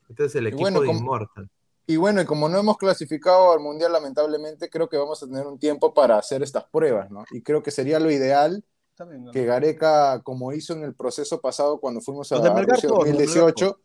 Este 0.09 0.27
es 0.27 0.35
el 0.37 0.47
equipo 0.47 0.61
bueno, 0.63 0.81
de 0.81 0.87
como- 0.87 0.99
Immortal. 1.01 1.51
Y 1.87 1.97
bueno, 1.97 2.21
y 2.21 2.25
como 2.25 2.49
no 2.49 2.59
hemos 2.59 2.79
clasificado 2.79 3.53
al 3.53 3.61
Mundial, 3.61 3.93
lamentablemente, 3.93 4.69
creo 4.69 4.89
que 4.89 4.97
vamos 4.97 5.23
a 5.23 5.27
tener 5.27 5.47
un 5.47 5.59
tiempo 5.59 5.95
para 5.95 6.19
hacer 6.19 6.43
estas 6.43 6.65
pruebas, 6.65 7.11
¿no? 7.11 7.25
Y 7.31 7.43
creo 7.43 7.63
que 7.63 7.71
sería 7.71 8.01
lo 8.01 8.11
ideal 8.11 8.65
También, 8.97 9.25
¿no? 9.25 9.31
que 9.33 9.45
Gareca, 9.45 10.23
como 10.23 10.53
hizo 10.53 10.73
en 10.75 10.83
el 10.85 10.95
proceso 10.95 11.41
pasado 11.41 11.79
cuando 11.81 12.01
fuimos 12.01 12.33
a 12.33 12.37
Rusia 12.65 12.89
todos, 12.89 13.09
los 13.09 13.17
de 13.19 13.27
Melgar 13.27 13.65
2018, 13.65 13.81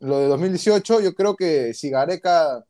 lo 0.00 0.18
de 0.20 0.26
2018, 0.28 1.00
yo 1.00 1.14
creo 1.14 1.36
que 1.36 1.74
si 1.74 1.90
Gareca 1.90 2.64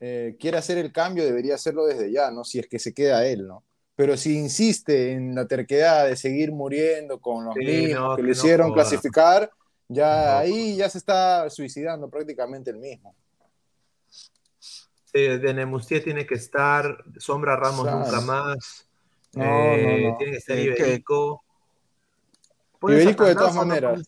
eh, 0.00 0.36
quiere 0.38 0.58
hacer 0.58 0.78
el 0.78 0.92
cambio, 0.92 1.24
debería 1.24 1.54
hacerlo 1.54 1.86
desde 1.86 2.12
ya, 2.12 2.30
¿no? 2.30 2.44
Si 2.44 2.58
es 2.58 2.68
que 2.68 2.78
se 2.78 2.94
queda 2.94 3.26
él, 3.26 3.46
¿no? 3.46 3.64
Pero 3.96 4.16
si 4.16 4.36
insiste 4.38 5.12
en 5.12 5.34
la 5.34 5.46
terquedad 5.46 6.06
de 6.06 6.16
seguir 6.16 6.52
muriendo 6.52 7.20
con 7.20 7.46
los 7.46 7.54
Sí, 7.54 7.60
mismos 7.60 7.94
no, 7.94 8.14
que 8.14 8.22
que 8.22 8.22
le 8.22 8.32
no 8.32 8.32
hicieron 8.32 8.68
joda. 8.68 8.74
clasificar, 8.74 9.50
ya 9.88 10.38
ahí 10.38 10.76
ya 10.76 10.88
se 10.90 10.98
está 10.98 11.48
suicidando 11.50 12.10
prácticamente 12.10 12.70
el 12.70 12.78
mismo. 12.78 13.16
Sí, 15.16 15.38
de 15.38 15.54
Nemustier 15.54 16.04
tiene 16.04 16.26
que 16.26 16.34
estar, 16.34 17.02
Sombra 17.16 17.56
Ramos 17.56 17.86
Sas. 17.86 17.94
nunca 17.94 18.20
más. 18.20 18.86
No, 19.32 19.44
eh, 19.44 20.02
no, 20.02 20.10
no. 20.10 20.16
Tiene 20.18 20.32
que 20.32 20.38
estar 20.38 20.56
Eh. 20.58 20.62
Iberico. 20.64 21.42
¿Pones 22.78 23.02
Iberico 23.02 23.24
de 23.24 23.34
todas 23.34 23.54
maneras. 23.54 24.02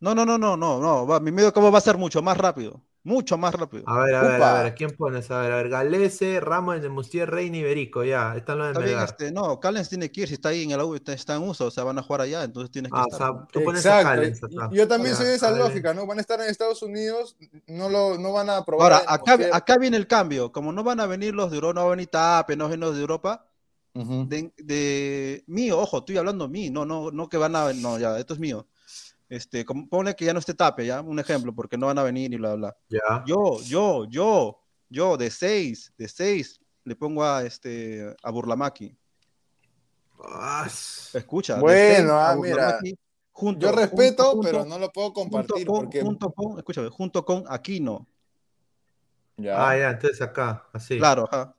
No, 0.00 0.14
no, 0.14 0.26
no, 0.26 0.36
no, 0.38 0.56
no, 0.56 0.78
no, 0.80 1.06
va, 1.06 1.20
mi 1.20 1.32
medio 1.32 1.52
campo 1.52 1.72
va 1.72 1.78
a 1.78 1.82
ser 1.82 1.98
mucho 1.98 2.22
más 2.22 2.36
rápido, 2.36 2.82
mucho 3.04 3.38
más 3.38 3.54
rápido. 3.54 3.90
A 3.92 3.98
ver, 4.04 4.14
a 4.14 4.22
ver, 4.24 4.34
Upa. 4.36 4.50
a 4.60 4.62
ver, 4.62 4.74
¿quién 4.74 4.90
pones? 4.96 5.30
A 5.30 5.40
ver, 5.42 5.52
a 5.52 5.56
ver, 5.56 5.68
Galese, 5.68 6.40
Ramos, 6.40 6.80
Nemustier, 6.80 7.28
Reina, 7.30 7.58
Iberico, 7.58 8.04
ya, 8.04 8.36
están 8.36 8.58
los 8.58 8.68
de 8.68 8.72
Está 8.72 8.80
bien, 8.80 8.98
Melgar. 8.98 9.08
este, 9.08 9.32
no, 9.32 9.58
Callens 9.58 9.88
tiene 9.88 10.10
que 10.12 10.20
ir, 10.22 10.28
si 10.28 10.34
está 10.34 10.50
ahí 10.50 10.62
en 10.62 10.70
el 10.70 10.80
U, 10.80 10.94
está, 10.94 11.12
está 11.12 11.34
en 11.34 11.42
uso, 11.42 11.66
o 11.66 11.70
sea, 11.72 11.82
van 11.84 11.98
a 11.98 12.02
jugar 12.02 12.20
allá, 12.22 12.44
entonces 12.44 12.70
tienes 12.70 12.92
que 12.92 13.00
Ah, 13.00 13.04
o 13.06 13.10
estar. 13.10 13.18
sea, 13.18 13.46
tú 13.52 13.62
pones 13.62 13.88
a 13.88 13.94
Exacto. 13.94 14.12
Callens 14.12 14.42
y- 14.48 14.56
acá. 14.56 14.68
Yo 14.76 14.88
también 14.88 15.14
Ya, 15.14 15.18
soy 15.18 15.26
de 15.26 15.34
esa 15.36 15.50
Callens. 15.50 15.64
lógica, 15.68 15.94
¿no? 15.94 16.06
Van 16.06 16.18
a 16.18 16.20
estar 16.20 16.40
en 16.40 16.48
Estados 16.50 16.82
Unidos, 16.82 17.36
no, 17.66 17.88
lo, 17.88 18.18
no 18.18 18.32
van 18.32 18.50
a 18.50 18.64
probar. 18.64 18.92
Ahora, 18.92 19.04
a 19.06 19.14
acá, 19.14 19.38
acá 19.52 19.76
viene 19.78 19.96
el 19.96 20.06
cambio, 20.06 20.50
como 20.52 20.72
no 20.72 20.82
van 20.82 21.00
a 21.00 21.06
venir 21.06 21.34
los 21.34 21.50
de 21.50 21.56
Europa, 21.56 21.74
no 21.74 21.80
va 21.82 21.86
a 21.88 21.90
venir 21.96 22.08
Tape, 22.08 22.56
no 22.56 22.66
vienen 22.68 22.80
los 22.88 22.94
de 22.96 23.00
Europa, 23.02 23.46
Ujú. 23.94 24.26
de, 24.28 24.52
de 24.58 25.44
mí, 25.48 25.70
ojo, 25.72 25.98
estoy 25.98 26.18
hablando 26.18 26.48
mí, 26.48 26.70
no, 26.70 26.86
no, 26.86 27.10
no 27.12 27.28
que 27.28 27.38
van 27.38 27.56
a, 27.56 27.72
no, 27.74 27.98
ya, 27.98 28.18
esto 28.18 28.34
es 28.34 28.40
mío. 28.40 28.68
Este, 29.30 29.64
como, 29.64 29.88
ponle 29.88 30.14
que 30.16 30.24
ya 30.24 30.32
no 30.32 30.40
esté 30.40 30.52
Tape, 30.54 30.84
ya, 30.84 31.00
un 31.00 31.18
ejemplo, 31.20 31.54
porque 31.54 31.78
no 31.78 31.86
van 31.86 31.98
a 31.98 32.02
venir 32.02 32.34
y 32.34 32.36
bla, 32.36 32.54
bla. 32.56 32.76
Ya. 32.88 33.24
Yo, 33.24 33.60
yo, 33.62 34.04
yo, 34.06 34.60
yo, 34.88 35.16
de 35.16 35.30
seis, 35.30 35.92
de 35.96 36.08
seis, 36.08 36.60
le 36.84 36.96
pongo 36.96 37.24
a 37.24 37.44
este, 37.44 38.12
a 38.24 38.30
Burlamaki. 38.32 38.94
Ah, 40.22 40.68
Escucha. 41.14 41.60
Bueno, 41.60 41.94
seis 41.96 42.10
ah, 42.10 42.36
mira, 42.42 42.78
junto- 43.30 43.60
Yo 43.60 43.72
respeto, 43.72 44.24
junto- 44.32 44.40
pero 44.42 44.58
junto- 44.58 44.74
no 44.74 44.78
lo 44.80 44.90
puedo 44.90 45.12
junto 45.12 45.30
compartir 45.30 45.66
con, 45.66 45.76
porque. 45.76 46.02
junto 46.02 46.30
con, 46.32 46.58
escúchame, 46.58 46.88
junto 46.88 47.24
con 47.24 47.44
Aquino. 47.48 48.06
Ya. 49.36 49.70
Ah, 49.70 49.78
ya, 49.78 49.90
entonces 49.90 50.20
acá, 50.20 50.66
así. 50.72 50.98
Claro, 50.98 51.28
ajá. 51.30 51.54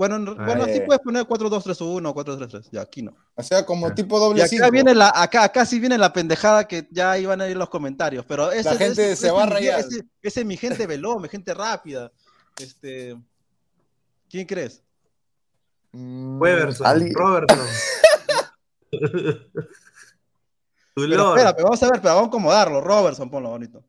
Bueno, 0.00 0.16
en- 0.16 0.28
Ah, 0.30 0.46
bueno, 0.46 0.62
así 0.62 0.78
eh. 0.78 0.80
puedes 0.86 1.02
poner 1.02 1.26
4-2-3-1, 1.26 2.14
4-3-3, 2.14 2.70
ya, 2.72 2.80
Aquino. 2.80 3.14
O 3.34 3.42
sea, 3.42 3.66
como 3.66 3.86
Ah. 3.88 3.94
tipo 3.94 4.16
Y 4.16 4.20
doble 4.20 4.40
acá 4.40 4.48
cinco. 4.48 4.70
viene 4.70 4.94
la, 4.94 5.12
acá, 5.14 5.44
acá 5.44 5.66
sí 5.66 5.78
viene 5.78 5.98
la 5.98 6.10
pendejada 6.10 6.66
que 6.66 6.88
ya 6.90 7.18
iban 7.18 7.38
a 7.42 7.48
ir 7.48 7.56
los 7.58 7.68
comentarios, 7.68 8.24
pero 8.26 8.50
ese, 8.50 8.70
gente 8.78 8.92
ese- 8.92 9.16
se 9.16 9.26
ese 9.26 9.30
va 9.30 9.42
a 9.42 9.46
rayar. 9.46 9.78
Ese, 9.80 10.02
ese 10.22 10.40
es 10.40 10.46
mi 10.46 10.56
gente 10.56 10.86
veloz, 10.86 11.20
mi 11.20 11.28
gente 11.28 11.52
rápida. 11.52 12.10
Este, 12.58 13.14
¿quién 14.30 14.46
crees? 14.46 14.82
Mm, 15.92 16.40
Weberson, 16.40 16.86
Ali- 16.86 17.12
Robertson. 17.12 17.58
Pero 20.94 21.06
lord. 21.08 21.36
espérate, 21.38 21.62
vamos 21.62 21.82
a 21.82 21.90
ver, 21.90 22.00
pero 22.00 22.14
vamos 22.14 22.26
a 22.26 22.28
acomodarlo. 22.28 22.80
Robertson, 22.80 23.30
ponlo 23.30 23.50
bonito. 23.50 23.84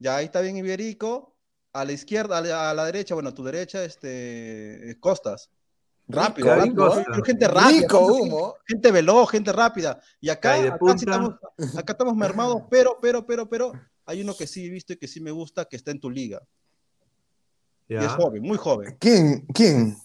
Ya 0.00 0.16
ahí 0.16 0.24
está 0.26 0.40
bien 0.40 0.56
Iberico. 0.56 1.33
A 1.74 1.84
la 1.84 1.92
izquierda, 1.92 2.38
a 2.38 2.40
la, 2.40 2.70
a 2.70 2.74
la 2.74 2.84
derecha, 2.86 3.14
bueno, 3.14 3.30
a 3.30 3.34
tu 3.34 3.42
derecha, 3.44 3.82
este, 3.84 4.90
eh, 4.92 5.00
Costas. 5.00 5.50
Rápido, 6.06 6.54
Rico, 6.54 6.86
rápido. 6.88 7.24
Gente 7.24 7.48
rápida. 7.48 7.80
Rico 7.80 8.06
gente- 8.06 8.22
humo. 8.22 8.54
Gente 8.66 8.92
veloz, 8.92 9.30
gente 9.30 9.52
rápida. 9.52 10.00
Y 10.20 10.28
acá, 10.28 10.54
acá, 10.54 10.78
sí 10.96 11.04
estamos, 11.04 11.34
acá 11.76 11.92
estamos 11.94 12.14
mermados, 12.14 12.62
pero, 12.70 12.98
pero, 13.02 13.26
pero, 13.26 13.48
pero, 13.48 13.72
hay 14.06 14.22
uno 14.22 14.36
que 14.36 14.46
sí 14.46 14.66
he 14.66 14.68
visto 14.68 14.92
y 14.92 14.96
que 14.96 15.08
sí 15.08 15.20
me 15.20 15.30
gusta, 15.32 15.64
que 15.64 15.76
está 15.76 15.90
en 15.90 15.98
tu 16.00 16.10
liga. 16.10 16.40
Ya. 17.88 18.02
Y 18.02 18.04
es 18.04 18.12
joven, 18.12 18.42
muy 18.42 18.56
joven. 18.56 18.96
¿Quién? 19.00 19.46
¿Quién? 19.52 19.96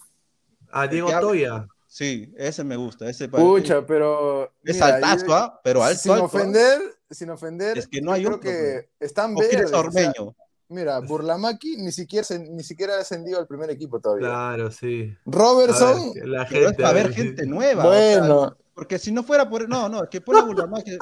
Ah, 0.70 0.86
Diego 0.86 1.08
Toya. 1.20 1.66
Sí, 1.86 2.32
ese 2.36 2.62
me 2.64 2.76
gusta. 2.76 3.08
Ese 3.08 3.28
Pucha, 3.28 3.84
pero. 3.86 4.52
es 4.64 4.74
mira, 4.74 4.94
altazo, 4.94 5.26
yo- 5.26 5.34
¿ah? 5.34 5.60
Pero 5.64 5.82
alto, 5.82 6.00
sin 6.00 6.12
alto, 6.12 6.22
¿ah? 6.24 6.26
ofender, 6.26 6.80
sin 7.10 7.30
ofender. 7.30 7.78
Es 7.78 7.88
que 7.88 8.00
no 8.00 8.10
yo 8.10 8.14
hay 8.14 8.22
creo 8.24 8.36
otro, 8.36 8.50
que 8.50 8.90
están 9.00 9.34
verdes. 9.34 9.66
o 9.66 9.68
sea, 9.68 9.78
Ormeño. 9.80 10.36
Mira, 10.70 10.98
Burlamaki 11.00 11.76
ni 11.76 11.92
siquiera, 11.92 12.24
se- 12.24 12.38
ni 12.38 12.62
siquiera 12.62 12.94
ha 12.96 13.00
ascendido 13.00 13.38
al 13.38 13.46
primer 13.46 13.70
equipo 13.70 14.00
todavía. 14.00 14.28
Claro, 14.28 14.70
sí. 14.70 15.14
A 15.14 15.30
Robertson, 15.30 16.12
ver, 16.14 16.26
la 16.28 16.46
Pero 16.48 16.60
es 16.62 16.66
gente. 16.68 16.84
a 16.84 16.92
ver 16.92 17.12
gente 17.12 17.46
nueva. 17.46 17.86
o 17.86 17.92
sea, 17.92 18.18
bueno, 18.20 18.56
porque 18.74 18.98
si 18.98 19.12
no 19.12 19.22
fuera 19.22 19.48
por. 19.48 19.68
No, 19.68 19.88
no, 19.88 20.04
es 20.04 20.08
que 20.08 20.20
pone 20.20 20.38
a 20.40 20.44
Burlamaque. 20.44 20.92
Si 20.92 20.96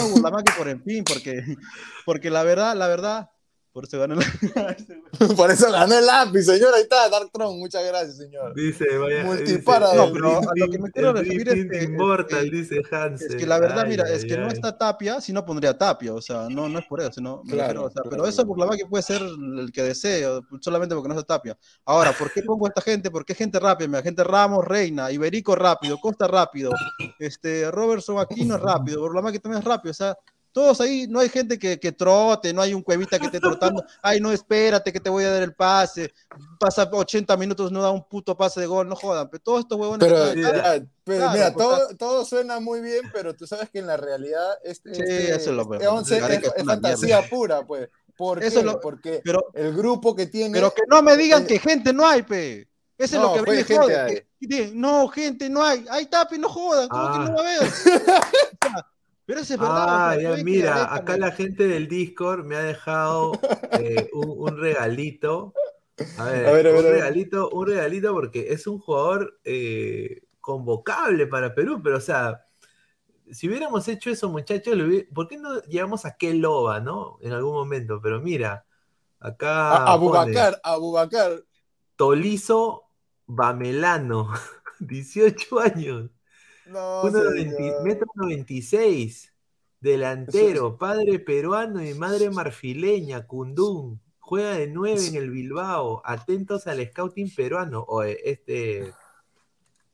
a 0.00 0.04
Burlamaque 0.12 0.52
por 0.58 0.68
el 0.68 0.82
fin, 0.82 1.04
porque, 1.04 1.42
porque 2.04 2.28
la 2.30 2.42
verdad, 2.42 2.74
la 2.76 2.88
verdad. 2.88 3.30
Por 3.72 3.84
eso 3.84 3.98
ganó 4.00 4.16
la. 4.16 4.22
por 5.36 5.50
eso 5.50 5.70
ganó 5.70 5.96
el 5.98 6.04
lápiz, 6.06 6.42
señor. 6.44 6.74
Ahí 6.74 6.82
está, 6.82 7.08
Darktron. 7.08 7.56
Muchas 7.58 7.84
gracias, 7.86 8.16
señor. 8.16 8.52
Dice, 8.54 8.84
vaya. 8.98 9.24
Multipara 9.24 9.90
dice, 9.92 9.96
del- 9.98 10.06
el 10.06 10.08
No, 10.08 10.12
pero 10.12 10.38
a 10.38 10.52
lo 10.56 10.68
que 10.70 10.78
me 10.78 10.90
quiero 10.90 11.10
el 11.10 11.16
referir 11.18 11.48
es 11.48 11.54
que- 11.54 11.78
es- 12.44 12.50
dice 12.50 12.82
Hansel. 12.90 13.28
Es 13.30 13.36
que 13.36 13.46
la 13.46 13.60
verdad, 13.60 13.84
Ay, 13.84 13.90
mira, 13.90 14.04
ay, 14.08 14.14
es 14.16 14.24
que 14.24 14.36
no 14.36 14.48
está 14.48 14.76
Tapia, 14.76 15.20
si 15.20 15.32
no 15.32 15.44
pondría 15.46 15.76
Tapia, 15.78 16.12
o 16.14 16.20
sea, 16.20 16.48
no, 16.50 16.68
no 16.68 16.78
es 16.80 16.86
por 16.86 17.00
eso, 17.00 17.12
sino, 17.12 17.42
Claro, 17.42 17.58
refiero, 17.62 17.84
o 17.84 17.90
sea, 17.90 18.02
claro. 18.02 18.10
pero 18.10 18.26
eso 18.26 18.44
Burlamaque 18.44 18.86
puede 18.86 19.02
ser 19.02 19.22
el 19.22 19.70
que 19.72 19.82
desee, 19.84 20.24
solamente 20.60 20.94
porque 20.94 21.08
no 21.08 21.14
está 21.18 21.34
Tapia. 21.36 21.56
Ahora, 21.84 22.12
¿por 22.12 22.32
qué 22.32 22.42
pongo 22.42 22.66
a 22.66 22.70
esta 22.70 22.80
gente? 22.82 23.10
Porque 23.10 23.34
gente 23.34 23.58
rápida, 23.60 23.86
mira, 23.88 24.02
gente 24.02 24.24
Ramos, 24.24 24.64
Reina, 24.64 25.10
Iberico 25.12 25.54
rápido, 25.54 25.98
Costa 25.98 26.26
rápido, 26.26 26.72
este, 27.18 27.70
Robertson 27.70 28.18
Aquino 28.18 28.56
es 28.56 28.60
rápido, 28.62 29.00
Burlamaque 29.00 29.38
también 29.38 29.60
es 29.62 29.64
rápido, 29.68 29.90
o 29.92 29.94
sea, 29.94 30.16
todos 30.52 30.80
ahí, 30.80 31.06
no 31.08 31.20
hay 31.20 31.28
gente 31.28 31.58
que, 31.58 31.78
que 31.78 31.92
trote, 31.92 32.52
no 32.52 32.60
hay 32.62 32.74
un 32.74 32.82
cuevita 32.82 33.18
que 33.18 33.26
esté 33.26 33.38
trotando, 33.40 33.84
ay, 34.02 34.20
no, 34.20 34.32
espérate 34.32 34.92
que 34.92 35.00
te 35.00 35.08
voy 35.10 35.24
a 35.24 35.30
dar 35.30 35.42
el 35.42 35.54
pase, 35.54 36.12
pasa 36.58 36.88
80 36.90 37.36
minutos, 37.36 37.70
no 37.70 37.82
da 37.82 37.90
un 37.90 38.02
puto 38.08 38.36
pase 38.36 38.60
de 38.60 38.66
gol, 38.66 38.88
no 38.88 38.96
jodan, 38.96 39.28
pero 39.30 39.42
todos 39.42 39.60
estos 39.60 39.78
huevones... 39.78 40.06
Pero, 40.08 40.34
ya, 40.34 40.82
Claro, 41.04 41.32
mira, 41.32 41.52
pues, 41.52 41.66
todo, 41.66 41.96
todo 41.96 42.24
suena 42.24 42.60
muy 42.60 42.80
bien, 42.80 43.10
pero 43.12 43.34
tú 43.34 43.44
sabes 43.46 43.68
que 43.70 43.80
en 43.80 43.86
la 43.88 43.96
realidad 43.96 44.46
este, 44.62 44.94
Sí, 44.94 45.02
este- 45.02 45.30
eso 45.34 45.50
es 45.50 45.56
lo 45.56 45.62
este 45.62 45.78
peor. 45.78 45.94
11 45.98 46.14
es, 46.14 46.20
Gareca 46.22 46.46
es 46.48 46.54
es 46.56 46.62
una 46.62 46.72
fantasía 46.74 47.16
mierda. 47.16 47.30
pura, 47.30 47.66
pues. 47.66 47.88
¿Por 48.16 48.44
Eso 48.44 48.52
qué? 48.54 48.58
es 48.60 48.64
lo- 48.64 48.80
Porque 48.80 49.20
pero 49.24 49.46
el 49.54 49.74
grupo 49.74 50.14
que 50.14 50.26
tiene... 50.26 50.52
Pero 50.52 50.72
que 50.72 50.82
no 50.88 51.02
me 51.02 51.16
digan 51.16 51.42
Eh, 51.44 51.46
que 51.46 51.58
gente 51.58 51.92
no 51.92 52.06
hay, 52.06 52.22
pe. 52.22 52.68
Eso 52.96 53.18
no, 53.18 53.34
es 53.34 53.38
lo 53.40 53.44
que 53.44 53.50
me 53.52 53.64
jode. 53.64 53.98
hay. 53.98 54.72
no, 54.74 55.08
gente 55.08 55.48
no 55.48 55.64
hay. 55.64 55.84
Está, 55.98 56.28
pe, 56.28 56.38
no 56.38 56.48
jodan. 56.50 56.86
¿Cómo 56.88 57.02
Ah. 57.02 57.12
que 57.12 57.18
no 57.30 57.36
va 57.36 57.40
a 57.40 57.56
haber? 57.56 57.72
Pero 59.30 59.42
eso 59.42 59.54
es 59.54 59.60
verdad. 59.60 59.86
Ah, 59.86 60.14
o 60.16 60.20
sea, 60.20 60.36
ya, 60.38 60.42
mira, 60.42 60.92
acá 60.92 61.16
la 61.16 61.30
gente 61.30 61.68
del 61.68 61.86
Discord 61.86 62.44
me 62.44 62.56
ha 62.56 62.62
dejado 62.64 63.38
eh, 63.78 64.10
un, 64.12 64.28
un 64.28 64.58
regalito. 64.58 65.54
A 66.18 66.24
ver, 66.24 66.46
A 66.48 66.52
ver, 66.52 66.66
a 66.66 66.72
ver, 66.72 66.72
un 66.72 66.78
a 66.78 66.82
ver. 66.82 66.92
regalito, 66.94 67.48
un 67.50 67.66
regalito 67.68 68.12
porque 68.12 68.52
es 68.52 68.66
un 68.66 68.80
jugador 68.80 69.38
eh, 69.44 70.22
convocable 70.40 71.28
para 71.28 71.54
Perú, 71.54 71.80
pero 71.80 71.98
o 71.98 72.00
sea, 72.00 72.44
si 73.30 73.46
hubiéramos 73.46 73.86
hecho 73.86 74.10
eso, 74.10 74.28
muchachos, 74.28 74.76
¿por 75.14 75.28
qué 75.28 75.38
no 75.38 75.62
llevamos 75.62 76.06
a 76.06 76.16
Keloba, 76.16 76.80
no? 76.80 77.18
En 77.20 77.32
algún 77.32 77.52
momento, 77.52 78.00
pero 78.02 78.20
mira, 78.20 78.66
acá 79.20 79.76
a, 79.76 79.94
Bubacar, 79.94 80.60
a 80.64 80.76
Bubacar. 80.76 81.44
Tolizo 81.94 82.82
Bamelano, 83.28 84.32
18 84.80 85.60
años. 85.60 86.10
No, 86.70 87.02
1,90 87.02 87.56
señor. 87.56 87.82
metro 87.82 88.06
96, 88.14 89.34
delantero, 89.80 90.78
padre 90.78 91.18
peruano 91.18 91.84
y 91.84 91.94
madre 91.94 92.30
marfileña, 92.30 93.26
Kundún. 93.26 94.00
Juega 94.20 94.52
de 94.52 94.68
9 94.68 95.08
en 95.08 95.14
el 95.16 95.30
Bilbao. 95.30 96.00
Atentos 96.04 96.68
al 96.68 96.86
scouting 96.86 97.34
peruano. 97.34 97.84
O 97.88 98.04
este, 98.04 98.92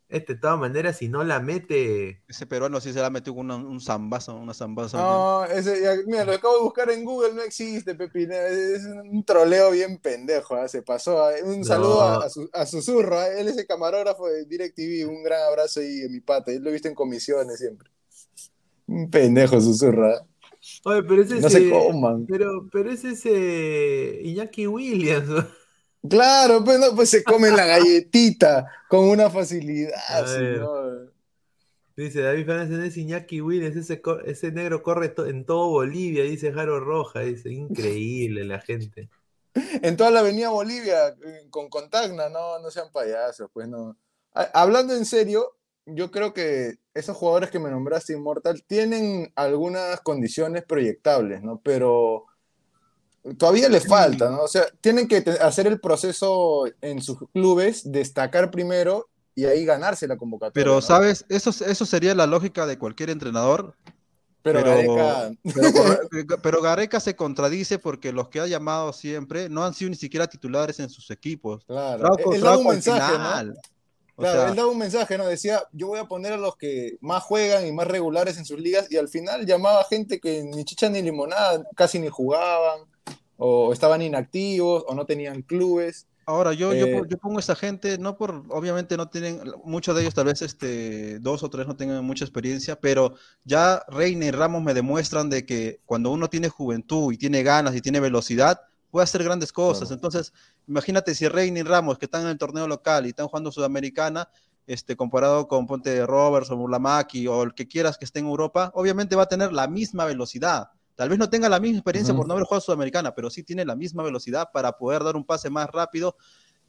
este, 0.08 0.34
de 0.34 0.40
todas 0.40 0.58
maneras, 0.58 0.96
si 0.98 1.08
no 1.08 1.24
la 1.24 1.40
mete. 1.40 2.22
Ese 2.28 2.46
peruano 2.46 2.80
sí 2.80 2.92
se 2.92 3.00
la 3.00 3.10
metió 3.10 3.34
con 3.34 3.46
una- 3.50 3.56
un 3.56 3.80
zambazo, 3.80 4.36
una 4.36 4.54
zambaza. 4.54 4.98
No, 4.98 5.44
ese, 5.46 5.82
ya- 5.82 5.96
mira, 6.06 6.24
lo 6.24 6.32
acabo 6.32 6.54
de 6.56 6.62
buscar 6.62 6.90
en 6.90 7.04
Google, 7.04 7.34
no 7.34 7.42
existe, 7.42 7.94
Pepine. 7.94 8.36
Es 8.74 8.84
un 8.84 9.24
troleo 9.24 9.70
bien 9.72 9.98
pendejo, 9.98 10.54
¿ah? 10.54 10.68
se 10.68 10.82
pasó. 10.82 11.24
¿ah? 11.24 11.32
Un 11.44 11.58
No. 11.60 11.64
saludo 11.64 12.00
a, 12.02 12.24
a 12.26 12.30
su- 12.30 12.48
a 12.52 12.64
Susurro, 12.66 13.18
¿ah? 13.18 13.28
él 13.28 13.48
es 13.48 13.58
el 13.58 13.66
camarógrafo 13.66 14.26
de 14.28 14.44
DirecTV, 14.44 15.06
un 15.08 15.22
gran 15.24 15.42
abrazo 15.48 15.80
ahí 15.80 16.00
en 16.02 16.12
mi 16.12 16.20
pata, 16.20 16.52
yo 16.52 16.60
lo 16.60 16.70
he 16.70 16.72
visto 16.72 16.88
en 16.88 16.94
comisiones 16.94 17.58
siempre. 17.58 17.90
Un 18.86 19.10
pendejo 19.10 19.60
Susurro. 19.60 20.12
Oye, 20.84 21.02
pero 21.02 21.22
ese 21.22 21.40
No 21.40 21.46
es. 21.48 21.52
se 21.52 21.70
coman. 21.70 22.26
Pero, 22.26 22.68
pero 22.72 22.90
ese 22.90 23.10
es 23.10 23.22
eh, 23.24 24.20
Iñaki 24.24 24.66
Williams. 24.66 25.28
Claro, 26.08 26.64
pues, 26.64 26.78
no, 26.78 26.94
pues 26.94 27.10
se 27.10 27.22
comen 27.24 27.56
la 27.56 27.66
galletita 27.66 28.66
con 28.88 29.08
una 29.08 29.30
facilidad, 29.30 30.26
señor. 30.26 31.12
Dice 31.96 32.20
David 32.20 32.44
Fernández, 32.44 32.88
es 32.88 32.96
Iñaki 32.98 33.40
Williams, 33.40 33.76
ese, 34.26 34.52
negro 34.52 34.82
corre 34.82 35.08
to- 35.08 35.26
en 35.26 35.46
todo 35.46 35.68
Bolivia, 35.70 36.24
dice 36.24 36.52
Jaro 36.52 36.78
Roja, 36.78 37.20
dice, 37.20 37.50
increíble 37.50 38.44
la 38.44 38.60
gente. 38.60 39.08
En 39.54 39.96
toda 39.96 40.10
la 40.10 40.20
avenida 40.20 40.50
Bolivia, 40.50 41.08
eh, 41.08 41.46
con 41.48 41.70
Contagna, 41.70 42.28
no, 42.28 42.58
no 42.58 42.70
sean 42.70 42.92
payasos, 42.92 43.48
pues 43.50 43.66
no. 43.66 43.96
Ha- 44.34 44.50
Hablando 44.52 44.94
en 44.94 45.06
serio, 45.06 45.56
yo 45.86 46.10
creo 46.10 46.34
que 46.34 46.74
esos 46.92 47.16
jugadores 47.16 47.50
que 47.50 47.58
me 47.58 47.70
nombraste, 47.70 48.12
Immortal, 48.12 48.62
tienen 48.66 49.32
algunas 49.34 50.00
condiciones 50.02 50.64
proyectables, 50.64 51.42
¿no? 51.42 51.62
Pero 51.64 52.26
todavía 53.38 53.68
les 53.68 53.86
falta, 53.86 54.30
¿no? 54.30 54.42
O 54.42 54.48
sea, 54.48 54.64
tienen 54.80 55.08
que 55.08 55.24
hacer 55.40 55.66
el 55.66 55.80
proceso 55.80 56.64
en 56.80 57.02
sus 57.02 57.18
clubes, 57.32 57.90
destacar 57.90 58.50
primero 58.50 59.08
y 59.34 59.44
ahí 59.44 59.64
ganarse 59.64 60.06
la 60.06 60.16
convocatoria. 60.16 60.52
Pero, 60.54 60.74
¿no? 60.76 60.80
¿sabes? 60.82 61.24
Eso, 61.28 61.50
eso 61.50 61.84
sería 61.86 62.14
la 62.14 62.26
lógica 62.26 62.66
de 62.66 62.78
cualquier 62.78 63.10
entrenador. 63.10 63.74
Pero, 64.42 64.62
pero- 64.62 64.94
Gareca- 64.94 66.38
Pero, 66.42 66.62
Gareca 66.62 67.00
se 67.00 67.16
contradice 67.16 67.78
porque 67.78 68.12
los 68.12 68.28
que 68.28 68.40
ha 68.40 68.46
llamado 68.46 68.92
siempre 68.92 69.48
no 69.48 69.64
han 69.64 69.74
sido 69.74 69.90
ni 69.90 69.96
siquiera 69.96 70.28
titulares 70.28 70.78
en 70.78 70.88
sus 70.88 71.10
equipos. 71.10 71.64
claro, 71.66 72.04
Trauco- 72.04 72.34
él 72.34 72.40
daba 72.40 72.58
un 72.58 72.66
mensaje, 72.68 73.16
Claro, 74.18 74.40
sea, 74.40 74.48
él 74.48 74.56
daba 74.56 74.70
un 74.70 74.78
mensaje, 74.78 75.18
¿no? 75.18 75.26
Decía, 75.26 75.62
yo 75.72 75.88
voy 75.88 75.98
a 75.98 76.04
poner 76.06 76.32
a 76.32 76.36
los 76.38 76.56
que 76.56 76.96
más 77.02 77.22
juegan 77.22 77.66
y 77.66 77.72
más 77.72 77.86
regulares 77.86 78.38
en 78.38 78.46
sus 78.46 78.58
ligas, 78.58 78.90
y 78.90 78.96
al 78.96 79.08
final 79.08 79.44
llamaba 79.44 79.84
gente 79.84 80.20
que 80.20 80.42
ni 80.42 80.64
chicha 80.64 80.88
ni 80.88 81.02
limonada, 81.02 81.62
casi 81.76 81.98
ni 81.98 82.08
jugaban, 82.08 82.80
o 83.36 83.72
estaban 83.72 84.02
inactivos, 84.02 84.84
o 84.86 84.94
no 84.94 85.04
tenían 85.06 85.42
clubes. 85.42 86.06
Ahora, 86.28 86.52
yo, 86.54 86.74
yo, 86.74 86.86
Eh, 86.86 86.98
po- 86.98 87.06
yo 87.06 87.18
pongo 87.18 87.36
a 87.36 87.40
esa 87.40 87.54
gente, 87.54 87.98
no 87.98 88.16
por, 88.16 88.44
obviamente 88.48 88.96
no 88.96 89.08
tienen, 89.08 89.40
muchos 89.64 89.94
de 89.94 90.02
ellos 90.02 90.14
tal 90.14 90.24
vez 90.26 90.42
este, 90.42 91.20
dos 91.20 91.44
o 91.44 91.50
tres 91.50 91.68
no 91.68 91.76
tengan 91.76 92.04
mucha 92.04 92.24
experiencia, 92.24 92.80
pero 92.80 93.14
ya 93.44 93.84
Reina 93.88 94.26
y 94.26 94.30
Ramos 94.32 94.60
me 94.62 94.74
demuestran 94.74 95.30
de 95.30 95.46
que 95.46 95.80
cuando 95.86 96.10
uno 96.10 96.28
tiene 96.28 96.48
juventud 96.48 97.12
y 97.12 97.16
tiene 97.18 97.44
ganas 97.44 97.76
y 97.76 97.80
tiene 97.80 98.00
velocidad, 98.00 98.60
puede 98.90 99.04
hacer 99.04 99.22
grandes 99.22 99.52
cosas. 99.52 99.88
Claro. 99.88 99.94
Entonces, 99.94 100.32
imagínate 100.66 101.14
si 101.14 101.28
Reina 101.28 101.60
y 101.60 101.62
Ramos, 101.62 101.96
que 101.98 102.06
están 102.06 102.22
en 102.22 102.28
el 102.28 102.38
torneo 102.38 102.66
local 102.66 103.06
y 103.06 103.10
están 103.10 103.28
jugando 103.28 103.52
Sudamericana, 103.52 104.28
este, 104.66 104.96
comparado 104.96 105.46
con 105.46 105.68
Ponte 105.68 106.04
Roberts 106.06 106.50
o 106.50 106.56
Burlamaki 106.56 107.28
o 107.28 107.44
el 107.44 107.54
que 107.54 107.68
quieras 107.68 107.98
que 107.98 108.04
esté 108.04 108.18
en 108.18 108.26
Europa, 108.26 108.72
obviamente 108.74 109.14
va 109.14 109.22
a 109.24 109.28
tener 109.28 109.52
la 109.52 109.68
misma 109.68 110.04
velocidad. 110.06 110.70
Tal 110.96 111.10
vez 111.10 111.18
no 111.18 111.28
tenga 111.28 111.48
la 111.48 111.60
misma 111.60 111.78
experiencia 111.78 112.14
por 112.14 112.26
no 112.26 112.32
haber 112.32 112.44
jugado 112.44 112.62
Sudamericana, 112.62 113.14
pero 113.14 113.30
sí 113.30 113.42
tiene 113.42 113.64
la 113.64 113.76
misma 113.76 114.02
velocidad 114.02 114.48
para 114.52 114.72
poder 114.72 115.04
dar 115.04 115.14
un 115.14 115.24
pase 115.24 115.50
más 115.50 115.68
rápido 115.70 116.16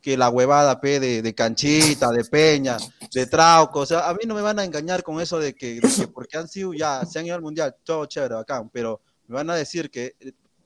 que 0.01 0.17
la 0.17 0.29
huevada 0.29 0.79
P 0.79 0.99
de, 0.99 1.21
de 1.21 1.33
Canchita, 1.33 2.11
de 2.11 2.23
Peña, 2.25 2.77
de 3.13 3.25
Trauco. 3.25 3.79
O 3.79 3.85
sea, 3.85 4.07
a 4.07 4.13
mí 4.13 4.19
no 4.27 4.35
me 4.35 4.41
van 4.41 4.59
a 4.59 4.65
engañar 4.65 5.01
con 5.01 5.19
eso 5.21 5.39
de 5.39 5.55
que, 5.55 5.79
de 5.79 5.81
que 5.81 6.07
porque 6.07 6.37
han 6.37 6.47
sido 6.47 6.73
ya, 6.73 7.05
se 7.05 7.19
han 7.19 7.25
ido 7.25 7.35
al 7.35 7.41
mundial, 7.41 7.75
todo 7.83 8.05
chévere, 8.05 8.35
bacán, 8.35 8.69
pero 8.69 9.01
me 9.27 9.35
van 9.35 9.49
a 9.49 9.55
decir 9.55 9.89
que 9.89 10.15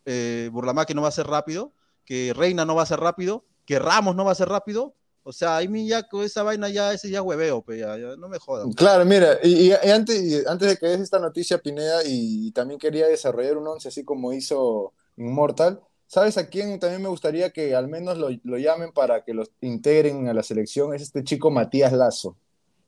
eh, 0.06 0.50
Burlamaki 0.52 0.94
no 0.94 1.04
va 1.04 1.10
a 1.10 1.12
ser 1.12 1.28
rápido, 1.28 1.72
que 2.04 2.34
Reina 2.36 2.66
no 2.66 2.76
va 2.76 2.84
a 2.84 2.88
ser 2.88 3.00
rápido, 3.00 3.46
que 3.66 3.80
Ramos 3.80 4.16
no 4.16 4.26
va 4.26 4.32
a 4.32 4.36
ser 4.36 4.50
rápido. 4.50 4.96
O 5.24 5.34
sea, 5.34 5.58
a 5.58 5.62
mí 5.68 5.88
ya 5.88 6.04
con 6.08 6.24
esa 6.24 6.44
vaina 6.44 6.70
ya, 6.70 6.94
ese 6.94 7.10
ya 7.10 7.22
hueveo, 7.22 7.64
pe, 7.64 7.80
ya, 7.80 7.98
ya, 7.98 8.16
no 8.18 8.28
me 8.30 8.40
jodan. 8.40 8.74
Claro, 8.76 9.06
mira, 9.06 9.40
y, 9.44 9.70
y- 9.70 9.74
y 9.84 9.90
antes, 9.90 10.22
y 10.24 10.44
antes 10.48 10.70
de 10.70 10.78
que 10.78 10.86
des 10.88 11.00
esta 11.02 11.20
noticia, 11.20 11.58
Pineda, 11.58 12.02
y, 12.06 12.52
también 12.52 12.80
quería 12.80 13.08
desarrollar 13.08 13.58
un 13.58 13.68
once 13.68 13.88
así 13.88 14.04
como 14.04 14.34
hizo 14.34 14.94
Immortal. 15.18 15.82
¿Sabes 16.08 16.38
a 16.38 16.48
quién 16.48 16.78
también 16.80 17.02
me 17.02 17.10
gustaría 17.10 17.50
que 17.52 17.74
al 17.76 17.88
menos 17.88 18.18
lo, 18.18 18.30
lo 18.44 18.58
llamen 18.58 18.92
para 18.92 19.24
que 19.24 19.34
los 19.34 19.50
integren 19.62 20.28
a 20.28 20.34
la 20.34 20.44
selección? 20.44 20.94
Es 20.94 21.02
este 21.04 21.24
chico 21.24 21.50
Matías 21.50 21.94
Lazo. 21.94 22.38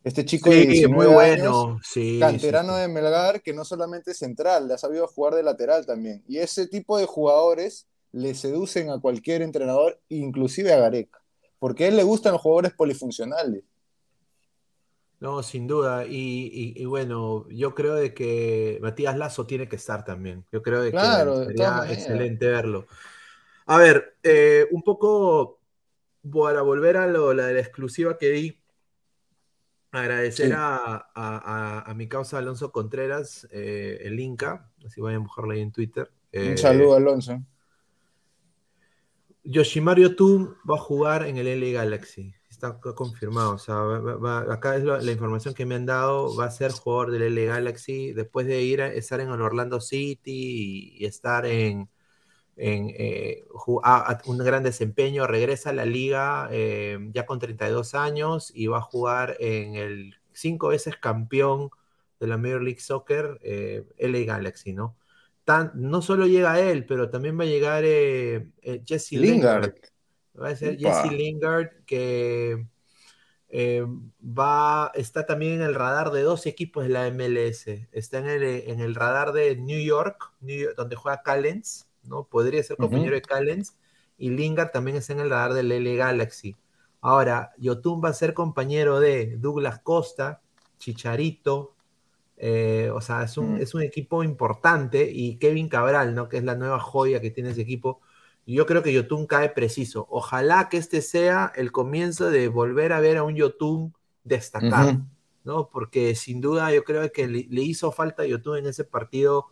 Este 0.03 0.25
chico 0.25 0.53
de 0.53 0.59
Sí, 0.61 0.67
19 0.67 1.05
muy 1.05 1.07
años, 1.15 1.69
bueno. 1.69 1.79
Sí, 1.83 2.19
canterano 2.19 2.73
sí, 2.73 2.81
sí. 2.81 2.81
de 2.81 2.87
Melgar, 2.89 3.41
que 3.41 3.53
no 3.53 3.65
solamente 3.65 4.11
es 4.11 4.17
central, 4.19 4.67
le 4.67 4.75
ha 4.75 4.77
sabido 4.77 5.07
jugar 5.07 5.35
de 5.35 5.43
lateral 5.43 5.85
también. 5.85 6.23
Y 6.27 6.39
ese 6.39 6.67
tipo 6.67 6.97
de 6.97 7.05
jugadores 7.05 7.87
le 8.11 8.35
seducen 8.35 8.89
a 8.91 8.99
cualquier 8.99 9.41
entrenador, 9.41 10.01
inclusive 10.09 10.73
a 10.73 10.77
Gareca, 10.79 11.22
porque 11.63 11.85
a 11.85 11.87
él 11.87 11.95
le 11.95 12.03
gustan 12.03 12.33
los 12.33 12.41
jugadores 12.41 12.73
polifuncionales. 12.73 13.63
No, 15.21 15.41
sin 15.43 15.65
duda. 15.65 16.05
Y, 16.05 16.11
y- 16.51 16.73
y 16.75 16.83
bueno, 16.83 17.47
yo 17.47 17.73
creo 17.73 17.95
de 17.95 18.13
que 18.13 18.79
Matías 18.81 19.17
Lazo 19.17 19.45
tiene 19.45 19.69
que 19.69 19.77
estar 19.77 20.03
también. 20.03 20.43
Yo 20.51 20.61
creo 20.61 20.81
de 20.81 20.91
que 20.91 20.97
Claro, 20.97 21.45
sería 21.45 21.85
excelente 21.89 22.47
verlo. 22.49 22.85
A 23.65 23.77
ver, 23.77 24.17
eh, 24.23 24.67
un 24.71 24.83
poco 24.83 25.61
para 26.29 26.63
volver 26.63 26.97
a 26.97 27.07
lo, 27.07 27.33
la 27.33 27.45
de 27.45 27.53
la 27.53 27.59
exclusiva 27.61 28.17
que 28.17 28.29
di, 28.31 28.59
agradecer 29.91 30.47
Sí. 30.47 30.53
a, 30.53 30.75
a- 30.75 31.05
a- 31.15 31.79
a 31.89 31.93
mi 31.93 32.09
causa 32.09 32.39
Alonso 32.39 32.73
Contreras, 32.73 33.47
eh, 33.51 33.99
el 34.01 34.19
Inca, 34.19 34.69
así 34.85 34.99
vayan 34.99 35.21
a 35.21 35.23
buscarlo 35.23 35.53
ahí 35.53 35.61
en 35.61 35.71
Twitter. 35.71 36.11
Eh, 36.33 36.49
Un 36.51 36.57
saludo, 36.57 36.95
Alonso. 36.95 37.41
Yoshimaru 39.43 40.01
Yotun 40.03 40.55
va 40.69 40.75
a 40.75 40.79
jugar 40.79 41.25
en 41.27 41.37
el 41.37 41.47
LA 41.47 41.71
Galaxy. 41.81 42.33
Está 42.49 42.79
confirmado. 42.95 43.55
O 43.55 43.57
sea, 43.57 43.75
va- 43.75 44.53
acá 44.53 44.77
es 44.77 44.83
la 44.83 45.11
información 45.11 45.53
que 45.53 45.65
me 45.65 45.75
han 45.75 45.85
dado. 45.85 46.35
Va 46.35 46.45
a 46.45 46.51
ser 46.51 46.71
jugador 46.71 47.11
del 47.11 47.23
LA 47.37 47.55
Galaxy 47.55 48.13
después 48.13 48.47
de 48.47 48.61
ir 48.61 48.81
a 48.81 48.87
estar 48.93 49.19
en 49.19 49.29
el 49.29 49.41
Orlando 49.41 49.81
City 49.81 50.95
y, 50.99 51.05
estar 51.05 51.45
en, 51.45 51.89
eh, 52.55 53.45
ju- 53.49 53.81
a- 53.83 54.11
a 54.11 54.21
un 54.27 54.37
gran 54.37 54.63
desempeño. 54.63 55.27
Regresa 55.27 55.71
a 55.71 55.73
la 55.73 55.85
liga 55.85 56.47
eh, 56.51 56.99
ya 57.13 57.25
con 57.25 57.39
32 57.39 57.95
años 57.95 58.51
y 58.55 58.67
va 58.67 58.77
a 58.79 58.81
jugar 58.81 59.35
en 59.39 59.75
el 59.75 60.15
cinco 60.31 60.69
veces 60.69 60.95
campeón 60.97 61.69
de 62.19 62.27
la 62.27 62.37
Major 62.37 62.61
League 62.63 62.79
Soccer, 62.79 63.39
eh, 63.43 63.83
LA 63.97 64.19
Galaxy, 64.25 64.73
¿no? 64.73 64.95
Tan- 65.43 65.71
no 65.75 66.01
solo 66.01 66.25
llega 66.25 66.59
él, 66.59 66.85
pero 66.85 67.09
también 67.09 67.37
va 67.37 67.43
a 67.43 67.47
llegar 67.47 67.83
eh, 67.85 68.49
eh, 68.61 68.81
Jesse 68.85 69.13
Lingard. 69.13 69.63
Lingard. 69.63 69.75
Va 70.41 70.49
a 70.49 70.55
ser. 70.55 70.77
Jesse 70.77 71.11
Lingard 71.11 71.83
que 71.85 72.65
eh, 73.49 73.85
va, 74.19 74.91
está 74.95 75.27
también 75.27 75.53
en 75.53 75.61
el 75.61 75.75
radar 75.75 76.09
de 76.11 76.23
dos 76.23 76.47
equipos 76.47 76.83
de 76.83 76.89
la 76.89 77.05
MLS. 77.11 77.67
Está 77.91 78.17
en 78.17 78.27
el, 78.27 78.43
en 78.43 78.79
el 78.79 78.95
radar 78.95 79.31
de 79.31 79.55
New 79.55 79.79
York, 79.79 80.31
New 80.41 80.57
York, 80.57 80.73
donde 80.75 80.95
juega 80.95 81.21
Callens, 81.21 81.87
¿no? 82.01 82.23
Podría 82.23 82.63
ser 82.63 82.77
compañero 82.77 83.13
de 83.13 83.21
Callens. 83.21 83.75
Y 84.17 84.31
Lingard 84.31 84.71
también 84.71 84.97
está 84.97 85.13
en 85.13 85.19
el 85.19 85.29
radar 85.29 85.53
del 85.53 85.71
LA 85.71 85.95
Galaxy. 85.95 86.55
Ahora, 86.99 87.51
Yotun 87.57 88.01
va 88.03 88.09
a 88.09 88.13
ser 88.13 88.33
compañero 88.33 88.99
de 88.99 89.35
Douglas 89.37 89.79
Costa, 89.83 90.41
Chicharito. 90.79 91.72
Eh, 92.45 92.89
o 92.93 92.99
sea, 92.99 93.23
es 93.23 93.37
un, 93.37 93.53
Mm. 93.55 93.61
es 93.61 93.73
un 93.73 93.81
equipo 93.83 94.21
importante. 94.21 95.09
Y 95.09 95.37
Kevin 95.37 95.69
Cabral, 95.69 96.13
¿no? 96.13 96.27
Que 96.27 96.37
es 96.39 96.43
la 96.43 96.55
nueva 96.55 96.77
joya 96.79 97.21
que 97.21 97.31
tiene 97.31 97.51
ese 97.51 97.61
equipo. 97.61 98.01
Yo 98.45 98.65
creo 98.65 98.83
que 98.83 98.91
Yotun 98.91 99.27
cae 99.27 99.47
preciso. 99.49 100.05
Ojalá 100.09 100.67
que 100.69 100.75
este 100.77 101.01
sea 101.01 101.53
el 101.55 101.71
comienzo 101.71 102.29
de 102.29 102.49
volver 102.49 102.91
a 102.91 102.99
ver 102.99 103.15
a 103.15 103.23
un 103.23 103.35
Yotun 103.35 103.93
destacar, 104.25 104.95
Ujú. 104.95 105.03
¿no? 105.45 105.69
Porque 105.71 106.15
sin 106.15 106.41
duda 106.41 106.69
yo 106.73 106.83
creo 106.83 107.09
que 107.13 107.27
le, 107.27 107.47
le 107.49 107.61
hizo 107.61 107.93
falta 107.93 108.23
a 108.23 108.25
Yotun 108.25 108.57
en 108.57 108.65
ese 108.67 108.83
partido 108.83 109.45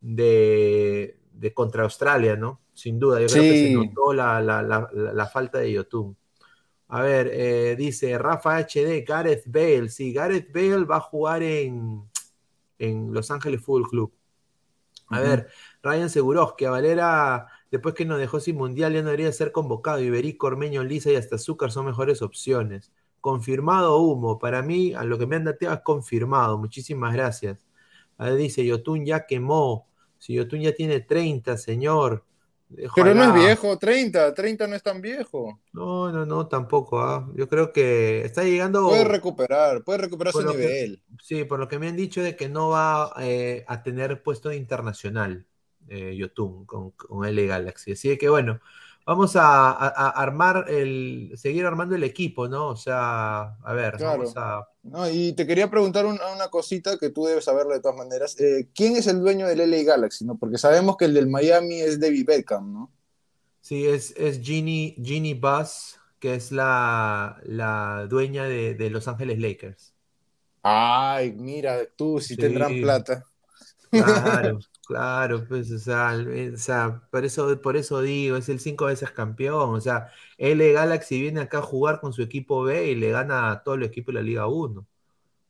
de, 0.00 1.16
de 1.32 1.54
contra 1.54 1.84
Australia, 1.84 2.36
¿no? 2.36 2.60
Sin 2.74 2.98
duda, 2.98 3.20
yo 3.20 3.28
creo 3.28 3.42
que 3.42 3.48
se 3.58 3.66
Sí. 3.68 3.74
notó 3.74 4.12
la- 4.12 4.42
la- 4.42 4.62
la 4.92 5.26
falta 5.26 5.58
de 5.58 5.72
Yotun. 5.72 6.16
A 6.88 7.00
ver, 7.02 7.30
eh, 7.32 7.74
dice 7.76 8.16
Rafa 8.18 8.58
HD, 8.58 9.02
Gareth 9.06 9.44
Bale. 9.46 9.88
Sí, 9.88 10.12
Gareth 10.12 10.52
Bale 10.52 10.84
va 10.84 10.96
a 10.98 11.00
jugar 11.00 11.42
en, 11.42 12.02
en 12.78 13.12
Los 13.12 13.30
Ángeles 13.30 13.62
Fútbol 13.62 13.88
Club. 13.88 14.12
A 15.08 15.20
ver, 15.20 15.48
Ryan 15.82 16.10
Seguros, 16.10 16.54
que 16.56 16.66
a 16.66 16.70
Valera, 16.70 17.46
después 17.70 17.94
que 17.94 18.04
nos 18.04 18.18
dejó 18.18 18.40
sin 18.40 18.56
mundial, 18.56 18.92
ya 18.92 19.02
no 19.02 19.06
debería 19.06 19.30
ser 19.30 19.52
convocado. 19.52 20.00
Iberico, 20.00 20.48
Ormeño, 20.48 20.82
Lisa 20.82 21.12
y 21.12 21.16
hasta 21.16 21.36
Azúcar 21.36 21.70
son 21.70 21.86
mejores 21.86 22.22
opciones. 22.22 22.92
Confirmado 23.20 23.98
humo. 23.98 24.38
Para 24.38 24.62
mí, 24.62 24.94
a 24.94 25.04
lo 25.04 25.18
que 25.18 25.26
me 25.26 25.36
han 25.36 25.44
dateado 25.44 25.76
es 25.76 25.82
confirmado. 25.82 26.58
Muchísimas 26.58 27.12
gracias. 27.12 27.64
A 28.18 28.26
ver, 28.26 28.36
dice, 28.36 28.64
Yotun 28.66 29.04
ya 29.06 29.26
quemó. 29.26 29.86
Si 30.18 30.34
Yotun 30.34 30.60
ya 30.60 30.74
tiene 30.74 31.00
30, 31.00 31.56
señor. 31.56 32.24
Pero 32.94 33.14
no 33.14 33.22
es 33.24 33.34
viejo, 33.34 33.78
30, 33.78 34.34
30 34.34 34.66
no 34.66 34.74
es 34.74 34.82
tan 34.82 35.00
viejo. 35.00 35.60
No, 35.72 36.10
no, 36.10 36.26
no, 36.26 36.48
tampoco. 36.48 37.00
ah. 37.00 37.30
Yo 37.34 37.48
creo 37.48 37.72
que 37.72 38.22
está 38.24 38.42
llegando. 38.42 38.88
Puede 38.88 39.04
recuperar, 39.04 39.84
puede 39.84 39.98
recuperar 39.98 40.32
su 40.32 40.40
que- 40.40 40.46
nivel. 40.46 41.02
Sí, 41.22 41.44
por 41.44 41.58
lo 41.60 41.68
que 41.68 41.78
me 41.78 41.88
han 41.88 41.96
dicho 41.96 42.22
de 42.22 42.34
que 42.36 42.48
no 42.48 42.70
va 42.70 43.12
eh, 43.20 43.64
a 43.68 43.82
tener 43.82 44.22
puesto 44.22 44.52
internacional 44.52 45.46
eh, 45.88 46.16
Yotun 46.16 46.66
con, 46.66 46.90
con 46.92 47.24
L 47.24 47.46
Galaxy. 47.46 47.92
Así 47.92 48.18
que 48.18 48.28
bueno, 48.28 48.60
vamos 49.06 49.36
a, 49.36 49.70
a- 49.70 49.88
a 49.88 50.08
armar 50.10 50.66
el, 50.68 51.32
seguir 51.36 51.64
armando 51.64 51.94
el 51.94 52.02
equipo, 52.04 52.48
¿no? 52.48 52.68
O 52.68 52.76
sea, 52.76 53.56
a 53.62 53.72
ver, 53.72 53.96
Claro. 53.96 54.18
vamos 54.18 54.34
a. 54.36 54.68
No, 54.82 55.08
y 55.08 55.32
te 55.32 55.46
quería 55.46 55.70
preguntar 55.70 56.04
un- 56.06 56.20
una 56.34 56.48
cosita 56.48 56.98
que 56.98 57.10
tú 57.10 57.24
debes 57.24 57.44
saberlo 57.44 57.72
de 57.74 57.80
todas 57.80 57.96
maneras. 57.96 58.38
Eh, 58.40 58.68
¿Quién 58.74 58.96
es 58.96 59.06
el 59.06 59.20
dueño 59.20 59.46
del 59.46 59.60
LA 59.60 59.82
Galaxy? 59.84 60.24
¿no? 60.24 60.36
Porque 60.36 60.58
sabemos 60.58 60.96
que 60.96 61.06
el 61.06 61.14
del 61.14 61.28
Miami 61.28 61.80
es 61.80 61.98
David 62.00 62.26
Beckham, 62.26 62.72
¿no? 62.72 62.92
Sí, 63.60 63.86
es, 63.86 64.12
es 64.16 64.40
Ginny, 64.40 64.94
Ginny 65.02 65.34
Bus, 65.34 65.98
que 66.20 66.34
es 66.36 66.52
la, 66.52 67.40
la 67.44 68.06
dueña 68.08 68.44
de, 68.44 68.74
de 68.74 68.90
Los 68.90 69.08
Ángeles 69.08 69.38
Lakers. 69.40 69.92
Ay, 70.62 71.32
mira, 71.32 71.78
tú 71.96 72.20
si 72.20 72.34
Sí. 72.34 72.40
tendrán 72.40 72.74
plata. 72.80 73.24
Claro, 73.90 74.58
claro, 74.86 75.46
pues, 75.48 75.70
o 75.72 75.78
sea, 75.78 76.14
el- 76.14 76.54
o 76.54 76.58
sea, 76.58 77.02
por 77.10 77.24
eso, 77.24 77.60
por 77.60 77.76
eso 77.76 78.00
digo, 78.02 78.36
es 78.36 78.48
el 78.48 78.60
cinco 78.60 78.86
veces 78.86 79.10
campeón, 79.10 79.74
o 79.74 79.80
sea, 79.80 80.10
L 80.38 80.72
Galaxy 80.72 81.20
viene 81.20 81.40
acá 81.40 81.58
a 81.58 81.62
jugar 81.62 82.00
con 82.00 82.12
su 82.12 82.22
equipo 82.22 82.62
B 82.62 82.88
y 82.90 82.94
le 82.94 83.10
gana 83.10 83.50
a 83.50 83.62
todo 83.62 83.74
el 83.74 83.82
equipo 83.82 84.10
de 84.12 84.14
la 84.16 84.22
Liga 84.22 84.46
1. 84.48 84.80
O 84.82 84.86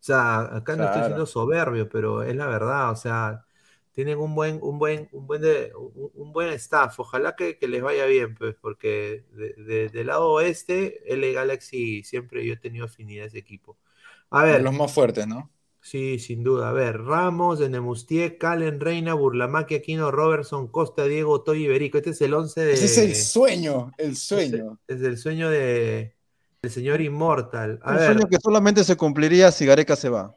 sea, 0.06 0.40
acá 0.56 0.76
no 0.76 0.84
estoy 0.86 1.02
siendo 1.04 1.26
soberbio, 1.26 1.88
pero 1.88 2.22
es 2.22 2.36
la 2.36 2.46
verdad, 2.46 2.90
o 2.92 2.96
sea, 2.96 3.46
tienen 3.92 4.18
un 4.18 4.34
buen, 4.34 4.58
un 4.62 4.78
buen, 4.78 5.08
un 5.12 5.26
buen, 5.26 5.42
de- 5.42 5.72
un, 5.76 6.10
un 6.14 6.32
buen 6.32 6.50
staff, 6.54 6.98
ojalá 7.00 7.34
que, 7.36 7.58
que 7.58 7.68
les 7.68 7.82
vaya 7.82 8.06
bien, 8.06 8.34
pues, 8.36 8.54
porque 8.60 9.24
de- 9.32 9.54
de- 9.54 9.88
del 9.90 10.06
lado 10.08 10.30
oeste, 10.32 11.02
L 11.12 11.32
Galaxy 11.32 12.02
siempre 12.04 12.46
yo 12.46 12.54
he 12.54 12.56
tenido 12.58 12.86
afinidad 12.86 13.24
a 13.24 13.28
ese 13.28 13.38
equipo. 13.38 13.78
A 14.30 14.44
De 14.44 14.44
ver, 14.44 14.62
los 14.62 14.72
más 14.72 14.92
fuertes, 14.94 15.26
¿no? 15.26 15.50
Sí, 15.86 16.18
sin 16.18 16.42
duda. 16.42 16.70
A 16.70 16.72
ver, 16.72 17.00
Ramos, 17.02 17.60
Nemustier, 17.60 18.38
Calen, 18.38 18.80
Reina, 18.80 19.14
Burlamaqui, 19.14 19.76
Aquino, 19.76 20.10
Robertson, 20.10 20.66
Costa, 20.66 21.04
Diego, 21.04 21.42
Toy 21.42 21.62
Iberico. 21.66 21.96
Este 21.98 22.10
es 22.10 22.20
el 22.22 22.34
11 22.34 22.60
de... 22.64 22.72
Ese 22.72 22.84
es 22.86 22.98
el 22.98 23.14
sueño, 23.14 23.92
el 23.96 24.16
sueño. 24.16 24.80
Es 24.88 25.00
el 25.00 25.16
sueño 25.16 25.48
de 25.48 26.12
del 26.60 26.72
señor 26.72 27.00
Inmortal. 27.00 27.78
A 27.84 27.92
Un 27.92 27.96
ver, 27.98 28.06
sueño 28.06 28.28
que 28.28 28.38
solamente 28.42 28.82
se 28.82 28.96
cumpliría 28.96 29.52
si 29.52 29.64
Gareca 29.64 29.94
se 29.94 30.08
va. 30.08 30.34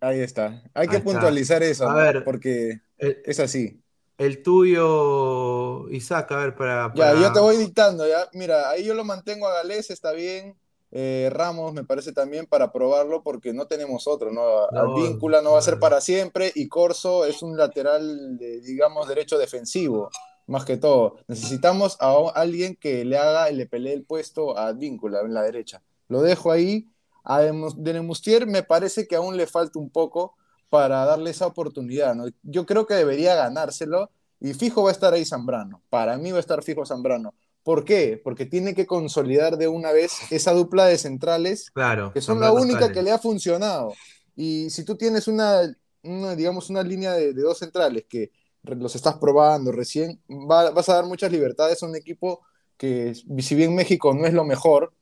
Ahí 0.00 0.20
está. 0.20 0.62
Hay 0.72 0.86
que 0.86 0.96
Ahí 0.96 0.98
está. 0.98 1.02
puntualizar 1.02 1.62
eso, 1.64 1.88
A 1.88 1.92
¿no? 1.92 1.96
ver. 1.98 2.22
porque 2.22 2.80
el, 2.98 3.22
es 3.24 3.40
así. 3.40 3.82
el 4.18 4.40
tuyo, 4.44 5.88
Isaac, 5.90 6.30
a 6.30 6.36
ver, 6.36 6.54
para... 6.54 6.92
Ya, 6.94 7.12
yo 7.14 7.32
te 7.32 7.40
voy 7.40 7.56
dictando, 7.56 8.06
ya. 8.06 8.28
Mira, 8.34 8.70
ahí 8.70 8.84
yo 8.84 8.94
lo 8.94 9.02
mantengo 9.04 9.48
a 9.48 9.54
Galés, 9.54 9.90
está 9.90 10.12
bien. 10.12 10.56
Eh, 10.96 11.28
Ramos 11.32 11.72
me 11.72 11.82
parece 11.82 12.12
también 12.12 12.46
para 12.46 12.70
probarlo 12.70 13.22
porque 13.24 13.52
no 13.52 13.66
tenemos 13.66 14.06
otro, 14.06 14.30
¿no? 14.30 14.42
No, 14.70 14.78
Advíncula 14.80 15.42
no 15.42 15.52
va 15.52 15.58
a 15.58 15.62
ser 15.62 15.80
para 15.80 16.00
siempre 16.00 16.52
y 16.54 16.68
Corso 16.68 17.24
es 17.24 17.42
un 17.42 17.56
lateral, 17.56 18.38
de, 18.38 18.60
digamos, 18.60 19.08
derecho 19.08 19.36
defensivo, 19.36 20.08
más 20.46 20.64
que 20.64 20.76
todo. 20.76 21.16
Necesitamos 21.26 21.96
a 22.00 22.14
alguien 22.34 22.76
que 22.76 23.04
le 23.04 23.18
haga, 23.18 23.50
le 23.50 23.66
pelee 23.66 23.92
el 23.94 24.04
puesto 24.04 24.56
a 24.56 24.68
Advíncula 24.68 25.20
en 25.22 25.34
la 25.34 25.42
derecha. 25.42 25.82
Lo 26.08 26.22
dejo 26.22 26.52
ahí. 26.52 26.88
A 27.24 27.40
Demus- 27.42 27.74
de 27.76 27.92
Nemustier 27.94 28.46
me 28.46 28.62
parece 28.62 29.08
que 29.08 29.16
aún 29.16 29.36
le 29.36 29.46
falta 29.46 29.78
un 29.78 29.90
poco 29.90 30.36
para 30.68 31.04
darle 31.06 31.30
esa 31.30 31.46
oportunidad, 31.46 32.14
¿no? 32.14 32.26
Yo 32.42 32.66
creo 32.66 32.86
que 32.86 32.94
debería 32.94 33.34
ganárselo 33.34 34.10
y 34.40 34.54
fijo 34.54 34.82
va 34.82 34.90
a 34.90 34.92
estar 34.92 35.12
ahí 35.14 35.24
Zambrano. 35.24 35.82
Para 35.88 36.18
mí 36.18 36.30
va 36.30 36.36
a 36.36 36.40
estar 36.40 36.62
fijo 36.62 36.84
Zambrano. 36.86 37.34
¿Por 37.64 37.84
qué? 37.84 38.20
Porque 38.22 38.46
tiene 38.46 38.74
que 38.74 38.86
consolidar 38.86 39.56
de 39.58 39.66
una 39.68 39.90
vez 39.90 40.12
esa 40.30 40.52
dupla 40.52 40.86
de 40.86 40.98
centrales 40.98 41.70
Claro. 41.72 42.12
que 42.12 42.20
son 42.20 42.38
la 42.40 42.52
única 42.52 42.92
que 42.92 43.02
le 43.02 43.10
ha 43.10 43.18
funcionado. 43.18 43.94
Y 44.36 44.70
si 44.70 44.84
tú 44.84 44.96
tienes 44.96 45.26
una, 45.28 45.62
una, 46.02 46.36
digamos, 46.36 46.70
una 46.70 46.82
línea 46.82 47.14
de, 47.14 47.32
de 47.32 47.42
dos 47.42 47.58
centrales 47.58 48.04
que 48.08 48.30
los 48.62 48.94
estás 48.94 49.16
probando 49.16 49.72
recién, 49.72 50.20
va- 50.30 50.70
vas 50.70 50.88
a 50.88 50.94
dar 50.94 51.06
muchas 51.06 51.32
libertades 51.32 51.82
a 51.82 51.86
un 51.86 51.96
equipo 51.96 52.40
que, 52.76 53.14
si 53.14 53.54
bien 53.54 53.74
México 53.74 54.14
no 54.14 54.26
es 54.26 54.34
lo 54.34 54.44
mejor, 54.44 54.92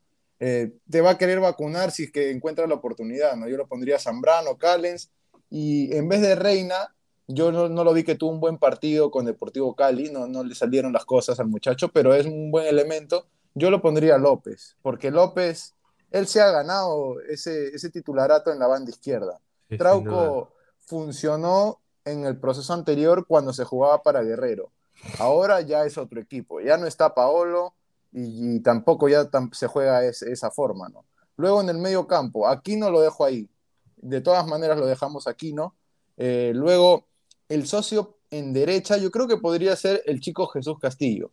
eh, 0.41 0.73
te 0.91 1.01
va 1.01 1.11
a 1.11 1.19
querer 1.19 1.41
vacunar 1.41 1.91
si 1.93 2.05
es 2.05 2.13
que 2.13 2.31
encuentra 2.31 2.67
la 2.67 2.75
oportunidad, 2.75 3.37
¿no? 3.37 3.49
Yo 3.49 3.57
lo 3.57 3.67
pondría 3.69 3.99
Zambrano, 3.99 4.57
Callens, 4.59 5.11
y 5.51 5.95
en 5.97 6.09
vez 6.09 6.21
de 6.21 6.35
Reina, 6.35 6.95
yo 7.35 7.53
no, 7.53 7.69
no 7.69 7.85
lo 7.85 7.93
vi 7.93 8.05
que 8.05 8.15
tuvo 8.15 8.31
un 8.33 8.41
buen 8.41 8.59
partido 8.59 9.11
con 9.11 9.25
Deportivo 9.25 9.75
Cali, 9.75 10.11
no, 10.11 10.27
no 10.27 10.43
le 10.45 10.55
salieron 10.55 10.93
las 10.93 11.05
cosas 11.05 11.39
al 11.41 11.49
muchacho, 11.49 11.89
pero 11.89 12.15
es 12.15 12.27
un 12.27 12.51
buen 12.51 12.67
elemento. 12.67 13.27
Yo 13.55 13.71
lo 13.71 13.83
pondría 13.83 14.15
a 14.15 14.19
López, 14.19 14.77
porque 14.83 15.11
López, 15.11 15.75
él 16.11 16.27
se 16.27 16.41
ha 16.41 16.51
ganado 16.51 17.21
ese, 17.29 17.69
ese 17.69 17.91
titularato 17.91 18.51
en 18.51 18.59
la 18.59 18.67
banda 18.67 18.91
izquierda. 18.91 19.41
Sí. 19.69 19.77
Trauco 19.79 20.53
funcionó 20.79 21.81
en 22.05 22.25
el 22.27 22.37
proceso 22.39 22.73
anterior 22.73 23.27
cuando 23.27 23.53
se 23.53 23.65
jugaba 23.65 24.03
para 24.03 24.23
Guerrero. 24.23 24.71
Ahora 25.19 25.61
ya 25.61 25.85
es 25.85 25.99
otro 25.99 26.21
equipo, 26.21 26.61
ya 26.61 26.77
no 26.77 26.87
está 26.87 27.15
Paolo 27.15 27.75
y, 28.13 28.57
y 28.57 28.61
tampoco 28.61 29.09
ya 29.09 29.31
tam- 29.31 29.53
se 29.53 29.67
juega 29.67 30.05
es- 30.05 30.23
esa 30.23 30.51
forma, 30.51 30.89
¿no? 30.89 31.05
Luego 31.37 31.61
en 31.61 31.71
el 31.71 31.79
medio 31.79 32.07
campo, 32.07 32.47
aquí 32.47 32.77
no 32.77 32.91
lo 32.91 33.01
dejo 33.01 33.25
ahí. 33.25 33.49
De 33.97 34.21
todas 34.21 34.47
maneras 34.47 34.79
lo 34.79 34.87
dejamos 34.87 35.27
aquí, 35.27 35.53
¿no? 35.53 35.75
Eh, 36.17 36.53
luego, 36.55 37.07
el 37.55 37.67
socio 37.67 38.17
en 38.31 38.53
derecha, 38.53 38.97
yo 38.97 39.11
creo 39.11 39.29
que 39.29 39.37
podría 39.37 39.77
ser 39.77 40.03
el 40.07 40.21
chico 40.21 40.47
Jesús 40.47 40.79
Castillo. 40.81 41.31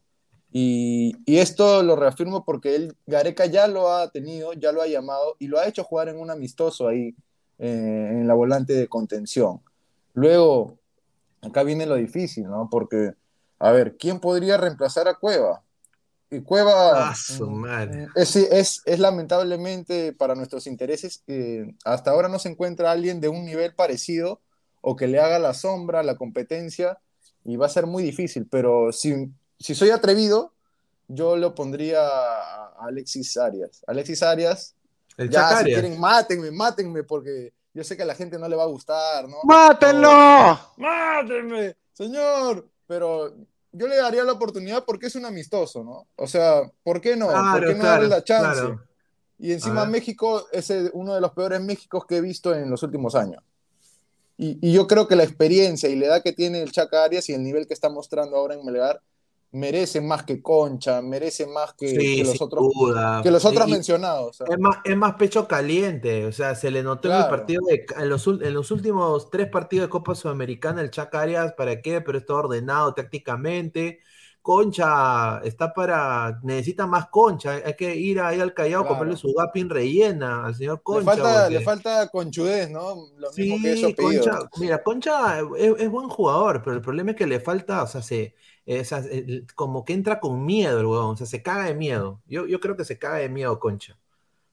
Y, 0.52 1.16
y, 1.26 1.38
esto 1.38 1.84
lo 1.84 1.96
reafirmo 1.96 2.44
porque 2.44 2.76
él, 2.76 2.98
Gareca 3.06 3.46
ya 3.46 3.68
lo 3.68 3.94
ha 3.94 4.10
tenido, 4.10 4.54
ya 4.54 4.72
lo 4.72 4.82
ha 4.82 4.88
llamado 4.88 5.36
y 5.38 5.48
lo 5.48 5.60
ha 5.60 5.68
hecho 5.68 5.84
jugar 5.84 6.10
en 6.10 6.18
un 6.18 6.32
amistoso 6.32 6.88
ahí 6.88 7.16
eh, 7.60 8.10
en 8.12 8.28
la 8.28 8.34
volante 8.34 8.74
de 8.74 8.88
contención. 8.88 9.62
Luego, 10.14 10.80
acá 11.42 11.64
viene 11.64 11.86
lo 11.86 11.96
difícil, 11.96 12.46
¿no? 12.46 12.68
Porque, 12.70 13.14
a 13.60 13.72
ver, 13.72 13.96
¿quién 13.98 14.20
podría 14.20 14.58
reemplazar 14.58 15.08
a 15.08 15.14
Cueva? 15.14 15.62
Y 16.32 16.42
Cueva 16.42 17.14
madre. 17.48 18.08
es, 18.16 18.36
es, 18.36 18.82
es 18.86 19.00
lamentablemente 19.00 20.14
para 20.14 20.36
nuestros 20.36 20.68
intereses, 20.68 21.24
eh, 21.28 21.76
hasta 21.86 22.12
ahora 22.12 22.28
no 22.28 22.40
se 22.40 22.50
encuentra 22.50 22.92
alguien 22.92 23.22
de 23.22 23.30
un 23.30 23.46
nivel 23.46 23.76
parecido 23.76 24.42
o 24.82 24.96
que 24.96 25.08
le 25.08 25.20
haga 25.20 25.40
la 25.40 25.54
sombra, 25.54 26.04
la 26.04 26.16
competencia, 26.16 26.98
y 27.44 27.56
va 27.56 27.66
a 27.66 27.70
ser 27.70 27.86
muy 27.86 28.04
difícil, 28.04 28.48
pero 28.50 28.92
si, 28.92 29.30
si 29.60 29.76
soy 29.76 29.90
atrevido, 29.90 30.54
yo 31.08 31.36
lo 31.36 31.56
pondría 31.56 32.02
a 32.08 32.76
Alexis 32.82 33.38
Arias. 33.38 33.84
Alexis 33.88 34.22
Arias, 34.24 34.76
El 35.18 35.30
ya 35.30 35.58
si 35.58 35.66
quieren, 35.66 36.00
mátenme, 36.00 36.52
mátenme, 36.52 37.04
porque 37.04 37.54
yo 37.74 37.84
sé 37.84 37.98
que 37.98 38.04
a 38.04 38.06
la 38.06 38.16
gente 38.16 38.38
no 38.38 38.48
le 38.48 38.56
va 38.56 38.64
a 38.64 38.68
gustar, 38.68 39.28
¿no? 39.28 39.38
¡Mátenlo! 39.44 40.60
¡Mátenme, 40.78 41.76
señor! 41.94 42.68
Pero 42.88 43.34
yo 43.72 43.88
le 43.88 43.98
daría 43.98 44.24
la 44.24 44.34
oportunidad 44.34 44.84
porque 44.86 45.08
es 45.08 45.16
un 45.16 45.26
amistoso, 45.26 45.84
¿no? 45.84 46.08
O 46.16 46.28
sea, 46.28 46.62
¿por 46.84 47.00
qué 47.02 47.16
no? 47.16 47.28
¿Por 47.28 47.36
Claro, 47.36 47.68
qué 47.68 47.74
no 47.74 47.80
claro, 47.82 47.92
darle 48.02 48.08
la 48.10 48.24
chance? 48.24 48.62
claro. 48.62 48.84
Y 49.38 49.54
encima. 49.54 49.86
México 49.86 50.48
es 50.52 50.70
uno 50.94 51.16
de 51.16 51.22
los 51.22 51.32
peores 51.32 51.62
Méxicos 51.62 52.06
que 52.06 52.18
he 52.18 52.22
visto 52.22 52.54
en 52.54 52.70
los 52.70 52.84
últimos 52.84 53.16
años. 53.16 53.42
Y, 54.42 54.58
y 54.62 54.72
yo 54.72 54.88
creo 54.88 55.06
que 55.08 55.18
la 55.18 55.24
experiencia 55.26 55.90
y 55.90 55.98
la 55.98 56.06
edad 56.06 56.24
que 56.24 56.32
tiene 56.32 56.62
el 56.62 56.72
Chaca 56.72 57.04
Arias 57.04 57.28
y 57.28 57.34
el 57.34 57.44
nivel 57.44 57.68
que 57.68 57.74
está 57.74 57.90
mostrando 57.90 58.38
ahora 58.38 58.56
en 58.56 58.66
Melgar 58.66 59.02
merece 59.52 60.00
más 60.00 60.24
que 60.24 60.42
Concha, 60.42 61.02
merece 61.02 61.46
más 61.48 61.74
que, 61.74 61.90
Sí, 61.90 62.18
que 62.18 62.24
los 62.24 62.40
otros, 62.42 62.64
duda. 62.74 63.20
que 63.22 63.32
los 63.32 63.44
otros 63.44 63.68
Y- 63.68 63.72
mencionados. 63.72 64.40
Es 64.48 64.60
más, 64.60 64.78
es 64.86 64.96
más 64.96 65.16
pecho 65.16 65.46
caliente, 65.48 66.26
o 66.26 66.32
sea, 66.32 66.56
se 66.56 66.72
le 66.72 66.84
notó 66.84 67.10
en 67.10 67.16
el 67.16 67.22
Claro. 67.24 67.36
partido 67.36 67.62
de, 67.68 67.86
en 67.98 68.10
los, 68.10 68.28
en 68.28 68.54
los 68.54 68.72
últimos 68.72 69.30
tres 69.30 69.48
partidos 69.50 69.88
de 69.88 69.90
Copa 69.90 70.16
Sudamericana, 70.16 70.82
el 70.82 70.92
Chaca 70.92 71.20
Arias, 71.22 71.54
¿para 71.58 71.82
qué? 71.82 72.00
Pero 72.00 72.18
está 72.20 72.36
ordenado 72.36 72.94
tácticamente. 72.94 74.00
Concha 74.42 75.40
está 75.44 75.74
para, 75.74 76.40
necesita 76.44 76.88
más 76.88 77.08
concha, 77.10 77.62
hay 77.66 77.76
que 77.76 77.96
ir 77.96 78.20
ahí 78.20 78.40
al 78.40 78.54
Callao, 78.54 78.82
Claro. 78.84 78.96
comerle 78.96 79.18
su 79.18 79.34
gapin 79.34 79.70
rellena 79.70 80.46
al 80.46 80.56
señor 80.56 80.78
le, 80.78 80.84
Concha. 80.84 81.04
falta, 81.06 81.42
porque- 81.44 81.54
le 81.54 81.62
falta 81.62 82.08
conchudez, 82.10 82.70
¿no? 82.70 82.96
Lo 83.18 83.32
mismo 83.34 83.58
que 83.62 83.76
Sí, 83.76 83.86
eso. 83.86 83.96
Concha, 83.96 84.40
mira, 84.60 84.84
Concha 84.84 85.40
es, 85.58 85.74
es 85.80 85.90
buen 85.90 86.10
jugador, 86.10 86.62
pero 86.64 86.76
el 86.76 86.82
problema 86.82 87.12
es 87.12 87.18
que 87.18 87.28
le 87.28 87.40
falta, 87.40 87.84
o 87.84 87.88
sea, 87.88 88.02
se, 88.02 88.36
eh, 88.66 88.80
o 88.82 88.86
sea, 88.86 89.00
el- 89.00 89.46
como 89.56 89.84
que 89.86 89.94
entra 89.94 90.20
con 90.20 90.46
miedo 90.46 90.80
el 90.80 90.86
huevón, 90.86 91.14
o 91.14 91.18
sea, 91.18 91.28
se 91.28 91.42
caga 91.44 91.66
de 91.66 91.76
miedo. 91.76 92.22
Yo, 92.26 92.46
yo 92.46 92.60
creo 92.60 92.76
que 92.76 92.86
se 92.86 92.98
caga 92.98 93.18
de 93.18 93.30
miedo 93.30 93.60
Concha. 93.60 93.98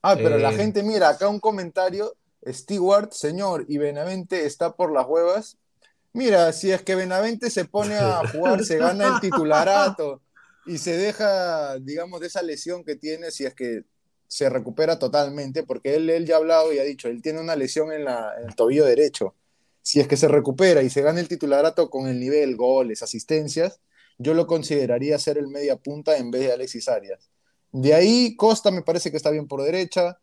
Ah, 0.03 0.15
pero 0.17 0.39
la 0.39 0.53
Eh, 0.53 0.57
gente, 0.57 0.83
mira, 0.83 1.09
acá 1.09 1.29
un 1.29 1.41
comentario, 1.41 2.15
Stewart, 2.47 3.11
señor, 3.13 3.65
y 3.69 3.79
Benavente 3.79 4.47
está 4.47 4.77
por 4.77 4.93
las 4.93 5.07
huevas. 5.07 5.59
Mira, 6.17 6.51
si 6.55 6.73
es 6.73 6.81
que 6.81 6.95
Benavente 6.95 7.51
se 7.51 7.67
pone 7.67 7.95
a 7.95 8.27
jugar, 8.27 8.65
se 8.65 8.79
gana 8.79 9.17
el 9.17 9.21
titularato 9.21 10.23
y 10.65 10.79
se 10.79 10.97
deja, 10.97 11.79
digamos, 11.79 12.23
de 12.23 12.29
esa 12.29 12.41
lesión 12.41 12.85
que 12.85 12.97
tiene, 12.97 13.31
si 13.31 13.45
es 13.45 13.53
que 13.53 13.85
se 14.27 14.49
recupera 14.49 14.99
totalmente, 14.99 15.63
porque 15.63 15.95
él, 15.95 16.09
él 16.09 16.25
ya 16.25 16.37
ha 16.37 16.39
hablado 16.39 16.73
y 16.73 16.79
ha 16.79 16.85
dicho, 16.85 17.09
él 17.09 17.21
tiene 17.21 17.39
una 17.39 17.55
lesión 17.55 17.93
en, 17.93 18.07
la, 18.07 18.33
el 18.43 18.55
tobillo 18.55 18.87
derecho. 18.87 19.35
Si 19.83 20.01
es 20.01 20.09
que 20.09 20.17
se 20.17 20.27
recupera 20.27 20.83
y 20.83 20.89
se 20.89 21.03
gana 21.03 21.21
el 21.21 21.29
titularato 21.29 21.91
con 21.91 22.09
el 22.09 22.19
nivel, 22.19 22.57
goles, 22.57 23.03
asistencias, 23.03 23.81
yo 24.17 24.33
lo 24.33 24.47
consideraría 24.47 25.19
ser 25.19 25.37
el 25.37 25.49
media 25.49 25.77
punta 25.77 26.17
en 26.17 26.31
vez 26.31 26.47
de 26.47 26.53
Alexis 26.53 26.89
Arias. 26.89 27.31
De 27.73 27.93
ahí 27.93 28.37
Costa 28.37 28.71
me 28.71 28.81
parece 28.81 29.11
que 29.11 29.19
está 29.19 29.29
bien 29.29 29.47
por 29.47 29.63
derecha. 29.63 30.19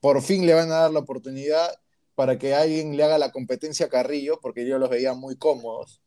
Por 0.00 0.20
fin 0.20 0.44
le 0.44 0.52
van 0.52 0.70
a 0.70 0.80
dar 0.80 0.90
la 0.90 1.00
oportunidad 1.00 1.70
para 2.20 2.38
que 2.38 2.54
alguien 2.54 2.94
le 2.98 3.02
haga 3.02 3.16
la 3.16 3.32
competencia 3.32 3.86
a 3.86 3.88
Carrillo, 3.88 4.40
porque 4.42 4.66
yo 4.66 4.78
los 4.78 4.90
veía 4.90 5.14
muy 5.14 5.36
cómodos. 5.36 6.02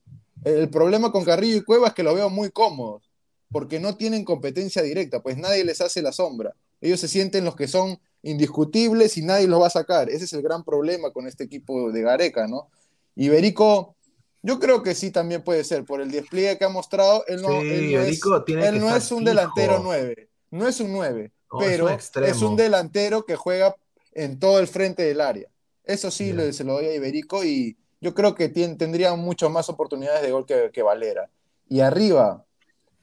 El 0.46 0.70
problema 0.70 1.12
con 1.12 1.26
Carrillo 1.26 1.58
y 1.58 1.64
Cueva 1.64 1.88
es 1.88 1.96
que 1.96 2.04
los 2.04 2.14
veo 2.14 2.30
muy 2.30 2.52
cómodos, 2.52 3.10
porque 3.52 3.80
no 3.80 3.98
tienen 3.98 4.24
competencia 4.24 4.84
directa, 4.84 5.24
pues 5.24 5.38
nadie 5.38 5.64
les 5.64 5.82
hace 5.82 6.04
la 6.04 6.12
sombra. 6.12 6.54
Ellos 6.82 7.00
se 7.00 7.08
sienten 7.08 7.46
los 7.46 7.56
que 7.56 7.68
son 7.68 8.00
indiscutibles 8.22 9.18
y 9.18 9.24
nadie 9.24 9.48
los 9.48 9.60
va 9.60 9.66
a 9.66 9.72
sacar. 9.72 10.08
Ese 10.12 10.26
es 10.26 10.34
el 10.34 10.44
gran 10.44 10.64
problema 10.64 11.10
con 11.10 11.26
este 11.26 11.46
equipo 11.46 11.92
de 11.92 12.04
Gareca, 12.04 12.46
¿no? 12.46 12.70
Iberico, 13.16 13.96
yo 14.44 14.60
creo 14.60 14.84
que 14.84 14.94
sí 14.94 15.10
también 15.10 15.44
puede 15.44 15.64
ser, 15.64 15.84
por 15.84 16.00
el 16.00 16.12
despliegue 16.12 16.60
que 16.60 16.66
ha 16.66 16.70
mostrado, 16.70 17.26
él 17.26 17.42
no, 17.42 17.60
Sí, 17.60 17.70
él 17.72 17.92
no 17.92 18.02
es, 18.04 18.22
él 18.68 18.80
no 18.80 18.86
un 18.86 19.02
fijo. 19.02 19.20
delantero 19.22 19.82
9, 19.84 20.30
no 20.52 20.68
es 20.68 20.80
un 20.80 20.94
9, 20.94 21.32
No, 21.52 21.60
es 21.60 21.68
pero 21.68 21.86
un 21.88 22.24
es, 22.24 22.42
un 22.44 22.56
delantero 22.56 23.26
que 23.26 23.36
juega 23.36 23.76
en 24.12 24.38
todo 24.38 24.60
el 24.60 24.68
frente 24.68 25.02
del 25.02 25.20
área. 25.20 25.50
Eso 25.84 26.10
sí, 26.12 26.32
le- 26.34 26.54
se 26.54 26.64
lo 26.64 26.74
doy 26.74 26.86
a 26.88 26.96
Iberico 26.96 27.44
y 27.44 27.78
yo 28.02 28.14
creo 28.14 28.36
que 28.36 28.50
tendría 28.50 29.16
mucho 29.16 29.50
más 29.50 29.70
oportunidades 29.70 30.22
de 30.22 30.32
gol 30.32 30.46
que, 30.46 30.72
que 30.72 30.82
Valera. 30.84 31.30
Y 31.70 31.80
arriba, 31.82 32.46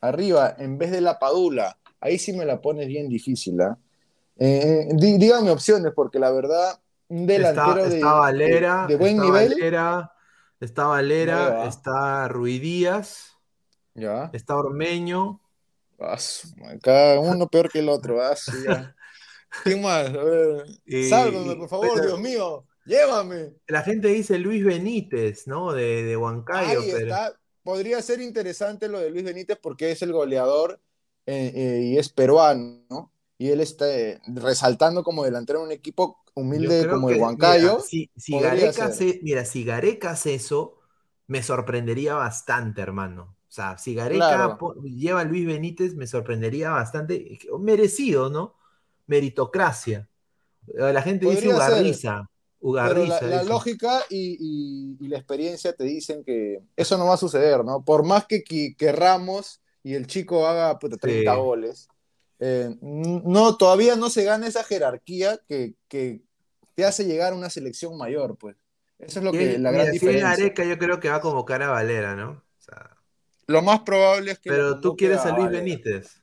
arriba, 0.01 0.55
en 0.59 0.79
vez 0.79 0.91
de 0.91 1.01
la 1.01 1.19
Padula, 1.19 1.77
ahí 2.01 2.19
sí 2.19 2.33
me 2.33 2.45
la 2.47 2.61
pones 2.61 2.87
bien 2.89 3.09
difícil, 3.09 3.61
¿ah? 3.61 3.77
Eh, 4.39 4.89
eh, 4.91 4.95
dí- 4.95 5.19
dígame 5.19 5.51
opciones, 5.51 5.93
porque 5.95 6.19
la 6.19 6.31
verdad, 6.31 6.81
un 7.09 7.27
delantero 7.27 7.85
está, 7.85 7.89
de, 7.97 8.03
Valera, 8.05 8.87
de- 8.87 8.95
de 8.95 8.99
buen 8.99 9.13
está 9.17 9.25
nivel. 9.25 9.49
Valera, 9.51 10.13
está 10.61 10.87
Valera, 10.87 11.49
va. 11.51 11.67
está 11.69 12.29
Ruidías, 12.29 13.37
Ya. 13.95 14.31
está 14.33 14.57
Ormeño. 14.57 15.41
Ah, 15.99 16.17
Cada 16.83 17.21
uno 17.21 17.47
peor 17.49 17.71
que 17.71 17.81
el 17.81 17.89
otro. 17.91 18.23
ah, 18.23 18.35
sí. 18.37 18.51
¿Quién 19.65 19.83
más? 19.83 20.07
A 20.09 20.23
ver, 20.25 20.65
Y- 20.87 21.09
sálvame, 21.11 21.57
por 21.57 21.69
favor, 21.69 21.89
pero- 21.95 22.07
Dios 22.07 22.21
mío. 22.21 22.65
Llévame. 22.85 23.55
La 23.69 23.83
gente 23.83 24.09
dice 24.09 24.39
Luis 24.39 24.65
Benítez, 24.65 25.47
¿no? 25.47 25.73
De, 25.73 26.03
de 26.03 26.17
Huancayo, 26.17 26.81
Ahí 26.81 26.89
pero 26.91 27.07
está. 27.07 27.35
Podría 27.63 28.01
ser 28.03 28.21
interesante 28.21 28.89
lo 28.89 28.99
de 29.01 29.11
Luis 29.11 29.25
Benítez 29.25 29.59
porque 29.61 29.91
es 29.91 30.03
el 30.03 30.13
goleador 30.13 30.81
eh, 31.27 31.53
eh, 31.55 31.81
y 31.85 31.99
es 31.99 32.09
peruano, 32.09 32.83
¿no? 32.89 33.13
Y 33.39 33.51
él 33.51 33.61
está 33.61 33.87
eh, 33.89 34.21
resaltando 34.35 35.03
como 35.03 35.25
delantero 35.25 35.61
en 35.61 35.67
un 35.67 35.73
equipo 35.73 36.19
humilde 36.35 36.89
como 36.89 37.09
que, 37.09 37.15
el 37.15 37.21
Huancayo. 37.21 37.63
mira, 37.77 37.81
si, 37.81 38.11
si 38.17 38.39
Gareca 38.39 38.87
hace, 38.87 39.21
mira, 39.23 39.45
si 39.45 39.65
Gareca 39.65 40.11
hace 40.11 40.35
eso, 40.35 40.79
me 41.27 41.43
sorprendería 41.43 42.15
bastante, 42.15 42.81
hermano. 42.81 43.37
O 43.49 43.53
sea, 43.53 43.79
si 43.79 43.95
Gareca 43.95 44.59
Claro. 44.59 44.75
lleva 44.83 45.21
a 45.21 45.25
Luis 45.25 45.47
Benítez, 45.47 45.95
me 45.95 46.07
sorprendería 46.07 46.71
bastante. 46.71 47.39
Merecido, 47.59 48.31
¿no? 48.31 48.57
Meritocracia. 49.07 50.09
La 50.67 51.03
gente 51.03 51.27
dice 51.27 51.49
Podría 51.49 51.57
Ugarriza. 51.57 52.30
Pero 52.63 53.07
la, 53.07 53.43
lógica 53.45 54.03
y, 54.11 54.37
y- 54.39 54.97
y 55.05 55.09
la 55.09 55.17
experiencia 55.17 55.73
te 55.73 55.85
dicen 55.85 56.23
que 56.25 56.61
eso 56.77 56.99
no 56.99 57.07
va 57.07 57.15
a 57.15 57.19
suceder, 57.19 57.65
¿no? 57.65 57.83
Por 57.85 58.05
más 58.05 58.27
que 58.27 58.45
qui- 58.45 58.77
querramos 58.77 59.61
y 59.83 59.95
el 59.95 60.07
chico 60.07 60.47
haga 60.47 60.79
puta, 60.79 60.97
30 60.99 61.35
Sí. 61.35 61.41
goles, 61.41 61.89
eh, 62.39 62.77
no, 62.83 63.57
todavía 63.57 63.97
no 63.97 64.11
se 64.11 64.25
gana 64.25 64.47
esa 64.47 64.63
jerarquía 64.65 65.41
que, 65.49 65.75
que 65.89 66.21
te 66.75 66.85
hace 66.85 67.05
llegar 67.07 67.33
a 67.33 67.37
una 67.37 67.49
selección 67.51 67.97
mayor, 67.97 68.37
pues. 68.37 68.57
Eso 68.99 69.21
es 69.21 69.25
lo 69.25 69.33
que 69.33 69.53
es- 69.55 69.61
la 69.61 69.71
mira, 69.71 69.85
gran 69.85 69.87
si 69.95 69.99
diferencia. 69.99 70.29
Gareca, 70.31 70.65
yo 70.65 70.79
creo 70.79 71.01
que 71.01 71.09
va 71.09 71.17
a 71.17 71.21
convocar 71.23 71.63
a 71.63 71.71
Valera, 71.71 72.15
¿no? 72.15 72.31
O 72.33 72.63
sea, 72.63 72.91
Lo 73.47 73.63
más 73.63 73.81
probable 73.81 74.33
es 74.33 74.39
que 74.39 74.51
pero 74.51 74.81
tú 74.81 74.97
quieres 74.97 75.21
a 75.21 75.31
Luis 75.31 75.47
Valera. 75.47 75.59
Benítez. 75.65 76.20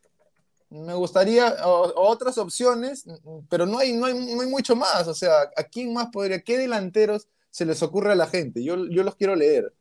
Me 0.69 0.94
gustaría 0.94 1.56
o- 1.65 1.94
otras 1.95 2.38
opciones, 2.38 3.06
pero 3.49 3.65
no 3.65 3.77
hay, 3.77 3.94
no, 3.94 4.06
hay, 4.06 4.14
no 4.14 4.41
hay 4.41 4.49
mucho 4.49 4.76
más. 4.76 5.07
O 5.07 5.14
sea, 5.14 5.44
¿a 5.56 5.64
quién 5.64 5.94
más 5.94 6.07
podría? 6.11 6.41
¿Qué 6.41 6.57
delanteros 6.57 7.27
se 7.49 7.65
les 7.65 7.81
ocurre 7.84 8.11
a 8.11 8.15
la 8.15 8.27
gente? 8.27 8.64
Yo, 8.64 8.85
yo 8.88 9.03
los 9.03 9.15
quiero 9.15 9.35
leer, 9.35 9.73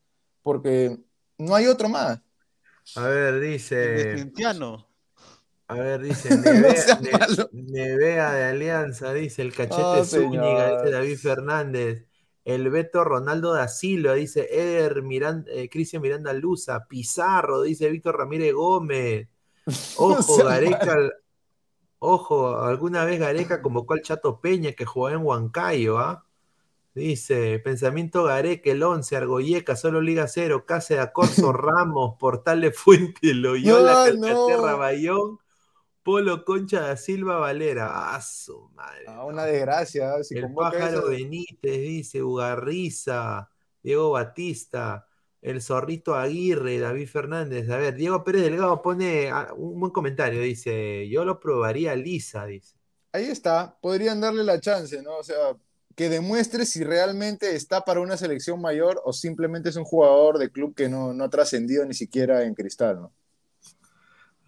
porque 0.42 0.96
no 1.38 1.54
hay 1.54 1.66
otro 1.66 1.88
más. 1.88 2.20
A 2.94 3.08
ver, 3.08 3.40
dice. 3.40 4.10
Cristiano. 4.12 4.86
A 5.68 5.74
ver, 5.74 6.00
dice 6.00 6.28
No 6.36 6.42
Nevea, 6.52 7.00
malo. 7.18 7.48
Nevea 7.52 8.32
de 8.32 8.44
Alianza, 8.44 9.12
dice 9.12 9.42
el 9.42 9.52
cachete 9.52 9.82
Oh, 9.82 10.04
Zúñiga, 10.04 10.76
dice 10.78 10.90
David 10.92 11.18
Fernández. 11.18 12.04
El 12.44 12.70
Beto 12.70 13.02
Ronaldo 13.02 13.52
da 13.54 13.66
Silva, 13.66 14.14
dice 14.14 14.46
Eder 14.52 15.02
Miranda, 15.02 15.50
eh, 15.50 15.68
Cristian 15.68 16.00
Miranda 16.00 16.32
Luza, 16.32 16.86
Pizarro, 16.86 17.62
dice 17.62 17.90
Víctor 17.90 18.16
Ramírez 18.18 18.54
Gómez. 18.54 19.26
Ojo, 19.96 20.36
Gareca, 20.44 20.96
ojo, 21.98 22.58
alguna 22.58 23.04
vez 23.04 23.18
Gareca 23.18 23.62
convocó 23.62 23.94
al 23.94 24.02
Chato 24.02 24.40
Peña 24.40 24.72
que 24.72 24.84
jugaba 24.84 25.16
en 25.16 25.24
Huancayo, 25.24 25.98
¿ah? 25.98 26.24
Dice, 26.94 27.58
pensamiento 27.58 28.24
Gareca, 28.24 28.70
el 28.70 28.82
11, 28.82 29.16
Argoyeca, 29.16 29.76
solo 29.76 30.00
Liga 30.00 30.28
0, 30.28 30.64
Cáceres, 30.66 31.10
Corso, 31.12 31.52
Ramos, 31.52 32.16
Portal 32.18 32.62
de 32.62 32.72
Fuente, 32.72 33.34
Loyola, 33.34 34.06
no. 34.14 34.20
Calcaterra, 34.22 34.76
Bayón, 34.76 35.38
Polo 36.02 36.44
Concha 36.44 36.80
da 36.82 36.96
Silva 36.96 37.36
Valera. 37.36 38.14
Ah, 38.14 38.22
su 38.22 38.70
madre. 38.70 39.04
Ah, 39.08 39.24
una 39.24 39.44
desgracia. 39.44 40.22
Si 40.22 40.38
el 40.38 40.54
pájaro 40.54 41.00
eso- 41.00 41.08
Benítez 41.08 41.80
dice 41.80 42.22
Ugarriza, 42.22 43.50
Diego 43.82 44.12
Batista, 44.12 45.06
el 45.42 45.62
zorrito 45.62 46.14
Aguirre, 46.14 46.78
David 46.78 47.08
Fernández. 47.08 47.68
A 47.70 47.76
ver, 47.76 47.94
Diego 47.94 48.24
Pérez 48.24 48.42
Delgado 48.42 48.82
pone 48.82 49.30
ah, 49.30 49.52
un 49.56 49.80
buen 49.80 49.92
comentario. 49.92 50.40
Dice: 50.40 51.08
Yo 51.08 51.24
lo 51.24 51.40
probaría 51.40 51.94
lisa, 51.94 52.46
dice. 52.46 52.76
Ahí 53.12 53.26
está, 53.26 53.78
podrían 53.80 54.20
darle 54.20 54.44
la 54.44 54.60
chance, 54.60 55.00
¿no? 55.02 55.16
O 55.16 55.22
sea, 55.22 55.56
que 55.94 56.10
demuestre 56.10 56.66
si 56.66 56.84
realmente 56.84 57.56
está 57.56 57.84
para 57.84 58.00
una 58.00 58.16
selección 58.18 58.60
mayor 58.60 59.00
o 59.04 59.12
simplemente 59.12 59.70
es 59.70 59.76
un 59.76 59.84
jugador 59.84 60.38
de 60.38 60.50
club 60.50 60.74
que 60.74 60.88
no, 60.88 61.14
no 61.14 61.24
ha 61.24 61.30
trascendido 61.30 61.84
ni 61.86 61.94
siquiera 61.94 62.44
en 62.44 62.54
cristal, 62.54 63.00
¿no? 63.00 63.12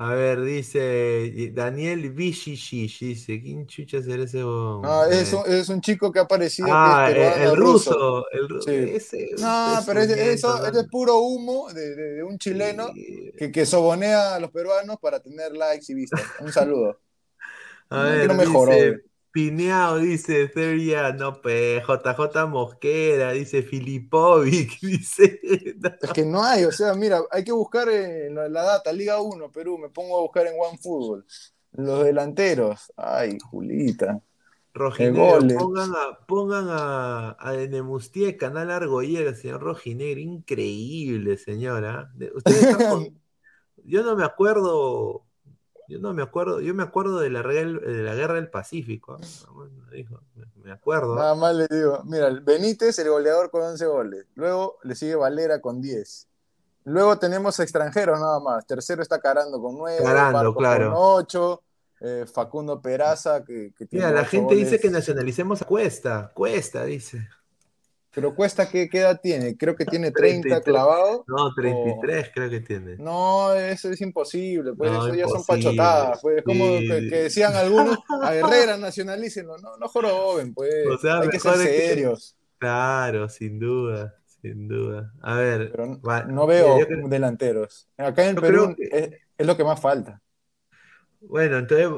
A 0.01 0.15
ver, 0.15 0.43
dice 0.43 1.51
Daniel 1.53 2.11
Vishishish, 2.12 3.01
dice, 3.01 3.41
¿quién 3.43 3.66
chucha 3.66 4.01
será 4.01 4.23
ese? 4.25 4.41
No, 4.81 5.05
Eh, 5.11 5.11
es 5.11 5.33
un, 5.33 5.43
es 5.47 5.69
un 5.69 5.81
chico 5.81 6.12
que 6.12 6.20
ha 6.20 6.23
aparecido 6.23 6.69
ah, 6.70 7.05
que 7.05 7.27
es 7.27 7.37
el, 7.37 7.57
ruso, 7.57 8.25
el 8.31 8.49
ru- 8.49 8.65
Sí. 8.65 8.73
ese 8.95 9.29
No, 9.37 9.83
es 9.83 9.87
pero 9.87 10.01
un 10.01 10.09
eso, 10.11 10.65
es 10.66 10.89
puro 10.89 11.19
humo 11.20 11.73
de, 11.73 11.95
de- 11.97 12.12
de 12.16 12.23
un 12.25 12.39
chileno 12.39 12.87
Sí. 12.95 13.33
que, 13.37 13.53
que 13.53 13.66
sobonea 13.66 14.35
a 14.37 14.41
los 14.41 14.51
peruanos 14.51 14.99
para 15.01 15.20
tener 15.20 15.53
likes 15.53 15.87
y 15.93 15.95
vistas. 15.95 16.33
Un 16.39 16.53
saludo. 16.53 17.01
A 17.91 18.03
No, 18.03 18.05
ver, 18.05 18.29
no 18.29 18.35
mejoró, 18.35 18.75
dice, 18.75 19.03
Pineao, 19.31 19.99
dice 19.99 20.49
Feria, 20.49 21.13
no 21.13 21.41
pe, 21.41 21.83
JJ 21.87 22.47
Mosquera, 22.49 23.33
dice 23.33 23.63
Filipovic, 23.63 24.81
dice. 24.83 25.41
no. 25.79 25.91
Es 26.01 26.13
que 26.13 26.25
no 26.25 26.43
hay, 26.43 26.65
o 26.65 26.73
sea, 26.73 26.95
mira, 26.95 27.21
hay 27.31 27.45
que 27.45 27.53
buscar 27.53 27.89
en 27.89 28.35
la, 28.35 28.49
data, 28.63 28.93
Liga 28.93 29.21
1, 29.21 29.51
Perú, 29.53 29.79
me 29.79 29.91
pongo 29.91 30.19
a 30.19 30.23
buscar 30.23 30.47
en 30.47 30.55
OneFootball. 30.59 31.25
Los 31.73 32.05
delanteros. 32.05 32.93
Ay, 32.97 33.39
Julita. 33.51 34.21
Rojinegro, 34.75 35.41
pongan 35.59 35.91
a, 35.93 36.19
pongan 36.27 36.67
a, 36.71 37.37
a 37.39 37.53
Nemustier, 37.53 38.37
Canal 38.37 38.71
Argollero, 38.71 39.35
señor 39.35 39.61
Rojinegro, 39.61 40.21
increíble, 40.21 41.37
señora. 41.37 42.11
De- 42.15 42.31
Ustedes 42.35 42.63
están 42.63 42.89
con- 42.91 43.21
yo 43.85 44.03
no 44.03 44.17
me 44.17 44.25
acuerdo, 44.25 45.25
yo 45.89 45.98
no 45.98 46.12
me 46.15 46.23
acuerdo, 46.23 46.60
yo 46.60 46.74
me 46.74 46.82
acuerdo 46.82 47.19
de 47.19 47.31
la, 47.31 47.43
rel- 47.43 47.81
de 47.81 48.02
la 48.02 48.15
guerra 48.15 48.35
del 48.35 48.51
Pacífico. 48.51 49.19
Bueno, 49.52 49.73
dijo, 49.90 50.20
me, 50.36 50.44
me 50.65 50.73
acuerdo. 50.73 51.16
Nada 51.16 51.35
más 51.35 51.55
le 51.55 51.66
digo, 51.69 52.02
mira, 52.05 52.31
Benítez, 52.43 52.98
el 52.98 53.09
goleador 53.09 53.51
con 53.51 53.62
11 53.62 53.86
goles. 53.86 54.27
Luego 54.35 54.78
le 54.82 54.94
sigue 54.94 55.15
Valera 55.16 55.60
con 55.60 55.81
10. 55.81 56.28
Luego 56.85 57.19
tenemos 57.19 57.59
extranjeros 57.60 58.20
nada 58.20 58.39
más. 58.40 58.66
Tercero 58.66 59.02
está 59.02 59.19
Carando 59.20 59.60
con 59.60 59.77
9, 59.77 59.98
Carando, 60.02 60.55
claro. 60.55 60.93
con 60.93 60.94
8, 60.97 61.62
Facundo 62.32 62.81
Peraza 62.81 63.44
que, 63.44 63.73
que 63.77 63.85
tiene 63.86 64.06
Mira, 64.06 64.20
la 64.20 64.24
gente 64.27 64.55
dice 64.55 64.78
que 64.78 64.89
nacionalicemos 64.90 65.62
a 65.62 65.65
Cuesta, 65.65 66.31
Cuesta, 66.35 66.85
dice. 66.85 67.28
Pero 68.14 68.35
Cuesta, 68.35 68.68
¿qué, 68.68 68.89
qué 68.89 69.01
edad 69.01 69.20
tiene? 69.22 69.56
Creo 69.56 69.76
que 69.76 69.85
tiene 69.85 70.10
30 70.10 70.40
33. 70.60 70.64
clavado. 70.64 71.24
No, 71.28 71.55
33 71.55 72.30
creo 72.35 72.51
que 72.51 72.60
tiene. 72.60 72.97
No, 72.97 73.52
eso 73.52 73.90
es 73.90 74.01
imposible, 74.01 74.72
pues 74.74 74.90
No, 74.90 75.06
eso 75.06 75.14
ya 75.14 75.28
son 75.28 75.44
pachotadas, 75.44 76.18
pues 76.22 76.43
como 76.43 76.78
que, 76.78 77.06
que 77.10 77.16
decían 77.24 77.55
algunos, 77.55 77.98
a 78.22 78.35
Herrera 78.35 78.76
nacionalícenlo, 78.78 79.59
no, 79.59 79.76
no 79.76 79.89
joroben, 79.89 80.55
pues, 80.55 80.86
O 80.89 80.98
sea, 80.98 81.20
hay 81.20 81.28
que 81.28 81.39
ser 81.39 81.52
que- 81.55 81.86
serios, 81.89 82.35
Claro, 82.59 83.28
sin 83.28 83.59
duda, 83.60 84.16
sin 84.43 84.66
duda. 84.66 85.12
A 85.22 85.35
ver, 85.36 85.70
pero 85.70 86.01
va- 86.01 86.24
no 86.24 86.47
veo 86.47 86.78
creo- 86.86 87.09
delanteros. 87.09 87.89
Acá 87.97 88.26
en 88.26 88.36
yo 88.36 88.40
Perú 88.43 88.74
creo 88.74 88.76
que- 88.90 88.98
es, 88.98 89.10
es 89.36 89.47
lo 89.47 89.56
que 89.56 89.64
más 89.64 89.78
falta. 89.78 90.20
bueno, 91.20 91.59
entonces 91.59 91.89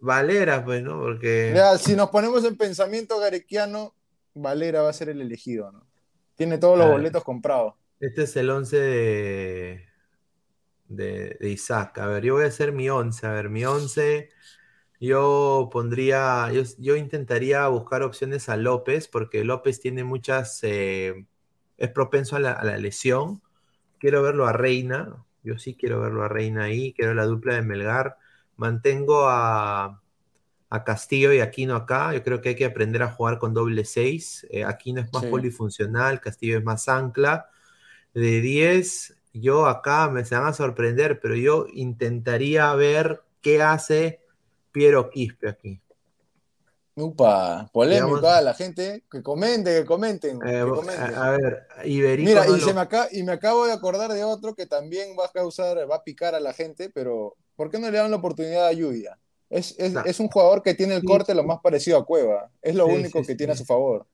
Valera, 0.00 0.64
pues, 0.64 0.82
¿no? 0.82 1.00
Porque 1.00 1.52
Ya, 1.54 1.76
si 1.76 1.96
nos 1.96 2.10
ponemos 2.10 2.44
en 2.44 2.56
pensamiento 2.56 3.18
garequiano, 3.18 3.94
Valera 4.36 4.82
va 4.82 4.90
a 4.90 4.92
ser 4.92 5.08
el 5.08 5.20
elegido, 5.20 5.72
¿no? 5.72 5.86
Tiene 6.36 6.58
todos 6.58 6.78
los 6.78 6.86
Ah. 6.86 6.90
boletos 6.90 7.24
comprados. 7.24 7.74
este 8.00 8.22
es 8.24 8.36
el 8.36 8.50
11 8.50 8.76
de, 8.78 9.86
de, 10.88 11.36
de 11.40 11.48
Isaac. 11.50 11.98
A 11.98 12.06
ver, 12.06 12.24
yo 12.24 12.34
voy 12.34 12.44
a 12.44 12.48
hacer 12.48 12.72
mi 12.72 12.88
11. 12.90 13.26
A 13.26 13.32
ver, 13.32 13.48
mi 13.50 13.64
11, 13.64 14.28
yo 15.00 15.68
pondría, 15.72 16.50
yo, 16.52 16.62
yo 16.78 16.96
intentaría 16.96 17.66
buscar 17.68 18.02
opciones 18.02 18.48
a 18.48 18.56
López, 18.56 19.08
porque 19.08 19.44
López 19.44 19.80
tiene 19.80 20.04
muchas, 20.04 20.60
eh, 20.62 21.26
es 21.78 21.90
propenso 21.90 22.36
a 22.36 22.40
la, 22.40 22.52
a 22.52 22.64
la 22.64 22.78
lesión. 22.78 23.42
Quiero 23.98 24.22
verlo 24.22 24.46
a 24.46 24.52
Reina, 24.52 25.24
yo 25.44 25.58
sí 25.58 25.76
quiero 25.76 26.00
verlo 26.00 26.24
a 26.24 26.28
Reina 26.28 26.64
ahí, 26.64 26.92
quiero 26.94 27.14
la 27.14 27.24
dupla 27.26 27.54
de 27.54 27.62
Melgar. 27.62 28.18
Mantengo 28.56 29.28
a, 29.28 30.02
a 30.68 30.84
Castillo 30.84 31.32
y 31.32 31.40
Aquino 31.40 31.76
acá. 31.76 32.12
Yo 32.12 32.22
creo 32.22 32.40
que 32.40 32.50
hay 32.50 32.54
que 32.56 32.64
aprender 32.64 33.02
a 33.02 33.10
jugar 33.12 33.38
con 33.38 33.54
doble 33.54 33.84
6. 33.84 34.46
Aquino 34.66 35.00
es 35.00 35.12
más 35.12 35.22
Sí. 35.22 35.28
polifuncional, 35.28 36.20
Castillo 36.20 36.58
es 36.58 36.64
más 36.64 36.88
ancla. 36.88 37.48
De 38.14 38.40
10, 38.40 39.16
yo 39.32 39.66
acá 39.66 40.08
me 40.08 40.24
se 40.24 40.34
van 40.34 40.46
a 40.46 40.52
sorprender, 40.52 41.20
pero 41.20 41.36
yo 41.36 41.66
intentaría 41.72 42.74
ver 42.74 43.22
qué 43.42 43.62
hace 43.62 44.20
Piero 44.72 45.10
Quispe 45.10 45.48
aquí. 45.48 45.80
Upa, 46.98 47.68
polémico, 47.74 48.16
Digamos- 48.16 48.24
ah, 48.24 48.40
la 48.40 48.54
gente, 48.54 49.04
que 49.10 49.22
comente, 49.22 49.70
que 49.80 49.84
comenten, 49.84 50.38
Eh, 50.46 50.62
que 50.64 50.70
comenten. 50.70 51.14
a, 51.14 51.26
a 51.26 51.30
ver, 51.32 51.66
Iberico 51.84 52.26
Mira, 52.30 52.46
no 52.46 52.56
y, 52.56 52.60
lo- 52.60 52.66
se 52.66 52.72
me 52.72 52.80
aca- 52.80 53.08
y 53.12 53.22
me 53.22 53.32
acabo 53.32 53.66
de 53.66 53.72
acordar 53.74 54.10
de 54.12 54.24
otro 54.24 54.54
que 54.54 54.64
también 54.64 55.14
va 55.18 55.26
a 55.26 55.30
causar, 55.30 55.76
va 55.90 55.96
a 55.96 56.02
picar 56.04 56.34
a 56.34 56.40
la 56.40 56.54
gente, 56.54 56.88
pero 56.88 57.36
¿por 57.54 57.70
qué 57.70 57.78
no 57.78 57.90
le 57.90 57.98
dan 57.98 58.10
la 58.10 58.16
oportunidad 58.16 58.66
a 58.66 58.72
Lluvia? 58.72 59.18
Es, 59.50 59.76
es, 59.78 59.92
Nah. 59.94 60.02
es 60.04 60.20
un 60.20 60.28
jugador 60.28 60.62
que 60.62 60.74
tiene 60.74 60.94
el 60.96 61.04
corte 61.04 61.34
lo 61.34 61.44
más 61.44 61.60
parecido 61.60 61.98
a 61.98 62.04
Cueva. 62.06 62.50
Es 62.62 62.74
lo 62.74 62.86
Sí, 62.86 62.90
único 62.90 63.20
sí, 63.20 63.24
que 63.24 63.34
sí. 63.34 63.36
tiene 63.36 63.52
a 63.52 63.56
su 63.56 63.64
favor. 63.64 64.06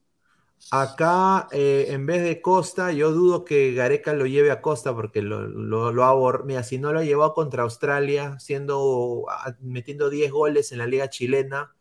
Acá, 0.70 1.48
eh, 1.52 1.86
en 1.90 2.06
vez 2.06 2.22
de 2.22 2.40
Costa, 2.40 2.92
yo 2.92 3.10
dudo 3.12 3.44
que 3.44 3.74
Gareca 3.74 4.14
lo 4.14 4.24
lleve 4.26 4.50
a 4.50 4.62
Costa 4.62 4.94
porque 4.94 5.20
lo, 5.20 5.42
lo, 5.46 5.92
lo 5.92 6.04
ha 6.04 6.14
bor- 6.14 6.44
Mira, 6.46 6.62
si 6.62 6.78
no 6.78 6.92
lo 6.94 7.00
ha 7.00 7.04
llevado 7.04 7.34
contra 7.34 7.62
Australia, 7.64 8.38
siendo, 8.38 9.26
metiendo 9.60 10.08
10 10.08 10.32
goles 10.32 10.72
en 10.72 10.78
la 10.78 10.86
Liga 10.86 11.10
Chilena, 11.10 11.74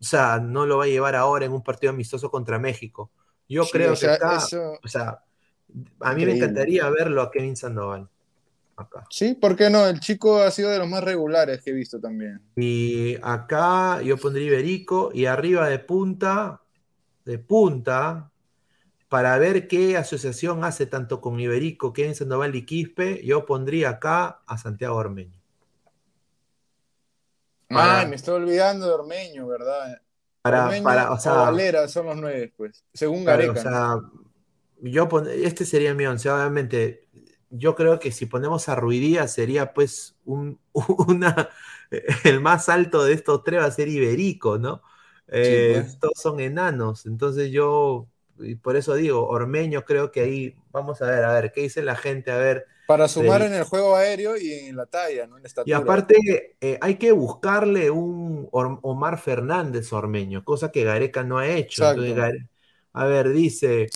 o 0.00 0.04
sea, 0.04 0.40
no 0.40 0.66
lo 0.66 0.78
va 0.78 0.84
a 0.84 0.88
llevar 0.88 1.16
ahora 1.16 1.46
en 1.46 1.52
un 1.52 1.62
partido 1.62 1.92
amistoso 1.92 2.30
contra 2.30 2.58
México. 2.58 3.10
Yo 3.48 3.70
creo 3.70 3.92
o 3.92 3.96
sea, 3.96 4.16
que 4.18 4.24
acá, 4.24 4.36
eso- 4.36 4.78
o 4.84 4.88
sea, 4.88 5.24
a 6.00 6.14
mí 6.14 6.26
me 6.26 6.32
encantaría 6.32 6.88
verlo 6.90 7.22
a 7.22 7.30
Kevin 7.30 7.56
Sandoval. 7.56 8.08
Acá. 8.80 9.04
Sí, 9.10 9.34
¿por 9.34 9.56
qué 9.56 9.68
no? 9.70 9.86
El 9.86 10.00
chico 10.00 10.42
ha 10.42 10.50
sido 10.50 10.70
de 10.70 10.78
los 10.78 10.88
más 10.88 11.04
regulares 11.04 11.62
que 11.62 11.70
he 11.70 11.72
visto 11.74 12.00
también. 12.00 12.40
Y 12.56 13.16
acá 13.22 14.00
yo 14.02 14.16
pondría 14.16 14.46
Iberico 14.46 15.10
y 15.12 15.26
arriba 15.26 15.68
de 15.68 15.78
punta, 15.78 16.62
de 17.24 17.38
punta, 17.38 18.30
para 19.08 19.36
ver 19.38 19.66
qué 19.68 19.96
asociación 19.96 20.64
hace 20.64 20.86
tanto 20.86 21.20
con 21.20 21.38
Iberico, 21.40 21.92
Kevin 21.92 22.14
Sandoval 22.14 22.54
y 22.54 22.64
Quispe, 22.64 23.20
yo 23.24 23.44
pondría 23.44 23.90
acá 23.90 24.40
a 24.46 24.56
Santiago 24.56 24.96
Ormeño. 24.96 25.38
Para- 27.68 28.00
Ay, 28.00 28.06
me 28.08 28.16
estoy 28.16 28.34
olvidando 28.42 28.86
de 28.86 28.92
Ormeño, 28.92 29.46
¿verdad? 29.46 30.00
Para, 30.42 30.64
Ormeño 30.66 30.84
para, 30.84 31.12
o 31.12 31.18
sea, 31.18 31.32
Valera 31.32 31.86
son 31.88 32.06
los 32.06 32.16
nueve, 32.16 32.52
pues. 32.56 32.84
Según 32.92 33.24
claro, 33.24 33.52
Gareca. 33.52 33.60
o 33.60 33.62
sea, 33.62 34.10
yo 34.82 35.08
pon- 35.08 35.28
este 35.30 35.64
sería 35.64 35.94
mi 35.94 36.06
once, 36.06 36.30
obviamente. 36.30 37.06
Yo 37.50 37.74
creo 37.74 37.98
que 37.98 38.12
si 38.12 38.26
ponemos 38.26 38.68
a 38.68 38.74
Ruidía 38.76 39.28
sería 39.28 39.72
pues 39.74 40.16
un, 40.24 40.60
una, 41.08 41.50
el 42.24 42.40
más 42.40 42.68
alto 42.68 43.04
de 43.04 43.12
estos 43.14 43.42
tres 43.44 43.60
va 43.60 43.66
a 43.66 43.70
ser 43.70 43.88
Iberico, 43.88 44.58
¿no? 44.58 44.82
Eh, 45.28 45.82
pues. 45.82 45.98
Todos 45.98 46.20
son 46.20 46.40
enanos, 46.40 47.06
entonces 47.06 47.50
yo, 47.52 48.08
y 48.38 48.56
por 48.56 48.76
eso 48.76 48.94
digo, 48.94 49.26
Ormeño 49.28 49.84
creo 49.84 50.10
que 50.10 50.20
ahí, 50.22 50.56
vamos 50.72 51.02
a 51.02 51.06
ver, 51.06 51.24
a 51.24 51.32
ver, 51.34 51.52
¿qué 51.52 51.62
dice 51.62 51.82
la 51.82 51.96
gente? 51.96 52.30
A 52.32 52.36
ver, 52.38 52.66
Para 52.86 53.08
sumar 53.08 53.42
en 53.42 53.54
el 53.54 53.64
juego 53.64 53.94
aéreo 53.96 54.36
y 54.36 54.52
en 54.52 54.76
la 54.76 54.86
talla, 54.86 55.26
¿no? 55.26 55.36
En 55.36 55.42
la 55.44 55.46
y 55.64 55.72
estatura. 55.72 55.78
aparte 55.78 56.56
eh, 56.60 56.78
hay 56.80 56.96
que 56.96 57.12
buscarle 57.12 57.90
un 57.90 58.48
Omar 58.52 59.18
Fernández 59.18 59.92
Ormeño, 59.92 60.44
cosa 60.44 60.72
que 60.72 60.84
Gareca 60.84 61.22
no 61.22 61.38
ha 61.38 61.46
hecho. 61.48 61.84
Entonces, 61.84 62.16
a 62.92 63.04
ver, 63.06 63.28
dice 63.30 63.88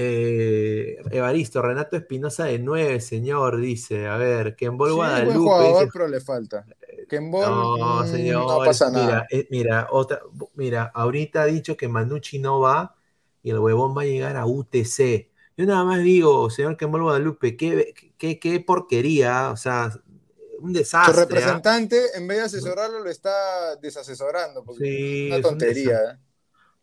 eh, 0.00 0.96
Evaristo, 1.10 1.60
Renato 1.60 1.96
Espinosa 1.96 2.44
de 2.44 2.60
9, 2.60 3.00
señor, 3.00 3.56
dice, 3.58 4.06
a 4.06 4.16
ver, 4.16 4.54
que 4.54 4.66
en 4.66 4.72
Sí, 4.72 4.76
Bol 4.78 4.92
buen 4.92 4.96
Guadalupe 4.96 5.38
jugador, 5.38 5.80
dice, 5.80 5.90
pero 5.92 6.06
le 6.08 6.20
falta. 6.20 6.64
Que 7.08 7.16
en 7.16 7.30
Bol, 7.32 7.44
no, 7.44 8.06
señor, 8.06 8.46
no 8.46 8.58
pasa 8.64 8.90
nada. 8.90 9.04
mira, 9.04 9.26
eh, 9.30 9.48
mira, 9.50 9.88
otra, 9.90 10.20
mira, 10.54 10.84
ahorita 10.94 11.42
ha 11.42 11.46
dicho 11.46 11.76
que 11.76 11.88
Manucci 11.88 12.38
no 12.38 12.60
va 12.60 12.94
y 13.42 13.50
el 13.50 13.58
huevón 13.58 13.96
va 13.96 14.02
a 14.02 14.04
llegar 14.04 14.36
a 14.36 14.46
UTC. 14.46 15.30
Yo 15.56 15.66
nada 15.66 15.84
más 15.84 16.00
digo, 16.02 16.48
señor 16.50 16.76
Kembol 16.76 17.02
Guadalupe, 17.02 17.56
qué, 17.56 17.92
qué, 18.16 18.38
qué 18.38 18.60
porquería, 18.60 19.50
o 19.50 19.56
sea, 19.56 19.90
un 20.60 20.72
Su 20.72 20.78
desastre. 20.78 21.22
¿ah? 21.22 21.24
representante, 21.24 22.16
en 22.16 22.28
vez 22.28 22.38
de 22.38 22.44
asesorarlo, 22.44 23.00
lo 23.00 23.10
está 23.10 23.74
desasesorando. 23.82 24.62
Porque 24.64 24.84
Sí, 24.84 25.28
es 25.32 25.38
es 25.38 25.44
una 25.44 25.48
un 25.50 25.58
tontería. 25.58 25.98
¿eh? 26.12 26.18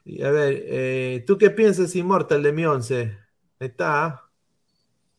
Y 0.06 0.22
a 0.24 0.30
ver, 0.32 0.64
eh, 0.68 1.24
¿tú 1.28 1.38
qué 1.38 1.50
piensas, 1.50 1.96
Immortal, 1.96 2.44
de 2.44 2.54
mi 2.54 2.66
once? 2.66 3.18
Ahí 3.60 3.68
Está. 3.68 4.22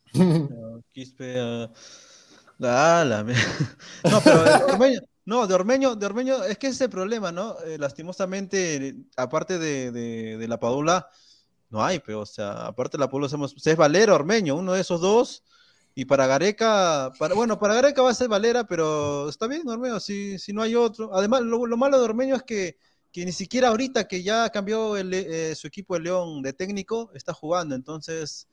Quispe, 0.93 1.35
Ah, 2.63 3.05
la 3.07 3.23
me- 3.25 3.35
No, 3.35 4.21
pero 4.25 4.43
de 4.45 4.65
Ormeño, 4.65 5.01
no, 5.27 5.47
de 5.47 5.55
Ormeño, 5.55 5.95
de 5.97 6.07
Ormeño, 6.07 6.43
es 6.45 6.57
que 6.59 6.69
ese 6.69 6.77
es 6.77 6.81
el 6.83 6.91
problema, 6.91 7.31
¿no? 7.33 7.57
Eh, 7.67 7.77
lastimosamente, 7.79 8.97
aparte 9.17 9.59
de, 9.59 9.91
de- 9.93 10.39
de 10.39 10.49
la 10.49 10.59
Padula, 10.59 11.09
no 11.71 11.85
hay, 11.85 11.99
pero, 12.01 12.21
o 12.21 12.27
sea, 12.27 12.67
aparte 12.67 12.97
de 12.97 13.01
la 13.03 13.09
Padula, 13.09 13.29
somos, 13.29 13.55
es 13.67 13.77
Valera, 13.77 14.15
Ormeño, 14.15 14.57
uno 14.57 14.73
de 14.73 14.81
esos 14.81 15.01
dos. 15.01 15.43
Y 15.95 16.05
para 16.07 16.27
Gareca, 16.27 17.13
para, 17.19 17.35
bueno, 17.35 17.59
para 17.59 17.75
Gareca 17.75 18.03
va 18.03 18.11
a 18.11 18.15
ser 18.15 18.29
Valera, 18.29 18.65
pero 18.65 19.29
está 19.29 19.47
bien, 19.49 19.69
Ormeño, 19.69 19.99
si, 20.01 20.39
si 20.39 20.53
no 20.53 20.63
hay 20.63 20.75
otro. 20.77 21.15
Además, 21.15 21.43
lo, 21.43 21.67
lo 21.67 21.77
malo 21.77 21.99
de 21.99 22.05
Ormeño 22.05 22.37
es 22.37 22.43
que, 22.43 22.79
que 23.17 23.25
ni 23.25 23.33
siquiera 23.33 23.69
ahorita 23.69 24.07
que 24.07 24.23
ya 24.23 24.51
cambió 24.51 24.95
el, 24.99 25.15
eh, 25.15 25.55
su 25.55 25.67
equipo 25.67 25.95
de 25.95 26.01
León 26.01 26.43
de 26.43 26.53
técnico, 26.53 27.11
está 27.15 27.33
jugando, 27.33 27.75
entonces 27.75 28.47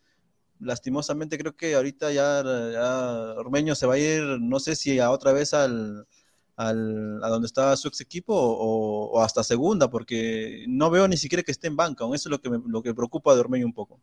lastimosamente 0.61 1.37
creo 1.37 1.53
que 1.53 1.75
ahorita 1.75 2.13
ya, 2.13 2.41
ya 2.71 3.33
Ormeño 3.39 3.75
se 3.75 3.85
va 3.85 3.95
a 3.95 3.97
ir, 3.99 4.23
no 4.39 4.61
sé 4.61 4.77
si 4.77 4.99
a 4.99 5.11
otra 5.11 5.33
vez 5.33 5.53
al, 5.53 6.07
al- 6.55 7.21
a 7.21 7.27
donde 7.27 7.47
estaba 7.47 7.75
su 7.75 7.89
ex 7.89 7.99
equipo 7.99 8.33
o, 8.33 9.07
o 9.11 9.21
hasta 9.21 9.43
segunda, 9.43 9.89
porque 9.89 10.63
no 10.69 10.89
veo 10.89 11.09
ni 11.09 11.17
siquiera 11.17 11.43
que 11.43 11.51
esté 11.51 11.67
en 11.67 11.75
banca, 11.75 12.05
aún 12.05 12.15
eso 12.15 12.29
es 12.29 12.31
lo 12.31 12.39
que 12.39 12.49
me, 12.49 12.61
lo 12.65 12.81
que 12.81 12.93
preocupa 12.93 13.33
de 13.33 13.41
Ormeño 13.41 13.65
un 13.65 13.73
poco. 13.73 13.99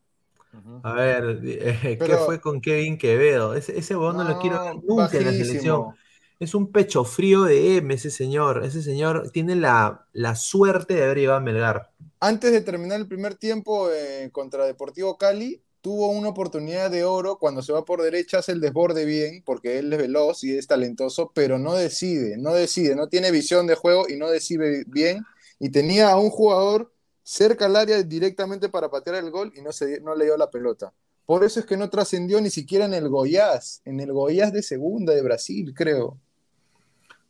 A 0.82 0.93
ver, 0.93 1.41
eh, 1.43 1.78
¿qué 1.81 1.97
Pero- 1.97 2.27
fue 2.27 2.39
con 2.39 2.61
Kevin 2.61 2.99
Quevedo? 2.99 3.55
Ese, 3.55 3.78
ese 3.78 3.97
huevón 3.97 4.19
no, 4.19 4.24
lo 4.24 4.39
quiero 4.41 4.62
ver 4.62 4.74
nunca 4.87 5.16
en 5.16 5.24
la 5.24 5.31
selección. 5.32 5.95
Es 6.41 6.55
un 6.55 6.73
pecho 6.73 7.05
frío 7.05 7.43
de 7.43 7.77
M, 7.77 7.93
ese 7.93 8.11
señor. 8.11 8.65
Ese 8.65 8.83
señor 8.83 9.31
tiene 9.31 9.55
la, 9.57 10.07
la 10.15 10.35
suerte 10.35 10.95
de 10.95 11.05
haber 11.05 11.19
llegado 11.19 11.37
a 11.37 11.43
Melgar. 11.43 11.91
Antes 12.19 12.51
de 12.53 12.62
terminar 12.62 12.99
el 12.99 13.07
primer 13.07 13.35
tiempo 13.35 13.93
eh, 13.93 14.31
contra 14.33 14.65
Deportivo 14.65 15.19
Cali, 15.19 15.62
tuvo 15.83 16.09
una 16.09 16.31
oportunidad 16.31 16.91
de 16.91 17.05
oro 17.05 17.39
cuando 17.39 17.61
se 17.61 17.75
va 17.75 17.85
por 17.85 18.01
derecha, 18.01 18.39
hace 18.39 18.53
el 18.53 18.61
desborde 18.62 19.05
bien, 19.05 19.43
porque 19.45 19.79
él 19.79 19.93
es 19.93 19.99
veloz 19.99 20.43
y 20.43 20.57
es 20.57 20.67
talentoso, 20.67 21.31
pero 21.35 21.59
no 21.59 21.75
decide, 21.75 22.39
no 22.39 22.55
decide, 22.55 22.97
no 22.97 23.09
tiene 23.09 23.31
visión 23.31 23.67
de 23.67 23.75
juego 23.75 24.07
y 24.09 24.17
no 24.17 24.31
decide 24.31 24.85
bien. 24.87 25.23
Y 25.59 25.69
tenía 25.69 26.11
a 26.11 26.19
un 26.19 26.31
jugador 26.31 26.91
cerca 27.23 27.67
al 27.67 27.77
área 27.77 28.03
directamente 28.03 28.71
para 28.71 28.91
patear 28.91 29.17
el 29.17 29.31
gol 29.31 29.53
y 29.55 29.61
no, 29.61 29.73
se, 29.73 30.01
no 30.01 30.15
le 30.15 30.25
dio 30.25 30.39
la 30.39 30.51
pelota. 30.51 30.91
Por 31.27 31.45
eso 31.45 31.61
es 31.61 31.67
que 31.67 31.77
no 31.77 31.91
trascendió 31.91 32.41
ni 32.41 32.49
siquiera 32.49 32.87
en 32.87 32.95
el 32.95 33.11
Goiás, 33.11 33.83
en 33.85 34.01
el 34.01 34.11
Goiás 34.11 34.55
de 34.55 34.62
segunda 34.62 35.12
de 35.12 35.21
Brasil, 35.21 35.75
creo. 35.75 36.19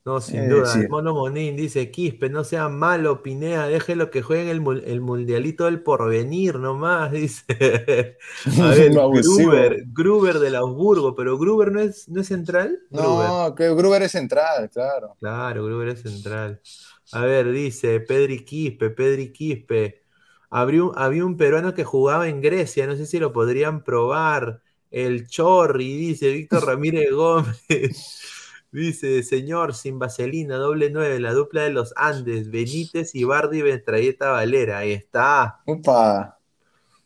No, 0.05 0.21
sin 0.21 0.41
Eh, 0.45 0.49
duda. 0.49 0.67
sí. 0.67 0.81
El 0.81 0.89
Mono 0.89 1.13
Monín 1.15 1.57
dice, 1.57 1.91
Quispe, 1.91 2.31
no 2.31 2.43
sea 2.43 2.69
malo, 2.71 3.23
Pinea, 3.23 3.67
déjelo 3.67 4.11
que 4.11 4.23
jueguen 4.23 4.49
el, 4.49 5.01
mundialito 5.03 5.67
del 5.67 5.83
porvenir 5.83 6.59
nomás, 6.59 7.13
dice. 7.13 8.17
A 8.61 8.69
ver. 8.71 8.93
Gruber, 8.93 9.85
Gruber 9.93 10.39
del 10.39 10.55
Augsburgo, 10.57 11.15
pero 11.15 11.37
Gruber 11.39 11.71
no 11.71 11.81
es, 11.81 12.09
no 12.09 12.21
es 12.23 12.29
central. 12.29 12.79
Gruber. 12.91 13.29
No, 13.29 13.55
que 13.55 13.69
Gruber 13.75 14.03
es 14.03 14.13
central, 14.13 14.71
claro. 14.71 15.17
Claro, 15.21 15.65
Gruber 15.67 15.89
es 15.89 16.01
central. 16.03 16.61
A 17.13 17.23
ver, 17.25 17.51
dice 17.53 18.01
Pedri 18.01 18.45
Quispe, 18.45 18.91
Pedri 18.91 19.33
Quispe. 19.33 20.03
Habría 20.49 20.85
un- 20.85 20.93
había 20.97 21.25
un 21.27 21.37
peruano 21.37 21.75
que 21.75 21.85
jugaba 21.85 22.29
en 22.29 22.41
Grecia, 22.41 22.87
no 22.87 22.97
sé 22.97 23.05
si 23.07 23.19
lo 23.19 23.33
podrían 23.33 23.85
probar. 23.85 24.63
El 24.91 25.29
Chorri, 25.29 25.95
dice 25.97 26.33
Víctor 26.33 26.65
Ramírez 26.67 27.13
Gómez. 27.13 28.20
Dice, 28.73 29.23
señor, 29.25 29.75
sin 29.75 29.99
vaselina, 29.99 30.57
doble 30.57 30.91
nueve, 30.91 31.19
la 31.19 31.33
dupla 31.33 31.63
de 31.63 31.71
los 31.71 31.93
Andes, 31.97 32.51
Benítez, 32.51 33.15
Ibardi, 33.17 33.63
Metralleta 33.65 34.31
Valera. 34.31 34.79
Ahí 34.79 34.93
está. 34.93 35.61
Upa. 35.67 36.39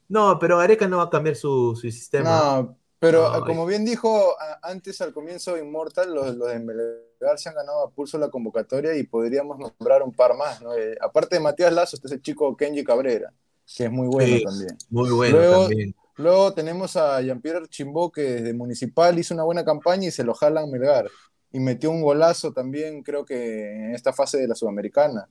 No, 0.08 0.38
pero 0.38 0.58
Gareca 0.58 0.86
no 0.86 0.98
va 0.98 1.04
a 1.04 1.10
cambiar 1.10 1.36
su, 1.36 1.74
su 1.74 1.90
sistema. 1.90 2.28
No, 2.60 2.78
pero 2.98 3.32
No, 3.32 3.44
como 3.46 3.64
bien 3.64 3.84
dijo 3.84 4.34
antes 4.62 5.00
al 5.00 5.14
comienzo 5.14 5.54
de 5.54 5.60
Immortal, 5.60 6.14
los, 6.14 6.36
los 6.36 6.48
de 6.48 6.58
Melgar 6.58 7.38
se 7.38 7.48
han 7.48 7.54
ganado 7.54 7.82
a 7.82 7.90
pulso 7.90 8.18
la 8.18 8.28
convocatoria 8.28 8.94
y 8.96 9.04
podríamos 9.04 9.58
nombrar 9.58 10.02
un 10.02 10.12
par 10.12 10.36
más, 10.36 10.60
¿no? 10.60 10.74
Eh, 10.74 10.96
aparte 11.00 11.36
de 11.36 11.40
Matías 11.40 11.72
Lazo, 11.72 11.96
está 11.96 12.08
ese 12.08 12.20
chico 12.20 12.54
Kenji 12.54 12.84
Cabrera, 12.84 13.32
que 13.74 13.84
es 13.84 13.90
muy 13.90 14.06
bueno 14.08 14.36
Sí. 14.36 14.44
también. 14.44 14.78
Muy 14.90 15.10
bueno 15.10 15.38
Luego- 15.38 15.62
también. 15.68 15.94
Luego 16.16 16.52
tenemos 16.54 16.94
a 16.96 17.20
Jean-Pierre 17.22 17.66
Chimbó, 17.68 18.12
que 18.12 18.20
desde 18.22 18.54
Municipal 18.54 19.18
hizo 19.18 19.34
una 19.34 19.42
buena 19.42 19.64
campaña 19.64 20.06
y 20.08 20.10
se 20.12 20.22
lo 20.22 20.32
jalan 20.34 20.70
Melgar. 20.70 21.08
Y 21.54 21.60
metió 21.60 21.90
un 21.90 22.02
golazo 22.02 22.52
también, 22.52 23.02
creo 23.04 23.24
que 23.24 23.72
en 23.86 23.94
esta 23.94 24.12
fase 24.12 24.38
de 24.38 24.48
la 24.48 24.56
Sudamericana. 24.56 25.30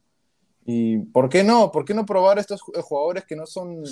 ¿Y 0.66 1.00
por 1.00 1.30
qué 1.30 1.44
no? 1.44 1.72
¿Por 1.72 1.86
qué 1.86 1.94
no 1.94 2.06
probar 2.06 2.38
a 2.38 2.42
estos 2.42 2.62
ju- 2.62 2.82
jugadores 2.82 3.26
que 3.26 3.36
no 3.36 3.46
son, 3.48 3.84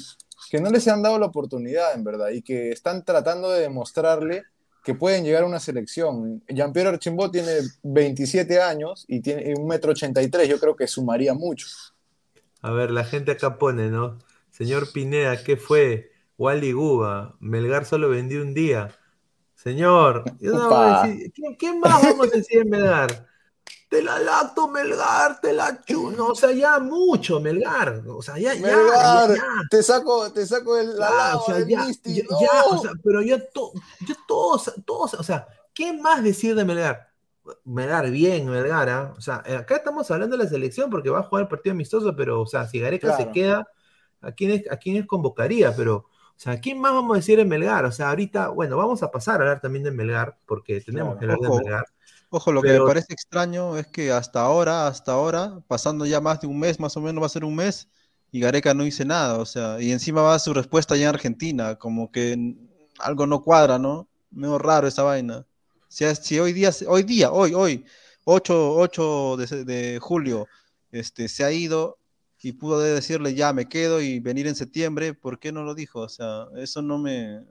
que 0.50 0.60
no 0.62 0.70
les 0.72 0.88
han 0.88 1.02
dado 1.04 1.20
la 1.20 1.28
oportunidad, 1.28 1.94
en 1.96 2.04
verdad, 2.06 2.30
y 2.32 2.42
que 2.44 2.72
están 2.72 3.04
tratando 3.06 3.52
de 3.52 3.62
demostrarle 3.62 4.44
que 4.84 4.96
pueden 4.96 5.24
llegar 5.26 5.44
a 5.44 5.48
una 5.48 5.60
selección? 5.60 6.44
Jean-Pierre 6.50 6.90
Archimbó 6.90 7.32
tiene 7.32 7.52
27 7.84 8.62
años 8.62 9.06
y 9.08 9.22
tiene 9.22 9.54
un 9.56 9.68
metro 9.68 9.92
83, 9.92 10.50
yo 10.50 10.60
creo 10.60 10.76
que 10.76 10.88
sumaría 10.88 11.34
mucho. 11.34 11.68
A 12.62 12.72
ver, 12.72 12.92
la 12.92 13.04
gente 13.04 13.32
acá 13.32 13.58
pone, 13.58 13.90
¿no? 13.90 14.18
Señor 14.50 14.92
Pineda, 14.92 15.44
¿qué 15.44 15.58
fue? 15.58 16.12
Wally 16.38 16.72
Guba, 16.74 17.36
Melgar 17.40 17.86
solo 17.86 18.10
vendió 18.10 18.42
un 18.42 18.54
día. 18.54 18.96
Señor, 19.62 20.24
yo 20.40 20.54
no 20.54 20.70
voy 20.70 20.88
a 20.88 21.02
decir- 21.04 21.32
¿qué, 21.34 21.58
qué 21.58 21.74
más 21.74 22.02
vamos 22.02 22.28
a 22.34 22.38
decir 22.38 22.62
en 22.62 22.70
Melgar? 22.70 23.28
Te 23.90 24.02
la 24.02 24.20
lacto, 24.20 24.68
Melgar, 24.70 25.40
te 25.42 25.54
la 25.54 25.82
chuno. 25.84 26.28
O 26.28 26.36
sea, 26.36 26.52
ya 26.52 26.80
mucho, 26.80 27.40
Melgar. 27.40 28.02
O 28.08 28.22
sea, 28.22 28.38
ya, 28.40 28.54
ya, 28.56 28.62
Melgar, 28.62 29.30
ya, 29.30 29.36
ya. 29.36 29.44
te 29.70 29.84
saco, 29.84 30.32
te 30.32 30.46
saco 30.46 30.78
el, 30.78 30.98
la 30.98 31.10
Ya, 31.10 31.38
o 31.38 31.46
sea, 31.46 31.60
ya, 31.68 31.86
Misty, 31.86 32.16
ya, 32.16 32.24
¡no! 32.30 32.40
ya, 32.42 32.64
o 32.72 32.78
sea, 32.82 32.92
pero 33.04 33.22
yo, 33.22 33.38
to- 33.54 33.74
yo 34.08 34.16
todos, 34.28 34.74
todos, 34.86 35.14
o 35.16 35.24
sea, 35.24 35.46
¿qué 35.74 35.94
más 35.94 36.24
decir 36.24 36.56
de 36.56 36.66
Melgar? 36.66 37.10
Melgar, 37.66 38.10
bien, 38.10 38.50
Melgar, 38.50 38.90
¿ah? 38.90 39.14
O 39.18 39.22
sea, 39.22 39.44
eh, 39.46 39.56
acá 39.58 39.76
estamos 39.76 40.10
hablando 40.10 40.38
de 40.38 40.44
la 40.46 40.50
selección 40.50 40.90
porque 40.90 41.10
va 41.10 41.20
a 41.20 41.24
jugar 41.24 41.44
el 41.44 41.50
partido 41.50 41.74
amistoso, 41.74 42.16
pero, 42.16 42.42
o 42.42 42.48
sea, 42.48 42.68
si 42.68 42.80
Gareca 42.80 43.10
se 43.12 43.24
Claro. 43.24 43.32
queda, 43.34 43.68
¿a 44.22 44.32
quiénes, 44.32 44.72
a 44.72 44.78
quiénes 44.78 45.06
convocaría? 45.06 45.76
Pero, 45.76 46.06
sea, 46.42 46.60
¿quién 46.60 46.80
más 46.80 46.92
vamos 46.94 47.14
a 47.14 47.18
decir 47.18 47.38
de 47.38 47.46
Melgar? 47.46 47.86
O 47.86 47.92
sea, 47.92 48.10
ahorita, 48.10 48.50
bueno, 48.50 48.76
vamos 48.76 49.04
a 49.04 49.12
pasar 49.12 49.36
a 49.36 49.44
hablar 49.44 49.62
también 49.62 49.84
de 49.84 49.92
Melgar, 49.92 50.38
porque 50.48 50.82
tenemos 50.82 51.18
Claro. 51.18 51.38
que 51.38 51.46
hablar 51.46 51.52
de. 51.52 51.64
Melgar. 51.64 51.86
Ojo, 52.32 52.52
lo 52.52 52.62
que 52.62 52.72
me 52.72 52.86
parece 52.86 53.14
extraño 53.14 53.78
es 53.78 53.88
que 53.88 54.12
hasta 54.12 54.42
ahora, 54.42 54.88
hasta 54.88 55.12
ahora, 55.12 55.62
pasando 55.68 56.06
ya 56.06 56.22
más 56.22 56.40
de 56.42 56.48
un 56.48 56.58
mes, 56.58 56.80
más 56.80 56.96
o 56.98 57.02
menos 57.02 57.22
va 57.22 57.26
a 57.26 57.30
ser 57.30 57.44
un 57.44 57.56
mes, 57.56 57.90
y 58.32 58.40
Gareca 58.40 58.74
no 58.74 58.84
dice 58.84 59.04
nada, 59.04 59.38
o 59.38 59.46
sea, 59.46 59.82
y 59.82 59.92
encima 59.92 60.22
va 60.22 60.40
su 60.40 60.54
respuesta 60.54 60.96
ya 60.96 61.10
en 61.10 61.16
Argentina, 61.16 61.76
como 61.76 62.10
que 62.10 62.56
algo 63.00 63.28
no 63.28 63.44
cuadra, 63.44 63.78
¿no? 63.78 64.08
Medio 64.32 64.58
raro 64.58 64.88
esa 64.88 65.04
vaina. 65.04 65.46
Si, 65.90 66.40
hoy 66.40 66.54
día, 66.54 66.72
hoy 66.88 67.04
día, 67.04 67.32
hoy, 67.32 67.54
hoy, 67.54 67.86
8, 68.24 68.76
8 68.78 69.36
de, 69.38 69.66
de 69.66 70.00
julio, 70.00 70.48
este, 70.92 71.28
se 71.28 71.44
ha 71.44 71.52
ido 71.52 71.98
y 72.44 72.54
pudo 72.54 72.80
decirle 72.80 73.36
ya 73.36 73.54
me 73.54 73.68
quedo 73.68 74.02
y 74.02 74.20
venir 74.20 74.48
en 74.48 74.56
septiembre, 74.56 75.14
¿por 75.14 75.40
qué 75.40 75.52
no 75.52 75.64
lo 75.64 75.76
dijo? 75.76 76.02
O 76.02 76.10
sea, 76.10 76.48
eso 76.58 76.82
no 76.82 76.98
me... 76.98 77.46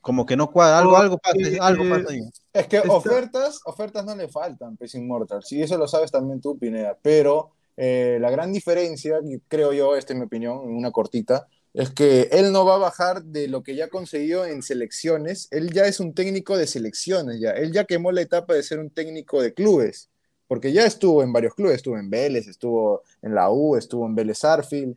Como 0.00 0.24
que 0.24 0.36
no 0.36 0.52
cuadra, 0.52 0.78
algo, 0.78 0.96
algo 0.96 1.18
pasa, 1.18 1.36
algo 1.60 1.88
pasa 1.88 2.12
ahí. 2.12 2.20
Es 2.52 2.68
que 2.68 2.78
ofertas, 2.78 3.60
ofertas 3.64 4.04
no 4.04 4.14
le 4.14 4.28
faltan, 4.28 4.76
pues 4.76 4.94
Immortal. 4.94 5.42
Sí, 5.42 5.60
eso 5.60 5.76
lo 5.76 5.88
sabes 5.88 6.12
también 6.12 6.40
tú, 6.40 6.56
Pineda. 6.56 6.96
Pero 7.02 7.50
eh, 7.76 8.18
la 8.20 8.30
gran 8.30 8.52
diferencia, 8.52 9.18
creo 9.48 9.72
yo, 9.72 9.96
esta 9.96 10.12
es 10.12 10.18
mi 10.18 10.26
opinión, 10.26 10.58
una 10.58 10.92
cortita, 10.92 11.48
es 11.74 11.90
que 11.90 12.28
él 12.30 12.52
no 12.52 12.64
va 12.64 12.76
a 12.76 12.78
bajar 12.78 13.24
de 13.24 13.48
lo 13.48 13.62
que 13.64 13.74
ya 13.74 13.88
consiguió 13.88 14.44
en 14.44 14.62
selecciones. 14.62 15.48
Él 15.50 15.72
ya 15.72 15.86
es 15.86 15.98
un 15.98 16.14
técnico 16.14 16.56
de 16.56 16.68
selecciones, 16.68 17.40
ya. 17.40 17.50
Él 17.50 17.72
ya 17.72 17.84
quemó 17.84 18.12
la 18.12 18.22
etapa 18.22 18.54
de 18.54 18.62
ser 18.62 18.78
un 18.78 18.90
técnico 18.90 19.42
de 19.42 19.54
clubes, 19.54 20.08
porque 20.48 20.72
ya 20.72 20.84
estuvo 20.84 21.22
en 21.22 21.32
varios 21.32 21.54
clubes. 21.54 21.76
Estuvo 21.76 21.98
en 21.98 22.10
Vélez, 22.10 22.46
estuvo 22.48 23.02
en 23.22 23.34
la 23.34 23.50
U, 23.50 23.76
estuvo 23.76 24.06
en 24.06 24.14
Vélez 24.14 24.44
Arfield, 24.44 24.96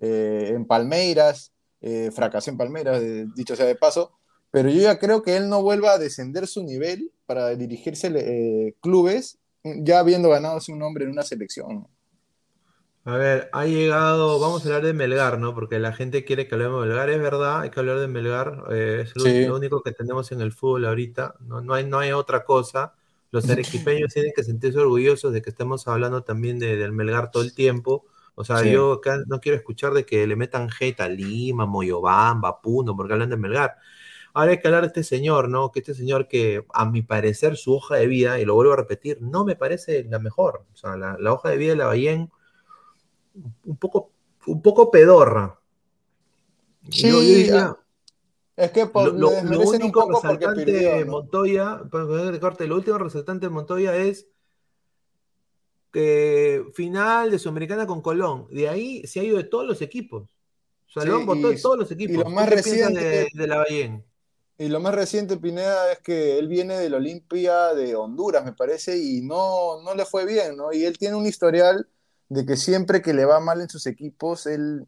eh, 0.00 0.52
en 0.54 0.64
Palmeiras, 0.66 1.52
eh, 1.80 2.10
fracasó 2.12 2.50
en 2.50 2.56
Palmeiras, 2.56 3.02
eh, 3.02 3.26
dicho 3.34 3.56
sea 3.56 3.66
de 3.66 3.74
paso. 3.76 4.12
Pero 4.50 4.70
yo 4.70 4.80
ya 4.80 4.98
creo 4.98 5.22
que 5.22 5.36
él 5.36 5.48
no 5.48 5.62
vuelva 5.62 5.92
a 5.92 5.98
descender 5.98 6.46
su 6.46 6.62
nivel 6.62 7.10
para 7.26 7.54
dirigirse 7.54 8.10
eh, 8.14 8.74
clubes, 8.80 9.38
ya 9.62 9.98
habiendo 9.98 10.28
ganado 10.30 10.58
un 10.68 10.78
nombre 10.78 11.04
en 11.04 11.10
una 11.10 11.22
selección. 11.22 11.86
A 13.04 13.16
ver, 13.16 13.48
ha 13.52 13.66
llegado, 13.66 14.40
vamos 14.40 14.64
a 14.64 14.68
hablar 14.68 14.84
de 14.84 14.92
Melgar, 14.92 15.38
¿no? 15.38 15.54
Porque 15.54 15.78
la 15.78 15.92
gente 15.92 16.24
quiere 16.24 16.48
que 16.48 16.54
hablemos 16.54 16.82
de 16.82 16.88
Melgar, 16.88 17.10
es 17.10 17.20
verdad, 17.20 17.60
hay 17.60 17.70
que 17.70 17.78
hablar 17.78 18.00
de 18.00 18.08
Melgar, 18.08 18.64
es 18.72 19.14
lo, 19.14 19.22
Sí. 19.24 19.46
lo 19.46 19.56
único 19.56 19.82
que 19.82 19.92
tenemos 19.92 20.32
en 20.32 20.40
el 20.40 20.52
fútbol 20.52 20.86
ahorita, 20.86 21.34
no, 21.40 21.60
no, 21.60 21.74
hay, 21.74 21.84
no 21.84 21.98
hay 21.98 22.12
otra 22.12 22.44
cosa. 22.44 22.94
Los 23.36 23.50
arequipeños 23.50 24.12
tienen 24.12 24.32
que 24.34 24.42
sentirse 24.44 24.78
orgullosos 24.78 25.32
de 25.32 25.42
que 25.42 25.50
estemos 25.50 25.86
hablando 25.88 26.22
también 26.22 26.58
de- 26.58 26.76
del 26.76 26.92
Melgar 26.92 27.30
todo 27.30 27.42
el 27.42 27.54
tiempo. 27.54 28.04
O 28.34 28.44
sea, 28.44 28.58
Sí. 28.58 28.70
yo 28.72 28.94
acá 28.94 29.18
no 29.26 29.40
quiero 29.40 29.56
escuchar 29.56 29.92
de 29.94 30.04
que 30.04 30.26
le 30.26 30.36
metan 30.36 30.68
hate 30.78 31.00
a 31.00 31.08
Lima, 31.08 31.64
Moyobamba, 31.66 32.60
Puno, 32.60 32.94
porque 32.96 33.12
hablan 33.14 33.30
de 33.30 33.36
Melgar. 33.36 33.76
Ahora 34.34 34.50
hay 34.50 34.58
que 34.60 34.68
hablar 34.68 34.82
de 34.82 34.88
este 34.88 35.02
señor, 35.04 35.48
¿no? 35.48 35.72
Que 35.72 35.78
este 35.78 35.94
señor 35.94 36.28
que, 36.28 36.64
a 36.74 36.84
mi 36.84 37.00
parecer, 37.00 37.56
su 37.56 37.74
hoja 37.74 37.96
de 37.96 38.06
vida, 38.06 38.38
y 38.38 38.44
lo 38.44 38.54
vuelvo 38.54 38.74
a 38.74 38.76
repetir, 38.76 39.18
no 39.22 39.44
me 39.46 39.56
parece 39.56 40.04
la 40.04 40.18
mejor. 40.18 40.64
O 40.74 40.76
sea, 40.76 40.96
la, 40.96 41.16
la 41.18 41.32
hoja 41.32 41.48
de 41.48 41.56
vida 41.56 41.70
de 41.70 41.76
la 41.76 41.86
Ballén 41.86 42.30
un 43.64 43.76
poco, 43.78 44.10
un 44.46 44.60
poco 44.60 44.90
pedorra. 44.90 45.58
Sí, 46.90 47.08
Yo- 47.10 47.14
yo 47.14 47.20
diría- 47.22 47.76
Es 48.56 48.70
que 48.70 48.86
por, 48.86 49.12
Lo, 49.12 49.30
lo- 49.30 49.42
lo 49.44 49.60
un 49.60 49.66
único 49.76 50.00
poco 50.00 50.22
resaltante. 50.22 51.04
Montoya, 51.04 51.82
que 51.92 52.40
corte, 52.40 52.66
lo 52.66 52.76
último 52.76 52.96
resaltante 52.98 53.46
de 53.46 53.50
Montoya 53.50 53.94
es 53.96 54.26
que 55.92 56.64
final 56.74 57.30
de 57.30 57.38
Sudamericana 57.38 57.86
con 57.86 58.02
Colón. 58.02 58.46
De 58.50 58.68
ahí 58.68 59.06
se 59.06 59.20
ha 59.20 59.24
ido 59.24 59.36
de 59.36 59.44
todos 59.44 59.66
los 59.66 59.80
equipos. 59.82 60.30
Lo 60.94 61.02
Sí, 61.02 61.08
y- 61.08 61.42
de 61.42 61.60
todos 61.60 61.78
los 61.78 61.90
y 61.90 61.94
equipos. 61.94 62.16
lo 62.16 62.24
¿Tú 62.24 62.30
más 62.30 62.48
reciente- 62.48 63.00
de, 63.04 63.28
de 63.32 63.46
la 63.46 63.58
Ballén? 63.58 64.04
Y 64.58 64.68
lo 64.68 64.80
más 64.80 64.94
reciente, 64.94 65.36
Pineda, 65.36 65.92
es 65.92 65.98
que 65.98 66.38
él 66.38 66.48
viene 66.48 66.78
del 66.78 66.94
Olimpia 66.94 67.74
de 67.74 67.94
Honduras, 67.94 68.42
me 68.42 68.54
parece, 68.54 68.96
y 68.98 69.20
no, 69.20 69.82
no 69.82 69.94
le 69.94 70.06
fue 70.06 70.24
bien, 70.24 70.56
¿no? 70.56 70.72
Y 70.72 70.86
él 70.86 70.96
tiene 70.96 71.14
un 71.16 71.26
historial 71.26 71.86
de 72.30 72.46
que 72.46 72.56
siempre 72.56 73.02
que 73.02 73.12
le 73.12 73.26
va 73.26 73.38
mal 73.38 73.60
en 73.60 73.68
sus 73.68 73.86
equipos, 73.86 74.46
él, 74.46 74.86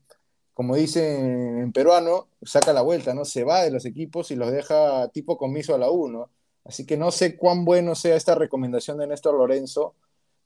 como 0.58 0.74
dicen 0.74 1.60
en 1.60 1.72
peruano, 1.72 2.26
saca 2.42 2.72
la 2.72 2.82
vuelta, 2.82 3.14
¿no? 3.14 3.24
Se 3.24 3.44
va 3.44 3.62
de 3.62 3.70
los 3.70 3.84
equipos 3.84 4.32
y 4.32 4.34
los 4.34 4.50
deja 4.50 5.06
tipo 5.10 5.38
comiso 5.38 5.72
a 5.72 5.78
la 5.78 5.88
U, 5.88 6.08
¿no? 6.08 6.32
Así 6.64 6.84
que 6.84 6.96
no 6.96 7.12
sé 7.12 7.36
cuán 7.36 7.64
bueno 7.64 7.94
sea 7.94 8.16
esta 8.16 8.34
recomendación 8.34 8.98
de 8.98 9.06
Néstor 9.06 9.36
Lorenzo, 9.36 9.94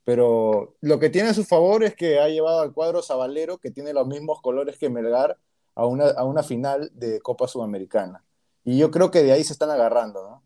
pero 0.04 0.76
lo 0.82 0.98
que 0.98 1.08
tiene 1.08 1.30
a 1.30 1.34
su 1.34 1.44
favor 1.44 1.82
es 1.82 1.96
que 1.96 2.20
ha 2.20 2.28
llevado 2.28 2.60
al 2.60 2.74
cuadro 2.74 3.02
Zabalero, 3.02 3.56
que 3.56 3.70
tiene 3.70 3.94
los 3.94 4.06
mismos 4.06 4.42
colores 4.42 4.76
que 4.76 4.90
Melgar, 4.90 5.38
a 5.74 5.86
una, 5.86 6.08
a 6.10 6.24
una 6.24 6.42
final 6.42 6.90
de 6.92 7.22
Copa 7.22 7.48
Sudamericana. 7.48 8.22
Y 8.64 8.76
yo 8.76 8.90
creo 8.90 9.10
que 9.10 9.22
de 9.22 9.32
ahí 9.32 9.42
se 9.44 9.54
están 9.54 9.70
agarrando, 9.70 10.22
¿no? 10.28 10.42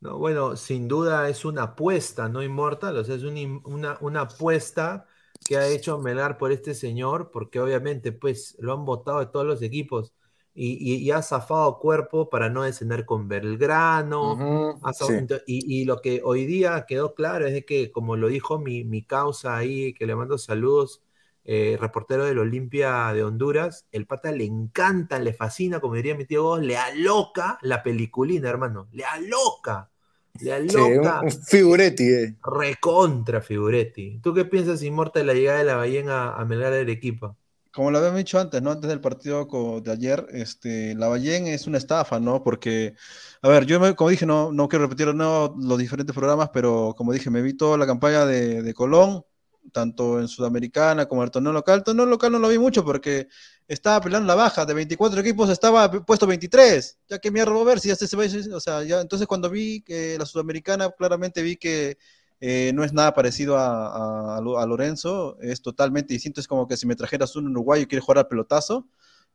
No, 0.00 0.18
bueno, 0.18 0.56
sin 0.56 0.88
duda 0.88 1.28
es 1.28 1.44
una 1.44 1.64
apuesta, 1.64 2.30
¿no, 2.30 2.42
Inmortal? 2.42 2.96
O 2.96 3.04
sea, 3.04 3.16
es 3.16 3.24
una, 3.24 3.98
una 4.00 4.20
apuesta 4.22 5.06
que 5.46 5.56
ha 5.58 5.68
hecho 5.68 5.98
Melgar 5.98 6.38
por 6.38 6.52
este 6.52 6.74
señor, 6.74 7.30
porque 7.32 7.60
obviamente, 7.60 8.12
pues, 8.12 8.56
lo 8.60 8.72
han 8.74 8.84
votado 8.84 9.20
de 9.20 9.26
todos 9.26 9.46
los 9.46 9.62
equipos 9.62 10.12
y, 10.54 10.72
y- 10.94 10.96
y 10.98 11.10
ha 11.12 11.22
zafado 11.22 11.78
cuerpo 11.78 12.30
para 12.30 12.48
no 12.50 12.62
descender 12.64 13.04
con 13.06 13.28
Belgrano. 13.28 14.44
Sí. 14.90 15.14
y, 15.46 15.82
y 15.82 15.84
lo 15.84 16.00
que 16.00 16.20
hoy 16.24 16.46
día 16.46 16.86
quedó 16.88 17.14
claro 17.14 17.46
es 17.46 17.52
de 17.52 17.64
que, 17.64 17.90
como 17.92 18.16
lo 18.16 18.28
dijo 18.28 18.58
mi, 18.58 18.84
mi 18.84 19.04
causa 19.04 19.56
ahí, 19.56 19.92
que 19.94 20.06
le 20.06 20.14
mando 20.16 20.38
saludos, 20.38 21.02
eh, 21.44 21.76
reportero 21.80 22.24
del 22.24 22.38
Olimpia 22.38 23.12
de 23.12 23.22
Honduras, 23.24 23.86
el 23.92 24.06
pata 24.06 24.32
le 24.32 24.44
encanta, 24.44 25.18
le 25.18 25.32
fascina, 25.32 25.80
como 25.80 25.94
diría 25.94 26.16
mi 26.16 26.24
tío 26.24 26.42
Gómez, 26.44 26.66
le 26.66 26.76
aloca 26.76 27.58
la 27.62 27.82
peliculina, 27.82 28.48
hermano, 28.48 28.88
le 28.92 29.04
aloca, 29.04 29.90
Sí, 30.38 30.78
un, 30.78 31.06
aloca, 31.06 31.20
un 31.20 31.30
figuretti, 31.30 32.04
eh. 32.04 32.34
recontra 32.42 33.40
Figuretti. 33.42 34.20
¿Tú 34.22 34.32
qué 34.34 34.44
piensas, 34.46 34.82
Inmortal, 34.82 35.22
de 35.22 35.26
la 35.26 35.34
llegada 35.34 35.58
de 35.58 35.64
la 35.64 35.76
ballena 35.76 36.34
a 36.34 36.44
Melgar 36.44 36.72
del 36.72 36.88
equipo? 36.90 37.36
Como 37.72 37.90
lo 37.90 37.98
habíamos 37.98 38.18
dicho 38.18 38.38
antes, 38.40 38.62
¿no? 38.62 38.70
Antes 38.70 38.88
del 38.88 39.02
partido 39.02 39.46
de 39.82 39.92
ayer, 39.92 40.26
este, 40.30 40.94
la 40.94 41.08
Ballén 41.08 41.46
es 41.46 41.66
una 41.66 41.76
estafa, 41.76 42.18
¿no? 42.18 42.42
Porque, 42.42 42.94
a 43.42 43.48
ver, 43.50 43.66
yo 43.66 43.78
me- 43.78 43.94
como 43.94 44.08
dije, 44.10 44.24
no, 44.24 44.50
no 44.50 44.66
quiero 44.68 44.86
repetir 44.86 45.14
no, 45.14 45.54
los 45.58 45.76
diferentes 45.78 46.14
programas, 46.16 46.48
pero 46.54 46.94
como 46.96 47.12
dije, 47.12 47.28
me 47.28 47.42
vi 47.42 47.52
toda 47.54 47.76
la 47.76 47.86
campaña 47.86 48.24
de, 48.24 48.62
de 48.62 48.72
Colón, 48.74 49.24
tanto 49.72 50.18
en 50.20 50.28
Sudamericana 50.28 51.04
como 51.06 51.20
en 51.22 51.26
el 51.26 51.30
torneo 51.32 51.52
local. 51.52 51.78
El 51.78 51.84
torneo 51.84 52.06
local 52.06 52.32
no 52.32 52.38
lo 52.38 52.48
vi 52.48 52.58
mucho 52.58 52.82
porque 52.84 53.28
estaba 53.68 54.00
peleando 54.00 54.26
la 54.28 54.34
baja, 54.34 54.64
de 54.66 54.74
24 54.74 55.20
equipos 55.20 55.50
estaba 55.50 55.90
puesto 55.90 56.26
23, 56.26 56.98
ya 57.08 57.18
que 57.18 57.30
mierda 57.30 57.52
va 57.52 57.60
a 57.62 57.64
ver 57.64 57.80
si 57.80 57.88
ya 57.88 57.96
se, 57.96 58.16
va, 58.16 58.24
o 58.56 58.60
sea, 58.60 58.82
ya, 58.84 59.00
entonces 59.00 59.26
cuando 59.26 59.50
vi 59.50 59.82
que 59.82 60.16
la 60.18 60.26
Sudamericana, 60.26 60.90
claramente 60.90 61.42
vi 61.42 61.56
que 61.56 61.98
eh, 62.40 62.70
no 62.74 62.84
es 62.84 62.92
nada 62.92 63.14
parecido 63.14 63.56
a, 63.58 64.34
a- 64.34 64.36
a 64.38 64.40
Lo- 64.40 64.58
a 64.58 64.66
Lorenzo, 64.66 65.38
es 65.40 65.62
totalmente 65.62 66.14
distinto, 66.14 66.40
es 66.40 66.48
como 66.48 66.68
que 66.68 66.76
si 66.76 66.86
me 66.86 66.96
trajeras 66.96 67.34
un 67.36 67.48
uruguayo 67.48 67.82
y 67.84 67.86
quiere 67.86 68.02
jugar 68.02 68.18
al 68.18 68.28
pelotazo, 68.28 68.86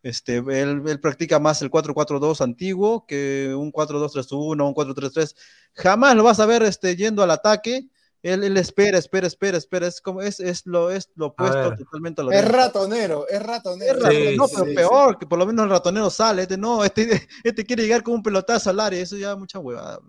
este, 0.04 0.38
él, 0.38 0.82
él 0.88 1.00
practica 1.00 1.40
más 1.40 1.62
el 1.62 1.70
4-4-2 1.70 2.42
antiguo 2.42 3.06
que 3.06 3.54
un 3.58 3.72
4-2-3-1, 3.72 4.68
un 4.68 4.74
4-3-3, 4.74 5.36
jamás 5.74 6.16
lo 6.16 6.24
vas 6.24 6.40
a 6.40 6.46
ver 6.46 6.64
este, 6.64 6.96
yendo 6.96 7.22
al 7.24 7.32
ataque, 7.32 7.88
él, 8.24 8.44
él 8.44 8.58
espera, 8.58 8.98
espera, 8.98 9.28
espera, 9.28 9.58
espera, 9.58 9.88
es 9.88 10.02
como, 10.02 10.22
es, 10.22 10.40
es 10.40 10.66
lo, 10.66 10.92
es 10.92 11.10
lo 11.16 11.28
opuesto 11.28 11.72
ver. 11.72 11.76
totalmente 11.76 12.22
a 12.22 12.26
Es 12.28 12.46
Lorenzo. 12.46 12.52
ratonero, 12.52 13.28
es 13.28 13.42
ratonero. 13.44 13.98
Es 13.98 14.00
ratonero, 14.00 14.32
Sí, 14.32 14.36
no, 14.36 14.48
sí, 14.48 14.56
pero 14.56 14.66
sí, 14.66 14.74
peor, 14.74 15.18
que 15.20 15.28
por 15.28 15.40
lo 15.40 15.46
menos 15.46 15.66
el 15.66 15.72
ratonero 15.72 16.10
sale, 16.10 16.44
este 16.44 16.58
no, 16.58 16.84
este, 16.84 17.28
este 17.44 17.66
quiere 17.66 17.84
llegar 17.84 18.04
con 18.04 18.16
un 18.16 18.24
pelotazo 18.24 18.70
al 18.70 18.80
área, 18.80 19.02
eso 19.02 19.18
ya 19.18 19.36
mucha 19.36 19.60
huevada. 19.60 20.00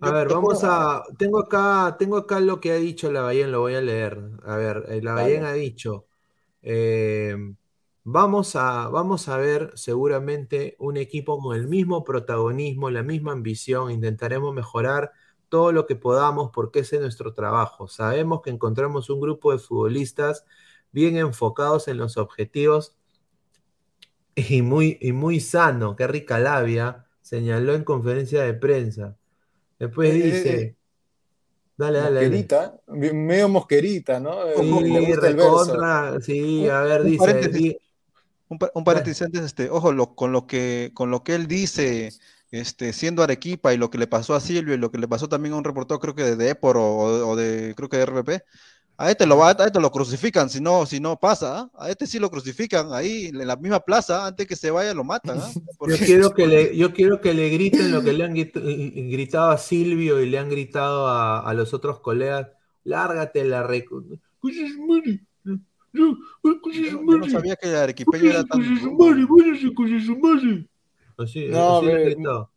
A 0.00 0.10
Yo 0.10 0.12
ver, 0.12 0.28
te 0.28 0.34
vamos 0.34 0.60
juro, 0.60 0.64
a. 0.64 1.02
Tengo 1.18 1.40
acá, 1.40 1.96
tengo 1.98 2.16
acá 2.18 2.40
lo 2.40 2.60
que 2.60 2.72
ha 2.72 2.76
dicho 2.76 3.10
la 3.10 3.22
Ballén, 3.22 3.50
lo 3.52 3.60
voy 3.60 3.74
a 3.74 3.80
leer. 3.80 4.18
A 4.44 4.56
ver, 4.56 4.84
eh, 4.88 5.00
la. 5.02 5.14
Ballén 5.14 5.44
ha 5.44 5.52
dicho. 5.52 6.06
eh, 6.62 7.36
vamos 8.04 8.56
a, 8.56 8.88
vamos 8.88 9.28
a 9.28 9.36
ver 9.38 9.72
seguramente 9.76 10.76
un 10.78 10.96
equipo 10.96 11.40
con 11.40 11.56
el 11.56 11.68
mismo 11.68 12.04
protagonismo, 12.04 12.90
la 12.90 13.02
misma 13.02 13.32
ambición. 13.32 13.90
Intentaremos 13.90 14.54
mejorar 14.54 15.12
todo 15.48 15.72
lo 15.72 15.86
que 15.86 15.96
podamos 15.96 16.50
porque 16.52 16.80
ese 16.80 16.96
es 16.96 17.02
nuestro 17.02 17.34
trabajo. 17.34 17.88
Sabemos 17.88 18.42
que 18.42 18.50
encontramos 18.50 19.10
un 19.10 19.20
grupo 19.20 19.52
de 19.52 19.58
futbolistas 19.58 20.44
bien 20.92 21.16
enfocados 21.16 21.88
en 21.88 21.96
los 21.98 22.16
objetivos 22.16 22.94
y 24.34 24.62
muy, 24.62 24.98
y 25.00 25.12
muy 25.12 25.40
sano. 25.40 25.96
Qué 25.96 26.06
rica 26.06 26.38
labia, 26.38 27.06
señaló 27.22 27.74
en 27.74 27.84
conferencia 27.84 28.42
de 28.42 28.54
prensa. 28.54 29.16
Después 29.78 30.14
Eh, 30.14 30.18
eh, 30.18 30.22
dice, 30.22 30.60
eh, 30.62 30.76
dale, 31.76 31.98
dale, 31.98 32.14
dale. 32.16 32.28
Mosquerita, 32.28 32.80
medio 32.86 33.48
mosquerita, 33.48 34.20
¿no? 34.20 34.32
Sí, 34.56 34.70
le 34.84 35.00
gusta 35.00 35.28
el 35.28 35.36
verso. 35.36 35.58
recontra, 35.58 36.20
sí, 36.20 36.68
a 36.68 36.80
ver, 36.82 37.00
un 37.02 37.06
dice, 37.08 37.18
paréntesis. 37.18 37.52
di- 37.60 37.78
Un, 38.50 38.58
un 38.74 38.84
paréntesis 38.84 39.22
antes, 39.22 39.42
este, 39.42 39.68
ojo, 39.70 39.92
lo- 39.92 40.14
con 40.14 40.32
lo 40.32 40.46
que, 40.46 40.90
con 40.94 41.10
lo 41.10 41.22
que 41.22 41.34
él 41.34 41.46
dice, 41.48 42.10
este, 42.50 42.92
siendo 42.92 43.22
Arequipa 43.22 43.74
y 43.74 43.76
lo 43.76 43.90
que 43.90 43.98
le 43.98 44.06
pasó 44.06 44.34
a 44.34 44.40
Silvio 44.40 44.74
y 44.74 44.78
lo 44.78 44.90
que 44.90 44.98
le 44.98 45.08
pasó 45.08 45.28
también 45.28 45.54
a 45.54 45.58
un 45.58 45.64
reportero, 45.64 46.00
creo 46.00 46.14
que 46.14 46.22
de 46.24 46.36
Depor 46.36 46.76
o, 46.76 47.28
o 47.28 47.36
de, 47.36 47.74
creo 47.76 47.88
que 47.88 47.98
de 47.98 48.02
RPP, 48.04 48.42
a 49.00 49.10
este 49.10 49.26
lo 49.26 49.44
a 49.44 49.52
este 49.52 49.80
lo 49.80 49.90
crucifican 49.92 50.50
si 50.50 50.60
no, 50.60 50.84
si 50.86 50.98
no 50.98 51.18
pasa, 51.20 51.58
¿ah? 51.60 51.70
a 51.78 51.90
este 51.90 52.06
sí 52.06 52.18
lo 52.18 52.30
crucifican 52.30 52.92
ahí 52.92 53.26
en 53.26 53.46
la 53.46 53.56
misma 53.56 53.80
plaza, 53.80 54.26
antes 54.26 54.46
que 54.46 54.56
se 54.56 54.70
vaya 54.70 54.92
lo 54.94 55.04
matan, 55.04 55.38
¿ah? 55.38 55.50
yo 55.86 55.96
quiero 55.98 56.34
que 56.34 56.46
le, 56.46 56.76
yo 56.76 56.92
quiero 56.92 57.20
que 57.20 57.32
le 57.34 57.48
griten 57.50 57.92
lo 57.92 58.02
que 58.02 58.12
le 58.12 58.24
han 58.24 58.34
grit- 58.34 59.10
gritado 59.10 59.50
a 59.50 59.58
Silvio 59.58 60.20
y 60.20 60.28
le 60.28 60.38
han 60.38 60.48
gritado 60.50 61.06
a, 61.06 61.40
a 61.40 61.54
los 61.54 61.74
otros 61.74 62.00
colegas, 62.00 62.48
lárgate 62.84 63.44
la 63.44 63.62
re... 63.62 63.84
Coño 63.84 64.68
su 64.68 64.86
madre, 64.86 65.20
no, 65.92 66.18
ay, 66.44 66.60
coño 66.60 66.80
yo, 66.82 67.02
no- 67.02 67.28
sabía 67.28 67.56
que 67.56 67.68
el 67.68 67.76
arequipeño 67.76 68.30
era 68.30 68.44
tan 68.44 68.60
Así, 71.18 71.48
No, 71.48 71.78
así 71.78 71.86
gritado. 71.86 72.50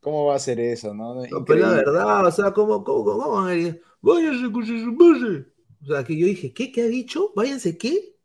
¿Cómo 0.00 0.26
va 0.26 0.36
a 0.36 0.38
ser 0.38 0.58
eso, 0.60 0.94
no? 0.94 1.14
No, 1.26 1.44
pero 1.44 1.60
la 1.60 1.70
verdad, 1.72 2.26
o 2.26 2.30
sea, 2.30 2.52
¿cómo, 2.52 2.82
cómo, 2.82 3.04
cómo, 3.04 3.22
cómo 3.22 3.34
van 3.34 3.48
a 3.48 3.50
decir, 3.50 3.82
váyanse 4.00 4.48
madre? 4.48 5.46
O 5.82 5.86
sea, 5.86 6.04
que 6.04 6.16
yo 6.16 6.26
dije, 6.26 6.54
¿qué? 6.54 6.72
¿Qué 6.72 6.82
ha 6.82 6.86
dicho? 6.86 7.32
¿Váyanse 7.36 7.76
qué? 7.76 8.16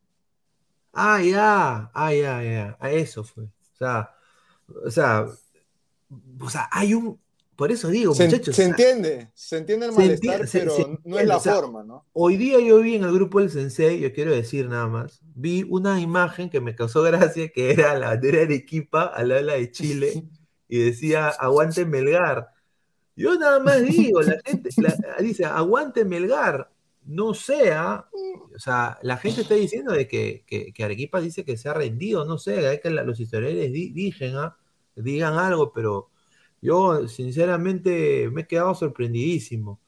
Ah, 0.93 1.21
ya, 1.21 1.91
ah, 1.93 2.13
ya, 2.13 2.41
ya, 2.41 2.77
a 2.79 2.91
eso 2.91 3.25
fue. 3.25 3.43
O 3.43 3.77
sea, 3.77 4.15
o 4.85 4.89
sea, 4.89 5.25
o 6.39 6.49
sea, 6.49 6.69
hay 6.71 6.93
un, 6.93 7.19
por 7.55 7.71
eso 7.71 7.87
digo, 7.89 8.13
Se, 8.13 8.25
muchachos, 8.25 8.55
se 8.55 8.63
entiende, 8.65 9.29
se 9.33 9.57
entiende 9.57 9.85
el 9.87 9.91
malestar, 9.93 10.47
se- 10.47 10.59
pero 10.59 10.75
se 10.75 10.85
no 11.03 11.19
es 11.19 11.25
la 11.27 11.37
o 11.37 11.39
sea, 11.39 11.55
forma, 11.55 11.83
¿no? 11.83 12.05
hoy 12.13 12.37
día 12.37 12.59
yo 12.59 12.79
vi 12.81 12.95
en 12.95 13.03
el 13.03 13.13
grupo 13.13 13.39
del 13.39 13.49
Sensei, 13.49 13.99
yo 13.99 14.11
quiero 14.13 14.31
decir 14.31 14.67
nada 14.67 14.87
más, 14.87 15.21
vi 15.35 15.63
una 15.69 15.99
imagen 16.01 16.49
que 16.49 16.61
me 16.61 16.75
causó 16.75 17.01
gracia, 17.01 17.49
que 17.49 17.71
era 17.71 17.97
la 17.97 18.07
bandera 18.09 18.39
de 18.39 18.43
Arequipa 18.45 19.03
al 19.05 19.29
lado 19.29 19.45
de 19.45 19.71
Chile, 19.71 20.23
y 20.67 20.79
decía, 20.79 21.29
aguante 21.29 21.85
Melgar. 21.85 22.49
Yo 23.15 23.35
nada 23.39 23.59
más 23.59 23.81
digo, 23.83 24.21
la 24.21 24.37
gente 24.43 24.69
la- 24.77 24.97
dice, 25.19 25.45
aguante 25.45 26.03
Melgar. 26.05 26.69
No 27.07 27.35
sea, 27.35 28.07
o 28.55 28.57
sea, 28.59 28.97
la 29.03 29.17
gente 29.17 29.41
está 29.41 29.53
diciendo 29.53 29.93
de 29.93 30.07
que, 30.07 30.43
que- 30.47 30.73
que 30.73 30.83
Arequipa 30.83 31.21
dice 31.21 31.45
que 31.45 31.55
se 31.55 31.69
ha 31.69 31.73
rendido, 31.75 32.25
no 32.25 32.39
sé, 32.39 32.67
hay 32.67 32.79
que 32.81 32.89
la- 32.89 33.03
los 33.03 33.19
historiadores 33.19 33.71
di- 33.71 34.11
¿ah? 34.35 34.57
digan 34.95 35.35
algo, 35.35 35.71
pero 35.71 36.09
yo 36.61 37.07
sinceramente 37.07 38.29
me 38.31 38.41
he 38.41 38.47
quedado 38.47 38.75
sorprendidísimo. 38.75 39.79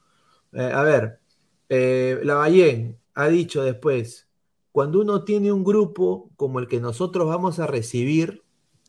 Eh, 0.53 0.71
a 0.73 0.83
ver, 0.83 1.19
eh, 1.69 2.19
Lavallén 2.23 2.97
ha 3.13 3.27
dicho 3.27 3.63
después, 3.63 4.27
cuando 4.71 5.01
uno 5.01 5.23
tiene 5.23 5.51
un 5.51 5.63
grupo 5.63 6.29
como 6.35 6.59
el 6.59 6.67
que 6.67 6.79
nosotros 6.79 7.27
vamos 7.27 7.59
a 7.59 7.67
recibir, 7.67 8.43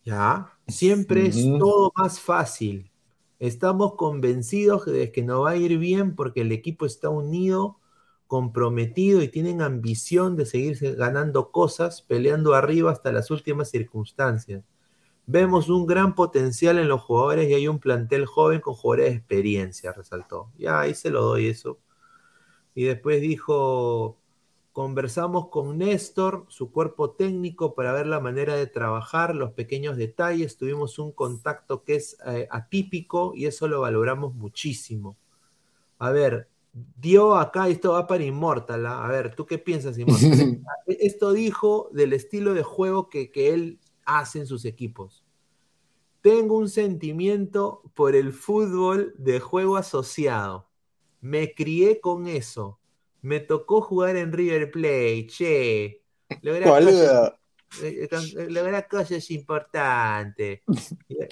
ya, 0.05 0.59
siempre 0.67 1.27
es 1.27 1.37
todo 1.59 1.93
más 1.97 2.21
fácil. 2.21 2.91
Estamos 3.39 3.95
convencidos 3.95 4.87
de 4.87 5.13
que 5.13 5.23
nos 5.23 5.45
va 5.45 5.51
a 5.51 5.57
ir 5.57 5.79
bien 5.79 6.15
porque 6.15 6.43
el 6.43 6.53
equipo 6.53 6.87
está 6.87 7.09
unido, 7.09 7.79
comprometido 8.27 9.23
y 9.23 9.29
tienen 9.29 9.63
ambición 9.63 10.37
de 10.37 10.47
seguirse 10.47 10.95
ganando 10.95 11.51
cosas, 11.51 12.03
peleando 12.03 12.55
arriba 12.55 12.91
hasta 12.91 13.13
las 13.13 13.31
últimas 13.31 13.71
circunstancias. 13.71 14.65
Vemos 15.31 15.69
un 15.69 15.87
gran 15.87 16.15
potencial 16.15 16.79
en 16.79 16.89
los 16.89 17.03
jugadores 17.03 17.49
y 17.49 17.55
hay 17.55 17.69
un 17.69 17.79
plantel 17.79 18.25
joven 18.27 18.61
con 18.61 18.75
jugadores 18.75 19.11
de 19.11 19.17
experiencia, 19.17 19.93
resaltó. 19.93 20.51
Ya 20.59 20.81
ahí 20.81 20.95
se 20.95 21.11
lo 21.11 21.23
doy 21.23 21.47
eso. 21.47 21.79
Y 22.75 22.85
después 22.85 23.21
dijo, 23.21 24.19
Conversamos 24.79 25.49
con 25.49 25.77
Néstor, 25.77 26.47
su 26.47 26.71
cuerpo 26.71 27.11
técnico, 27.11 27.75
para 27.75 27.93
ver 27.93 28.07
la 28.07 28.21
manera 28.21 28.55
de 28.55 28.69
trabajar, 28.69 29.35
los 29.35 29.51
pequeños 29.51 29.97
detalles. 29.97 30.57
Tuvimos 30.57 31.01
un 31.01 31.11
contacto 31.11 31.83
que 31.83 31.97
es 31.97 32.17
eh, 32.25 32.47
atípico 32.49 33.33
y 33.35 33.47
eso 33.47 33.67
lo 33.67 33.81
valoramos 33.81 34.37
muchísimo. 34.37 35.17
A 35.99 36.13
ver, 36.13 36.49
dio 36.73 37.35
acá, 37.35 37.67
esto 37.67 37.95
va 37.95 38.07
para 38.07 38.23
Immortal. 38.23 38.87
¿ah? 38.87 39.05
A 39.05 39.09
ver, 39.09 39.35
¿tú 39.35 39.47
qué 39.47 39.59
piensas, 39.59 39.99
Immortal? 39.99 40.63
esto 40.87 41.33
dijo 41.33 41.91
del 41.93 42.13
estilo 42.13 42.55
de 42.55 42.63
juego 42.63 43.09
que, 43.09 43.33
que 43.33 43.53
él 43.53 43.81
hace 44.09 44.41
en 44.41 44.47
sus 44.47 44.65
equipos. 44.65 45.25
Tengo 46.21 46.57
un 46.57 46.69
sentimiento 46.69 47.83
por 47.95 48.17
el 48.17 48.33
fútbol 48.33 49.15
de 49.17 49.39
juego 49.39 49.77
asociado. 49.77 50.69
Me 51.21 51.55
crié 51.55 52.01
con 52.01 52.27
eso 52.27 52.79
me 53.23 53.41
tocó 53.41 53.81
jugar 53.81 54.17
en 54.17 54.33
River 54.33 54.71
Plate, 54.71 55.27
che. 55.27 56.03
Lograr 56.43 56.85
cosas, 56.85 57.33
eh, 57.83 58.09
lograr 58.49 58.89
cosas 58.89 59.31
importantes. 59.31 60.61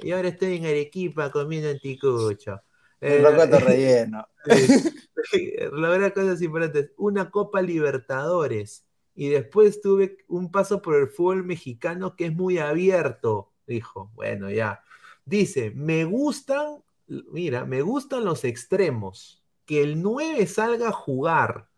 Y, 0.02 0.10
ahora 0.10 0.28
estoy 0.28 0.56
en 0.56 0.66
Arequipa 0.66 1.30
comiendo 1.30 1.70
anticucho. 1.70 2.60
Eh, 2.98 3.22
relleno. 3.22 4.26
lograr 5.72 6.14
cosas 6.14 6.40
importantes. 6.40 6.92
Una 6.96 7.30
Copa 7.30 7.60
Libertadores. 7.60 8.85
Y 9.16 9.30
después 9.30 9.80
tuve 9.80 10.18
un 10.28 10.52
paso 10.52 10.82
por 10.82 10.94
el 10.94 11.09
fútbol 11.09 11.43
mexicano 11.43 12.14
que 12.14 12.26
es 12.26 12.34
muy 12.34 12.59
abierto. 12.59 13.51
Dijo, 13.66 14.12
bueno, 14.14 14.51
ya. 14.51 14.82
Dice, 15.24 15.72
me 15.74 16.05
gustan, 16.05 16.82
mira, 17.09 17.64
me 17.64 17.82
gustan 17.82 18.24
los 18.24 18.44
extremos. 18.44 19.43
Que 19.64 19.82
el 19.82 20.02
9 20.02 20.47
salga 20.47 20.90
a 20.90 20.93
jugar 20.93 21.68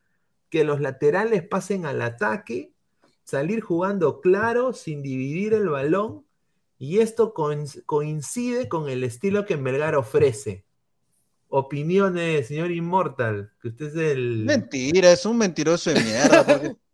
que 0.50 0.64
los 0.64 0.80
laterales 0.80 1.46
pasen 1.46 1.86
al 1.86 2.02
ataque, 2.02 2.72
salir 3.24 3.60
jugando 3.60 4.20
claro, 4.20 4.72
sin 4.72 5.02
dividir 5.02 5.54
el 5.54 5.68
balón, 5.68 6.24
y 6.78 7.00
esto 7.00 7.34
coincide 7.34 8.68
con 8.68 8.88
el 8.88 9.04
estilo 9.04 9.44
que 9.44 9.56
Melgar 9.56 9.96
ofrece. 9.96 10.64
Opiniones, 11.48 12.46
señor 12.46 12.70
Inmortal, 12.70 13.52
que 13.60 13.68
usted 13.68 13.86
es 13.86 13.96
el... 13.96 14.44
Mentira, 14.44 15.12
es 15.12 15.26
un 15.26 15.38
mentiroso 15.38 15.90
de 15.90 16.00
mierda, 16.00 16.46
porque, 16.46 16.76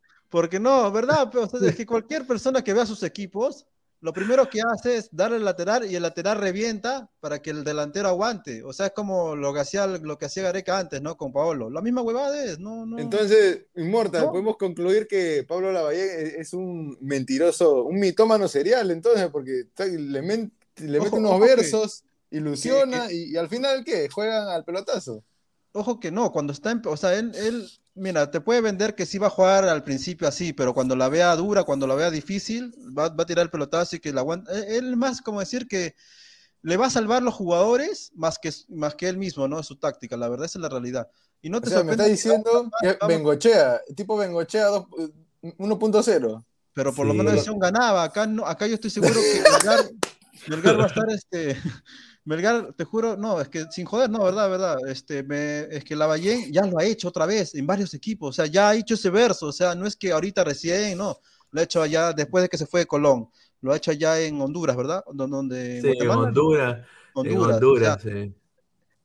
no, 0.60 0.90
¿verdad? 0.90 1.28
Pero, 1.30 1.48
es 1.66 1.76
que 1.76 1.86
cualquier 1.86 2.26
persona 2.26 2.62
que 2.62 2.74
vea 2.74 2.86
sus 2.86 3.02
equipos 3.02 3.66
lo 4.04 4.12
primero 4.12 4.50
que 4.50 4.60
hace 4.60 4.98
es 4.98 5.08
darle 5.12 5.38
el 5.38 5.46
lateral 5.46 5.90
y 5.90 5.96
el 5.96 6.02
lateral 6.02 6.36
revienta 6.36 7.08
para 7.20 7.40
que 7.40 7.48
el 7.48 7.64
delantero 7.64 8.08
aguante. 8.08 8.62
O 8.62 8.70
sea, 8.70 8.88
es 8.88 8.92
como 8.92 9.34
lo 9.34 9.54
que 9.54 9.60
hacía, 9.60 9.86
lo 9.86 10.18
que 10.18 10.26
hacía 10.26 10.42
Gareca 10.42 10.78
antes, 10.78 11.00
¿no? 11.00 11.16
Con 11.16 11.32
Paolo. 11.32 11.70
La 11.70 11.80
misma 11.80 12.02
huevada 12.02 12.44
es, 12.44 12.58
¿no? 12.58 12.84
no 12.84 12.98
Entonces, 12.98 13.64
Inmortal, 13.74 14.28
podemos 14.28 14.58
concluir 14.58 15.06
que 15.06 15.42
Pablo 15.48 15.72
Lavallén 15.72 16.34
es 16.36 16.52
un 16.52 16.98
mentiroso, 17.00 17.84
un 17.84 17.98
mitómano 17.98 18.46
serial, 18.46 18.90
entonces, 18.90 19.30
porque 19.30 19.68
le, 19.78 20.20
le 20.20 21.00
mete 21.00 21.16
unos 21.16 21.40
versos, 21.40 22.04
ilusiona 22.30 23.10
y, 23.10 23.38
al 23.38 23.48
final, 23.48 23.84
¿qué? 23.84 24.10
Juegan 24.10 24.48
al 24.48 24.66
pelotazo. 24.66 25.24
Ojo 25.72 25.98
que 25.98 26.10
no, 26.10 26.30
cuando 26.30 26.52
está 26.52 26.72
en. 26.72 26.82
O 26.84 26.96
sea, 26.98 27.18
él, 27.18 27.32
él 27.34 27.66
mira, 27.94 28.30
te 28.30 28.40
puede 28.40 28.60
vender 28.60 28.94
que 28.94 29.06
sí 29.06 29.18
va 29.18 29.28
a 29.28 29.30
jugar 29.30 29.64
al 29.64 29.84
principio 29.84 30.28
así, 30.28 30.52
pero 30.52 30.74
cuando 30.74 30.96
la 30.96 31.08
vea 31.08 31.34
dura, 31.36 31.64
cuando 31.64 31.86
la 31.86 31.94
vea 31.94 32.10
difícil, 32.10 32.74
va, 32.96 33.06
a 33.06 33.26
tirar 33.26 33.44
el 33.44 33.50
pelotazo 33.50 33.96
y 33.96 34.00
que 34.00 34.12
la 34.12 34.20
aguanta. 34.20 34.52
E, 34.52 34.76
él 34.78 34.96
más 34.96 35.20
como 35.20 35.40
decir 35.40 35.66
que 35.66 35.94
le 36.62 36.76
va 36.76 36.86
a 36.86 36.90
salvar 36.90 37.22
los 37.22 37.34
juguadores 37.34 38.10
más 38.14 38.38
que, 38.38 38.52
más 38.68 38.94
que 38.94 39.08
él 39.08 39.18
mismo, 39.18 39.46
¿no? 39.48 39.62
Su 39.62 39.76
táctica, 39.76 40.16
la 40.16 40.28
verdad, 40.28 40.46
esa 40.46 40.58
es 40.58 40.62
la 40.62 40.68
realidad. 40.68 41.08
Y 41.42 41.50
no 41.50 41.60
te 41.60 41.68
o 41.68 41.72
sea, 41.72 41.84
me 41.84 41.92
está 41.92 42.04
diciendo 42.04 42.70
que 42.80 42.96
Bengochea, 43.06 43.82
tipo 43.94 44.16
Bengochea 44.16 44.68
1.0. 44.70 46.44
Pero 46.72 46.92
por 46.92 47.06
lo 47.06 47.14
menos 47.14 47.46
un 47.48 47.58
ganaba. 47.58 48.02
Acá, 48.02 48.26
no, 48.26 48.46
acá 48.46 48.66
yo 48.66 48.74
estoy 48.74 48.90
seguro 48.90 49.14
que 49.14 49.42
Melgar, 50.48 50.80
va 50.80 50.84
a 50.84 50.86
estar 50.86 51.08
este. 51.10 51.56
Melgar, 52.26 52.72
te 52.72 52.84
juro, 52.84 53.16
no, 53.16 53.38
es 53.40 53.48
que 53.50 53.66
sin 53.70 53.84
joder, 53.84 54.08
no, 54.08 54.24
verdad, 54.24 54.48
verdad, 54.48 54.78
este, 54.88 55.22
me, 55.22 55.60
es 55.70 55.84
que 55.84 55.94
Lavallén 55.94 56.50
ya 56.50 56.62
lo 56.62 56.78
ha 56.78 56.84
hecho 56.84 57.08
otra 57.08 57.26
vez 57.26 57.54
en 57.54 57.66
varios 57.66 57.92
equipos, 57.92 58.30
o 58.30 58.32
sea, 58.32 58.46
ya 58.46 58.70
ha 58.70 58.74
hecho 58.74 58.94
ese 58.94 59.10
verso, 59.10 59.48
o 59.48 59.52
sea, 59.52 59.74
no 59.74 59.86
es 59.86 59.94
que 59.94 60.10
ahorita 60.10 60.42
recién, 60.42 60.96
no, 60.96 61.18
lo 61.50 61.60
ha 61.60 61.64
hecho 61.64 61.82
allá 61.82 62.14
después 62.14 62.40
de 62.42 62.48
que 62.48 62.56
se 62.56 62.66
fue 62.66 62.80
de 62.80 62.86
Colón, 62.86 63.28
lo 63.60 63.72
ha 63.72 63.76
hecho 63.76 63.90
allá 63.90 64.18
en 64.20 64.40
Honduras, 64.40 64.74
¿verdad? 64.74 65.04
Donde, 65.12 65.82
sí, 65.82 65.92
en 66.00 66.08
Honduras, 66.08 66.86
Honduras, 67.12 67.56
Honduras 67.56 68.02
sí. 68.02 68.34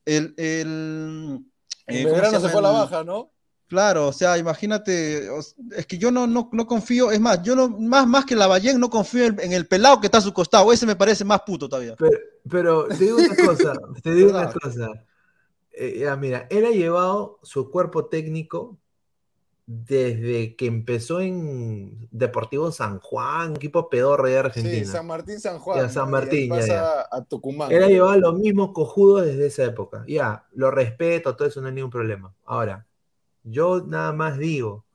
El, 0.06 0.34
el, 0.38 1.46
el 1.88 1.98
eh, 1.98 2.06
verano 2.06 2.40
se 2.40 2.50
fue 2.50 2.60
a 2.60 2.64
la 2.64 2.72
baja, 2.72 3.04
¿no? 3.04 3.32
Claro, 3.70 4.08
o 4.08 4.14
sea, 4.14 4.36
imagínate, 4.40 5.30
es 5.78 5.86
que 5.86 6.00
yo 6.00 6.10
no, 6.10 6.26
no, 6.26 6.50
no 6.52 6.66
confío, 6.66 7.12
es 7.12 7.20
más, 7.20 7.44
yo 7.44 7.56
no, 7.56 7.70
más, 7.70 8.08
más 8.08 8.26
que 8.26 8.36
la 8.36 8.48
Ballén, 8.48 8.80
no 8.80 8.90
confío 8.90 9.26
en, 9.26 9.54
el 9.54 9.68
pelado 9.68 10.02
que 10.02 10.08
está 10.08 10.18
a 10.18 10.22
su 10.22 10.34
costado, 10.34 10.74
ese 10.74 10.88
me 10.88 10.96
parece 10.96 11.24
más 11.24 11.41
puto 11.41 11.70
todavía. 11.70 11.96
Pero, 12.50 12.88
te 12.88 12.96
digo 12.96 13.18
una 13.18 13.36
cosa, 13.36 13.74
te 14.04 14.16
digo 14.16 14.32
una 14.32 14.52
cosa. 14.52 14.90
Eh, 15.72 16.04
mira, 16.18 16.48
él 16.50 16.66
ha 16.66 16.72
llevado 16.72 17.40
su 17.44 17.70
cuerpo 17.70 18.08
técnico 18.08 18.80
desde 19.68 20.56
que 20.56 20.66
empezó 20.66 21.22
en 21.22 22.08
Deportivo 22.10 22.72
San 22.72 23.00
Juan, 23.00 23.56
equipo 23.56 23.88
pedorro 23.88 24.28
de 24.28 24.40
Argentina. 24.40 24.84
Sí, 24.84 24.86
San 24.86 25.06
Martín, 25.06 25.40
San 25.40 25.60
Juan. 25.60 25.91
San 25.91 26.10
Martín, 26.10 26.52
ya, 26.66 27.06
a 27.12 27.24
Tucumán. 27.24 27.72
Él 27.72 27.84
ha 27.84 27.88
llevado 27.88 28.18
los 28.18 28.40
mismos 28.40 28.72
cojudos 28.74 29.28
desde 29.28 29.46
esa 29.46 29.66
época. 29.66 30.04
Ya, 30.08 30.48
lo 30.54 30.72
respeto, 30.72 31.36
todo 31.36 31.48
eso 31.48 31.62
no 31.62 31.68
hay 31.68 31.76
ningún 31.76 31.91
problema. 31.91 32.34
Ahora, 32.46 32.88
yo 33.44 33.86
nada 33.86 34.14
más 34.14 34.38
digo, 34.38 34.86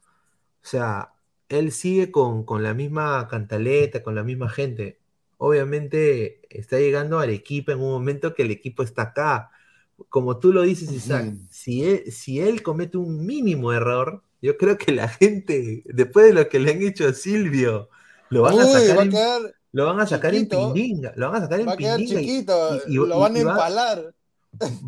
o 0.62 0.66
sea, 0.66 1.14
él 1.48 1.72
sigue 1.72 2.10
con, 2.10 2.44
la 2.62 2.74
misma 2.74 3.28
cantaleta, 3.28 4.02
con 4.02 4.14
la 4.14 4.24
misma 4.24 4.48
gente. 4.48 5.00
Obviamente 5.36 6.40
está 6.48 6.78
llegando 6.78 7.18
al 7.18 7.30
equipo 7.30 7.72
en 7.72 7.80
un 7.80 7.90
momento 7.90 8.34
que 8.34 8.42
el 8.42 8.50
equipo 8.50 8.82
está 8.82 9.02
acá. 9.02 9.50
Como 10.08 10.38
tú 10.38 10.52
lo 10.52 10.62
dices, 10.62 10.90
Isaac, 10.90 11.34
si, 11.50 11.84
él, 11.84 12.10
si 12.10 12.40
él 12.40 12.62
comete 12.62 12.96
un 12.96 13.24
mínimo 13.24 13.72
error, 13.72 14.22
yo 14.40 14.56
creo 14.56 14.76
que 14.76 14.92
la 14.92 15.08
gente, 15.08 15.82
después 15.86 16.26
de 16.26 16.32
lo 16.32 16.48
que 16.48 16.58
le 16.58 16.72
han 16.72 16.82
hecho 16.82 17.06
a 17.06 17.12
Silvio, 17.12 17.88
lo 18.30 18.42
van 18.42 18.58
a 18.58 18.66
sacar, 18.66 19.06
en, 19.06 19.12
lo 19.72 19.86
van 19.86 20.00
a 20.00 20.06
sacar 20.06 20.34
en 20.34 20.48
pindinga. 20.48 21.12
Lo 21.16 21.30
van 21.30 21.36
a 21.36 21.44
sacar 21.44 21.60
en 21.60 21.76
pindinga. 21.76 22.20
y, 22.86 22.94
lo 22.94 23.18
van 23.18 23.36
a 23.36 23.40
empalar. 23.40 24.14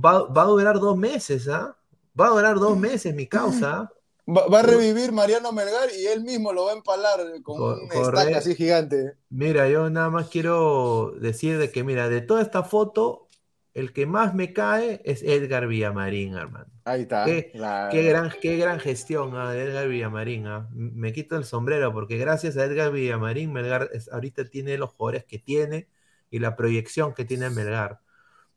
Va, 0.05 0.25
va, 0.25 0.43
a 0.43 0.47
durar 0.47 0.79
dos 0.79 0.97
meses, 0.97 1.49
¿ah? 1.49 1.77
Va 2.19 2.27
a 2.27 2.31
durar 2.31 2.57
dos 2.57 2.79
meses 2.79 3.15
mi 3.15 3.27
causa. 3.27 3.93
Va, 4.29 4.59
a 4.59 4.63
revivir 4.63 5.13
Mariano 5.13 5.53
Melgar 5.53 5.89
y 5.97 6.07
él 6.07 6.25
mismo 6.25 6.53
lo 6.53 6.65
va 6.65 6.73
a 6.73 6.75
empalar 6.75 7.21
con 7.43 7.63
un 7.63 7.93
estaca 7.93 8.39
así 8.39 8.57
gigante. 8.57 9.13
Mira, 9.29 9.69
yo 9.69 9.89
nada 9.89 10.11
más 10.11 10.29
quiero 10.29 11.15
decir 11.21 11.59
de 11.59 11.71
que, 11.71 11.85
mira, 11.85 12.09
de 12.09 12.23
toda 12.23 12.43
esta 12.43 12.65
foto, 12.65 13.29
el 13.73 13.93
que 13.93 14.05
más 14.07 14.35
me 14.35 14.53
cae 14.53 15.01
es 15.05 15.23
Edgar 15.23 15.69
Villamarín, 15.69 16.35
hermano. 16.35 16.73
Ahí 16.85 17.03
está. 17.03 17.25
Qué, 17.25 17.53
gran, 17.55 18.33
qué 18.41 18.57
gran 18.57 18.81
gestión 18.81 19.37
ah, 19.37 19.53
de 19.53 19.63
Edgar 19.63 19.87
Villamarín. 19.87 20.47
Ah. 20.49 20.69
Me 20.73 21.13
quito 21.13 21.37
el 21.37 21.45
sombrero 21.45 21.93
porque 21.93 22.17
gracias 22.17 22.57
a 22.57 22.65
Edgar 22.65 22.91
Villamarín, 22.91 23.53
Melgar 23.53 23.91
ahorita 24.11 24.47
tiene 24.47 24.77
los 24.77 24.91
jugadores 24.91 25.25
que 25.25 25.39
tiene 25.39 25.89
y 26.31 26.41
la 26.41 26.57
proyección 26.57 27.15
que 27.15 27.25
tiene 27.25 27.51
Melgar. 27.51 28.01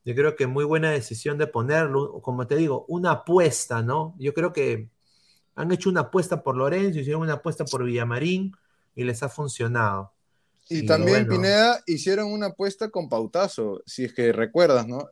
Yo 0.05 0.15
creo 0.15 0.35
que 0.35 0.47
muy 0.47 0.63
buena 0.63 0.91
decisión 0.91 1.37
de 1.37 1.47
ponerlo, 1.47 2.21
como 2.21 2.47
te 2.47 2.55
digo, 2.55 2.85
una 2.87 3.11
apuesta, 3.11 3.81
¿no? 3.81 4.15
Yo 4.17 4.33
creo 4.33 4.53
que 4.53 4.89
han 5.55 5.71
hecho 5.71 5.89
una 5.89 6.01
apuesta 6.01 6.41
por 6.41 6.55
Lorenzo, 6.55 6.99
hicieron 6.99 7.21
una 7.21 7.33
apuesta 7.33 7.65
por 7.65 7.83
Villamarín 7.83 8.53
y 8.95 9.03
les 9.03 9.21
ha 9.23 9.29
funcionado. 9.29 10.13
Y, 10.69 10.85
también 10.85 11.27
Pineda 11.27 11.81
hicieron 11.87 12.31
una 12.31 12.47
apuesta 12.47 12.89
con 12.89 13.09
Pautazo, 13.09 13.81
si 13.85 14.05
es 14.05 14.13
que 14.13 14.31
recuerdas, 14.31 14.87
¿no? 14.87 15.09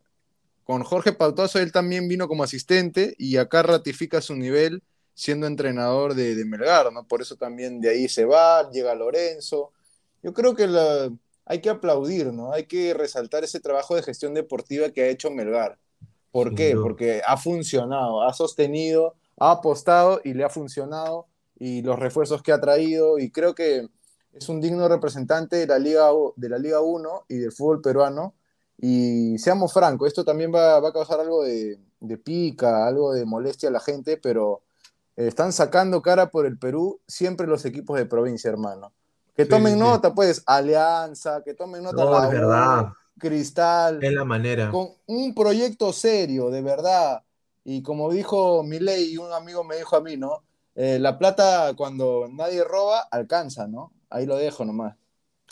Con 0.64 0.84
Jorge 0.84 1.14
Pautazo 1.14 1.59
él 1.59 1.72
también 1.72 2.07
vino 2.07 2.27
como 2.27 2.43
asistente 2.43 3.15
y 3.18 3.38
acá 3.38 3.64
ratifica 3.64 4.22
su 4.22 4.35
nivel 4.35 4.84
siendo 5.14 5.47
entrenador 5.47 6.14
de, 6.14 6.35
de 6.35 6.45
Melgar, 6.45 6.93
¿no? 6.93 7.07
Por 7.07 7.22
eso 7.22 7.35
también 7.35 7.81
de 7.81 7.89
ahí 7.89 8.07
se 8.07 8.26
va, 8.26 8.69
llega 8.69 8.93
Lorenzo. 8.93 9.73
Yo 10.22 10.31
creo 10.34 10.55
que 10.55 10.68
la, 10.68 11.11
hay 11.47 11.61
que 11.61 11.69
aplaudir, 11.69 12.33
¿no? 12.33 12.51
Hay 12.51 12.65
que 12.65 12.93
resaltar 12.93 13.43
ese 13.43 13.59
trabajo 13.59 13.95
de 13.95 14.03
gestión 14.03 14.33
deportiva 14.33 14.89
que 14.89 15.03
ha 15.03 15.07
hecho 15.07 15.31
Melgar. 15.31 15.79
¿Por 16.31 16.53
qué? 16.53 16.75
Porque 16.75 17.21
ha 17.25 17.37
funcionado, 17.37 18.21
ha 18.21 18.33
sostenido, 18.33 19.15
ha 19.39 19.51
apostado 19.51 20.19
y 20.23 20.33
le 20.33 20.43
ha 20.43 20.49
funcionado 20.49 21.25
y 21.57 21.81
los 21.81 21.97
refuerzos 21.97 22.43
que 22.43 22.51
ha 22.51 22.59
traído 22.59 23.17
y 23.17 23.31
creo 23.31 23.55
que 23.55 23.87
es 24.33 24.49
un 24.49 24.61
digno 24.61 24.87
representante 24.87 25.55
de 25.55 25.67
la 25.67 25.79
Liga, 25.79 26.09
de 26.35 26.49
la 26.49 26.59
Liga 26.59 26.81
1 26.81 27.25
y 27.29 27.37
del 27.37 27.51
fútbol 27.51 27.81
peruano 27.81 28.35
y 28.77 29.37
seamos 29.39 29.73
francos, 29.73 30.09
esto 30.09 30.23
también 30.23 30.53
va, 30.53 30.77
a 30.77 30.93
causar 30.93 31.19
algo 31.19 31.43
de, 31.43 31.79
de, 31.99 32.17
pica, 32.17 32.85
algo 32.85 33.13
de 33.13 33.25
molestia 33.25 33.69
a 33.69 33.71
la 33.71 33.79
gente, 33.79 34.17
pero 34.17 34.61
están 35.15 35.51
sacando 35.51 36.03
cara 36.03 36.29
por 36.29 36.45
el 36.45 36.59
Perú 36.59 36.99
siempre 37.07 37.47
los 37.47 37.65
equipos 37.65 37.97
de 37.97 38.05
provincia, 38.05 38.51
hermano. 38.51 38.93
Que 39.38 39.45
tomen 39.45 39.80
nota, 39.80 40.14
pues, 40.14 40.43
Alianza, 40.45 41.41
que 41.43 41.53
tomen 41.53 41.84
nota 41.84 42.03
la 42.03 42.27
verdad. 42.27 42.88
Cristal. 43.18 44.03
Es 44.03 44.11
la 44.11 44.26
manera. 44.26 44.69
Con 44.72 44.89
un 45.05 45.34
proyecto 45.34 45.93
serio, 45.93 46.49
de 46.49 46.61
verdad. 46.61 47.23
Y 47.64 47.81
como 47.81 48.11
dijo 48.11 48.64
Milei 48.64 49.18
un 49.18 49.31
amigo 49.31 49.64
me 49.64 49.77
dijo 49.77 49.95
a 49.95 50.01
mí, 50.01 50.18
¿no? 50.18 50.43
eh, 50.77 50.99
la 50.99 51.18
plata 51.18 51.73
cuando 51.76 52.30
nadie 52.31 52.64
roba, 52.64 52.99
alcanza, 53.11 53.68
¿no? 53.68 53.91
Ahí 54.11 54.27
lo 54.27 54.38
dejo 54.38 54.64
nomás. 54.64 54.95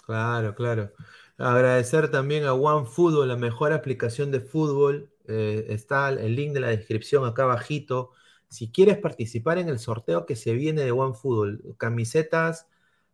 Claro, 0.06 0.54
claro. 0.54 0.92
Agradecer 1.38 2.12
también 2.12 2.46
a 2.46 2.54
OneFootball, 2.54 3.28
la 3.28 3.36
mejor 3.36 3.74
aplicación 3.74 4.32
de 4.32 4.40
fútbol. 4.40 5.10
Eh, 5.28 5.66
está 5.70 6.10
el 6.10 6.36
link 6.36 6.54
de 6.54 6.60
la 6.60 6.68
descripción 6.68 7.26
acá 7.26 7.44
abajito. 7.44 8.12
Si 8.50 8.72
quieres 8.72 9.00
participar 9.00 9.58
en 9.58 9.68
el 9.68 9.80
sorteo 9.80 10.28
que 10.28 10.36
se 10.36 10.54
viene 10.54 10.84
de 10.84 10.92
OneFootball, 10.92 11.76
camisetas 11.78 12.68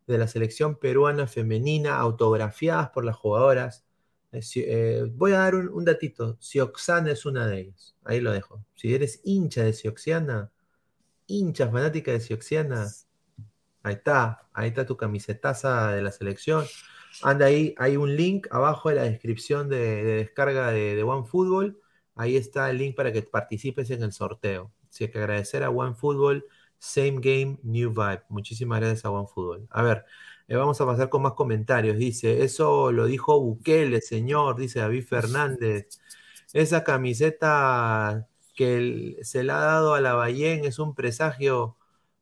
de 0.06 0.18
la 0.18 0.28
selección 0.28 0.76
peruana 0.76 1.26
femenina 1.26 1.96
autografiadas 1.98 2.90
por 2.90 3.04
las 3.04 3.16
jugadoras. 3.16 3.84
Eh, 4.32 4.40
eh, 4.56 5.04
voy 5.14 5.32
a 5.32 5.38
dar 5.38 5.54
un, 5.54 5.68
un 5.68 5.84
datito. 5.84 6.36
Sioxana 6.40 7.12
es 7.12 7.26
una 7.26 7.46
de 7.46 7.60
ellas. 7.60 7.96
Ahí 8.04 8.20
lo 8.20 8.32
dejo. 8.32 8.64
Si 8.74 8.94
eres 8.94 9.20
hincha 9.24 9.62
de 9.62 9.72
Sioxiana, 9.72 10.50
hincha 11.26 11.68
fanática 11.68 12.12
de 12.12 12.20
Sioxiana, 12.20 12.88
ahí 13.82 13.94
está. 13.94 14.48
Ahí 14.52 14.68
está 14.68 14.86
tu 14.86 14.96
camisetaza 14.96 15.92
de 15.92 16.02
la 16.02 16.12
selección. 16.12 16.64
Anda 17.22 17.46
ahí, 17.46 17.74
hay 17.78 17.96
un 17.96 18.16
link 18.16 18.46
abajo 18.50 18.88
de 18.88 18.94
la 18.96 19.02
descripción 19.02 19.68
de, 19.68 19.78
de 19.78 20.14
descarga 20.16 20.70
de, 20.70 20.96
de 20.96 21.02
OneFootball. 21.02 21.78
Ahí 22.14 22.36
está 22.36 22.70
el 22.70 22.78
link 22.78 22.96
para 22.96 23.12
que 23.12 23.22
participes 23.22 23.90
en 23.90 24.02
el 24.02 24.12
sorteo. 24.12 24.72
Así 24.88 25.08
que 25.08 25.18
agradecer 25.18 25.62
a 25.62 25.70
OneFootball, 25.70 26.44
Same 26.84 27.20
Game, 27.20 27.58
New 27.62 27.90
Vibe. 27.90 28.22
Muchísimas 28.28 28.80
gracias 28.80 29.04
a 29.04 29.10
OneFootball. 29.12 29.68
A 29.70 29.82
ver, 29.82 30.04
eh, 30.48 30.56
vamos 30.56 30.80
a 30.80 30.84
pasar 30.86 31.08
con 31.08 31.22
más 31.22 31.34
comentarios. 31.34 31.96
Dice, 31.96 32.42
eso 32.42 32.90
lo 32.90 33.06
dijo 33.06 33.38
Bukele, 33.40 34.00
señor, 34.00 34.56
dice 34.56 34.80
David 34.80 35.04
Fernández. 35.04 36.00
Esa 36.52 36.82
camiseta 36.82 38.26
que 38.56 38.76
el- 38.76 39.16
se 39.22 39.44
le 39.44 39.52
ha 39.52 39.58
dado 39.58 39.94
a 39.94 40.00
la 40.00 40.14
Bayén 40.14 40.64
es 40.64 40.78
un 40.80 40.94
presagio 40.94 41.76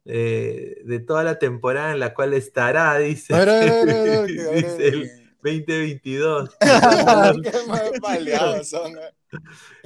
eh, 0.04 0.80
de 0.84 0.98
toda 1.00 1.24
la 1.24 1.38
temporada 1.38 1.92
en 1.92 2.00
la 2.00 2.12
cual 2.14 2.32
estará, 2.34 2.96
dice. 2.98 3.34
A 3.34 3.38
ver, 3.38 3.48
a 3.48 3.54
ver, 3.60 3.70
a 3.70 3.82
ver, 3.82 3.90
a 3.90 4.02
ver, 4.02 4.26
que- 4.26 4.40
a 4.42 4.50
ver, 4.50 4.54
Dice 4.64 4.88
el 4.88 5.02
que- 5.04 5.30
2022. 5.42 6.50
Qué 6.60 7.50
mal 7.66 7.92
paleados 8.00 8.68
son. 8.70 8.92
¿eh? 8.92 9.38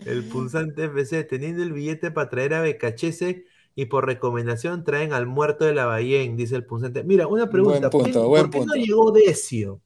El 0.04 0.24
punzante 0.24 0.84
FC, 0.86 1.22
teniendo 1.24 1.62
el 1.62 1.72
billete 1.72 2.10
para 2.10 2.28
traer 2.28 2.54
a 2.54 2.60
Becachese 2.60 3.44
y 3.76 3.86
por 3.86 4.06
recomendación 4.06 4.84
traen 4.84 5.12
al 5.12 5.26
muerto 5.26 5.64
de 5.64 5.74
la 5.74 5.86
Bayén, 5.86 6.36
dice 6.36 6.54
el 6.56 6.64
punzante. 6.64 7.02
Mira, 7.04 7.26
una 7.26 7.48
pregunta. 7.50 7.88
Buen 7.88 8.04
punto, 8.04 8.20
¿por, 8.20 8.28
buen 8.28 8.42
por 8.44 8.50
qué 8.50 8.58
punto. 8.58 8.74
no 8.76 8.80
llegó 8.82 9.10
Decio? 9.12 9.80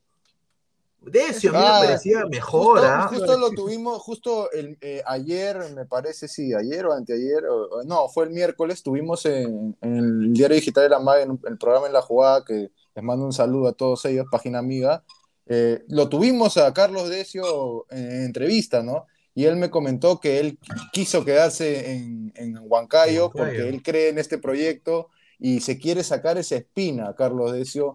Decio 1.00 1.50
a 1.50 1.52
mí 1.54 1.58
Ah, 1.62 1.78
me 1.80 1.86
parecía 1.86 2.26
mejor, 2.26 2.80
Justo, 2.80 2.86
¿ah? 2.86 3.08
justo 3.08 3.38
lo 3.38 3.50
tuvimos, 3.52 4.02
justo 4.02 4.50
el, 4.50 4.76
eh, 4.80 5.00
ayer, 5.06 5.56
me 5.74 5.86
parece, 5.86 6.28
sí, 6.28 6.52
ayer 6.52 6.84
o 6.86 6.92
anteayer, 6.92 7.46
o- 7.46 7.68
o- 7.78 7.84
no, 7.84 8.08
fue 8.08 8.24
el 8.24 8.30
miércoles, 8.30 8.82
tuvimos 8.82 9.24
en, 9.24 9.76
en 9.80 9.96
el 9.96 10.32
diario 10.34 10.56
digital 10.56 10.82
de 10.84 10.90
la 10.90 10.98
MAG, 10.98 11.20
en 11.22 11.40
el 11.46 11.56
programa 11.56 11.86
En 11.86 11.92
la 11.92 12.02
Jugada, 12.02 12.44
que 12.44 12.70
les 12.94 13.04
mando 13.04 13.24
un 13.24 13.32
saludo 13.32 13.68
a 13.68 13.72
todos 13.72 14.04
ellos, 14.06 14.26
página 14.30 14.58
amiga, 14.58 15.02
eh, 15.46 15.82
lo 15.88 16.08
tuvimos 16.10 16.56
a 16.58 16.74
Carlos 16.74 17.08
Decio 17.08 17.86
en 17.90 18.24
entrevista, 18.24 18.82
¿no? 18.82 19.06
Y 19.38 19.44
él 19.44 19.54
me 19.54 19.70
comentó 19.70 20.18
que 20.18 20.40
él 20.40 20.58
quiso 20.92 21.24
quedarse 21.24 21.92
en, 21.92 22.32
en 22.34 22.58
Huancayo 22.60 23.26
Huancayo. 23.26 23.30
porque 23.30 23.68
él 23.68 23.84
cree 23.84 24.08
en 24.08 24.18
este 24.18 24.36
proyecto 24.36 25.10
y 25.38 25.60
se 25.60 25.78
quiere 25.78 26.02
sacar 26.02 26.38
esa 26.38 26.56
espina, 26.56 27.14
Carlos 27.14 27.52
Decio, 27.52 27.92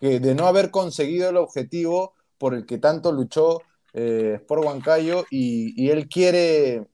que 0.00 0.20
de 0.20 0.34
no 0.34 0.46
haber 0.46 0.70
conseguido 0.70 1.30
el 1.30 1.38
objetivo 1.38 2.12
por 2.36 2.52
el 2.52 2.66
que 2.66 2.76
tanto 2.76 3.10
luchó 3.10 3.62
eh, 3.94 4.38
por 4.46 4.58
Huancayo 4.58 5.24
y, 5.30 5.72
y 5.82 5.88
él 5.88 6.10
quiere, 6.10 6.86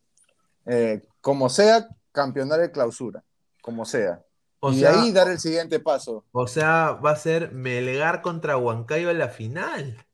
eh, 0.66 1.02
como 1.20 1.48
sea, 1.48 1.88
campeonar 2.12 2.60
el 2.60 2.70
clausura, 2.70 3.24
como 3.62 3.84
sea. 3.84 4.22
O 4.60 4.70
y 4.70 4.78
sea, 4.78 5.02
ahí 5.02 5.10
dar 5.10 5.28
el 5.28 5.40
siguiente 5.40 5.80
paso. 5.80 6.24
o 6.30 6.46
sea, 6.46 6.92
va 7.04 7.10
a 7.10 7.16
ser 7.16 7.50
Melgar 7.50 8.22
contra 8.22 8.58
Huancayo 8.58 9.10
en 9.10 9.18
la 9.18 9.28
final. 9.28 10.06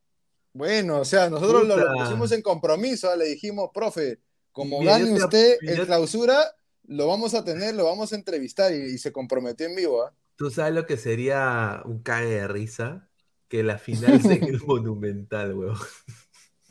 Bueno, 0.55 1.01
o 1.01 1.05
sea, 1.05 1.29
nosotros 1.29 1.67
lo, 1.67 1.77
pusimos 1.95 2.33
en 2.33 2.41
compromiso, 2.41 3.11
¿ah? 3.11 3.17
le 3.17 3.27
dijimos, 3.27 3.71
profe, 3.75 4.21
como 4.53 4.79
Mira, 4.81 4.99
gane 4.99 5.17
te- 5.19 5.25
usted 5.25 5.57
yo- 5.63 5.73
el 5.83 5.87
clausura, 5.87 6.43
lo 6.87 7.09
vamos 7.09 7.35
a 7.35 7.45
tener, 7.45 7.75
lo 7.75 7.85
vamos 7.85 8.13
a 8.13 8.17
entrevistar 8.17 8.73
y, 8.73 8.95
y 8.95 8.99
se 8.99 9.13
comprometió 9.13 9.67
en 9.67 9.75
vivo. 9.75 10.05
¿ah? 10.05 10.15
¿Tú 10.37 10.51
sabes 10.51 10.73
lo 10.75 10.87
que 10.87 10.97
sería 10.97 11.83
un 11.85 12.03
cague 12.03 12.27
de 12.31 12.49
risa? 12.49 13.09
Que 13.49 13.63
la 13.63 13.79
final 13.79 14.21
sea 14.23 14.35
en 14.35 14.45
el 14.45 14.61
Monumental, 14.67 15.55
weón. 15.55 15.77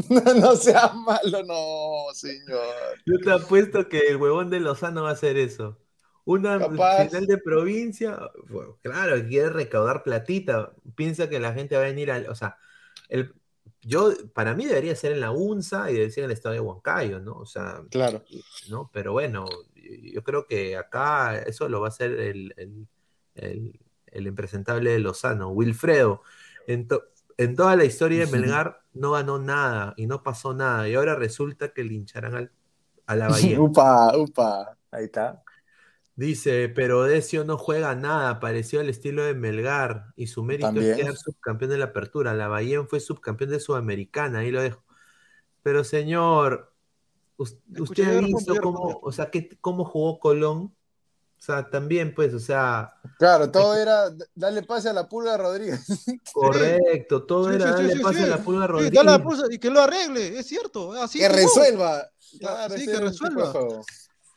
No, 0.09 0.21
no 0.33 0.55
sea 0.55 0.87
malo, 0.89 1.43
no, 1.45 2.13
señor. 2.15 2.65
Yo 3.05 3.19
te 3.23 3.31
apuesto 3.31 3.87
que 3.89 3.99
el 4.09 4.17
huevón 4.17 4.49
de 4.49 4.59
Lozano 4.59 5.03
va 5.03 5.09
a 5.11 5.13
hacer 5.13 5.37
eso. 5.37 5.79
Una 6.25 6.57
Capaz. 6.57 7.05
final 7.09 7.27
de 7.27 7.37
provincia, 7.37 8.19
bueno, 8.49 8.79
claro, 8.81 9.23
quiere 9.27 9.49
recaudar 9.49 10.01
platita. 10.03 10.73
Piensa 10.95 11.29
que 11.29 11.39
la 11.39 11.53
gente 11.53 11.75
va 11.75 11.83
a 11.83 11.85
venir 11.85 12.09
al. 12.11 12.27
O 12.27 12.33
sea, 12.35 12.57
el, 13.07 13.35
yo, 13.83 14.11
para 14.33 14.53
mí 14.55 14.65
debería 14.65 14.95
ser 14.95 15.11
en 15.13 15.19
la 15.21 15.31
UNSA 15.31 15.89
y 15.89 15.93
debería 15.93 16.13
ser 16.13 16.23
en 16.25 16.29
el 16.31 16.35
estadio 16.37 16.55
de 16.55 16.67
Huancayo, 16.67 17.19
¿no? 17.19 17.33
O 17.37 17.45
sea, 17.45 17.81
Claro. 17.89 18.23
¿no? 18.69 18.89
Pero 18.93 19.11
bueno, 19.13 19.45
yo 19.75 20.23
creo 20.23 20.45
que 20.47 20.77
acá 20.77 21.37
eso 21.39 21.67
lo 21.69 21.81
va 21.81 21.87
a 21.87 21.89
hacer 21.89 22.11
el, 22.19 22.53
el, 22.57 22.87
el- 23.35 23.79
el 24.07 24.27
impresentable 24.27 24.91
de 24.91 24.99
Lozano, 24.99 25.49
Wilfredo. 25.49 26.21
En, 26.67 26.87
to- 26.87 27.03
en 27.37 27.55
toda 27.55 27.75
la 27.75 27.83
historia 27.83 28.25
de 28.25 28.31
Melgar 28.31 28.83
no 28.93 29.11
ganó 29.13 29.39
nada 29.39 29.95
y 29.97 30.05
no 30.05 30.21
pasó 30.21 30.53
nada. 30.53 30.87
Y 30.87 30.93
ahora 30.93 31.15
resulta 31.15 31.73
que 31.73 31.83
lincharán 31.83 32.35
al, 32.35 32.51
a 33.07 33.15
la 33.15 33.27
Bahía. 33.29 33.59
Upa, 33.59 34.15
upa. 34.15 34.77
Ahí 34.91 35.05
está. 35.05 35.43
Dice, 36.15 36.69
pero 36.69 37.03
Decio 37.03 37.43
no 37.43 37.57
juega 37.57 37.95
nada, 37.95 38.39
pareció 38.39 38.79
al 38.81 38.89
estilo 38.89 39.23
de 39.23 39.33
Melgar 39.33 40.13
y 40.15 40.27
su 40.27 40.43
mérito 40.43 40.67
También. 40.67 40.91
es 40.91 40.97
quedar 40.97 41.15
subcampeón 41.17 41.71
de 41.71 41.77
la 41.79 41.85
apertura. 41.85 42.33
La 42.35 42.47
Bahía 42.47 42.83
fue 42.83 42.99
subcampeón 42.99 43.49
de 43.49 43.59
Sudamericana, 43.59 44.39
ahí 44.39 44.51
lo 44.51 44.61
dejo. 44.61 44.83
Pero 45.63 45.83
señor, 45.83 46.71
usted 47.37 48.17
ha 48.17 48.21
visto 48.21 48.55
cómo, 48.61 48.99
o 49.01 49.11
sea, 49.11 49.31
qué- 49.31 49.57
cómo 49.59 49.85
jugó 49.85 50.19
Colón. 50.19 50.75
O 51.39 51.45
sea, 51.45 51.69
también, 51.69 52.13
pues, 52.15 52.33
o 52.33 52.39
sea, 52.39 52.93
Claro, 53.19 53.51
todo 53.51 53.75
era 53.75 54.05
darle 54.33 54.63
pase 54.63 54.87
a 54.89 54.93
la 54.93 55.09
pulga 55.09 55.35
Rodríguez. 55.35 55.83
correcto, 56.33 57.23
todo 57.23 57.49
Sí, 57.49 57.55
era 57.55 57.65
sí, 57.65 57.71
darle 57.73 57.93
sí, 57.95 57.99
pase 58.01 58.17
sí. 58.19 58.23
a 58.23 58.27
la 58.27 58.37
pulga 58.37 58.65
Sí, 58.65 58.71
Rodríguez. 58.71 58.93
dale 58.93 59.11
la 59.11 59.23
pulsa 59.23 59.43
y 59.49 59.57
que 59.57 59.69
lo 59.69 59.81
arregle, 59.81 60.39
es 60.39 60.45
cierto. 60.47 60.93
Así 60.93 61.19
que 61.19 61.25
jugó. 61.27 61.35
resuelva. 61.37 62.09
Claro, 62.39 62.77
Sí, 62.77 62.85
que 62.85 62.97
resuelva. 62.99 63.53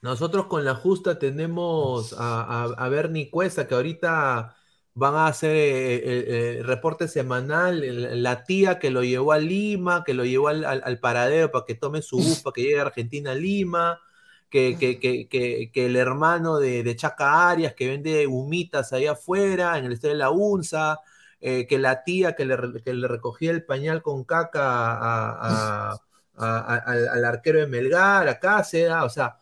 Nosotros 0.07 0.47
con 0.47 0.65
la 0.65 0.75
justa 0.75 1.19
tenemos 1.19 2.13
a, 2.19 2.43
a, 2.43 2.65
a 2.65 2.89
Bernie 2.89 3.31
Cuesta, 3.31 3.67
que 3.67 3.75
ahorita 3.75 4.55
van 4.95 5.15
a 5.17 5.27
hacer 5.27 5.51
eh, 5.57 5.97
eh, 5.97 6.59
eh, 6.61 6.63
reporte 6.63 7.09
semanal, 7.09 7.83
el- 7.85 8.23
la 8.23 8.45
tía 8.45 8.79
que 8.79 8.91
lo 8.91 9.03
llevó 9.03 9.33
a 9.33 9.39
Lima, 9.39 10.05
que 10.05 10.15
lo 10.15 10.25
llevó 10.25 10.49
al, 10.49 10.65
al- 10.65 11.01
paradero 11.01 11.51
para 11.51 11.65
que 11.67 11.75
tome 11.75 12.03
su 12.03 12.23
bus, 12.25 12.41
para 12.41 12.55
que 12.55 12.63
llegue 12.63 12.79
a 12.79 12.83
Argentina 12.83 13.33
a 13.33 13.35
Lima, 13.35 14.01
que, 14.49 14.77
que, 14.79 14.99
que, 15.01 15.29
que, 15.73 15.87
el 15.87 15.97
hermano 15.97 16.59
de, 16.59 16.83
de 16.85 16.97
Chaca 16.97 17.51
Arias, 17.51 17.75
que 17.75 17.89
vende 17.89 18.27
humitas 18.27 18.93
ahí 18.93 19.07
afuera, 19.07 19.77
en 19.79 19.87
el 19.87 19.93
estadio 19.93 20.15
de 20.15 20.19
la 20.19 20.31
UNSA, 20.31 21.01
que 21.41 21.79
la 21.79 22.03
tía 22.05 22.35
que 22.35 22.45
le, 22.47 22.57
le 22.57 23.09
recogía 23.09 23.51
el 23.53 23.65
pañal 23.65 24.03
con 24.03 24.25
caca 24.25 24.63
a- 24.63 25.93
a- 25.93 26.01
a- 26.37 26.59
a- 26.75 26.77
al, 26.77 27.09
al 27.09 27.25
arquero 27.25 27.59
de 27.61 27.67
Melgar, 27.67 28.29
acá 28.29 28.63
se 28.65 28.83
da, 28.85 29.05
o 29.05 29.09
sea, 29.11 29.39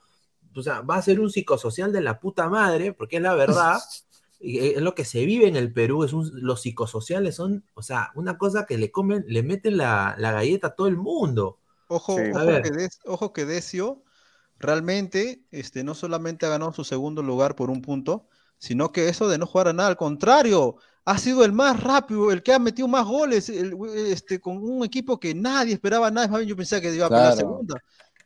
o 0.57 0.63
sea, 0.63 0.81
va 0.83 0.97
a 0.97 1.03
ser 1.03 1.21
un 1.21 1.31
psicosocial 1.31 1.93
de 1.93 2.01
la 2.01 2.21
puta 2.21 2.49
madre, 2.49 2.93
porque 2.93 3.17
es 3.17 3.23
la 3.23 3.35
verdad, 3.35 3.79
y 4.41 4.59
es 4.59 4.83
lo 4.83 4.95
que 4.95 5.05
se 5.05 5.25
vive 5.25 5.47
en 5.49 5.57
el 5.57 5.73
Perú, 5.73 6.05
es 6.05 6.13
un- 6.13 6.31
los 6.35 6.63
psicosociales 6.63 7.37
son, 7.37 7.65
o 7.75 7.83
sea, 7.83 8.11
una 8.15 8.37
cosa 8.39 8.67
que 8.67 8.79
le 8.79 8.91
comen, 8.91 9.25
le 9.29 9.43
meten 9.43 9.77
la, 9.77 10.15
la 10.19 10.33
galleta 10.33 10.69
a 10.69 10.75
todo 10.75 10.87
el 10.89 10.97
mundo. 10.97 11.59
Ojo, 11.89 12.17
Sí. 12.19 12.31
Ojo, 12.33 12.63
que 12.63 12.89
ojo 13.07 13.33
que 13.33 13.45
Decio 13.47 14.03
realmente 14.59 15.45
este, 15.51 15.85
no 15.85 15.95
solamente 15.95 16.47
ha 16.47 16.49
ganado 16.51 16.73
su 16.73 16.85
segundo 16.85 17.23
lugar 17.23 17.57
por 17.57 17.71
un 17.71 17.83
punto, 17.83 18.27
sino 18.59 18.93
que 18.93 19.09
eso 19.09 19.29
de 19.29 19.39
no 19.39 19.47
jugar 19.47 19.69
a 19.69 19.73
nada, 19.73 19.89
al 19.91 19.97
contrario, 19.97 20.77
ha 21.05 21.19
sido 21.19 21.45
el 21.45 21.53
más 21.53 21.83
rápido, 21.83 22.31
el 22.33 22.43
que 22.43 22.53
ha 22.53 22.59
metido 22.59 22.89
más 22.89 23.05
goles, 23.07 23.49
el- 23.49 23.77
este, 24.09 24.41
con 24.41 24.59
un 24.59 24.85
equipo 24.85 25.21
que 25.21 25.35
nadie 25.35 25.75
esperaba 25.75 26.11
nada, 26.11 26.29
más 26.29 26.39
bien 26.41 26.49
yo 26.49 26.57
pensaba 26.57 26.81
que 26.81 26.95
iba 26.95 27.07
a 27.07 27.09
Claro. 27.09 27.37
segunda. 27.37 27.77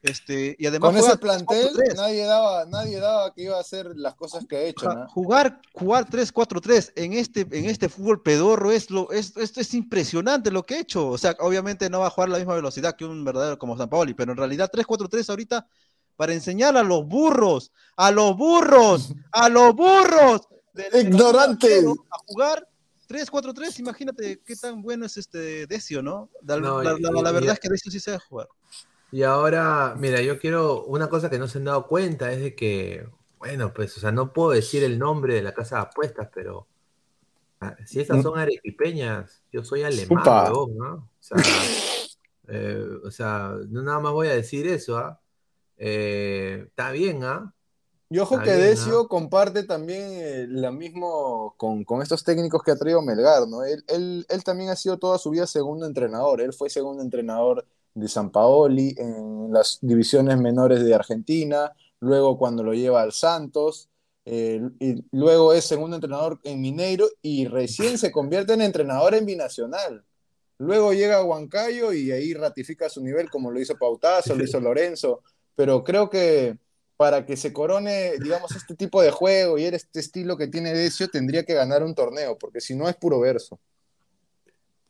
Este, 0.01 0.55
y 0.61 0.67
además 0.67 0.91
Con 0.93 0.99
ese 1.01 1.19
plantel 1.19 1.71
3-4-3. 1.75 1.97
nadie 1.97 2.25
daba, 2.25 2.65
nadie 2.67 2.99
daba 3.01 3.35
que 3.35 3.43
iba 3.43 3.57
a 3.57 3.61
hacer 3.61 3.97
las 3.97 4.15
cosas 4.15 4.47
que 4.47 4.57
ha 4.57 4.63
hecho, 4.63 4.89
¿no? 4.93 5.09
Jugar, 5.09 5.61
jugar 5.73 6.09
3-4-3 6.09 6.93
en 6.95 7.15
este, 7.15 7.41
en 7.51 7.65
este 7.65 7.89
fútbol 7.89 8.23
pedorro 8.23 8.71
es, 8.71 8.91
lo, 8.91 9.11
es, 9.11 9.37
esto 9.37 9.61
es 9.61 9.75
impresionante 9.75 10.53
lo 10.53 10.63
que 10.65 10.75
ha 10.77 10.81
hecho. 10.81 11.09
O 11.09 11.19
sea, 11.19 11.35
obviamente 11.41 11.91
no 11.91 11.99
va 12.01 12.07
a 12.07 12.11
jugar 12.11 12.29
a 12.29 12.33
la 12.33 12.39
misma 12.39 12.55
velocidad 12.55 12.95
que 12.95 13.05
un 13.05 13.25
verdadero 13.25 13.59
como 13.59 13.77
San 13.77 13.89
Paoli, 13.89 14.15
pero 14.15 14.31
en 14.33 14.39
realidad 14.39 14.71
3-4-3 14.73 15.29
ahorita 15.31 15.67
para 16.15 16.33
enseñar 16.33 16.77
a 16.77 16.83
los 16.85 17.05
burros, 17.07 17.73
a 17.97 18.11
los 18.13 18.37
burros, 18.37 19.13
a 19.33 19.49
los 19.49 19.75
burros 19.75 20.43
Ignorantes. 20.95 21.85
a 21.85 22.19
jugar 22.27 22.69
3-4-3. 23.09 23.81
Imagínate 23.81 24.41
qué 24.45 24.55
tan 24.55 24.81
bueno 24.81 25.07
es 25.07 25.17
este 25.17 25.67
Decio, 25.67 26.03
¿no? 26.03 26.31
La, 26.45 26.57
No, 26.59 26.83
la- 26.83 26.97
la- 27.01 27.23
la 27.23 27.33
verdad 27.33 27.51
y- 27.51 27.55
es 27.55 27.61
que 27.61 27.69
Decio 27.69 27.91
sí 27.91 27.99
sabe 27.99 28.19
jugar. 28.19 28.49
Y 29.11 29.23
ahora, 29.23 29.95
mira, 29.97 30.21
yo 30.21 30.39
quiero, 30.39 30.85
una 30.85 31.09
cosa 31.09 31.31
que 31.31 31.39
no 31.39 31.49
se 31.49 31.59
han 31.59 31.65
dado 31.65 31.87
cuenta 31.87 32.31
es 32.33 32.41
de 32.41 32.55
que 32.55 33.09
Bueno, 33.39 33.73
pues, 33.73 33.97
o 33.97 34.01
sea, 34.01 34.13
no 34.13 34.33
puedo 34.33 34.51
decir 34.51 34.83
el 34.85 34.99
nombre 34.99 35.35
de 35.35 35.43
la 35.43 35.55
casa 35.55 35.77
de 35.77 35.83
apuestas, 35.83 36.29
pero 36.35 36.67
ah, 37.61 37.77
si 37.87 38.01
esas 38.01 38.23
son 38.23 38.39
arequipeñas, 38.39 39.43
yo 39.53 39.65
soy 39.65 39.83
alemán, 39.83 40.25
¿no? 40.25 40.61
O 40.61 41.09
sea, 41.21 41.37
eh, 42.49 42.87
o 43.05 43.11
sea, 43.11 43.55
no 43.69 43.83
nada 43.83 44.01
más 44.01 44.13
voy 44.13 44.29
a 44.29 44.35
decir 44.35 44.67
eso, 44.67 44.97
¿ah? 44.99 45.21
Eh, 45.77 46.65
está 46.67 46.91
bien, 46.91 47.23
¿ah? 47.25 47.55
Y 48.11 48.19
ojo 48.19 48.41
que 48.41 48.51
Decio 48.51 49.07
comparte 49.07 49.65
también 49.65 50.03
eh, 50.13 50.47
la 50.49 50.73
mismo 50.73 51.55
con, 51.59 51.85
con 51.85 52.01
estos 52.01 52.25
técnicos 52.25 52.63
que 52.63 52.71
ha 52.71 52.77
traído 52.77 53.03
Melgar, 53.03 53.47
¿no? 53.47 53.65
Él, 53.65 53.85
él, 53.87 54.27
él 54.29 54.45
también 54.45 54.71
ha 54.71 54.77
sido 54.77 54.99
toda 54.99 55.19
su 55.19 55.31
vida 55.31 55.47
segundo 55.47 55.87
entrenador. 55.87 56.41
Él 56.41 56.55
fue 56.55 56.71
segundo 56.71 57.03
entrenador 57.03 57.67
de 57.95 58.09
San 58.09 58.31
Paoli 58.31 58.95
en 58.97 59.53
las 59.53 59.79
divisiones 59.81 60.39
menores 60.39 60.85
de 60.85 60.95
Argentina, 60.95 61.73
luego 62.01 62.39
cuando 62.39 62.63
lo 62.63 62.75
lleva 62.75 63.03
al 63.03 63.13
Santos, 63.13 63.89
eh, 64.25 64.61
y 64.79 65.03
luego 65.13 65.55
es 65.55 65.65
segundo 65.65 65.97
entrenador 65.97 66.39
en 66.45 66.61
Mineiro 66.61 67.09
y 67.23 67.47
recién 67.47 67.97
se 67.97 68.13
convierte 68.13 68.53
en 68.53 68.61
entrenador 68.61 69.15
en 69.15 69.25
Binacional. 69.25 70.05
Luego 70.59 70.93
llega 70.93 71.17
a 71.17 71.25
Huancayo 71.25 71.93
y 71.93 72.11
ahí 72.11 72.35
ratifica 72.35 72.91
su 72.91 73.03
nivel 73.03 73.31
como 73.31 73.51
lo 73.51 73.59
hizo 73.59 73.79
Pautazo, 73.79 74.35
lo 74.35 74.45
hizo 74.45 74.61
Lorenzo, 74.61 75.23
pero 75.55 75.83
creo 75.83 76.11
que 76.11 76.59
para 76.99 77.25
que 77.25 77.37
se 77.37 77.53
corone, 77.53 78.15
digamos, 78.21 78.55
este 78.57 78.75
tipo 78.75 79.01
de 79.01 79.13
juego 79.13 79.57
y 79.57 79.65
este 79.65 80.01
estilo 80.01 80.37
que 80.37 80.49
tiene 80.49 80.75
Decio, 80.75 81.09
tendría 81.09 81.45
que 81.45 81.55
ganar 81.55 81.85
un 81.85 81.95
torneo, 81.95 82.37
porque 82.37 82.61
si 82.61 82.75
no 82.75 82.89
es 82.89 82.97
puro 82.97 83.21
verso. 83.21 83.59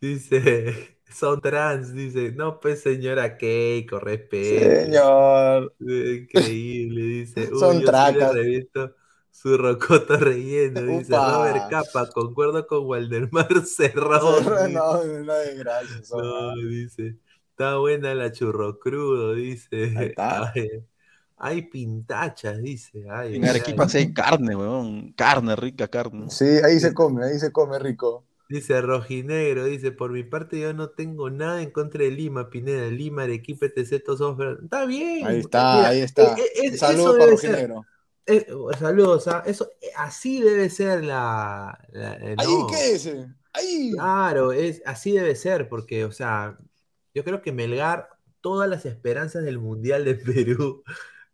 Dice, 0.00 0.97
son 1.10 1.40
trans, 1.40 1.92
dice, 1.94 2.32
no, 2.32 2.60
pues 2.60 2.82
señora 2.82 3.36
Keiko, 3.36 3.98
respeto. 4.00 4.88
Señor, 4.90 5.74
Increíble, 5.80 7.02
dice. 7.02 7.50
Uy, 7.54 7.54
Son 7.58 7.80
yo 7.80 7.92
sí 7.94 8.10
le 8.12 8.26
tracas. 8.26 8.32
reviento 8.32 8.94
su 9.30 9.56
rocoto 9.56 10.16
relleno, 10.18 10.82
dice. 10.82 11.18
Robert 11.20 11.68
Capa, 11.68 12.10
concuerdo 12.12 12.66
con 12.66 12.86
Waldemar 12.86 13.64
Cerrón. 13.66 14.44
dice. 14.44 14.68
no, 14.72 15.04
no 15.04 15.32
hay 15.32 15.56
gracias. 15.56 16.12
No, 16.12 16.54
dice, 16.56 17.18
está 17.50 17.78
buena 17.78 18.14
la 18.14 18.32
churro 18.32 18.78
crudo, 18.78 19.34
dice. 19.34 19.92
Ahí 19.94 20.06
está. 20.08 20.54
Ay, 20.54 20.84
hay 21.36 21.62
pintachas, 21.62 22.58
dice. 22.62 23.06
Ay, 23.10 23.36
En 23.36 23.44
Arequipa 23.46 23.86
hay 23.94 24.12
carne, 24.12 24.54
weón. 24.56 25.12
Carne, 25.14 25.56
rica 25.56 25.88
carne. 25.88 26.28
Sí, 26.28 26.44
ahí 26.64 26.78
se 26.80 26.94
come, 26.94 27.24
ahí 27.24 27.38
se 27.38 27.50
come 27.52 27.78
rico. 27.78 28.24
Dice 28.48 28.80
Rojinegro, 28.80 29.64
dice, 29.66 29.92
por 29.92 30.10
mi 30.10 30.22
parte 30.24 30.58
yo 30.58 30.72
no 30.72 30.88
tengo 30.90 31.28
nada 31.30 31.60
en 31.62 31.70
contra 31.70 32.02
de 32.04 32.10
Lima, 32.10 32.48
Pineda, 32.48 32.88
Lima, 32.88 33.24
Arequipa, 33.24 33.66
etc. 33.66 34.02
todos 34.04 34.38
Está 34.62 34.86
bien. 34.86 35.26
Ahí 35.26 35.40
está, 35.40 35.76
mira, 35.76 35.88
ahí 35.88 36.00
está. 36.00 36.34
eh, 36.38 36.42
eh, 36.56 36.70
eso 36.72 36.76
Saludos 36.78 37.18
para 37.18 37.30
Rojinegro. 37.32 37.84
eh, 38.26 38.46
saludos, 38.78 39.26
eso, 39.46 39.70
eh, 39.80 39.90
así 39.96 40.40
debe 40.40 40.70
ser 40.70 41.04
la... 41.04 41.78
la- 41.92 42.14
eh, 42.16 42.34
Ahí, 42.38 42.46
no. 42.46 42.66
¿qué 42.70 42.92
es? 42.92 43.06
eh? 43.06 43.26
Ahí. 43.52 43.90
Claro, 43.92 44.52
es, 44.52 44.82
así 44.86 45.12
debe 45.12 45.34
ser, 45.34 45.68
porque, 45.68 46.04
o 46.04 46.12
sea, 46.12 46.58
yo 47.14 47.24
creo 47.24 47.42
que 47.42 47.52
Melgar, 47.52 48.08
todas 48.40 48.68
las 48.68 48.86
esperanzas 48.86 49.44
del 49.44 49.58
Mundial 49.58 50.04
de 50.04 50.14
Perú, 50.16 50.82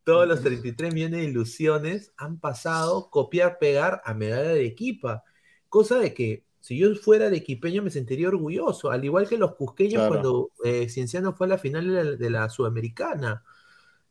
todos 0.04 0.26
los 0.28 0.40
33 0.42 0.92
millones 0.94 1.20
de 1.20 1.26
ilusiones 1.26 2.12
han 2.16 2.38
pasado 2.40 3.10
copiar, 3.10 3.58
pegar 3.58 4.02
a 4.04 4.14
Melgar 4.14 4.42
de 4.44 4.50
Arequipa. 4.50 5.24
Cosa 5.68 5.98
de 5.98 6.14
que 6.14 6.43
si 6.64 6.78
yo 6.78 6.94
fuera 6.96 7.26
arequipeño 7.28 7.82
me 7.82 7.90
sentiría 7.90 8.28
orgulloso, 8.28 8.90
al 8.90 9.04
igual 9.04 9.28
que 9.28 9.38
los 9.38 9.54
cusqueños 9.56 10.02
Claro. 10.02 10.06
cuando 10.06 10.50
eh, 10.64 10.88
Cienciano 10.88 11.32
fue 11.34 11.46
a 11.46 11.50
la 11.50 11.58
final 11.58 11.84
de 11.88 12.04
la, 12.04 12.10
de 12.16 12.30
la 12.30 12.48
Sudamericana. 12.50 13.44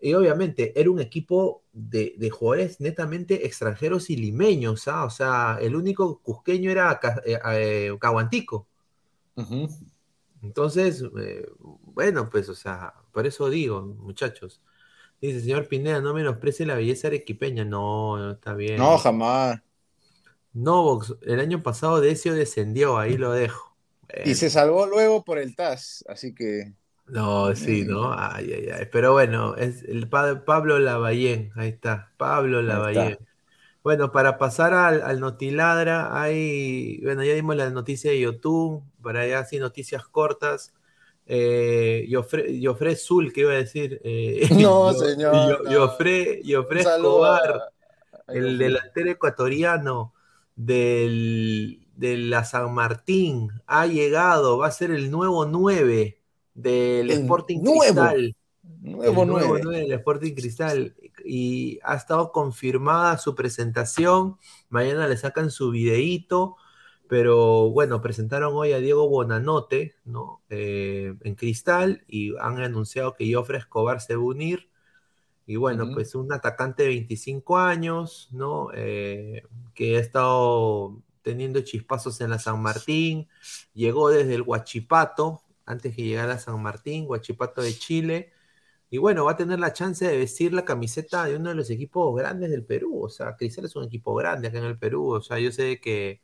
Y 0.02 0.14
obviamente 0.16 0.74
era 0.80 0.92
un 0.92 1.00
equipo 1.02 1.64
de, 1.74 2.16
de 2.18 2.30
jugadores 2.30 2.80
netamente 2.82 3.46
extranjeros 3.48 4.10
y 4.10 4.18
limeños, 4.18 4.88
¿ah? 4.90 5.06
O 5.06 5.10
sea, 5.10 5.58
el 5.62 5.76
único 5.76 6.20
cusqueño 6.22 6.72
era 6.72 7.00
eh, 7.26 7.40
eh, 7.54 7.98
Caguantico. 8.02 8.68
Entonces, 10.42 11.04
eh, 11.20 11.48
bueno, 11.60 12.30
pues, 12.30 12.50
o 12.50 12.56
sea, 12.56 12.94
por 13.12 13.26
eso 13.28 13.50
digo, 13.50 13.82
muchachos. 13.82 14.62
Dice, 15.22 15.42
señor 15.42 15.68
Pineda, 15.70 16.02
no 16.02 16.14
menosprecie 16.14 16.66
la 16.66 16.76
belleza 16.76 17.08
arequipeña. 17.10 17.66
No, 17.66 18.18
no 18.18 18.32
está 18.34 18.54
bien. 18.56 18.82
No, 18.82 18.98
jamás. 18.98 19.60
Novox, 20.54 21.16
el 21.24 21.40
año 21.40 21.64
pasado 21.64 22.00
Decio 22.02 22.34
descendió, 22.34 22.98
ahí 22.98 23.18
lo 23.18 23.32
dejo. 23.32 23.76
Y 24.26 24.36
se 24.36 24.50
salvó 24.50 24.86
luego 24.86 25.24
por 25.24 25.40
el 25.40 25.56
TAS, 25.56 26.06
así 26.08 26.36
que. 26.36 26.74
No, 27.08 27.54
sí, 27.56 27.84
¿no? 27.86 28.14
Ay, 28.18 28.54
ay, 28.54 28.70
ay. 28.70 28.88
Pero 28.92 29.12
bueno, 29.14 29.56
es 29.56 29.84
el 29.84 30.08
pa- 30.08 30.46
Pablo 30.46 30.80
Lavallén, 30.80 31.52
ahí 31.56 31.70
está, 31.70 32.12
Pablo 32.18 32.62
Lavallén. 32.62 33.18
Bueno, 33.84 34.12
para 34.14 34.38
pasar 34.38 34.74
al, 34.74 35.02
al 35.02 35.20
Notiladra, 35.20 36.22
hay, 36.22 37.02
bueno, 37.04 37.24
ya 37.24 37.34
dimos 37.34 37.56
la 37.58 37.70
noticia 37.70 38.12
de 38.12 38.20
YouTube, 38.22 38.82
para 39.02 39.22
allá 39.22 39.40
así 39.40 39.60
noticias 39.60 40.06
cortas. 40.08 40.74
Eh, 41.26 42.06
Yofre, 42.10 42.60
Yofre 42.60 42.96
Zul, 42.96 43.34
que 43.34 43.42
iba 43.42 43.52
a 43.52 43.56
decir. 43.56 44.00
eh, 44.04 44.48
No, 44.52 44.92
Yo- 44.94 45.00
señor, 45.00 45.34
Yo- 45.34 45.64
no. 45.64 45.72
Yofre, 45.72 46.42
Yofre 46.44 46.84
a- 46.86 47.36
a- 47.36 47.70
el 48.28 48.58
delantero 48.58 49.10
ecuatoriano 49.12 50.13
del, 50.56 51.88
de 51.96 52.18
la 52.18 52.44
San 52.44 52.74
Martín, 52.74 53.52
ha 53.68 53.86
llegado, 53.88 54.58
va 54.58 54.68
a 54.68 54.72
ser 54.72 54.92
el 54.92 55.12
nuevo 55.12 55.46
9 55.46 56.20
del 56.54 57.12
El 57.12 57.22
Sporting 57.22 57.62
nuevo. 57.62 57.82
Cristal. 57.82 58.36
Nuevo 58.82 59.22
El 59.24 59.28
nuevo 59.28 59.48
9. 59.58 59.62
9 59.64 59.80
del 59.80 59.92
Sporting 59.94 60.34
Cristal. 60.34 60.96
Y 61.26 61.80
ha 61.84 61.96
estado 61.96 62.32
confirmada 62.32 63.18
su 63.18 63.36
presentación. 63.36 64.38
Mañana 64.70 65.08
le 65.08 65.18
sacan 65.18 65.52
su 65.52 65.72
videíto. 65.72 66.58
Pero 67.08 67.70
bueno, 67.70 68.02
presentaron 68.02 68.54
hoy 68.56 68.72
a 68.72 68.80
Diego 68.80 69.08
Bonanote, 69.08 69.96
¿no? 70.06 70.42
Eh, 70.50 71.14
en 71.22 71.36
Cristal 71.36 72.04
y 72.08 72.36
han 72.40 72.60
anunciado 72.60 73.14
que 73.14 73.32
Jofre 73.32 73.58
Escobar 73.60 74.02
se 74.02 74.16
va 74.16 74.22
a 74.24 74.26
unir. 74.26 74.70
Y 75.46 75.58
bueno, 75.58 75.90
pues 75.94 76.16
un 76.16 76.32
atacante 76.32 76.84
de 76.84 76.90
25 76.90 77.58
años, 77.58 78.30
¿no? 78.32 78.70
Eh, 78.74 79.44
que 79.74 79.98
ha 79.98 80.00
estado 80.00 81.02
teniendo 81.22 81.62
chispazos 81.62 82.22
en 82.22 82.30
la 82.30 82.40
San 82.40 82.62
Martín. 82.62 83.28
Llegó 83.74 84.10
desde 84.10 84.36
el 84.36 84.44
Huachipato, 84.44 85.44
antes 85.66 85.96
que 85.96 86.04
llegara 86.04 86.34
a 86.36 86.40
San 86.40 86.62
Martín, 86.62 87.06
Huachipato 87.08 87.62
de 87.62 87.74
Chile. 87.78 88.32
Y 88.90 89.00
bueno, 89.00 89.26
va 89.26 89.34
a 89.34 89.38
tener 89.38 89.60
la 89.60 89.74
chance 89.74 90.06
de 90.08 90.18
vestir 90.18 90.54
la 90.54 90.66
camiseta 90.66 91.26
de 91.26 91.36
uno 91.38 91.50
de 91.50 91.56
los 91.56 91.70
equipos 91.72 92.16
grandes 92.16 92.52
del 92.52 92.66
Perú. 92.66 93.04
O 93.04 93.10
sea, 93.10 93.36
Cristal 93.36 93.66
es 93.66 93.76
un 93.76 93.86
equipo 93.86 94.14
grande 94.16 94.50
acá 94.50 94.60
en 94.60 94.66
el 94.66 94.80
Perú. 94.80 95.10
O 95.14 95.22
sea, 95.22 95.40
yo 95.40 95.52
sé 95.52 95.80
que 95.82 96.22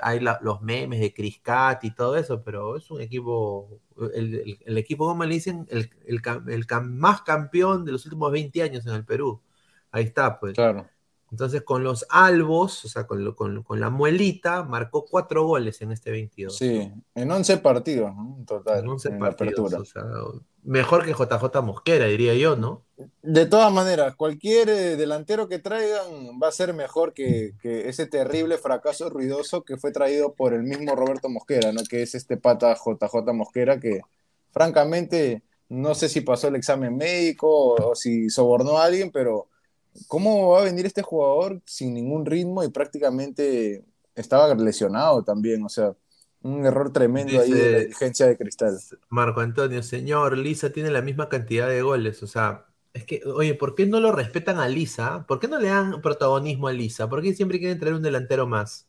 hay 0.00 0.20
la- 0.20 0.38
los 0.42 0.60
memes 0.62 1.00
de 1.00 1.12
Criscat 1.14 1.84
y 1.84 1.94
todo 1.94 2.16
eso, 2.16 2.42
pero 2.44 2.76
es 2.76 2.90
un 2.90 3.00
equipo, 3.00 3.80
el, 4.14 4.34
el- 4.66 4.78
equipo, 4.78 5.06
como 5.08 5.24
le 5.24 5.34
dicen, 5.34 5.66
el, 5.70 5.90
el 6.06 6.66
más 6.82 7.22
campeón 7.22 7.84
de 7.84 7.92
los 7.92 8.04
últimos 8.06 8.32
20 8.32 8.62
años 8.62 8.86
en 8.86 8.94
el 8.94 9.04
Perú. 9.04 9.42
Ahí 9.90 10.04
está, 10.04 10.38
pues. 10.40 10.56
Claro. 10.56 10.90
Entonces, 11.30 11.62
con 11.62 11.84
los 11.84 12.06
albos, 12.08 12.84
o 12.84 12.88
sea, 12.88 13.06
con, 13.06 13.24
lo- 13.24 13.36
con- 13.36 13.62
con 13.62 13.80
la 13.80 13.90
muelita, 13.90 14.62
marcó 14.64 15.04
cuatro 15.04 15.44
goles 15.46 15.82
en 15.82 15.92
este 15.92 16.10
22. 16.10 16.56
Sí, 16.56 16.90
en 17.14 17.30
11 17.30 17.58
partidos, 17.58 18.14
¿no? 18.16 18.36
En 18.38 18.46
total, 18.46 18.78
En 18.80 18.88
11 18.88 19.08
en 19.08 19.14
la 19.14 19.20
partidos, 19.20 19.74
apertura. 19.74 19.80
o 19.80 19.84
sea, 19.84 20.02
mejor 20.62 21.04
que 21.04 21.12
JJ 21.12 21.62
Mosquera, 21.62 22.06
diría 22.06 22.34
yo, 22.34 22.56
¿no? 22.56 22.84
De 23.22 23.46
todas 23.46 23.72
maneras, 23.72 24.16
cualquier 24.16 24.68
eh, 24.70 24.96
delantero 24.96 25.48
que 25.48 25.58
traigan 25.58 26.38
va 26.42 26.48
a 26.48 26.52
ser 26.52 26.72
mejor 26.74 27.12
que, 27.12 27.52
que 27.60 27.88
ese 27.88 28.06
terrible 28.06 28.56
fracaso 28.58 29.08
ruidoso 29.10 29.62
que 29.64 29.76
fue 29.76 29.92
traído 29.92 30.34
por 30.34 30.54
el 30.54 30.62
mismo 30.62 30.96
Roberto 30.96 31.28
Mosquera, 31.28 31.72
¿no? 31.72 31.82
Que 31.88 32.02
es 32.02 32.14
este 32.14 32.38
pata 32.38 32.74
JJ 32.74 33.32
Mosquera 33.34 33.78
que, 33.78 34.00
francamente, 34.50 35.42
no 35.68 35.94
sé 35.94 36.08
si 36.08 36.22
pasó 36.22 36.48
el 36.48 36.56
examen 36.56 36.96
médico 36.96 37.48
o, 37.74 37.90
o 37.90 37.94
si 37.94 38.30
sobornó 38.30 38.78
a 38.78 38.84
alguien, 38.84 39.10
pero 39.12 39.48
¿cómo 40.06 40.50
va 40.50 40.60
a 40.60 40.64
venir 40.64 40.86
este 40.86 41.02
jugador 41.02 41.60
sin 41.64 41.94
ningún 41.94 42.24
ritmo 42.24 42.62
y 42.62 42.68
prácticamente 42.68 43.84
estaba 44.14 44.54
lesionado 44.54 45.22
también? 45.24 45.64
O 45.64 45.68
sea, 45.68 45.94
un 46.42 46.64
error 46.64 46.92
tremendo 46.92 47.40
ahí 47.40 47.50
de 47.50 47.90
la 47.90 48.26
de 48.26 48.36
Cristal. 48.36 48.78
Marco 49.08 49.40
Antonio, 49.40 49.82
señor, 49.82 50.38
Lisa 50.38 50.70
tiene 50.70 50.90
la 50.90 51.02
misma 51.02 51.28
cantidad 51.28 51.68
de 51.68 51.82
goles, 51.82 52.22
o 52.22 52.26
sea, 52.26 52.66
es 52.94 53.04
que, 53.04 53.22
oye, 53.24 53.54
¿por 53.54 53.74
qué 53.74 53.86
no 53.86 54.00
lo 54.00 54.12
respetan 54.12 54.58
a 54.58 54.68
Lisa? 54.68 55.24
¿Por 55.26 55.40
qué 55.40 55.48
no 55.48 55.58
le 55.58 55.68
dan 55.68 56.00
protagonismo 56.00 56.68
a 56.68 56.72
Lisa? 56.72 57.08
¿Por 57.08 57.22
qué 57.22 57.34
siempre 57.34 57.58
quieren 57.58 57.78
traer 57.78 57.94
un 57.94 58.02
delantero 58.02 58.46
más? 58.46 58.86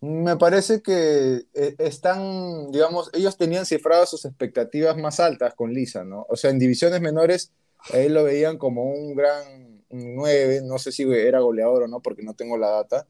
Me 0.00 0.36
parece 0.36 0.82
que 0.82 1.46
eh, 1.54 1.74
están, 1.78 2.70
digamos, 2.70 3.10
ellos 3.14 3.36
tenían 3.36 3.64
cifradas 3.64 4.10
sus 4.10 4.24
expectativas 4.26 4.96
más 4.96 5.20
altas 5.20 5.54
con 5.54 5.72
Lisa, 5.72 6.04
¿no? 6.04 6.26
O 6.28 6.36
sea, 6.36 6.50
en 6.50 6.58
divisiones 6.58 7.00
menores, 7.00 7.52
a 7.92 7.98
él 7.98 8.14
lo 8.14 8.24
veían 8.24 8.58
como 8.58 8.84
un 8.84 9.14
gran 9.14 9.75
9, 9.96 10.62
no 10.64 10.78
sé 10.78 10.92
si 10.92 11.02
era 11.04 11.40
goleador 11.40 11.84
o 11.84 11.88
no, 11.88 12.00
porque 12.00 12.22
no 12.22 12.34
tengo 12.34 12.56
la 12.56 12.70
data, 12.70 13.06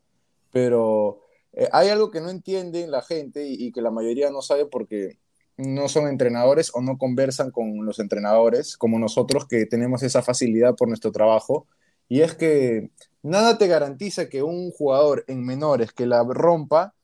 pero 0.53 1.23
eh, 1.53 1.69
hay 1.73 1.89
algo 1.89 2.11
que 2.11 2.21
no 2.21 2.31
entiende 2.31 2.87
la 2.87 3.03
gente 3.03 3.47
y, 3.47 3.67
y 3.67 3.73
que 3.73 3.83
la 3.83 3.91
mayoría 3.91 4.31
no 4.31 4.43
sabe 4.43 4.67
porque 4.67 5.19
no 5.57 5.89
son 5.89 6.09
entrenadores 6.09 6.71
o 6.75 6.83
no 6.83 6.99
conversan 6.99 7.51
con 7.51 7.85
los 7.87 7.99
entrenadores, 7.99 8.77
como 8.77 8.99
nosotros 8.99 9.47
que 9.47 9.67
tenemos 9.67 10.03
esa 10.03 10.23
facilidad 10.23 10.75
por 10.75 10.89
nuestro 10.89 11.13
trabajo, 11.13 11.67
y 12.09 12.21
es 12.21 12.35
que 12.35 12.91
nada 13.23 13.59
te 13.59 13.67
garantiza 13.67 14.29
que 14.29 14.43
un 14.43 14.71
jugador 14.71 15.25
en 15.29 15.45
menores 15.45 15.93
que 15.93 16.07
la 16.07 16.23
rompa 16.23 16.95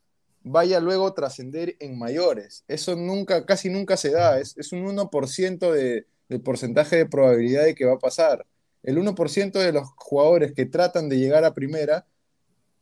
vaya 0.45 0.81
luego 0.81 1.07
a 1.07 1.15
trascender 1.15 1.77
en 1.81 1.99
mayores. 1.99 2.65
Eso 2.69 2.97
nunca, 2.97 3.45
casi 3.47 3.69
nunca 3.69 3.97
se 3.97 4.11
da. 4.11 4.39
Es, 4.39 4.57
es 4.57 4.73
un 4.73 4.85
1% 4.85 5.73
de, 5.73 6.07
del 6.29 6.41
porcentaje 6.41 6.97
de 6.97 7.07
probabilidad 7.07 7.65
de 7.65 7.75
que 7.75 7.85
va 7.85 7.95
a 7.95 7.99
pasar. 7.99 8.47
El 8.83 8.99
1% 8.99 9.53
de 9.53 9.73
los 9.73 9.89
jugadores 9.97 10.53
que 10.53 10.67
tratan 10.67 11.09
de 11.09 11.19
llegar 11.19 11.45
a 11.45 11.55
primera, 11.55 12.07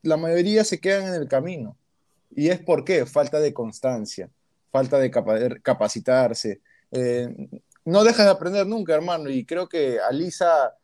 la 0.02 0.16
mayoría 0.16 0.64
se 0.64 0.81
quedan 0.81 1.09
en 1.09 1.14
el 1.20 1.28
camino. 1.28 1.77
¿Y 2.35 2.48
es 2.48 2.60
por 2.60 2.85
qué? 2.85 3.05
Falta 3.06 3.39
de 3.40 3.52
constancia, 3.52 4.31
falta 4.70 4.98
de 4.98 5.10
capa- 5.10 5.59
capacitarse. 5.62 6.60
Eh, 6.90 7.28
no 7.85 8.05
dejas 8.05 8.27
de 8.27 8.32
aprender 8.32 8.66
nunca, 8.66 8.94
hermano. 8.94 9.28
Y 9.28 9.44
creo 9.44 9.68
que 9.68 9.98
Alisa 10.01 10.77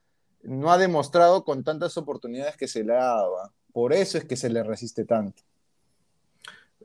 no 0.43 0.71
ha 0.73 0.79
demostrado 0.79 1.45
con 1.45 1.65
tantas 1.65 1.97
oportunidades 1.97 2.57
que 2.57 2.69
se 2.69 2.85
le 2.85 2.93
dado. 2.93 3.39
¿ah? 3.41 3.53
Por 3.73 3.93
eso 3.93 4.19
es 4.19 4.25
que 4.25 4.37
se 4.37 4.51
le 4.51 4.63
resiste 4.63 5.05
tanto. 5.05 5.43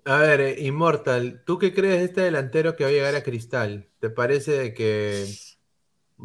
A 0.06 0.18
ver, 0.18 0.42
eh, 0.42 0.62
Immortal, 0.62 1.44
¿tú 1.46 1.60
qué 1.60 1.74
crees 1.74 2.00
de 2.00 2.06
este 2.06 2.22
delantero 2.22 2.76
que 2.76 2.84
va 2.84 2.90
a 2.90 2.94
llegar 2.94 3.16
a 3.16 3.24
Cristal? 3.24 3.88
¿Te 4.00 4.10
parece 4.10 4.74
que 4.74 5.28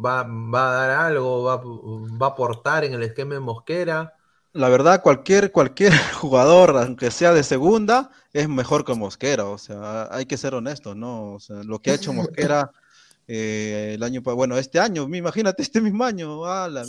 va, 0.03 0.23
va 0.23 0.69
a 0.69 0.73
dar 0.73 0.89
algo, 1.07 1.43
va, 1.43 1.57
va 1.57 2.27
a 2.27 2.29
aportar 2.29 2.85
en 2.85 2.93
el 2.93 3.03
esquema 3.03 3.33
de 3.33 3.39
Mosquera? 3.39 4.13
La 4.53 4.69
verdad, 4.69 5.01
cualquier, 5.01 5.51
cualquier 5.51 5.93
jugador, 6.13 6.77
aunque 6.77 7.11
sea 7.11 7.33
de 7.33 7.43
segunda, 7.43 8.09
es 8.33 8.49
mejor 8.49 8.85
que 8.85 8.93
Mosquera. 8.95 9.45
O 9.45 9.57
sea, 9.57 10.07
hay 10.11 10.25
que 10.25 10.37
ser 10.37 10.55
honestos, 10.55 10.95
¿no? 10.95 11.33
O 11.33 11.39
sea, 11.39 11.63
lo 11.63 11.79
que 11.79 11.91
ha 11.91 11.95
hecho 11.95 12.13
Mosquera 12.13 12.71
eh, 13.27 13.93
el 13.95 14.03
año, 14.03 14.21
bueno, 14.21 14.57
este 14.57 14.79
año, 14.79 15.03
imagínate, 15.03 15.61
este 15.61 15.81
mismo 15.81 16.03
año. 16.03 16.45
ah, 16.45 16.67
la, 16.69 16.85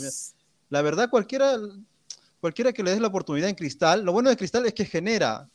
la 0.69 0.81
verdad, 0.81 1.09
cualquiera, 1.09 1.57
cualquiera 2.39 2.73
que 2.73 2.83
le 2.83 2.91
des 2.91 3.01
la 3.01 3.07
oportunidad 3.07 3.49
en 3.49 3.55
Cristal, 3.55 4.03
lo 4.03 4.13
bueno 4.13 4.29
de 4.29 4.37
Cristal 4.37 4.65
es 4.65 4.73
que 4.73 4.85
genera. 4.85 5.47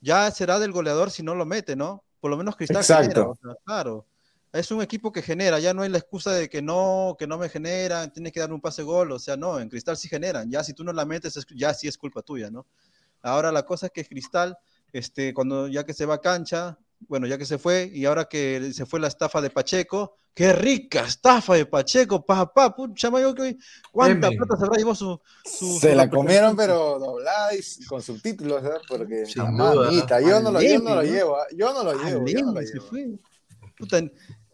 Ya 0.00 0.30
será 0.30 0.58
del 0.58 0.72
goleador 0.72 1.10
si 1.10 1.22
no 1.22 1.34
lo 1.34 1.46
mete, 1.46 1.76
¿no? 1.76 2.02
Por 2.20 2.30
lo 2.30 2.36
menos 2.36 2.56
Cristal 2.56 2.82
Exacto. 2.82 3.08
genera, 3.08 3.28
o 3.28 3.36
sea, 3.36 3.54
claro. 3.64 4.06
Es 4.54 4.70
un 4.70 4.80
equipo 4.82 5.10
que 5.10 5.20
genera, 5.20 5.58
ya 5.58 5.74
no 5.74 5.82
hay 5.82 5.88
la 5.88 5.98
excusa 5.98 6.30
de 6.30 6.48
que 6.48 6.62
no, 6.62 7.16
que 7.18 7.26
no 7.26 7.38
me 7.38 7.48
generan, 7.48 8.12
tienes 8.12 8.32
que 8.32 8.38
dar 8.38 8.52
un 8.52 8.60
pase 8.60 8.84
gol, 8.84 9.10
o 9.10 9.18
sea, 9.18 9.36
no, 9.36 9.58
en 9.58 9.68
Cristal 9.68 9.96
sí 9.96 10.06
generan, 10.08 10.48
ya 10.48 10.62
si 10.62 10.72
tú 10.74 10.84
no 10.84 10.92
la 10.92 11.04
metes, 11.04 11.36
es- 11.36 11.46
ya 11.56 11.74
sí 11.74 11.88
es 11.88 11.98
culpa 11.98 12.22
tuya, 12.22 12.50
¿no? 12.52 12.64
Ahora 13.20 13.50
la 13.50 13.64
cosa 13.66 13.86
es 13.86 13.92
que 13.92 14.04
Cristal, 14.04 14.56
este, 14.92 15.34
cuando 15.34 15.66
ya 15.66 15.82
que 15.84 15.92
se 15.92 16.06
va 16.06 16.14
a 16.14 16.20
cancha, 16.20 16.78
bueno, 17.08 17.26
ya 17.26 17.36
que 17.36 17.44
se 17.46 17.58
fue, 17.58 17.90
y 17.92 18.04
ahora 18.04 18.26
que 18.26 18.70
se 18.72 18.86
fue 18.86 19.00
la 19.00 19.08
estafa 19.08 19.40
de 19.40 19.50
Pacheco, 19.50 20.18
qué 20.32 20.52
rica 20.52 21.04
estafa 21.04 21.54
de 21.54 21.66
Pacheco, 21.66 22.24
papá, 22.24 22.72
pucha, 22.76 23.10
mayo, 23.10 23.34
que- 23.34 23.56
¿cuánta 23.90 24.28
Emi. 24.28 24.36
plata 24.36 24.56
se 24.56 24.64
habrá 24.66 24.76
llevado 24.78 24.94
su, 24.94 25.20
su- 25.44 25.80
Se 25.80 25.90
su 25.90 25.96
la 25.96 26.08
comieron, 26.08 26.54
pero 26.54 27.00
doblada 27.00 27.52
y 27.56 27.84
con 27.86 28.00
subtítulos, 28.00 28.62
¿verdad? 28.62 28.80
Porque, 28.86 29.26
Sin 29.26 29.42
mamita, 29.42 30.20
duda. 30.20 30.30
yo 30.30 30.40
no 30.40 30.52
lo, 30.52 30.62
yo 30.62 30.78
no 30.78 30.94
lo 30.94 31.02
llevo, 31.02 31.38
yo 31.56 31.72
no 31.72 31.82
lo 31.82 31.92
llevo, 32.04 32.24
yo 32.28 32.40
no 32.44 32.52
lo 32.52 32.60
llevo. 32.60 33.18
Puta, 33.76 34.00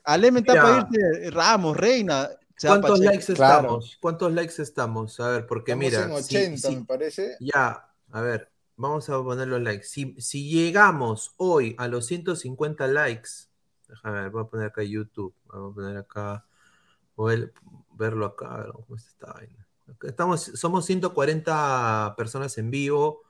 Alem 0.04 0.36
está 0.38 0.54
para 0.54 0.88
irse 0.92 1.30
Ramos, 1.30 1.76
Reina. 1.76 2.28
¿Cuántos 2.60 2.90
Pacheco. 3.00 3.10
likes 3.10 3.34
Claro. 3.34 3.58
estamos? 3.60 3.98
¿Cuántos 4.00 4.32
likes 4.32 4.62
estamos? 4.62 5.20
A 5.20 5.28
ver, 5.28 5.46
porque 5.46 5.72
Estamos 5.72 5.90
mira, 5.92 6.04
en 6.16 6.22
si- 6.22 6.36
80, 6.36 6.68
si- 6.68 6.76
me 6.76 6.84
parece. 6.84 7.36
ya, 7.40 7.88
a 8.12 8.20
ver, 8.20 8.50
vamos 8.76 9.08
a 9.08 9.22
poner 9.22 9.48
los 9.48 9.62
likes. 9.62 9.84
Si, 9.86 10.14
si 10.20 10.50
llegamos 10.50 11.32
hoy 11.38 11.74
a 11.78 11.88
los 11.88 12.04
150 12.06 12.86
likes, 12.86 13.30
déjame 13.88 14.22
ver, 14.22 14.30
voy 14.30 14.42
a 14.42 14.46
poner 14.46 14.66
acá 14.66 14.82
YouTube, 14.82 15.34
vamos 15.46 15.72
a 15.72 15.74
poner 15.74 15.96
acá, 15.96 16.44
voy 17.16 17.34
a 17.34 17.50
verlo 17.96 18.26
acá, 18.26 18.54
a 18.54 18.58
ver 18.58 18.72
cómo 18.72 18.96
está 18.96 19.08
esta 19.10 19.32
vaina. 19.32 19.66
Estamos, 20.02 20.42
somos 20.54 20.84
140 20.86 22.14
personas 22.16 22.56
en 22.58 22.70
vivo, 22.70 23.22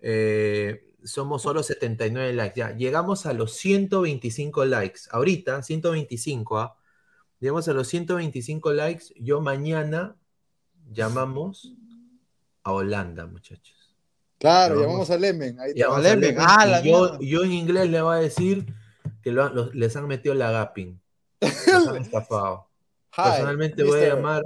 eh, 0.00 0.87
somos 1.04 1.42
solo 1.42 1.62
79 1.62 2.32
likes, 2.32 2.58
ya, 2.58 2.76
llegamos 2.76 3.26
a 3.26 3.32
los 3.32 3.54
125 3.54 4.64
likes, 4.64 5.00
ahorita 5.10 5.62
125, 5.62 6.58
¿ah? 6.58 6.76
Llegamos 7.40 7.68
a 7.68 7.72
los 7.72 7.86
125 7.88 8.72
likes, 8.72 9.06
yo 9.16 9.40
mañana 9.40 10.16
llamamos 10.90 11.72
a 12.64 12.72
Holanda, 12.72 13.26
muchachos. 13.26 13.76
Claro, 14.38 14.74
Vamos. 14.76 14.86
llamamos 14.86 15.10
a 15.10 15.18
Lemen. 15.18 15.60
Ahí. 15.60 15.72
Llamamos 15.74 16.06
a 16.06 16.12
a 16.12 16.16
Lemen. 16.16 16.36
Ah, 16.38 16.80
yo, 16.82 17.18
yo 17.20 17.42
en 17.44 17.52
inglés 17.52 17.90
le 17.90 18.00
voy 18.02 18.16
a 18.16 18.20
decir 18.20 18.66
que 19.22 19.32
lo 19.32 19.48
los- 19.50 19.74
les 19.74 19.94
han 19.96 20.06
metido 20.06 20.34
la 20.34 20.50
gapping. 20.50 21.00
Les 21.40 21.68
han 21.88 21.96
estafado. 21.96 22.68
Hi, 23.16 23.22
Personalmente 23.30 23.82
voy 23.84 24.00
a 24.00 24.14
llamar. 24.14 24.44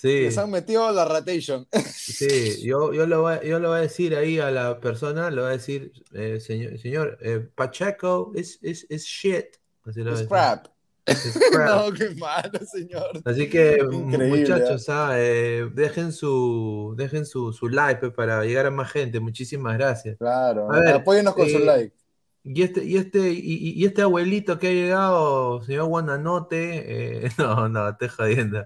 Sí, 0.00 0.22
Les 0.22 0.38
han 0.38 0.50
metido 0.50 0.90
la 0.92 1.04
rotation. 1.04 1.68
sí, 1.92 2.62
yo, 2.62 2.94
yo, 2.94 3.06
lo 3.06 3.20
voy, 3.20 3.34
yo 3.46 3.60
le 3.60 3.68
voy 3.68 3.76
a 3.76 3.82
decir 3.82 4.16
ahí 4.16 4.38
a 4.38 4.50
la 4.50 4.80
persona, 4.80 5.30
le 5.30 5.42
voy 5.42 5.50
a 5.50 5.52
decir, 5.52 5.92
eh, 6.14 6.40
señor, 6.40 6.78
señor 6.78 7.18
eh, 7.20 7.46
Pacheco 7.54 8.32
es 8.34 8.58
is, 8.62 8.86
is 8.88 9.04
shit. 9.04 9.58
Así. 9.84 10.00
Es 10.00 10.26
crap. 10.26 10.68
No, 11.52 11.92
qué 11.92 12.14
malo, 12.14 12.60
señor. 12.64 13.10
Así 13.26 13.50
que, 13.50 13.80
Increíble, 13.92 14.40
muchachos, 14.40 14.88
ah, 14.88 15.16
eh, 15.16 15.68
dejen 15.74 16.12
su 16.12 16.94
dejen 16.96 17.26
su, 17.26 17.52
su 17.52 17.68
like 17.68 18.00
pues, 18.00 18.12
para 18.14 18.42
llegar 18.42 18.64
a 18.64 18.70
más 18.70 18.90
gente. 18.90 19.20
Muchísimas 19.20 19.76
gracias. 19.76 20.16
Claro. 20.16 20.72
A 20.72 20.80
ver, 20.80 20.94
Apóyenos 20.94 21.34
con 21.34 21.46
su 21.46 21.58
like. 21.58 21.94
Y 22.42 22.62
este, 22.62 22.84
y 22.84 22.96
este, 22.96 23.32
y, 23.32 23.74
y 23.78 23.84
este 23.84 24.00
abuelito 24.00 24.58
que 24.58 24.68
ha 24.68 24.72
llegado, 24.72 25.62
señor 25.62 25.88
Guananote, 25.88 27.28
no, 27.36 27.68
no, 27.68 27.94
te 27.98 28.08
jodiendo. 28.08 28.64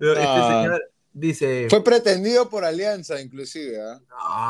Este 0.00 0.18
Ah. 0.26 0.62
señor 0.62 0.82
dice, 1.12 1.66
Fue 1.68 1.82
pretendido 1.84 2.48
por 2.48 2.64
Alianza, 2.64 3.20
inclusive. 3.20 3.78
¿ah? 3.82 4.00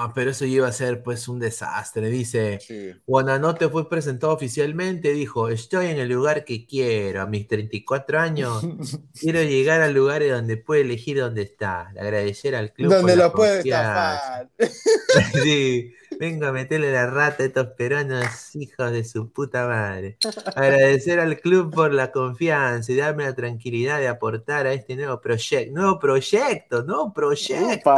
no, 0.06 0.12
pero 0.14 0.30
eso 0.30 0.44
iba 0.44 0.68
a 0.68 0.72
ser 0.72 1.02
pues 1.02 1.26
un 1.26 1.38
desastre. 1.40 2.08
Dice, 2.10 2.58
Sí. 2.60 2.92
Guananote 3.06 3.68
fue 3.68 3.88
presentado 3.88 4.32
oficialmente, 4.32 5.12
dijo, 5.12 5.48
estoy 5.48 5.86
en 5.86 5.98
el 5.98 6.08
lugar 6.10 6.44
que 6.44 6.66
quiero, 6.66 7.22
a 7.22 7.26
mis 7.26 7.48
34 7.48 8.20
años, 8.20 8.62
quiero 9.18 9.42
llegar 9.42 9.80
al 9.80 9.94
lugar 9.94 10.22
donde 10.28 10.56
puede 10.58 10.82
elegir 10.82 11.18
dónde 11.18 11.42
está, 11.42 11.88
agradecer 11.98 12.54
al 12.54 12.72
club. 12.72 12.92
Donde 12.92 13.16
lo 13.16 13.32
puede 13.32 13.54
confianza". 13.56 14.42
estafar. 14.42 14.50
Sí, 15.42 15.92
venga 16.20 16.48
a 16.48 16.52
meterle 16.52 16.92
la 16.92 17.06
rata 17.06 17.42
a 17.42 17.46
estos 17.46 17.68
peruanos 17.68 18.54
hijos 18.54 18.92
de 18.92 19.04
su 19.04 19.32
puta 19.32 19.66
madre. 19.66 20.18
Agradecer 20.54 21.18
al 21.18 21.40
club 21.40 21.72
por 21.72 21.94
la 21.94 22.12
confianza 22.12 22.92
y 22.92 22.96
darme 22.96 23.24
la 23.24 23.34
tranquilidad 23.34 23.98
de 23.98 24.08
aportar 24.08 24.66
a 24.66 24.74
este 24.74 24.96
nuevo 24.96 25.18
proyecto. 25.18 25.72
Nuevo 25.72 25.98
proyecto, 25.98 26.82
nuevo 26.82 27.10
proyecto. 27.14 27.90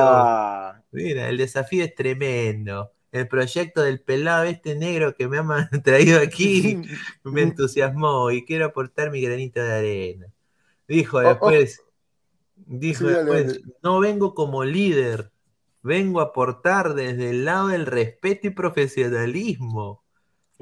Mira, 0.93 1.29
el 1.29 1.37
desafío 1.37 1.83
es 1.83 1.97
tremendo. 1.97 2.93
El 3.11 3.27
proyecto 3.27 3.83
del 3.83 4.01
pelado 4.01 4.45
este 4.45 4.77
negro 4.77 5.17
que 5.17 5.27
me 5.27 5.39
ha 5.39 5.43
ma- 5.43 5.69
traído 5.85 6.21
aquí 6.21 6.81
me 7.25 7.43
entusiasmó 7.43 8.31
y 8.31 8.45
quiero 8.45 8.67
aportar 8.67 9.11
mi 9.11 9.21
granito 9.21 9.61
de 9.61 9.73
arena. 9.73 10.27
Dijo 10.87 11.17
oh. 11.17 11.23
después, 11.23 11.83
dijo 12.55 13.01
Sí, 13.01 13.05
dale, 13.13 13.17
después, 13.17 13.47
dale. 13.49 13.75
no 13.83 13.99
vengo 13.99 14.33
como 14.33 14.63
líder, 14.63 15.32
vengo 15.83 16.21
a 16.21 16.25
aportar 16.25 16.95
desde 16.95 17.31
el 17.31 17.45
lado 17.45 17.69
del 17.69 17.87
respeto 17.87 18.47
y 18.49 18.51
profesionalismo. 18.51 20.05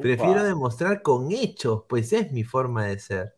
Prefiero 0.01 0.43
Upa. 0.43 0.45
demostrar 0.45 1.03
con 1.03 1.33
hechos, 1.33 1.85
pues 1.89 2.13
es 2.15 2.33
mi 2.33 2.45
forma 2.45 2.87
de 2.87 2.99
ser. 3.01 3.37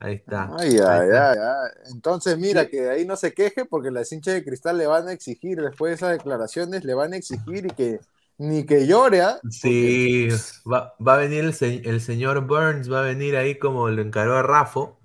Ahí 0.00 0.16
está. 0.16 0.58
Ay, 0.58 0.78
Ahí 0.84 0.98
ay, 0.98 1.00
está. 1.00 1.10
ay, 1.10 1.38
ay. 1.38 1.70
Entonces, 1.92 2.38
mira, 2.38 2.68
que 2.68 2.88
ahí 2.88 3.04
no 3.04 3.16
se 3.16 3.34
queje 3.34 3.64
porque 3.64 3.90
las 3.90 4.10
hinchas 4.12 4.34
de 4.34 4.44
cristal 4.44 4.78
le 4.78 4.86
van 4.86 5.08
a 5.08 5.12
exigir, 5.12 5.60
después 5.60 5.90
de 5.90 5.94
esas 5.96 6.12
declaraciones, 6.12 6.84
le 6.84 6.94
van 6.94 7.12
a 7.12 7.16
exigir 7.16 7.66
y 7.66 7.74
que 7.74 8.00
ni 8.38 8.64
que 8.64 8.86
llore, 8.86 9.20
¿ah? 9.22 9.40
Sí, 9.50 10.28
va, 10.72 10.94
va 11.06 11.14
a 11.14 11.16
venir 11.16 11.44
el, 11.44 11.54
se- 11.54 11.88
el 11.88 12.00
señor 12.00 12.46
Burns, 12.46 12.90
va 12.92 13.00
a 13.00 13.02
venir 13.02 13.36
ahí 13.36 13.58
como 13.58 13.88
lo 13.88 14.00
encaró 14.00 14.36
a 14.36 14.42
Rafo, 14.42 15.00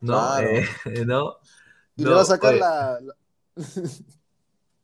¿no? 0.00 0.34
Claro. 0.34 0.38
Eh, 0.38 0.66
¿no? 1.06 1.38
Y 1.96 2.04
No, 2.04 2.10
le 2.10 2.14
va 2.14 2.22
a 2.22 2.24
sacar 2.24 2.54
oye, 2.54 2.62
la, 2.62 3.00
la- 3.00 3.16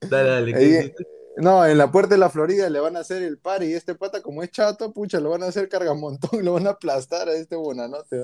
Dale, 0.09 0.53
dale. 0.53 0.95
No, 1.37 1.65
en 1.65 1.79
la 1.79 1.91
puerta 1.91 2.15
de 2.15 2.19
la 2.19 2.31
Florida 2.31 2.69
le 2.69 2.81
van 2.81 2.97
a 2.97 3.01
hacer 3.01 3.23
el 3.23 3.39
par 3.39 3.63
y 3.63 3.73
este 3.73 3.95
pata, 3.95 4.21
como 4.21 4.43
es 4.43 4.51
chato, 4.51 4.93
pucha, 4.93 5.19
lo 5.19 5.31
van 5.31 5.43
a 5.43 5.47
hacer 5.47 5.69
cargamontón 5.69 6.41
y 6.41 6.43
lo 6.43 6.55
van 6.55 6.67
a 6.67 6.71
aplastar 6.71 7.29
a 7.29 7.35
este 7.35 7.57
bonanote. 7.57 8.17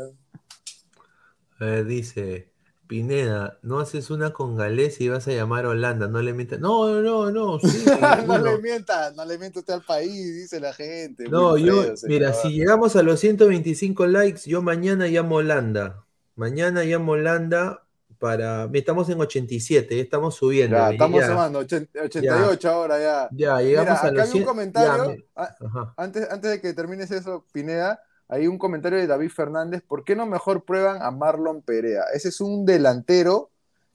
ver, 1.58 1.86
dice 1.86 2.52
Pineda, 2.86 3.58
no 3.62 3.80
haces 3.80 4.10
una 4.10 4.32
con 4.32 4.56
Gales 4.56 5.00
y 5.00 5.08
vas 5.08 5.26
a 5.28 5.32
llamar 5.32 5.64
a 5.64 5.70
Holanda, 5.70 6.08
no 6.08 6.20
le 6.20 6.32
mientas. 6.32 6.60
No, 6.60 7.00
no, 7.00 7.30
no, 7.30 7.58
sí. 7.60 7.84
no 8.26 8.38
le 8.38 8.58
mientas, 8.58 9.14
no 9.14 9.24
le 9.24 9.38
mientas 9.38 9.60
usted 9.60 9.74
al 9.74 9.84
país, 9.84 10.34
dice 10.34 10.60
la 10.60 10.74
gente. 10.74 11.28
No, 11.28 11.50
muy 11.50 11.64
yo, 11.64 11.84
mira, 12.04 12.34
si 12.34 12.50
llegamos 12.50 12.94
a 12.96 13.02
los 13.02 13.20
125 13.20 14.06
likes, 14.06 14.42
yo 14.46 14.60
mañana 14.60 15.06
llamo 15.06 15.36
a 15.36 15.38
Holanda. 15.38 16.04
Mañana 16.34 16.84
llamo 16.84 17.12
a 17.12 17.16
Holanda 17.16 17.87
para. 18.18 18.68
Estamos 18.72 19.08
en 19.08 19.20
87, 19.20 19.96
ya 19.96 20.02
estamos 20.02 20.34
subiendo. 20.34 20.76
Ya, 20.76 20.90
estamos 20.90 21.24
sumando, 21.24 21.58
80 21.60 22.02
88 22.02 22.70
ahora 22.70 22.98
ya. 22.98 23.28
ya, 23.32 23.60
llegamos 23.60 23.90
Mira, 23.90 23.92
a 23.92 24.06
acá 24.06 24.10
los 24.10 24.20
había 24.20 24.24
un 24.24 24.30
100. 24.32 24.44
comentario, 24.44 25.14
ya, 25.14 25.22
ah, 25.36 25.94
antes, 25.96 26.30
antes 26.30 26.50
de 26.50 26.60
que 26.60 26.72
termines 26.74 27.10
eso, 27.10 27.44
Pineda, 27.52 28.02
hay 28.28 28.46
un 28.46 28.58
comentario 28.58 28.98
de 28.98 29.06
David 29.06 29.30
Fernández, 29.30 29.82
¿por 29.86 30.04
qué 30.04 30.14
no 30.14 30.26
mejor 30.26 30.64
prueban 30.64 31.02
a 31.02 31.10
Marlon 31.10 31.62
Perea? 31.62 32.04
Ese 32.12 32.28
es 32.28 32.40
un 32.40 32.66
delantero 32.66 33.50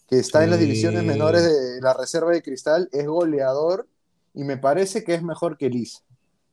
que 0.09 0.19
está 0.19 0.43
en 0.43 0.49
las 0.49 0.59
divisiones 0.59 1.03
menores 1.03 1.43
de 1.43 1.81
la 1.81 1.93
reserva 1.93 2.31
de 2.31 2.41
Cristal, 2.41 2.89
es 2.91 3.05
goleador 3.05 3.87
y 4.33 4.43
me 4.43 4.57
parece 4.57 5.03
que 5.03 5.13
es 5.13 5.21
mejor 5.21 5.57
que 5.57 5.69
Liz. 5.69 6.03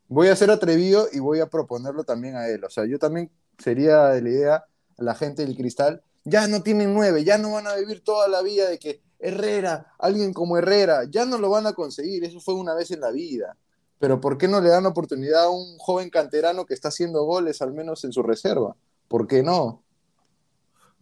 Voy 0.08 0.28
a 0.28 0.36
ser 0.36 0.50
atrevido 0.50 1.06
y 1.12 1.20
voy 1.20 1.40
a 1.40 1.46
proponerlo 1.46 2.04
también 2.04 2.36
a 2.36 2.48
él. 2.48 2.64
O 2.64 2.70
sea, 2.70 2.84
yo 2.84 2.98
también 2.98 3.30
sería 3.58 4.08
de 4.08 4.22
la 4.22 4.28
idea 4.28 4.54
a 4.98 5.02
la 5.02 5.14
gente 5.14 5.44
del 5.44 5.56
Cristal, 5.56 6.02
ya 6.24 6.46
no 6.48 6.62
tienen 6.62 6.94
nueve, 6.94 7.24
ya 7.24 7.38
no 7.38 7.52
van 7.52 7.66
a 7.66 7.76
vivir 7.76 8.02
toda 8.02 8.28
la 8.28 8.42
vida 8.42 8.68
de 8.68 8.78
que 8.78 9.02
Herrera, 9.18 9.92
alguien 9.98 10.32
como 10.32 10.56
Herrera, 10.56 11.04
ya 11.04 11.26
no 11.26 11.38
lo 11.38 11.50
van 11.50 11.66
a 11.66 11.74
conseguir, 11.74 12.24
eso 12.24 12.40
fue 12.40 12.54
una 12.54 12.74
vez 12.74 12.90
en 12.90 13.00
la 13.00 13.10
vida. 13.10 13.56
Pero 13.98 14.20
¿por 14.20 14.38
qué 14.38 14.48
no 14.48 14.60
le 14.60 14.70
dan 14.70 14.86
oportunidad 14.86 15.44
a 15.44 15.50
un 15.50 15.76
joven 15.78 16.08
canterano 16.08 16.64
que 16.64 16.72
está 16.72 16.88
haciendo 16.88 17.24
goles, 17.24 17.60
al 17.60 17.72
menos 17.72 18.02
en 18.04 18.12
su 18.12 18.22
reserva? 18.22 18.74
¿Por 19.08 19.26
qué 19.26 19.42
no? 19.42 19.82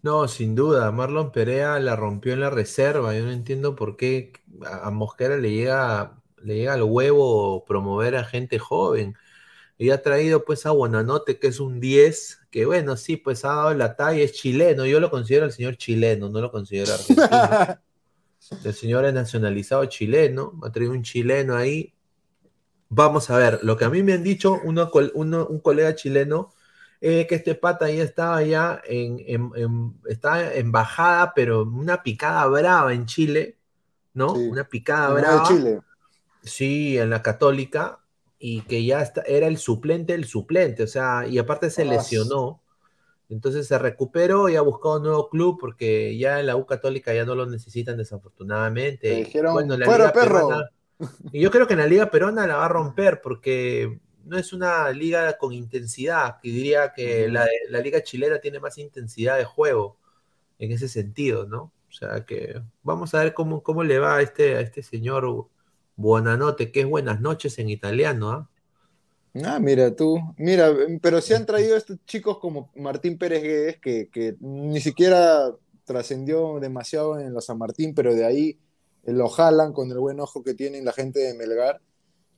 No, 0.03 0.29
sin 0.29 0.55
duda, 0.55 0.91
Marlon 0.91 1.33
Perea 1.33 1.79
la 1.81 1.97
rompió 1.97 2.33
en 2.33 2.41
la 2.41 2.51
reserva. 2.51 3.15
Yo 3.15 3.25
no 3.25 3.31
entiendo 3.33 3.77
por 3.77 3.97
qué 3.97 4.33
a 4.65 4.91
Mosquera 4.91 5.37
le 5.37 5.53
llega, 5.53 6.21
le 6.37 6.57
llega 6.57 6.75
al 6.75 6.83
huevo 6.83 7.65
promover 7.65 8.17
a 8.17 8.25
gente 8.25 8.59
joven. 8.59 9.17
Y 9.79 9.91
ha 9.91 10.03
traído 10.03 10.45
pues 10.45 10.67
a 10.67 10.73
Buenanote, 10.73 11.39
que 11.39 11.47
es 11.47 11.61
un 11.61 11.79
10, 11.81 12.41
que 12.51 12.67
bueno, 12.67 12.97
sí, 12.97 13.17
pues 13.17 13.45
ha 13.45 13.49
dado 13.55 13.75
la 13.75 13.95
talla, 13.97 14.23
es 14.25 14.33
chileno. 14.33 14.85
Yo 14.87 14.99
lo 15.01 15.11
considero 15.11 15.47
el 15.47 15.53
señor 15.53 15.77
chileno, 15.77 16.29
no 16.29 16.41
lo 16.41 16.51
considero 16.51 16.93
argentino. 16.95 17.79
El 18.65 18.73
señor 18.73 19.05
es 19.05 19.13
nacionalizado 19.13 19.85
chileno, 19.87 20.59
ha 20.63 20.71
traído 20.73 20.93
un 20.93 21.03
chileno 21.03 21.55
ahí. 21.55 21.93
Vamos 22.89 23.29
a 23.31 23.37
ver, 23.37 23.61
lo 23.63 23.77
que 23.77 23.85
a 23.85 23.91
mí 23.91 24.03
me 24.03 24.15
han 24.15 24.23
dicho 24.25 24.59
uno, 24.65 24.91
un 25.15 25.61
colega 25.61 25.95
chileno, 25.95 26.55
eh, 27.01 27.27
que 27.29 27.35
este 27.35 27.55
pata 27.55 27.91
ya 27.91 28.03
estaba 28.03 28.43
ya 28.43 28.81
en, 28.87 29.19
en- 29.27 29.51
en- 29.55 30.01
estaba 30.07 30.53
en 30.55 30.73
bajada, 30.73 31.33
pero 31.35 31.63
una 31.65 32.03
picada 32.03 32.47
brava 32.47 32.95
en 32.95 33.05
Chile, 33.07 33.59
¿no? 34.15 34.35
Sí. 34.35 34.41
Una 34.49 34.65
picada 34.69 35.09
No, 35.11 35.15
de 35.17 35.21
brava. 35.21 35.49
Chile. 35.49 35.81
Sí, 36.43 36.97
en 36.97 37.11
la 37.11 37.23
Católica, 37.23 38.01
y 38.39 38.63
que 38.63 38.85
ya 38.85 39.03
está- 39.03 39.23
era 39.23 39.47
el 39.47 39.59
suplente 39.59 40.13
del 40.13 40.25
suplente, 40.25 40.83
o 40.85 40.87
sea, 40.87 41.27
y 41.29 41.39
aparte 41.39 41.71
se 41.71 41.85
lesionó. 41.85 42.63
Entonces 43.31 43.67
se 43.67 43.79
recuperó 43.79 44.49
y 44.49 44.57
ha 44.57 44.63
buscado 44.63 44.97
un 44.97 45.03
nuevo 45.03 45.29
club 45.29 45.59
porque 45.61 46.17
ya 46.17 46.41
en 46.41 46.47
la 46.47 46.57
U 46.57 46.65
Católica 46.65 47.13
ya 47.13 47.25
no 47.27 47.35
lo 47.35 47.45
necesitan 47.47 47.97
desafortunadamente. 47.99 49.17
Dijeron, 49.17 49.53
bueno, 49.53 49.77
la 49.77 49.85
"Fuera, 49.85 50.05
Liga 50.07 50.13
perro". 50.15 50.49
Peruana- 50.49 50.71
y 51.33 51.41
yo 51.41 51.51
creo 51.51 51.67
que 51.67 51.75
en 51.75 51.81
la 51.81 51.87
Liga 51.87 52.11
Peruana 52.11 52.47
la 52.47 52.57
va 52.57 52.65
a 52.67 52.69
romper 52.69 53.21
porque 53.21 54.01
no 54.25 54.39
es 54.39 54.53
una 54.53 54.91
liga 54.91 55.37
con 55.39 55.53
intensidad, 55.53 56.39
que 56.43 56.49
diría 56.51 56.93
que 56.95 57.29
la, 57.29 57.47
liga 57.81 58.03
chilena 58.03 58.39
tiene 58.41 58.61
más 58.61 58.77
intensidad 58.79 59.37
de 59.39 59.45
juego 59.45 59.97
en 60.59 60.73
ese 60.73 60.89
sentido, 60.89 61.47
¿no? 61.47 61.73
O 61.89 61.93
sea 61.93 62.25
que 62.27 62.61
vamos 62.83 63.15
a 63.15 63.21
ver 63.23 63.33
cómo, 63.33 63.63
cómo 63.63 63.85
le 63.85 63.99
va 63.99 64.17
a 64.17 64.23
este, 64.23 64.57
a 64.57 64.61
este 64.61 64.83
señor 64.83 65.49
Buonanotte, 65.99 66.71
que 66.71 66.81
es 66.81 66.87
buenas 66.87 67.21
noches 67.21 67.59
en 67.59 67.69
italiano, 67.69 68.31
¿ah? 68.31 68.49
Ah, 69.45 69.59
mira 69.61 69.95
tú, 69.95 70.19
mira, 70.37 70.73
pero 71.03 71.21
se 71.21 71.35
han 71.35 71.45
traído 71.45 71.77
estos 71.77 71.99
chicos 72.07 72.39
como 72.39 72.71
Martín 72.77 73.19
Pérez 73.19 73.43
Guedes, 73.43 73.79
que, 73.79 74.09
que 74.09 74.37
ni 74.41 74.81
siquiera 74.81 75.55
trascendió 75.85 76.61
demasiado 76.61 77.19
en 77.19 77.35
los 77.35 77.47
San 77.47 77.59
Martín, 77.59 77.95
pero 77.95 78.15
de 78.15 78.25
ahí 78.25 78.59
eh, 79.05 79.13
lo 79.13 79.29
jalan 79.29 79.73
con 79.73 79.91
el 79.91 79.99
buen 79.99 80.21
ojo 80.21 80.43
que 80.43 80.55
tienen 80.55 80.85
la 80.85 80.93
gente 80.93 81.19
de 81.19 81.35
Melgar. 81.35 81.81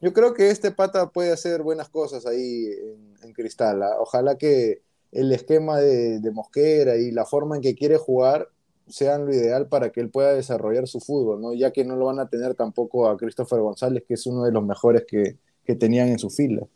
Yo 0.01 0.13
creo 0.13 0.33
que 0.33 0.51
este 0.51 0.71
pata 0.71 1.11
puede 1.11 1.33
hacer 1.33 1.63
buenas 1.63 1.91
cosas 1.91 2.27
ahí 2.27 2.67
en, 2.67 3.15
en 3.23 3.33
Cristal. 3.35 3.83
Ojalá 3.99 4.39
que 4.39 4.83
el 5.13 5.33
esquema 5.33 5.79
de, 5.79 6.21
de 6.21 6.31
Mosquera 6.31 6.97
y 6.97 7.11
la 7.11 7.27
forma 7.27 7.57
en 7.57 7.63
que 7.63 7.75
quiere 7.75 7.99
jugar 7.99 8.49
sean 8.91 9.27
lo 9.27 9.35
ideal 9.35 9.69
para 9.69 9.91
que 9.91 10.01
él 10.01 10.11
pueda 10.11 10.33
desarrollar 10.35 10.87
su 10.89 11.01
fútbol, 11.01 11.41
¿no? 11.41 11.55
Ya 11.55 11.73
que 11.73 11.85
no 11.85 11.97
lo 11.97 12.07
van 12.07 12.21
a 12.21 12.29
tener 12.29 12.55
tampoco 12.55 13.09
a 13.09 13.17
Christopher 13.17 13.61
González, 13.61 14.05
que 14.07 14.15
es 14.15 14.27
uno 14.27 14.45
de 14.45 14.53
los 14.53 14.65
mejores 14.65 15.05
que, 15.07 15.39
que 15.65 15.77
tenían 15.77 16.09
en 16.09 16.19
su 16.19 16.31
fila. 16.31 16.67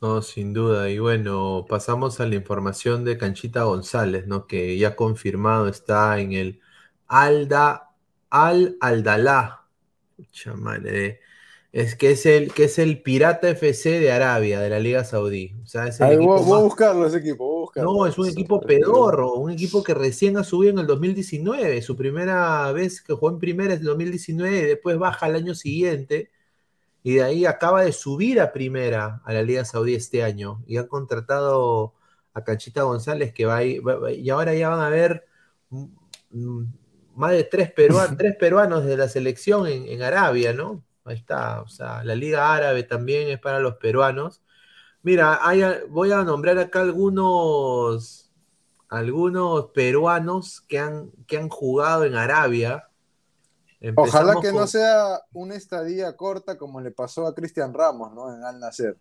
No, 0.00 0.20
sin 0.20 0.52
duda. 0.52 0.90
Y 0.90 0.98
bueno, 0.98 1.64
pasamos 1.68 2.18
a 2.20 2.26
la 2.26 2.34
información 2.34 3.04
de 3.04 3.16
Canchita 3.16 3.62
González, 3.64 4.26
¿no? 4.26 4.46
Que 4.48 4.76
ya 4.76 4.96
confirmado 4.96 5.68
está 5.68 6.18
en 6.18 6.32
el 6.32 6.60
Alda, 7.06 7.94
Al 8.30 8.76
Aldalá. 8.80 9.68
Es 11.72 11.96
que 11.96 12.10
es 12.12 12.26
el 12.26 12.52
que 12.52 12.64
es 12.64 12.78
el 12.78 13.02
Pirata 13.02 13.48
FC 13.50 14.00
de 14.00 14.12
Arabia, 14.12 14.60
de 14.60 14.70
la 14.70 14.78
Liga 14.78 15.04
Saudí. 15.04 15.56
O 15.62 15.66
sea, 15.66 15.86
es 15.86 16.00
el 16.00 16.08
Ay, 16.08 16.14
equipo 16.14 16.34
voy, 16.36 16.44
voy 16.44 16.58
a 16.60 16.62
buscarlo 16.64 17.06
ese 17.06 17.18
equipo, 17.18 17.46
No, 17.74 18.06
es 18.06 18.18
un 18.18 18.28
equipo 18.28 18.66
pedorro, 18.66 19.34
un 19.34 19.50
equipo 19.50 19.82
que 19.82 19.94
recién 19.94 20.36
ha 20.36 20.44
subido 20.44 20.72
en 20.72 20.78
el 20.80 20.86
2019. 20.86 21.80
Su 21.82 21.96
primera 21.96 22.70
vez 22.72 23.00
que 23.02 23.14
jugó 23.14 23.30
en 23.30 23.38
primera 23.38 23.72
es 23.74 23.80
el 23.80 23.86
2019 23.86 24.58
y 24.58 24.62
después 24.66 24.98
baja 24.98 25.26
al 25.26 25.36
año 25.36 25.54
siguiente. 25.54 26.30
Y 27.02 27.14
de 27.14 27.22
ahí 27.24 27.46
acaba 27.46 27.82
de 27.84 27.92
subir 27.92 28.40
a 28.40 28.52
primera 28.52 29.22
a 29.24 29.32
la 29.32 29.42
Liga 29.42 29.64
Saudí 29.64 29.94
este 29.94 30.22
año. 30.24 30.62
Y 30.66 30.76
han 30.78 30.86
contratado 30.88 31.94
a 32.34 32.44
Canchita 32.44 32.82
González 32.84 33.32
que 33.34 33.46
va 33.46 33.58
a 33.58 33.64
ir- 33.64 33.82
y 34.18 34.30
ahora 34.30 34.54
ya 34.54 34.68
van 34.70 34.80
a 34.80 34.88
ver 34.90 35.26
mm, 35.70 35.84
mm, 36.30 36.64
más 37.16 37.32
de 37.32 37.44
tres 38.18 38.36
peruanos 38.36 38.84
de 38.84 38.96
la 38.96 39.08
selección 39.08 39.66
en, 39.66 39.86
en 39.88 40.02
Arabia, 40.02 40.52
¿no? 40.52 40.84
Ahí 41.04 41.16
está, 41.16 41.62
o 41.62 41.68
sea, 41.68 42.04
la 42.04 42.14
Liga 42.14 42.54
Árabe 42.54 42.84
también 42.84 43.28
es 43.28 43.38
para 43.40 43.60
los 43.60 43.76
peruanos. 43.76 44.42
Mira, 45.02 45.38
hay 45.46 45.62
voy 45.88 46.12
a 46.12 46.22
nombrar 46.22 46.58
acá 46.58 46.80
algunos, 46.80 48.30
algunos 48.88 49.66
peruanos 49.72 50.60
que 50.62 50.78
han, 50.78 51.10
que 51.26 51.38
han 51.38 51.48
jugado 51.48 52.04
en 52.04 52.14
Arabia. 52.14 52.88
Ojalá 53.96 54.40
que 54.40 54.52
no 54.52 54.66
sea 54.66 55.20
una 55.32 55.56
estadía 55.56 56.16
corta 56.16 56.56
como 56.56 56.80
le 56.80 56.92
pasó 56.92 57.26
a 57.26 57.34
Cristian 57.34 57.74
Ramos, 57.74 58.14
¿no? 58.14 58.32
En 58.32 58.44
Al 58.44 58.60
Nacer. 58.60 58.96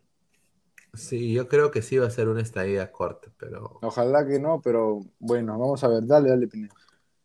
Sí, 0.94 1.32
yo 1.32 1.48
creo 1.48 1.72
que 1.72 1.82
sí 1.82 1.98
va 1.98 2.07
a 2.07 2.11
ser 2.11 2.28
una 2.28 2.41
estadía 2.41 2.91
corta, 2.91 3.32
pero 3.38 3.80
Ojalá 3.82 4.28
que 4.28 4.40
no, 4.40 4.60
pero 4.61 5.06
bueno, 5.19 5.57
vamos 5.57 5.84
a 5.84 5.88
ver, 5.88 6.06
dale, 6.06 6.30
dale, 6.30 6.48
Pineda. 6.48 6.73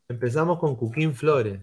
empezamos 0.09 0.59
con 0.59 0.77
Cuquín 0.77 1.15
Flores. 1.15 1.61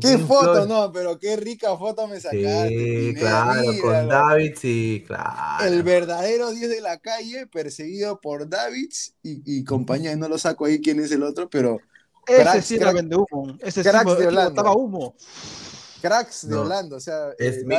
¿Qué 0.00 0.18
foto? 0.18 0.66
No, 0.66 0.92
pero 0.92 1.18
qué 1.18 1.36
rica 1.36 1.76
foto 1.76 2.06
me 2.08 2.20
sacaste. 2.20 2.68
Sí, 2.68 3.14
claro, 3.18 3.62
con. 3.80 4.08
David, 4.08 4.54
sí, 4.56 5.04
claro. 5.06 5.64
El 5.64 5.82
verdadero 5.82 6.50
10 6.50 6.68
de 6.68 6.80
la 6.80 6.98
calle, 6.98 7.46
perseguido 7.46 8.20
por 8.20 8.48
Davids 8.48 9.14
y, 9.22 9.42
y 9.60 9.64
compañía. 9.64 10.14
No 10.16 10.28
lo 10.28 10.38
saco 10.38 10.64
ahí 10.66 10.80
quién 10.80 11.00
es 11.00 11.10
el 11.12 11.22
otro, 11.22 11.48
pero 11.48 11.80
Ese 12.26 12.42
Cracks, 12.42 12.62
sí 12.62 12.76
era 12.76 12.92
vende 12.92 13.16
humo. 13.16 13.56
Ese 13.60 13.84
sí 13.84 13.90
cracks 13.90 14.02
mo- 14.02 14.14
de 14.16 14.26
Holanda. 14.26 14.62
botaba 14.62 14.76
humo. 14.76 15.14
cracks 16.00 16.48
de 16.48 16.54
No. 16.54 16.62
Holanda. 16.62 16.96
O 16.96 17.00
sea, 17.00 17.32
Es- 17.38 17.58
eh, 17.58 17.64
mi- 17.64 17.76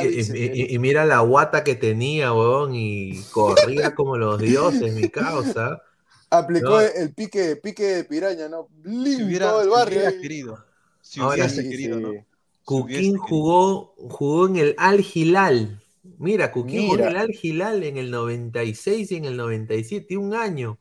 y, 0.74 0.78
mira 0.78 1.04
la 1.06 1.20
guata 1.20 1.64
que 1.64 1.74
tenía, 1.74 2.32
huevón, 2.32 2.74
y 2.74 3.24
corría 3.30 3.94
como 3.94 4.16
los 4.16 4.40
dioses, 4.40 4.94
mi 4.94 5.10
causa. 5.10 5.82
aplicó 6.30 6.80
no. 6.80 6.80
el 6.80 7.14
pique, 7.14 7.56
pique 7.56 7.84
de 7.84 8.04
piraña, 8.04 8.48
¿no? 8.48 8.68
Si 9.06 9.22
Lim, 9.22 9.24
hubiera, 9.24 9.46
todo 9.48 9.62
el 9.62 9.70
si 9.70 9.70
barrio. 9.70 10.10
querido. 10.20 10.67
Si 11.08 11.20
Ahora 11.20 11.48
Sí, 11.48 11.68
querido, 11.68 11.96
sí. 11.96 12.02
¿no? 12.02 12.26
Cuquín 12.64 13.16
jugó, 13.16 13.94
jugó 13.96 14.46
en 14.46 14.56
el 14.56 14.74
Al 14.76 15.02
Hilal. 15.14 15.82
Mira, 16.18 16.52
Cuquín 16.52 16.82
jugó 16.82 16.98
en 16.98 17.08
el 17.08 17.16
Al 17.16 17.30
Hilal 17.42 17.82
en 17.82 17.96
el 17.96 18.10
96 18.10 19.10
y 19.12 19.16
en 19.16 19.24
el 19.24 19.36
97, 19.38 20.16
un 20.18 20.34
año. 20.34 20.78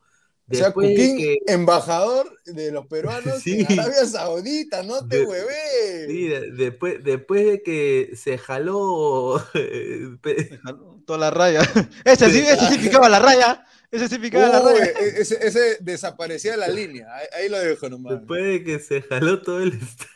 O 0.49 0.53
sea, 0.53 0.65
Después 0.65 0.89
de 0.89 0.95
Cuquín, 0.95 1.17
que- 1.17 1.37
embajador 1.47 2.29
de 2.45 2.71
los 2.71 2.87
peruanos 2.87 3.39
Sí. 3.43 3.65
en 3.69 3.79
Arabia 3.79 4.05
Saudita, 4.05 4.83
no 4.83 5.07
te 5.07 5.19
De- 5.19 5.25
huevé. 5.25 6.07
sí, 6.07 6.27
de- 6.27 6.51
después, 6.51 7.01
después 7.03 7.45
de 7.45 7.63
que 7.63 8.11
se 8.15 8.37
jaló 8.37 9.41
eh, 9.53 10.09
pe- 10.21 10.59
Toda 11.05 11.19
la 11.19 11.31
raya. 11.31 11.61
Ese 12.03 12.29
sí, 12.29 12.39
ese 12.39 12.67
sí 12.69 12.77
picaba 12.79 13.07
la 13.07 13.19
raya. 13.19 13.63
Ese 13.91 14.09
sí 14.09 14.19
picaba 14.19 14.49
la 14.49 14.61
Uy, 14.61 14.73
raya. 14.77 14.91
e- 14.91 15.21
ese, 15.21 15.37
ese 15.47 15.77
desaparecía 15.79 16.51
de 16.51 16.57
la 16.57 16.67
línea. 16.67 17.07
Ahí, 17.15 17.27
ahí 17.43 17.49
lo 17.49 17.57
dejo 17.59 17.87
nomás. 17.89 18.17
Después 18.19 18.43
de 18.43 18.63
que 18.65 18.79
se 18.79 19.01
jaló 19.03 19.41
todo 19.41 19.61
el, 19.61 19.69
est- 19.73 20.01
todo 20.01 20.07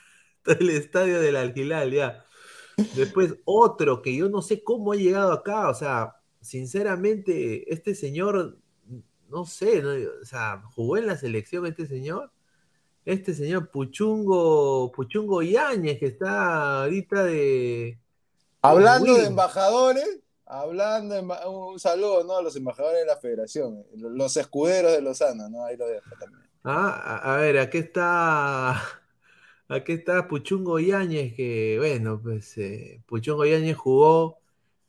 el 0.59 0.69
estadio 0.69 1.19
del 1.19 1.35
Algilal, 1.35 1.91
ya. 1.91 2.25
Después 2.95 3.35
otro 3.45 4.01
que 4.01 4.15
yo 4.15 4.29
no 4.29 4.41
sé 4.41 4.63
cómo 4.63 4.93
ha 4.93 4.95
llegado 4.95 5.31
acá, 5.31 5.69
o 5.69 5.73
sea, 5.73 6.15
sinceramente, 6.41 7.71
este 7.71 7.95
señor, 7.95 8.57
no 9.29 9.45
sé, 9.45 9.81
¿no? 9.81 9.91
o 10.21 10.25
sea, 10.25 10.63
jugó 10.73 10.97
en 10.97 11.07
la 11.07 11.17
selección 11.17 11.65
este 11.65 11.85
señor, 11.85 12.31
este 13.05 13.33
señor 13.33 13.69
Puchungo, 13.69 14.91
Puchungo 14.91 15.41
Yáñez, 15.41 15.99
que 15.99 16.07
está 16.07 16.83
ahorita 16.83 17.23
de... 17.23 17.99
Hablando 18.61 19.15
de 19.15 19.25
embajadores, 19.25 20.19
hablando 20.45 21.15
de 21.15 21.21
un 21.47 21.79
saludo 21.79 22.23
¿no? 22.23 22.37
a 22.37 22.41
los 22.43 22.55
embajadores 22.55 22.99
de 22.99 23.05
la 23.05 23.17
federación, 23.17 23.79
eh, 23.79 23.85
los 23.95 24.37
escuderos 24.37 24.91
de 24.91 25.01
Lozano, 25.01 25.49
¿no? 25.49 25.65
Ahí 25.65 25.77
lo 25.77 25.87
dejo 25.87 26.09
también. 26.19 26.43
Ah, 26.63 27.21
a, 27.23 27.33
a 27.33 27.37
ver, 27.37 27.57
aquí 27.57 27.79
está. 27.79 29.00
Aquí 29.71 29.93
está 29.93 30.27
Puchungo 30.27 30.79
Yáñez, 30.79 31.33
que 31.33 31.77
bueno, 31.79 32.19
pues 32.21 32.57
eh, 32.57 33.01
Puchungo 33.05 33.45
Yáñez 33.45 33.77
jugó 33.77 34.37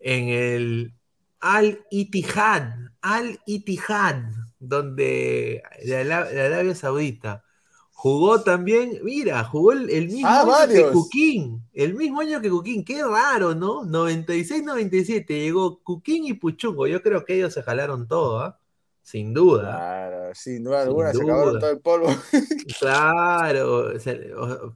en 0.00 0.28
el 0.28 0.92
Al 1.40 1.86
Ittihad, 1.90 2.74
Al 3.00 3.38
Ittihad, 3.46 4.24
donde 4.58 5.62
de, 5.84 6.04
de 6.04 6.12
Arabia 6.12 6.74
Saudita. 6.74 7.44
Jugó 7.92 8.42
también, 8.42 8.98
mira, 9.04 9.44
jugó 9.44 9.70
el, 9.70 9.88
el 9.88 10.08
mismo 10.08 10.28
Ah, 10.28 10.64
año 10.64 10.68
que. 10.68 10.90
Cuquín. 10.90 11.62
El 11.72 11.94
mismo 11.94 12.20
año 12.20 12.40
que 12.40 12.50
Cuquín. 12.50 12.84
Qué 12.84 13.04
raro, 13.04 13.54
¿no? 13.54 13.84
96-97 13.84 15.28
llegó 15.28 15.78
Cuquín 15.84 16.24
y 16.24 16.32
Puchungo. 16.34 16.88
Yo 16.88 17.00
creo 17.02 17.24
que 17.24 17.36
ellos 17.36 17.54
se 17.54 17.62
jalaron 17.62 18.08
todo, 18.08 18.40
¿ah? 18.40 18.58
Sin 19.02 19.34
duda. 19.34 19.62
Claro, 19.62 20.34
sin 20.34 20.64
duda 20.64 20.84
Sin 20.88 20.88
alguna, 20.88 21.12
se 21.12 21.24
duda. 21.24 21.24
acabaron 21.24 21.58
todo 21.58 21.70
el 21.70 21.80
polvo. 21.80 22.08
Claro, 22.78 23.92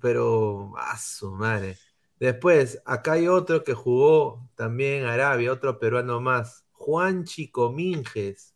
pero 0.00 0.72
a 0.76 0.96
su 0.98 1.30
madre. 1.32 1.78
Después, 2.18 2.80
acá 2.84 3.12
hay 3.12 3.28
otro 3.28 3.62
que 3.64 3.74
jugó 3.74 4.48
también 4.54 5.04
Arabia, 5.04 5.52
otro 5.52 5.78
peruano 5.78 6.20
más, 6.20 6.64
Juanchi 6.72 7.50
Cominges. 7.50 8.54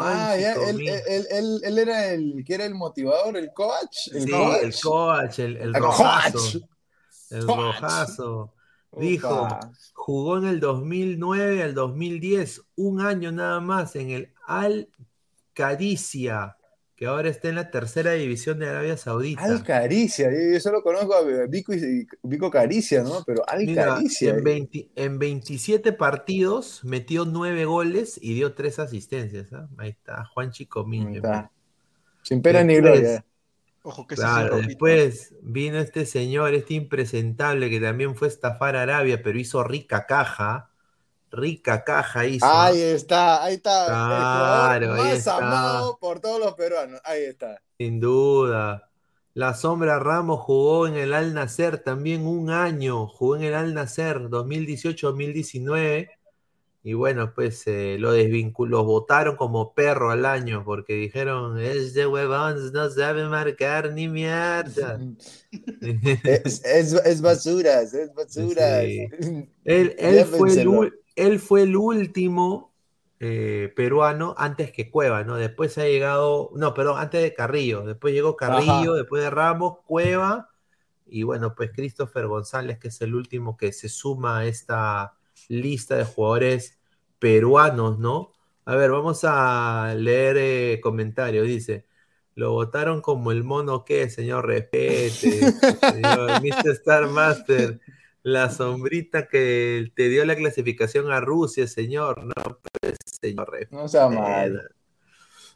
Ah, 0.00 0.36
Juanchi 0.36 0.40
ya, 0.42 0.52
él, 0.54 0.80
él, 1.08 1.26
él, 1.30 1.60
él 1.64 1.78
era 1.78 2.12
el 2.12 2.44
que 2.46 2.54
era 2.54 2.64
el 2.66 2.74
motivador, 2.74 3.36
el 3.36 3.52
coach. 3.52 4.08
El 4.12 4.22
Sí, 4.22 4.30
coach. 4.30 4.62
el 4.62 4.74
coach, 4.82 5.38
el, 5.38 5.56
el 5.56 5.74
El 5.74 5.74
rojazo, 5.74 6.38
coach. 6.38 6.56
el 7.30 7.46
Coach. 7.46 7.56
rojazo. 7.56 8.54
Dijo, 8.92 9.48
jugó 9.94 10.38
en 10.38 10.46
el 10.46 10.60
2009 10.60 11.62
al 11.62 11.74
2010, 11.74 12.62
un 12.76 13.00
año 13.00 13.30
nada 13.32 13.60
más 13.60 13.94
en 13.96 14.10
el 14.10 14.32
Al 14.48 14.88
Caricia, 15.52 16.56
que 16.96 17.06
ahora 17.06 17.28
está 17.28 17.48
en 17.48 17.56
la 17.56 17.70
tercera 17.70 18.12
división 18.12 18.58
de 18.58 18.68
Arabia 18.68 18.96
Saudita. 18.96 19.44
Al 19.44 19.62
Caricia, 19.62 20.30
yo, 20.30 20.58
solo 20.60 20.82
conozco 20.82 21.14
a 21.14 21.46
Vico, 21.48 21.74
y- 21.74 22.06
Vico 22.22 22.50
Caricia, 22.50 23.02
¿no? 23.02 23.22
Pero 23.26 23.42
Al 23.48 23.64
Mira, 23.66 23.86
Caricia. 23.96 24.30
en, 24.30 24.38
eh. 24.38 24.42
20 24.42 24.88
en 24.96 25.18
27 25.18 25.92
partidos 25.92 26.84
metió 26.84 27.24
9 27.24 27.64
goles 27.66 28.18
y 28.22 28.34
dio 28.34 28.54
3 28.54 28.78
asistencias. 28.78 29.52
¿ah? 29.52 29.68
Ahí 29.78 29.90
está, 29.90 30.24
Juan 30.26 30.50
Chico 30.50 30.86
está. 31.12 31.50
Sin 32.22 32.40
pena 32.42 32.62
ni 32.64 32.76
gloria. 32.76 33.24
Ojo 33.82 34.06
que 34.06 34.16
Claro, 34.16 34.38
es 34.38 34.42
el 34.44 34.50
rojito. 34.50 34.68
después 34.68 35.34
vino 35.42 35.78
este 35.78 36.04
señor, 36.04 36.54
este 36.54 36.74
impresentable 36.74 37.70
que 37.70 37.80
también 37.80 38.16
fue 38.16 38.28
a 38.28 38.30
estafar 38.30 38.76
a 38.76 38.82
Arabia, 38.82 39.22
pero 39.22 39.38
hizo 39.38 39.62
rica 39.64 40.06
caja. 40.06 40.67
Rica 41.30 41.84
caja 41.84 42.26
hizo. 42.26 42.46
¿ah? 42.46 42.66
Ahí 42.66 42.80
está, 42.80 43.44
ahí 43.44 43.54
está. 43.54 43.86
Claro, 43.86 44.96
el 44.96 45.12
está. 45.12 45.32
más 45.32 45.42
amado 45.42 45.98
por 46.00 46.20
todos 46.20 46.40
los 46.40 46.54
peruanos. 46.54 47.00
Ahí 47.04 47.24
está. 47.24 47.60
Sin 47.76 48.00
duda. 48.00 48.90
La 49.34 49.54
Sombra 49.54 49.98
Ramos 49.98 50.40
jugó 50.40 50.86
en 50.88 50.96
el 50.96 51.14
Al 51.14 51.34
Nacer 51.34 51.78
también 51.78 52.26
un 52.26 52.50
año. 52.50 53.06
Jugó 53.06 53.36
en 53.36 53.42
el 53.42 53.54
Al 53.54 53.74
Nacer 53.74 54.28
2018-2019. 54.28 56.08
Y 56.88 56.94
bueno, 56.94 57.34
pues 57.34 57.66
eh, 57.66 57.96
lo 57.98 58.12
desvinculó, 58.12 58.82
votaron 58.84 59.36
como 59.36 59.74
perro 59.74 60.10
al 60.10 60.24
año 60.24 60.62
porque 60.64 60.94
dijeron, 60.94 61.60
es 61.60 61.92
de 61.92 62.06
huevón, 62.06 62.72
no 62.72 62.88
sabe 62.88 63.28
marcar 63.28 63.92
ni 63.92 64.08
mierda. 64.08 64.98
Es, 66.24 66.64
es, 66.64 66.92
es 66.92 67.20
basuras, 67.20 67.94
es 67.94 68.14
basuras. 68.14 68.84
Sí. 68.84 69.08
Él, 69.64 69.94
él 69.98 70.24
fue 70.26 70.50
el, 70.52 70.92
él 71.18 71.38
fue 71.40 71.62
el 71.62 71.76
último 71.76 72.72
eh, 73.20 73.72
peruano 73.74 74.34
antes 74.38 74.70
que 74.70 74.90
Cueva, 74.90 75.24
¿no? 75.24 75.36
Después 75.36 75.76
ha 75.78 75.84
llegado, 75.84 76.50
no, 76.54 76.72
perdón, 76.72 77.00
antes 77.00 77.20
de 77.20 77.34
Carrillo. 77.34 77.84
Después 77.84 78.14
llegó 78.14 78.36
Carrillo, 78.36 78.72
Ajá. 78.72 78.94
después 78.94 79.22
de 79.22 79.30
Ramos, 79.30 79.78
Cueva. 79.86 80.50
Y 81.04 81.24
bueno, 81.24 81.54
pues 81.56 81.72
Christopher 81.74 82.26
González, 82.26 82.78
que 82.78 82.88
es 82.88 83.00
el 83.00 83.14
último 83.14 83.56
que 83.56 83.72
se 83.72 83.88
suma 83.88 84.38
a 84.38 84.46
esta 84.46 85.14
lista 85.48 85.96
de 85.96 86.04
jugadores 86.04 86.78
peruanos, 87.18 87.98
¿no? 87.98 88.32
A 88.64 88.76
ver, 88.76 88.90
vamos 88.90 89.20
a 89.24 89.94
leer 89.96 90.36
eh, 90.38 90.80
comentarios. 90.80 91.46
Dice, 91.46 91.86
lo 92.34 92.52
votaron 92.52 93.00
como 93.00 93.32
el 93.32 93.42
mono 93.42 93.84
que, 93.84 94.08
señor, 94.10 94.46
respete. 94.46 95.10
señor 95.90 96.40
Mr. 96.40 96.70
Star 96.70 97.08
Master. 97.08 97.80
La 98.22 98.50
sombrita 98.50 99.28
que 99.28 99.90
te 99.94 100.08
dio 100.08 100.24
la 100.24 100.36
clasificación 100.36 101.10
a 101.10 101.20
Rusia, 101.20 101.66
señor. 101.66 102.24
No, 102.24 102.58
pues, 102.80 102.96
señor. 103.20 103.68
No 103.70 103.88
sea 103.88 104.08
mal. 104.08 104.74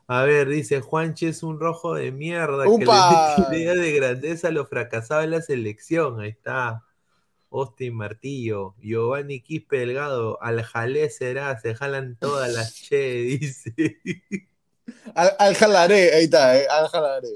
A 0.06 0.24
ver, 0.24 0.48
dice 0.48 0.80
Juanchi 0.80 1.26
es 1.26 1.42
un 1.42 1.60
rojo 1.60 1.94
de 1.94 2.12
mierda 2.12 2.68
¡Upa! 2.68 3.34
que 3.36 3.50
le 3.50 3.62
idea 3.62 3.74
de 3.74 3.92
grandeza 3.92 4.48
a 4.48 4.50
lo 4.50 4.66
fracasado 4.66 5.22
en 5.22 5.30
la 5.30 5.42
selección. 5.42 6.20
Ahí 6.20 6.30
está. 6.30 6.84
Austin 7.50 7.94
Martillo, 7.94 8.74
Giovanni 8.80 9.40
Quispe 9.40 9.78
Delgado, 9.78 10.42
al 10.42 10.62
jalé 10.62 11.10
será, 11.10 11.58
se 11.60 11.74
jalan 11.74 12.16
todas 12.16 12.52
las 12.52 12.74
che, 12.88 12.96
dice. 13.40 13.74
Al, 15.14 15.32
al 15.38 15.54
jalaré, 15.54 16.14
ahí 16.14 16.24
está, 16.24 16.58
eh, 16.58 16.66
al 16.68 16.88
jalaré. 16.88 17.28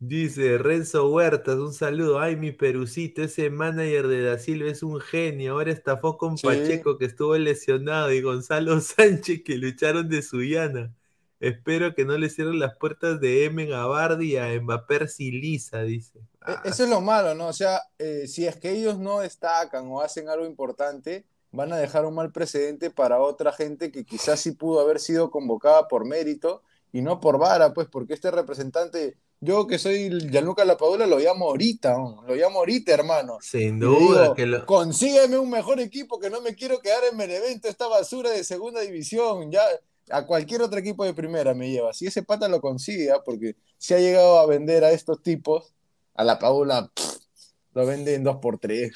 Dice 0.00 0.58
Renzo 0.58 1.10
Huertas, 1.10 1.56
un 1.56 1.72
saludo. 1.74 2.20
Ay, 2.20 2.36
mi 2.36 2.52
perucito, 2.52 3.22
ese 3.22 3.50
manager 3.50 4.06
de 4.06 4.22
Da 4.22 4.38
Silva 4.38 4.70
es 4.70 4.82
un 4.84 5.00
genio. 5.00 5.52
Ahora 5.54 5.72
estafó 5.72 6.16
con 6.18 6.38
Sí. 6.38 6.46
Pacheco 6.46 6.98
que 6.98 7.06
estuvo 7.06 7.36
lesionado 7.36 8.12
y 8.12 8.20
Gonzalo 8.22 8.80
Sánchez 8.80 9.42
que 9.44 9.56
lucharon 9.56 10.08
de 10.08 10.22
Suyana. 10.22 10.94
Espero 11.40 11.94
que 11.94 12.04
no 12.04 12.16
le 12.16 12.30
cierren 12.30 12.58
las 12.60 12.76
puertas 12.76 13.20
de 13.20 13.44
Emen 13.44 13.72
a 13.72 13.86
Bardi 13.86 14.32
y 14.34 14.36
a 14.36 14.60
Mbappé 14.60 15.08
Silisa, 15.08 15.82
dice. 15.82 16.18
E- 16.18 16.22
Ah, 16.40 16.62
Eso 16.64 16.84
es 16.84 16.90
lo 16.90 17.00
malo, 17.00 17.34
¿no? 17.34 17.48
O 17.48 17.52
sea, 17.52 17.80
eh, 17.98 18.26
si 18.26 18.46
es 18.46 18.56
que 18.56 18.70
ellos 18.70 18.98
no 18.98 19.20
destacan 19.20 19.86
o 19.88 20.00
hacen 20.00 20.28
algo 20.28 20.46
importante, 20.46 21.26
van 21.50 21.72
a 21.72 21.76
dejar 21.78 22.04
un 22.06 22.14
mal 22.14 22.32
precedente 22.32 22.90
para 22.90 23.20
otra 23.20 23.52
gente 23.52 23.90
que 23.90 24.04
quizás 24.04 24.40
sí 24.40 24.52
pudo 24.52 24.80
haber 24.80 25.00
sido 25.00 25.30
convocada 25.30 25.88
por 25.88 26.04
mérito 26.04 26.62
y 26.92 27.02
no 27.02 27.20
por 27.20 27.38
vara, 27.38 27.72
pues, 27.74 27.88
porque 27.88 28.14
este 28.14 28.30
representante, 28.30 29.16
yo 29.40 29.66
que 29.66 29.78
soy 29.78 30.10
Gianluca 30.30 30.64
Lapadula, 30.64 31.06
lo 31.06 31.18
llamo 31.18 31.46
ahorita, 31.46 31.92
¿no? 31.96 32.24
lo 32.26 32.34
llamo 32.34 32.58
ahorita, 32.58 32.92
hermano. 32.92 33.38
sin 33.40 33.78
duda 33.78 34.22
digo, 34.22 34.34
que 34.34 34.46
lo... 34.46 34.66
consígueme 34.66 35.38
un 35.38 35.50
mejor 35.50 35.80
equipo 35.80 36.18
que 36.18 36.30
no 36.30 36.40
me 36.40 36.54
quiero 36.54 36.80
quedar 36.80 37.04
en 37.10 37.16
Benevento, 37.16 37.68
esta 37.68 37.86
basura 37.86 38.30
de 38.30 38.44
segunda 38.44 38.80
división, 38.80 39.50
ya 39.50 39.62
a 40.10 40.26
cualquier 40.26 40.62
otro 40.62 40.78
equipo 40.78 41.04
de 41.04 41.14
primera 41.14 41.54
me 41.54 41.70
lleva. 41.70 41.92
Si 41.92 42.06
ese 42.06 42.22
pata 42.22 42.48
lo 42.48 42.60
consigue, 42.60 43.10
¿ah? 43.10 43.22
porque 43.24 43.56
si 43.76 43.94
ha 43.94 43.98
llegado 43.98 44.38
a 44.38 44.46
vender 44.46 44.84
a 44.84 44.90
estos 44.90 45.22
tipos, 45.22 45.74
a 46.14 46.24
la 46.24 46.38
Paula 46.38 46.90
pff, 46.94 47.18
lo 47.74 47.86
vende 47.86 48.14
en 48.14 48.24
2x3. 48.24 48.92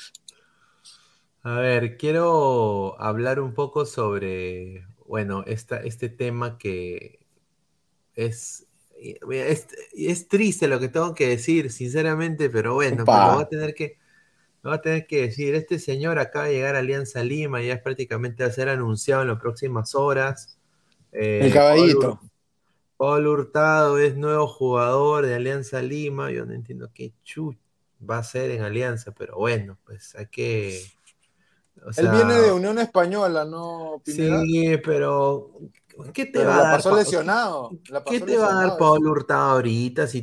A 1.44 1.54
ver, 1.58 1.96
quiero 1.96 3.00
hablar 3.00 3.40
un 3.40 3.52
poco 3.52 3.84
sobre, 3.84 4.86
bueno, 5.06 5.42
esta, 5.46 5.78
este 5.78 6.08
tema 6.08 6.56
que 6.56 7.26
es, 8.14 8.66
es, 9.30 9.66
es 9.92 10.28
triste 10.28 10.68
lo 10.68 10.78
que 10.80 10.88
tengo 10.88 11.14
que 11.14 11.28
decir, 11.28 11.70
sinceramente, 11.70 12.50
pero 12.50 12.74
bueno, 12.74 13.04
pero 13.04 13.18
lo 13.18 13.34
voy 13.34 13.42
a 13.42 13.48
tener 13.48 13.74
que, 13.74 13.98
lo 14.62 14.70
voy 14.70 14.78
a 14.78 14.82
tener 14.82 15.06
que 15.06 15.22
decir. 15.22 15.54
Este 15.54 15.78
señor 15.78 16.18
acaba 16.18 16.46
de 16.46 16.54
llegar 16.54 16.76
a 16.76 16.80
Alianza 16.80 17.22
Lima, 17.22 17.60
ya 17.62 17.74
es 17.74 17.82
prácticamente 17.82 18.44
va 18.44 18.50
a 18.50 18.52
ser 18.52 18.68
anunciado 18.68 19.22
en 19.22 19.28
las 19.28 19.40
próximas 19.40 19.94
horas. 19.94 20.58
Eh, 21.12 21.40
El 21.42 21.52
caballito. 21.52 22.20
Paul, 22.96 23.26
Hurtado 23.26 23.98
es 23.98 24.16
nuevo 24.16 24.46
jugador 24.46 25.26
de 25.26 25.34
Alianza 25.34 25.82
Lima. 25.82 26.30
Yo 26.30 26.46
no 26.46 26.54
entiendo 26.54 26.90
qué 26.94 27.12
chu 27.24 27.56
va 28.08 28.18
a 28.18 28.24
ser 28.24 28.50
en 28.52 28.62
Alianza, 28.62 29.12
pero 29.12 29.36
bueno, 29.36 29.78
pues 29.84 30.14
hay 30.14 30.26
que. 30.26 30.80
o 31.84 31.90
Él 31.96 32.08
viene 32.10 32.34
de 32.34 32.52
Unión 32.52 32.78
Española, 32.78 33.44
¿no, 33.44 34.00
Pineda? 34.04 34.42
Sí, 34.42 34.76
pero 34.84 35.50
¿qué 36.12 36.26
te 36.26 36.38
Pero 36.38 36.44
va 36.44 36.56
a 36.58 36.62
dar? 36.62 36.76
pasó 36.76 36.90
Pa- 36.90 36.96
lesionado. 36.96 37.70
la 37.88 38.02
¿Qué 38.04 38.20
te 38.20 38.36
va 38.36 38.50
a 38.52 38.54
dar. 38.68 38.76
Pablo 38.78 39.10
Hurtado 39.12 39.52
ahorita 39.52 40.06
si, 40.06 40.22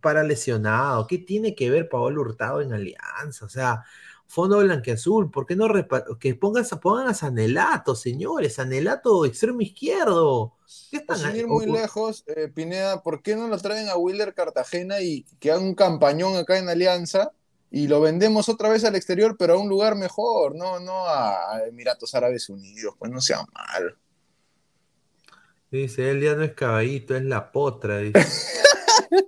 para 0.00 0.22
lesionado? 0.22 1.06
¿Qué 1.06 1.18
tiene 1.18 1.54
que 1.54 1.70
ver 1.70 1.88
Pablo 1.88 2.20
Hurtado 2.22 2.60
en 2.60 2.72
Alianza? 2.72 3.44
O 3.44 3.48
sea, 3.48 3.84
fondo 4.26 4.58
blanqueazul, 4.58 5.30
¿por 5.30 5.46
qué 5.46 5.56
no 5.56 5.68
que 6.20 6.34
pongas, 6.34 6.70
pongan 6.82 7.08
a 7.08 7.14
Sanelato, 7.14 7.94
señores? 7.94 8.54
Sanelato 8.54 9.24
extremo 9.24 9.60
izquierdo. 9.62 10.54
¿Qué 10.90 10.98
están 10.98 11.18
Sin 11.18 11.36
ir 11.36 11.46
muy 11.46 11.66
lejos, 11.66 12.24
eh, 12.26 12.48
Pineda, 12.48 13.02
¿por 13.02 13.22
qué 13.22 13.36
no 13.36 13.48
lo 13.48 13.58
traen 13.58 13.88
a 13.88 13.96
Willer 13.96 14.34
Cartagena 14.34 15.00
y 15.00 15.24
que 15.40 15.50
hagan 15.52 15.64
un 15.64 15.74
campañón 15.74 16.36
acá 16.36 16.58
en 16.58 16.68
Alianza 16.68 17.32
y 17.76 17.88
lo 17.88 18.00
vendemos 18.00 18.48
otra 18.48 18.68
vez 18.68 18.84
al 18.84 18.94
exterior, 18.94 19.34
pero 19.36 19.54
a 19.54 19.58
un 19.58 19.68
lugar 19.68 19.96
mejor, 19.96 20.54
no, 20.54 20.78
no 20.78 21.06
a 21.08 21.60
Emiratos 21.66 22.14
Árabes 22.14 22.48
Unidos, 22.48 22.94
pues 22.98 23.10
no 23.10 23.20
sea 23.20 23.38
mal. 23.52 23.96
Dice, 25.72 26.08
él 26.08 26.22
ya 26.22 26.36
no 26.36 26.44
es 26.44 26.52
caballito, 26.52 27.16
es 27.16 27.24
la 27.24 27.50
potra. 27.50 27.98
dice. 27.98 28.20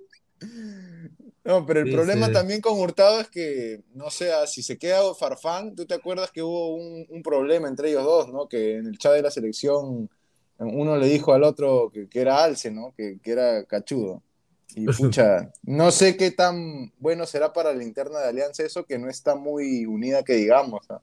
No, 1.44 1.64
pero 1.64 1.78
el 1.78 1.86
Dice- 1.86 1.96
problema 1.96 2.32
también 2.32 2.60
con 2.60 2.76
Hurtado 2.80 3.20
es 3.20 3.28
que, 3.28 3.80
no 3.94 4.10
sé, 4.10 4.32
ah, 4.32 4.48
si 4.48 4.64
se 4.64 4.76
queda 4.78 5.14
Farfán, 5.14 5.76
tú 5.76 5.86
te 5.86 5.94
acuerdas 5.94 6.32
que 6.32 6.42
hubo 6.42 6.74
un, 6.74 7.06
un 7.08 7.22
problema 7.22 7.68
entre 7.68 7.90
ellos 7.90 8.02
dos, 8.02 8.32
¿no? 8.32 8.48
Que 8.48 8.78
en 8.78 8.86
el 8.88 8.98
chat 8.98 9.12
de 9.12 9.22
la 9.22 9.30
selección 9.30 10.10
uno 10.58 10.96
le 10.96 11.06
dijo 11.06 11.32
al 11.32 11.44
otro 11.44 11.88
que, 11.94 12.08
que 12.08 12.20
era 12.20 12.42
alce, 12.42 12.72
¿no? 12.72 12.92
Que, 12.96 13.20
que 13.22 13.30
era 13.30 13.64
cachudo. 13.64 14.22
Y 14.76 14.84
pucha, 14.92 15.50
no 15.62 15.90
sé 15.90 16.18
qué 16.18 16.30
tan 16.30 16.92
bueno 16.98 17.24
será 17.24 17.50
para 17.50 17.72
la 17.72 17.82
interna 17.82 18.18
de 18.18 18.28
Alianza 18.28 18.62
eso, 18.62 18.84
que 18.84 18.98
no 18.98 19.08
está 19.08 19.34
muy 19.34 19.86
unida 19.86 20.22
que 20.22 20.34
digamos. 20.34 20.84
¿ah? 20.90 21.00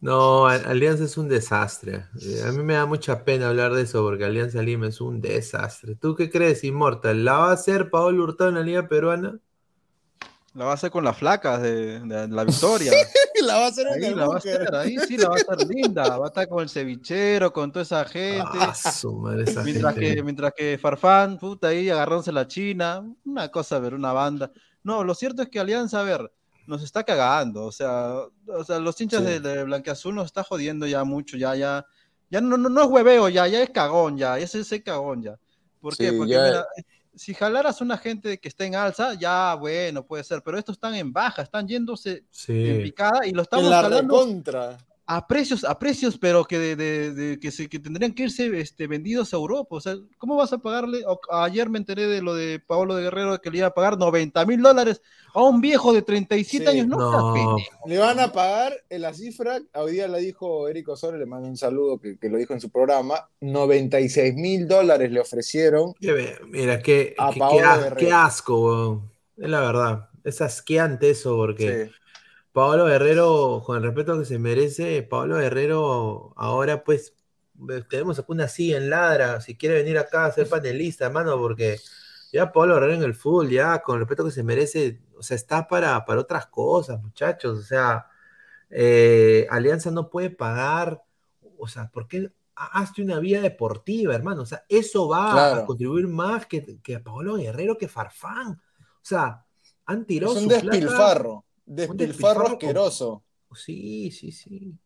No, 0.00 0.46
Alianza 0.46 1.04
es 1.04 1.18
un 1.18 1.28
desastre. 1.28 2.06
Eh, 2.22 2.42
a 2.46 2.52
mí 2.52 2.62
me 2.62 2.72
da 2.74 2.86
mucha 2.86 3.26
pena 3.26 3.50
hablar 3.50 3.74
de 3.74 3.82
eso 3.82 4.02
porque 4.02 4.24
Alianza 4.24 4.62
Lima 4.62 4.88
es 4.88 5.02
un 5.02 5.20
desastre. 5.20 5.96
¿Tú 5.96 6.14
qué 6.14 6.30
crees, 6.30 6.64
Inmortal? 6.64 7.26
¿La 7.26 7.34
va 7.34 7.50
a 7.50 7.52
hacer 7.52 7.90
Paolo 7.90 8.24
Hurtado 8.24 8.48
en 8.48 8.56
la 8.56 8.62
Liga 8.62 8.88
Peruana? 8.88 9.38
La 10.54 10.64
va 10.64 10.72
a 10.72 10.74
hacer 10.74 10.90
con 10.90 11.04
las 11.04 11.16
flacas 11.16 11.62
de, 11.62 12.00
la 12.28 12.44
victoria. 12.44 12.92
la 13.42 13.58
va 13.58 13.66
a 13.66 13.68
hacer 13.68 13.86
en 13.86 13.92
ahí, 13.94 14.04
el 14.10 14.16
la 14.16 14.26
va 14.26 14.34
a 14.34 14.38
hacer, 14.38 14.74
ahí 14.74 14.96
sí 15.06 15.16
la 15.16 15.28
va 15.28 15.36
a 15.36 15.38
hacer 15.38 15.68
linda. 15.68 16.18
Va 16.18 16.24
a 16.26 16.28
estar 16.28 16.48
con 16.48 16.62
el 16.62 16.68
cevichero, 16.68 17.52
con 17.52 17.70
toda 17.70 17.82
esa 17.84 18.04
gente. 18.06 18.58
Ah, 18.58 18.74
su 18.74 19.12
madre, 19.14 19.44
esa 19.44 19.62
mientras, 19.62 19.94
gente. 19.94 20.14
Que, 20.16 20.22
mientras 20.22 20.52
que 20.56 20.78
Farfán, 20.80 21.38
puta, 21.38 21.68
ahí 21.68 21.88
agarrándose 21.90 22.32
la 22.32 22.46
China. 22.48 23.04
Una 23.24 23.48
cosa, 23.50 23.76
a 23.76 23.78
ver, 23.78 23.94
una 23.94 24.12
banda. 24.12 24.50
No, 24.82 25.04
lo 25.04 25.14
cierto 25.14 25.42
es 25.42 25.48
que 25.48 25.60
Alianza, 25.60 26.00
a 26.00 26.04
ver, 26.04 26.32
nos 26.66 26.82
está 26.82 27.04
cagando. 27.04 27.64
O 27.64 27.72
sea, 27.72 28.14
o 28.46 28.64
sea 28.64 28.78
los 28.80 29.00
hinchas 29.00 29.20
Sí. 29.20 29.26
de, 29.26 29.40
de 29.40 29.64
Blanqueazul 29.64 30.14
nos 30.14 30.26
está 30.26 30.42
jodiendo 30.42 30.86
ya 30.86 31.04
mucho. 31.04 31.36
Ya, 31.36 31.54
ya, 31.54 31.84
ya 32.30 32.40
no, 32.40 32.56
no, 32.56 32.68
no 32.68 32.82
es 32.82 32.88
hueveo, 32.88 33.28
ya, 33.28 33.46
ya 33.46 33.62
es 33.62 33.70
cagón, 33.70 34.16
ya. 34.16 34.38
Es 34.38 34.54
ese 34.54 34.82
cagón, 34.82 35.22
ya. 35.22 35.36
¿Por 35.80 35.96
qué? 35.96 36.10
Sí, 36.10 36.16
Porque 36.16 36.32
ya- 36.32 36.42
mira, 36.44 36.66
si 37.18 37.34
jalaras 37.34 37.80
una 37.80 37.98
gente 37.98 38.38
que 38.38 38.48
está 38.48 38.64
en 38.64 38.74
alza, 38.74 39.14
ya 39.14 39.54
bueno, 39.54 40.06
puede 40.06 40.24
ser, 40.24 40.42
pero 40.42 40.56
estos 40.56 40.76
están 40.76 40.94
en 40.94 41.12
baja, 41.12 41.42
están 41.42 41.66
yéndose 41.66 42.24
en 42.46 42.82
picada 42.82 43.26
y 43.26 43.32
lo 43.32 43.40
En 43.40 43.42
estamos 43.42 43.70
la 43.70 43.82
jalando 43.82 44.16
recontra. 44.16 44.78
A 45.10 45.26
precios, 45.26 45.64
a 45.64 45.78
precios, 45.78 46.18
pero 46.18 46.44
que, 46.44 46.58
de, 46.58 46.76
de- 46.76 47.14
de- 47.14 47.40
que, 47.40 47.50
se, 47.50 47.66
que 47.68 47.78
tendrían 47.78 48.12
que 48.12 48.24
irse 48.24 48.60
este, 48.60 48.86
vendidos 48.86 49.32
a 49.32 49.36
Europa. 49.38 49.76
O 49.76 49.80
sea, 49.80 49.96
¿cómo 50.18 50.36
vas 50.36 50.52
a 50.52 50.58
pagarle? 50.58 51.02
o- 51.06 51.18
ayer 51.32 51.70
me 51.70 51.78
enteré 51.78 52.06
de 52.06 52.20
lo 52.20 52.34
de 52.34 52.60
Pablo 52.60 52.94
de 52.94 53.04
Guerrero 53.04 53.40
que 53.40 53.50
le 53.50 53.58
iba 53.58 53.68
a 53.68 53.74
pagar 53.74 53.96
90 53.96 54.44
mil 54.44 54.60
dólares 54.60 55.00
a 55.34 55.42
un 55.42 55.62
viejo 55.62 55.94
de 55.94 56.02
37 56.02 56.64
Sí. 56.66 56.70
años. 56.70 56.86
No, 56.88 56.98
No. 57.34 57.56
Le 57.86 57.96
van 57.98 58.20
a 58.20 58.32
pagar 58.32 58.74
en 58.90 59.00
la 59.00 59.14
cifra, 59.14 59.58
hoy 59.74 59.92
día 59.92 60.08
la 60.08 60.18
dijo 60.18 60.68
Eric 60.68 60.88
Osorio, 60.90 61.18
le 61.18 61.24
mando 61.26 61.48
un 61.48 61.56
saludo 61.56 61.98
que, 61.98 62.18
que 62.18 62.28
lo 62.28 62.36
dijo 62.36 62.52
en 62.52 62.60
su 62.60 62.68
programa, 62.70 63.28
96 63.40 64.34
mil 64.34 64.68
dólares 64.68 65.10
le 65.10 65.20
ofrecieron. 65.20 65.94
Mira, 66.50 66.80
qué, 66.82 67.14
A 67.18 67.32
qué 67.96 68.12
asco, 68.12 68.60
weón. 68.66 69.10
Es 69.38 69.48
la 69.48 69.60
verdad. 69.60 70.08
Es 70.24 70.42
asqueante 70.42 71.10
eso 71.10 71.34
porque 71.36 71.86
Sí. 71.86 71.92
Pablo 72.58 72.86
Guerrero, 72.86 73.62
con 73.64 73.76
el 73.76 73.84
respeto 73.84 74.18
que 74.18 74.24
se 74.24 74.38
merece, 74.40 75.02
Pablo 75.04 75.36
Guerrero 75.36 76.32
ahora 76.36 76.82
pues 76.82 77.14
tenemos 77.88 78.20
una 78.26 78.48
silla 78.48 78.78
en 78.78 78.90
ladra, 78.90 79.40
si 79.40 79.56
quiere 79.56 79.76
venir 79.76 79.96
acá 79.96 80.24
a 80.24 80.32
ser 80.32 80.48
panelista, 80.48 81.06
hermano, 81.06 81.38
porque 81.38 81.78
ya 82.32 82.50
Pablo 82.50 82.74
Guerrero 82.74 82.94
en 82.94 83.02
el 83.04 83.14
fútbol, 83.14 83.48
ya 83.48 83.80
con 83.80 83.94
el 83.94 84.00
respeto 84.00 84.24
que 84.24 84.32
se 84.32 84.42
merece, 84.42 85.00
o 85.16 85.22
sea, 85.22 85.36
está 85.36 85.68
para, 85.68 86.04
para 86.04 86.20
otras 86.20 86.46
cosas, 86.48 87.00
muchachos, 87.00 87.58
o 87.58 87.62
sea, 87.62 88.06
eh, 88.70 89.46
Alianza 89.50 89.92
no 89.92 90.10
puede 90.10 90.30
pagar, 90.30 91.02
o 91.58 91.68
sea, 91.68 91.88
¿por 91.90 92.08
qué? 92.08 92.30
Ha- 92.56 92.80
Hazte 92.80 93.02
una 93.02 93.20
vía 93.20 93.40
deportiva, 93.40 94.16
hermano, 94.16 94.42
o 94.42 94.46
sea, 94.46 94.64
eso 94.68 95.08
va 95.08 95.32
a 95.58 95.66
contribuir 95.66 96.08
más 96.08 96.46
que, 96.46 96.80
que 96.82 96.96
a 96.96 97.02
Pablo 97.04 97.36
Guerrero, 97.36 97.78
que 97.78 97.86
Farfán, 97.86 98.50
o 98.50 99.00
sea, 99.04 99.44
han 99.86 100.00
Es 100.00 100.06
tirado 100.08 100.32
un 100.32 100.40
su 100.40 100.48
plata- 100.48 100.62
despilfarro, 100.64 100.98
despilfarro 100.98 101.44
despilfarro 101.68 102.46
asqueroso. 102.48 103.22
Sí, 103.54 104.10
sí, 104.10 104.32
sí. 104.32 104.78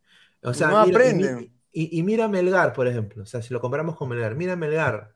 O 0.43 0.55
sea, 0.55 0.69
No 0.69 0.85
mira, 0.85 0.99
aprenden. 0.99 1.53
y- 1.73 1.99
y 1.99 2.03
mira 2.03 2.29
Melgar, 2.29 2.73
por 2.73 2.87
ejemplo. 2.87 3.23
O 3.23 3.27
sea, 3.27 3.43
si 3.43 3.53
lo 3.53 3.61
comparamos 3.61 3.97
con 3.97 4.09
Melgar, 4.09 4.35
mira 4.37 4.57
Melgar. 4.57 5.15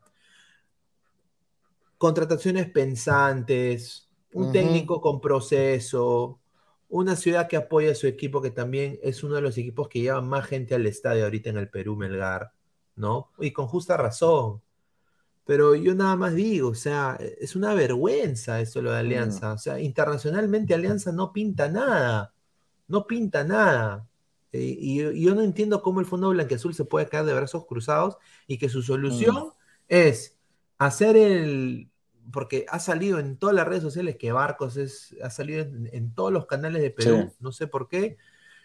Contrataciones 1.98 2.70
pensantes, 2.70 4.10
un 4.32 4.52
técnico 4.52 5.01
con 5.01 5.20
proceso, 5.20 6.40
una 6.88 7.16
ciudad 7.16 7.48
que 7.48 7.56
apoya 7.56 7.93
a 7.93 7.94
su 7.94 8.06
equipo, 8.06 8.43
que 8.43 8.51
también 8.51 8.98
es 9.02 9.24
uno 9.24 9.34
de 9.36 9.40
los 9.43 9.56
equipos 9.56 9.88
que 9.88 10.01
lleva 10.01 10.20
más 10.20 10.47
gente 10.47 10.74
al 10.74 10.86
estadio 10.86 11.24
ahorita 11.24 11.48
en 11.51 11.56
el 11.56 11.70
Perú, 11.70 11.97
Melgar, 11.97 12.52
¿no? 12.97 13.30
Y 13.38 13.52
con 13.52 13.66
justa 13.66 13.97
razón. 13.97 14.62
Pero 15.47 15.77
yo 15.77 15.94
nada 15.94 16.16
más 16.16 16.35
digo, 16.35 16.70
o 16.70 16.74
sea, 16.74 17.16
es 17.40 17.55
una 17.55 17.73
vergüenza 17.73 18.60
eso 18.60 18.82
lo 18.82 18.90
de 18.93 18.98
Alianza. 18.98 19.52
O 19.52 19.59
sea, 19.59 19.78
internacionalmente 19.81 20.74
Alianza 20.74 21.12
no 21.12 21.32
pinta 21.32 21.68
nada. 21.68 22.35
No 22.89 23.06
pinta 23.06 23.44
nada. 23.44 24.09
Eh, 24.52 24.77
y, 24.78 25.02
y 25.05 25.23
yo 25.23 25.35
no 25.36 25.43
entiendo 25.43 25.82
cómo 25.82 26.01
el 26.01 26.06
Fondo 26.06 26.31
Blanqueazul 26.31 26.74
se 26.74 26.85
puede 26.85 27.09
caer 27.09 27.24
de 27.27 27.35
brazos 27.35 27.64
cruzados 27.66 28.16
y 28.48 28.59
que 28.59 28.68
su 28.68 28.82
solución 28.82 29.52
es 29.89 30.36
hacer 30.78 31.16
el. 31.16 31.90
Porque 32.32 32.66
ha 32.68 32.81
salido 32.81 33.20
en 33.20 33.36
todas 33.36 33.55
las 33.55 33.68
redes 33.68 33.82
sociales 33.85 34.16
que 34.16 34.32
Barcos 34.32 34.77
es, 34.77 35.14
ha 35.23 35.31
salido 35.31 35.62
en, 35.62 35.89
en 35.93 36.12
todos 36.12 36.32
los 36.32 36.47
canales 36.47 36.82
de 36.82 36.90
Perú, 36.90 37.28
Sí. 37.28 37.36
no 37.39 37.52
sé 37.52 37.68
por 37.68 37.89
qué. 37.89 38.16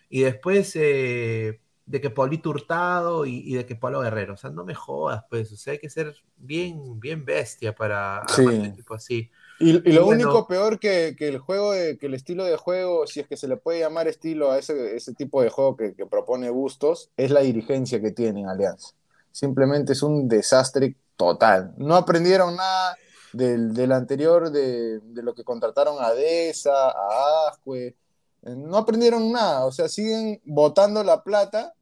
Y 0.10 0.22
después 0.22 0.72
eh, 0.76 1.62
de 1.86 2.00
que 2.00 2.10
Paulito 2.10 2.50
Hurtado 2.52 3.26
y, 3.26 3.38
y 3.46 3.56
de 3.56 3.66
que 3.66 3.76
Pablo 3.76 4.02
Guerrero. 4.02 4.36
O 4.36 4.38
sea, 4.38 4.50
no 4.50 4.64
me 4.64 4.76
jodas, 4.76 5.24
pues. 5.30 5.52
O 5.52 5.58
sea, 5.58 5.74
hay 5.74 5.80
que 5.80 5.90
ser 5.90 6.16
bien, 6.38 7.00
bien 7.00 7.26
bestia 7.26 7.74
para 7.76 8.24
Sí. 8.28 8.42
un 8.46 8.66
equipo 8.66 8.94
así. 8.94 9.30
Y, 9.60 9.70
y 9.88 9.94
lo 9.94 10.06
Bueno. 10.06 10.24
único 10.26 10.48
peor 10.48 10.80
que, 10.80 11.16
que 11.18 11.28
el 11.28 11.38
juego, 11.40 11.72
de- 11.74 11.98
que 11.98 12.08
el 12.08 12.14
estilo 12.16 12.44
de 12.46 12.56
juego, 12.58 13.06
si 13.08 13.20
es 13.20 13.28
que 13.28 13.38
se 13.38 13.48
le 13.48 13.58
puede 13.58 13.80
llamar 13.80 14.08
estilo 14.08 14.52
a 14.52 14.58
ese, 14.58 14.96
ese 14.96 15.14
tipo 15.14 15.42
de 15.44 15.50
juego 15.50 15.76
que, 15.76 15.94
que 15.94 16.06
propone 16.06 16.50
Bustos, 16.50 17.10
es 17.18 17.30
la 17.32 17.42
dirigencia 17.42 18.02
que 18.02 18.12
tiene 18.12 18.48
Alianza. 18.48 18.90
Simplemente 19.32 19.94
es 19.94 20.02
un 20.04 20.28
desastre 20.28 20.96
total. 21.16 21.74
No 21.78 21.96
aprendieron 21.96 22.56
nada 22.56 22.98
del, 23.34 23.74
del 23.74 23.92
anterior, 23.92 24.50
de, 24.50 25.00
de 25.00 25.24
lo 25.24 25.34
que 25.36 25.44
contrataron 25.44 25.98
a 26.04 26.12
Deza, 26.14 26.90
a 26.90 27.50
Ascue. 27.50 27.96
Eh, 28.44 28.56
No 28.56 28.78
aprendieron 28.78 29.32
nada, 29.32 29.66
o 29.66 29.72
sea, 29.72 29.88
siguen 29.90 30.42
botando 30.46 31.04
la 31.04 31.24
plata 31.24 31.74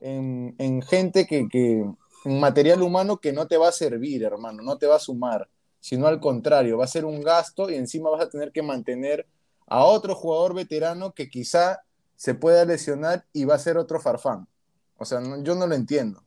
en, 0.00 0.54
en 0.58 0.82
gente 0.82 1.26
que, 1.26 1.48
que, 1.48 1.84
en 2.24 2.40
material 2.40 2.82
humano 2.82 3.18
que 3.18 3.32
no 3.32 3.46
te 3.46 3.56
va 3.56 3.68
a 3.68 3.72
servir, 3.72 4.22
hermano, 4.24 4.62
no 4.62 4.78
te 4.78 4.86
va 4.86 4.96
a 4.96 5.00
sumar 5.00 5.48
sino 5.82 6.06
al 6.06 6.20
contrario, 6.20 6.78
va 6.78 6.84
a 6.84 6.86
ser 6.86 7.04
un 7.04 7.20
gasto 7.22 7.68
y 7.68 7.74
encima 7.74 8.08
vas 8.08 8.20
a 8.22 8.28
tener 8.30 8.52
que 8.52 8.62
mantener 8.62 9.26
a 9.66 9.84
otro 9.84 10.14
jugador 10.14 10.54
veterano 10.54 11.12
que 11.12 11.28
quizá 11.28 11.80
se 12.14 12.34
pueda 12.34 12.64
lesionar 12.64 13.24
y 13.32 13.46
va 13.46 13.56
a 13.56 13.58
ser 13.58 13.76
otro 13.76 13.98
farfán. 14.00 14.46
O 14.96 15.04
sea, 15.04 15.18
no- 15.18 15.42
yo 15.42 15.56
no 15.56 15.66
lo 15.66 15.74
entiendo. 15.74 16.22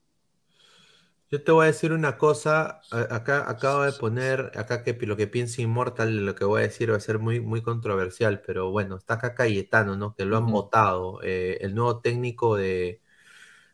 Yo 1.31 1.43
te 1.43 1.51
voy 1.51 1.63
a 1.63 1.67
decir 1.67 1.91
una 1.91 2.17
cosa, 2.17 2.85
acá 2.91 3.49
acabo 3.49 3.81
de 3.83 3.93
poner, 3.93 4.51
acá 4.55 4.83
que 4.83 4.93
lo 5.07 5.17
que 5.17 5.27
piensa 5.27 5.61
Inmortal, 5.61 6.23
lo 6.25 6.35
que 6.35 6.45
voy 6.45 6.61
a 6.61 6.63
decir 6.63 6.91
va 6.91 6.97
a 6.97 6.99
ser 6.99 7.17
muy, 7.19 7.39
muy 7.39 7.63
controversial, 7.63 8.41
pero 8.45 8.69
bueno, 8.71 8.97
está 8.97 9.15
acá 9.15 9.33
Cayetano, 9.33 9.95
¿no? 9.97 10.13
Que 10.15 10.25
lo 10.25 10.37
han 10.37 10.51
votado, 10.51 11.19
eh, 11.23 11.57
el 11.61 11.73
nuevo 11.73 11.99
técnico 12.01 12.55
de, 12.55 13.01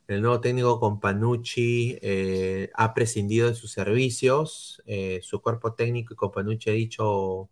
el 0.07 0.21
nuevo 0.21 0.41
técnico 0.41 0.79
con 0.79 0.99
Panucci 0.99 1.99
eh, 2.01 2.71
ha 2.75 2.93
prescindido 2.93 3.49
de 3.49 3.55
sus 3.55 3.71
servicios, 3.71 4.81
eh, 4.87 5.19
su 5.23 5.41
cuerpo 5.41 5.73
técnico 5.73 6.13
y 6.13 6.17
con 6.17 6.31
Panucci 6.31 6.69
ha 6.69 6.73
dicho, 6.73 7.49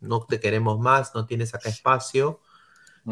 no 0.00 0.26
te 0.26 0.40
queremos 0.40 0.78
más, 0.80 1.14
no 1.14 1.26
tienes 1.26 1.54
acá 1.54 1.70
espacio, 1.70 2.40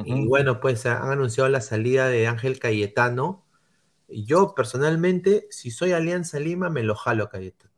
y 0.04 0.26
bueno, 0.28 0.60
pues 0.60 0.86
han 0.86 1.10
anunciado 1.10 1.48
la 1.50 1.60
salida 1.62 2.08
de 2.08 2.28
Ángel 2.28 2.58
Cayetano. 2.60 3.47
Yo 4.08 4.54
personalmente, 4.54 5.46
si 5.50 5.70
soy 5.70 5.92
Alianza 5.92 6.38
Lima, 6.38 6.70
me 6.70 6.82
lo 6.82 6.94
jalo 6.94 7.24
a 7.24 7.28
Cayetano. 7.28 7.70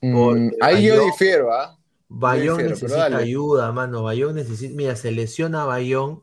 Mm, 0.00 0.50
ahí 0.60 0.86
yo 0.86 1.04
difiero, 1.04 1.52
¿ah? 1.52 1.78
Bayón 2.08 2.58
difiero, 2.58 2.74
necesita 2.74 3.16
ayuda, 3.16 3.70
mano. 3.72 4.02
Bayón 4.02 4.34
necesita. 4.34 4.74
Mira, 4.74 4.96
se 4.96 5.12
lesiona 5.12 5.62
a 5.62 5.66
Bayón. 5.66 6.22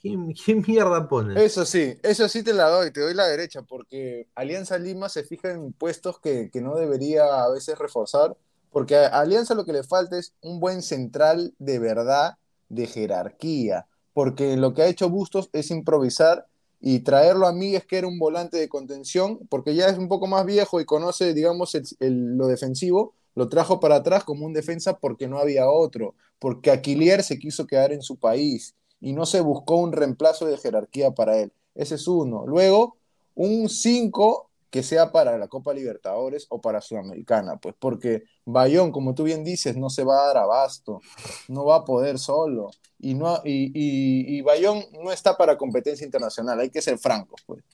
¿Quién, 0.00 0.32
quién 0.32 0.64
mierda 0.66 1.08
pone? 1.08 1.44
Eso 1.44 1.66
sí, 1.66 1.98
eso 2.02 2.26
sí 2.28 2.42
te 2.42 2.54
la 2.54 2.68
doy, 2.68 2.90
te 2.90 3.00
doy 3.00 3.12
la 3.12 3.26
derecha, 3.26 3.60
porque 3.62 4.28
Alianza 4.34 4.78
Lima 4.78 5.10
se 5.10 5.24
fija 5.24 5.50
en 5.50 5.72
puestos 5.74 6.18
que, 6.20 6.48
que 6.50 6.62
no 6.62 6.76
debería 6.76 7.44
a 7.44 7.50
veces 7.50 7.78
reforzar, 7.78 8.34
porque 8.70 8.96
a 8.96 9.08
Alianza 9.08 9.54
lo 9.54 9.66
que 9.66 9.74
le 9.74 9.82
falta 9.82 10.16
es 10.16 10.32
un 10.40 10.58
buen 10.58 10.80
central 10.80 11.54
de 11.58 11.78
verdad, 11.78 12.38
de 12.70 12.86
jerarquía, 12.86 13.88
porque 14.14 14.56
lo 14.56 14.72
que 14.72 14.82
ha 14.82 14.86
hecho 14.86 15.10
Bustos 15.10 15.50
es 15.52 15.70
improvisar 15.70 16.46
y 16.80 17.00
traerlo 17.00 17.46
a 17.46 17.52
Míguez, 17.52 17.84
que 17.86 17.98
era 17.98 18.06
un 18.08 18.18
volante 18.18 18.56
de 18.56 18.68
contención, 18.68 19.38
porque 19.50 19.74
ya 19.74 19.88
es 19.88 19.98
un 19.98 20.08
poco 20.08 20.26
más 20.26 20.46
viejo 20.46 20.80
y 20.80 20.84
conoce, 20.86 21.34
digamos, 21.34 21.74
el- 21.74 22.36
lo 22.36 22.46
defensivo, 22.46 23.14
lo 23.34 23.48
trajo 23.48 23.80
para 23.80 23.96
atrás 23.96 24.24
como 24.24 24.46
un 24.46 24.52
defensa 24.52 24.98
porque 24.98 25.28
no 25.28 25.38
había 25.38 25.68
otro, 25.70 26.14
porque 26.38 26.70
Aquilier 26.70 27.22
se 27.22 27.38
quiso 27.38 27.66
quedar 27.66 27.92
en 27.92 28.02
su 28.02 28.16
país 28.18 28.74
y 29.00 29.12
no 29.12 29.26
se 29.26 29.40
buscó 29.40 29.76
un 29.76 29.92
reemplazo 29.92 30.46
de 30.46 30.58
jerarquía 30.58 31.12
para 31.12 31.38
él. 31.38 31.52
Ese 31.74 31.94
es 31.96 32.08
uno. 32.08 32.44
Luego, 32.46 32.96
un 33.34 33.68
5 33.68 34.49
que 34.70 34.82
sea 34.82 35.10
para 35.10 35.36
la 35.36 35.48
Copa 35.48 35.74
Libertadores 35.74 36.46
o 36.48 36.60
para 36.60 36.80
Sudamericana, 36.80 37.56
pues 37.56 37.74
porque 37.78 38.22
Bayón, 38.44 38.92
como 38.92 39.14
tú 39.14 39.24
bien 39.24 39.44
dices, 39.44 39.76
no 39.76 39.90
se 39.90 40.04
va 40.04 40.22
a 40.22 40.26
dar 40.28 40.38
abasto, 40.38 41.00
no 41.48 41.64
va 41.64 41.76
a 41.76 41.84
poder 41.84 42.18
solo. 42.18 42.70
Y, 42.98 43.14
no, 43.14 43.40
y, 43.44 43.72
y, 43.74 44.38
y 44.38 44.42
Bayón 44.42 44.84
no 45.02 45.10
está 45.10 45.36
para 45.36 45.58
competencia 45.58 46.04
internacional, 46.04 46.60
hay 46.60 46.70
que 46.70 46.82
ser 46.82 46.98
francos, 46.98 47.42
pues. 47.46 47.64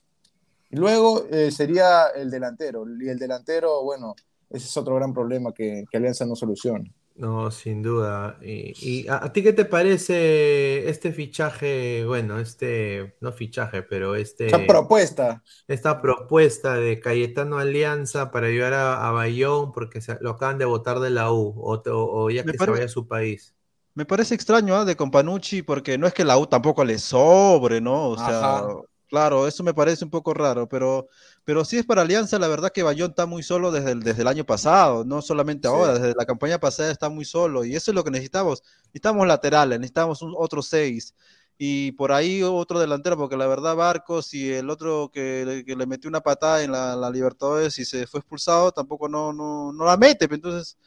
Luego 0.69 1.25
eh, 1.31 1.51
sería 1.51 2.07
el 2.07 2.29
delantero, 2.29 2.85
y 2.99 3.07
el 3.07 3.19
delantero, 3.19 3.83
bueno, 3.83 4.15
ese 4.49 4.65
es 4.65 4.77
otro 4.77 4.95
gran 4.95 5.13
problema 5.13 5.53
que, 5.53 5.85
que 5.89 5.97
Alianza 5.97 6.25
no 6.25 6.35
soluciona. 6.35 6.89
No, 7.17 7.49
sin 7.49 7.81
duda. 7.81 8.37
¿Y, 8.43 8.75
y 9.03 9.07
a, 9.07 9.25
a 9.25 9.33
ti 9.33 9.41
qué 9.41 9.51
te 9.51 9.65
parece 9.65 10.87
este 10.87 11.11
fichaje? 11.11 12.05
Bueno, 12.05 12.37
este, 12.39 13.15
no 13.21 13.31
fichaje, 13.31 13.81
pero 13.81 14.13
este, 14.15 14.47
Esa 14.47 14.65
propuesta. 14.65 15.41
esta 15.67 16.01
propuesta 16.01 16.75
de 16.75 16.99
Cayetano 16.99 17.57
Alianza 17.59 18.31
para 18.31 18.47
ayudar 18.47 18.73
a, 18.73 19.07
a 19.09 19.11
Bayón 19.11 19.71
porque 19.73 20.01
se- 20.01 20.17
lo 20.21 20.31
acaban 20.31 20.59
de 20.59 20.65
votar 20.65 20.99
de 20.99 21.09
la 21.09 21.31
U 21.33 21.53
o, 21.57 21.75
o- 21.75 22.23
o 22.25 22.29
ya 22.29 22.45
Me 22.45 22.51
que 22.51 22.57
pare- 22.57 22.65
se 22.65 22.71
vaya 22.71 22.85
a 22.85 22.89
su 22.89 23.07
país. 23.07 23.55
Me 23.93 24.05
parece 24.05 24.35
extraño, 24.35 24.75
¿ah? 24.75 24.85
de 24.85 24.95
Companucci, 24.95 25.63
porque 25.63 25.97
no 25.97 26.05
es 26.07 26.13
que 26.13 26.23
la 26.25 26.37
U 26.37 26.45
tampoco 26.47 26.85
le 26.85 26.99
sobre, 26.99 27.81
¿no? 27.81 28.09
O 28.09 28.17
sea, 28.17 28.61
Ajá. 28.61 28.77
claro, 29.07 29.47
eso 29.47 29.63
me 29.63 29.73
parece 29.73 30.05
un 30.05 30.11
poco 30.11 30.33
raro, 30.35 30.67
pero, 30.69 31.07
pero 31.47 31.63
si 31.63 31.77
es 31.77 31.85
para 31.85 32.01
Alianza, 32.01 32.37
la 32.39 32.49
verdad 32.49 32.73
que 32.73 32.83
Bayón 32.83 33.11
está 33.11 33.25
muy 33.25 33.41
solo 33.41 33.71
desde 33.71 33.91
el, 33.91 34.01
desde 34.01 34.21
el 34.23 34.27
año 34.27 34.43
pasado, 34.45 35.05
no 35.05 35.21
solamente 35.21 35.69
Sí. 35.69 35.73
ahora, 35.73 35.93
desde 35.97 36.13
la 36.13 36.25
campaña 36.25 36.59
pasada 36.59 36.91
está 36.91 37.07
muy 37.07 37.23
solo, 37.23 37.63
y 37.63 37.73
eso 37.73 37.91
es 37.91 37.95
lo 37.95 38.03
que 38.03 38.11
necesitamos. 38.11 38.61
Necesitamos 38.87 39.25
laterales, 39.25 39.79
necesitamos 39.79 40.21
un, 40.21 40.33
otro 40.37 40.61
seis, 40.61 41.13
y 41.57 41.93
por 41.93 42.11
ahí 42.11 42.43
otro 42.43 42.79
delantero, 42.81 43.15
porque 43.15 43.37
la 43.37 43.47
verdad 43.47 43.77
Barcos 43.77 44.33
y 44.33 44.51
el 44.51 44.69
otro 44.69 45.09
que, 45.13 45.45
le- 45.45 45.63
que 45.63 45.77
le 45.77 45.85
metió 45.85 46.09
una 46.09 46.19
patada 46.19 46.61
en 46.63 46.71
la, 46.73 46.97
la 46.97 47.09
Libertadores 47.09 47.79
y 47.79 47.85
se 47.85 48.05
fue 48.07 48.19
expulsado, 48.19 48.73
tampoco 48.73 49.07
no, 49.07 49.31
no, 49.31 49.71
no 49.71 49.85
la 49.85 49.95
mete, 49.95 50.27
pues, 50.27 50.37
entonces... 50.39 50.77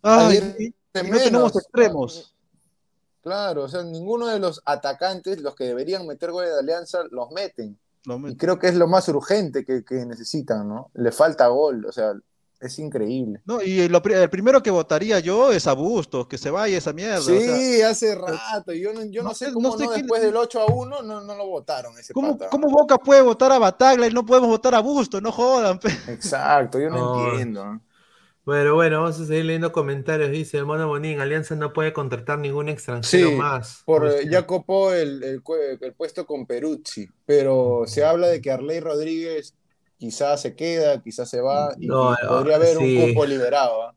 Ay, 0.00 0.54
y- 0.58 0.74
no 1.10 1.18
tenemos 1.18 1.56
extremos. 1.56 2.34
Claro, 3.22 3.64
o 3.64 3.68
sea, 3.68 3.82
ninguno 3.82 4.28
de 4.28 4.38
los 4.38 4.62
atacantes, 4.64 5.42
los 5.42 5.54
que 5.54 5.64
deberían 5.64 6.06
meter 6.06 6.30
goles 6.30 6.52
de 6.54 6.60
Alianza, 6.60 7.00
los 7.10 7.30
meten. 7.32 7.78
No 8.06 8.18
me- 8.18 8.30
Y 8.32 8.36
creo 8.36 8.58
que 8.58 8.68
es 8.68 8.74
lo 8.74 8.86
más 8.86 9.08
urgente 9.08 9.64
que, 9.64 9.84
que 9.84 10.04
necesitan, 10.06 10.68
¿no? 10.68 10.90
Le 10.94 11.10
falta 11.12 11.46
gol, 11.48 11.86
o 11.86 11.92
sea, 11.92 12.12
es 12.60 12.78
increíble. 12.78 13.40
No, 13.44 13.60
y 13.62 13.88
lo 13.88 14.02
el 14.04 14.30
primero 14.30 14.62
que 14.62 14.70
votaría 14.70 15.20
yo 15.20 15.52
es 15.52 15.66
a 15.66 15.72
Bustos, 15.74 16.26
que 16.26 16.38
se 16.38 16.50
vaya 16.50 16.78
esa 16.78 16.92
mierda. 16.92 17.18
o 17.18 17.22
sea, 17.22 17.56
Sí, 17.56 17.82
hace 17.82 18.14
rato. 18.14 18.72
Yo 18.72 18.92
no, 18.94 19.04
yo 19.04 19.22
no, 19.22 19.30
no 19.30 19.34
sé 19.34 19.52
cómo 19.52 19.70
no 19.70 19.76
sé 19.78 19.84
no, 19.84 19.90
quién- 19.90 20.02
después 20.02 20.22
del 20.22 20.36
8 20.36 20.60
a 20.60 20.66
1 20.72 21.02
no, 21.02 21.20
no 21.22 21.34
lo 21.34 21.46
votaron 21.46 21.98
ese 21.98 22.12
¿cómo, 22.14 22.38
pata. 22.38 22.50
cómo 22.50 22.68
Boca 22.70 22.96
puede 22.98 23.20
votar 23.22 23.52
a 23.52 23.58
Bataglia 23.58 24.06
y 24.08 24.12
no 24.12 24.24
podemos 24.24 24.48
votar 24.48 24.74
a 24.74 24.80
Bustos? 24.80 25.20
No 25.20 25.32
jodan. 25.32 25.78
pe. 25.78 25.88
Exacto, 26.08 26.78
yo 26.78 26.90
no, 26.90 26.96
No. 27.16 27.30
entiendo. 27.30 27.80
Bueno, 28.44 28.74
bueno, 28.74 29.00
vamos 29.02 29.20
a 29.20 29.24
seguir 29.26 29.44
leyendo 29.46 29.72
comentarios. 29.72 30.30
Dice 30.30 30.62
Mono 30.64 30.86
Bonín, 30.88 31.20
Alianza 31.20 31.54
no 31.56 31.72
puede 31.72 31.92
contratar 31.94 32.38
ningún 32.38 32.68
extranjero 32.68 33.32
Sí, 33.32 33.32
más. 33.32 33.84
Por, 33.84 34.06
eh, 34.08 34.28
ya 34.30 34.46
copó 34.46 34.92
el, 34.94 35.22
el 35.22 35.42
el 35.82 35.94
puesto 35.94 36.24
con 36.26 36.46
Peruzzi, 36.46 37.06
pero 37.26 37.84
se 37.86 38.02
habla 38.04 38.28
de 38.28 38.40
que 38.40 38.50
Arley 38.50 38.80
Rodríguez 38.80 39.54
quizás 39.98 40.40
se 40.40 40.56
queda, 40.56 41.02
quizás 41.02 41.28
se 41.28 41.40
va 41.42 41.74
y, 41.78 41.90
No, 41.90 42.10
podría 42.26 42.56
ah, 42.56 42.56
haber 42.56 42.78
sí. 42.78 42.78
un 42.78 42.92
cupo 42.92 43.26
liberado. 43.26 43.82
¿ah? 43.82 43.96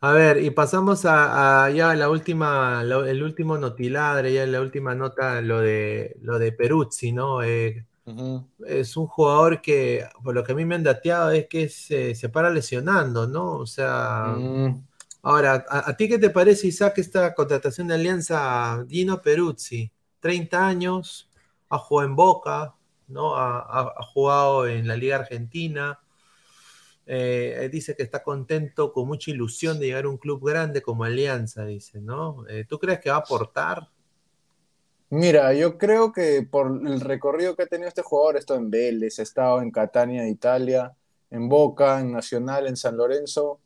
A 0.00 0.12
ver, 0.12 0.42
y 0.42 0.50
pasamos 0.50 1.06
a, 1.06 1.64
a 1.64 1.70
ya 1.70 1.94
la 1.94 2.10
última, 2.10 2.84
lo- 2.84 3.06
el 3.06 3.22
último 3.22 3.56
notiladre, 3.56 4.34
ya 4.34 4.46
la 4.46 4.60
última 4.60 4.94
nota, 4.94 5.40
lo 5.40 5.60
de 5.60 6.16
lo 6.20 6.38
de 6.38 6.52
Peruzzi, 6.52 7.12
¿no? 7.12 7.42
Eh, 7.42 7.86
Es 8.66 8.96
un 8.96 9.06
jugador 9.06 9.60
que, 9.62 10.06
por 10.22 10.34
lo 10.34 10.44
que 10.44 10.52
a 10.52 10.54
mí 10.54 10.64
me 10.64 10.74
han 10.76 10.82
dateado, 10.84 11.30
es 11.32 11.46
que 11.48 11.68
se, 11.68 12.14
se 12.14 12.28
para 12.28 12.50
lesionando, 12.50 13.26
¿no? 13.26 13.52
O 13.58 13.66
sea, 13.66 14.36
Mm. 14.38 14.86
ahora, 15.22 15.64
¿a, 15.68 15.90
a 15.90 15.96
ti 15.96 16.08
qué 16.08 16.18
te 16.18 16.30
parece, 16.30 16.68
Isaac, 16.68 16.98
esta 16.98 17.34
contratación 17.34 17.88
de 17.88 17.94
Alianza 17.94 18.84
Dino 18.86 19.20
Peruzzi? 19.22 19.90
30 20.20 20.66
años, 20.66 21.30
ha 21.68 21.78
jugado 21.78 22.08
en 22.08 22.16
Boca, 22.16 22.74
¿no? 23.08 23.36
Ha, 23.36 23.58
ha- 23.60 23.94
ha 23.98 24.02
jugado 24.06 24.66
en 24.66 24.86
la 24.88 24.96
Liga 24.96 25.16
Argentina. 25.16 26.00
Eh, 27.06 27.68
dice 27.70 27.94
que 27.96 28.02
está 28.02 28.22
contento, 28.22 28.92
con 28.92 29.06
mucha 29.06 29.30
ilusión 29.30 29.78
de 29.78 29.86
llegar 29.86 30.04
a 30.06 30.08
un 30.08 30.16
club 30.18 30.42
grande 30.46 30.80
como 30.82 31.04
Alianza, 31.04 31.64
dice, 31.66 32.00
¿no? 32.00 32.46
Eh, 32.48 32.64
¿tú 32.68 32.78
crees 32.78 33.00
que 33.00 33.10
va 33.10 33.16
a 33.16 33.18
aportar? 33.20 33.88
Mira, 35.14 35.54
yo 35.54 35.78
creo 35.78 36.10
que 36.10 36.42
por 36.42 36.66
el 36.84 37.00
recorrido 37.00 37.54
que 37.54 37.62
ha 37.62 37.66
tenido 37.66 37.86
este 37.86 38.02
jugador, 38.02 38.36
ha 38.36 38.54
en 38.54 38.68
Vélez, 38.68 39.20
ha 39.20 39.22
estado 39.22 39.62
en 39.62 39.70
Catania, 39.70 40.28
Italia, 40.28 40.92
en 41.30 41.48
Boca, 41.48 42.00
en 42.00 42.10
Nacional, 42.10 42.66
en 42.66 42.76
San 42.76 42.96
Lorenzo, 42.96 43.60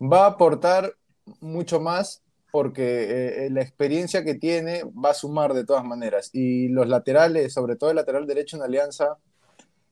va 0.00 0.24
a 0.24 0.30
aportar 0.30 0.92
mucho 1.38 1.78
más 1.78 2.24
porque 2.50 3.44
eh, 3.46 3.50
la 3.50 3.62
experiencia 3.62 4.24
que 4.24 4.34
tiene 4.34 4.82
va 4.82 5.10
a 5.10 5.14
sumar 5.14 5.54
de 5.54 5.64
todas 5.64 5.84
maneras. 5.84 6.30
Y 6.32 6.66
los 6.66 6.88
laterales, 6.88 7.52
sobre 7.52 7.76
todo 7.76 7.90
el 7.90 7.96
lateral 7.96 8.26
derecho 8.26 8.56
en 8.56 8.64
Alianza, 8.64 9.18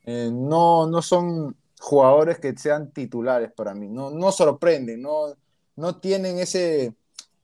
eh, 0.06 0.28
no, 0.32 0.88
no 0.88 1.02
son 1.02 1.54
jugadores 1.78 2.40
que 2.40 2.58
sean 2.58 2.90
titulares 2.90 3.52
para 3.52 3.74
mí, 3.74 3.88
no, 3.88 4.10
no 4.10 4.32
sorprenden, 4.32 5.02
no, 5.02 5.36
no 5.76 6.00
tienen 6.00 6.40
ese, 6.40 6.94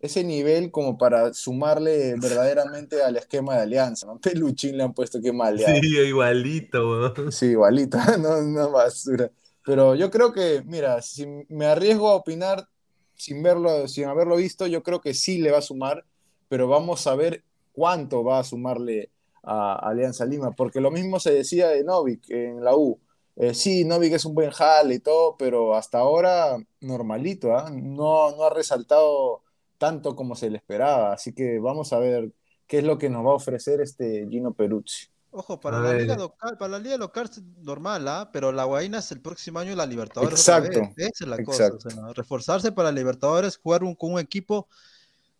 ese 0.02 0.24
nivel 0.24 0.72
como 0.72 0.98
para 0.98 1.32
sumarle 1.32 2.16
verdaderamente 2.20 3.00
al 3.02 3.16
esquema 3.16 3.54
de 3.54 3.62
Alianza. 3.62 4.06
¿no? 4.06 4.18
Peluchín 4.20 4.76
le 4.76 4.82
han 4.82 4.92
puesto 4.92 5.22
que 5.22 5.32
maleado. 5.32 5.80
Sí, 5.80 5.96
igualito, 6.00 6.90
weón. 6.90 7.32
Sí, 7.32 7.46
igualito, 7.46 7.98
no, 8.20 8.42
no 8.42 8.70
basura. 8.72 9.30
Pero 9.64 9.94
yo 9.94 10.10
creo 10.10 10.32
que, 10.32 10.62
mira, 10.66 11.00
si 11.00 11.24
me 11.48 11.66
arriesgo 11.66 12.10
a 12.10 12.16
opinar 12.16 12.66
sin 13.14 13.44
verlo, 13.44 13.86
sin 13.86 14.06
haberlo 14.06 14.36
visto, 14.36 14.66
yo 14.66 14.82
creo 14.82 15.00
que 15.00 15.14
sí 15.14 15.38
le 15.38 15.52
va 15.52 15.58
a 15.58 15.62
sumar, 15.62 16.04
pero 16.48 16.66
vamos 16.66 17.06
a 17.06 17.14
ver 17.14 17.44
cuánto 17.70 18.24
va 18.24 18.40
a 18.40 18.44
sumarle 18.44 19.12
a 19.44 19.76
Alianza 19.76 20.24
Lima, 20.24 20.50
porque 20.50 20.80
lo 20.80 20.90
mismo 20.90 21.20
se 21.20 21.32
decía 21.32 21.68
de 21.68 21.84
Novik 21.84 22.28
en 22.30 22.64
la 22.64 22.74
U. 22.74 23.00
Eh, 23.36 23.54
sí, 23.54 23.84
Novik 23.84 24.14
es 24.14 24.24
un 24.24 24.34
buen 24.34 24.50
jale 24.50 24.96
y 24.96 24.98
todo, 24.98 25.36
pero 25.36 25.76
hasta 25.76 25.98
ahora 25.98 26.56
normalito, 26.80 27.56
¿ah? 27.56 27.70
No, 27.70 28.34
no 28.36 28.44
ha 28.44 28.50
resaltado 28.50 29.42
tanto 29.82 30.14
como 30.14 30.36
se 30.36 30.48
le 30.48 30.58
esperaba, 30.58 31.12
así 31.12 31.32
que 31.32 31.58
vamos 31.58 31.92
a 31.92 31.98
ver 31.98 32.30
qué 32.68 32.78
es 32.78 32.84
lo 32.84 32.98
que 32.98 33.10
nos 33.10 33.26
va 33.26 33.30
a 33.30 33.34
ofrecer 33.34 33.80
este 33.80 34.28
Gino 34.30 34.52
Peruzzi. 34.52 35.08
Ojo, 35.32 35.58
para 35.58 35.80
la, 35.80 35.94
liga 35.94 36.14
local, 36.14 36.56
para 36.56 36.70
la 36.72 36.78
liga 36.78 36.96
local 36.96 37.28
es 37.28 37.42
normal, 37.64 38.06
¿ah? 38.06 38.30
Pero 38.32 38.52
la 38.52 38.62
Guaina 38.62 38.98
es 39.00 39.10
el 39.10 39.20
próximo 39.20 39.58
año 39.58 39.74
la 39.74 39.84
Libertadores. 39.84 40.38
Exacto, 40.38 40.78
vez. 40.94 41.10
Esa 41.14 41.24
es 41.24 41.28
la 41.28 41.42
cosa. 41.42 41.66
exacto. 41.66 41.88
o 41.88 41.90
sea, 41.90 42.12
reforzarse 42.12 42.70
para 42.70 42.92
Libertadores, 42.92 43.56
jugar 43.56 43.82
un- 43.82 43.96
con 43.96 44.12
un 44.12 44.20
equipo. 44.20 44.68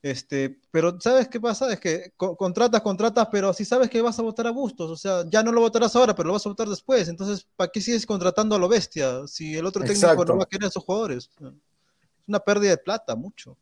Este, 0.03 0.59
pero 0.73 0.99
¿sabes 1.01 1.29
qué 1.29 1.39
pasa? 1.41 1.73
Es 1.73 1.79
que 1.79 2.13
co- 2.17 2.37
contratas, 2.37 2.81
contratas, 2.81 3.29
pero 3.31 3.53
si 3.53 3.65
sabes 3.65 3.89
que 3.89 4.03
vas 4.03 4.19
a 4.19 4.23
votar 4.23 4.49
a 4.49 4.51
Bustos, 4.51 4.91
o 4.91 4.97
sea, 4.97 5.25
ya 5.31 5.45
no 5.45 5.53
lo 5.53 5.61
votarás 5.61 5.95
ahora, 5.95 6.17
pero 6.17 6.27
lo 6.27 6.33
vas 6.33 6.45
a 6.47 6.49
votar 6.49 6.69
después. 6.69 7.07
Entonces, 7.09 7.47
¿para 7.55 7.71
qué 7.71 7.81
sigues 7.81 8.05
contratando 8.05 8.57
a 8.57 8.59
lo 8.59 8.69
bestia 8.69 9.25
si 9.29 9.55
el 9.57 9.65
otro 9.67 9.83
técnico 9.83 10.07
Exacto. 10.07 10.25
no 10.33 10.39
va 10.39 10.43
a 10.43 10.47
querer 10.47 10.65
a 10.65 10.69
esos 10.69 10.83
jugadores? 10.83 11.31
Es 11.39 11.53
una 12.27 12.41
pérdida 12.41 12.71
de 12.71 12.79
plata, 12.79 13.15
mucho. 13.15 13.57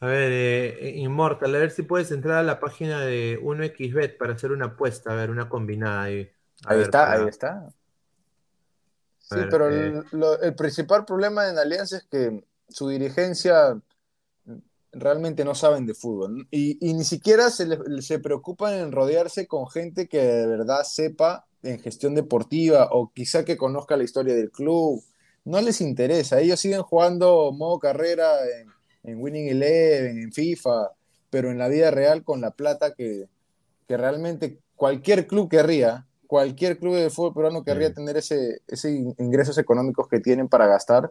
A 0.00 0.06
ver, 0.06 0.32
eh, 0.32 0.94
Immortal, 0.96 1.54
a 1.54 1.58
ver 1.58 1.70
si 1.70 1.82
puedes 1.82 2.10
entrar 2.10 2.38
a 2.38 2.42
la 2.42 2.58
página 2.58 3.00
de 3.04 3.38
1xBet 3.42 4.16
para 4.18 4.32
hacer 4.32 4.50
una 4.52 4.66
apuesta, 4.66 5.12
a 5.12 5.14
ver, 5.14 5.30
una 5.30 5.48
combinada 5.48 6.04
ahí. 6.04 6.30
A 6.64 6.70
Ahí 6.70 6.78
ver, 6.78 6.84
está, 6.86 7.04
para- 7.04 7.22
ahí 7.22 7.28
está. 7.28 7.68
Sí, 9.18 9.36
ver, 9.36 9.48
pero 9.50 9.68
eh. 9.70 9.92
el, 10.02 10.04
lo- 10.12 10.40
el 10.40 10.54
principal 10.54 11.04
problema 11.04 11.48
en 11.48 11.58
Alianza 11.58 11.98
es 11.98 12.04
que 12.04 12.42
su 12.68 12.88
dirigencia 12.88 13.80
realmente 14.92 15.44
no 15.44 15.54
saben 15.54 15.86
de 15.86 15.94
fútbol 15.94 16.48
y, 16.50 16.76
y 16.86 16.94
ni 16.94 17.04
siquiera 17.04 17.50
se, 17.50 17.66
le- 17.66 18.02
se 18.02 18.18
preocupan 18.18 18.74
en 18.74 18.92
rodearse 18.92 19.46
con 19.46 19.68
gente 19.68 20.08
que 20.08 20.18
de 20.20 20.46
verdad 20.46 20.82
sepa 20.84 21.46
en 21.62 21.78
gestión 21.78 22.14
deportiva 22.14 22.88
o 22.90 23.12
quizá 23.12 23.44
que 23.44 23.56
conozca 23.56 23.96
la 23.96 24.04
historia 24.04 24.34
del 24.34 24.50
club. 24.50 25.02
No 25.44 25.60
les 25.60 25.80
interesa, 25.80 26.40
ellos 26.40 26.58
siguen 26.60 26.82
jugando 26.82 27.52
modo 27.52 27.78
carrera 27.78 28.26
en, 28.60 28.68
en 29.02 29.20
Winning 29.20 29.48
Eleven, 29.48 30.18
en 30.18 30.32
FIFA, 30.32 30.90
pero 31.30 31.50
en 31.50 31.58
la 31.58 31.68
vida 31.68 31.90
real 31.90 32.22
con 32.24 32.40
la 32.40 32.50
plata 32.50 32.94
que, 32.94 33.28
que 33.88 33.96
realmente 33.96 34.58
cualquier 34.76 35.26
club 35.26 35.48
querría, 35.50 36.06
cualquier 36.26 36.78
club 36.78 36.94
de 36.96 37.10
fútbol 37.10 37.34
peruano 37.34 37.64
querría 37.64 37.90
Mm. 37.90 37.94
tener 37.94 38.16
ese, 38.16 38.62
ese 38.68 38.90
in- 38.92 39.14
ingresos 39.18 39.58
económicos 39.58 40.06
que 40.08 40.20
tienen 40.20 40.48
para 40.48 40.66
gastar, 40.66 41.10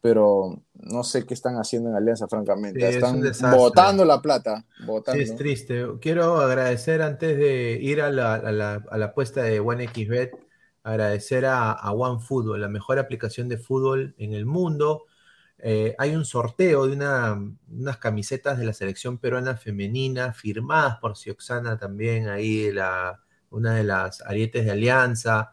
pero 0.00 0.62
no 0.74 1.02
sé 1.04 1.26
qué 1.26 1.34
están 1.34 1.56
haciendo 1.56 1.90
en 1.90 1.96
Alianza, 1.96 2.28
francamente. 2.28 2.80
Sí, 2.80 2.86
es 2.86 2.94
están 2.96 3.20
desastre. 3.20 3.56
botando 3.58 4.04
la 4.04 4.20
plata, 4.22 4.64
Sí, 4.76 4.84
botando. 4.84 5.22
es 5.22 5.34
triste. 5.36 5.84
Quiero 6.00 6.36
agradecer 6.36 7.02
antes 7.02 7.36
de 7.36 7.78
ir 7.80 8.00
a 8.00 8.10
la, 8.10 8.34
a 8.34 8.52
la, 8.52 8.84
a 8.90 8.98
la 8.98 9.06
apuesta 9.06 9.42
de 9.42 9.58
OneXBet, 9.60 10.32
agradecer 10.84 11.46
a, 11.46 11.72
a 11.72 11.92
OneFootball, 11.92 12.60
la 12.60 12.68
mejor 12.68 12.98
aplicación 12.98 13.48
de 13.48 13.58
fútbol 13.58 14.14
en 14.18 14.32
el 14.34 14.46
mundo. 14.46 15.04
Eh, 15.60 15.94
hay 15.98 16.14
un 16.14 16.24
sorteo 16.24 16.86
de 16.86 16.94
una- 16.94 17.36
unas 17.68 17.96
camisetas 17.98 18.58
de 18.58 18.64
la 18.64 18.72
selección 18.72 19.18
peruana 19.18 19.56
femenina 19.56 20.32
firmadas 20.32 20.98
por 21.00 21.16
Cioxana 21.16 21.76
también, 21.76 22.28
ahí 22.28 22.70
la, 22.72 23.20
una 23.50 23.74
de 23.74 23.84
las 23.84 24.20
arietes 24.22 24.64
de 24.64 24.70
Alianza, 24.70 25.50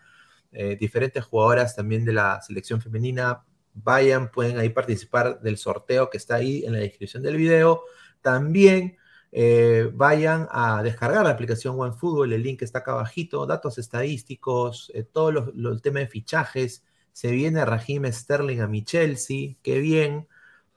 eh, 0.51 0.77
diferentes 0.79 1.23
jugadoras 1.25 1.75
también 1.75 2.05
de 2.05 2.13
la 2.13 2.41
selección 2.41 2.81
femenina. 2.81 3.43
Vayan, 3.73 4.31
pueden 4.31 4.57
ahí 4.59 4.69
participar 4.69 5.41
del 5.41 5.57
sorteo 5.57 6.09
que 6.09 6.17
está 6.17 6.35
ahí 6.35 6.63
en 6.65 6.73
la 6.73 6.79
descripción 6.79 7.23
del 7.23 7.35
video. 7.37 7.83
También 8.21 8.97
eh, 9.31 9.89
vayan 9.93 10.47
a 10.51 10.81
descargar 10.83 11.23
la 11.25 11.31
aplicación 11.31 11.79
OneFootball, 11.79 12.31
el 12.31 12.43
link 12.43 12.61
está 12.61 12.79
acá 12.79 12.93
abajito, 12.93 13.45
datos 13.45 13.77
estadísticos, 13.77 14.91
todo 15.11 15.29
el 15.29 15.81
tema 15.81 15.99
de 15.99 16.07
fichajes. 16.07 16.85
Se 17.15 17.31
viene 17.31 17.63
Raheem 17.63 18.11
Sterling 18.11 18.59
a 18.59 18.67
mi 18.67 18.83
Chelsea, 18.83 19.55
qué 19.63 19.79
bien. 19.79 20.27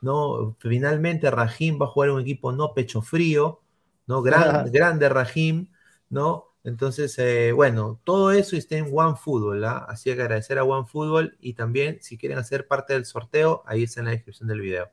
¿no? 0.00 0.56
Finalmente 0.60 1.30
Rajim 1.30 1.80
va 1.80 1.86
a 1.86 1.88
jugar 1.88 2.10
un 2.10 2.20
equipo 2.20 2.52
no 2.52 2.74
pecho 2.74 3.02
frío, 3.02 3.60
¿no? 4.06 4.22
Gran, 4.22 4.70
grande 4.72 5.08
Rajim, 5.08 5.68
¿no? 6.10 6.54
Entonces, 6.64 7.18
eh, 7.18 7.52
bueno, 7.52 8.00
todo 8.04 8.30
eso 8.32 8.56
está 8.56 8.76
en 8.76 8.90
OneFootball, 8.92 9.64
¿ah? 9.64 9.86
Así 9.88 10.14
que 10.14 10.22
agradecer 10.22 10.58
a 10.58 10.64
OneFootball 10.64 11.36
y 11.40 11.54
también, 11.54 11.98
si 12.02 12.18
quieren 12.18 12.38
hacer 12.38 12.66
parte 12.66 12.92
del 12.94 13.06
sorteo, 13.06 13.62
ahí 13.66 13.84
está 13.84 14.00
en 14.00 14.06
la 14.06 14.12
descripción 14.12 14.48
del 14.48 14.60
video. 14.60 14.90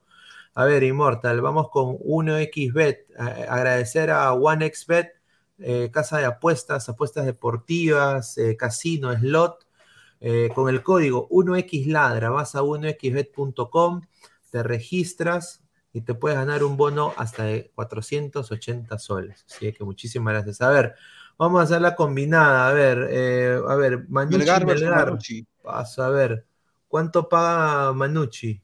A 0.54 0.66
ver, 0.66 0.84
Immortal, 0.84 1.42
vamos 1.42 1.70
con 1.70 1.98
1xBet. 1.98 3.06
agradecer 3.50 4.10
a 4.12 4.34
OneXBet, 4.34 5.14
eh, 5.60 5.90
casa 5.92 6.18
de 6.18 6.26
apuestas, 6.26 6.88
apuestas 6.90 7.26
deportivas, 7.26 8.38
eh, 8.38 8.56
casino, 8.58 9.14
slot, 9.18 9.65
con 10.54 10.70
el 10.70 10.84
código 10.84 11.28
1xladra. 11.30 12.32
Vas 12.34 12.56
a 12.56 12.62
1xbet.com, 12.62 14.02
te 14.52 14.64
registras 14.64 15.64
y 15.94 16.02
te 16.02 16.14
puedes 16.14 16.38
ganar 16.38 16.64
un 16.64 16.78
bono 16.78 17.14
hasta 17.18 17.44
de 17.44 17.72
480 17.76 18.98
soles. 19.00 19.46
Así 19.50 19.72
que 19.72 19.84
muchísimas 19.84 20.34
gracias. 20.34 20.62
A 20.62 20.70
ver, 20.70 20.96
Vamos 21.38 21.60
a 21.60 21.64
hacer 21.64 21.82
la 21.82 21.96
combinada. 21.96 22.70
A 22.70 22.74
ver, 22.74 23.08
eh, 23.12 23.60
a 23.68 23.76
ver, 23.76 24.08
Manucci, 24.08 24.38
Melgar, 24.38 24.66
Melgar. 24.66 25.18
a 25.98 26.10
ver. 26.10 26.46
¿Cuánto 26.88 27.28
paga 27.28 27.92
Manucci? 27.94 28.62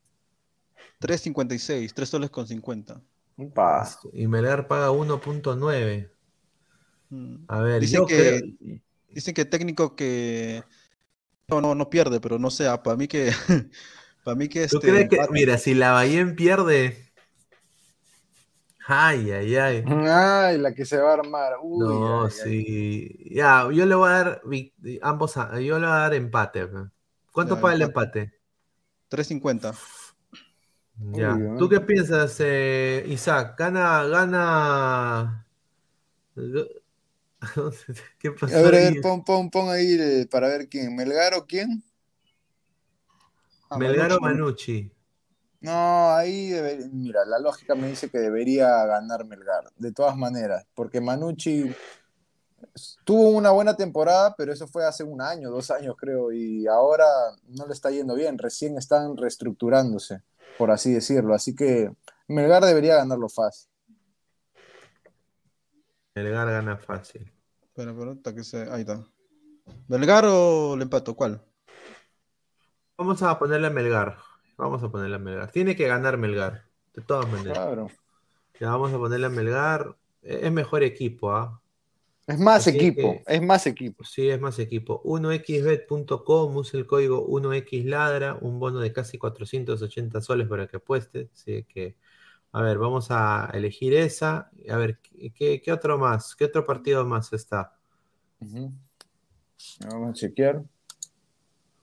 3.56, 1.01 1.93
3 1.93 2.09
soles 2.09 2.29
con 2.29 2.47
50. 2.47 3.01
Y 4.13 4.27
Melgar 4.27 4.67
paga 4.67 4.91
1.9. 4.91 6.09
Mm. 7.09 7.35
A 7.47 7.59
ver, 7.59 7.81
dicen 7.81 8.05
que, 8.05 8.79
dicen 9.09 9.33
que 9.33 9.43
técnico 9.43 9.95
que 9.95 10.63
no, 11.51 11.61
no, 11.61 11.75
no 11.75 11.89
pierde, 11.89 12.19
pero 12.19 12.39
no 12.39 12.49
sea, 12.49 12.73
ah, 12.73 12.83
para 12.83 12.95
mí 12.97 13.07
que 13.07 13.31
para 14.23 14.35
mí 14.35 14.47
que 14.47 14.67
¿Tú 14.67 14.77
este, 14.77 14.89
crees 14.89 15.09
que, 15.09 15.19
mira, 15.31 15.57
si 15.57 15.73
la 15.73 15.91
Bahía 15.91 16.33
pierde, 16.35 17.11
Ay, 18.87 19.31
ay, 19.31 19.55
ay. 19.55 19.85
Ay, 19.87 20.57
la 20.57 20.73
que 20.73 20.85
se 20.85 20.97
va 20.97 21.11
a 21.11 21.13
armar. 21.13 21.53
no, 21.63 22.29
sí. 22.29 23.29
Ya, 23.31 23.69
yo 23.71 23.85
le 23.85 23.95
voy 23.95 24.09
a 24.09 24.11
dar 24.11 24.41
ambos, 25.01 25.35
yo 25.35 25.79
le 25.79 25.85
voy 25.87 25.95
a 25.95 25.99
dar 25.99 26.13
empate. 26.13 26.67
¿Cuánto 27.31 27.61
paga 27.61 27.75
el 27.75 27.83
empate? 27.83 28.33
3.50. 29.09 29.75
Ya. 31.13 31.37
¿Tú 31.57 31.69
qué 31.69 31.79
piensas, 31.79 32.35
eh, 32.39 33.05
Isaac? 33.07 33.57
¿Gana, 33.57 34.03
gana? 34.03 35.47
¿Qué 38.19 38.31
pasó 38.31 38.55
a 38.55 38.61
ver, 38.61 38.75
a 38.75 38.77
ver, 38.77 39.01
pon, 39.01 39.23
pon, 39.23 39.49
pon 39.49 39.69
ahí 39.69 39.97
eh, 39.99 40.27
para 40.29 40.47
ver 40.47 40.69
quién. 40.69 40.95
¿Melgar 40.95 41.33
o 41.33 41.45
quién? 41.45 41.83
Ah, 43.69 43.77
Melgar 43.77 44.11
o 44.13 44.19
Manucci. 44.19 44.91
No, 45.61 46.11
ahí, 46.11 46.53
mira, 46.91 47.23
la 47.25 47.37
lógica 47.37 47.75
me 47.75 47.87
dice 47.87 48.09
que 48.09 48.17
debería 48.17 48.83
ganar 48.85 49.25
Melgar, 49.25 49.71
de 49.77 49.91
todas 49.91 50.17
maneras, 50.17 50.65
porque 50.73 50.99
Manucci 50.99 51.71
tuvo 53.03 53.29
una 53.29 53.51
buena 53.51 53.75
temporada, 53.75 54.33
pero 54.35 54.51
eso 54.51 54.67
fue 54.67 54.85
hace 54.85 55.03
un 55.03 55.21
año, 55.21 55.51
dos 55.51 55.69
años 55.69 55.95
creo, 55.99 56.31
y 56.31 56.65
ahora 56.65 57.05
no 57.47 57.67
le 57.67 57.73
está 57.73 57.91
yendo 57.91 58.15
bien, 58.15 58.39
recién 58.39 58.75
están 58.77 59.15
reestructurándose, 59.15 60.23
por 60.57 60.71
así 60.71 60.93
decirlo, 60.93 61.35
así 61.35 61.55
que 61.55 61.91
Melgar 62.27 62.65
debería 62.65 62.95
ganarlo 62.95 63.29
fácil. 63.29 63.70
Melgar 66.21 66.49
gana 66.49 66.77
fácil. 66.77 67.31
Pero, 67.73 67.95
pero, 67.97 68.35
que 68.35 68.43
se... 68.43 68.69
Ahí 68.71 68.81
está. 68.81 69.03
¿Melgar 69.87 70.25
o 70.25 70.75
el 70.75 70.81
empato? 70.81 71.15
¿Cuál? 71.15 71.41
Vamos 72.97 73.21
a 73.23 73.39
ponerle 73.39 73.67
a 73.67 73.71
Melgar. 73.71 74.17
Vamos 74.57 74.83
a 74.83 74.89
ponerle 74.89 75.15
a 75.15 75.19
Melgar. 75.19 75.51
Tiene 75.51 75.75
que 75.75 75.87
ganar 75.87 76.17
Melgar, 76.17 76.65
de 76.93 77.01
todas 77.01 77.27
maneras. 77.29 77.57
Claro. 77.57 77.87
Ya 78.59 78.69
vamos 78.69 78.93
a 78.93 78.97
ponerle 78.97 79.25
a 79.25 79.29
Melgar. 79.29 79.95
E-, 80.21 80.41
es 80.43 80.51
mejor 80.51 80.83
equipo, 80.83 81.31
¿ah? 81.31 81.61
Es 82.27 82.39
más 82.39 82.67
equipo, 82.67 83.19
es 83.25 83.41
más 83.41 83.65
equipo. 83.65 84.03
Sí, 84.03 84.29
es 84.29 84.39
más 84.39 84.59
equipo. 84.59 85.01
1xbet.com, 85.03 86.55
usa 86.55 86.79
el 86.79 86.85
código 86.85 87.27
1xladra, 87.27 88.37
un 88.39 88.59
bono 88.59 88.79
de 88.79 88.93
casi 88.93 89.17
480 89.17 90.21
soles 90.21 90.47
para 90.47 90.67
que 90.67 90.77
apueste. 90.77 91.29
Así 91.33 91.63
que, 91.63 91.97
a 92.53 92.61
ver, 92.61 92.77
vamos 92.77 93.07
a 93.09 93.49
elegir 93.53 93.93
esa. 93.93 94.51
A 94.69 94.77
ver, 94.77 94.99
¿qué, 94.99 95.71
otro 95.71 95.97
más? 95.97 96.35
¿Qué 96.35 96.45
otro 96.45 96.65
partido 96.65 97.05
más 97.05 97.31
está? 97.33 97.73
Vamos 98.39 100.09
a 100.09 100.13
chequear. 100.13 100.63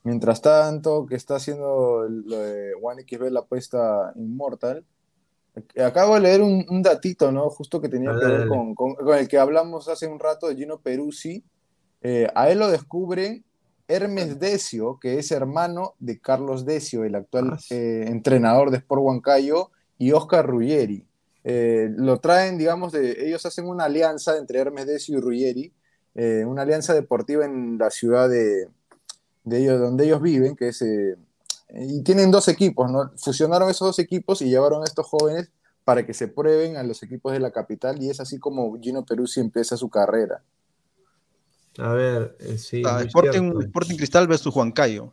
Mientras 0.03 0.41
tanto, 0.41 1.05
que 1.05 1.15
está 1.15 1.35
haciendo 1.35 2.07
lo 2.07 2.37
de 2.37 2.73
OneXB 2.81 3.31
la 3.31 3.41
apuesta 3.41 4.13
Immortal, 4.15 4.85
acabo 5.83 6.15
de 6.15 6.21
leer 6.21 6.41
un, 6.41 6.81
datito, 6.81 7.31
¿no? 7.31 7.49
Justo 7.49 7.81
que 7.81 7.89
tenía 7.89 8.11
que 8.17 8.25
ver 8.25 8.47
con, 8.47 8.75
el 9.17 9.27
que 9.27 9.37
hablamos 9.37 9.87
hace 9.87 10.07
un 10.07 10.19
rato 10.19 10.47
de 10.47 10.55
Gino 10.55 10.79
Peruzzi. 10.79 11.43
Eh, 12.01 12.27
a 12.33 12.49
él 12.49 12.59
lo 12.59 12.69
descubre 12.69 13.43
Hermes 13.87 14.39
Decio, 14.39 14.99
que 15.01 15.19
es 15.19 15.31
hermano 15.31 15.95
de 15.99 16.19
Carlos 16.19 16.65
Decio, 16.65 17.03
el 17.03 17.15
actual 17.15 17.53
ah, 17.53 17.59
eh, 17.71 18.05
entrenador 18.07 18.71
de 18.71 18.77
Sport 18.77 19.01
Huancayo, 19.01 19.71
y 19.99 20.11
Oscar 20.11 20.47
Ruggeri. 20.47 21.05
Eh, 21.43 21.89
lo 21.95 22.19
traen, 22.19 22.57
digamos, 22.57 22.91
de, 22.91 23.27
ellos 23.27 23.45
hacen 23.45 23.67
una 23.67 23.85
alianza 23.85 24.37
entre 24.37 24.59
Hermes 24.59 24.87
Decio 24.87 25.19
y 25.19 25.21
Ruggeri, 25.21 25.73
una 26.45 26.63
alianza 26.63 26.93
deportiva 26.93 27.45
en 27.45 27.77
la 27.77 27.89
ciudad 27.89 28.27
de, 28.27 28.67
de 29.43 29.59
ellos, 29.59 29.79
donde 29.79 30.05
ellos 30.05 30.21
viven, 30.21 30.55
que 30.55 30.69
es, 30.69 30.81
eh, 30.81 31.15
y 31.71 32.01
tienen 32.03 32.31
dos 32.31 32.47
equipos, 32.47 32.89
¿no? 32.91 33.11
Fusionaron 33.17 33.69
esos 33.69 33.87
dos 33.87 33.99
equipos 33.99 34.41
y 34.41 34.49
llevaron 34.49 34.81
a 34.81 34.85
estos 34.85 35.05
jóvenes 35.05 35.51
para 35.83 36.05
que 36.05 36.13
se 36.13 36.27
prueben 36.27 36.77
a 36.77 36.83
los 36.83 37.01
equipos 37.03 37.33
de 37.33 37.39
la 37.39 37.51
capital 37.51 38.01
y 38.01 38.09
es 38.09 38.19
así 38.19 38.37
como 38.37 38.79
Gino 38.79 39.05
Peruzzi 39.05 39.39
empieza 39.39 39.75
su 39.77 39.89
carrera. 39.89 40.43
A 41.77 41.93
ver, 41.93 42.35
eh, 42.39 42.57
sí. 42.57 42.83
Ah, 42.85 43.01
Sporting, 43.01 43.53
Sporting, 43.61 43.95
Cristal 43.95 44.27
versus 44.27 44.55
Huancayo. 44.55 45.11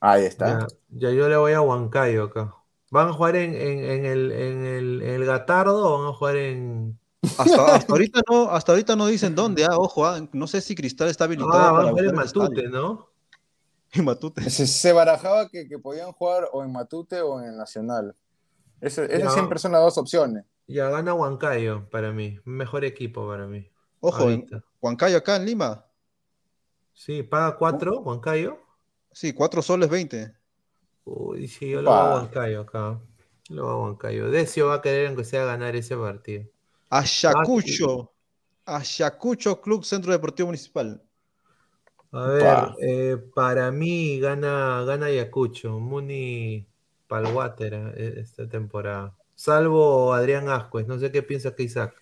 Ahí 0.00 0.24
está. 0.24 0.66
Ya, 0.90 1.10
yo 1.10 1.28
le 1.28 1.36
voy 1.36 1.52
a 1.52 1.60
Huancayo 1.60 2.24
acá. 2.24 2.54
¿Van 2.94 3.08
a 3.08 3.12
jugar 3.12 3.34
en, 3.34 3.56
en, 3.56 4.06
el, 4.06 4.30
en, 4.30 4.64
el, 4.64 5.02
el, 5.02 5.24
Gatardo 5.24 5.84
o 5.84 5.98
van 5.98 6.10
a 6.10 6.12
jugar 6.12 6.36
en, 6.36 6.96
hasta, 7.38 7.92
ahorita 7.92 8.20
no, 8.30 8.50
hasta 8.52 8.70
ahorita 8.70 8.94
no 8.94 9.08
dicen 9.08 9.34
dónde, 9.34 9.64
ah, 9.64 9.76
ojo, 9.76 10.06
ah, 10.06 10.24
no 10.32 10.46
sé 10.46 10.60
si 10.60 10.76
Cristal 10.76 11.08
está 11.08 11.24
habilitado. 11.24 11.54
Ah, 11.54 11.72
van 11.72 11.86
a 11.86 11.90
jugar 11.90 12.04
en 12.04 12.14
Matute, 12.14 12.68
¿no? 12.68 13.08
Matute. 14.00 14.48
Se, 14.48 14.92
barajaba 14.92 15.48
que, 15.48 15.66
podían 15.82 16.12
jugar 16.12 16.48
o 16.52 16.62
en 16.62 16.70
Matute 16.70 17.20
o 17.20 17.40
en 17.40 17.46
el 17.46 17.56
Nacional. 17.56 18.14
esas 18.80 19.10
siempre 19.32 19.58
son 19.58 19.72
las 19.72 19.82
dos 19.82 19.98
opciones. 19.98 20.44
Ya 20.68 20.88
gana 20.88 21.14
Huancayo 21.14 21.90
para 21.90 22.12
mí. 22.12 22.38
Mejor 22.44 22.84
equipo 22.84 23.26
para 23.26 23.48
mí. 23.48 23.68
Ojo, 23.98 24.28
Huancayo 24.80 25.16
acá 25.18 25.34
en 25.34 25.46
Lima. 25.46 25.84
Sí, 26.92 27.24
paga 27.24 27.56
cuatro, 27.56 28.02
Huancayo. 28.02 28.56
Sí, 29.10 29.32
cuatro 29.32 29.62
soles 29.62 29.90
20. 29.90 30.43
Uy, 31.04 31.48
sí, 31.48 31.70
yo 31.70 31.82
lo 31.82 31.92
hago 31.92 32.16
a 32.16 32.20
Huancayo 32.20 32.60
acá. 32.62 33.00
Lo 33.50 33.68
hago 33.68 33.72
a 33.72 33.86
Huancayo. 33.86 34.30
Decio 34.30 34.68
va 34.68 34.76
a 34.76 34.82
querer 34.82 35.08
aunque 35.08 35.24
sea 35.24 35.44
ganar 35.44 35.76
ese 35.76 35.96
partido. 35.96 36.44
Ayacucho. 36.90 38.12
Ayacucho 38.64 39.60
Club 39.60 39.84
Centro 39.84 40.12
Deportivo 40.12 40.46
Municipal. 40.46 41.02
A 42.12 42.26
ver, 42.28 42.58
eh, 42.80 43.16
para 43.34 43.72
mí 43.72 44.20
gana, 44.20 44.84
gana 44.84 45.06
Ayacucho, 45.06 45.80
Muni 45.80 46.64
Palwater 47.08 47.74
eh, 47.96 48.14
esta 48.18 48.48
temporada. 48.48 49.16
Salvo 49.34 50.14
Adrián 50.14 50.48
Ascuez, 50.48 50.86
no 50.86 50.98
sé 50.98 51.10
qué 51.10 51.22
piensa 51.22 51.54
que 51.54 51.64
Isaac. 51.64 51.92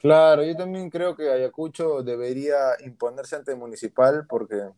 Claro, 0.00 0.42
yo 0.42 0.56
también 0.56 0.88
creo 0.88 1.14
que 1.14 1.30
Ayacucho 1.30 2.02
debería 2.02 2.56
imponerse 2.84 3.36
ante 3.36 3.54
Municipal 3.54 4.26
porque 4.26 4.70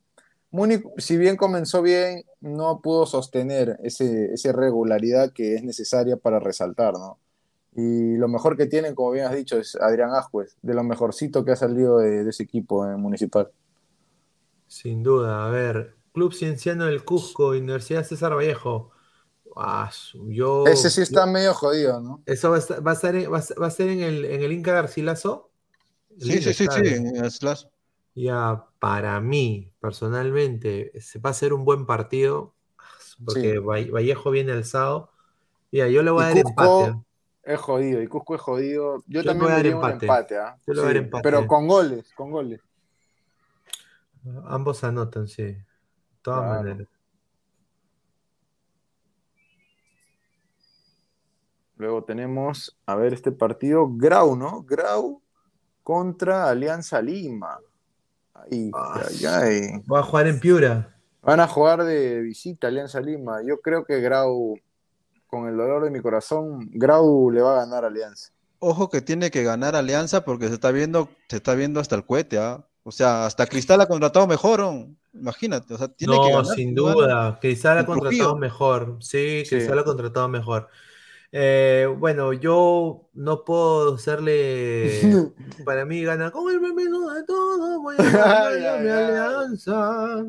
Muni, 0.50 0.82
si 0.96 1.16
bien 1.16 1.36
comenzó 1.36 1.82
bien, 1.82 2.24
no 2.40 2.80
pudo 2.80 3.04
sostener 3.06 3.78
ese, 3.82 4.32
esa 4.32 4.52
regularidad 4.52 5.32
que 5.32 5.54
es 5.54 5.62
necesaria 5.62 6.16
para 6.16 6.40
resaltar, 6.40 6.94
¿no? 6.94 7.18
Y 7.74 8.16
lo 8.16 8.28
mejor 8.28 8.56
que 8.56 8.66
tienen, 8.66 8.94
como 8.94 9.10
bien 9.10 9.26
has 9.26 9.36
dicho, 9.36 9.58
es 9.58 9.76
Adrián 9.76 10.10
Ascuez, 10.14 10.56
de 10.62 10.74
lo 10.74 10.82
mejorcito 10.82 11.44
que 11.44 11.52
ha 11.52 11.56
salido 11.56 11.98
de, 11.98 12.24
de 12.24 12.30
ese 12.30 12.42
equipo 12.42 12.86
en 12.86 12.98
Municipal. 12.98 13.50
Sin 14.66 15.02
duda, 15.02 15.46
a 15.46 15.50
ver, 15.50 15.96
Club 16.12 16.34
Cienciano 16.34 16.86
del 16.86 17.04
Cusco, 17.04 17.50
Universidad 17.50 18.04
César 18.04 18.34
Vallejo. 18.34 18.90
Ah, 19.56 19.90
yo, 20.28 20.66
Ese 20.66 20.90
sí 20.90 21.02
está 21.02 21.26
medio 21.26 21.54
jodido, 21.54 22.00
¿no? 22.00 22.22
¿Eso 22.26 22.50
va 22.50 22.56
a, 22.56 22.58
estar, 22.58 22.86
va 22.86 22.92
a, 22.92 22.94
ser, 22.94 23.32
va 23.32 23.66
a 23.66 23.70
ser 23.70 23.88
en 23.88 24.00
el, 24.00 24.24
en 24.24 24.42
el 24.42 24.52
Inca 24.52 24.72
Garcilaso? 24.72 25.50
sí, 26.18 26.42
sí, 26.42 26.54
sí, 26.54 26.66
sí, 26.70 26.80
en 26.84 27.12
Garcilaso. 27.14 27.70
Ya, 28.18 28.64
para 28.80 29.20
mí, 29.20 29.72
personalmente, 29.78 30.90
se 31.00 31.20
va 31.20 31.30
a 31.30 31.34
ser 31.34 31.52
un 31.52 31.64
buen 31.64 31.86
partido, 31.86 32.52
porque 33.24 33.60
Vallejo 33.60 34.32
viene 34.32 34.50
alzado. 34.50 35.12
Ya, 35.70 35.86
yo 35.86 36.02
le 36.02 36.10
voy 36.10 36.24
a 36.24 36.28
dar 36.28 36.38
empate. 36.38 36.98
Es 37.44 37.60
jodido, 37.60 38.02
y 38.02 38.08
Cusco 38.08 38.34
es 38.34 38.40
jodido. 38.40 39.04
Yo, 39.06 39.22
también 39.22 39.44
voy 39.44 39.52
a 39.52 39.56
dar 39.56 39.66
empate. 39.66 40.06
empate, 40.06 40.36
¿ah? 40.36 40.58
empate. 40.66 41.22
Pero 41.22 41.46
con 41.46 41.68
goles, 41.68 42.12
con 42.14 42.32
goles. 42.32 42.60
Ambos 44.46 44.82
anotan, 44.82 45.28
sí. 45.28 45.44
De 45.44 45.64
todas 46.20 46.44
maneras. 46.44 46.88
Luego 51.76 52.02
tenemos, 52.02 52.76
a 52.84 52.96
ver, 52.96 53.14
este 53.14 53.30
partido, 53.30 53.88
Grau, 53.88 54.34
¿no? 54.34 54.64
Grau 54.64 55.22
contra 55.84 56.48
Alianza 56.48 57.00
Lima. 57.00 57.60
Ay, 58.50 58.70
Ah, 58.74 59.02
ay, 59.08 59.26
ay. 59.26 59.82
Va 59.90 60.00
a 60.00 60.02
jugar 60.02 60.26
en 60.26 60.40
Piura. 60.40 60.94
Van 61.22 61.40
a 61.40 61.48
jugar 61.48 61.84
de 61.84 62.20
visita 62.20 62.68
Alianza 62.68 63.00
Lima. 63.00 63.38
Yo 63.46 63.60
creo 63.60 63.84
que 63.84 64.00
Grau, 64.00 64.56
con 65.26 65.48
el 65.48 65.56
dolor 65.56 65.84
de 65.84 65.90
mi 65.90 66.00
corazón, 66.00 66.70
Grau 66.72 67.30
le 67.30 67.42
va 67.42 67.52
a 67.56 67.64
ganar 67.66 67.84
a 67.84 67.88
Alianza. 67.88 68.30
Ojo 68.60 68.88
que 68.88 69.00
tiene 69.02 69.30
que 69.30 69.42
ganar 69.44 69.76
Alianza 69.76 70.24
porque 70.24 70.48
se 70.48 70.54
está 70.54 70.70
viendo, 70.70 71.08
se 71.28 71.36
está 71.36 71.54
viendo 71.54 71.80
hasta 71.80 71.94
el 71.96 72.04
cohete, 72.04 72.38
¿ah? 72.38 72.64
O 72.82 72.90
sea, 72.90 73.26
hasta 73.26 73.46
Cristal 73.46 73.80
ha 73.82 73.86
contratado 73.86 74.26
mejor, 74.26 74.60
¿no? 74.60 74.88
imagínate, 75.12 75.74
o 75.74 75.78
sea, 75.78 75.88
tiene 75.88 76.14
que 76.14 76.18
No, 76.30 76.38
ganar. 76.38 76.54
sin 76.54 76.74
duda. 76.74 77.38
Cristal 77.40 77.78
ha 77.78 77.86
contratado 77.86 78.36
mejor. 78.36 78.96
Sí, 79.00 79.42
Sí. 79.44 79.56
Cristal 79.56 79.78
ha 79.80 79.84
contratado 79.84 80.28
mejor. 80.28 80.68
Eh, 81.30 81.86
bueno, 81.98 82.32
yo 82.32 83.08
no 83.14 83.44
puedo 83.44 83.94
hacerle. 83.96 85.30
Para 85.64 85.84
mí 85.84 86.02
gana 86.02 86.30
con 86.30 86.50
el 86.52 86.60
menos 86.60 87.14
de 87.14 87.22
todo. 87.24 87.82
Voy 87.82 87.96
a 87.98 88.02
ay, 88.48 88.60
mi 88.60 88.66
ay. 88.66 88.88
alianza. 88.88 90.24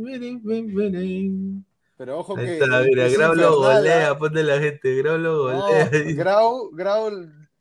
Pero 1.98 2.20
ojo 2.20 2.36
que. 2.36 2.54
está, 2.54 2.82
mira, 2.82 3.08
Grau 3.10 3.36
lo 3.36 3.42
infernal, 3.50 3.78
golea, 3.78 4.10
¿ah? 4.12 4.18
ponte 4.18 4.44
la 4.44 4.60
gente, 4.60 4.96
Grau 4.98 5.18
lo 5.18 5.52
No, 5.52 5.62
golea. 5.62 5.90
Grau, 6.16 6.70
Grau 6.72 7.10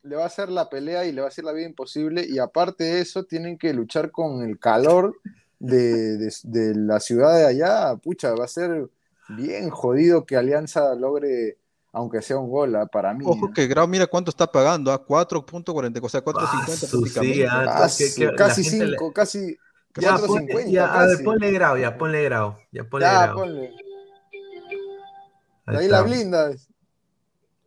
le 0.03 0.15
va 0.15 0.23
a 0.23 0.27
hacer 0.27 0.49
la 0.49 0.69
pelea 0.69 1.05
y 1.05 1.11
le 1.11 1.21
va 1.21 1.27
a 1.27 1.29
hacer 1.29 1.43
la 1.43 1.51
vida 1.51 1.65
imposible. 1.67 2.25
Y 2.27 2.39
aparte 2.39 2.83
de 2.85 3.01
eso, 3.01 3.25
tienen 3.25 3.57
que 3.57 3.73
luchar 3.73 4.11
con 4.11 4.41
el 4.47 4.57
calor 4.59 5.15
de, 5.59 6.17
de- 6.17 6.33
de 6.43 6.75
la 6.75 6.99
ciudad 7.01 7.35
de 7.37 7.45
allá. 7.47 7.95
Pucha, 7.97 8.33
va 8.33 8.45
a 8.45 8.47
ser 8.47 8.89
bien 9.29 9.69
jodido 9.69 10.25
que 10.25 10.37
Alianza 10.37 10.95
logre, 10.95 11.57
aunque 11.91 12.21
sea 12.21 12.37
un 12.37 12.49
gol, 12.49 12.75
ah, 12.75 12.85
para 12.85 13.13
mí. 13.13 13.23
Ojo 13.27 13.47
ah. 13.49 13.53
que 13.53 13.67
Grau, 13.67 13.87
mira 13.87 14.07
cuánto 14.07 14.29
está 14.29 14.51
pagando, 14.51 14.91
a 14.91 15.05
4.40, 15.05 15.99
o 16.03 16.09
sea, 16.09 16.23
4.50 16.23 17.19
Ah, 17.19 17.19
sí, 17.21 17.43
ah, 17.43 17.65
Ah, 17.85 17.87
que- 17.97 18.13
que 18.13 18.35
casi 18.35 18.63
gente 18.63 18.85
le- 18.85 18.97
5, 18.97 19.13
casi 19.13 19.57
Ya, 19.97 20.11
4.50. 20.17 20.53
ponle, 20.53 20.71
ya, 20.71 20.93
a 21.01 21.05
ver, 21.07 21.23
ponle 21.23 21.51
Grau, 21.51 21.77
ya, 21.77 21.97
ponle 21.97 22.23
Grau. 22.23 22.55
Ya, 22.71 22.83
ponle 22.83 23.05
Ya, 23.05 23.23
Grau. 23.25 23.35
ponle. 23.37 23.71
Ahí 25.65 25.77
Ahí 25.77 25.87
la 25.87 25.97
está. 25.97 26.01
blindas. 26.09 26.67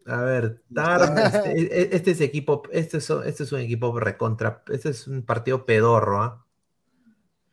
A 0.06 0.16
ver, 0.22 0.60
Tar, 0.74 1.16
este, 1.16 1.52
e- 1.80 1.88
este 1.96 2.10
es 2.10 2.20
equipo, 2.20 2.62
este 2.72 2.98
es, 2.98 3.08
este 3.10 3.42
es 3.44 3.52
un 3.52 3.60
equipo 3.60 3.98
recontra, 4.00 4.62
este 4.72 4.88
es 4.90 5.06
un 5.06 5.22
partido 5.22 5.64
pedorro, 5.64 6.20
¿ah? 6.22 6.44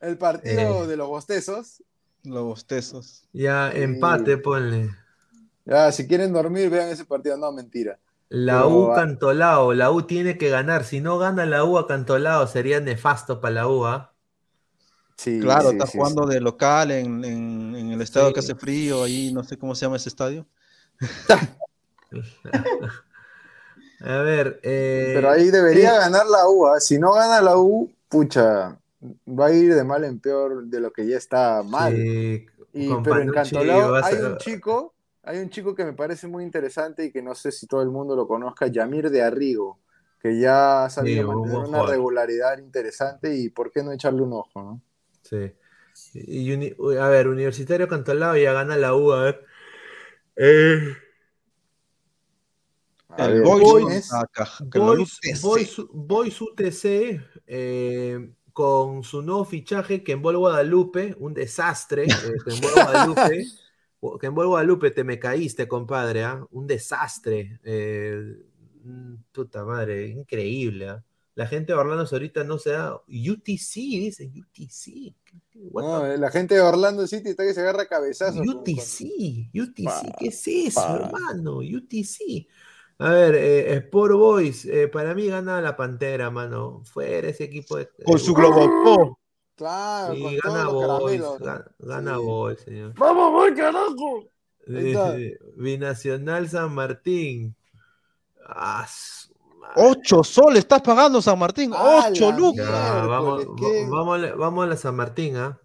El 0.00 0.18
partido 0.18 0.84
Eh. 0.84 0.86
de 0.88 0.96
los 0.96 1.06
bostezos. 1.08 1.84
Los 2.24 2.42
bostezos. 2.42 3.28
Ya, 3.32 3.70
Sí. 3.72 3.82
empate, 3.82 4.36
ponle. 4.38 4.90
Ya, 5.64 5.90
si 5.92 6.06
quieren 6.06 6.32
dormir, 6.32 6.70
vean 6.70 6.88
ese 6.88 7.04
partido. 7.04 7.36
No, 7.36 7.52
mentira. 7.52 7.98
La 8.44 8.66
Pero, 8.66 8.66
U 8.66 8.90
Cantolao, 8.90 9.72
la 9.72 9.92
U 9.92 10.02
tiene 10.02 10.36
que 10.36 10.48
ganar. 10.48 10.82
Si 10.84 11.00
no 11.00 11.16
gana 11.18 11.46
la 11.46 11.62
U 11.64 11.78
a 11.78 11.86
Cantolao, 11.86 12.48
sería 12.48 12.80
nefasto 12.80 13.40
para 13.40 13.54
la 13.54 13.68
U, 13.68 13.86
¿ah? 13.86 14.14
Sí, 15.16 15.30
Claro, 15.38 15.60
sí, 15.60 15.70
está 15.70 15.86
sí, 15.86 15.98
jugando 15.98 16.26
de 16.26 16.40
local 16.40 16.90
en, 16.90 17.24
en- 17.24 17.74
en 17.74 17.90
el 17.92 18.00
estado 18.02 18.32
Sí. 18.32 18.34
que 18.34 18.40
hace 18.40 18.54
frío, 18.54 19.02
ahí 19.04 19.32
no 19.32 19.42
sé 19.42 19.56
cómo 19.58 19.74
se 19.74 19.86
llama 19.86 19.96
ese 19.96 20.10
estadio. 20.10 20.46
A 24.00 24.18
ver, 24.22 24.60
eh, 24.62 25.12
Pero 25.12 25.30
ahí 25.30 25.50
debería 25.50 25.92
ganar 25.98 26.26
la 26.26 26.48
U. 26.48 26.66
¿ah? 26.66 26.80
Si 26.80 26.98
no 26.98 27.12
gana 27.12 27.40
la 27.40 27.56
U, 27.58 27.90
pucha, 28.08 28.78
va 29.26 29.46
a 29.46 29.52
ir 29.52 29.74
de 29.74 29.84
mal 29.84 30.04
en 30.04 30.20
peor 30.20 30.64
de 30.66 30.80
lo 30.80 30.92
que 30.92 31.06
ya 31.06 31.16
está 31.16 31.62
mal. 31.62 32.04
sí, 32.04 32.50
Y, 32.72 32.96
pero 32.96 33.20
en 33.22 33.30
Cantolao 33.30 33.94
hay 34.00 34.22
un 34.22 34.36
chico, 34.36 34.94
hay 35.22 35.38
un 35.38 35.50
chico 35.50 35.74
que 35.74 35.84
me 35.84 35.92
parece 35.92 36.26
muy 36.28 36.44
interesante 36.44 37.04
y 37.06 37.12
que 37.12 37.22
no 37.22 37.34
sé 37.34 37.52
si 37.52 37.66
todo 37.66 37.82
el 37.82 37.90
mundo 37.90 38.16
lo 38.16 38.26
conozca, 38.28 38.66
Yamir 38.68 39.10
de 39.10 39.22
Arrigo, 39.22 39.78
que 40.20 40.38
ya 40.38 40.84
ha 40.84 40.90
sabido 40.90 41.22
Sí, 41.22 41.28
mantener 41.28 41.58
una 41.58 41.66
jugador. 41.66 41.90
regularidad 41.90 42.58
interesante 42.58 43.34
y 43.36 43.48
por 43.50 43.70
qué 43.72 43.82
no 43.82 43.92
echarle 43.92 44.22
un 44.22 44.32
ojo, 44.34 44.62
¿no? 44.62 44.82
Sí. 45.22 45.52
Y 46.14 46.96
a 46.98 47.08
ver, 47.08 47.28
Universitario 47.28 47.88
Cantolao 47.88 48.36
ya 48.36 48.52
gana 48.52 48.76
la 48.76 48.94
U, 48.94 49.12
a 49.12 49.22
ver. 49.24 49.44
Eh, 50.36 50.96
A 53.08 53.26
el 53.26 53.34
ver, 53.34 53.42
Boys 53.42 53.62
Boys. 53.62 54.10
Boys, 55.42 55.76
Boys 55.92 56.40
UTC 56.40 57.20
eh, 57.46 58.30
con 58.52 59.02
su 59.02 59.22
nuevo 59.22 59.44
fichaje 59.44 60.02
que 60.02 60.12
en 60.12 60.22
Guadalupe, 60.22 61.14
un 61.18 61.34
desastre. 61.34 62.04
eh, 62.04 62.08
que 62.44 62.50
en 62.54 62.60
Guadalupe, 62.60 63.44
que 64.20 64.26
en 64.26 64.34
Guadalupe 64.34 64.90
te 64.90 65.04
me 65.04 65.18
caíste, 65.18 65.68
compadre, 65.68 66.24
¿ah? 66.24 66.44
un 66.52 66.66
desastre. 66.66 67.60
eh, 67.64 68.36
mm, 68.84 69.14
puta 69.32 69.64
madre, 69.64 70.08
increíble. 70.08 70.88
¿ah? 70.88 71.04
La 71.34 71.46
gente 71.46 71.72
de 71.72 71.78
Orlando 71.78 72.06
ahorita 72.10 72.44
no 72.44 72.58
se 72.58 72.70
da. 72.70 72.94
UTC, 73.06 73.74
dice 73.74 74.30
UTC. 74.34 75.14
What 75.70 75.82
No, 75.84 76.00
the 76.02 76.14
eh, 76.14 76.18
la 76.18 76.30
gente 76.30 76.54
de 76.54 76.60
Orlando 76.60 77.06
City 77.06 77.30
está 77.30 77.44
que 77.44 77.54
se 77.54 77.60
agarra 77.60 77.86
cabezazos. 77.86 78.44
con- 78.44 78.48
UTC, 78.58 79.50
UTC, 79.54 79.84
Pa- 79.84 80.16
¿qué 80.18 80.28
es 80.28 80.48
eso, 80.48 80.80
pa. 80.80 80.96
hermano? 80.96 81.58
UTC. 81.58 82.46
A 82.98 83.10
ver, 83.10 83.34
eh, 83.34 83.74
Sport 83.76 84.12
Boys, 84.14 84.64
eh, 84.66 84.88
para 84.88 85.14
mí 85.14 85.26
gana 85.28 85.60
la 85.62 85.74
Pantera, 85.76 86.30
mano. 86.30 86.82
Fuera 86.84 87.28
ese 87.28 87.44
equipo 87.44 87.76
de. 87.76 87.88
Con 88.04 88.18
su 88.18 88.34
Globopó. 88.34 89.18
Claro, 89.60 90.14
Sí, 90.14 90.22
con 90.42 90.52
gana 90.54 90.68
Boys, 90.68 91.22
gana, 91.38 91.64
gana 91.78 92.14
Sí. 92.16 92.22
Boys, 92.24 92.60
señor. 92.60 92.94
¡Vamos, 92.96 93.30
voy, 93.32 93.54
carajo! 93.54 94.24
Binacional 95.56 96.48
San 96.48 96.74
Martín. 96.74 97.54
Ah. 98.46 98.86
8 99.76 100.24
soles 100.24 100.60
estás 100.60 100.80
pagando 100.80 101.20
San 101.20 101.38
Martín. 101.38 101.72
¡A 101.74 102.08
8 102.08 102.30
la 102.30 102.36
lucas. 102.38 102.66
Ya, 102.66 103.04
vamos, 103.06 103.44
vamos, 103.90 104.14
a 104.14 104.18
la- 104.18 104.34
vamos 104.34 104.64
a 104.64 104.66
la 104.66 104.76
San 104.78 104.96
Martín, 104.96 105.36
¿ah? 105.36 105.58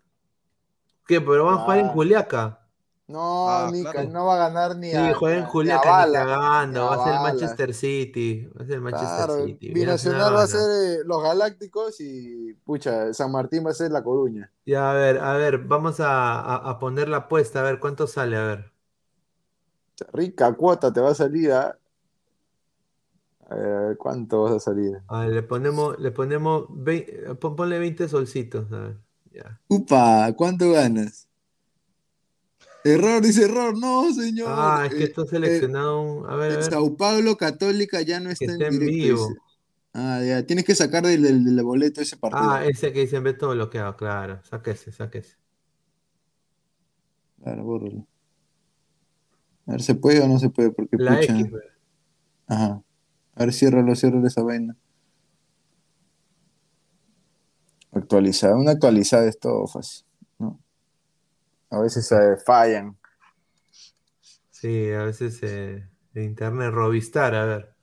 ¿Qué? 1.07 1.21
¿Pero 1.21 1.45
van 1.45 1.55
a 1.55 1.57
jugar 1.59 1.77
en. 1.79 1.87
Juliaca? 1.87 2.64
No, 3.07 3.47
Ah, 3.47 3.69
Nica, 3.71 3.91
claro. 3.91 4.09
no 4.09 4.25
va 4.25 4.35
a 4.35 4.49
ganar 4.49 4.75
ni 4.77 4.89
Sí, 4.89 4.97
a. 4.97 5.13
juega 5.13 5.35
ni 5.35 5.41
en 5.43 5.47
Juliaca, 5.49 6.07
ni 6.07 6.13
cagando. 6.13 6.85
Va 6.87 6.95
a 6.95 7.03
ser 7.03 7.13
el. 7.13 7.21
Manchester 7.21 7.73
City. 7.73 8.45
Va 8.47 8.63
a 8.63 8.65
ser 8.65 8.75
el 8.75 8.81
Manchester 8.81 9.25
Claro, 9.25 9.45
City. 9.45 9.73
Binacional 9.73 10.33
va 10.35 10.43
a 10.43 10.47
ser 10.47 10.59
eh, 10.61 11.03
los 11.05 11.21
Galácticos 11.23 12.01
y 12.01 12.53
pucha, 12.65 13.13
San 13.13 13.31
Martín 13.31 13.63
va 13.65 13.69
a 13.71 13.73
ser 13.73 13.91
La 13.91 14.03
Coruña. 14.03 14.51
Ya, 14.65 14.89
a 14.89 14.93
ver, 14.95 15.19
a 15.19 15.33
ver, 15.33 15.59
vamos 15.59 15.99
a, 15.99 16.39
a- 16.39 16.69
a 16.71 16.79
poner 16.79 17.07
la 17.07 17.17
apuesta, 17.17 17.59
a 17.59 17.63
ver 17.63 17.79
cuánto 17.79 18.07
sale, 18.07 18.37
a 18.37 18.43
ver. 18.43 18.71
Rica 20.11 20.53
cuota 20.53 20.91
te 20.91 20.99
va 20.99 21.11
a 21.11 21.15
salir 21.15 21.51
a. 21.51 21.77
A 23.47 23.55
ver, 23.55 23.71
a 23.73 23.79
ver, 23.87 23.97
¿cuánto 23.97 24.41
vas 24.43 24.53
a 24.53 24.59
salir? 24.59 24.97
A 25.07 25.19
ver, 25.21 25.29
le 25.35 25.43
ponemos, 25.43 25.99
le 25.99 26.11
ponemos, 26.11 26.65
vei- 26.69 27.37
pon- 27.39 27.55
ponle 27.55 27.77
20 27.77 28.09
solcitos, 28.09 28.71
a 28.71 28.79
ver. 28.79 28.97
Ya. 29.31 29.61
Upa, 29.67 30.33
¿cuánto 30.35 30.71
ganas? 30.71 31.27
Error, 32.85 33.19
dice 33.21 33.45
error, 33.45 33.75
no, 33.77 34.13
señor. 34.13 34.47
Ah, 34.51 34.83
es 34.85 34.93
que 34.93 35.03
Eh, 35.03 35.07
está 35.07 35.25
seleccionado 35.25 36.01
un, 36.01 36.25
a 36.29 36.35
ver, 36.35 36.51
a 36.51 36.53
eh, 36.53 36.57
ver. 36.57 36.65
Sao 36.65 36.95
Paulo 36.95 37.35
Católica 37.35 38.01
ya 38.03 38.19
no 38.19 38.29
está, 38.29 38.53
en 38.53 38.61
está 38.61 38.67
en 38.67 38.79
directo. 38.79 38.95
vivo. 39.03 39.27
dice. 39.29 39.41
Ah, 39.93 40.21
ya, 40.23 40.45
tienes 40.45 40.65
que 40.65 40.75
sacar 40.75 41.03
del, 41.05 41.23
del, 41.23 41.43
del 41.45 41.63
boleto 41.63 42.01
ese 42.01 42.15
partido. 42.17 42.43
Ah, 42.51 42.65
ese 42.65 42.93
que 42.93 43.01
dicen 43.01 43.23
ve 43.23 43.33
todo 43.33 43.51
bloqueado, 43.51 43.95
claro. 43.97 44.39
Sáquese, 44.43 44.91
sáquese. 44.91 45.37
Claro, 47.41 47.63
bórralo. 47.63 48.05
A 49.67 49.71
ver, 49.71 49.81
¿se 49.81 49.95
puede 49.95 50.21
o 50.21 50.27
no 50.27 50.37
se 50.37 50.49
puede? 50.49 50.71
Porque 50.71 50.95
La 50.97 51.17
pucha. 51.17 51.33
X, 51.33 51.47
pues. 51.49 51.63
Ajá. 52.47 52.83
A 53.35 53.39
ver, 53.45 53.53
ciérralo, 53.53 53.95
ciérralo 53.95 54.27
esa 54.27 54.43
vaina. 54.43 54.77
Actualizada. 57.91 58.57
Una 58.57 58.71
actualizada 58.71 59.27
es 59.27 59.39
todo 59.39 59.65
fácil. 59.67 60.04
A 61.69 61.79
veces 61.79 62.11
eh, 62.11 62.37
fallan. 62.45 62.97
Sí, 64.51 64.91
a 64.91 65.03
veces 65.03 65.39
eh, 65.41 65.89
internet, 66.13 66.71
Robistar, 66.71 67.33
a 67.35 67.45
ver. 67.45 67.75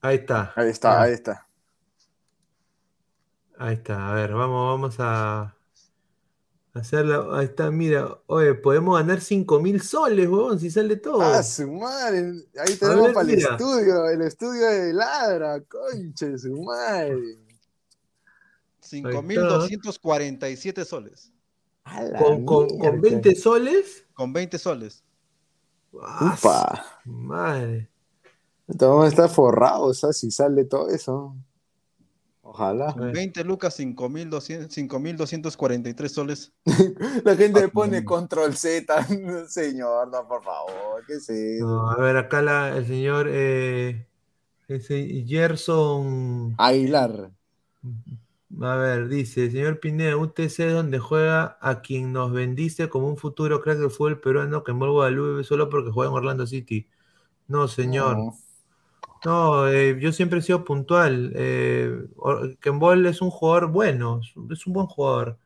Ahí 0.00 0.16
está. 0.16 0.52
Ahí 0.56 0.70
está, 0.70 0.92
Ya. 0.92 1.02
ahí 1.02 1.12
está. 1.12 1.46
Ahí 3.58 3.74
está, 3.74 4.08
a 4.08 4.14
ver, 4.14 4.32
vamos, 4.32 4.70
vamos 4.70 4.96
a 5.00 5.54
hacerla. 6.72 7.26
Ahí 7.38 7.44
está, 7.44 7.70
mira, 7.70 8.16
oye, 8.26 8.54
podemos 8.54 8.98
ganar 8.98 9.20
5 9.20 9.60
mil 9.60 9.82
soles, 9.82 10.26
huevón, 10.28 10.58
si 10.58 10.70
sale 10.70 10.96
todo. 10.96 11.20
Ah, 11.20 11.42
su 11.42 11.70
madre. 11.70 12.32
Ahí 12.58 12.74
tenemos 12.76 13.04
ver, 13.04 13.12
para 13.12 13.30
el 13.30 13.38
estudio, 13.38 14.08
el 14.08 14.22
estudio 14.22 14.66
de 14.66 14.94
Ladra, 14.94 15.60
conche, 15.60 16.38
su 16.38 16.62
madre. 16.62 17.36
5.247 18.82 20.84
soles. 20.86 21.29
Con, 21.84 22.44
con, 22.44 22.68
con 22.68 22.78
mierda. 22.78 23.00
20 23.00 23.34
soles. 23.34 24.04
Con 24.14 24.32
20 24.32 24.58
soles. 24.58 25.02
Upa. 25.92 26.84
Madre. 27.04 27.88
Vamos 28.66 29.06
a 29.06 29.08
estar 29.08 29.28
forrados, 29.28 29.98
¿sabes? 30.00 30.18
Si 30.18 30.30
sale 30.30 30.64
todo 30.64 30.88
eso. 30.90 31.34
Ojalá. 32.42 32.92
20 32.94 33.44
lucas, 33.44 33.78
5.243 33.78 36.08
soles. 36.08 36.52
La 37.24 37.36
gente 37.36 37.60
le 37.60 37.68
pone 37.68 38.04
control 38.04 38.56
Z. 38.56 39.06
Señor, 39.48 40.08
no, 40.08 40.26
por 40.26 40.42
favor. 40.42 41.04
¿Qué 41.06 41.14
es 41.14 41.28
eso? 41.28 41.66
No, 41.66 41.90
a 41.90 41.96
ver, 41.96 42.16
acá 42.16 42.40
la- 42.42 42.76
el 42.76 42.86
señor 42.86 43.26
eh, 43.30 44.06
ese 44.68 45.24
Gerson. 45.26 46.54
Aguilar. 46.58 47.30
A 48.62 48.74
ver, 48.76 49.08
dice, 49.08 49.50
señor 49.50 49.78
Pineda, 49.80 50.16
¿usted 50.16 50.48
sabe 50.48 50.72
dónde 50.72 50.98
juega 50.98 51.56
a 51.60 51.80
quien 51.82 52.12
nos 52.12 52.32
bendice 52.32 52.88
como 52.88 53.06
un 53.08 53.16
futuro 53.16 53.60
crack 53.62 53.78
del 53.78 53.90
fútbol 53.90 54.20
peruano 54.20 54.64
que 54.64 54.72
en 54.72 54.78
Guadalupe 54.80 55.44
solo 55.44 55.68
porque 55.70 55.90
juega 55.92 56.10
en 56.10 56.16
Orlando 56.16 56.46
City? 56.46 56.88
No, 57.48 57.68
señor. 57.68 58.16
No. 58.16 58.38
No, 59.24 59.68
eh, 59.68 59.98
yo 60.00 60.12
siempre 60.12 60.38
he 60.38 60.42
sido 60.42 60.64
puntual. 60.64 61.32
Eh, 61.36 62.06
Kembol 62.60 63.06
es 63.06 63.20
un 63.22 63.30
jugador 63.30 63.68
bueno, 63.70 64.20
es 64.50 64.66
un- 64.66 64.72
buen 64.72 64.86
jugador. 64.86 65.38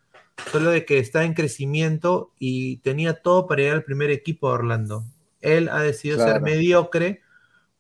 Solo 0.53 0.71
de 0.71 0.85
que 0.85 0.99
está 0.99 1.25
en 1.25 1.35
crecimiento 1.35 2.33
y 2.39 2.79
tenía 2.79 3.23
todo 3.23 3.47
para 3.47 3.63
llegar 3.63 3.77
al 3.79 3.85
primer 3.85 4.11
equipo 4.11 4.49
de 4.49 4.55
Orlando. 4.55 5.05
Él 5.41 5.69
ha 5.71 5.81
decidido 5.83 6.19
ser 6.21 6.41
mediocre 6.43 7.23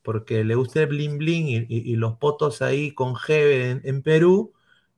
porque 0.05 0.45
le 0.45 0.57
gusta 0.57 0.83
el 0.83 0.89
bling 0.89 1.19
bling 1.19 1.49
y, 1.49 1.57
y- 1.69 1.93
y 1.93 1.97
los 1.97 2.19
potos 2.19 2.63
ahí 2.63 2.93
con 2.95 3.15
en, 3.29 3.83
en 3.85 4.03
Perú 4.03 4.54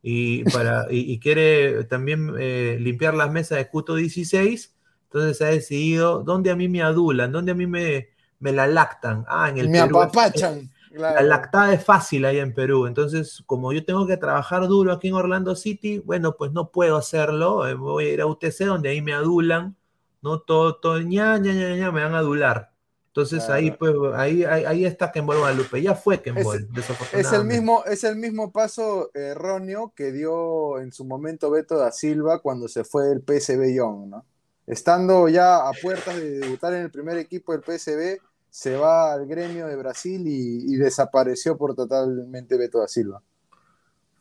y, 0.09 0.44
para, 0.44 0.86
y, 0.91 1.12
y 1.12 1.18
quiere 1.18 1.83
también 1.85 2.33
eh, 2.39 2.76
limpiar 2.81 3.15
las 3.15 3.31
mesas 3.33 3.59
de 3.59 3.68
Cuto 3.68 3.97
16. 3.97 4.75
Entonces 5.05 5.43
ha 5.43 5.47
decidido, 5.47 6.23
¿dónde 6.23 6.51
a 6.52 6.57
mí 6.57 6.68
me 6.68 6.81
adulan? 6.83 7.33
¿Dónde 7.33 7.52
a 7.52 7.55
mí 7.57 7.67
me, 7.67 8.09
me 8.39 8.52
la 8.52 8.67
lactan? 8.68 9.25
Ah, 9.28 9.49
en 9.51 9.59
el 9.59 9.68
Me 9.70 9.81
Perú 9.81 9.97
es- 9.99 10.05
apapachan. 10.07 10.70
la 10.91 11.23
lactada 11.23 11.73
es 11.75 11.85
fácil 11.85 12.25
allá 12.25 12.43
en 12.43 12.55
Perú, 12.55 12.86
entonces 12.86 13.43
como 13.47 13.73
yo 13.73 13.85
tengo 13.85 14.07
que 14.07 14.17
trabajar 14.17 14.67
duro 14.68 14.93
aquí 14.93 15.09
en 15.09 15.15
Orlando 15.15 15.55
City, 15.57 15.99
bueno, 15.99 16.36
pues 16.36 16.52
no 16.52 16.70
puedo 16.70 16.97
hacerlo, 16.97 17.67
eh, 17.67 17.75
voy 17.75 18.05
a 18.07 18.12
ir 18.15 18.20
a 18.20 18.26
UTC 18.26 18.65
donde 18.65 18.91
ahí 18.91 19.02
me 19.02 19.12
adulan, 19.12 19.76
¿no? 20.23 20.39
Todo, 20.41 20.76
todo, 20.76 21.01
ña, 21.01 21.36
ña, 21.39 21.52
ña, 21.52 21.76
ña, 21.76 21.91
me 21.93 22.02
van 22.05 22.15
a 22.15 22.18
adular. 22.18 22.70
Entonces 23.16 23.44
Claro. 23.46 23.54
ahí, 23.54 23.70
pues, 23.70 23.94
ahí, 24.14 24.44
ahí, 24.44 24.64
ahí 24.66 24.84
está 24.84 25.10
Kembol 25.10 25.38
Guadalupe, 25.38 25.80
ya 25.80 25.94
fue 25.94 26.20
Kembol, 26.20 26.44
Es- 26.56 26.62
Es 26.62 26.68
el 26.68 26.74
desafortunadamente. 26.74 27.54
mismo, 27.54 27.84
es 27.86 28.04
el 28.04 28.16
mismo 28.16 28.52
paso 28.52 29.10
erróneo 29.14 29.94
que 29.96 30.12
dio 30.12 30.78
en 30.80 30.92
su 30.92 31.06
momento 31.06 31.50
Beto 31.50 31.78
da 31.78 31.92
Silva 31.92 32.40
cuando 32.40 32.68
se 32.68 32.84
fue 32.84 33.06
del 33.06 33.22
PSV 33.22 33.74
Young, 33.74 34.08
¿no? 34.10 34.26
Estando 34.66 35.28
ya 35.28 35.66
a 35.66 35.72
puertas 35.80 36.16
de 36.16 36.40
debutar 36.40 36.74
en 36.74 36.82
el 36.82 36.90
primer 36.90 37.16
equipo 37.16 37.52
del 37.52 37.62
PSV, 37.62 38.20
se 38.50 38.76
va 38.76 39.14
al 39.14 39.26
gremio 39.26 39.66
de 39.66 39.76
Brasil 39.76 40.22
y, 40.26 40.74
y 40.74 40.76
desapareció 40.76 41.56
por 41.56 41.74
totalmente 41.74 42.58
Beto 42.58 42.80
da 42.80 42.88
Silva. 42.88 43.22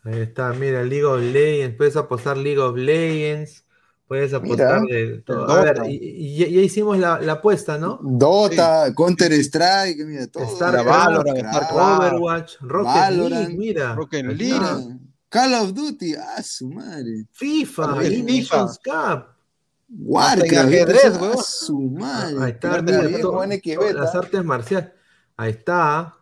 Ahí 0.06 0.22
está, 0.22 0.54
mira, 0.54 0.84
League 0.84 1.04
of 1.04 1.20
Legends, 1.20 1.76
puedes 1.76 1.98
apostar 1.98 2.38
League 2.38 2.60
of 2.60 2.78
Legends, 2.78 3.65
puedes 4.08 4.34
apostar 4.34 4.82
de 4.82 5.22
todo. 5.26 5.50
A 5.50 5.64
ver, 5.64 5.76
Dota. 5.78 5.90
y, 5.90 5.96
y 5.96 6.38
ya, 6.38 6.62
hicimos 6.62 6.98
la, 6.98 7.20
la 7.20 7.34
apuesta, 7.34 7.78
¿no? 7.78 8.00
Dota, 8.02 8.94
Counter 8.96 9.34
Strike, 9.34 10.06
mira, 10.06 10.28
todo. 10.28 10.48
Starcraft, 10.56 10.88
Valorant. 10.88 11.72
Overwatch, 11.72 12.54
Rocket 12.62 12.94
Valorant, 12.94 13.48
League, 13.48 13.58
mira. 13.58 13.96
Rocket 13.96 14.26
League. 14.26 14.60
ah, 14.60 14.82
Call 15.30 15.54
of 15.56 15.74
Duty, 15.74 16.16
ah, 16.16 16.42
su 16.44 16.70
madre. 16.70 17.26
FIFA, 17.32 17.96
FIFA. 17.96 18.24
Nations 18.24 18.80
Cup. 18.84 19.28
Warcraft, 19.88 20.54
ajedrez, 20.54 21.20
ah, 21.22 21.44
su 21.44 21.80
madre. 21.80 22.36
Ahí 22.44 22.52
está, 22.52 22.82
mira, 22.82 23.94
las 23.94 24.16
artes 24.16 24.44
marciales. 24.44 24.90
Ahí 25.38 25.52
está. 25.52 26.16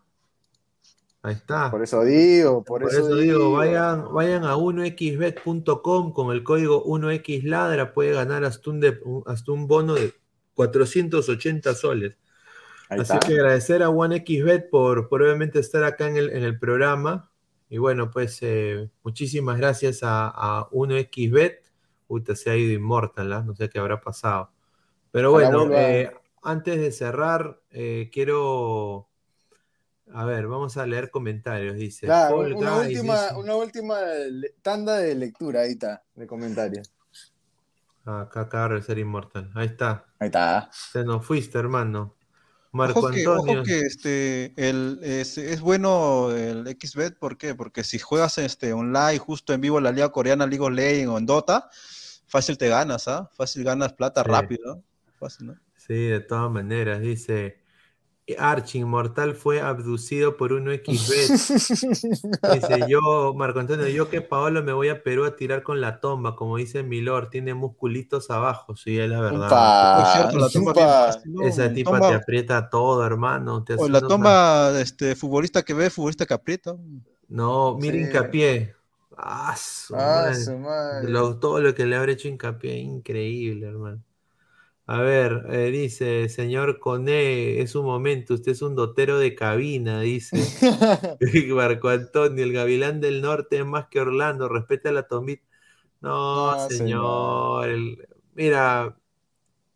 Ahí 1.23 1.35
está. 1.35 1.71
Por 1.71 1.81
eso 1.81 2.03
digo, 2.03 2.63
por, 2.65 2.81
Por 2.81 2.91
eso 2.91 3.15
digo, 3.15 3.53
vayan, 3.53 4.13
vayan 4.13 4.43
a 4.43 4.57
1xbet.com 4.57 6.11
con 6.11 6.33
el 6.35 6.43
código 6.43 6.83
1xladra, 6.83 7.93
puede 7.93 8.11
ganar 8.13 8.43
hasta 8.43 8.69
un, 8.69 8.81
de- 8.81 8.99
hasta 9.25 9.51
un 9.53 9.65
bono 9.67 9.93
de 9.95 10.13
480 10.53 11.73
soles. 11.75 12.17
Ahí 12.89 12.99
Así 12.99 13.13
está. 13.13 13.25
que 13.25 13.33
agradecer 13.35 13.81
a 13.83 13.89
OneXBet 13.89 14.69
por, 14.69 15.07
por 15.07 15.21
obviamente 15.23 15.59
estar 15.59 15.85
acá 15.85 16.07
en 16.07 16.17
el, 16.17 16.29
en 16.29 16.43
el 16.43 16.59
programa. 16.59 17.31
Y 17.69 17.77
bueno, 17.77 18.11
pues 18.11 18.39
eh, 18.41 18.89
muchísimas 19.03 19.57
gracias 19.57 20.03
a, 20.03 20.27
a 20.27 20.69
1xBet. 20.71 21.59
Puta, 22.05 22.35
se 22.35 22.49
ha 22.49 22.57
ido 22.57 22.73
Immortal, 22.73 23.31
¿ah? 23.31 23.43
no 23.43 23.55
sé 23.55 23.69
qué 23.69 23.79
habrá 23.79 24.01
pasado. 24.01 24.51
Pero 25.11 25.31
bueno, 25.31 25.69
eh, 25.71 26.11
antes 26.43 26.77
de 26.81 26.91
cerrar, 26.91 27.61
eh, 27.71 28.09
quiero... 28.11 29.07
A 30.14 30.25
ver, 30.25 30.48
vamos 30.48 30.77
a 30.77 30.85
leer 30.85 31.09
comentarios, 31.09 31.75
dice. 31.75 32.06
Claro, 32.06 32.38
una 32.40 32.77
última, 32.77 33.22
dice- 33.24 33.35
una 33.35 33.56
última 33.56 34.00
le- 34.30 34.56
tanda 34.61 34.98
de 34.98 35.16
lectura, 35.16 35.61
ahí 35.61 35.72
está, 35.72 36.03
de 36.16 36.27
comentarios. 36.27 36.93
Ah, 38.06 38.22
Acá 38.22 38.42
acaba 38.42 38.75
de 38.75 38.82
ser 38.82 39.00
Immortal. 39.00 39.50
Ahí 39.56 39.67
está. 39.67 40.06
Ahí 40.19 40.27
está. 40.27 40.69
Se 40.72 41.03
nos 41.03 41.25
fuiste, 41.25 41.58
hermano. 41.58 42.16
Marco 42.74 43.00
Ojo 43.00 43.09
que, 43.11 43.19
Antonio. 43.19 43.53
ojo 43.59 43.64
que 43.64 43.80
este, 43.82 44.53
el, 44.58 45.00
es, 45.03 45.38
es 45.38 45.61
bueno 45.61 46.32
el 46.32 46.67
XBet, 46.80 47.17
¿por 47.17 47.38
qué? 47.38 47.53
Porque 47.56 47.83
si 47.83 48.00
juegas 48.00 48.38
este, 48.40 48.74
online, 48.74 49.19
justo 49.19 49.53
en 49.53 49.61
vivo 49.61 49.77
en 49.77 49.83
la 49.85 49.92
Liga 49.92 50.11
Coreana, 50.11 50.48
League 50.48 50.64
of 50.64 50.72
Legends 50.72 51.09
o 51.11 51.17
en 51.19 51.25
Dota, 51.27 51.69
fácil 52.27 52.58
te 52.58 52.67
ganas, 52.67 53.08
¿ah? 53.08 53.30
Fácil 53.35 53.64
ganas 53.64 53.93
plata 53.93 54.24
Sí. 54.24 54.30
rápido. 54.30 54.75
¿no? 54.75 54.83
Fácil, 55.19 55.48
¿no? 55.48 55.56
Sí, 55.77 55.93
de 55.93 56.19
todas 56.19 56.51
maneras, 56.51 57.00
dice. 57.01 57.62
Archie 58.37 58.79
Inmortal 58.79 59.35
fue 59.35 59.59
abducido 59.59 60.37
por 60.37 60.53
un 60.53 60.67
XB. 60.69 60.87
Dice 62.53 62.85
yo, 62.87 63.33
Marco 63.35 63.59
Antonio, 63.59 63.87
yo 63.89 64.09
que 64.09 64.21
Paolo 64.21 64.63
me 64.63 64.71
voy 64.71 64.87
a 64.89 65.03
Perú 65.03 65.25
a 65.25 65.35
tirar 65.35 65.61
con 65.63 65.81
la 65.81 65.99
tomba, 65.99 66.35
como 66.35 66.55
dice 66.57 66.83
Milord, 66.83 67.29
tiene 67.29 67.53
musculitos 67.53 68.29
abajo, 68.31 68.75
sí, 68.77 68.97
es 68.97 69.09
la 69.09 69.19
verdad. 69.19 70.31
Esa 71.45 71.73
tipa 71.73 71.99
te 71.99 72.13
aprieta 72.15 72.69
todo, 72.69 73.05
hermano. 73.05 73.63
te 73.63 73.73
o 73.75 73.87
la 73.89 73.99
una- 73.99 74.07
tumba, 74.07 74.79
este, 74.81 75.15
futbolista 75.15 75.63
que 75.63 75.73
ve, 75.73 75.89
futbolista 75.89 76.25
que 76.25 76.33
aprieta. 76.33 76.75
No, 77.27 77.77
mira 77.77 77.93
Sí. 77.95 77.99
hincapié. 78.01 78.75
Ah, 79.17 79.55
su 79.57 79.95
Ah, 79.95 79.97
madre. 80.27 80.35
su 80.35 80.57
madre. 80.57 81.09
Lo- 81.09 81.37
todo 81.39 81.59
lo 81.61 81.75
que 81.75 81.85
le 81.85 81.95
habrá 81.95 82.11
hecho 82.13 82.27
hincapié, 82.27 82.77
increíble, 82.77 83.67
hermano. 83.67 84.01
A 84.85 85.01
ver, 85.01 85.45
eh, 85.49 85.71
dice, 85.71 86.27
señor 86.29 86.79
Coné, 86.79 87.61
es 87.61 87.73
un 87.75 87.85
momento, 87.85 88.33
usted 88.33 88.51
es 88.51 88.61
un 88.61 88.75
dotero 88.75 89.17
de 89.17 89.33
cabina, 89.35 90.01
dice. 90.01 90.57
Marco 91.55 91.89
Antonio, 91.89 92.43
el 92.43 92.53
Gavilán 92.53 93.01
del 93.01 93.21
Norte 93.21 93.59
es 93.59 93.65
más 93.65 93.87
que 93.89 94.01
Orlando, 94.01 94.49
respeta 94.49 94.91
la 94.91 95.07
tombita. 95.07 95.43
No, 96.01 96.55
No, 96.55 96.69
señor. 96.69 97.69
el- 97.69 98.07
mira, 98.35 98.97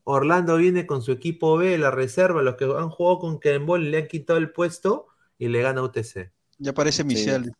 Orlando 0.06 0.58
viene 0.58 0.88
con 0.88 1.02
su 1.04 1.12
equipo 1.14 1.58
B, 1.58 1.78
la 1.78 1.92
reserva, 1.92 2.42
los 2.44 2.56
que 2.56 2.66
han 2.66 2.90
jugado 2.90 3.20
con 3.20 3.40
Kembol 3.40 3.92
le 3.92 4.00
han 4.00 4.08
quitado 4.08 4.40
el 4.40 4.52
puesto 4.52 5.08
y 5.40 5.50
le 5.50 5.62
gana 5.62 5.84
UTC. 5.84 6.32
Ya 6.60 6.74
parece 6.74 7.04
Michelle. 7.04 7.52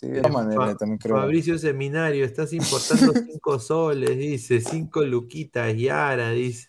Sí, 0.00 0.08
de 0.08 0.20
todas 0.20 0.32
maneras, 0.32 0.76
Fa- 0.76 0.78
también 0.78 0.98
creo. 0.98 1.16
Fabricio 1.20 1.58
Seminario, 1.58 2.24
estás 2.24 2.52
importando 2.52 3.14
cinco 3.26 3.58
soles, 3.60 4.16
dice, 4.18 4.60
cinco 4.60 5.02
luquitas, 5.02 5.74
Yara, 5.76 6.30
dice. 6.30 6.68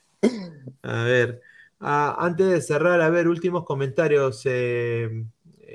A 0.84 1.04
ver, 1.04 1.42
ah, 1.80 2.16
antes 2.20 2.48
de 2.50 2.62
cerrar, 2.62 3.02
a 3.02 3.10
ver, 3.10 3.28
últimos 3.28 3.66
comentarios. 3.66 4.42
eh, 4.46 5.10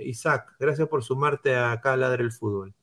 Isaac, 0.04 0.54
gracias 0.58 0.88
por 0.88 1.04
sumarte 1.04 1.56
acá 1.56 1.92
a 1.94 1.96
Ladre 1.96 2.24
el 2.24 2.32
Fútbol. 2.32 2.74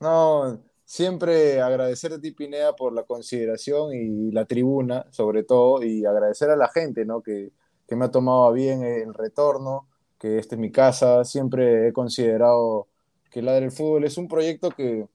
No, 0.00 0.64
siempre 0.84 1.60
agradecer 1.60 2.12
a 2.14 2.20
ti, 2.20 2.32
Pineda, 2.32 2.74
por 2.74 2.92
la 2.94 3.02
consideración 3.04 3.92
y 3.94 4.30
la 4.32 4.46
tribuna, 4.46 5.06
sobre 5.10 5.42
todo, 5.44 5.82
y 5.82 6.04
agradecer 6.06 6.50
a 6.50 6.56
la 6.56 6.68
gente, 6.68 7.04
¿no? 7.04 7.22
Que, 7.22 7.52
que 7.86 7.96
me 7.96 8.06
ha 8.06 8.10
tomado 8.10 8.46
a 8.46 8.52
bien 8.52 8.82
el 8.82 9.12
retorno, 9.12 9.88
que 10.18 10.38
esta 10.38 10.54
es 10.54 10.60
mi 10.60 10.70
casa. 10.72 11.24
Siempre 11.24 11.88
he 11.88 11.92
considerado 11.92 12.88
que 13.30 13.42
Ladre 13.42 13.66
el 13.66 13.72
Fútbol 13.72 14.04
es 14.04 14.18
un 14.18 14.28
proyecto 14.28 14.70
que 14.70 15.06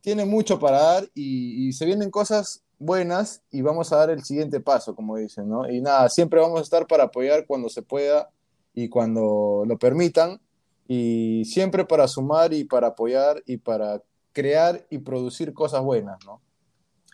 tiene 0.00 0.24
mucho 0.24 0.58
para 0.58 0.80
dar 0.80 1.10
y, 1.14 1.68
y 1.68 1.72
se 1.72 1.84
vienen 1.84 2.10
cosas 2.10 2.62
buenas 2.78 3.42
y 3.50 3.62
vamos 3.62 3.92
a 3.92 3.96
dar 3.96 4.10
el 4.10 4.24
siguiente 4.24 4.60
paso, 4.60 4.96
como 4.96 5.16
dicen, 5.16 5.48
¿no? 5.48 5.70
Y 5.70 5.80
nada, 5.80 6.08
siempre 6.08 6.40
vamos 6.40 6.60
a 6.60 6.62
estar 6.62 6.86
para 6.86 7.04
apoyar 7.04 7.46
cuando 7.46 7.68
se 7.68 7.82
pueda 7.82 8.30
y 8.74 8.88
cuando 8.88 9.64
lo 9.66 9.78
permitan 9.78 10.40
y 10.88 11.44
siempre 11.44 11.84
para 11.84 12.08
sumar 12.08 12.52
y 12.52 12.64
para 12.64 12.88
apoyar 12.88 13.42
y 13.46 13.58
para 13.58 14.02
crear 14.32 14.86
y 14.90 14.98
producir 14.98 15.52
cosas 15.52 15.82
buenas, 15.82 16.18
¿no? 16.24 16.40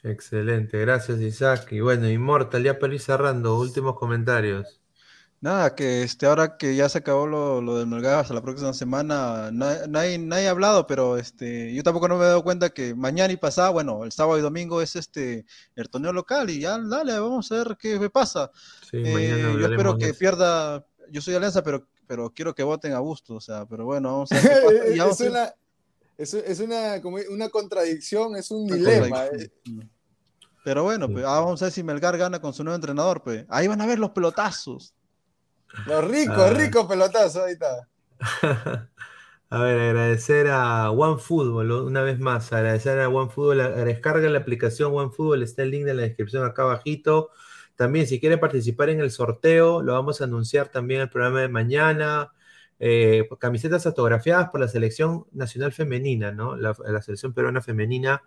Excelente, 0.03 0.79
gracias 0.79 1.21
Isaac. 1.21 1.73
Y 1.73 1.81
bueno, 1.81 2.09
Inmortal, 2.09 2.63
ya 2.63 2.79
para 2.79 2.95
ir 2.95 3.01
cerrando, 3.01 3.59
últimos 3.59 3.99
comentarios. 3.99 4.81
Nada, 5.41 5.75
que 5.75 6.03
este, 6.03 6.27
ahora 6.27 6.57
que 6.57 6.75
ya 6.75 6.89
se 6.89 6.99
acabó 6.99 7.27
lo, 7.27 7.61
lo 7.61 7.77
del 7.77 7.87
Melgar 7.87 8.15
hasta 8.21 8.33
la 8.35 8.41
próxima 8.43 8.73
semana, 8.73 9.51
na- 9.53 9.87
nadie, 9.87 10.19
nadie 10.19 10.49
ha 10.49 10.51
hablado, 10.51 10.87
pero 10.87 11.19
este, 11.19 11.75
yo 11.75 11.83
tampoco 11.83 12.09
no 12.09 12.17
me 12.17 12.25
he 12.25 12.29
dado 12.29 12.43
cuenta 12.43 12.71
que 12.71 12.95
mañana 12.95 13.33
y 13.33 13.37
pasado, 13.37 13.73
bueno, 13.75 14.03
el 14.05 14.13
sábado 14.13 14.39
y 14.39 14.43
domingo 14.43 14.81
es 14.81 14.97
este 14.97 15.45
el 15.75 15.89
torneo 15.91 16.13
local 16.15 16.49
y 16.49 16.61
ya 16.61 16.79
dale, 16.79 17.19
vamos 17.19 17.53
a 17.53 17.57
ver 17.57 17.77
qué 17.79 17.99
me 17.99 18.09
pasa. 18.11 18.51
Sí, 18.91 18.97
Eh, 18.97 19.13
mañana 19.13 19.61
yo 19.61 19.67
espero 19.67 19.99
que 19.99 20.15
pierda, 20.15 20.85
yo 21.11 21.21
soy 21.21 21.35
Alianza, 21.35 21.63
pero, 21.63 21.87
pero 22.07 22.31
quiero 22.31 22.55
que 22.55 22.63
voten 22.65 22.95
a 22.95 22.99
gusto, 22.99 23.35
o 23.35 23.41
sea, 23.41 23.67
pero 23.67 23.85
bueno, 23.85 24.11
vamos 24.13 24.33
a 24.33 24.37
ver 24.37 24.43
qué 24.43 24.49
pasa. 24.65 24.95
y 24.95 24.99
vamos 24.99 25.21
es, 25.21 25.31
una, 25.31 25.55
Es, 26.19 26.35
es 26.35 26.61
una, 26.61 27.03
como 27.03 27.19
una 27.31 27.51
contradicción, 27.51 28.37
es 28.37 28.51
un 28.51 28.67
dilema. 28.67 29.27
eh. 29.27 29.51
Pero 30.65 30.83
bueno, 30.83 31.09
pues, 31.09 31.25
ah, 31.25 31.41
vamos 31.41 31.63
a 31.63 31.67
ver 31.67 31.73
si 31.73 31.83
Melgar 31.85 32.17
gana 32.19 32.41
con 32.41 32.53
su 32.53 32.65
nuevo 32.65 32.75
entrenador, 32.75 33.23
pues. 33.23 33.45
Ahí 33.49 33.69
van 33.69 33.81
a 33.81 33.87
ver 33.87 33.99
los 34.01 34.11
pelotazos. 34.11 34.95
Los 35.85 36.05
ricos, 36.05 36.51
Ah. 36.51 36.51
ricos 36.51 36.87
pelotazos, 36.87 37.43
ahí 37.45 37.53
está. 37.53 37.89
A 39.49 39.63
ver, 39.63 39.79
agradecer 39.81 40.49
a 40.49 40.91
OneFootball 40.91 41.71
una 41.71 42.03
vez 42.03 42.19
más, 42.19 42.53
agradecer 42.53 42.99
a 42.99 43.09
OneFootball, 43.09 43.85
descarga 43.85 44.29
la 44.29 44.39
aplicación 44.41 44.93
OneFootball, 44.93 45.43
está 45.45 45.63
el 45.63 45.71
link 45.71 45.87
en 45.87 45.97
la 45.99 46.03
descripción 46.03 46.45
acá 46.45 46.63
abajito. 46.63 47.31
También 47.77 48.07
si 48.09 48.19
quiere 48.19 48.39
participar 48.39 48.89
en 48.91 49.01
el 49.01 49.11
sorteo, 49.13 49.83
lo 49.83 49.93
vamos 49.93 50.21
a 50.21 50.25
anunciar 50.25 50.69
también 50.69 51.01
en 51.01 51.05
el 51.05 51.11
programa 51.11 51.41
de 51.43 51.49
mañana. 51.49 52.33
Eh, 52.81 53.29
camisetas 53.39 53.87
autografiadas 53.87 54.51
por 54.51 54.61
la 54.61 54.69
selección 54.69 55.27
nacional 55.33 55.73
femenina, 55.73 56.33
¿no? 56.33 56.57
La, 56.57 56.75
la 56.85 57.01
selección 57.03 57.33
peruana 57.33 57.63
femenina. 57.63 58.23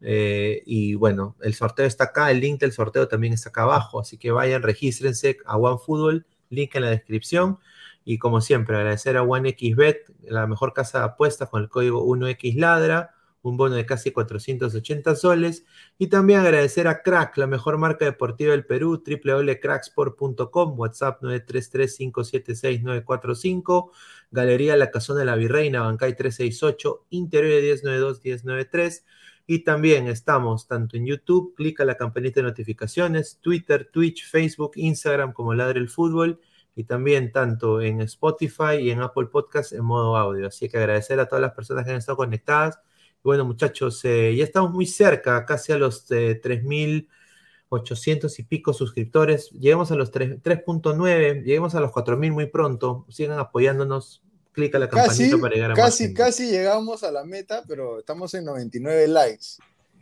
Eh, 0.00 0.62
y 0.66 0.94
bueno, 0.94 1.36
el 1.42 1.54
sorteo 1.54 1.86
está 1.86 2.04
acá, 2.04 2.30
el 2.30 2.40
link 2.40 2.60
del 2.60 2.72
sorteo 2.72 3.06
también 3.08 3.32
está 3.32 3.50
acá 3.50 3.62
abajo, 3.62 4.00
así 4.00 4.18
que 4.18 4.30
vayan, 4.32 4.62
regístrense 4.62 5.38
a 5.46 5.56
OneFootball, 5.56 6.26
link 6.50 6.74
en 6.74 6.82
la 6.82 6.90
descripción. 6.90 7.58
Y 8.04 8.18
como 8.18 8.40
siempre, 8.40 8.76
agradecer 8.76 9.16
a 9.16 9.22
OneXBet, 9.22 10.12
la 10.28 10.46
mejor 10.46 10.72
casa 10.72 11.00
de 11.00 11.04
apuestas 11.06 11.48
con 11.48 11.62
el 11.62 11.68
código 11.68 12.06
1XLadra, 12.06 13.10
un 13.42 13.56
bono 13.56 13.74
de 13.76 13.86
casi 13.86 14.10
480 14.12 15.16
soles. 15.16 15.64
Y 15.98 16.08
también 16.08 16.40
agradecer 16.40 16.88
a 16.88 17.02
Crack, 17.02 17.36
la 17.36 17.46
mejor 17.46 17.78
marca 17.78 18.04
deportiva 18.04 18.50
del 18.52 18.66
Perú, 18.66 19.02
www.cracksport.com, 19.04 20.78
WhatsApp 20.78 21.22
933-576-945, 21.22 23.90
Galería 24.30 24.76
La 24.76 24.90
Casona 24.90 25.20
de 25.20 25.26
la 25.26 25.36
Virreina, 25.36 25.82
Bancay 25.82 26.16
368, 26.16 27.06
Interior 27.10 27.62
1092-1093. 27.62 29.04
Y 29.46 29.60
también 29.60 30.08
estamos 30.08 30.66
tanto 30.66 30.96
en 30.96 31.06
YouTube, 31.06 31.54
clica 31.54 31.84
la 31.84 31.96
campanita 31.96 32.40
de 32.40 32.48
notificaciones, 32.48 33.38
Twitter, 33.40 33.88
Twitch, 33.92 34.28
Facebook, 34.28 34.72
Instagram 34.74 35.32
como 35.32 35.54
Ladre 35.54 35.78
el 35.78 35.88
Fútbol 35.88 36.40
y 36.74 36.84
también 36.84 37.32
tanto 37.32 37.80
en 37.80 38.00
Spotify 38.02 38.76
y 38.80 38.90
en 38.90 39.00
Apple 39.00 39.26
Podcast 39.26 39.72
en 39.72 39.84
modo 39.84 40.16
audio. 40.16 40.48
Así 40.48 40.68
que 40.68 40.76
agradecer 40.78 41.20
a 41.20 41.26
todas 41.26 41.42
las 41.42 41.52
personas 41.52 41.84
que 41.84 41.92
han 41.92 41.98
estado 41.98 42.18
conectadas. 42.18 42.78
Y 43.18 43.22
bueno, 43.22 43.44
muchachos, 43.44 44.04
eh, 44.04 44.34
ya 44.36 44.44
estamos 44.44 44.72
muy 44.72 44.86
cerca, 44.86 45.44
casi 45.46 45.72
a 45.72 45.78
los 45.78 46.10
eh, 46.10 46.40
3.800 46.42 48.38
y 48.38 48.42
pico 48.42 48.72
suscriptores. 48.72 49.50
Lleguemos 49.52 49.92
a 49.92 49.96
los 49.96 50.10
3 50.10 50.42
3.9, 50.42 51.44
lleguemos 51.44 51.74
a 51.76 51.80
los 51.80 51.92
4.000 51.92 52.32
muy 52.32 52.46
pronto. 52.46 53.06
Sigan 53.08 53.38
apoyándonos. 53.38 54.25
Clica 54.56 54.78
la 54.78 54.88
campanita 54.88 55.22
Casi, 55.30 55.36
para 55.40 55.54
llegar 55.54 55.70
a 55.70 55.74
más 55.74 55.84
casi, 55.84 56.14
casi 56.14 56.50
llegamos 56.50 57.04
a 57.04 57.12
la 57.12 57.22
meta, 57.24 57.62
pero 57.68 57.98
estamos 58.00 58.32
en 58.34 58.44
99 58.46 59.06
likes. 59.06 59.46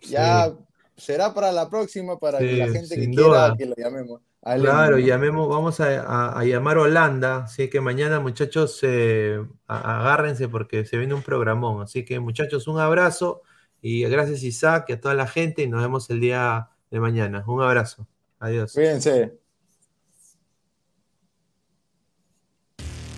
Ya 0.09 0.53
será 0.97 1.35
para 1.35 1.51
la 1.53 1.69
próxima, 1.69 2.19
para 2.21 2.39
que 2.39 2.57
la 2.57 2.67
gente 2.67 2.95
que 2.95 3.03
sin 3.03 3.13
quiera 3.15 3.27
duda. 3.29 3.55
que 3.59 3.67
lo 3.67 3.75
llamemos. 3.77 4.21
a 4.43 4.55
Claro, 4.57 4.99
llamemos, 4.99 5.49
vamos 5.49 5.81
a, 5.81 6.03
a- 6.03 6.39
a 6.39 6.45
llamar 6.45 6.77
a 6.77 6.83
Holanda, 6.83 7.37
así 7.45 7.69
que 7.69 7.81
mañana 7.81 8.21
muchachos 8.21 8.79
eh, 8.83 9.45
a- 9.67 10.01
agárrense 10.03 10.49
porque 10.49 10.85
se 10.85 10.99
viene 10.99 11.15
un 11.15 11.23
programón, 11.23 11.83
así 11.83 12.05
que 12.05 12.21
muchachos 12.21 12.69
un 12.69 12.79
abrazo 12.79 13.43
y 13.83 14.03
gracias 14.05 14.43
Isaac 14.45 14.85
y 14.89 14.93
a 14.93 15.01
toda 15.01 15.15
la 15.15 15.27
gente 15.27 15.63
y 15.63 15.67
nos 15.67 15.83
vemos 15.83 16.09
el 16.11 16.21
día 16.21 16.69
de 16.93 17.01
mañana. 17.01 17.43
Un 17.47 17.61
abrazo, 17.63 18.07
adiós. 18.39 18.73
Cuídense. 18.75 19.37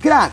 Crack, 0.00 0.32